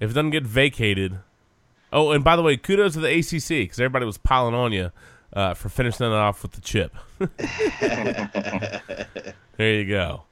if 0.00 0.10
it 0.10 0.14
doesn't 0.14 0.30
get 0.30 0.44
vacated, 0.44 1.18
oh, 1.92 2.10
and 2.10 2.24
by 2.24 2.34
the 2.34 2.42
way, 2.42 2.56
kudos 2.56 2.94
to 2.94 3.00
the 3.00 3.18
ACC 3.18 3.48
because 3.64 3.78
everybody 3.78 4.06
was 4.06 4.18
piling 4.18 4.54
on 4.54 4.72
you 4.72 4.90
uh, 5.32 5.54
for 5.54 5.68
finishing 5.68 6.06
it 6.06 6.12
off 6.12 6.42
with 6.42 6.52
the 6.52 6.60
chip. 6.62 6.96
there 9.56 9.72
you 9.74 9.86
go. 9.86 10.22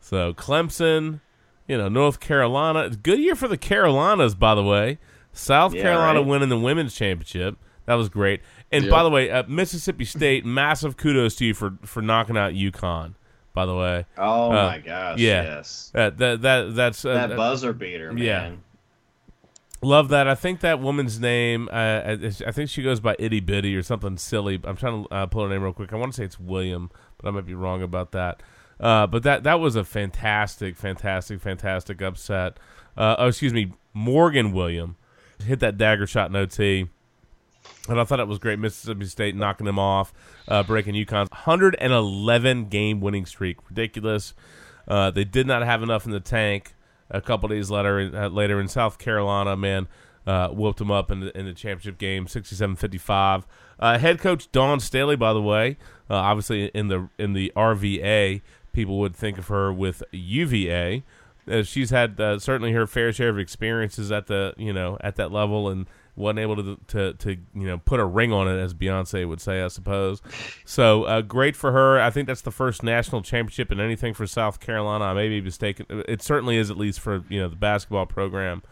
So 0.00 0.32
Clemson, 0.34 1.20
you 1.66 1.76
know, 1.76 1.88
North 1.88 2.20
Carolina. 2.20 2.90
Good 2.90 3.18
year 3.18 3.34
for 3.34 3.48
the 3.48 3.58
Carolinas, 3.58 4.34
by 4.34 4.54
the 4.54 4.62
way. 4.64 4.98
South 5.32 5.74
Yeah, 5.74 5.82
Carolina 5.82 6.20
right. 6.20 6.28
winning 6.28 6.48
the 6.48 6.58
women's 6.58 6.94
championship. 6.94 7.56
That 7.86 7.94
was 7.94 8.08
great. 8.08 8.40
And 8.70 8.84
Yep. 8.84 8.90
by 8.90 9.02
the 9.02 9.10
way, 9.10 9.30
uh, 9.30 9.42
Mississippi 9.48 10.04
State, 10.04 10.44
massive 10.44 10.96
kudos 10.96 11.34
to 11.36 11.46
you 11.46 11.54
for 11.54 11.74
for 11.84 12.00
knocking 12.02 12.36
out 12.36 12.52
UConn. 12.54 13.14
By 13.54 13.66
the 13.66 13.74
way, 13.74 14.06
Oh 14.16 14.50
Uh, 14.50 14.54
my 14.54 14.78
gosh! 14.78 15.18
yeah. 15.18 15.42
Yes. 15.42 15.90
that 15.94 16.16
that 16.18 16.42
that 16.42 16.74
that's 16.74 17.04
uh, 17.04 17.12
that 17.14 17.26
that- 17.30 17.36
buzzer 17.36 17.72
beater, 17.72 18.12
man. 18.12 18.22
Yeah. 18.24 18.50
Love 19.84 20.10
that. 20.10 20.28
I 20.28 20.36
think 20.36 20.60
that 20.60 20.78
woman's 20.78 21.18
name. 21.18 21.68
Uh, 21.72 21.74
I 21.74 22.12
I 22.46 22.52
think 22.52 22.70
she 22.70 22.84
goes 22.84 23.00
by 23.00 23.16
Itty 23.18 23.40
Bitty 23.40 23.74
or 23.74 23.82
something 23.82 24.16
silly. 24.16 24.60
I'm 24.62 24.76
trying 24.76 25.04
to 25.04 25.10
uh, 25.12 25.26
pull 25.26 25.42
her 25.42 25.48
name 25.48 25.62
real 25.62 25.72
quick. 25.72 25.92
I 25.92 25.96
want 25.96 26.12
to 26.12 26.16
say 26.16 26.24
it's 26.24 26.38
William, 26.38 26.88
but 27.18 27.26
I 27.28 27.32
might 27.32 27.46
be 27.46 27.54
wrong 27.54 27.82
about 27.82 28.12
that. 28.12 28.42
Uh, 28.78 29.08
but 29.08 29.24
that 29.24 29.42
that 29.42 29.58
was 29.58 29.74
a 29.74 29.82
fantastic, 29.84 30.76
fantastic, 30.76 31.40
fantastic 31.40 32.00
upset. 32.00 32.58
Uh, 32.96 33.16
oh, 33.18 33.26
excuse 33.26 33.52
me, 33.52 33.72
Morgan 33.92 34.52
William 34.52 34.94
hit 35.44 35.58
that 35.60 35.76
dagger 35.76 36.06
shot 36.06 36.30
in 36.30 36.36
OT. 36.36 36.88
And 37.88 38.00
I 38.00 38.04
thought 38.04 38.20
it 38.20 38.28
was 38.28 38.38
great. 38.38 38.58
Mississippi 38.58 39.06
State 39.06 39.34
knocking 39.34 39.66
them 39.66 39.78
off, 39.78 40.12
uh, 40.46 40.62
breaking 40.62 40.94
UConn's 40.94 41.30
111 41.30 42.66
game 42.66 43.00
winning 43.00 43.26
streak. 43.26 43.58
Ridiculous. 43.68 44.34
Uh, 44.86 45.10
they 45.10 45.24
did 45.24 45.46
not 45.46 45.62
have 45.62 45.82
enough 45.82 46.06
in 46.06 46.12
the 46.12 46.20
tank. 46.20 46.74
A 47.10 47.20
couple 47.20 47.48
days 47.48 47.70
later, 47.70 48.10
uh, 48.14 48.28
later 48.28 48.60
in 48.60 48.68
South 48.68 48.98
Carolina, 48.98 49.56
man, 49.56 49.86
uh, 50.26 50.48
whooped 50.48 50.78
them 50.78 50.90
up 50.90 51.10
in 51.10 51.20
the, 51.20 51.38
in 51.38 51.44
the 51.44 51.52
championship 51.52 51.98
game, 51.98 52.26
67-55. 52.26 53.44
Uh, 53.78 53.98
head 53.98 54.18
coach 54.20 54.50
Dawn 54.52 54.80
Staley, 54.80 55.16
by 55.16 55.32
the 55.32 55.42
way, 55.42 55.76
uh, 56.08 56.14
obviously 56.14 56.66
in 56.68 56.88
the 56.88 57.08
in 57.18 57.32
the 57.32 57.52
RVA, 57.56 58.40
people 58.72 58.98
would 59.00 59.16
think 59.16 59.38
of 59.38 59.48
her 59.48 59.72
with 59.72 60.02
UVA. 60.12 61.02
Uh, 61.50 61.62
she's 61.64 61.90
had 61.90 62.16
certainly 62.40 62.72
her 62.72 62.86
fair 62.86 63.12
share 63.12 63.30
of 63.30 63.38
experiences 63.38 64.12
at 64.12 64.28
the 64.28 64.54
you 64.56 64.72
know 64.72 64.96
at 65.00 65.16
that 65.16 65.32
level 65.32 65.68
and 65.68 65.88
wasn't 66.14 66.38
able 66.40 66.56
to 66.56 66.78
to 66.88 67.14
to 67.14 67.30
you 67.54 67.66
know 67.66 67.78
put 67.78 67.98
a 68.00 68.04
ring 68.04 68.32
on 68.32 68.46
it 68.48 68.58
as 68.60 68.74
Beyonce 68.74 69.26
would 69.26 69.40
say 69.40 69.62
I 69.62 69.68
suppose. 69.68 70.20
So 70.64 71.04
uh, 71.04 71.22
great 71.22 71.56
for 71.56 71.72
her. 71.72 72.00
I 72.00 72.10
think 72.10 72.26
that's 72.26 72.42
the 72.42 72.50
first 72.50 72.82
national 72.82 73.22
championship 73.22 73.72
in 73.72 73.80
anything 73.80 74.14
for 74.14 74.26
South 74.26 74.60
Carolina. 74.60 75.04
I 75.06 75.14
may 75.14 75.28
be 75.28 75.40
mistaken. 75.40 75.86
It 76.08 76.22
certainly 76.22 76.56
is 76.56 76.70
at 76.70 76.76
least 76.76 77.00
for 77.00 77.24
you 77.28 77.40
know 77.40 77.48
the 77.48 77.56
basketball 77.56 78.06
program. 78.06 78.62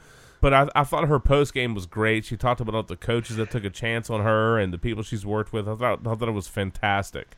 But 0.42 0.54
I, 0.54 0.68
I 0.74 0.84
thought 0.84 1.06
her 1.08 1.20
post 1.20 1.52
game 1.52 1.74
was 1.74 1.84
great. 1.84 2.24
She 2.24 2.34
talked 2.36 2.62
about 2.62 2.88
the 2.88 2.96
coaches 2.96 3.36
that 3.36 3.50
took 3.50 3.62
a 3.64 3.68
chance 3.70 4.08
on 4.08 4.22
her 4.22 4.58
and 4.58 4.72
the 4.72 4.78
people 4.78 5.02
she's 5.02 5.26
worked 5.26 5.52
with. 5.52 5.68
I 5.68 5.74
thought 5.76 6.06
I 6.06 6.14
thought 6.14 6.28
it 6.28 6.32
was 6.32 6.48
fantastic. 6.48 7.36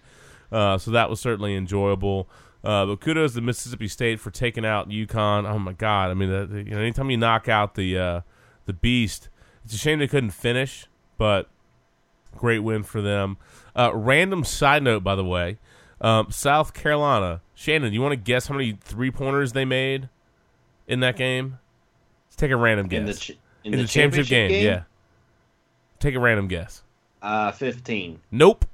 Uh, 0.52 0.78
so 0.78 0.90
that 0.90 1.10
was 1.10 1.18
certainly 1.18 1.56
enjoyable. 1.56 2.28
Uh, 2.62 2.86
but 2.86 3.00
kudos 3.00 3.34
to 3.34 3.40
Mississippi 3.40 3.88
State 3.88 4.20
for 4.20 4.30
taking 4.30 4.64
out 4.64 4.88
UConn. 4.88 5.50
Oh 5.50 5.58
my 5.58 5.72
God! 5.72 6.10
I 6.10 6.14
mean, 6.14 6.28
the- 6.30 6.58
you 6.58 6.70
know, 6.70 6.78
anytime 6.78 7.10
you 7.10 7.16
knock 7.16 7.48
out 7.48 7.74
the 7.74 7.98
uh, 7.98 8.20
the 8.66 8.72
beast, 8.72 9.28
it's 9.64 9.74
a 9.74 9.78
shame 9.78 9.98
they 9.98 10.08
couldn't 10.08 10.30
finish, 10.30 10.86
but 11.18 11.48
great 12.36 12.60
win 12.60 12.82
for 12.82 13.00
them. 13.00 13.36
Uh, 13.76 13.90
random 13.94 14.44
side 14.44 14.82
note, 14.82 15.02
by 15.04 15.14
the 15.14 15.24
way, 15.24 15.58
um, 16.00 16.30
South 16.30 16.74
Carolina. 16.74 17.40
Shannon, 17.54 17.92
you 17.92 18.02
want 18.02 18.12
to 18.12 18.16
guess 18.16 18.48
how 18.48 18.54
many 18.54 18.76
three 18.80 19.10
pointers 19.10 19.52
they 19.52 19.64
made 19.64 20.08
in 20.86 21.00
that 21.00 21.16
game? 21.16 21.58
Let's 22.26 22.36
take 22.36 22.50
a 22.50 22.56
random 22.56 22.88
guess. 22.88 23.00
In 23.00 23.06
the 23.06 23.14
ch- 23.14 23.30
in 23.30 23.36
in 23.64 23.72
the 23.72 23.76
the 23.78 23.88
championship, 23.88 24.26
championship 24.28 24.28
game, 24.28 24.50
game? 24.50 24.64
yeah. 24.64 24.82
Take 26.00 26.14
a 26.16 26.20
random 26.20 26.48
guess. 26.48 26.82
Uh, 27.20 27.52
fifteen. 27.52 28.20
Nope. 28.30 28.64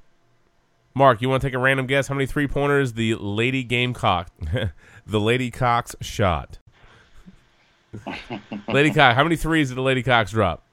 Mark, 0.95 1.21
you 1.21 1.29
want 1.29 1.41
to 1.41 1.47
take 1.47 1.53
a 1.53 1.59
random 1.59 1.85
guess? 1.85 2.07
How 2.07 2.15
many 2.15 2.25
three 2.25 2.47
pointers 2.47 2.93
the 2.93 3.13
Lady 3.15 3.63
Gamecock, 3.63 4.31
the 5.05 5.19
Lady 5.19 5.51
Cox 5.51 5.95
shot? 6.01 6.57
Lady 8.67 8.91
Cox, 8.91 9.15
how 9.15 9.23
many 9.23 9.35
threes 9.35 9.69
did 9.69 9.75
the 9.75 9.81
Lady 9.81 10.01
Cox 10.01 10.31
drop? 10.31 10.63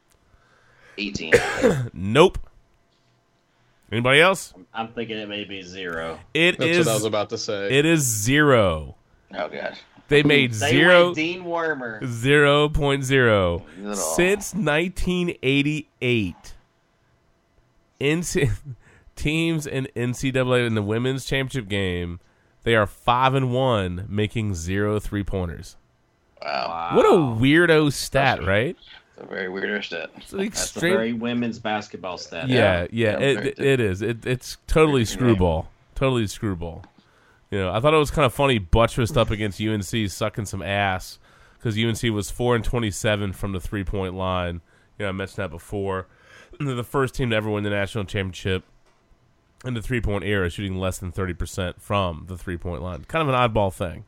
18. 0.98 1.32
Nope. 1.93 2.39
Anybody 3.93 4.20
else? 4.20 4.52
I'm 4.74 4.89
thinking 4.89 5.16
it 5.18 5.28
may 5.28 5.44
be 5.44 5.62
zero. 5.62 6.18
It 6.35 6.59
That's 6.59 6.70
is- 6.70 6.86
what 6.86 6.93
I 6.93 6.94
was 6.94 7.05
about 7.05 7.31
to 7.31 7.39
say. 7.39 7.77
It 7.78 7.85
is 7.86 8.01
zero. 8.02 8.97
Oh, 9.35 9.48
gosh. 9.48 9.78
They 10.09 10.23
made 10.23 10.52
They 10.52 10.70
zero 10.70 11.05
went 11.06 11.16
Dean 11.16 11.44
Wormer. 11.44 12.05
zero 12.06 12.68
point 12.68 13.02
zero 13.05 13.64
Little. 13.78 13.94
since 13.97 14.55
1988. 14.55 16.35
NC- 18.01 18.51
teams 19.16 19.66
in 19.66 19.89
NCAA 19.97 20.66
in 20.66 20.74
the 20.74 20.82
women's 20.82 21.24
championship 21.24 21.68
game, 21.68 22.20
they 22.64 22.74
are 22.77 22.86
five 22.86 23.35
and 23.35 23.52
one, 23.52 24.06
making 24.09 24.55
zero 24.55 25.01
three 25.01 25.24
pointers. 25.24 25.77
Wow. 26.43 26.90
What 26.94 27.06
a 27.06 27.16
weirdo 27.18 27.93
stat, 27.93 28.44
right? 28.44 28.77
It's 29.18 29.24
a 29.24 29.26
very 29.26 29.48
weird 29.48 29.82
stat. 29.84 30.10
It's 30.16 30.30
That's 30.30 30.43
a 30.43 30.47
extreme- 30.47 30.93
very 30.93 31.12
women's 31.14 31.59
basketball 31.59 32.18
stat. 32.18 32.48
Yeah, 32.48 32.86
yeah, 32.90 33.12
Yeah, 33.12 33.18
it, 33.18 33.47
it, 33.47 33.59
it 33.59 33.80
is. 33.80 34.02
It, 34.02 34.26
it's 34.26 34.59
totally 34.66 35.05
screwball. 35.06 35.68
Totally 35.94 36.26
screwball. 36.26 36.84
You 37.51 37.59
know, 37.60 37.72
I 37.72 37.80
thought 37.80 37.94
it 37.94 37.98
was 37.98 38.10
kind 38.10 38.26
of 38.26 38.34
funny, 38.34 38.59
buttressed 38.59 39.16
up 39.16 39.30
against 39.30 39.60
UNC, 39.60 40.10
sucking 40.10 40.44
some 40.47 40.60
ass 40.62 41.18
because 41.59 41.78
UNC 41.78 42.12
was 42.12 42.30
four 42.30 42.55
and 42.55 42.62
twenty-seven 42.64 43.32
from 43.32 43.52
the 43.52 43.60
three-point 43.60 44.14
line. 44.14 44.60
You 44.98 45.05
know, 45.05 45.09
I 45.09 45.12
mentioned 45.12 45.38
that 45.38 45.51
before. 45.51 46.06
They're 46.60 46.74
the 46.74 46.84
first 46.84 47.14
team 47.14 47.30
to 47.30 47.36
ever 47.36 47.48
win 47.48 47.64
the 47.64 47.70
national 47.70 48.05
championship 48.05 48.64
in 49.64 49.72
the 49.74 49.80
three-point 49.82 50.24
era, 50.24 50.51
shooting 50.51 50.76
less 50.76 50.98
than 50.98 51.12
thirty 51.12 51.32
percent 51.34 51.80
from 51.80 52.24
the 52.28 52.36
three-point 52.36 52.82
line. 52.82 53.05
Kind 53.05 53.26
of 53.26 53.34
an 53.34 53.40
oddball 53.40 53.72
thing. 53.72 54.05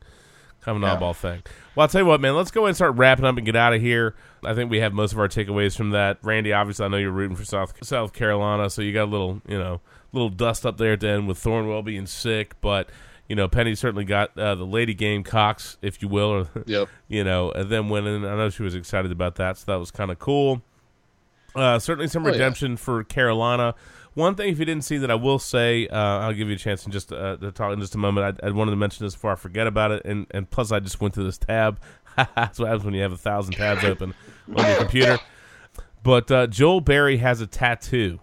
Kind 0.61 0.75
of 0.75 0.83
an 0.83 0.89
Yeah. 0.89 0.97
oddball 0.99 1.15
thing. 1.15 1.41
Well, 1.75 1.83
I'll 1.83 1.87
tell 1.87 2.01
you 2.01 2.05
what, 2.07 2.19
man. 2.21 2.35
Let's 2.35 2.51
go 2.51 2.61
ahead 2.61 2.69
and 2.69 2.75
start 2.75 2.95
wrapping 2.97 3.25
up 3.25 3.37
and 3.37 3.45
get 3.45 3.55
out 3.55 3.73
of 3.73 3.81
here. 3.81 4.13
I 4.43 4.53
think 4.53 4.69
we 4.71 4.79
have 4.79 4.93
most 4.93 5.11
of 5.13 5.19
our 5.19 5.27
takeaways 5.27 5.75
from 5.75 5.89
that. 5.91 6.17
Randy, 6.21 6.53
obviously, 6.53 6.85
I 6.85 6.87
know 6.89 6.97
you're 6.97 7.11
rooting 7.11 7.35
for 7.35 7.45
South 7.45 7.73
South 7.85 8.13
Carolina, 8.13 8.69
so 8.69 8.81
you 8.81 8.93
got 8.93 9.03
a 9.05 9.11
little, 9.11 9.41
you 9.47 9.57
know, 9.57 9.81
little 10.13 10.29
dust 10.29 10.65
up 10.65 10.77
there 10.77 10.93
at 10.93 10.99
the 11.01 11.09
end 11.09 11.27
with 11.27 11.37
Thornwell 11.43 11.83
being 11.83 12.05
sick, 12.05 12.55
but 12.61 12.89
you 13.27 13.35
know, 13.35 13.47
Penny 13.47 13.75
certainly 13.75 14.05
got 14.05 14.35
uh, 14.39 14.55
the 14.55 14.65
lady 14.65 14.93
Gamecocks, 14.95 15.77
if 15.83 16.01
you 16.01 16.07
will, 16.07 16.29
or 16.31 16.47
Yep. 16.65 16.89
you 17.07 17.23
know, 17.23 17.51
and 17.51 17.69
them 17.69 17.89
winning. 17.89 18.25
I 18.25 18.35
know 18.35 18.49
she 18.49 18.63
was 18.63 18.73
excited 18.75 19.11
about 19.11 19.35
that, 19.35 19.57
so 19.57 19.71
that 19.71 19.77
was 19.79 19.91
kind 19.91 20.09
of 20.09 20.17
cool. 20.19 20.61
Uh, 21.55 21.77
certainly 21.79 22.07
some 22.07 22.23
Oh, 22.23 22.27
yeah. 22.27 22.33
redemption 22.33 22.77
for 22.77 23.03
Carolina. 23.03 23.75
One 24.15 24.35
thing, 24.35 24.49
if 24.51 24.59
you 24.59 24.65
didn't 24.65 24.83
see 24.83 24.97
that, 24.97 25.11
I 25.11 25.15
will 25.15 25.39
say, 25.39 25.87
uh, 25.87 25.95
I'll 25.95 26.33
give 26.33 26.47
you 26.49 26.55
a 26.55 26.57
chance 26.57 26.85
in 26.85 26.91
just 26.91 27.13
uh, 27.13 27.37
to 27.37 27.51
talk 27.51 27.71
in 27.73 27.79
just 27.79 27.93
a 27.95 27.97
moment. 27.99 28.39
I, 28.43 28.47
I 28.47 28.51
wanted 28.51 28.71
to 28.71 28.77
mention 28.77 29.05
this 29.05 29.13
before 29.13 29.31
I 29.31 29.35
forget 29.35 29.67
about 29.67 29.91
it, 29.91 30.01
and, 30.05 30.25
and 30.31 30.49
plus 30.49 30.71
I 30.71 30.79
just 30.79 30.99
went 30.99 31.13
to 31.13 31.23
this 31.23 31.37
tab. 31.37 31.79
That's 32.35 32.59
what 32.59 32.67
happens 32.67 32.85
when 32.85 32.93
you 32.93 33.01
have 33.01 33.13
a 33.13 33.17
thousand 33.17 33.53
tabs 33.53 33.83
open 33.83 34.13
on 34.55 34.67
your 34.67 34.77
computer. 34.77 35.19
But 36.03 36.31
uh, 36.31 36.47
Joel 36.47 36.81
Berry 36.81 37.17
has 37.17 37.41
a 37.41 37.47
tattoo. 37.47 38.19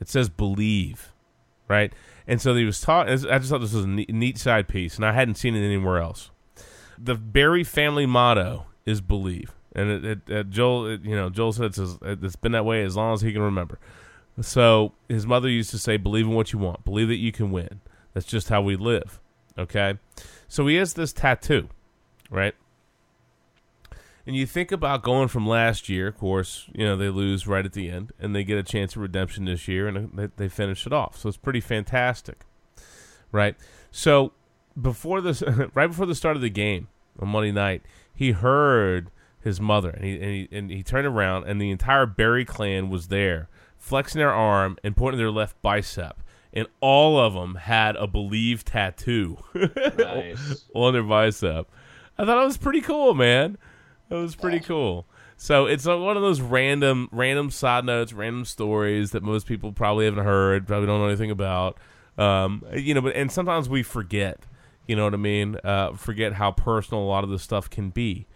It 0.00 0.08
says 0.08 0.28
"Believe," 0.28 1.12
right? 1.68 1.92
And 2.26 2.40
so 2.40 2.54
he 2.54 2.64
was 2.64 2.80
taught. 2.80 3.08
I 3.08 3.16
just 3.16 3.50
thought 3.50 3.60
this 3.60 3.72
was 3.72 3.84
a 3.84 3.88
neat, 3.88 4.38
side 4.38 4.68
piece, 4.68 4.96
and 4.96 5.04
I 5.04 5.12
hadn't 5.12 5.36
seen 5.36 5.54
it 5.54 5.64
anywhere 5.64 5.98
else. 5.98 6.30
The 6.98 7.14
Berry 7.14 7.64
family 7.64 8.06
motto 8.06 8.66
is 8.86 9.00
"Believe." 9.00 9.52
And 9.74 9.90
it, 9.90 10.04
it, 10.04 10.18
it 10.28 10.50
Joel, 10.50 10.86
it, 10.86 11.04
you 11.04 11.16
know, 11.16 11.30
Joel 11.30 11.52
said 11.52 11.66
it's, 11.66 11.98
it's 12.02 12.36
been 12.36 12.52
that 12.52 12.64
way 12.64 12.84
as 12.84 12.96
long 12.96 13.12
as 13.12 13.20
he 13.20 13.32
can 13.32 13.42
remember. 13.42 13.78
So 14.40 14.92
his 15.08 15.26
mother 15.26 15.48
used 15.48 15.70
to 15.70 15.78
say, 15.78 15.96
"Believe 15.96 16.26
in 16.26 16.34
what 16.34 16.52
you 16.52 16.58
want. 16.58 16.84
Believe 16.84 17.08
that 17.08 17.16
you 17.16 17.32
can 17.32 17.50
win. 17.50 17.80
That's 18.12 18.26
just 18.26 18.48
how 18.48 18.62
we 18.62 18.76
live." 18.76 19.20
Okay, 19.56 19.98
so 20.48 20.66
he 20.66 20.76
has 20.76 20.94
this 20.94 21.12
tattoo, 21.12 21.68
right? 22.30 22.54
And 24.26 24.34
you 24.34 24.46
think 24.46 24.72
about 24.72 25.02
going 25.02 25.28
from 25.28 25.46
last 25.46 25.88
year, 25.88 26.08
of 26.08 26.16
course, 26.16 26.66
you 26.72 26.84
know, 26.84 26.96
they 26.96 27.10
lose 27.10 27.46
right 27.46 27.64
at 27.64 27.74
the 27.74 27.90
end 27.90 28.12
and 28.18 28.34
they 28.34 28.42
get 28.42 28.56
a 28.56 28.62
chance 28.62 28.96
of 28.96 29.02
redemption 29.02 29.44
this 29.44 29.68
year 29.68 29.86
and 29.86 30.10
they, 30.14 30.28
they 30.36 30.48
finish 30.48 30.86
it 30.86 30.92
off. 30.94 31.18
So 31.18 31.28
it's 31.28 31.36
pretty 31.36 31.60
fantastic. 31.60 32.46
Right? 33.32 33.54
So 33.90 34.32
before 34.80 35.20
this 35.20 35.42
right 35.74 35.88
before 35.88 36.06
the 36.06 36.14
start 36.14 36.36
of 36.36 36.42
the 36.42 36.48
game 36.50 36.88
on 37.20 37.28
Monday 37.28 37.52
night, 37.52 37.82
he 38.14 38.32
heard 38.32 39.10
his 39.40 39.60
mother 39.60 39.90
and 39.90 40.04
he 40.04 40.14
and 40.14 40.24
he, 40.24 40.48
and 40.50 40.70
he 40.70 40.82
turned 40.82 41.06
around 41.06 41.44
and 41.44 41.60
the 41.60 41.70
entire 41.70 42.06
Berry 42.06 42.46
clan 42.46 42.88
was 42.88 43.08
there, 43.08 43.48
flexing 43.76 44.20
their 44.20 44.32
arm 44.32 44.78
and 44.82 44.96
pointing 44.96 45.18
their 45.18 45.30
left 45.30 45.60
bicep. 45.60 46.22
And 46.56 46.66
all 46.80 47.18
of 47.18 47.34
them 47.34 47.56
had 47.56 47.96
a 47.96 48.06
believe 48.06 48.64
tattoo 48.64 49.38
Nice. 49.98 50.64
on 50.72 50.92
their 50.94 51.02
bicep. 51.02 51.68
I 52.16 52.24
thought 52.24 52.40
it 52.40 52.46
was 52.46 52.56
pretty 52.56 52.80
cool, 52.80 53.12
man. 53.12 53.58
That 54.08 54.16
was 54.16 54.36
pretty 54.36 54.60
cool. 54.60 55.06
So 55.36 55.66
it's 55.66 55.86
uh, 55.86 55.98
one 55.98 56.16
of 56.16 56.22
those 56.22 56.40
random, 56.40 57.08
random 57.10 57.50
side 57.50 57.84
notes, 57.84 58.12
random 58.12 58.44
stories 58.44 59.10
that 59.10 59.22
most 59.22 59.46
people 59.46 59.72
probably 59.72 60.04
haven't 60.04 60.24
heard, 60.24 60.66
probably 60.66 60.86
don't 60.86 61.00
know 61.00 61.06
anything 61.06 61.30
about. 61.30 61.78
Um, 62.16 62.64
you 62.72 62.94
know, 62.94 63.00
but 63.00 63.16
and 63.16 63.30
sometimes 63.32 63.68
we 63.68 63.82
forget. 63.82 64.40
You 64.86 64.96
know 64.96 65.04
what 65.04 65.14
I 65.14 65.18
mean? 65.18 65.56
Uh, 65.64 65.94
forget 65.94 66.34
how 66.34 66.52
personal 66.52 67.02
a 67.02 67.06
lot 67.06 67.24
of 67.24 67.30
this 67.30 67.42
stuff 67.42 67.70
can 67.70 67.90
be. 67.90 68.26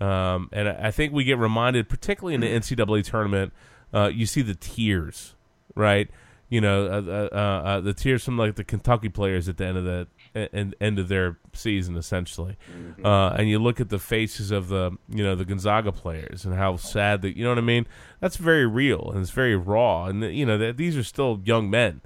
Um, 0.00 0.48
and 0.52 0.68
I 0.68 0.90
think 0.90 1.12
we 1.12 1.24
get 1.24 1.38
reminded, 1.38 1.88
particularly 1.88 2.34
in 2.34 2.40
the 2.40 2.46
NCAA 2.46 3.04
tournament, 3.04 3.52
uh, 3.92 4.10
you 4.12 4.26
see 4.26 4.42
the 4.42 4.54
tears, 4.54 5.34
right? 5.74 6.08
You 6.48 6.60
know, 6.60 6.86
uh, 6.86 7.02
uh, 7.10 7.28
uh, 7.36 7.68
uh, 7.68 7.80
the 7.80 7.92
tears 7.92 8.24
from 8.24 8.38
like 8.38 8.54
the 8.54 8.64
Kentucky 8.64 9.08
players 9.08 9.48
at 9.48 9.58
the 9.58 9.66
end 9.66 9.76
of 9.76 9.84
the 9.84 10.06
end, 10.34 10.74
end 10.80 10.98
of 10.98 11.08
their 11.08 11.38
season, 11.52 11.96
essentially. 11.96 12.56
Uh, 13.04 13.28
and 13.30 13.48
you 13.48 13.58
look 13.58 13.80
at 13.80 13.88
the 13.88 13.98
faces 13.98 14.50
of 14.50 14.68
the 14.68 14.96
you 15.08 15.22
know 15.22 15.34
the 15.34 15.44
Gonzaga 15.44 15.92
players 15.92 16.44
and 16.44 16.54
how 16.54 16.76
sad 16.76 17.22
that 17.22 17.36
you 17.36 17.44
know 17.44 17.50
what 17.50 17.58
I 17.58 17.62
mean. 17.62 17.86
That's 18.20 18.36
very 18.36 18.66
real 18.66 19.10
and 19.12 19.22
it's 19.22 19.30
very 19.30 19.56
raw. 19.56 20.06
And 20.06 20.22
you 20.22 20.46
know 20.46 20.58
that 20.58 20.76
these 20.76 20.96
are 20.96 21.04
still 21.04 21.40
young 21.44 21.70
men, 21.70 22.00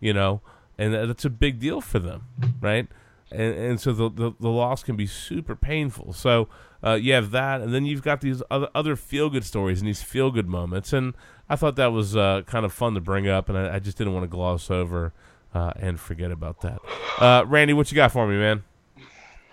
you 0.00 0.12
know, 0.12 0.40
and 0.78 0.94
that's 0.94 1.24
a 1.24 1.30
big 1.30 1.58
deal 1.60 1.80
for 1.80 1.98
them, 1.98 2.24
right? 2.60 2.88
And 3.30 3.54
and 3.54 3.80
so 3.80 3.92
the 3.92 4.10
the, 4.10 4.32
the 4.40 4.50
loss 4.50 4.82
can 4.82 4.96
be 4.96 5.06
super 5.06 5.56
painful. 5.56 6.12
So 6.12 6.48
uh, 6.84 6.94
you 6.94 7.14
have 7.14 7.30
that, 7.30 7.60
and 7.60 7.74
then 7.74 7.86
you've 7.86 8.02
got 8.02 8.20
these 8.20 8.42
other 8.50 8.68
other 8.74 8.96
feel 8.96 9.30
good 9.30 9.44
stories 9.44 9.80
and 9.80 9.88
these 9.88 10.02
feel 10.02 10.30
good 10.30 10.48
moments. 10.48 10.92
And 10.92 11.14
I 11.48 11.56
thought 11.56 11.76
that 11.76 11.92
was 11.92 12.16
uh, 12.16 12.42
kind 12.46 12.64
of 12.64 12.72
fun 12.72 12.94
to 12.94 13.00
bring 13.00 13.28
up, 13.28 13.48
and 13.48 13.56
I, 13.56 13.76
I 13.76 13.78
just 13.78 13.96
didn't 13.96 14.12
want 14.12 14.24
to 14.24 14.28
gloss 14.28 14.70
over 14.70 15.12
uh, 15.54 15.72
and 15.76 15.98
forget 15.98 16.30
about 16.30 16.60
that. 16.62 16.80
Uh, 17.18 17.44
Randy, 17.46 17.72
what 17.72 17.90
you 17.90 17.96
got 17.96 18.12
for 18.12 18.26
me, 18.26 18.36
man? 18.36 18.62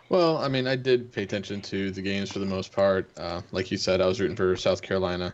Well, 0.09 0.37
I 0.37 0.49
mean, 0.49 0.67
I 0.67 0.75
did 0.75 1.11
pay 1.11 1.23
attention 1.23 1.61
to 1.61 1.91
the 1.91 2.01
games 2.01 2.31
for 2.31 2.39
the 2.39 2.45
most 2.45 2.73
part. 2.73 3.09
Uh, 3.17 3.41
like 3.51 3.71
you 3.71 3.77
said, 3.77 4.01
I 4.01 4.07
was 4.07 4.19
rooting 4.19 4.35
for 4.35 4.55
South 4.57 4.81
Carolina. 4.81 5.33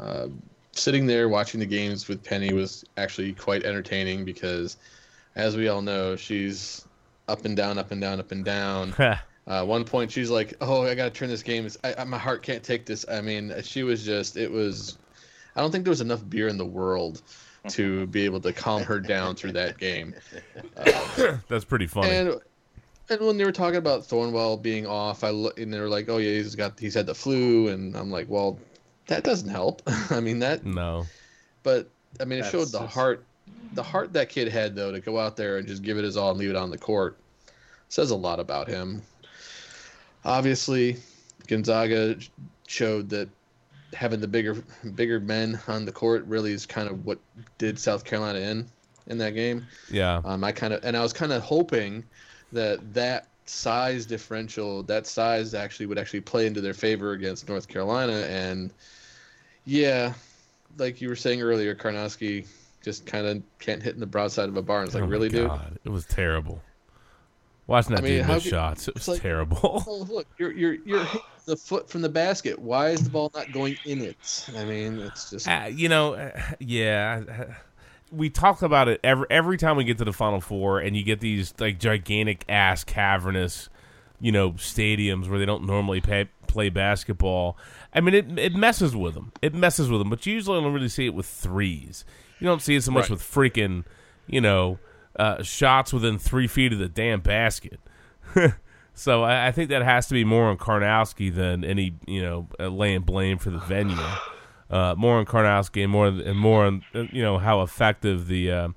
Uh, 0.00 0.26
sitting 0.72 1.06
there 1.06 1.28
watching 1.28 1.60
the 1.60 1.66
games 1.66 2.08
with 2.08 2.24
Penny 2.24 2.52
was 2.52 2.84
actually 2.96 3.32
quite 3.32 3.64
entertaining 3.64 4.24
because, 4.24 4.76
as 5.36 5.56
we 5.56 5.68
all 5.68 5.82
know, 5.82 6.16
she's 6.16 6.84
up 7.28 7.44
and 7.44 7.56
down, 7.56 7.78
up 7.78 7.92
and 7.92 8.00
down, 8.00 8.18
up 8.18 8.32
and 8.32 8.44
down. 8.44 8.94
Uh, 9.48 9.64
one 9.64 9.82
point, 9.82 10.12
she's 10.12 10.28
like, 10.28 10.52
"Oh, 10.60 10.82
I 10.82 10.94
gotta 10.94 11.10
turn 11.10 11.30
this 11.30 11.42
game. 11.42 11.66
I, 11.82 11.94
I, 11.96 12.04
my 12.04 12.18
heart 12.18 12.42
can't 12.42 12.62
take 12.62 12.84
this." 12.84 13.06
I 13.10 13.22
mean, 13.22 13.50
she 13.62 13.82
was 13.82 14.04
just. 14.04 14.36
It 14.36 14.52
was. 14.52 14.98
I 15.58 15.60
don't 15.60 15.72
think 15.72 15.84
there 15.84 15.90
was 15.90 16.00
enough 16.00 16.26
beer 16.30 16.46
in 16.46 16.56
the 16.56 16.64
world 16.64 17.20
to 17.70 18.06
be 18.06 18.24
able 18.24 18.40
to 18.42 18.52
calm 18.52 18.84
her 18.84 19.00
down 19.00 19.34
through 19.34 19.52
that 19.52 19.76
game. 19.76 20.14
That's 21.48 21.64
pretty 21.64 21.88
funny. 21.88 22.10
And 22.10 22.40
and 23.10 23.20
when 23.20 23.36
they 23.38 23.44
were 23.44 23.50
talking 23.52 23.78
about 23.78 24.02
Thornwell 24.02 24.62
being 24.62 24.86
off, 24.86 25.24
I 25.24 25.30
look 25.30 25.58
and 25.58 25.72
they 25.74 25.80
were 25.80 25.88
like, 25.88 26.08
"Oh 26.08 26.18
yeah, 26.18 26.30
he's 26.30 26.54
got 26.54 26.78
he's 26.78 26.94
had 26.94 27.06
the 27.06 27.14
flu," 27.14 27.68
and 27.68 27.96
I'm 27.96 28.10
like, 28.10 28.28
"Well, 28.28 28.58
that 29.08 29.24
doesn't 29.24 29.48
help." 29.48 29.82
I 30.10 30.20
mean 30.20 30.38
that, 30.38 30.64
no, 30.64 31.06
but 31.64 31.88
I 32.20 32.24
mean 32.24 32.38
it 32.38 32.42
That's 32.42 32.52
showed 32.52 32.68
the 32.68 32.80
just- 32.80 32.94
heart, 32.94 33.24
the 33.72 33.82
heart 33.82 34.12
that 34.12 34.28
kid 34.28 34.46
had 34.48 34.76
though 34.76 34.92
to 34.92 35.00
go 35.00 35.18
out 35.18 35.36
there 35.36 35.58
and 35.58 35.66
just 35.66 35.82
give 35.82 35.98
it 35.98 36.04
his 36.04 36.16
all 36.16 36.30
and 36.30 36.38
leave 36.38 36.50
it 36.50 36.56
on 36.56 36.70
the 36.70 36.78
court 36.78 37.18
says 37.88 38.12
a 38.12 38.16
lot 38.16 38.38
about 38.38 38.68
him. 38.68 39.02
Obviously, 40.24 40.98
Gonzaga 41.46 42.16
showed 42.66 43.08
that 43.10 43.28
having 43.94 44.20
the 44.20 44.28
bigger 44.28 44.54
bigger 44.94 45.20
men 45.20 45.58
on 45.66 45.84
the 45.84 45.92
court 45.92 46.24
really 46.26 46.52
is 46.52 46.66
kind 46.66 46.88
of 46.88 47.04
what 47.04 47.18
did 47.58 47.78
South 47.78 48.04
Carolina 48.04 48.38
in 48.38 48.66
in 49.06 49.18
that 49.18 49.30
game. 49.30 49.66
Yeah. 49.90 50.20
Um, 50.24 50.44
I 50.44 50.52
kind 50.52 50.72
of 50.72 50.84
and 50.84 50.96
I 50.96 51.02
was 51.02 51.12
kind 51.12 51.32
of 51.32 51.42
hoping 51.42 52.04
that 52.52 52.94
that 52.94 53.28
size 53.46 54.06
differential, 54.06 54.82
that 54.84 55.06
size 55.06 55.54
actually 55.54 55.86
would 55.86 55.98
actually 55.98 56.20
play 56.20 56.46
into 56.46 56.60
their 56.60 56.74
favor 56.74 57.12
against 57.12 57.48
North 57.48 57.68
Carolina. 57.68 58.20
And 58.28 58.70
yeah, 59.64 60.12
like 60.76 61.00
you 61.00 61.08
were 61.08 61.16
saying 61.16 61.42
earlier, 61.42 61.74
Karnowski 61.74 62.46
just 62.82 63.06
kind 63.06 63.26
of 63.26 63.42
can't 63.58 63.82
hit 63.82 63.94
in 63.94 64.00
the 64.00 64.06
broadside 64.06 64.48
of 64.48 64.56
a 64.56 64.62
barn. 64.62 64.84
It's 64.84 64.94
like, 64.94 65.04
Oh 65.04 65.06
really, 65.06 65.28
dude? 65.28 65.48
God, 65.48 65.78
It 65.84 65.88
was 65.88 66.06
terrible. 66.06 66.62
Watching 67.68 67.94
that 67.94 68.04
I 68.04 68.08
mean, 68.08 68.26
miss 68.26 68.42
shots, 68.42 68.88
it 68.88 68.94
was 68.94 69.06
like- 69.06 69.20
terrible. 69.22 69.84
Oh, 69.86 70.06
look, 70.10 70.26
you're 70.38 70.50
you're 70.52 70.74
you're 70.84 71.04
hitting 71.04 71.20
the 71.44 71.56
foot 71.56 71.88
from 71.88 72.00
the 72.02 72.08
basket. 72.08 72.58
Why 72.58 72.88
is 72.88 73.04
the 73.04 73.10
ball 73.10 73.30
not 73.34 73.52
going 73.52 73.76
in 73.84 74.00
it? 74.02 74.48
I 74.56 74.64
mean, 74.64 74.98
it's 74.98 75.30
just 75.30 75.46
Uh, 75.46 75.68
you 75.70 75.88
know, 75.88 76.14
uh, 76.14 76.40
yeah. 76.58 77.22
uh, 77.30 77.44
We 78.10 78.30
talk 78.30 78.62
about 78.62 78.88
it 78.88 79.00
every 79.04 79.26
every 79.30 79.58
time 79.58 79.76
we 79.76 79.84
get 79.84 79.98
to 79.98 80.04
the 80.04 80.12
Final 80.14 80.40
Four, 80.40 80.80
and 80.80 80.96
you 80.96 81.04
get 81.04 81.20
these 81.20 81.52
like 81.58 81.78
gigantic 81.78 82.44
ass 82.48 82.84
cavernous, 82.84 83.68
you 84.18 84.32
know, 84.32 84.52
stadiums 84.52 85.28
where 85.28 85.38
they 85.38 85.44
don't 85.46 85.64
normally 85.66 86.00
pay, 86.00 86.30
play 86.46 86.70
basketball. 86.70 87.58
I 87.94 88.00
mean, 88.00 88.14
it 88.14 88.38
it 88.38 88.54
messes 88.54 88.96
with 88.96 89.12
them. 89.12 89.32
It 89.42 89.52
messes 89.54 89.90
with 89.90 90.00
them, 90.00 90.08
but 90.08 90.24
you 90.24 90.32
usually 90.32 90.58
don't 90.58 90.72
really 90.72 90.88
see 90.88 91.04
it 91.04 91.12
with 91.14 91.26
threes. 91.26 92.06
You 92.40 92.46
don't 92.46 92.62
see 92.62 92.76
it 92.76 92.82
so 92.82 92.92
much 92.92 93.04
Right. 93.04 93.10
with 93.10 93.20
freaking, 93.20 93.84
you 94.26 94.40
know, 94.40 94.78
uh, 95.18 95.42
shots 95.42 95.92
within 95.92 96.18
three 96.18 96.46
feet 96.46 96.72
of 96.72 96.78
the 96.78 96.88
damn 96.88 97.20
basket. 97.20 97.80
so 98.94 99.22
I, 99.22 99.48
I 99.48 99.52
think 99.52 99.70
that 99.70 99.82
has 99.82 100.06
to 100.08 100.14
be 100.14 100.24
more 100.24 100.46
on 100.46 100.58
Karnowski 100.58 101.34
than 101.34 101.64
any, 101.64 101.94
you 102.06 102.22
know, 102.22 102.48
uh, 102.60 102.68
laying 102.68 103.02
blame 103.02 103.38
for 103.38 103.50
the 103.50 103.58
venue. 103.58 103.96
Uh, 104.70 104.94
more 104.98 105.16
on 105.16 105.24
Karnowski 105.24 105.82
and 105.82 105.90
more 105.90 106.08
and 106.08 106.38
more 106.38 106.66
on 106.66 106.84
uh, 106.94 107.04
you 107.10 107.22
know 107.22 107.38
how 107.38 107.62
effective 107.62 108.26
the 108.26 108.52
uh, 108.52 108.68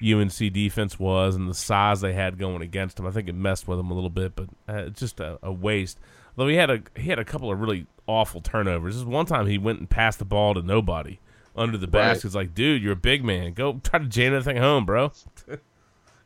UNC 0.00 0.52
defense 0.52 0.96
was 0.96 1.34
and 1.34 1.48
the 1.50 1.54
size 1.54 2.00
they 2.00 2.12
had 2.12 2.38
going 2.38 2.62
against 2.62 2.96
them. 2.98 3.04
I 3.04 3.10
think 3.10 3.28
it 3.28 3.34
messed 3.34 3.66
with 3.66 3.76
them 3.76 3.90
a 3.90 3.94
little 3.94 4.10
bit, 4.10 4.36
but 4.36 4.48
uh, 4.68 4.84
it's 4.86 5.00
just 5.00 5.18
a, 5.18 5.40
a 5.42 5.50
waste. 5.50 5.98
Though 6.36 6.46
he 6.46 6.54
had 6.54 6.70
a 6.70 6.82
he 6.94 7.08
had 7.10 7.18
a 7.18 7.24
couple 7.24 7.50
of 7.50 7.58
really 7.60 7.86
awful 8.06 8.40
turnovers. 8.40 8.94
This 8.94 9.04
one 9.04 9.26
time 9.26 9.48
he 9.48 9.58
went 9.58 9.80
and 9.80 9.90
passed 9.90 10.20
the 10.20 10.24
ball 10.24 10.54
to 10.54 10.62
nobody 10.62 11.18
under 11.56 11.76
the 11.76 11.86
Right. 11.88 12.10
basket. 12.12 12.26
It's 12.26 12.34
like, 12.36 12.54
dude, 12.54 12.80
you're 12.80 12.92
a 12.92 12.94
big 12.94 13.24
man. 13.24 13.52
Go 13.52 13.80
try 13.82 13.98
to 13.98 14.06
jam 14.06 14.32
that 14.34 14.44
thing 14.44 14.56
home, 14.58 14.86
bro. 14.86 15.10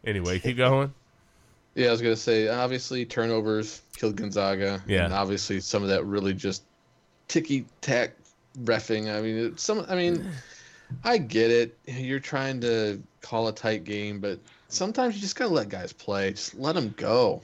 anyway, 0.07 0.39
keep 0.39 0.57
going. 0.57 0.93
Yeah, 1.77 1.89
I 1.89 1.91
was 1.91 2.01
gonna 2.03 2.15
say 2.15 2.47
obviously 2.47 3.05
turnovers 3.05 3.83
killed 3.97 4.15
Gonzaga. 4.15 4.81
Yeah. 4.87 5.07
and 5.07 5.13
obviously 5.13 5.59
some 5.59 5.83
of 5.83 5.89
that 5.89 6.05
really 6.05 6.33
just 6.33 6.63
ticky 7.27 7.65
tack 7.81 8.13
refing. 8.63 9.13
I 9.13 9.21
mean, 9.21 9.57
some. 9.57 9.85
I 9.89 9.97
mean, 9.97 10.25
I 11.05 11.19
get 11.19 11.51
it. 11.51 11.77
You're 11.87 12.21
trying 12.21 12.61
to 12.61 13.03
call 13.23 13.49
a 13.49 13.53
tight 13.53 13.83
game, 13.83 14.21
but 14.21 14.39
sometimes 14.69 15.17
you 15.17 15.21
just 15.21 15.35
gotta 15.35 15.53
let 15.53 15.69
guys 15.69 15.93
play. 15.93 16.31
Just 16.31 16.55
let 16.55 16.77
them 16.77 16.95
go. 16.97 17.43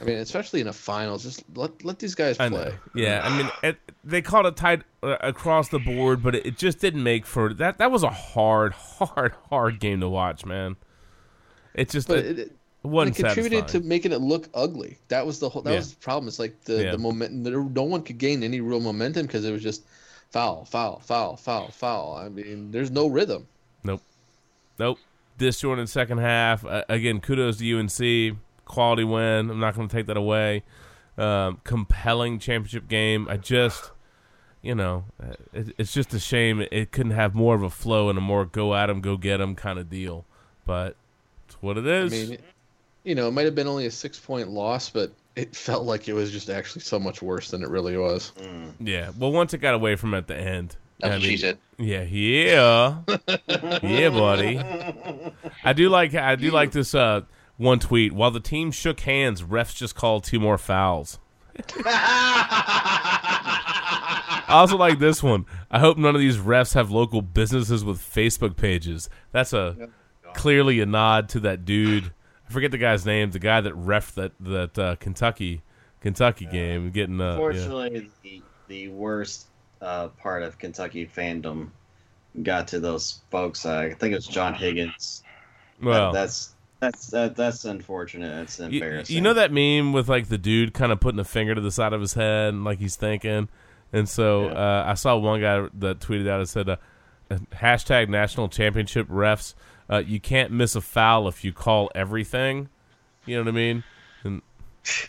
I 0.00 0.04
mean, 0.04 0.16
especially 0.16 0.62
in 0.62 0.68
a 0.68 0.72
finals, 0.72 1.22
just 1.22 1.44
let 1.54 1.84
let 1.84 1.98
these 1.98 2.14
guys 2.14 2.40
I 2.40 2.48
play. 2.48 2.64
know. 2.70 2.74
Yeah, 2.94 3.20
I 3.22 3.36
mean, 3.36 3.50
it, 3.62 3.76
they 4.02 4.22
called 4.22 4.46
it 4.46 4.56
tight 4.56 4.80
uh, 5.02 5.16
across 5.20 5.68
the 5.68 5.78
board, 5.78 6.22
but 6.22 6.34
it, 6.36 6.46
it 6.46 6.56
just 6.56 6.78
didn't 6.78 7.02
make 7.02 7.26
for 7.26 7.52
that. 7.52 7.76
That 7.76 7.90
was 7.90 8.02
a 8.02 8.08
hard, 8.08 8.72
hard, 8.98 9.34
hard 9.50 9.78
game 9.78 10.00
to 10.00 10.08
watch, 10.08 10.46
man. 10.46 10.76
It 11.74 11.88
just 11.88 12.08
But 12.08 12.18
it, 12.18 12.38
it, 12.38 12.52
wasn't 12.82 13.18
it 13.18 13.22
contributed 13.22 13.58
satisfying. 13.60 13.82
to 13.82 13.88
making 13.88 14.12
it 14.12 14.20
look 14.20 14.48
ugly. 14.54 14.98
That 15.08 15.26
was 15.26 15.38
the 15.38 15.48
whole. 15.48 15.62
That 15.62 15.70
Yeah. 15.72 15.76
was 15.78 15.90
the 15.94 16.00
problem. 16.00 16.28
It's 16.28 16.38
like 16.38 16.62
the 16.64 16.84
Yeah. 16.84 16.90
the 16.92 16.98
momentum. 16.98 17.72
No 17.72 17.82
one 17.84 18.02
could 18.02 18.18
gain 18.18 18.42
any 18.42 18.60
real 18.60 18.80
momentum 18.80 19.26
because 19.26 19.44
it 19.44 19.52
was 19.52 19.62
just 19.62 19.82
foul, 20.30 20.64
foul, 20.64 21.00
foul, 21.00 21.36
foul, 21.36 21.68
foul. 21.68 22.16
I 22.16 22.28
mean, 22.28 22.70
there's 22.72 22.90
no 22.90 23.06
rhythm. 23.06 23.46
Nope, 23.84 24.02
nope. 24.78 24.98
Disjointed 25.38 25.88
second 25.88 26.18
half. 26.18 26.64
Uh, 26.64 26.84
again, 26.88 27.20
kudos 27.20 27.58
to 27.58 27.64
UNC. 27.64 28.36
Quality 28.64 29.04
win. 29.04 29.50
I'm 29.50 29.60
not 29.60 29.74
going 29.74 29.88
to 29.88 29.94
take 29.94 30.06
that 30.06 30.16
away. 30.16 30.62
Um, 31.18 31.60
compelling 31.64 32.38
championship 32.38 32.88
game. 32.88 33.26
I 33.28 33.36
just, 33.36 33.90
you 34.62 34.74
know, 34.74 35.04
uh, 35.22 35.34
it, 35.52 35.74
it's 35.76 35.92
just 35.92 36.14
a 36.14 36.18
shame 36.18 36.60
it 36.70 36.90
couldn't 36.92 37.12
have 37.12 37.34
more 37.34 37.54
of 37.54 37.62
a 37.62 37.68
flow 37.70 38.08
and 38.08 38.16
a 38.16 38.20
more 38.20 38.46
go 38.46 38.74
at 38.74 38.84
at 38.84 38.90
'em, 38.90 39.00
go 39.00 39.16
get 39.16 39.22
get 39.38 39.40
'em 39.40 39.54
kind 39.54 39.78
of 39.78 39.90
deal. 39.90 40.24
But 40.64 40.96
it's 41.52 41.62
what 41.62 41.78
it 41.78 41.86
is. 41.86 42.12
I 42.12 42.16
is. 42.16 42.30
mean, 42.30 42.38
you 43.04 43.14
know, 43.14 43.28
it 43.28 43.32
might 43.32 43.44
have 43.44 43.54
been 43.54 43.66
only 43.66 43.86
a 43.86 43.90
six 43.90 44.18
point 44.18 44.48
loss, 44.48 44.90
but 44.90 45.12
it 45.36 45.54
felt 45.54 45.84
like 45.84 46.08
it 46.08 46.14
was 46.14 46.30
just 46.30 46.50
actually 46.50 46.82
so 46.82 46.98
much 46.98 47.22
worse 47.22 47.50
than 47.50 47.62
it 47.62 47.68
really 47.68 47.96
was. 47.96 48.32
Yeah. 48.80 49.10
Well, 49.18 49.32
once 49.32 49.54
it 49.54 49.58
got 49.58 49.74
away 49.74 49.96
from 49.96 50.14
at 50.14 50.26
the 50.26 50.36
end. 50.36 50.76
That's 51.00 51.12
I 51.12 51.16
what 51.16 51.22
she 51.22 51.28
mean, 51.30 51.38
said. 51.38 51.58
Yeah, 51.78 52.02
yeah, 52.02 52.98
yeah, 53.82 54.10
buddy. 54.10 54.60
I 55.64 55.72
do 55.72 55.88
like 55.88 56.14
I 56.14 56.36
do 56.36 56.52
like 56.52 56.70
this 56.70 56.94
uh, 56.94 57.22
one 57.56 57.80
tweet. 57.80 58.12
While 58.12 58.30
the 58.30 58.38
team 58.38 58.70
shook 58.70 59.00
hands, 59.00 59.42
refs 59.42 59.74
just 59.74 59.96
called 59.96 60.22
two 60.22 60.38
more 60.38 60.58
fouls. 60.58 61.18
I 61.84 62.84
also 64.48 64.76
like 64.76 65.00
this 65.00 65.24
one. 65.24 65.44
I 65.72 65.80
hope 65.80 65.98
none 65.98 66.14
of 66.14 66.20
these 66.20 66.36
refs 66.36 66.74
have 66.74 66.92
local 66.92 67.20
businesses 67.20 67.84
with 67.84 67.98
Facebook 67.98 68.56
pages. 68.56 69.10
That's 69.32 69.52
a 69.52 69.88
clearly 70.34 70.80
a 70.80 70.86
nod 70.86 71.28
to 71.30 71.40
that 71.40 71.64
dude. 71.64 72.12
I 72.48 72.52
forget 72.52 72.70
the 72.70 72.78
guy's 72.78 73.06
name. 73.06 73.30
The 73.30 73.38
guy 73.38 73.60
that 73.60 73.74
ref 73.74 74.14
that 74.14 74.32
that 74.40 74.78
uh, 74.78 74.96
Kentucky 74.96 75.62
Kentucky 76.00 76.46
game, 76.46 76.90
getting 76.90 77.20
uh, 77.20 77.24
yeah. 77.24 77.30
Unfortunately, 77.32 78.10
the, 78.22 78.42
the 78.68 78.88
worst 78.88 79.46
uh, 79.80 80.08
part 80.08 80.42
of 80.42 80.58
Kentucky 80.58 81.06
fandom 81.06 81.68
got 82.42 82.68
to 82.68 82.80
those 82.80 83.20
folks. 83.30 83.64
Uh, 83.66 83.78
I 83.78 83.94
think 83.94 84.12
it 84.12 84.16
was 84.16 84.26
John 84.26 84.54
Higgins. 84.54 85.22
That- 85.80 85.86
Well, 85.86 86.12
that's 86.12 86.54
that's 86.80 87.06
that, 87.08 87.36
that's 87.36 87.64
unfortunate. 87.64 88.28
That's 88.28 88.58
embarrassing. 88.60 89.14
you 89.14 89.22
know 89.22 89.34
that 89.34 89.52
meme 89.52 89.92
with 89.92 90.08
like 90.08 90.28
the 90.28 90.38
dude 90.38 90.74
kind 90.74 90.90
of 90.92 90.98
putting 91.00 91.20
a 91.20 91.24
finger 91.24 91.54
to 91.54 91.60
the 91.60 91.70
side 91.70 91.92
of 91.92 92.00
his 92.00 92.14
head 92.14 92.48
and 92.54 92.64
like 92.64 92.78
he's 92.80 92.96
thinking. 92.96 93.48
And 93.92 94.08
so 94.08 94.48
uh, 94.48 94.84
I 94.86 94.94
saw 94.94 95.16
one 95.16 95.40
guy 95.40 95.68
that 95.74 96.00
tweeted 96.00 96.28
out 96.28 96.40
and 96.40 96.48
said, 96.48 96.68
uh, 96.68 96.76
"Hashtag 97.54 98.08
National 98.08 98.48
Championship 98.48 99.06
refs. 99.08 99.54
Uh, 99.92 99.98
you 99.98 100.18
can't 100.18 100.50
miss 100.50 100.74
a 100.74 100.80
foul 100.80 101.28
if 101.28 101.44
you 101.44 101.52
call 101.52 101.90
everything. 101.94 102.70
You 103.26 103.36
know 103.36 103.42
what 103.42 103.48
I 103.48 103.52
mean? 103.52 103.84
And 104.24 104.40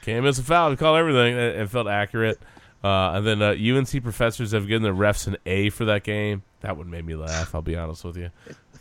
can't 0.02 0.26
miss 0.26 0.38
a 0.40 0.44
foul 0.44 0.68
if 0.68 0.72
you 0.74 0.78
call 0.86 0.98
everything. 0.98 1.36
It, 1.38 1.56
it 1.56 1.70
felt 1.70 1.88
accurate. 1.88 2.40
Uh, 2.84 3.14
and 3.14 3.26
then 3.26 3.42
uh, 3.42 3.52
UNC 3.52 4.04
professors 4.04 4.52
have 4.52 4.68
given 4.68 4.84
the 4.84 4.90
refs 4.90 5.26
an 5.26 5.38
A 5.46 5.70
for 5.70 5.86
that 5.86 6.04
game. 6.04 6.44
That 6.60 6.76
one 6.76 6.90
made 6.90 7.06
me 7.06 7.16
laugh. 7.16 7.56
I'll 7.56 7.62
be 7.62 7.78
honest 7.78 8.04
with 8.04 8.18
you. 8.18 8.30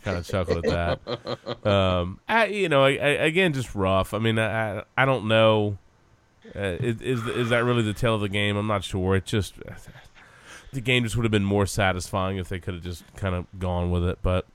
Kind 0.03 0.17
of 0.17 0.27
chuckled 0.27 0.65
at 0.65 0.99
that. 1.05 1.65
Um, 1.65 2.19
I, 2.27 2.47
you 2.47 2.67
know, 2.67 2.83
I, 2.83 2.89
I, 2.89 3.07
again, 3.23 3.53
just 3.53 3.73
rough. 3.73 4.13
I 4.13 4.19
mean, 4.19 4.37
I, 4.37 4.83
I- 4.97 5.05
don't 5.05 5.29
know. 5.29 5.77
Uh, 6.53 6.59
is, 6.81 7.01
is 7.01 7.25
is 7.27 7.49
that 7.49 7.63
really 7.63 7.83
the 7.83 7.93
tale 7.93 8.15
of 8.15 8.21
the 8.21 8.27
game? 8.27 8.57
I'm 8.57 8.67
not 8.67 8.83
sure. 8.83 9.15
It 9.15 9.23
just 9.23 9.53
the 10.73 10.81
game 10.81 11.03
just 11.03 11.15
would 11.15 11.23
have 11.23 11.31
been 11.31 11.45
more 11.45 11.65
satisfying 11.65 12.35
if 12.35 12.49
they 12.49 12.59
could 12.59 12.73
have 12.73 12.83
just 12.83 13.05
kind 13.15 13.33
of 13.33 13.45
gone 13.57 13.91
with 13.91 14.03
it. 14.03 14.19
But 14.21 14.45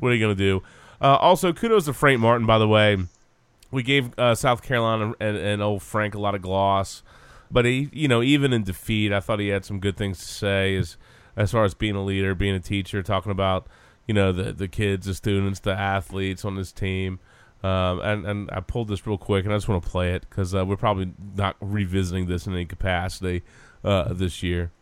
what 0.00 0.10
are 0.10 0.14
you 0.14 0.20
going 0.20 0.36
to 0.36 0.42
do? 0.42 0.62
Uh, 1.00 1.16
also, 1.16 1.52
kudos 1.52 1.86
to 1.86 1.92
Frank 1.92 2.20
Martin, 2.20 2.46
by 2.46 2.58
the 2.58 2.68
way. 2.68 2.98
We 3.70 3.82
gave 3.82 4.18
uh, 4.18 4.34
South 4.34 4.62
Carolina 4.62 5.14
and, 5.20 5.36
and 5.36 5.62
old 5.62 5.82
Frank 5.82 6.14
a 6.14 6.18
lot 6.18 6.34
of 6.34 6.42
gloss, 6.42 7.04
but 7.50 7.64
he, 7.64 7.88
you 7.92 8.08
know, 8.08 8.20
even 8.22 8.52
in 8.52 8.64
defeat, 8.64 9.12
I 9.12 9.20
thought 9.20 9.38
he 9.38 9.48
had 9.48 9.64
some 9.64 9.78
good 9.78 9.96
things 9.96 10.18
to 10.18 10.24
say 10.24 10.76
as 10.76 10.96
as 11.36 11.52
far 11.52 11.64
as 11.64 11.74
being 11.74 11.94
a 11.94 12.02
leader, 12.02 12.34
being 12.34 12.56
a 12.56 12.60
teacher, 12.60 13.02
talking 13.02 13.30
about 13.30 13.68
you 14.08 14.14
know 14.14 14.32
the 14.32 14.52
the 14.52 14.66
kids, 14.66 15.06
the 15.06 15.14
students, 15.14 15.60
the 15.60 15.72
athletes 15.72 16.44
on 16.44 16.56
his 16.56 16.72
team. 16.72 17.20
Um, 17.62 18.00
and 18.00 18.26
and 18.26 18.50
I 18.50 18.60
pulled 18.60 18.88
this 18.88 19.06
real 19.06 19.18
quick, 19.18 19.44
and 19.44 19.54
I 19.54 19.56
just 19.56 19.68
want 19.68 19.84
to 19.84 19.88
play 19.88 20.14
it 20.14 20.26
because 20.28 20.54
uh, 20.54 20.66
we're 20.66 20.76
probably 20.76 21.12
not 21.36 21.56
revisiting 21.60 22.26
this 22.26 22.46
in 22.46 22.54
any 22.54 22.64
capacity 22.64 23.42
uh, 23.84 24.12
this 24.12 24.42
year. 24.42 24.72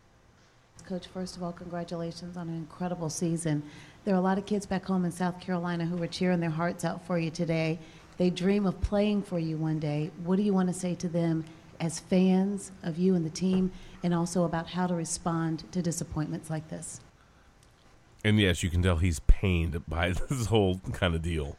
Coach, 0.87 1.05
first 1.07 1.37
of 1.37 1.43
all, 1.43 1.51
congratulations 1.51 2.35
on 2.35 2.49
an 2.49 2.55
incredible 2.55 3.11
season. 3.11 3.61
There 4.09 4.15
are 4.15 4.17
a 4.17 4.23
lot 4.23 4.39
of 4.39 4.47
kids 4.47 4.65
back 4.65 4.85
home 4.85 5.05
in 5.05 5.11
South 5.11 5.39
Carolina 5.39 5.85
who 5.85 6.01
are 6.01 6.07
cheering 6.07 6.39
their 6.39 6.49
hearts 6.49 6.83
out 6.83 7.05
for 7.05 7.19
you 7.19 7.29
today. 7.29 7.77
They 8.17 8.31
dream 8.31 8.65
of 8.65 8.81
playing 8.81 9.21
for 9.21 9.37
you 9.37 9.55
one 9.55 9.77
day. 9.77 10.09
What 10.23 10.37
do 10.37 10.41
you 10.41 10.51
want 10.51 10.67
to 10.67 10.73
say 10.73 10.95
to 10.95 11.07
them 11.07 11.45
as 11.79 11.99
fans 11.99 12.71
of 12.81 12.97
you 12.97 13.13
and 13.13 13.23
the 13.23 13.29
team, 13.29 13.71
and 14.01 14.11
also 14.11 14.45
about 14.45 14.65
how 14.65 14.87
to 14.87 14.95
respond 14.95 15.71
to 15.73 15.83
disappointments 15.83 16.49
like 16.49 16.69
this? 16.69 17.01
And 18.23 18.39
yes, 18.39 18.63
you 18.63 18.71
can 18.71 18.81
tell 18.81 18.95
he's 18.95 19.19
pained 19.19 19.79
by 19.87 20.09
this 20.27 20.47
whole 20.47 20.81
kind 20.91 21.13
of 21.13 21.21
deal. 21.21 21.55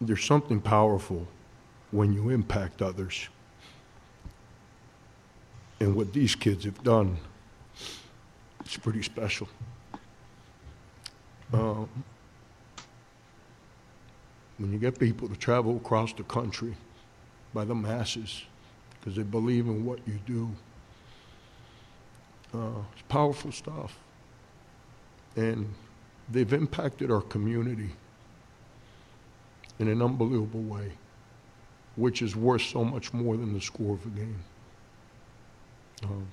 There's 0.00 0.24
something 0.24 0.60
powerful 0.60 1.26
when 1.90 2.12
you 2.12 2.28
impact 2.28 2.80
others. 2.80 3.28
And 5.80 5.96
what 5.96 6.12
these 6.12 6.36
kids 6.36 6.64
have 6.64 6.80
done, 6.84 7.16
it's 8.60 8.76
pretty 8.76 9.02
special. 9.02 9.48
Um, 11.52 11.88
when 14.58 14.72
you 14.72 14.78
get 14.78 14.98
people 14.98 15.28
to 15.28 15.36
travel 15.36 15.76
across 15.76 16.12
the 16.12 16.22
country 16.22 16.74
by 17.52 17.64
the 17.64 17.74
masses 17.74 18.44
because 18.98 19.16
they 19.16 19.22
believe 19.22 19.66
in 19.66 19.84
what 19.84 19.98
you 20.06 20.18
do, 20.26 20.50
uh, 22.54 22.80
it's 22.92 23.02
powerful 23.08 23.50
stuff. 23.50 23.98
And 25.36 25.72
they've 26.30 26.52
impacted 26.52 27.10
our 27.10 27.22
community 27.22 27.90
in 29.78 29.88
an 29.88 30.00
unbelievable 30.00 30.60
way, 30.60 30.92
which 31.96 32.22
is 32.22 32.36
worth 32.36 32.62
so 32.62 32.84
much 32.84 33.12
more 33.12 33.36
than 33.36 33.52
the 33.52 33.60
score 33.60 33.94
of 33.94 34.06
a 34.06 34.10
game. 34.10 34.38
Um, 36.04 36.26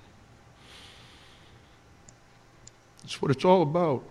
it's 3.04 3.22
what 3.22 3.32
it's 3.32 3.46
all 3.46 3.64
about. 3.64 4.04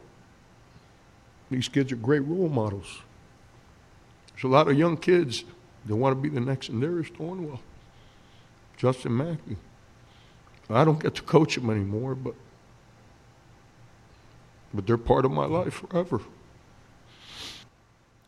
These 1.50 1.68
kids 1.68 1.92
are 1.92 1.96
great 1.96 2.20
role 2.20 2.48
models. 2.48 3.00
There's 4.32 4.44
a 4.44 4.48
lot 4.48 4.68
of 4.68 4.78
young 4.78 4.96
kids 4.96 5.44
that 5.86 5.96
want 5.96 6.16
to 6.16 6.20
be 6.20 6.28
the 6.28 6.40
next 6.40 6.70
Sindarius 6.70 7.10
Thornwell, 7.16 7.60
Justin 8.76 9.12
McKie. 9.12 9.56
I 10.70 10.84
don't 10.84 11.02
get 11.02 11.14
to 11.14 11.22
coach 11.22 11.54
them 11.54 11.70
anymore, 11.70 12.14
but 12.14 12.34
but 14.74 14.86
they're 14.86 14.98
part 14.98 15.24
of 15.24 15.30
my 15.30 15.46
life 15.46 15.74
forever. 15.74 16.20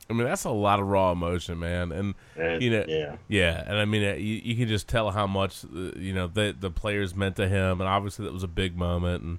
I 0.09 0.13
mean, 0.13 0.25
that's 0.25 0.45
a 0.45 0.51
lot 0.51 0.81
of 0.81 0.87
raw 0.89 1.13
emotion, 1.13 1.61
man, 1.61 1.93
and 1.93 2.15
It- 2.37 2.63
you 2.63 2.71
know, 2.71 2.85
yeah. 2.89 3.17
yeah, 3.29 3.63
and 3.67 3.77
I 3.77 3.85
mean, 3.85 4.03
uh, 4.03 4.15
you, 4.15 4.41
you 4.43 4.57
can 4.57 4.67
just 4.67 4.89
tell 4.89 5.11
how 5.13 5.27
much 5.27 5.65
uh, 5.65 5.93
you 5.97 6.13
know 6.13 6.27
the 6.27 6.57
the 6.59 6.71
players 6.71 7.15
meant 7.15 7.37
to 7.37 7.47
him, 7.47 7.81
and 7.81 7.89
obviously 7.89 8.25
that 8.25 8.33
was 8.33 8.43
a 8.43 8.49
big 8.49 8.77
moment, 8.77 9.23
and 9.23 9.39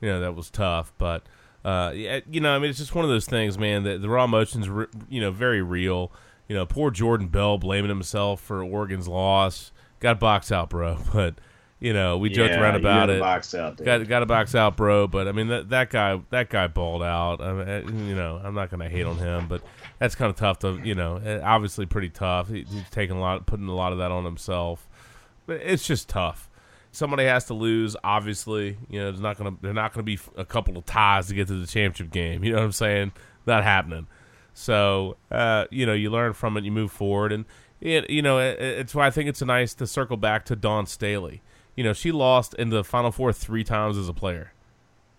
you 0.00 0.08
know 0.08 0.18
that 0.20 0.34
was 0.34 0.50
tough, 0.50 0.92
but 0.98 1.22
uh, 1.64 1.92
you 2.30 2.40
know, 2.40 2.54
I 2.54 2.58
mean, 2.58 2.70
it's 2.70 2.78
just 2.78 2.94
one 2.94 3.04
of 3.04 3.10
those 3.10 3.26
things, 3.26 3.58
man. 3.58 3.82
That 3.84 4.00
the 4.02 4.08
raw 4.08 4.24
emotions, 4.24 4.68
re- 4.68 4.86
you 5.08 5.20
know, 5.20 5.30
very 5.30 5.62
real. 5.62 6.10
You 6.48 6.56
know, 6.56 6.66
poor 6.66 6.90
Jordan 6.90 7.28
Bell 7.28 7.58
blaming 7.58 7.88
himself 7.90 8.40
for 8.40 8.62
Oregon's 8.64 9.06
loss. 9.08 9.70
Got 10.00 10.18
box 10.18 10.50
out, 10.52 10.70
bro, 10.70 10.98
but. 11.12 11.34
You 11.82 11.94
know, 11.94 12.18
we 12.18 12.28
joked 12.28 12.52
around 12.52 12.74
about 12.76 13.08
it. 13.08 13.20
box 13.20 13.54
out, 13.54 13.78
dude. 13.78 13.86
got 13.86 14.06
got 14.06 14.18
to 14.20 14.26
box 14.26 14.54
out, 14.54 14.76
bro. 14.76 15.06
But 15.06 15.26
I 15.26 15.32
mean, 15.32 15.48
that 15.48 15.70
that 15.70 15.88
guy 15.88 16.20
that 16.28 16.50
guy 16.50 16.66
balled 16.66 17.02
out. 17.02 17.40
I 17.40 17.52
mean, 17.54 17.68
uh, 17.68 18.06
you 18.06 18.14
know, 18.14 18.38
I'm 18.44 18.52
not 18.54 18.68
going 18.68 18.80
to 18.80 18.88
hate 18.90 19.06
on 19.06 19.16
him, 19.16 19.48
but 19.48 19.62
that's 19.98 20.14
kind 20.14 20.28
of 20.28 20.36
tough 20.36 20.58
to 20.58 20.78
you 20.84 20.94
know. 20.94 21.16
uh, 21.16 21.40
Obviously, 21.42 21.86
pretty 21.86 22.10
tough. 22.10 22.48
He, 22.48 22.64
he's 22.70 22.84
taking 22.90 23.16
a 23.16 23.20
lot, 23.20 23.46
putting 23.46 23.66
a 23.66 23.74
lot 23.74 23.92
of 23.92 23.98
that 23.98 24.10
on 24.10 24.26
himself. 24.26 24.90
But 25.46 25.62
it's 25.62 25.86
just 25.86 26.06
tough. 26.10 26.49
Somebody 26.92 27.24
has 27.24 27.44
to 27.46 27.54
lose. 27.54 27.96
Obviously, 28.02 28.76
you 28.88 28.98
know, 28.98 29.06
there's 29.10 29.20
not 29.20 29.38
gonna 29.38 29.56
they're 29.60 29.72
not 29.72 29.92
gonna 29.92 30.04
be 30.04 30.18
a 30.36 30.44
couple 30.44 30.76
of 30.76 30.84
ties 30.86 31.28
to 31.28 31.34
get 31.34 31.46
to 31.48 31.54
the 31.58 31.66
championship 31.66 32.12
game. 32.12 32.42
You 32.44 32.52
know 32.52 32.58
what 32.58 32.64
I'm 32.64 32.72
saying? 32.72 33.12
Not 33.46 33.62
happening. 33.62 34.06
So 34.54 35.16
uh, 35.30 35.66
you 35.70 35.86
know, 35.86 35.94
you 35.94 36.10
learn 36.10 36.32
from 36.32 36.56
it, 36.56 36.64
you 36.64 36.72
move 36.72 36.90
forward, 36.90 37.32
and 37.32 37.44
it, 37.80 38.10
you 38.10 38.22
know, 38.22 38.38
it, 38.38 38.60
it's 38.60 38.94
why 38.94 39.06
I 39.06 39.10
think 39.10 39.28
it's 39.28 39.40
nice 39.42 39.74
to 39.74 39.86
circle 39.86 40.16
back 40.16 40.44
to 40.46 40.56
Dawn 40.56 40.86
Staley. 40.86 41.42
You 41.76 41.84
know, 41.84 41.92
she 41.92 42.12
lost 42.12 42.54
in 42.54 42.70
the 42.70 42.82
Final 42.84 43.12
Four 43.12 43.32
three 43.32 43.64
times 43.64 43.96
as 43.96 44.08
a 44.08 44.12
player. 44.12 44.52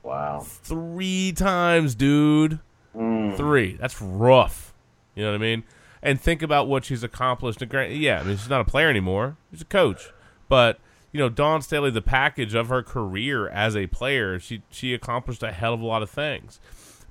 Wow. 0.03 0.41
Three 0.43 1.31
times, 1.31 1.95
dude. 1.95 2.59
Three. 2.93 3.77
That's 3.79 4.01
rough. 4.01 4.73
You 5.15 5.23
know 5.23 5.31
what 5.31 5.35
I 5.35 5.39
mean? 5.41 5.63
And 6.01 6.19
think 6.19 6.41
about 6.41 6.67
what 6.67 6.85
she's 6.85 7.03
accomplished. 7.03 7.61
Yeah, 7.61 8.19
I 8.19 8.23
mean, 8.23 8.37
she's 8.37 8.49
not 8.49 8.61
a 8.61 8.65
player 8.65 8.89
anymore. 8.89 9.37
She's 9.51 9.61
a 9.61 9.65
coach. 9.65 10.09
But, 10.49 10.79
you 11.11 11.19
know, 11.19 11.29
Dawn 11.29 11.61
Staley, 11.61 11.91
the 11.91 12.01
package 12.01 12.55
of 12.55 12.69
her 12.69 12.81
career 12.83 13.47
as 13.49 13.75
a 13.75 13.87
player, 13.87 14.39
she 14.39 14.63
she 14.69 14.93
accomplished 14.93 15.43
a 15.43 15.51
hell 15.51 15.73
of 15.73 15.81
a 15.81 15.85
lot 15.85 16.01
of 16.01 16.09
things. 16.09 16.59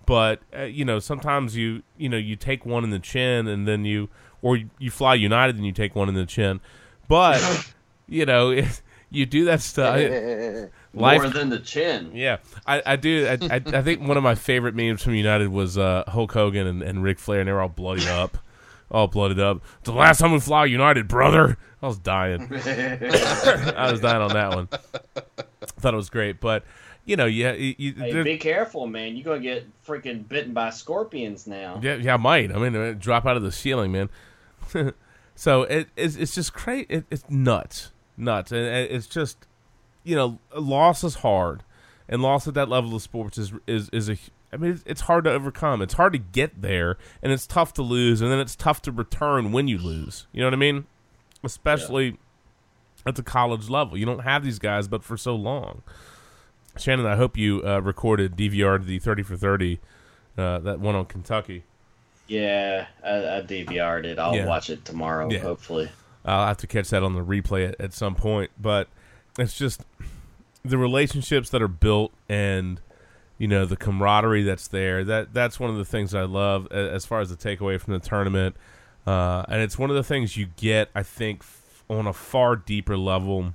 But, 0.06 0.40
uh, 0.56 0.62
you 0.62 0.84
know, 0.84 0.98
sometimes 0.98 1.56
you, 1.56 1.82
you 1.96 2.08
know, 2.08 2.16
you 2.16 2.34
take 2.34 2.66
one 2.66 2.82
in 2.82 2.90
the 2.90 2.98
chin 2.98 3.46
and 3.46 3.68
then 3.68 3.84
you, 3.84 4.08
or 4.42 4.56
you, 4.56 4.68
you 4.78 4.90
fly 4.90 5.14
United 5.14 5.54
and 5.54 5.64
you 5.64 5.70
take 5.70 5.94
one 5.94 6.08
in 6.08 6.16
the 6.16 6.26
chin. 6.26 6.60
But, 7.06 7.72
you 8.08 8.26
know, 8.26 8.50
if 8.50 8.82
you 9.10 9.26
do 9.26 9.44
that 9.44 9.60
stuff. 9.60 9.96
Eh, 9.96 10.00
eh, 10.00 10.62
eh, 10.62 10.66
More 10.92 11.28
than 11.28 11.50
the 11.50 11.60
chin. 11.60 12.10
Yeah, 12.12 12.38
I, 12.66 12.82
I 12.84 12.96
do. 12.96 13.26
I, 13.26 13.54
I, 13.54 13.62
I 13.66 13.82
think 13.82 14.00
one 14.02 14.16
of 14.16 14.22
my 14.22 14.34
favorite 14.34 14.74
memes 14.74 15.02
from 15.02 15.14
United 15.14 15.48
was 15.48 15.78
uh, 15.78 16.04
Hulk 16.08 16.32
Hogan 16.32 16.66
and, 16.66 16.82
and 16.82 17.02
Ric 17.02 17.18
Flair, 17.18 17.40
and 17.40 17.48
they 17.48 17.52
were 17.52 17.60
all 17.60 17.68
bloodied 17.68 18.08
up, 18.08 18.38
all 18.90 19.06
blooded 19.08 19.38
up. 19.40 19.62
It's 19.78 19.86
the 19.86 19.92
last 19.92 20.18
time 20.20 20.32
we 20.32 20.40
fly 20.40 20.64
United, 20.66 21.08
brother. 21.08 21.56
I 21.82 21.86
was 21.86 21.98
dying. 21.98 22.42
I 22.52 23.88
was 23.90 24.00
dying 24.00 24.22
on 24.22 24.32
that 24.34 24.54
one. 24.54 24.68
Thought 25.78 25.94
it 25.94 25.96
was 25.96 26.10
great, 26.10 26.40
but 26.40 26.64
you 27.04 27.16
know, 27.16 27.26
yeah, 27.26 27.52
you, 27.52 27.74
you, 27.78 27.94
Hey, 27.94 28.22
be 28.22 28.36
careful, 28.38 28.86
man. 28.86 29.16
You're 29.16 29.24
gonna 29.24 29.40
get 29.40 29.66
freaking 29.86 30.28
bitten 30.28 30.52
by 30.52 30.70
scorpions 30.70 31.46
now. 31.46 31.80
yeah, 31.82 31.94
yeah, 31.96 32.14
I 32.14 32.16
might. 32.18 32.52
I 32.54 32.58
mean, 32.58 32.76
uh, 32.76 32.94
drop 32.98 33.24
out 33.26 33.36
of 33.36 33.42
the 33.42 33.52
ceiling, 33.52 33.92
man. 33.92 34.10
So 35.36 35.62
it, 35.62 35.88
it's 35.96 36.16
it's 36.16 36.34
just 36.34 36.52
crazy. 36.52 36.84
It, 36.90 37.04
it's 37.10 37.24
nuts, 37.30 37.92
nuts, 38.18 38.52
and 38.52 38.60
it- 38.60 38.90
it's 38.90 39.06
just 39.06 39.46
you 40.04 40.14
know, 40.14 40.38
loss 40.54 41.02
is 41.02 41.14
hard, 41.16 41.62
and 42.10 42.20
loss 42.20 42.46
at 42.46 42.52
that 42.54 42.68
level 42.68 42.94
of 42.94 43.00
sports 43.00 43.38
is 43.38 43.52
is 43.66 43.88
is 43.90 44.10
a. 44.10 44.18
I 44.52 44.56
mean, 44.56 44.72
it's, 44.72 44.82
it's 44.86 45.00
hard 45.02 45.24
to 45.24 45.30
overcome. 45.32 45.80
It's 45.82 45.94
hard 45.94 46.12
to 46.12 46.18
get 46.18 46.60
there, 46.62 46.96
and 47.22 47.32
it's 47.32 47.46
tough 47.46 47.72
to 47.74 47.82
lose, 47.82 48.20
and 48.20 48.30
then 48.30 48.40
it's 48.40 48.56
tough 48.56 48.82
to 48.82 48.92
return 48.92 49.52
when 49.52 49.68
you 49.68 49.78
lose. 49.78 50.26
You 50.32 50.40
know 50.40 50.46
what 50.46 50.54
I 50.54 50.58
mean? 50.58 50.86
Especially 51.44 52.16
at 53.06 53.14
the 53.14 53.22
college 53.22 53.68
level, 53.70 53.96
you 53.96 54.04
don't 54.04 54.20
have 54.20 54.44
these 54.44 54.58
guys, 54.58 54.88
but 54.88 55.02
for 55.04 55.16
so 55.16 55.34
long. 55.34 55.82
Shannon, 56.76 57.06
I 57.06 57.16
hope 57.16 57.36
you 57.36 57.62
uh, 57.66 57.80
recorded 57.80 58.36
DVR 58.36 58.84
the 58.84 58.98
thirty 58.98 59.22
for 59.22 59.36
thirty, 59.36 59.80
uh, 60.36 60.58
that 60.60 60.80
one 60.80 60.94
on 60.94 61.06
Kentucky. 61.06 61.64
Yeah, 62.28 62.86
I, 63.04 63.38
I 63.38 63.42
DVR'd 63.42 64.04
it. 64.06 64.18
I'll 64.18 64.36
Yeah. 64.36 64.46
watch 64.46 64.70
it 64.70 64.84
tomorrow, 64.84 65.28
Yeah. 65.30 65.40
hopefully. 65.40 65.90
I'll 66.24 66.46
have 66.46 66.58
to 66.58 66.66
catch 66.66 66.90
that 66.90 67.02
on 67.02 67.14
the 67.14 67.24
replay 67.24 67.68
at, 67.70 67.80
at 67.80 67.92
some 67.92 68.14
point. 68.14 68.50
But 68.60 68.86
it's 69.38 69.56
just 69.56 69.84
the 70.64 70.78
relationships 70.78 71.50
that 71.50 71.60
are 71.62 71.68
built 71.68 72.12
and 72.28 72.80
you 73.40 73.48
know 73.48 73.64
the 73.64 73.76
camaraderie 73.76 74.42
that's 74.42 74.68
there. 74.68 75.02
That 75.02 75.32
that's 75.32 75.58
one 75.58 75.70
of 75.70 75.76
the 75.78 75.84
things 75.84 76.14
I 76.14 76.24
love 76.24 76.70
as 76.70 77.06
far 77.06 77.20
as 77.20 77.34
the 77.34 77.36
takeaway 77.36 77.80
from 77.80 77.94
the 77.94 77.98
tournament. 77.98 78.54
Uh, 79.06 79.44
and 79.48 79.62
it's 79.62 79.78
one 79.78 79.88
of 79.88 79.96
the 79.96 80.04
things 80.04 80.36
you 80.36 80.48
get, 80.56 80.90
I 80.94 81.02
think, 81.02 81.40
f- 81.40 81.82
on 81.88 82.06
a 82.06 82.12
far 82.12 82.54
deeper 82.54 82.98
level 82.98 83.54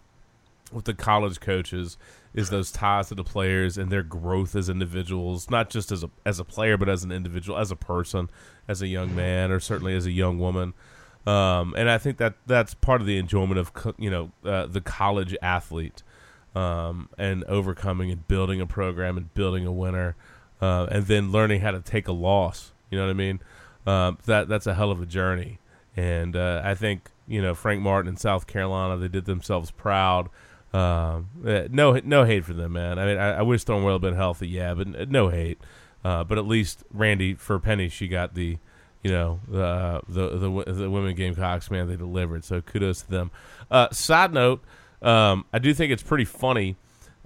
with 0.73 0.85
the 0.85 0.95
college 0.95 1.39
coaches 1.39 1.99
is 2.33 2.49
those 2.49 2.71
ties 2.71 3.09
to 3.09 3.15
the 3.15 3.23
players 3.23 3.77
and 3.77 3.91
their 3.91 4.01
growth 4.01 4.55
as 4.55 4.69
individuals, 4.69 5.51
not 5.51 5.69
just 5.69 5.91
as 5.91 6.03
a 6.03 6.09
as 6.25 6.39
a 6.39 6.43
player, 6.43 6.77
but 6.77 6.89
as 6.89 7.03
an 7.03 7.11
individual, 7.11 7.59
as 7.59 7.69
a 7.69 7.75
person, 7.75 8.27
as 8.67 8.81
a 8.81 8.87
young 8.87 9.15
man, 9.15 9.51
or 9.51 9.59
certainly 9.59 9.95
as 9.95 10.07
a 10.07 10.11
young 10.11 10.39
woman. 10.39 10.73
Um, 11.27 11.75
and 11.77 11.91
I 11.91 11.99
think 11.99 12.17
that 12.17 12.33
that's 12.47 12.73
part 12.73 13.01
of 13.01 13.07
the 13.07 13.19
enjoyment 13.19 13.59
of 13.59 13.73
co- 13.73 13.93
you 13.99 14.09
know 14.09 14.31
uh, 14.43 14.65
the 14.65 14.81
college 14.81 15.37
athlete 15.43 16.01
um, 16.55 17.09
and 17.17 17.43
overcoming 17.45 18.11
and 18.11 18.27
building 18.27 18.61
a 18.61 18.65
program 18.65 19.17
and 19.17 19.33
building 19.33 19.65
a 19.65 19.71
winner, 19.71 20.15
uh, 20.61 20.87
and 20.89 21.05
then 21.05 21.31
learning 21.31 21.61
how 21.61 21.71
to 21.71 21.81
take 21.81 22.07
a 22.07 22.13
loss. 22.13 22.71
You 22.89 22.97
know 22.97 23.05
what 23.05 23.11
I 23.11 23.13
mean? 23.13 23.39
Um, 23.85 24.17
that 24.25 24.47
that's 24.47 24.65
a 24.65 24.73
hell 24.73 24.91
of 24.91 25.01
a 25.01 25.05
journey, 25.05 25.59
and 25.95 26.35
uh, 26.35 26.61
I 26.63 26.75
think 26.75 27.11
you 27.27 27.41
know 27.41 27.53
Frank 27.53 27.81
Martin 27.81 28.09
in 28.09 28.17
South 28.17 28.47
Carolina 28.47 28.97
they 28.97 29.07
did 29.07 29.25
themselves 29.25 29.71
proud. 29.71 30.29
Um, 30.73 31.29
eh, 31.45 31.67
no 31.69 31.99
no 32.03 32.23
hate 32.25 32.45
for 32.45 32.53
them, 32.53 32.73
man. 32.73 32.99
I 32.99 33.05
mean, 33.05 33.17
I, 33.17 33.39
I 33.39 33.41
wish 33.43 33.63
Thornwell 33.63 33.93
had 33.93 34.01
been 34.01 34.15
healthy, 34.15 34.47
yeah, 34.47 34.73
but 34.73 35.09
no 35.09 35.29
hate. 35.29 35.59
Uh, 36.03 36.23
but 36.23 36.37
at 36.37 36.45
least 36.45 36.83
Randy 36.91 37.33
for 37.33 37.59
Penny, 37.59 37.89
she 37.89 38.07
got 38.07 38.35
the 38.35 38.57
you 39.03 39.11
know 39.11 39.39
the 39.47 40.01
the 40.07 40.29
the, 40.29 40.49
w- 40.49 40.65
the 40.65 40.89
women 40.89 41.15
Gamecocks, 41.15 41.69
man. 41.69 41.87
They 41.87 41.95
delivered, 41.95 42.43
so 42.43 42.61
kudos 42.61 43.03
to 43.03 43.09
them. 43.09 43.31
Uh, 43.69 43.89
side 43.91 44.33
note, 44.33 44.63
um, 45.05 45.45
I 45.53 45.59
do 45.59 45.73
think 45.73 45.91
it's 45.91 46.03
pretty 46.03 46.25
funny. 46.25 46.75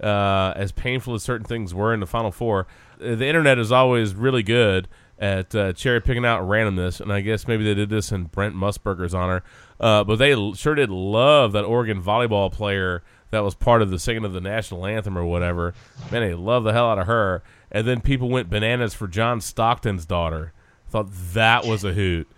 Uh, 0.02 0.54
as 0.56 0.72
painful 0.72 1.12
as 1.12 1.22
certain 1.22 1.44
things 1.44 1.74
were 1.74 1.92
in 1.92 2.00
the 2.00 2.06
Final 2.06 2.32
Four, 2.32 2.66
uh, 3.02 3.16
the 3.16 3.26
internet 3.26 3.58
is 3.58 3.70
always 3.70 4.14
really 4.14 4.42
good 4.42 4.88
at 5.18 5.54
uh, 5.54 5.74
cherry 5.74 6.00
picking 6.00 6.24
out 6.24 6.40
randomness, 6.42 7.02
and 7.02 7.12
I 7.12 7.20
guess 7.20 7.46
maybe 7.46 7.64
they 7.64 7.74
did 7.74 7.90
this 7.90 8.10
in 8.10 8.24
Brent 8.24 8.54
Musburger's 8.54 9.12
honor. 9.12 9.42
Uh, 9.78 10.02
but 10.02 10.16
they 10.16 10.34
sure 10.54 10.74
did 10.74 10.88
love 10.88 11.52
that 11.52 11.64
Oregon 11.64 12.02
volleyball 12.02 12.50
player 12.50 13.02
that 13.30 13.44
was 13.44 13.54
part 13.54 13.82
of 13.82 13.90
the 13.90 13.98
singing 13.98 14.24
of 14.24 14.32
the 14.32 14.40
national 14.40 14.86
anthem 14.86 15.16
or 15.16 15.24
whatever. 15.24 15.74
Man, 16.10 16.22
they 16.22 16.34
love 16.34 16.64
the 16.64 16.72
hell 16.72 16.90
out 16.90 16.98
of 16.98 17.06
her. 17.06 17.42
And 17.70 17.86
then 17.86 18.00
people 18.00 18.28
went 18.28 18.50
bananas 18.50 18.94
for 18.94 19.06
John 19.06 19.40
Stockton's 19.40 20.04
daughter. 20.04 20.52
Thought 20.88 21.08
that 21.34 21.64
was 21.64 21.84
a 21.84 21.92
hoot. 21.92 22.28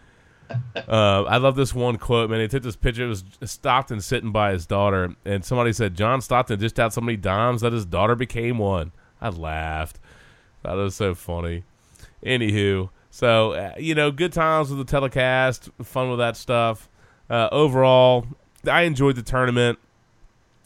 Uh, 0.76 1.22
I 1.24 1.36
love 1.38 1.56
this 1.56 1.74
one 1.74 1.96
quote, 1.96 2.30
man. 2.30 2.40
He 2.40 2.48
took 2.48 2.62
this 2.62 2.76
picture. 2.76 3.04
It 3.04 3.08
was 3.08 3.24
Stockton 3.44 4.00
sitting 4.00 4.32
by 4.32 4.52
his 4.52 4.66
daughter, 4.66 5.14
and 5.24 5.44
somebody 5.44 5.72
said, 5.72 5.94
John 5.94 6.20
Stockton 6.20 6.58
just 6.60 6.76
had 6.76 6.92
so 6.92 7.00
many 7.00 7.16
dimes 7.16 7.60
that 7.62 7.72
his 7.72 7.84
daughter 7.84 8.14
became 8.14 8.58
one. 8.58 8.92
I 9.20 9.28
laughed. 9.28 9.98
That 10.62 10.74
was 10.74 10.94
so 10.94 11.14
funny. 11.14 11.64
Anywho, 12.24 12.90
so, 13.10 13.52
uh, 13.52 13.74
you 13.78 13.94
know, 13.94 14.10
good 14.10 14.32
times 14.32 14.70
with 14.70 14.78
the 14.78 14.84
telecast, 14.84 15.70
fun 15.82 16.08
with 16.08 16.18
that 16.18 16.36
stuff. 16.36 16.88
Uh, 17.28 17.48
overall, 17.52 18.26
I 18.70 18.82
enjoyed 18.82 19.16
the 19.16 19.22
tournament. 19.22 19.78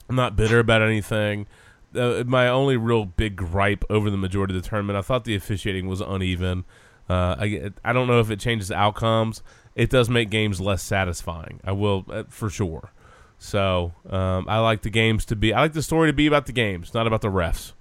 I'm 0.09 0.17
not 0.17 0.37
bitter 0.37 0.59
about 0.59 0.83
anything. 0.83 1.47
Uh, 1.95 2.25
my 2.27 2.49
only 2.49 2.77
real 2.77 3.05
big 3.05 3.37
gripe 3.37 3.85
over 3.89 4.11
the 4.11 4.17
majority 4.17 4.55
of 4.57 4.63
the 4.63 4.69
tournament, 4.69 4.99
I 4.99 5.03
thought 5.03 5.25
the 5.25 5.35
officiating 5.35 5.89
was 5.89 6.01
uneven. 6.01 6.65
Uh, 7.09 7.37
I, 7.39 7.71
I 7.85 7.93
don't 7.93 8.07
know 8.07 8.21
if 8.21 8.31
it 8.31 8.41
changes 8.41 8.71
outcomes. 8.71 9.43
It 9.77 9.91
does 9.91 10.11
make 10.11 10.31
games 10.31 10.61
less 10.61 10.83
satisfying. 10.83 11.61
I 11.63 11.73
will 11.73 12.05
uh, 12.11 12.25
for 12.29 12.51
sure. 12.51 12.91
So 13.39 13.93
um, 14.09 14.47
I 14.49 14.59
like 14.59 14.83
the 14.83 14.91
games 14.91 15.25
to 15.27 15.37
be. 15.37 15.53
I 15.53 15.61
like 15.61 15.75
the 15.75 15.83
story 15.83 16.09
to 16.09 16.13
be 16.15 16.27
about 16.27 16.47
the 16.47 16.53
games, 16.53 16.95
not 16.95 17.07
about 17.07 17.21
the 17.21 17.29
refs. 17.29 17.73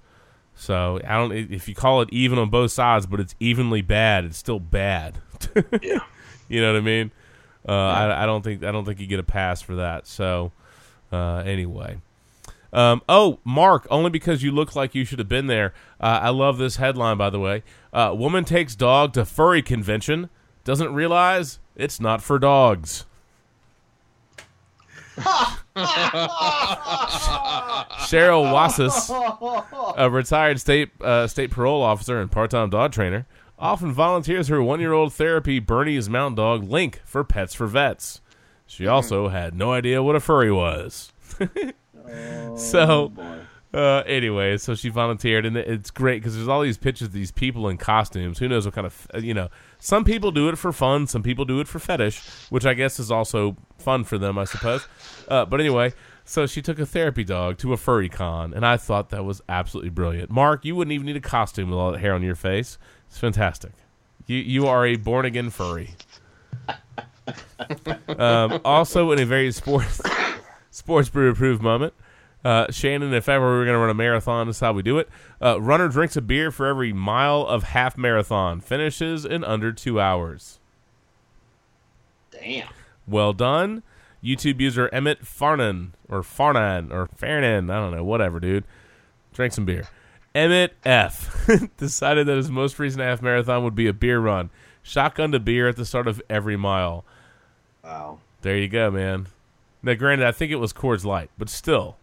So 0.54 1.00
I 1.04 1.16
don't. 1.16 1.32
If 1.32 1.68
you 1.68 1.74
call 1.74 2.02
it 2.02 2.10
even 2.12 2.38
on 2.38 2.50
both 2.50 2.70
sides, 2.70 3.06
but 3.06 3.18
it's 3.18 3.34
evenly 3.40 3.82
bad, 3.82 4.24
it's 4.24 4.38
still 4.38 4.60
bad. 4.60 5.18
Yeah. 5.82 5.98
you 6.48 6.60
know 6.60 6.72
what 6.72 6.78
I 6.78 6.82
mean? 6.82 7.10
Uh, 7.68 7.72
I, 7.72 8.22
I 8.22 8.26
don't 8.26 8.42
think 8.42 8.62
I 8.62 8.72
don't 8.72 8.84
think 8.84 9.00
you 9.00 9.06
get 9.06 9.18
a 9.18 9.24
pass 9.24 9.60
for 9.62 9.76
that. 9.76 10.06
So 10.06 10.52
uh, 11.10 11.38
anyway. 11.38 11.98
Um, 12.72 13.00
oh, 13.08 13.38
Mark, 13.44 13.86
only 13.90 14.10
because 14.10 14.42
you 14.42 14.50
look 14.52 14.76
like 14.76 14.94
you 14.94 15.04
should 15.04 15.18
have 15.18 15.28
been 15.28 15.46
there. 15.46 15.72
Uh, 16.00 16.20
I 16.22 16.28
love 16.30 16.58
this 16.58 16.76
headline, 16.76 17.16
by 17.16 17.30
the 17.30 17.40
way. 17.40 17.62
Uh, 17.92 18.12
woman 18.14 18.44
takes 18.44 18.74
dog 18.74 19.14
to 19.14 19.24
furry 19.24 19.62
convention, 19.62 20.28
doesn't 20.66 20.92
realize 20.92 21.60
it's 21.76 21.98
not 22.00 22.20
for 22.20 22.38
dogs. 22.38 23.06
Cheryl 28.06 28.52
Wassis, 28.52 29.08
a 29.96 30.10
retired 30.10 30.60
state 30.60 30.90
uh, 31.00 31.26
state 31.26 31.50
parole 31.50 31.82
officer 31.82 32.20
and 32.20 32.30
part 32.30 32.50
time 32.50 32.68
dog 32.68 32.92
trainer, 32.92 33.26
often 33.58 33.92
volunteers 33.92 34.48
her 34.48 34.62
one 34.62 34.80
year 34.80 34.92
old 34.92 35.14
therapy 35.14 35.58
Bernese 35.58 36.10
mountain 36.10 36.34
dog 36.34 36.64
Link 36.64 37.00
for 37.04 37.24
Pets 37.24 37.54
for 37.54 37.66
Vets. 37.66 38.20
She 38.66 38.86
also 38.86 39.28
had 39.28 39.54
no 39.54 39.72
idea 39.72 40.02
what 40.02 40.16
a 40.16 40.20
furry 40.20 40.50
was. 40.50 41.12
so, 42.56 43.12
uh, 43.76 44.02
anyway, 44.06 44.56
so 44.56 44.74
she 44.74 44.88
volunteered, 44.88 45.44
and 45.44 45.54
it's 45.54 45.90
great 45.90 46.22
because 46.22 46.34
there's 46.34 46.48
all 46.48 46.62
these 46.62 46.78
pictures 46.78 47.08
of 47.08 47.12
these 47.12 47.30
people 47.30 47.68
in 47.68 47.76
costumes. 47.76 48.38
Who 48.38 48.48
knows 48.48 48.64
what 48.64 48.74
kind 48.74 48.86
of, 48.86 49.06
uh, 49.14 49.18
you 49.18 49.34
know, 49.34 49.48
some 49.78 50.02
people 50.02 50.30
do 50.30 50.48
it 50.48 50.56
for 50.56 50.72
fun, 50.72 51.06
some 51.06 51.22
people 51.22 51.44
do 51.44 51.60
it 51.60 51.68
for 51.68 51.78
fetish, 51.78 52.20
which 52.48 52.64
I 52.64 52.72
guess 52.72 52.98
is 52.98 53.10
also 53.10 53.54
fun 53.76 54.04
for 54.04 54.16
them, 54.16 54.38
I 54.38 54.44
suppose. 54.44 54.88
Uh, 55.28 55.44
but 55.44 55.60
anyway, 55.60 55.92
so 56.24 56.46
she 56.46 56.62
took 56.62 56.78
a 56.78 56.86
therapy 56.86 57.22
dog 57.22 57.58
to 57.58 57.74
a 57.74 57.76
furry 57.76 58.08
con, 58.08 58.54
and 58.54 58.64
I 58.64 58.78
thought 58.78 59.10
that 59.10 59.26
was 59.26 59.42
absolutely 59.46 59.90
brilliant. 59.90 60.30
Mark, 60.30 60.64
you 60.64 60.74
wouldn't 60.74 60.92
even 60.92 61.06
need 61.06 61.16
a 61.16 61.20
costume 61.20 61.68
with 61.68 61.78
all 61.78 61.92
that 61.92 62.00
hair 62.00 62.14
on 62.14 62.22
your 62.22 62.34
face. 62.34 62.78
It's 63.08 63.18
fantastic. 63.18 63.72
You 64.26 64.38
you 64.38 64.66
are 64.66 64.86
a 64.86 64.96
born 64.96 65.26
again 65.26 65.50
furry. 65.50 65.90
um, 68.08 68.58
also, 68.64 69.12
in 69.12 69.18
a 69.18 69.26
very 69.26 69.52
sports 69.52 70.00
sports 70.70 71.10
brew 71.10 71.30
approved 71.30 71.62
moment, 71.62 71.92
uh, 72.46 72.70
Shannon, 72.70 73.12
if 73.12 73.28
ever 73.28 73.44
we 73.50 73.58
were 73.58 73.64
going 73.64 73.74
to 73.74 73.80
run 73.80 73.90
a 73.90 73.94
marathon, 73.94 74.46
this 74.46 74.58
is 74.58 74.60
how 74.60 74.72
we 74.72 74.84
do 74.84 74.98
it. 74.98 75.08
Uh, 75.42 75.60
runner 75.60 75.88
drinks 75.88 76.16
a 76.16 76.20
beer 76.20 76.52
for 76.52 76.66
every 76.66 76.92
mile 76.92 77.42
of 77.42 77.64
half 77.64 77.98
marathon, 77.98 78.60
finishes 78.60 79.24
in 79.24 79.42
under 79.42 79.72
two 79.72 79.98
hours. 79.98 80.60
Damn. 82.30 82.68
Well 83.04 83.32
done. 83.32 83.82
YouTube 84.22 84.60
user 84.60 84.88
Emmett 84.92 85.24
Farnan 85.24 85.90
or 86.08 86.22
Farnan 86.22 86.92
or 86.92 87.08
Farnan, 87.08 87.68
I 87.68 87.80
don't 87.80 87.96
know, 87.96 88.04
whatever, 88.04 88.38
dude. 88.38 88.62
Drank 89.32 89.52
some 89.52 89.64
beer. 89.64 89.88
Emmett 90.32 90.74
F 90.84 91.48
decided 91.78 92.28
that 92.28 92.36
his 92.36 92.48
most 92.48 92.78
recent 92.78 93.02
half 93.02 93.20
marathon 93.20 93.64
would 93.64 93.74
be 93.74 93.88
a 93.88 93.92
beer 93.92 94.20
run. 94.20 94.50
Shotgun 94.84 95.32
to 95.32 95.40
beer 95.40 95.68
at 95.68 95.74
the 95.74 95.84
start 95.84 96.06
of 96.06 96.22
every 96.30 96.56
mile. 96.56 97.04
Wow. 97.82 98.20
There 98.42 98.56
you 98.56 98.68
go, 98.68 98.92
man. 98.92 99.26
Now, 99.82 99.94
granted, 99.94 100.28
I 100.28 100.30
think 100.30 100.52
it 100.52 100.56
was 100.56 100.72
Coors 100.72 101.04
Light, 101.04 101.30
but 101.36 101.48
still, 101.48 101.96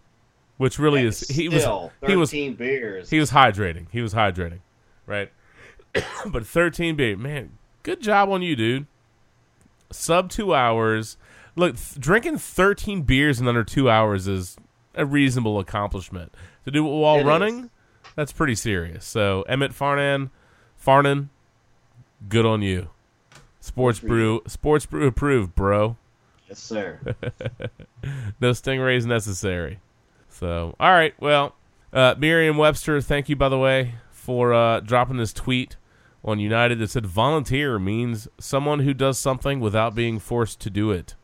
which 0.58 0.80
really 0.80 1.02
Yeah, 1.02 1.08
is 1.08 1.28
he 1.28 1.50
was 1.50 1.66
he 2.06 2.16
was 2.16 2.32
beers. 2.32 3.10
He 3.10 3.20
was 3.20 3.32
hydrating. 3.32 3.88
He 3.92 4.02
was 4.02 4.14
hydrating, 4.14 4.60
right? 5.06 5.32
but 6.26 6.46
thirteen 6.46 6.96
beer, 6.96 7.18
man, 7.18 7.58
good 7.84 8.02
job 8.02 8.30
on 8.30 8.42
you, 8.42 8.56
dude. 8.56 8.88
Sub 9.92 10.30
two 10.30 10.54
hours. 10.54 11.18
Look, 11.56 11.76
th- 11.78 12.00
drinking 12.00 12.38
thirteen 12.40 13.04
beers 13.04 13.40
in 13.40 13.48
under 13.48 13.64
two 13.64 13.90
hours 13.90 14.28
is 14.28 14.58
a 14.96 15.06
reasonable 15.06 15.60
accomplishment. 15.60 16.34
To 16.66 16.72
do 16.72 16.86
it 16.88 16.90
while 16.90 17.18
It 17.18 17.22
is. 17.22 17.26
running, 17.26 17.70
that's 18.16 18.32
pretty 18.32 18.56
serious. 18.56 19.06
So 19.06 19.42
Emmett 19.44 19.72
Farnan, 19.74 20.30
Farnan, 20.84 21.30
good 22.30 22.46
on 22.46 22.62
you. 22.62 22.90
Sports 23.60 24.00
brew, 24.00 24.42
sports 24.48 24.86
brew 24.86 25.08
approved, 25.08 25.56
bro. 25.56 25.98
Yes, 26.50 26.60
sir. 26.60 27.00
no 28.42 28.52
stingrays 28.52 29.06
necessary. 29.06 29.80
So, 30.34 30.76
all 30.80 30.92
right. 30.92 31.14
Well, 31.20 31.56
uh, 31.94 32.16
Merriam 32.18 32.58
Webster, 32.58 33.00
thank 33.02 33.30
you, 33.30 33.36
by 33.36 33.50
the 33.50 33.58
way, 33.58 33.96
for 34.12 34.54
uh, 34.54 34.80
dropping 34.80 35.18
this 35.18 35.32
tweet 35.32 35.78
on 36.26 36.40
United 36.40 36.80
that 36.80 36.90
said 36.90 37.06
volunteer 37.06 37.78
means 37.78 38.28
someone 38.40 38.80
who 38.80 38.94
does 38.94 39.20
something 39.20 39.60
without 39.60 39.94
being 39.94 40.18
forced 40.20 40.60
to 40.62 40.70
do 40.70 40.92
it. 40.92 41.16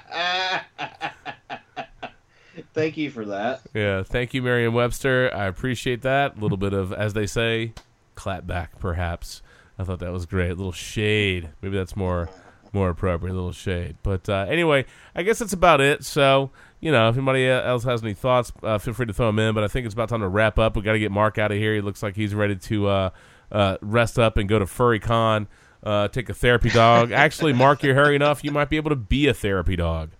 Thank 2.72 2.96
you 2.96 3.10
for 3.10 3.24
that. 3.26 3.62
Yeah, 3.72 4.02
thank 4.02 4.34
you, 4.34 4.42
Merriam-Webster. 4.42 5.30
I 5.32 5.46
appreciate 5.46 6.02
that. 6.02 6.36
A 6.36 6.40
little 6.40 6.56
bit 6.56 6.72
of, 6.72 6.92
as 6.92 7.12
they 7.12 7.26
say, 7.26 7.72
clap 8.14 8.46
back, 8.46 8.78
perhaps. 8.78 9.42
I 9.78 9.84
thought 9.84 10.00
that 10.00 10.12
was 10.12 10.26
great. 10.26 10.50
A 10.50 10.54
little 10.54 10.72
shade. 10.72 11.50
Maybe 11.62 11.76
that's 11.76 11.96
more 11.96 12.30
more 12.74 12.90
appropriate. 12.90 13.32
A 13.32 13.34
little 13.36 13.52
shade. 13.52 13.96
But 14.02 14.28
uh, 14.28 14.46
anyway, 14.48 14.84
I 15.14 15.22
guess 15.22 15.38
that's 15.38 15.52
about 15.52 15.80
it. 15.80 16.04
So 16.04 16.50
you 16.84 16.92
know, 16.92 17.08
if 17.08 17.16
anybody 17.16 17.48
else 17.48 17.82
has 17.84 18.02
any 18.02 18.12
thoughts, 18.12 18.52
uh, 18.62 18.76
feel 18.76 18.92
free 18.92 19.06
to 19.06 19.14
throw 19.14 19.28
them 19.28 19.38
in. 19.38 19.54
But 19.54 19.64
I 19.64 19.68
think 19.68 19.86
it's 19.86 19.94
about 19.94 20.10
time 20.10 20.20
to 20.20 20.28
wrap 20.28 20.58
up. 20.58 20.76
We 20.76 20.82
got 20.82 20.92
to 20.92 20.98
get 20.98 21.10
Mark 21.10 21.38
out 21.38 21.50
of 21.50 21.56
here. 21.56 21.74
He 21.74 21.80
looks 21.80 22.02
like 22.02 22.14
he's 22.14 22.34
ready 22.34 22.56
to 22.56 22.88
uh, 22.88 23.10
uh, 23.50 23.78
rest 23.80 24.18
up 24.18 24.36
and 24.36 24.46
go 24.46 24.58
to 24.58 24.66
Furry 24.66 25.00
Con. 25.00 25.48
Uh, 25.82 26.08
take 26.08 26.28
a 26.28 26.34
therapy 26.34 26.68
dog. 26.68 27.10
Actually, 27.12 27.54
Mark, 27.54 27.82
you're 27.82 27.94
hairy 27.94 28.16
enough. 28.16 28.44
You 28.44 28.50
might 28.50 28.68
be 28.68 28.76
able 28.76 28.90
to 28.90 28.96
be 28.96 29.28
a 29.28 29.34
therapy 29.34 29.76
dog. 29.76 30.10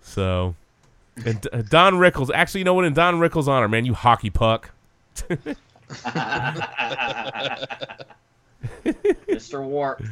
So, 0.00 0.54
and 1.26 1.42
Don 1.68 1.96
Rickles. 1.96 2.30
Actually, 2.32 2.60
you 2.60 2.64
know 2.64 2.74
what? 2.74 2.86
In 2.86 2.94
Don 2.94 3.16
Rickles' 3.16 3.46
honor, 3.46 3.68
man, 3.68 3.84
you 3.84 3.92
hockey 3.92 4.30
puck. 4.30 4.70
Mr. 8.86 9.62
Warmth. 9.62 10.08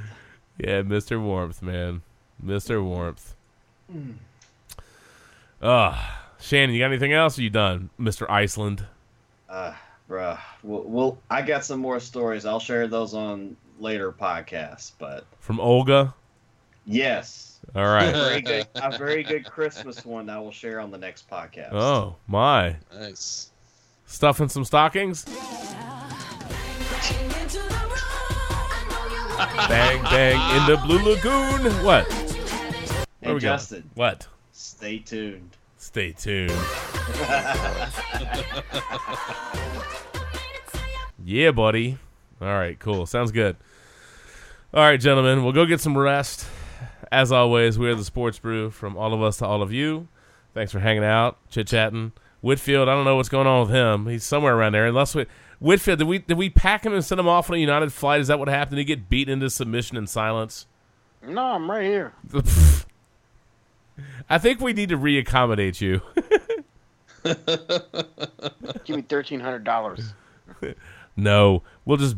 Yeah, 0.58 0.82
Mr. 0.82 1.20
Warmth, 1.20 1.62
man. 1.62 2.02
Mr. 2.44 2.82
Warmth. 2.82 3.34
Ah, 5.62 6.28
Shannon, 6.40 6.74
you 6.74 6.80
got 6.80 6.86
anything 6.86 7.12
else? 7.12 7.38
Or 7.38 7.42
you 7.42 7.50
done, 7.50 7.90
Mr. 7.98 8.28
Iceland? 8.30 8.84
Uh, 9.48 9.74
bruh. 10.08 10.38
Well, 10.62 10.82
well, 10.84 11.18
I 11.30 11.42
got 11.42 11.64
some 11.64 11.80
more 11.80 12.00
stories. 12.00 12.44
I'll 12.46 12.60
share 12.60 12.86
those 12.88 13.14
on 13.14 13.56
later 13.78 14.12
podcasts. 14.12 14.92
But 14.98 15.24
From 15.40 15.60
Olga? 15.60 16.14
yes, 16.84 17.58
All 17.74 17.84
right. 17.86 18.08
a 18.08 18.12
very 18.12 18.40
good, 18.42 18.66
a 18.76 18.96
very 18.98 19.22
good 19.22 19.44
Christmas 19.44 20.04
one 20.04 20.26
that 20.26 20.36
I 20.36 20.40
will 20.40 20.52
share 20.52 20.80
on 20.80 20.90
the 20.90 20.98
next 20.98 21.28
podcast. 21.30 21.72
Oh, 21.72 22.16
my. 22.26 22.76
Nice. 22.94 23.50
Stuffing 24.06 24.48
some 24.48 24.64
stockings? 24.64 25.24
Bang, 29.68 30.02
bang, 30.04 30.56
in 30.56 30.66
the 30.70 30.76
Blue 30.84 30.98
Lagoon. 30.98 31.84
What? 31.84 32.10
Hey, 32.12 33.04
Where 33.20 33.34
we 33.34 33.40
going? 33.40 33.40
Justin. 33.40 33.90
What? 33.94 34.26
Stay 34.52 34.98
tuned. 34.98 35.56
Stay 35.76 36.12
tuned. 36.12 36.52
Yeah, 41.28 41.50
buddy. 41.50 41.98
All 42.40 42.46
right, 42.46 42.78
cool. 42.78 43.04
Sounds 43.04 43.32
good. 43.32 43.56
All 44.72 44.84
right, 44.84 45.00
gentlemen, 45.00 45.42
we'll 45.42 45.52
go 45.52 45.66
get 45.66 45.80
some 45.80 45.98
rest. 45.98 46.46
As 47.10 47.32
always, 47.32 47.80
we 47.80 47.90
are 47.90 47.96
the 47.96 48.04
Sports 48.04 48.38
Brew 48.38 48.70
from 48.70 48.96
all 48.96 49.12
of 49.12 49.20
us 49.20 49.38
to 49.38 49.44
all 49.46 49.60
of 49.60 49.72
you. 49.72 50.06
Thanks 50.54 50.70
for 50.70 50.78
hanging 50.78 51.02
out, 51.02 51.36
chit 51.50 51.66
chatting. 51.66 52.12
Whitfield, 52.42 52.88
I 52.88 52.94
don't 52.94 53.04
know 53.04 53.16
what's 53.16 53.28
going 53.28 53.48
on 53.48 53.62
with 53.62 53.70
him. 53.74 54.06
He's 54.06 54.22
somewhere 54.22 54.54
around 54.54 54.74
there. 54.74 54.86
Unless 54.86 55.16
we 55.16 55.26
Whitfield, 55.58 55.98
did 55.98 56.08
we 56.08 56.18
did 56.18 56.36
we 56.36 56.50
pack 56.50 56.84
him 56.84 56.92
and 56.92 57.04
send 57.04 57.18
him 57.20 57.28
off 57.28 57.48
on 57.50 57.56
a 57.56 57.58
United 57.58 57.92
flight? 57.92 58.20
Is 58.20 58.28
that 58.28 58.38
what 58.38 58.48
happened? 58.48 58.76
Did 58.76 58.82
he 58.82 58.84
get 58.84 59.08
beaten 59.08 59.32
into 59.32 59.48
submission 59.50 59.96
in 59.96 60.06
silence? 60.06 60.66
No, 61.26 61.42
I'm 61.42 61.70
right 61.70 61.84
here. 61.84 62.12
I 64.28 64.38
think 64.38 64.60
we 64.60 64.72
need 64.72 64.90
to 64.90 64.98
reaccommodate 64.98 65.80
you. 65.80 66.02
Give 68.84 68.96
me 68.96 69.02
thirteen 69.02 69.40
hundred 69.40 69.64
dollars. 69.64 70.12
no, 71.16 71.62
we'll 71.84 71.96
just 71.96 72.16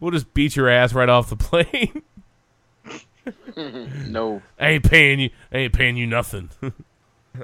we'll 0.00 0.10
just 0.10 0.34
beat 0.34 0.56
your 0.56 0.68
ass 0.68 0.92
right 0.92 1.08
off 1.08 1.30
the 1.30 1.36
plane. 1.36 2.02
no. 4.08 4.42
I 4.58 4.70
ain't 4.70 4.84
paying 4.84 5.20
you. 5.20 5.30
I 5.52 5.58
ain't 5.58 5.72
paying 5.72 5.96
you 5.96 6.06
nothing. 6.06 6.50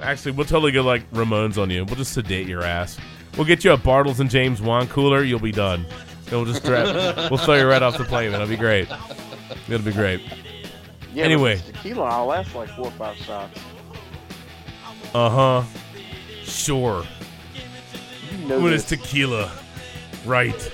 Actually, 0.00 0.32
we'll 0.32 0.46
totally 0.46 0.72
go 0.72 0.82
like 0.82 1.10
Ramones 1.12 1.60
on 1.60 1.70
you. 1.70 1.84
We'll 1.84 1.96
just 1.96 2.12
sedate 2.12 2.48
your 2.48 2.62
ass. 2.62 2.98
We'll 3.36 3.46
get 3.46 3.64
you 3.64 3.72
a 3.72 3.78
Bartles 3.78 4.20
and 4.20 4.28
James 4.30 4.60
wine 4.60 4.88
cooler. 4.88 5.22
You'll 5.22 5.40
be 5.40 5.52
done. 5.52 5.86
Then 6.26 6.38
we'll 6.42 6.44
just 6.44 6.64
dra- 6.64 7.26
we'll 7.30 7.38
throw 7.38 7.54
you 7.54 7.66
right 7.66 7.82
off 7.82 7.96
the 7.98 8.04
plane. 8.04 8.30
Man. 8.32 8.40
It'll 8.42 8.50
be 8.50 8.56
great. 8.56 8.88
It'll 9.68 9.84
be 9.84 9.92
great. 9.92 10.20
Yeah, 11.14 11.24
Anyway. 11.24 11.56
tequila. 11.58 12.04
I'll 12.04 12.26
last 12.26 12.54
like 12.54 12.68
four 12.70 12.86
or 12.86 12.90
five 12.92 13.16
shots. 13.16 13.58
Uh 15.14 15.28
huh. 15.62 15.62
Sure. 16.44 17.04
You 18.30 18.46
know 18.48 18.60
when 18.60 18.72
this. 18.72 18.90
it's 18.90 19.02
tequila, 19.02 19.50
right? 20.24 20.72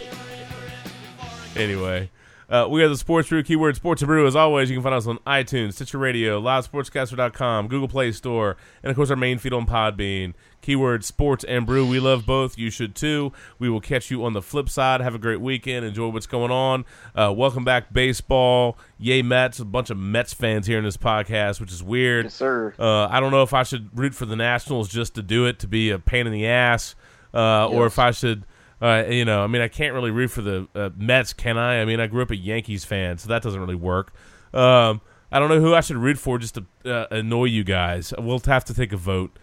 Anyway, 1.56 2.08
uh, 2.48 2.66
we 2.68 2.82
are 2.82 2.88
the 2.88 2.96
Sports 2.96 3.28
Brew. 3.28 3.42
Keyword 3.42 3.76
Sports 3.76 4.02
Brew. 4.02 4.26
As 4.26 4.34
always, 4.34 4.70
you 4.70 4.76
can 4.76 4.82
find 4.82 4.94
us 4.94 5.06
on 5.06 5.18
iTunes, 5.26 5.74
Stitcher 5.74 5.98
Radio, 5.98 6.40
LiveSportscaster.com, 6.40 7.68
Google 7.68 7.88
Play 7.88 8.12
Store, 8.12 8.56
and 8.82 8.90
of 8.90 8.96
course 8.96 9.10
our 9.10 9.16
main 9.16 9.38
feed 9.38 9.52
on 9.52 9.66
Podbean. 9.66 10.34
Keyword 10.60 11.04
Sports 11.04 11.44
and 11.44 11.64
Brew. 11.66 11.86
We 11.86 12.00
love 12.00 12.26
both. 12.26 12.58
You 12.58 12.70
should 12.70 12.94
too. 12.94 13.32
We 13.58 13.68
will 13.68 13.80
catch 13.80 14.10
you 14.10 14.24
on 14.24 14.32
the 14.32 14.42
flip 14.42 14.68
side. 14.68 15.00
Have 15.00 15.14
a 15.14 15.18
great 15.18 15.40
weekend. 15.40 15.84
Enjoy 15.84 16.08
what's 16.08 16.26
going 16.26 16.50
on. 16.50 16.84
Uh, 17.14 17.32
welcome 17.36 17.64
back, 17.64 17.92
baseball. 17.92 18.76
Yay, 18.98 19.22
Mets. 19.22 19.60
A 19.60 19.64
bunch 19.64 19.90
of 19.90 19.98
Mets 19.98 20.34
fans 20.34 20.66
here 20.66 20.78
in 20.78 20.84
this 20.84 20.96
podcast, 20.96 21.60
which 21.60 21.72
is 21.72 21.82
weird. 21.82 22.26
Yes, 22.26 22.34
sir. 22.34 22.74
Uh, 22.78 23.06
I 23.06 23.20
don't 23.20 23.30
know 23.30 23.42
if 23.42 23.54
I 23.54 23.62
should 23.62 23.96
root 23.96 24.14
for 24.14 24.26
the 24.26 24.36
Nationals 24.36 24.88
just 24.88 25.14
to 25.14 25.22
do 25.22 25.46
it, 25.46 25.58
to 25.60 25.68
be 25.68 25.90
a 25.90 25.98
pain 25.98 26.26
in 26.26 26.32
the 26.32 26.46
ass, 26.46 26.94
uh, 27.32 27.68
or 27.68 27.86
if 27.86 27.98
I 27.98 28.10
should, 28.10 28.44
uh, 28.80 29.04
you 29.08 29.24
know, 29.24 29.42
I 29.42 29.46
mean, 29.46 29.62
I 29.62 29.68
can't 29.68 29.94
really 29.94 30.10
root 30.10 30.28
for 30.28 30.42
the 30.42 30.68
uh, 30.74 30.90
Mets, 30.96 31.32
can 31.32 31.58
I? 31.58 31.80
I 31.80 31.84
mean, 31.84 32.00
I 32.00 32.06
grew 32.06 32.22
up 32.22 32.30
a 32.30 32.36
Yankees 32.36 32.84
fan, 32.84 33.18
so 33.18 33.28
that 33.28 33.42
doesn't 33.42 33.60
really 33.60 33.74
work. 33.74 34.12
Um, 34.54 35.00
I 35.30 35.38
don't 35.38 35.48
know 35.48 35.60
who 35.60 35.74
I 35.74 35.80
should 35.80 35.96
root 35.96 36.18
for 36.18 36.38
just 36.38 36.54
to 36.54 36.64
uh, 36.84 37.06
annoy 37.10 37.44
you 37.44 37.64
guys. 37.64 38.14
We'll 38.18 38.40
have 38.40 38.64
to 38.66 38.74
take 38.74 38.92
a 38.92 38.96
vote. 38.96 39.36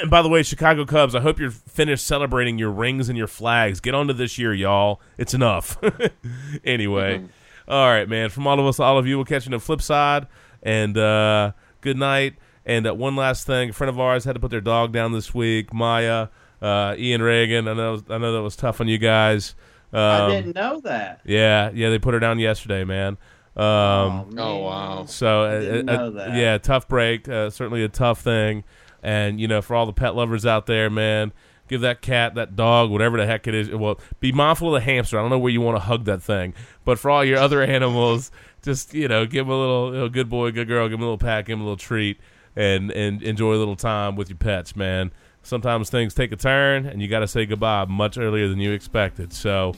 and 0.00 0.10
by 0.10 0.22
the 0.22 0.28
way, 0.28 0.42
Chicago 0.42 0.84
Cubs, 0.84 1.14
I 1.14 1.20
hope 1.20 1.40
you're 1.40 1.50
finished 1.50 2.06
celebrating 2.06 2.58
your 2.58 2.70
rings 2.70 3.08
and 3.08 3.16
your 3.16 3.26
flags. 3.26 3.80
Get 3.80 3.94
on 3.94 4.08
to 4.08 4.12
this 4.12 4.38
year, 4.38 4.52
y'all. 4.52 5.00
It's 5.16 5.34
enough. 5.34 5.78
anyway, 6.64 7.24
all 7.66 7.88
right, 7.88 8.08
man. 8.08 8.28
From 8.28 8.46
all 8.46 8.60
of 8.60 8.66
us, 8.66 8.78
all 8.78 8.98
of 8.98 9.06
you, 9.06 9.16
we'll 9.16 9.24
catch 9.24 9.46
you 9.46 9.48
on 9.48 9.58
the 9.58 9.60
flip 9.60 9.80
side. 9.80 10.26
And 10.62 10.96
uh, 10.96 11.52
good 11.80 11.96
night. 11.96 12.34
And 12.66 12.86
uh, 12.86 12.94
one 12.94 13.16
last 13.16 13.46
thing, 13.46 13.70
a 13.70 13.72
friend 13.72 13.88
of 13.90 13.98
ours 13.98 14.24
had 14.24 14.34
to 14.34 14.40
put 14.40 14.50
their 14.50 14.60
dog 14.60 14.92
down 14.92 15.12
this 15.12 15.34
week. 15.34 15.72
Maya, 15.72 16.28
uh, 16.64 16.94
Ian 16.98 17.22
Reagan. 17.22 17.68
I 17.68 17.74
know, 17.74 18.02
I 18.08 18.18
know 18.18 18.32
that 18.32 18.42
was 18.42 18.56
tough 18.56 18.80
on 18.80 18.88
you 18.88 18.98
guys. 18.98 19.54
Um, 19.92 20.00
I 20.00 20.30
didn't 20.30 20.54
know 20.56 20.80
that. 20.80 21.20
Yeah, 21.24 21.70
yeah, 21.72 21.90
they 21.90 21.98
put 21.98 22.14
her 22.14 22.20
down 22.20 22.38
yesterday, 22.38 22.84
man. 22.84 23.16
Um, 23.56 24.34
Oh, 24.36 24.58
wow. 24.58 25.04
so, 25.06 25.42
uh, 25.44 25.60
didn't 25.60 25.88
uh, 25.88 25.96
know 25.96 26.10
that. 26.12 26.34
yeah, 26.34 26.58
tough 26.58 26.88
break. 26.88 27.28
Uh, 27.28 27.50
certainly 27.50 27.84
a 27.84 27.88
tough 27.88 28.20
thing. 28.20 28.64
And 29.02 29.38
you 29.38 29.46
know, 29.46 29.60
for 29.62 29.76
all 29.76 29.86
the 29.86 29.92
pet 29.92 30.16
lovers 30.16 30.46
out 30.46 30.66
there, 30.66 30.88
man, 30.90 31.32
give 31.68 31.82
that 31.82 32.00
cat, 32.00 32.34
that 32.36 32.56
dog, 32.56 32.90
whatever 32.90 33.18
the 33.18 33.26
heck 33.26 33.46
it 33.46 33.54
is. 33.54 33.70
Well, 33.70 34.00
be 34.18 34.32
mindful 34.32 34.74
of 34.74 34.80
the 34.82 34.84
hamster. 34.84 35.18
I 35.18 35.22
don't 35.22 35.30
know 35.30 35.38
where 35.38 35.52
you 35.52 35.60
want 35.60 35.76
to 35.76 35.84
hug 35.84 36.06
that 36.06 36.22
thing, 36.22 36.54
but 36.84 36.98
for 36.98 37.10
all 37.10 37.24
your 37.24 37.38
other 37.38 37.62
animals, 37.76 38.30
just 38.62 38.94
you 38.94 39.06
know, 39.06 39.26
give 39.26 39.46
them 39.46 39.54
a 39.54 39.60
little, 39.60 39.92
you 39.94 40.00
know, 40.00 40.08
good 40.08 40.28
boy, 40.30 40.50
good 40.52 40.66
girl, 40.68 40.86
give 40.88 40.92
them 40.98 41.02
a 41.02 41.04
little 41.04 41.18
pat, 41.18 41.44
give 41.44 41.52
them 41.58 41.60
a 41.60 41.64
little 41.64 41.76
treat, 41.76 42.18
and 42.56 42.90
and 42.90 43.22
enjoy 43.22 43.52
a 43.54 43.58
little 43.60 43.76
time 43.76 44.16
with 44.16 44.28
your 44.30 44.38
pets, 44.38 44.74
man. 44.74 45.12
Sometimes 45.44 45.90
things 45.90 46.14
take 46.14 46.32
a 46.32 46.36
turn, 46.36 46.86
and 46.86 47.00
you 47.00 47.06
got 47.06 47.20
to 47.20 47.28
say 47.28 47.46
goodbye 47.46 47.84
much 47.84 48.18
earlier 48.18 48.48
than 48.48 48.58
you 48.58 48.72
expected. 48.72 49.32
So, 49.32 49.74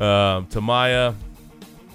um, 0.00 0.46
to 0.48 0.60
Maya, 0.60 1.14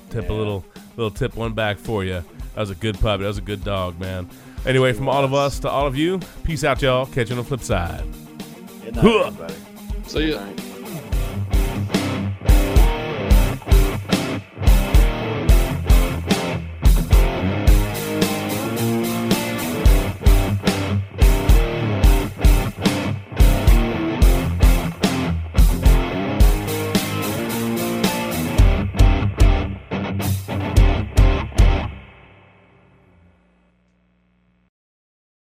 tip 0.10 0.30
a 0.30 0.34
little 0.34 0.66
little 0.98 1.12
tip 1.12 1.36
one 1.36 1.54
back 1.54 1.78
for 1.78 2.04
you. 2.04 2.24
That 2.56 2.62
was 2.62 2.70
a 2.72 2.76
good 2.76 3.00
puppy. 3.00 3.22
That 3.24 3.28
was 3.28 3.38
a 3.38 3.42
good 3.42 3.64
dog, 3.64 4.00
man. 4.00 4.30
Anyway, 4.66 4.92
from 4.94 5.08
all 5.08 5.24
of 5.24 5.34
us 5.34 5.60
to 5.60 5.70
all 5.70 5.86
of 5.86 5.96
you, 5.96 6.20
peace 6.44 6.64
out, 6.64 6.82
y'all. 6.82 7.06
Catch 7.06 7.30
you 7.30 7.36
on 7.38 7.44
the 7.44 7.48
flip 7.48 7.62
side. 7.62 8.04
Good 8.84 8.96
night, 8.96 9.04
Huh. 9.06 9.24
everybody. 9.28 9.54
So 10.08 10.20
yeah. 10.20 10.46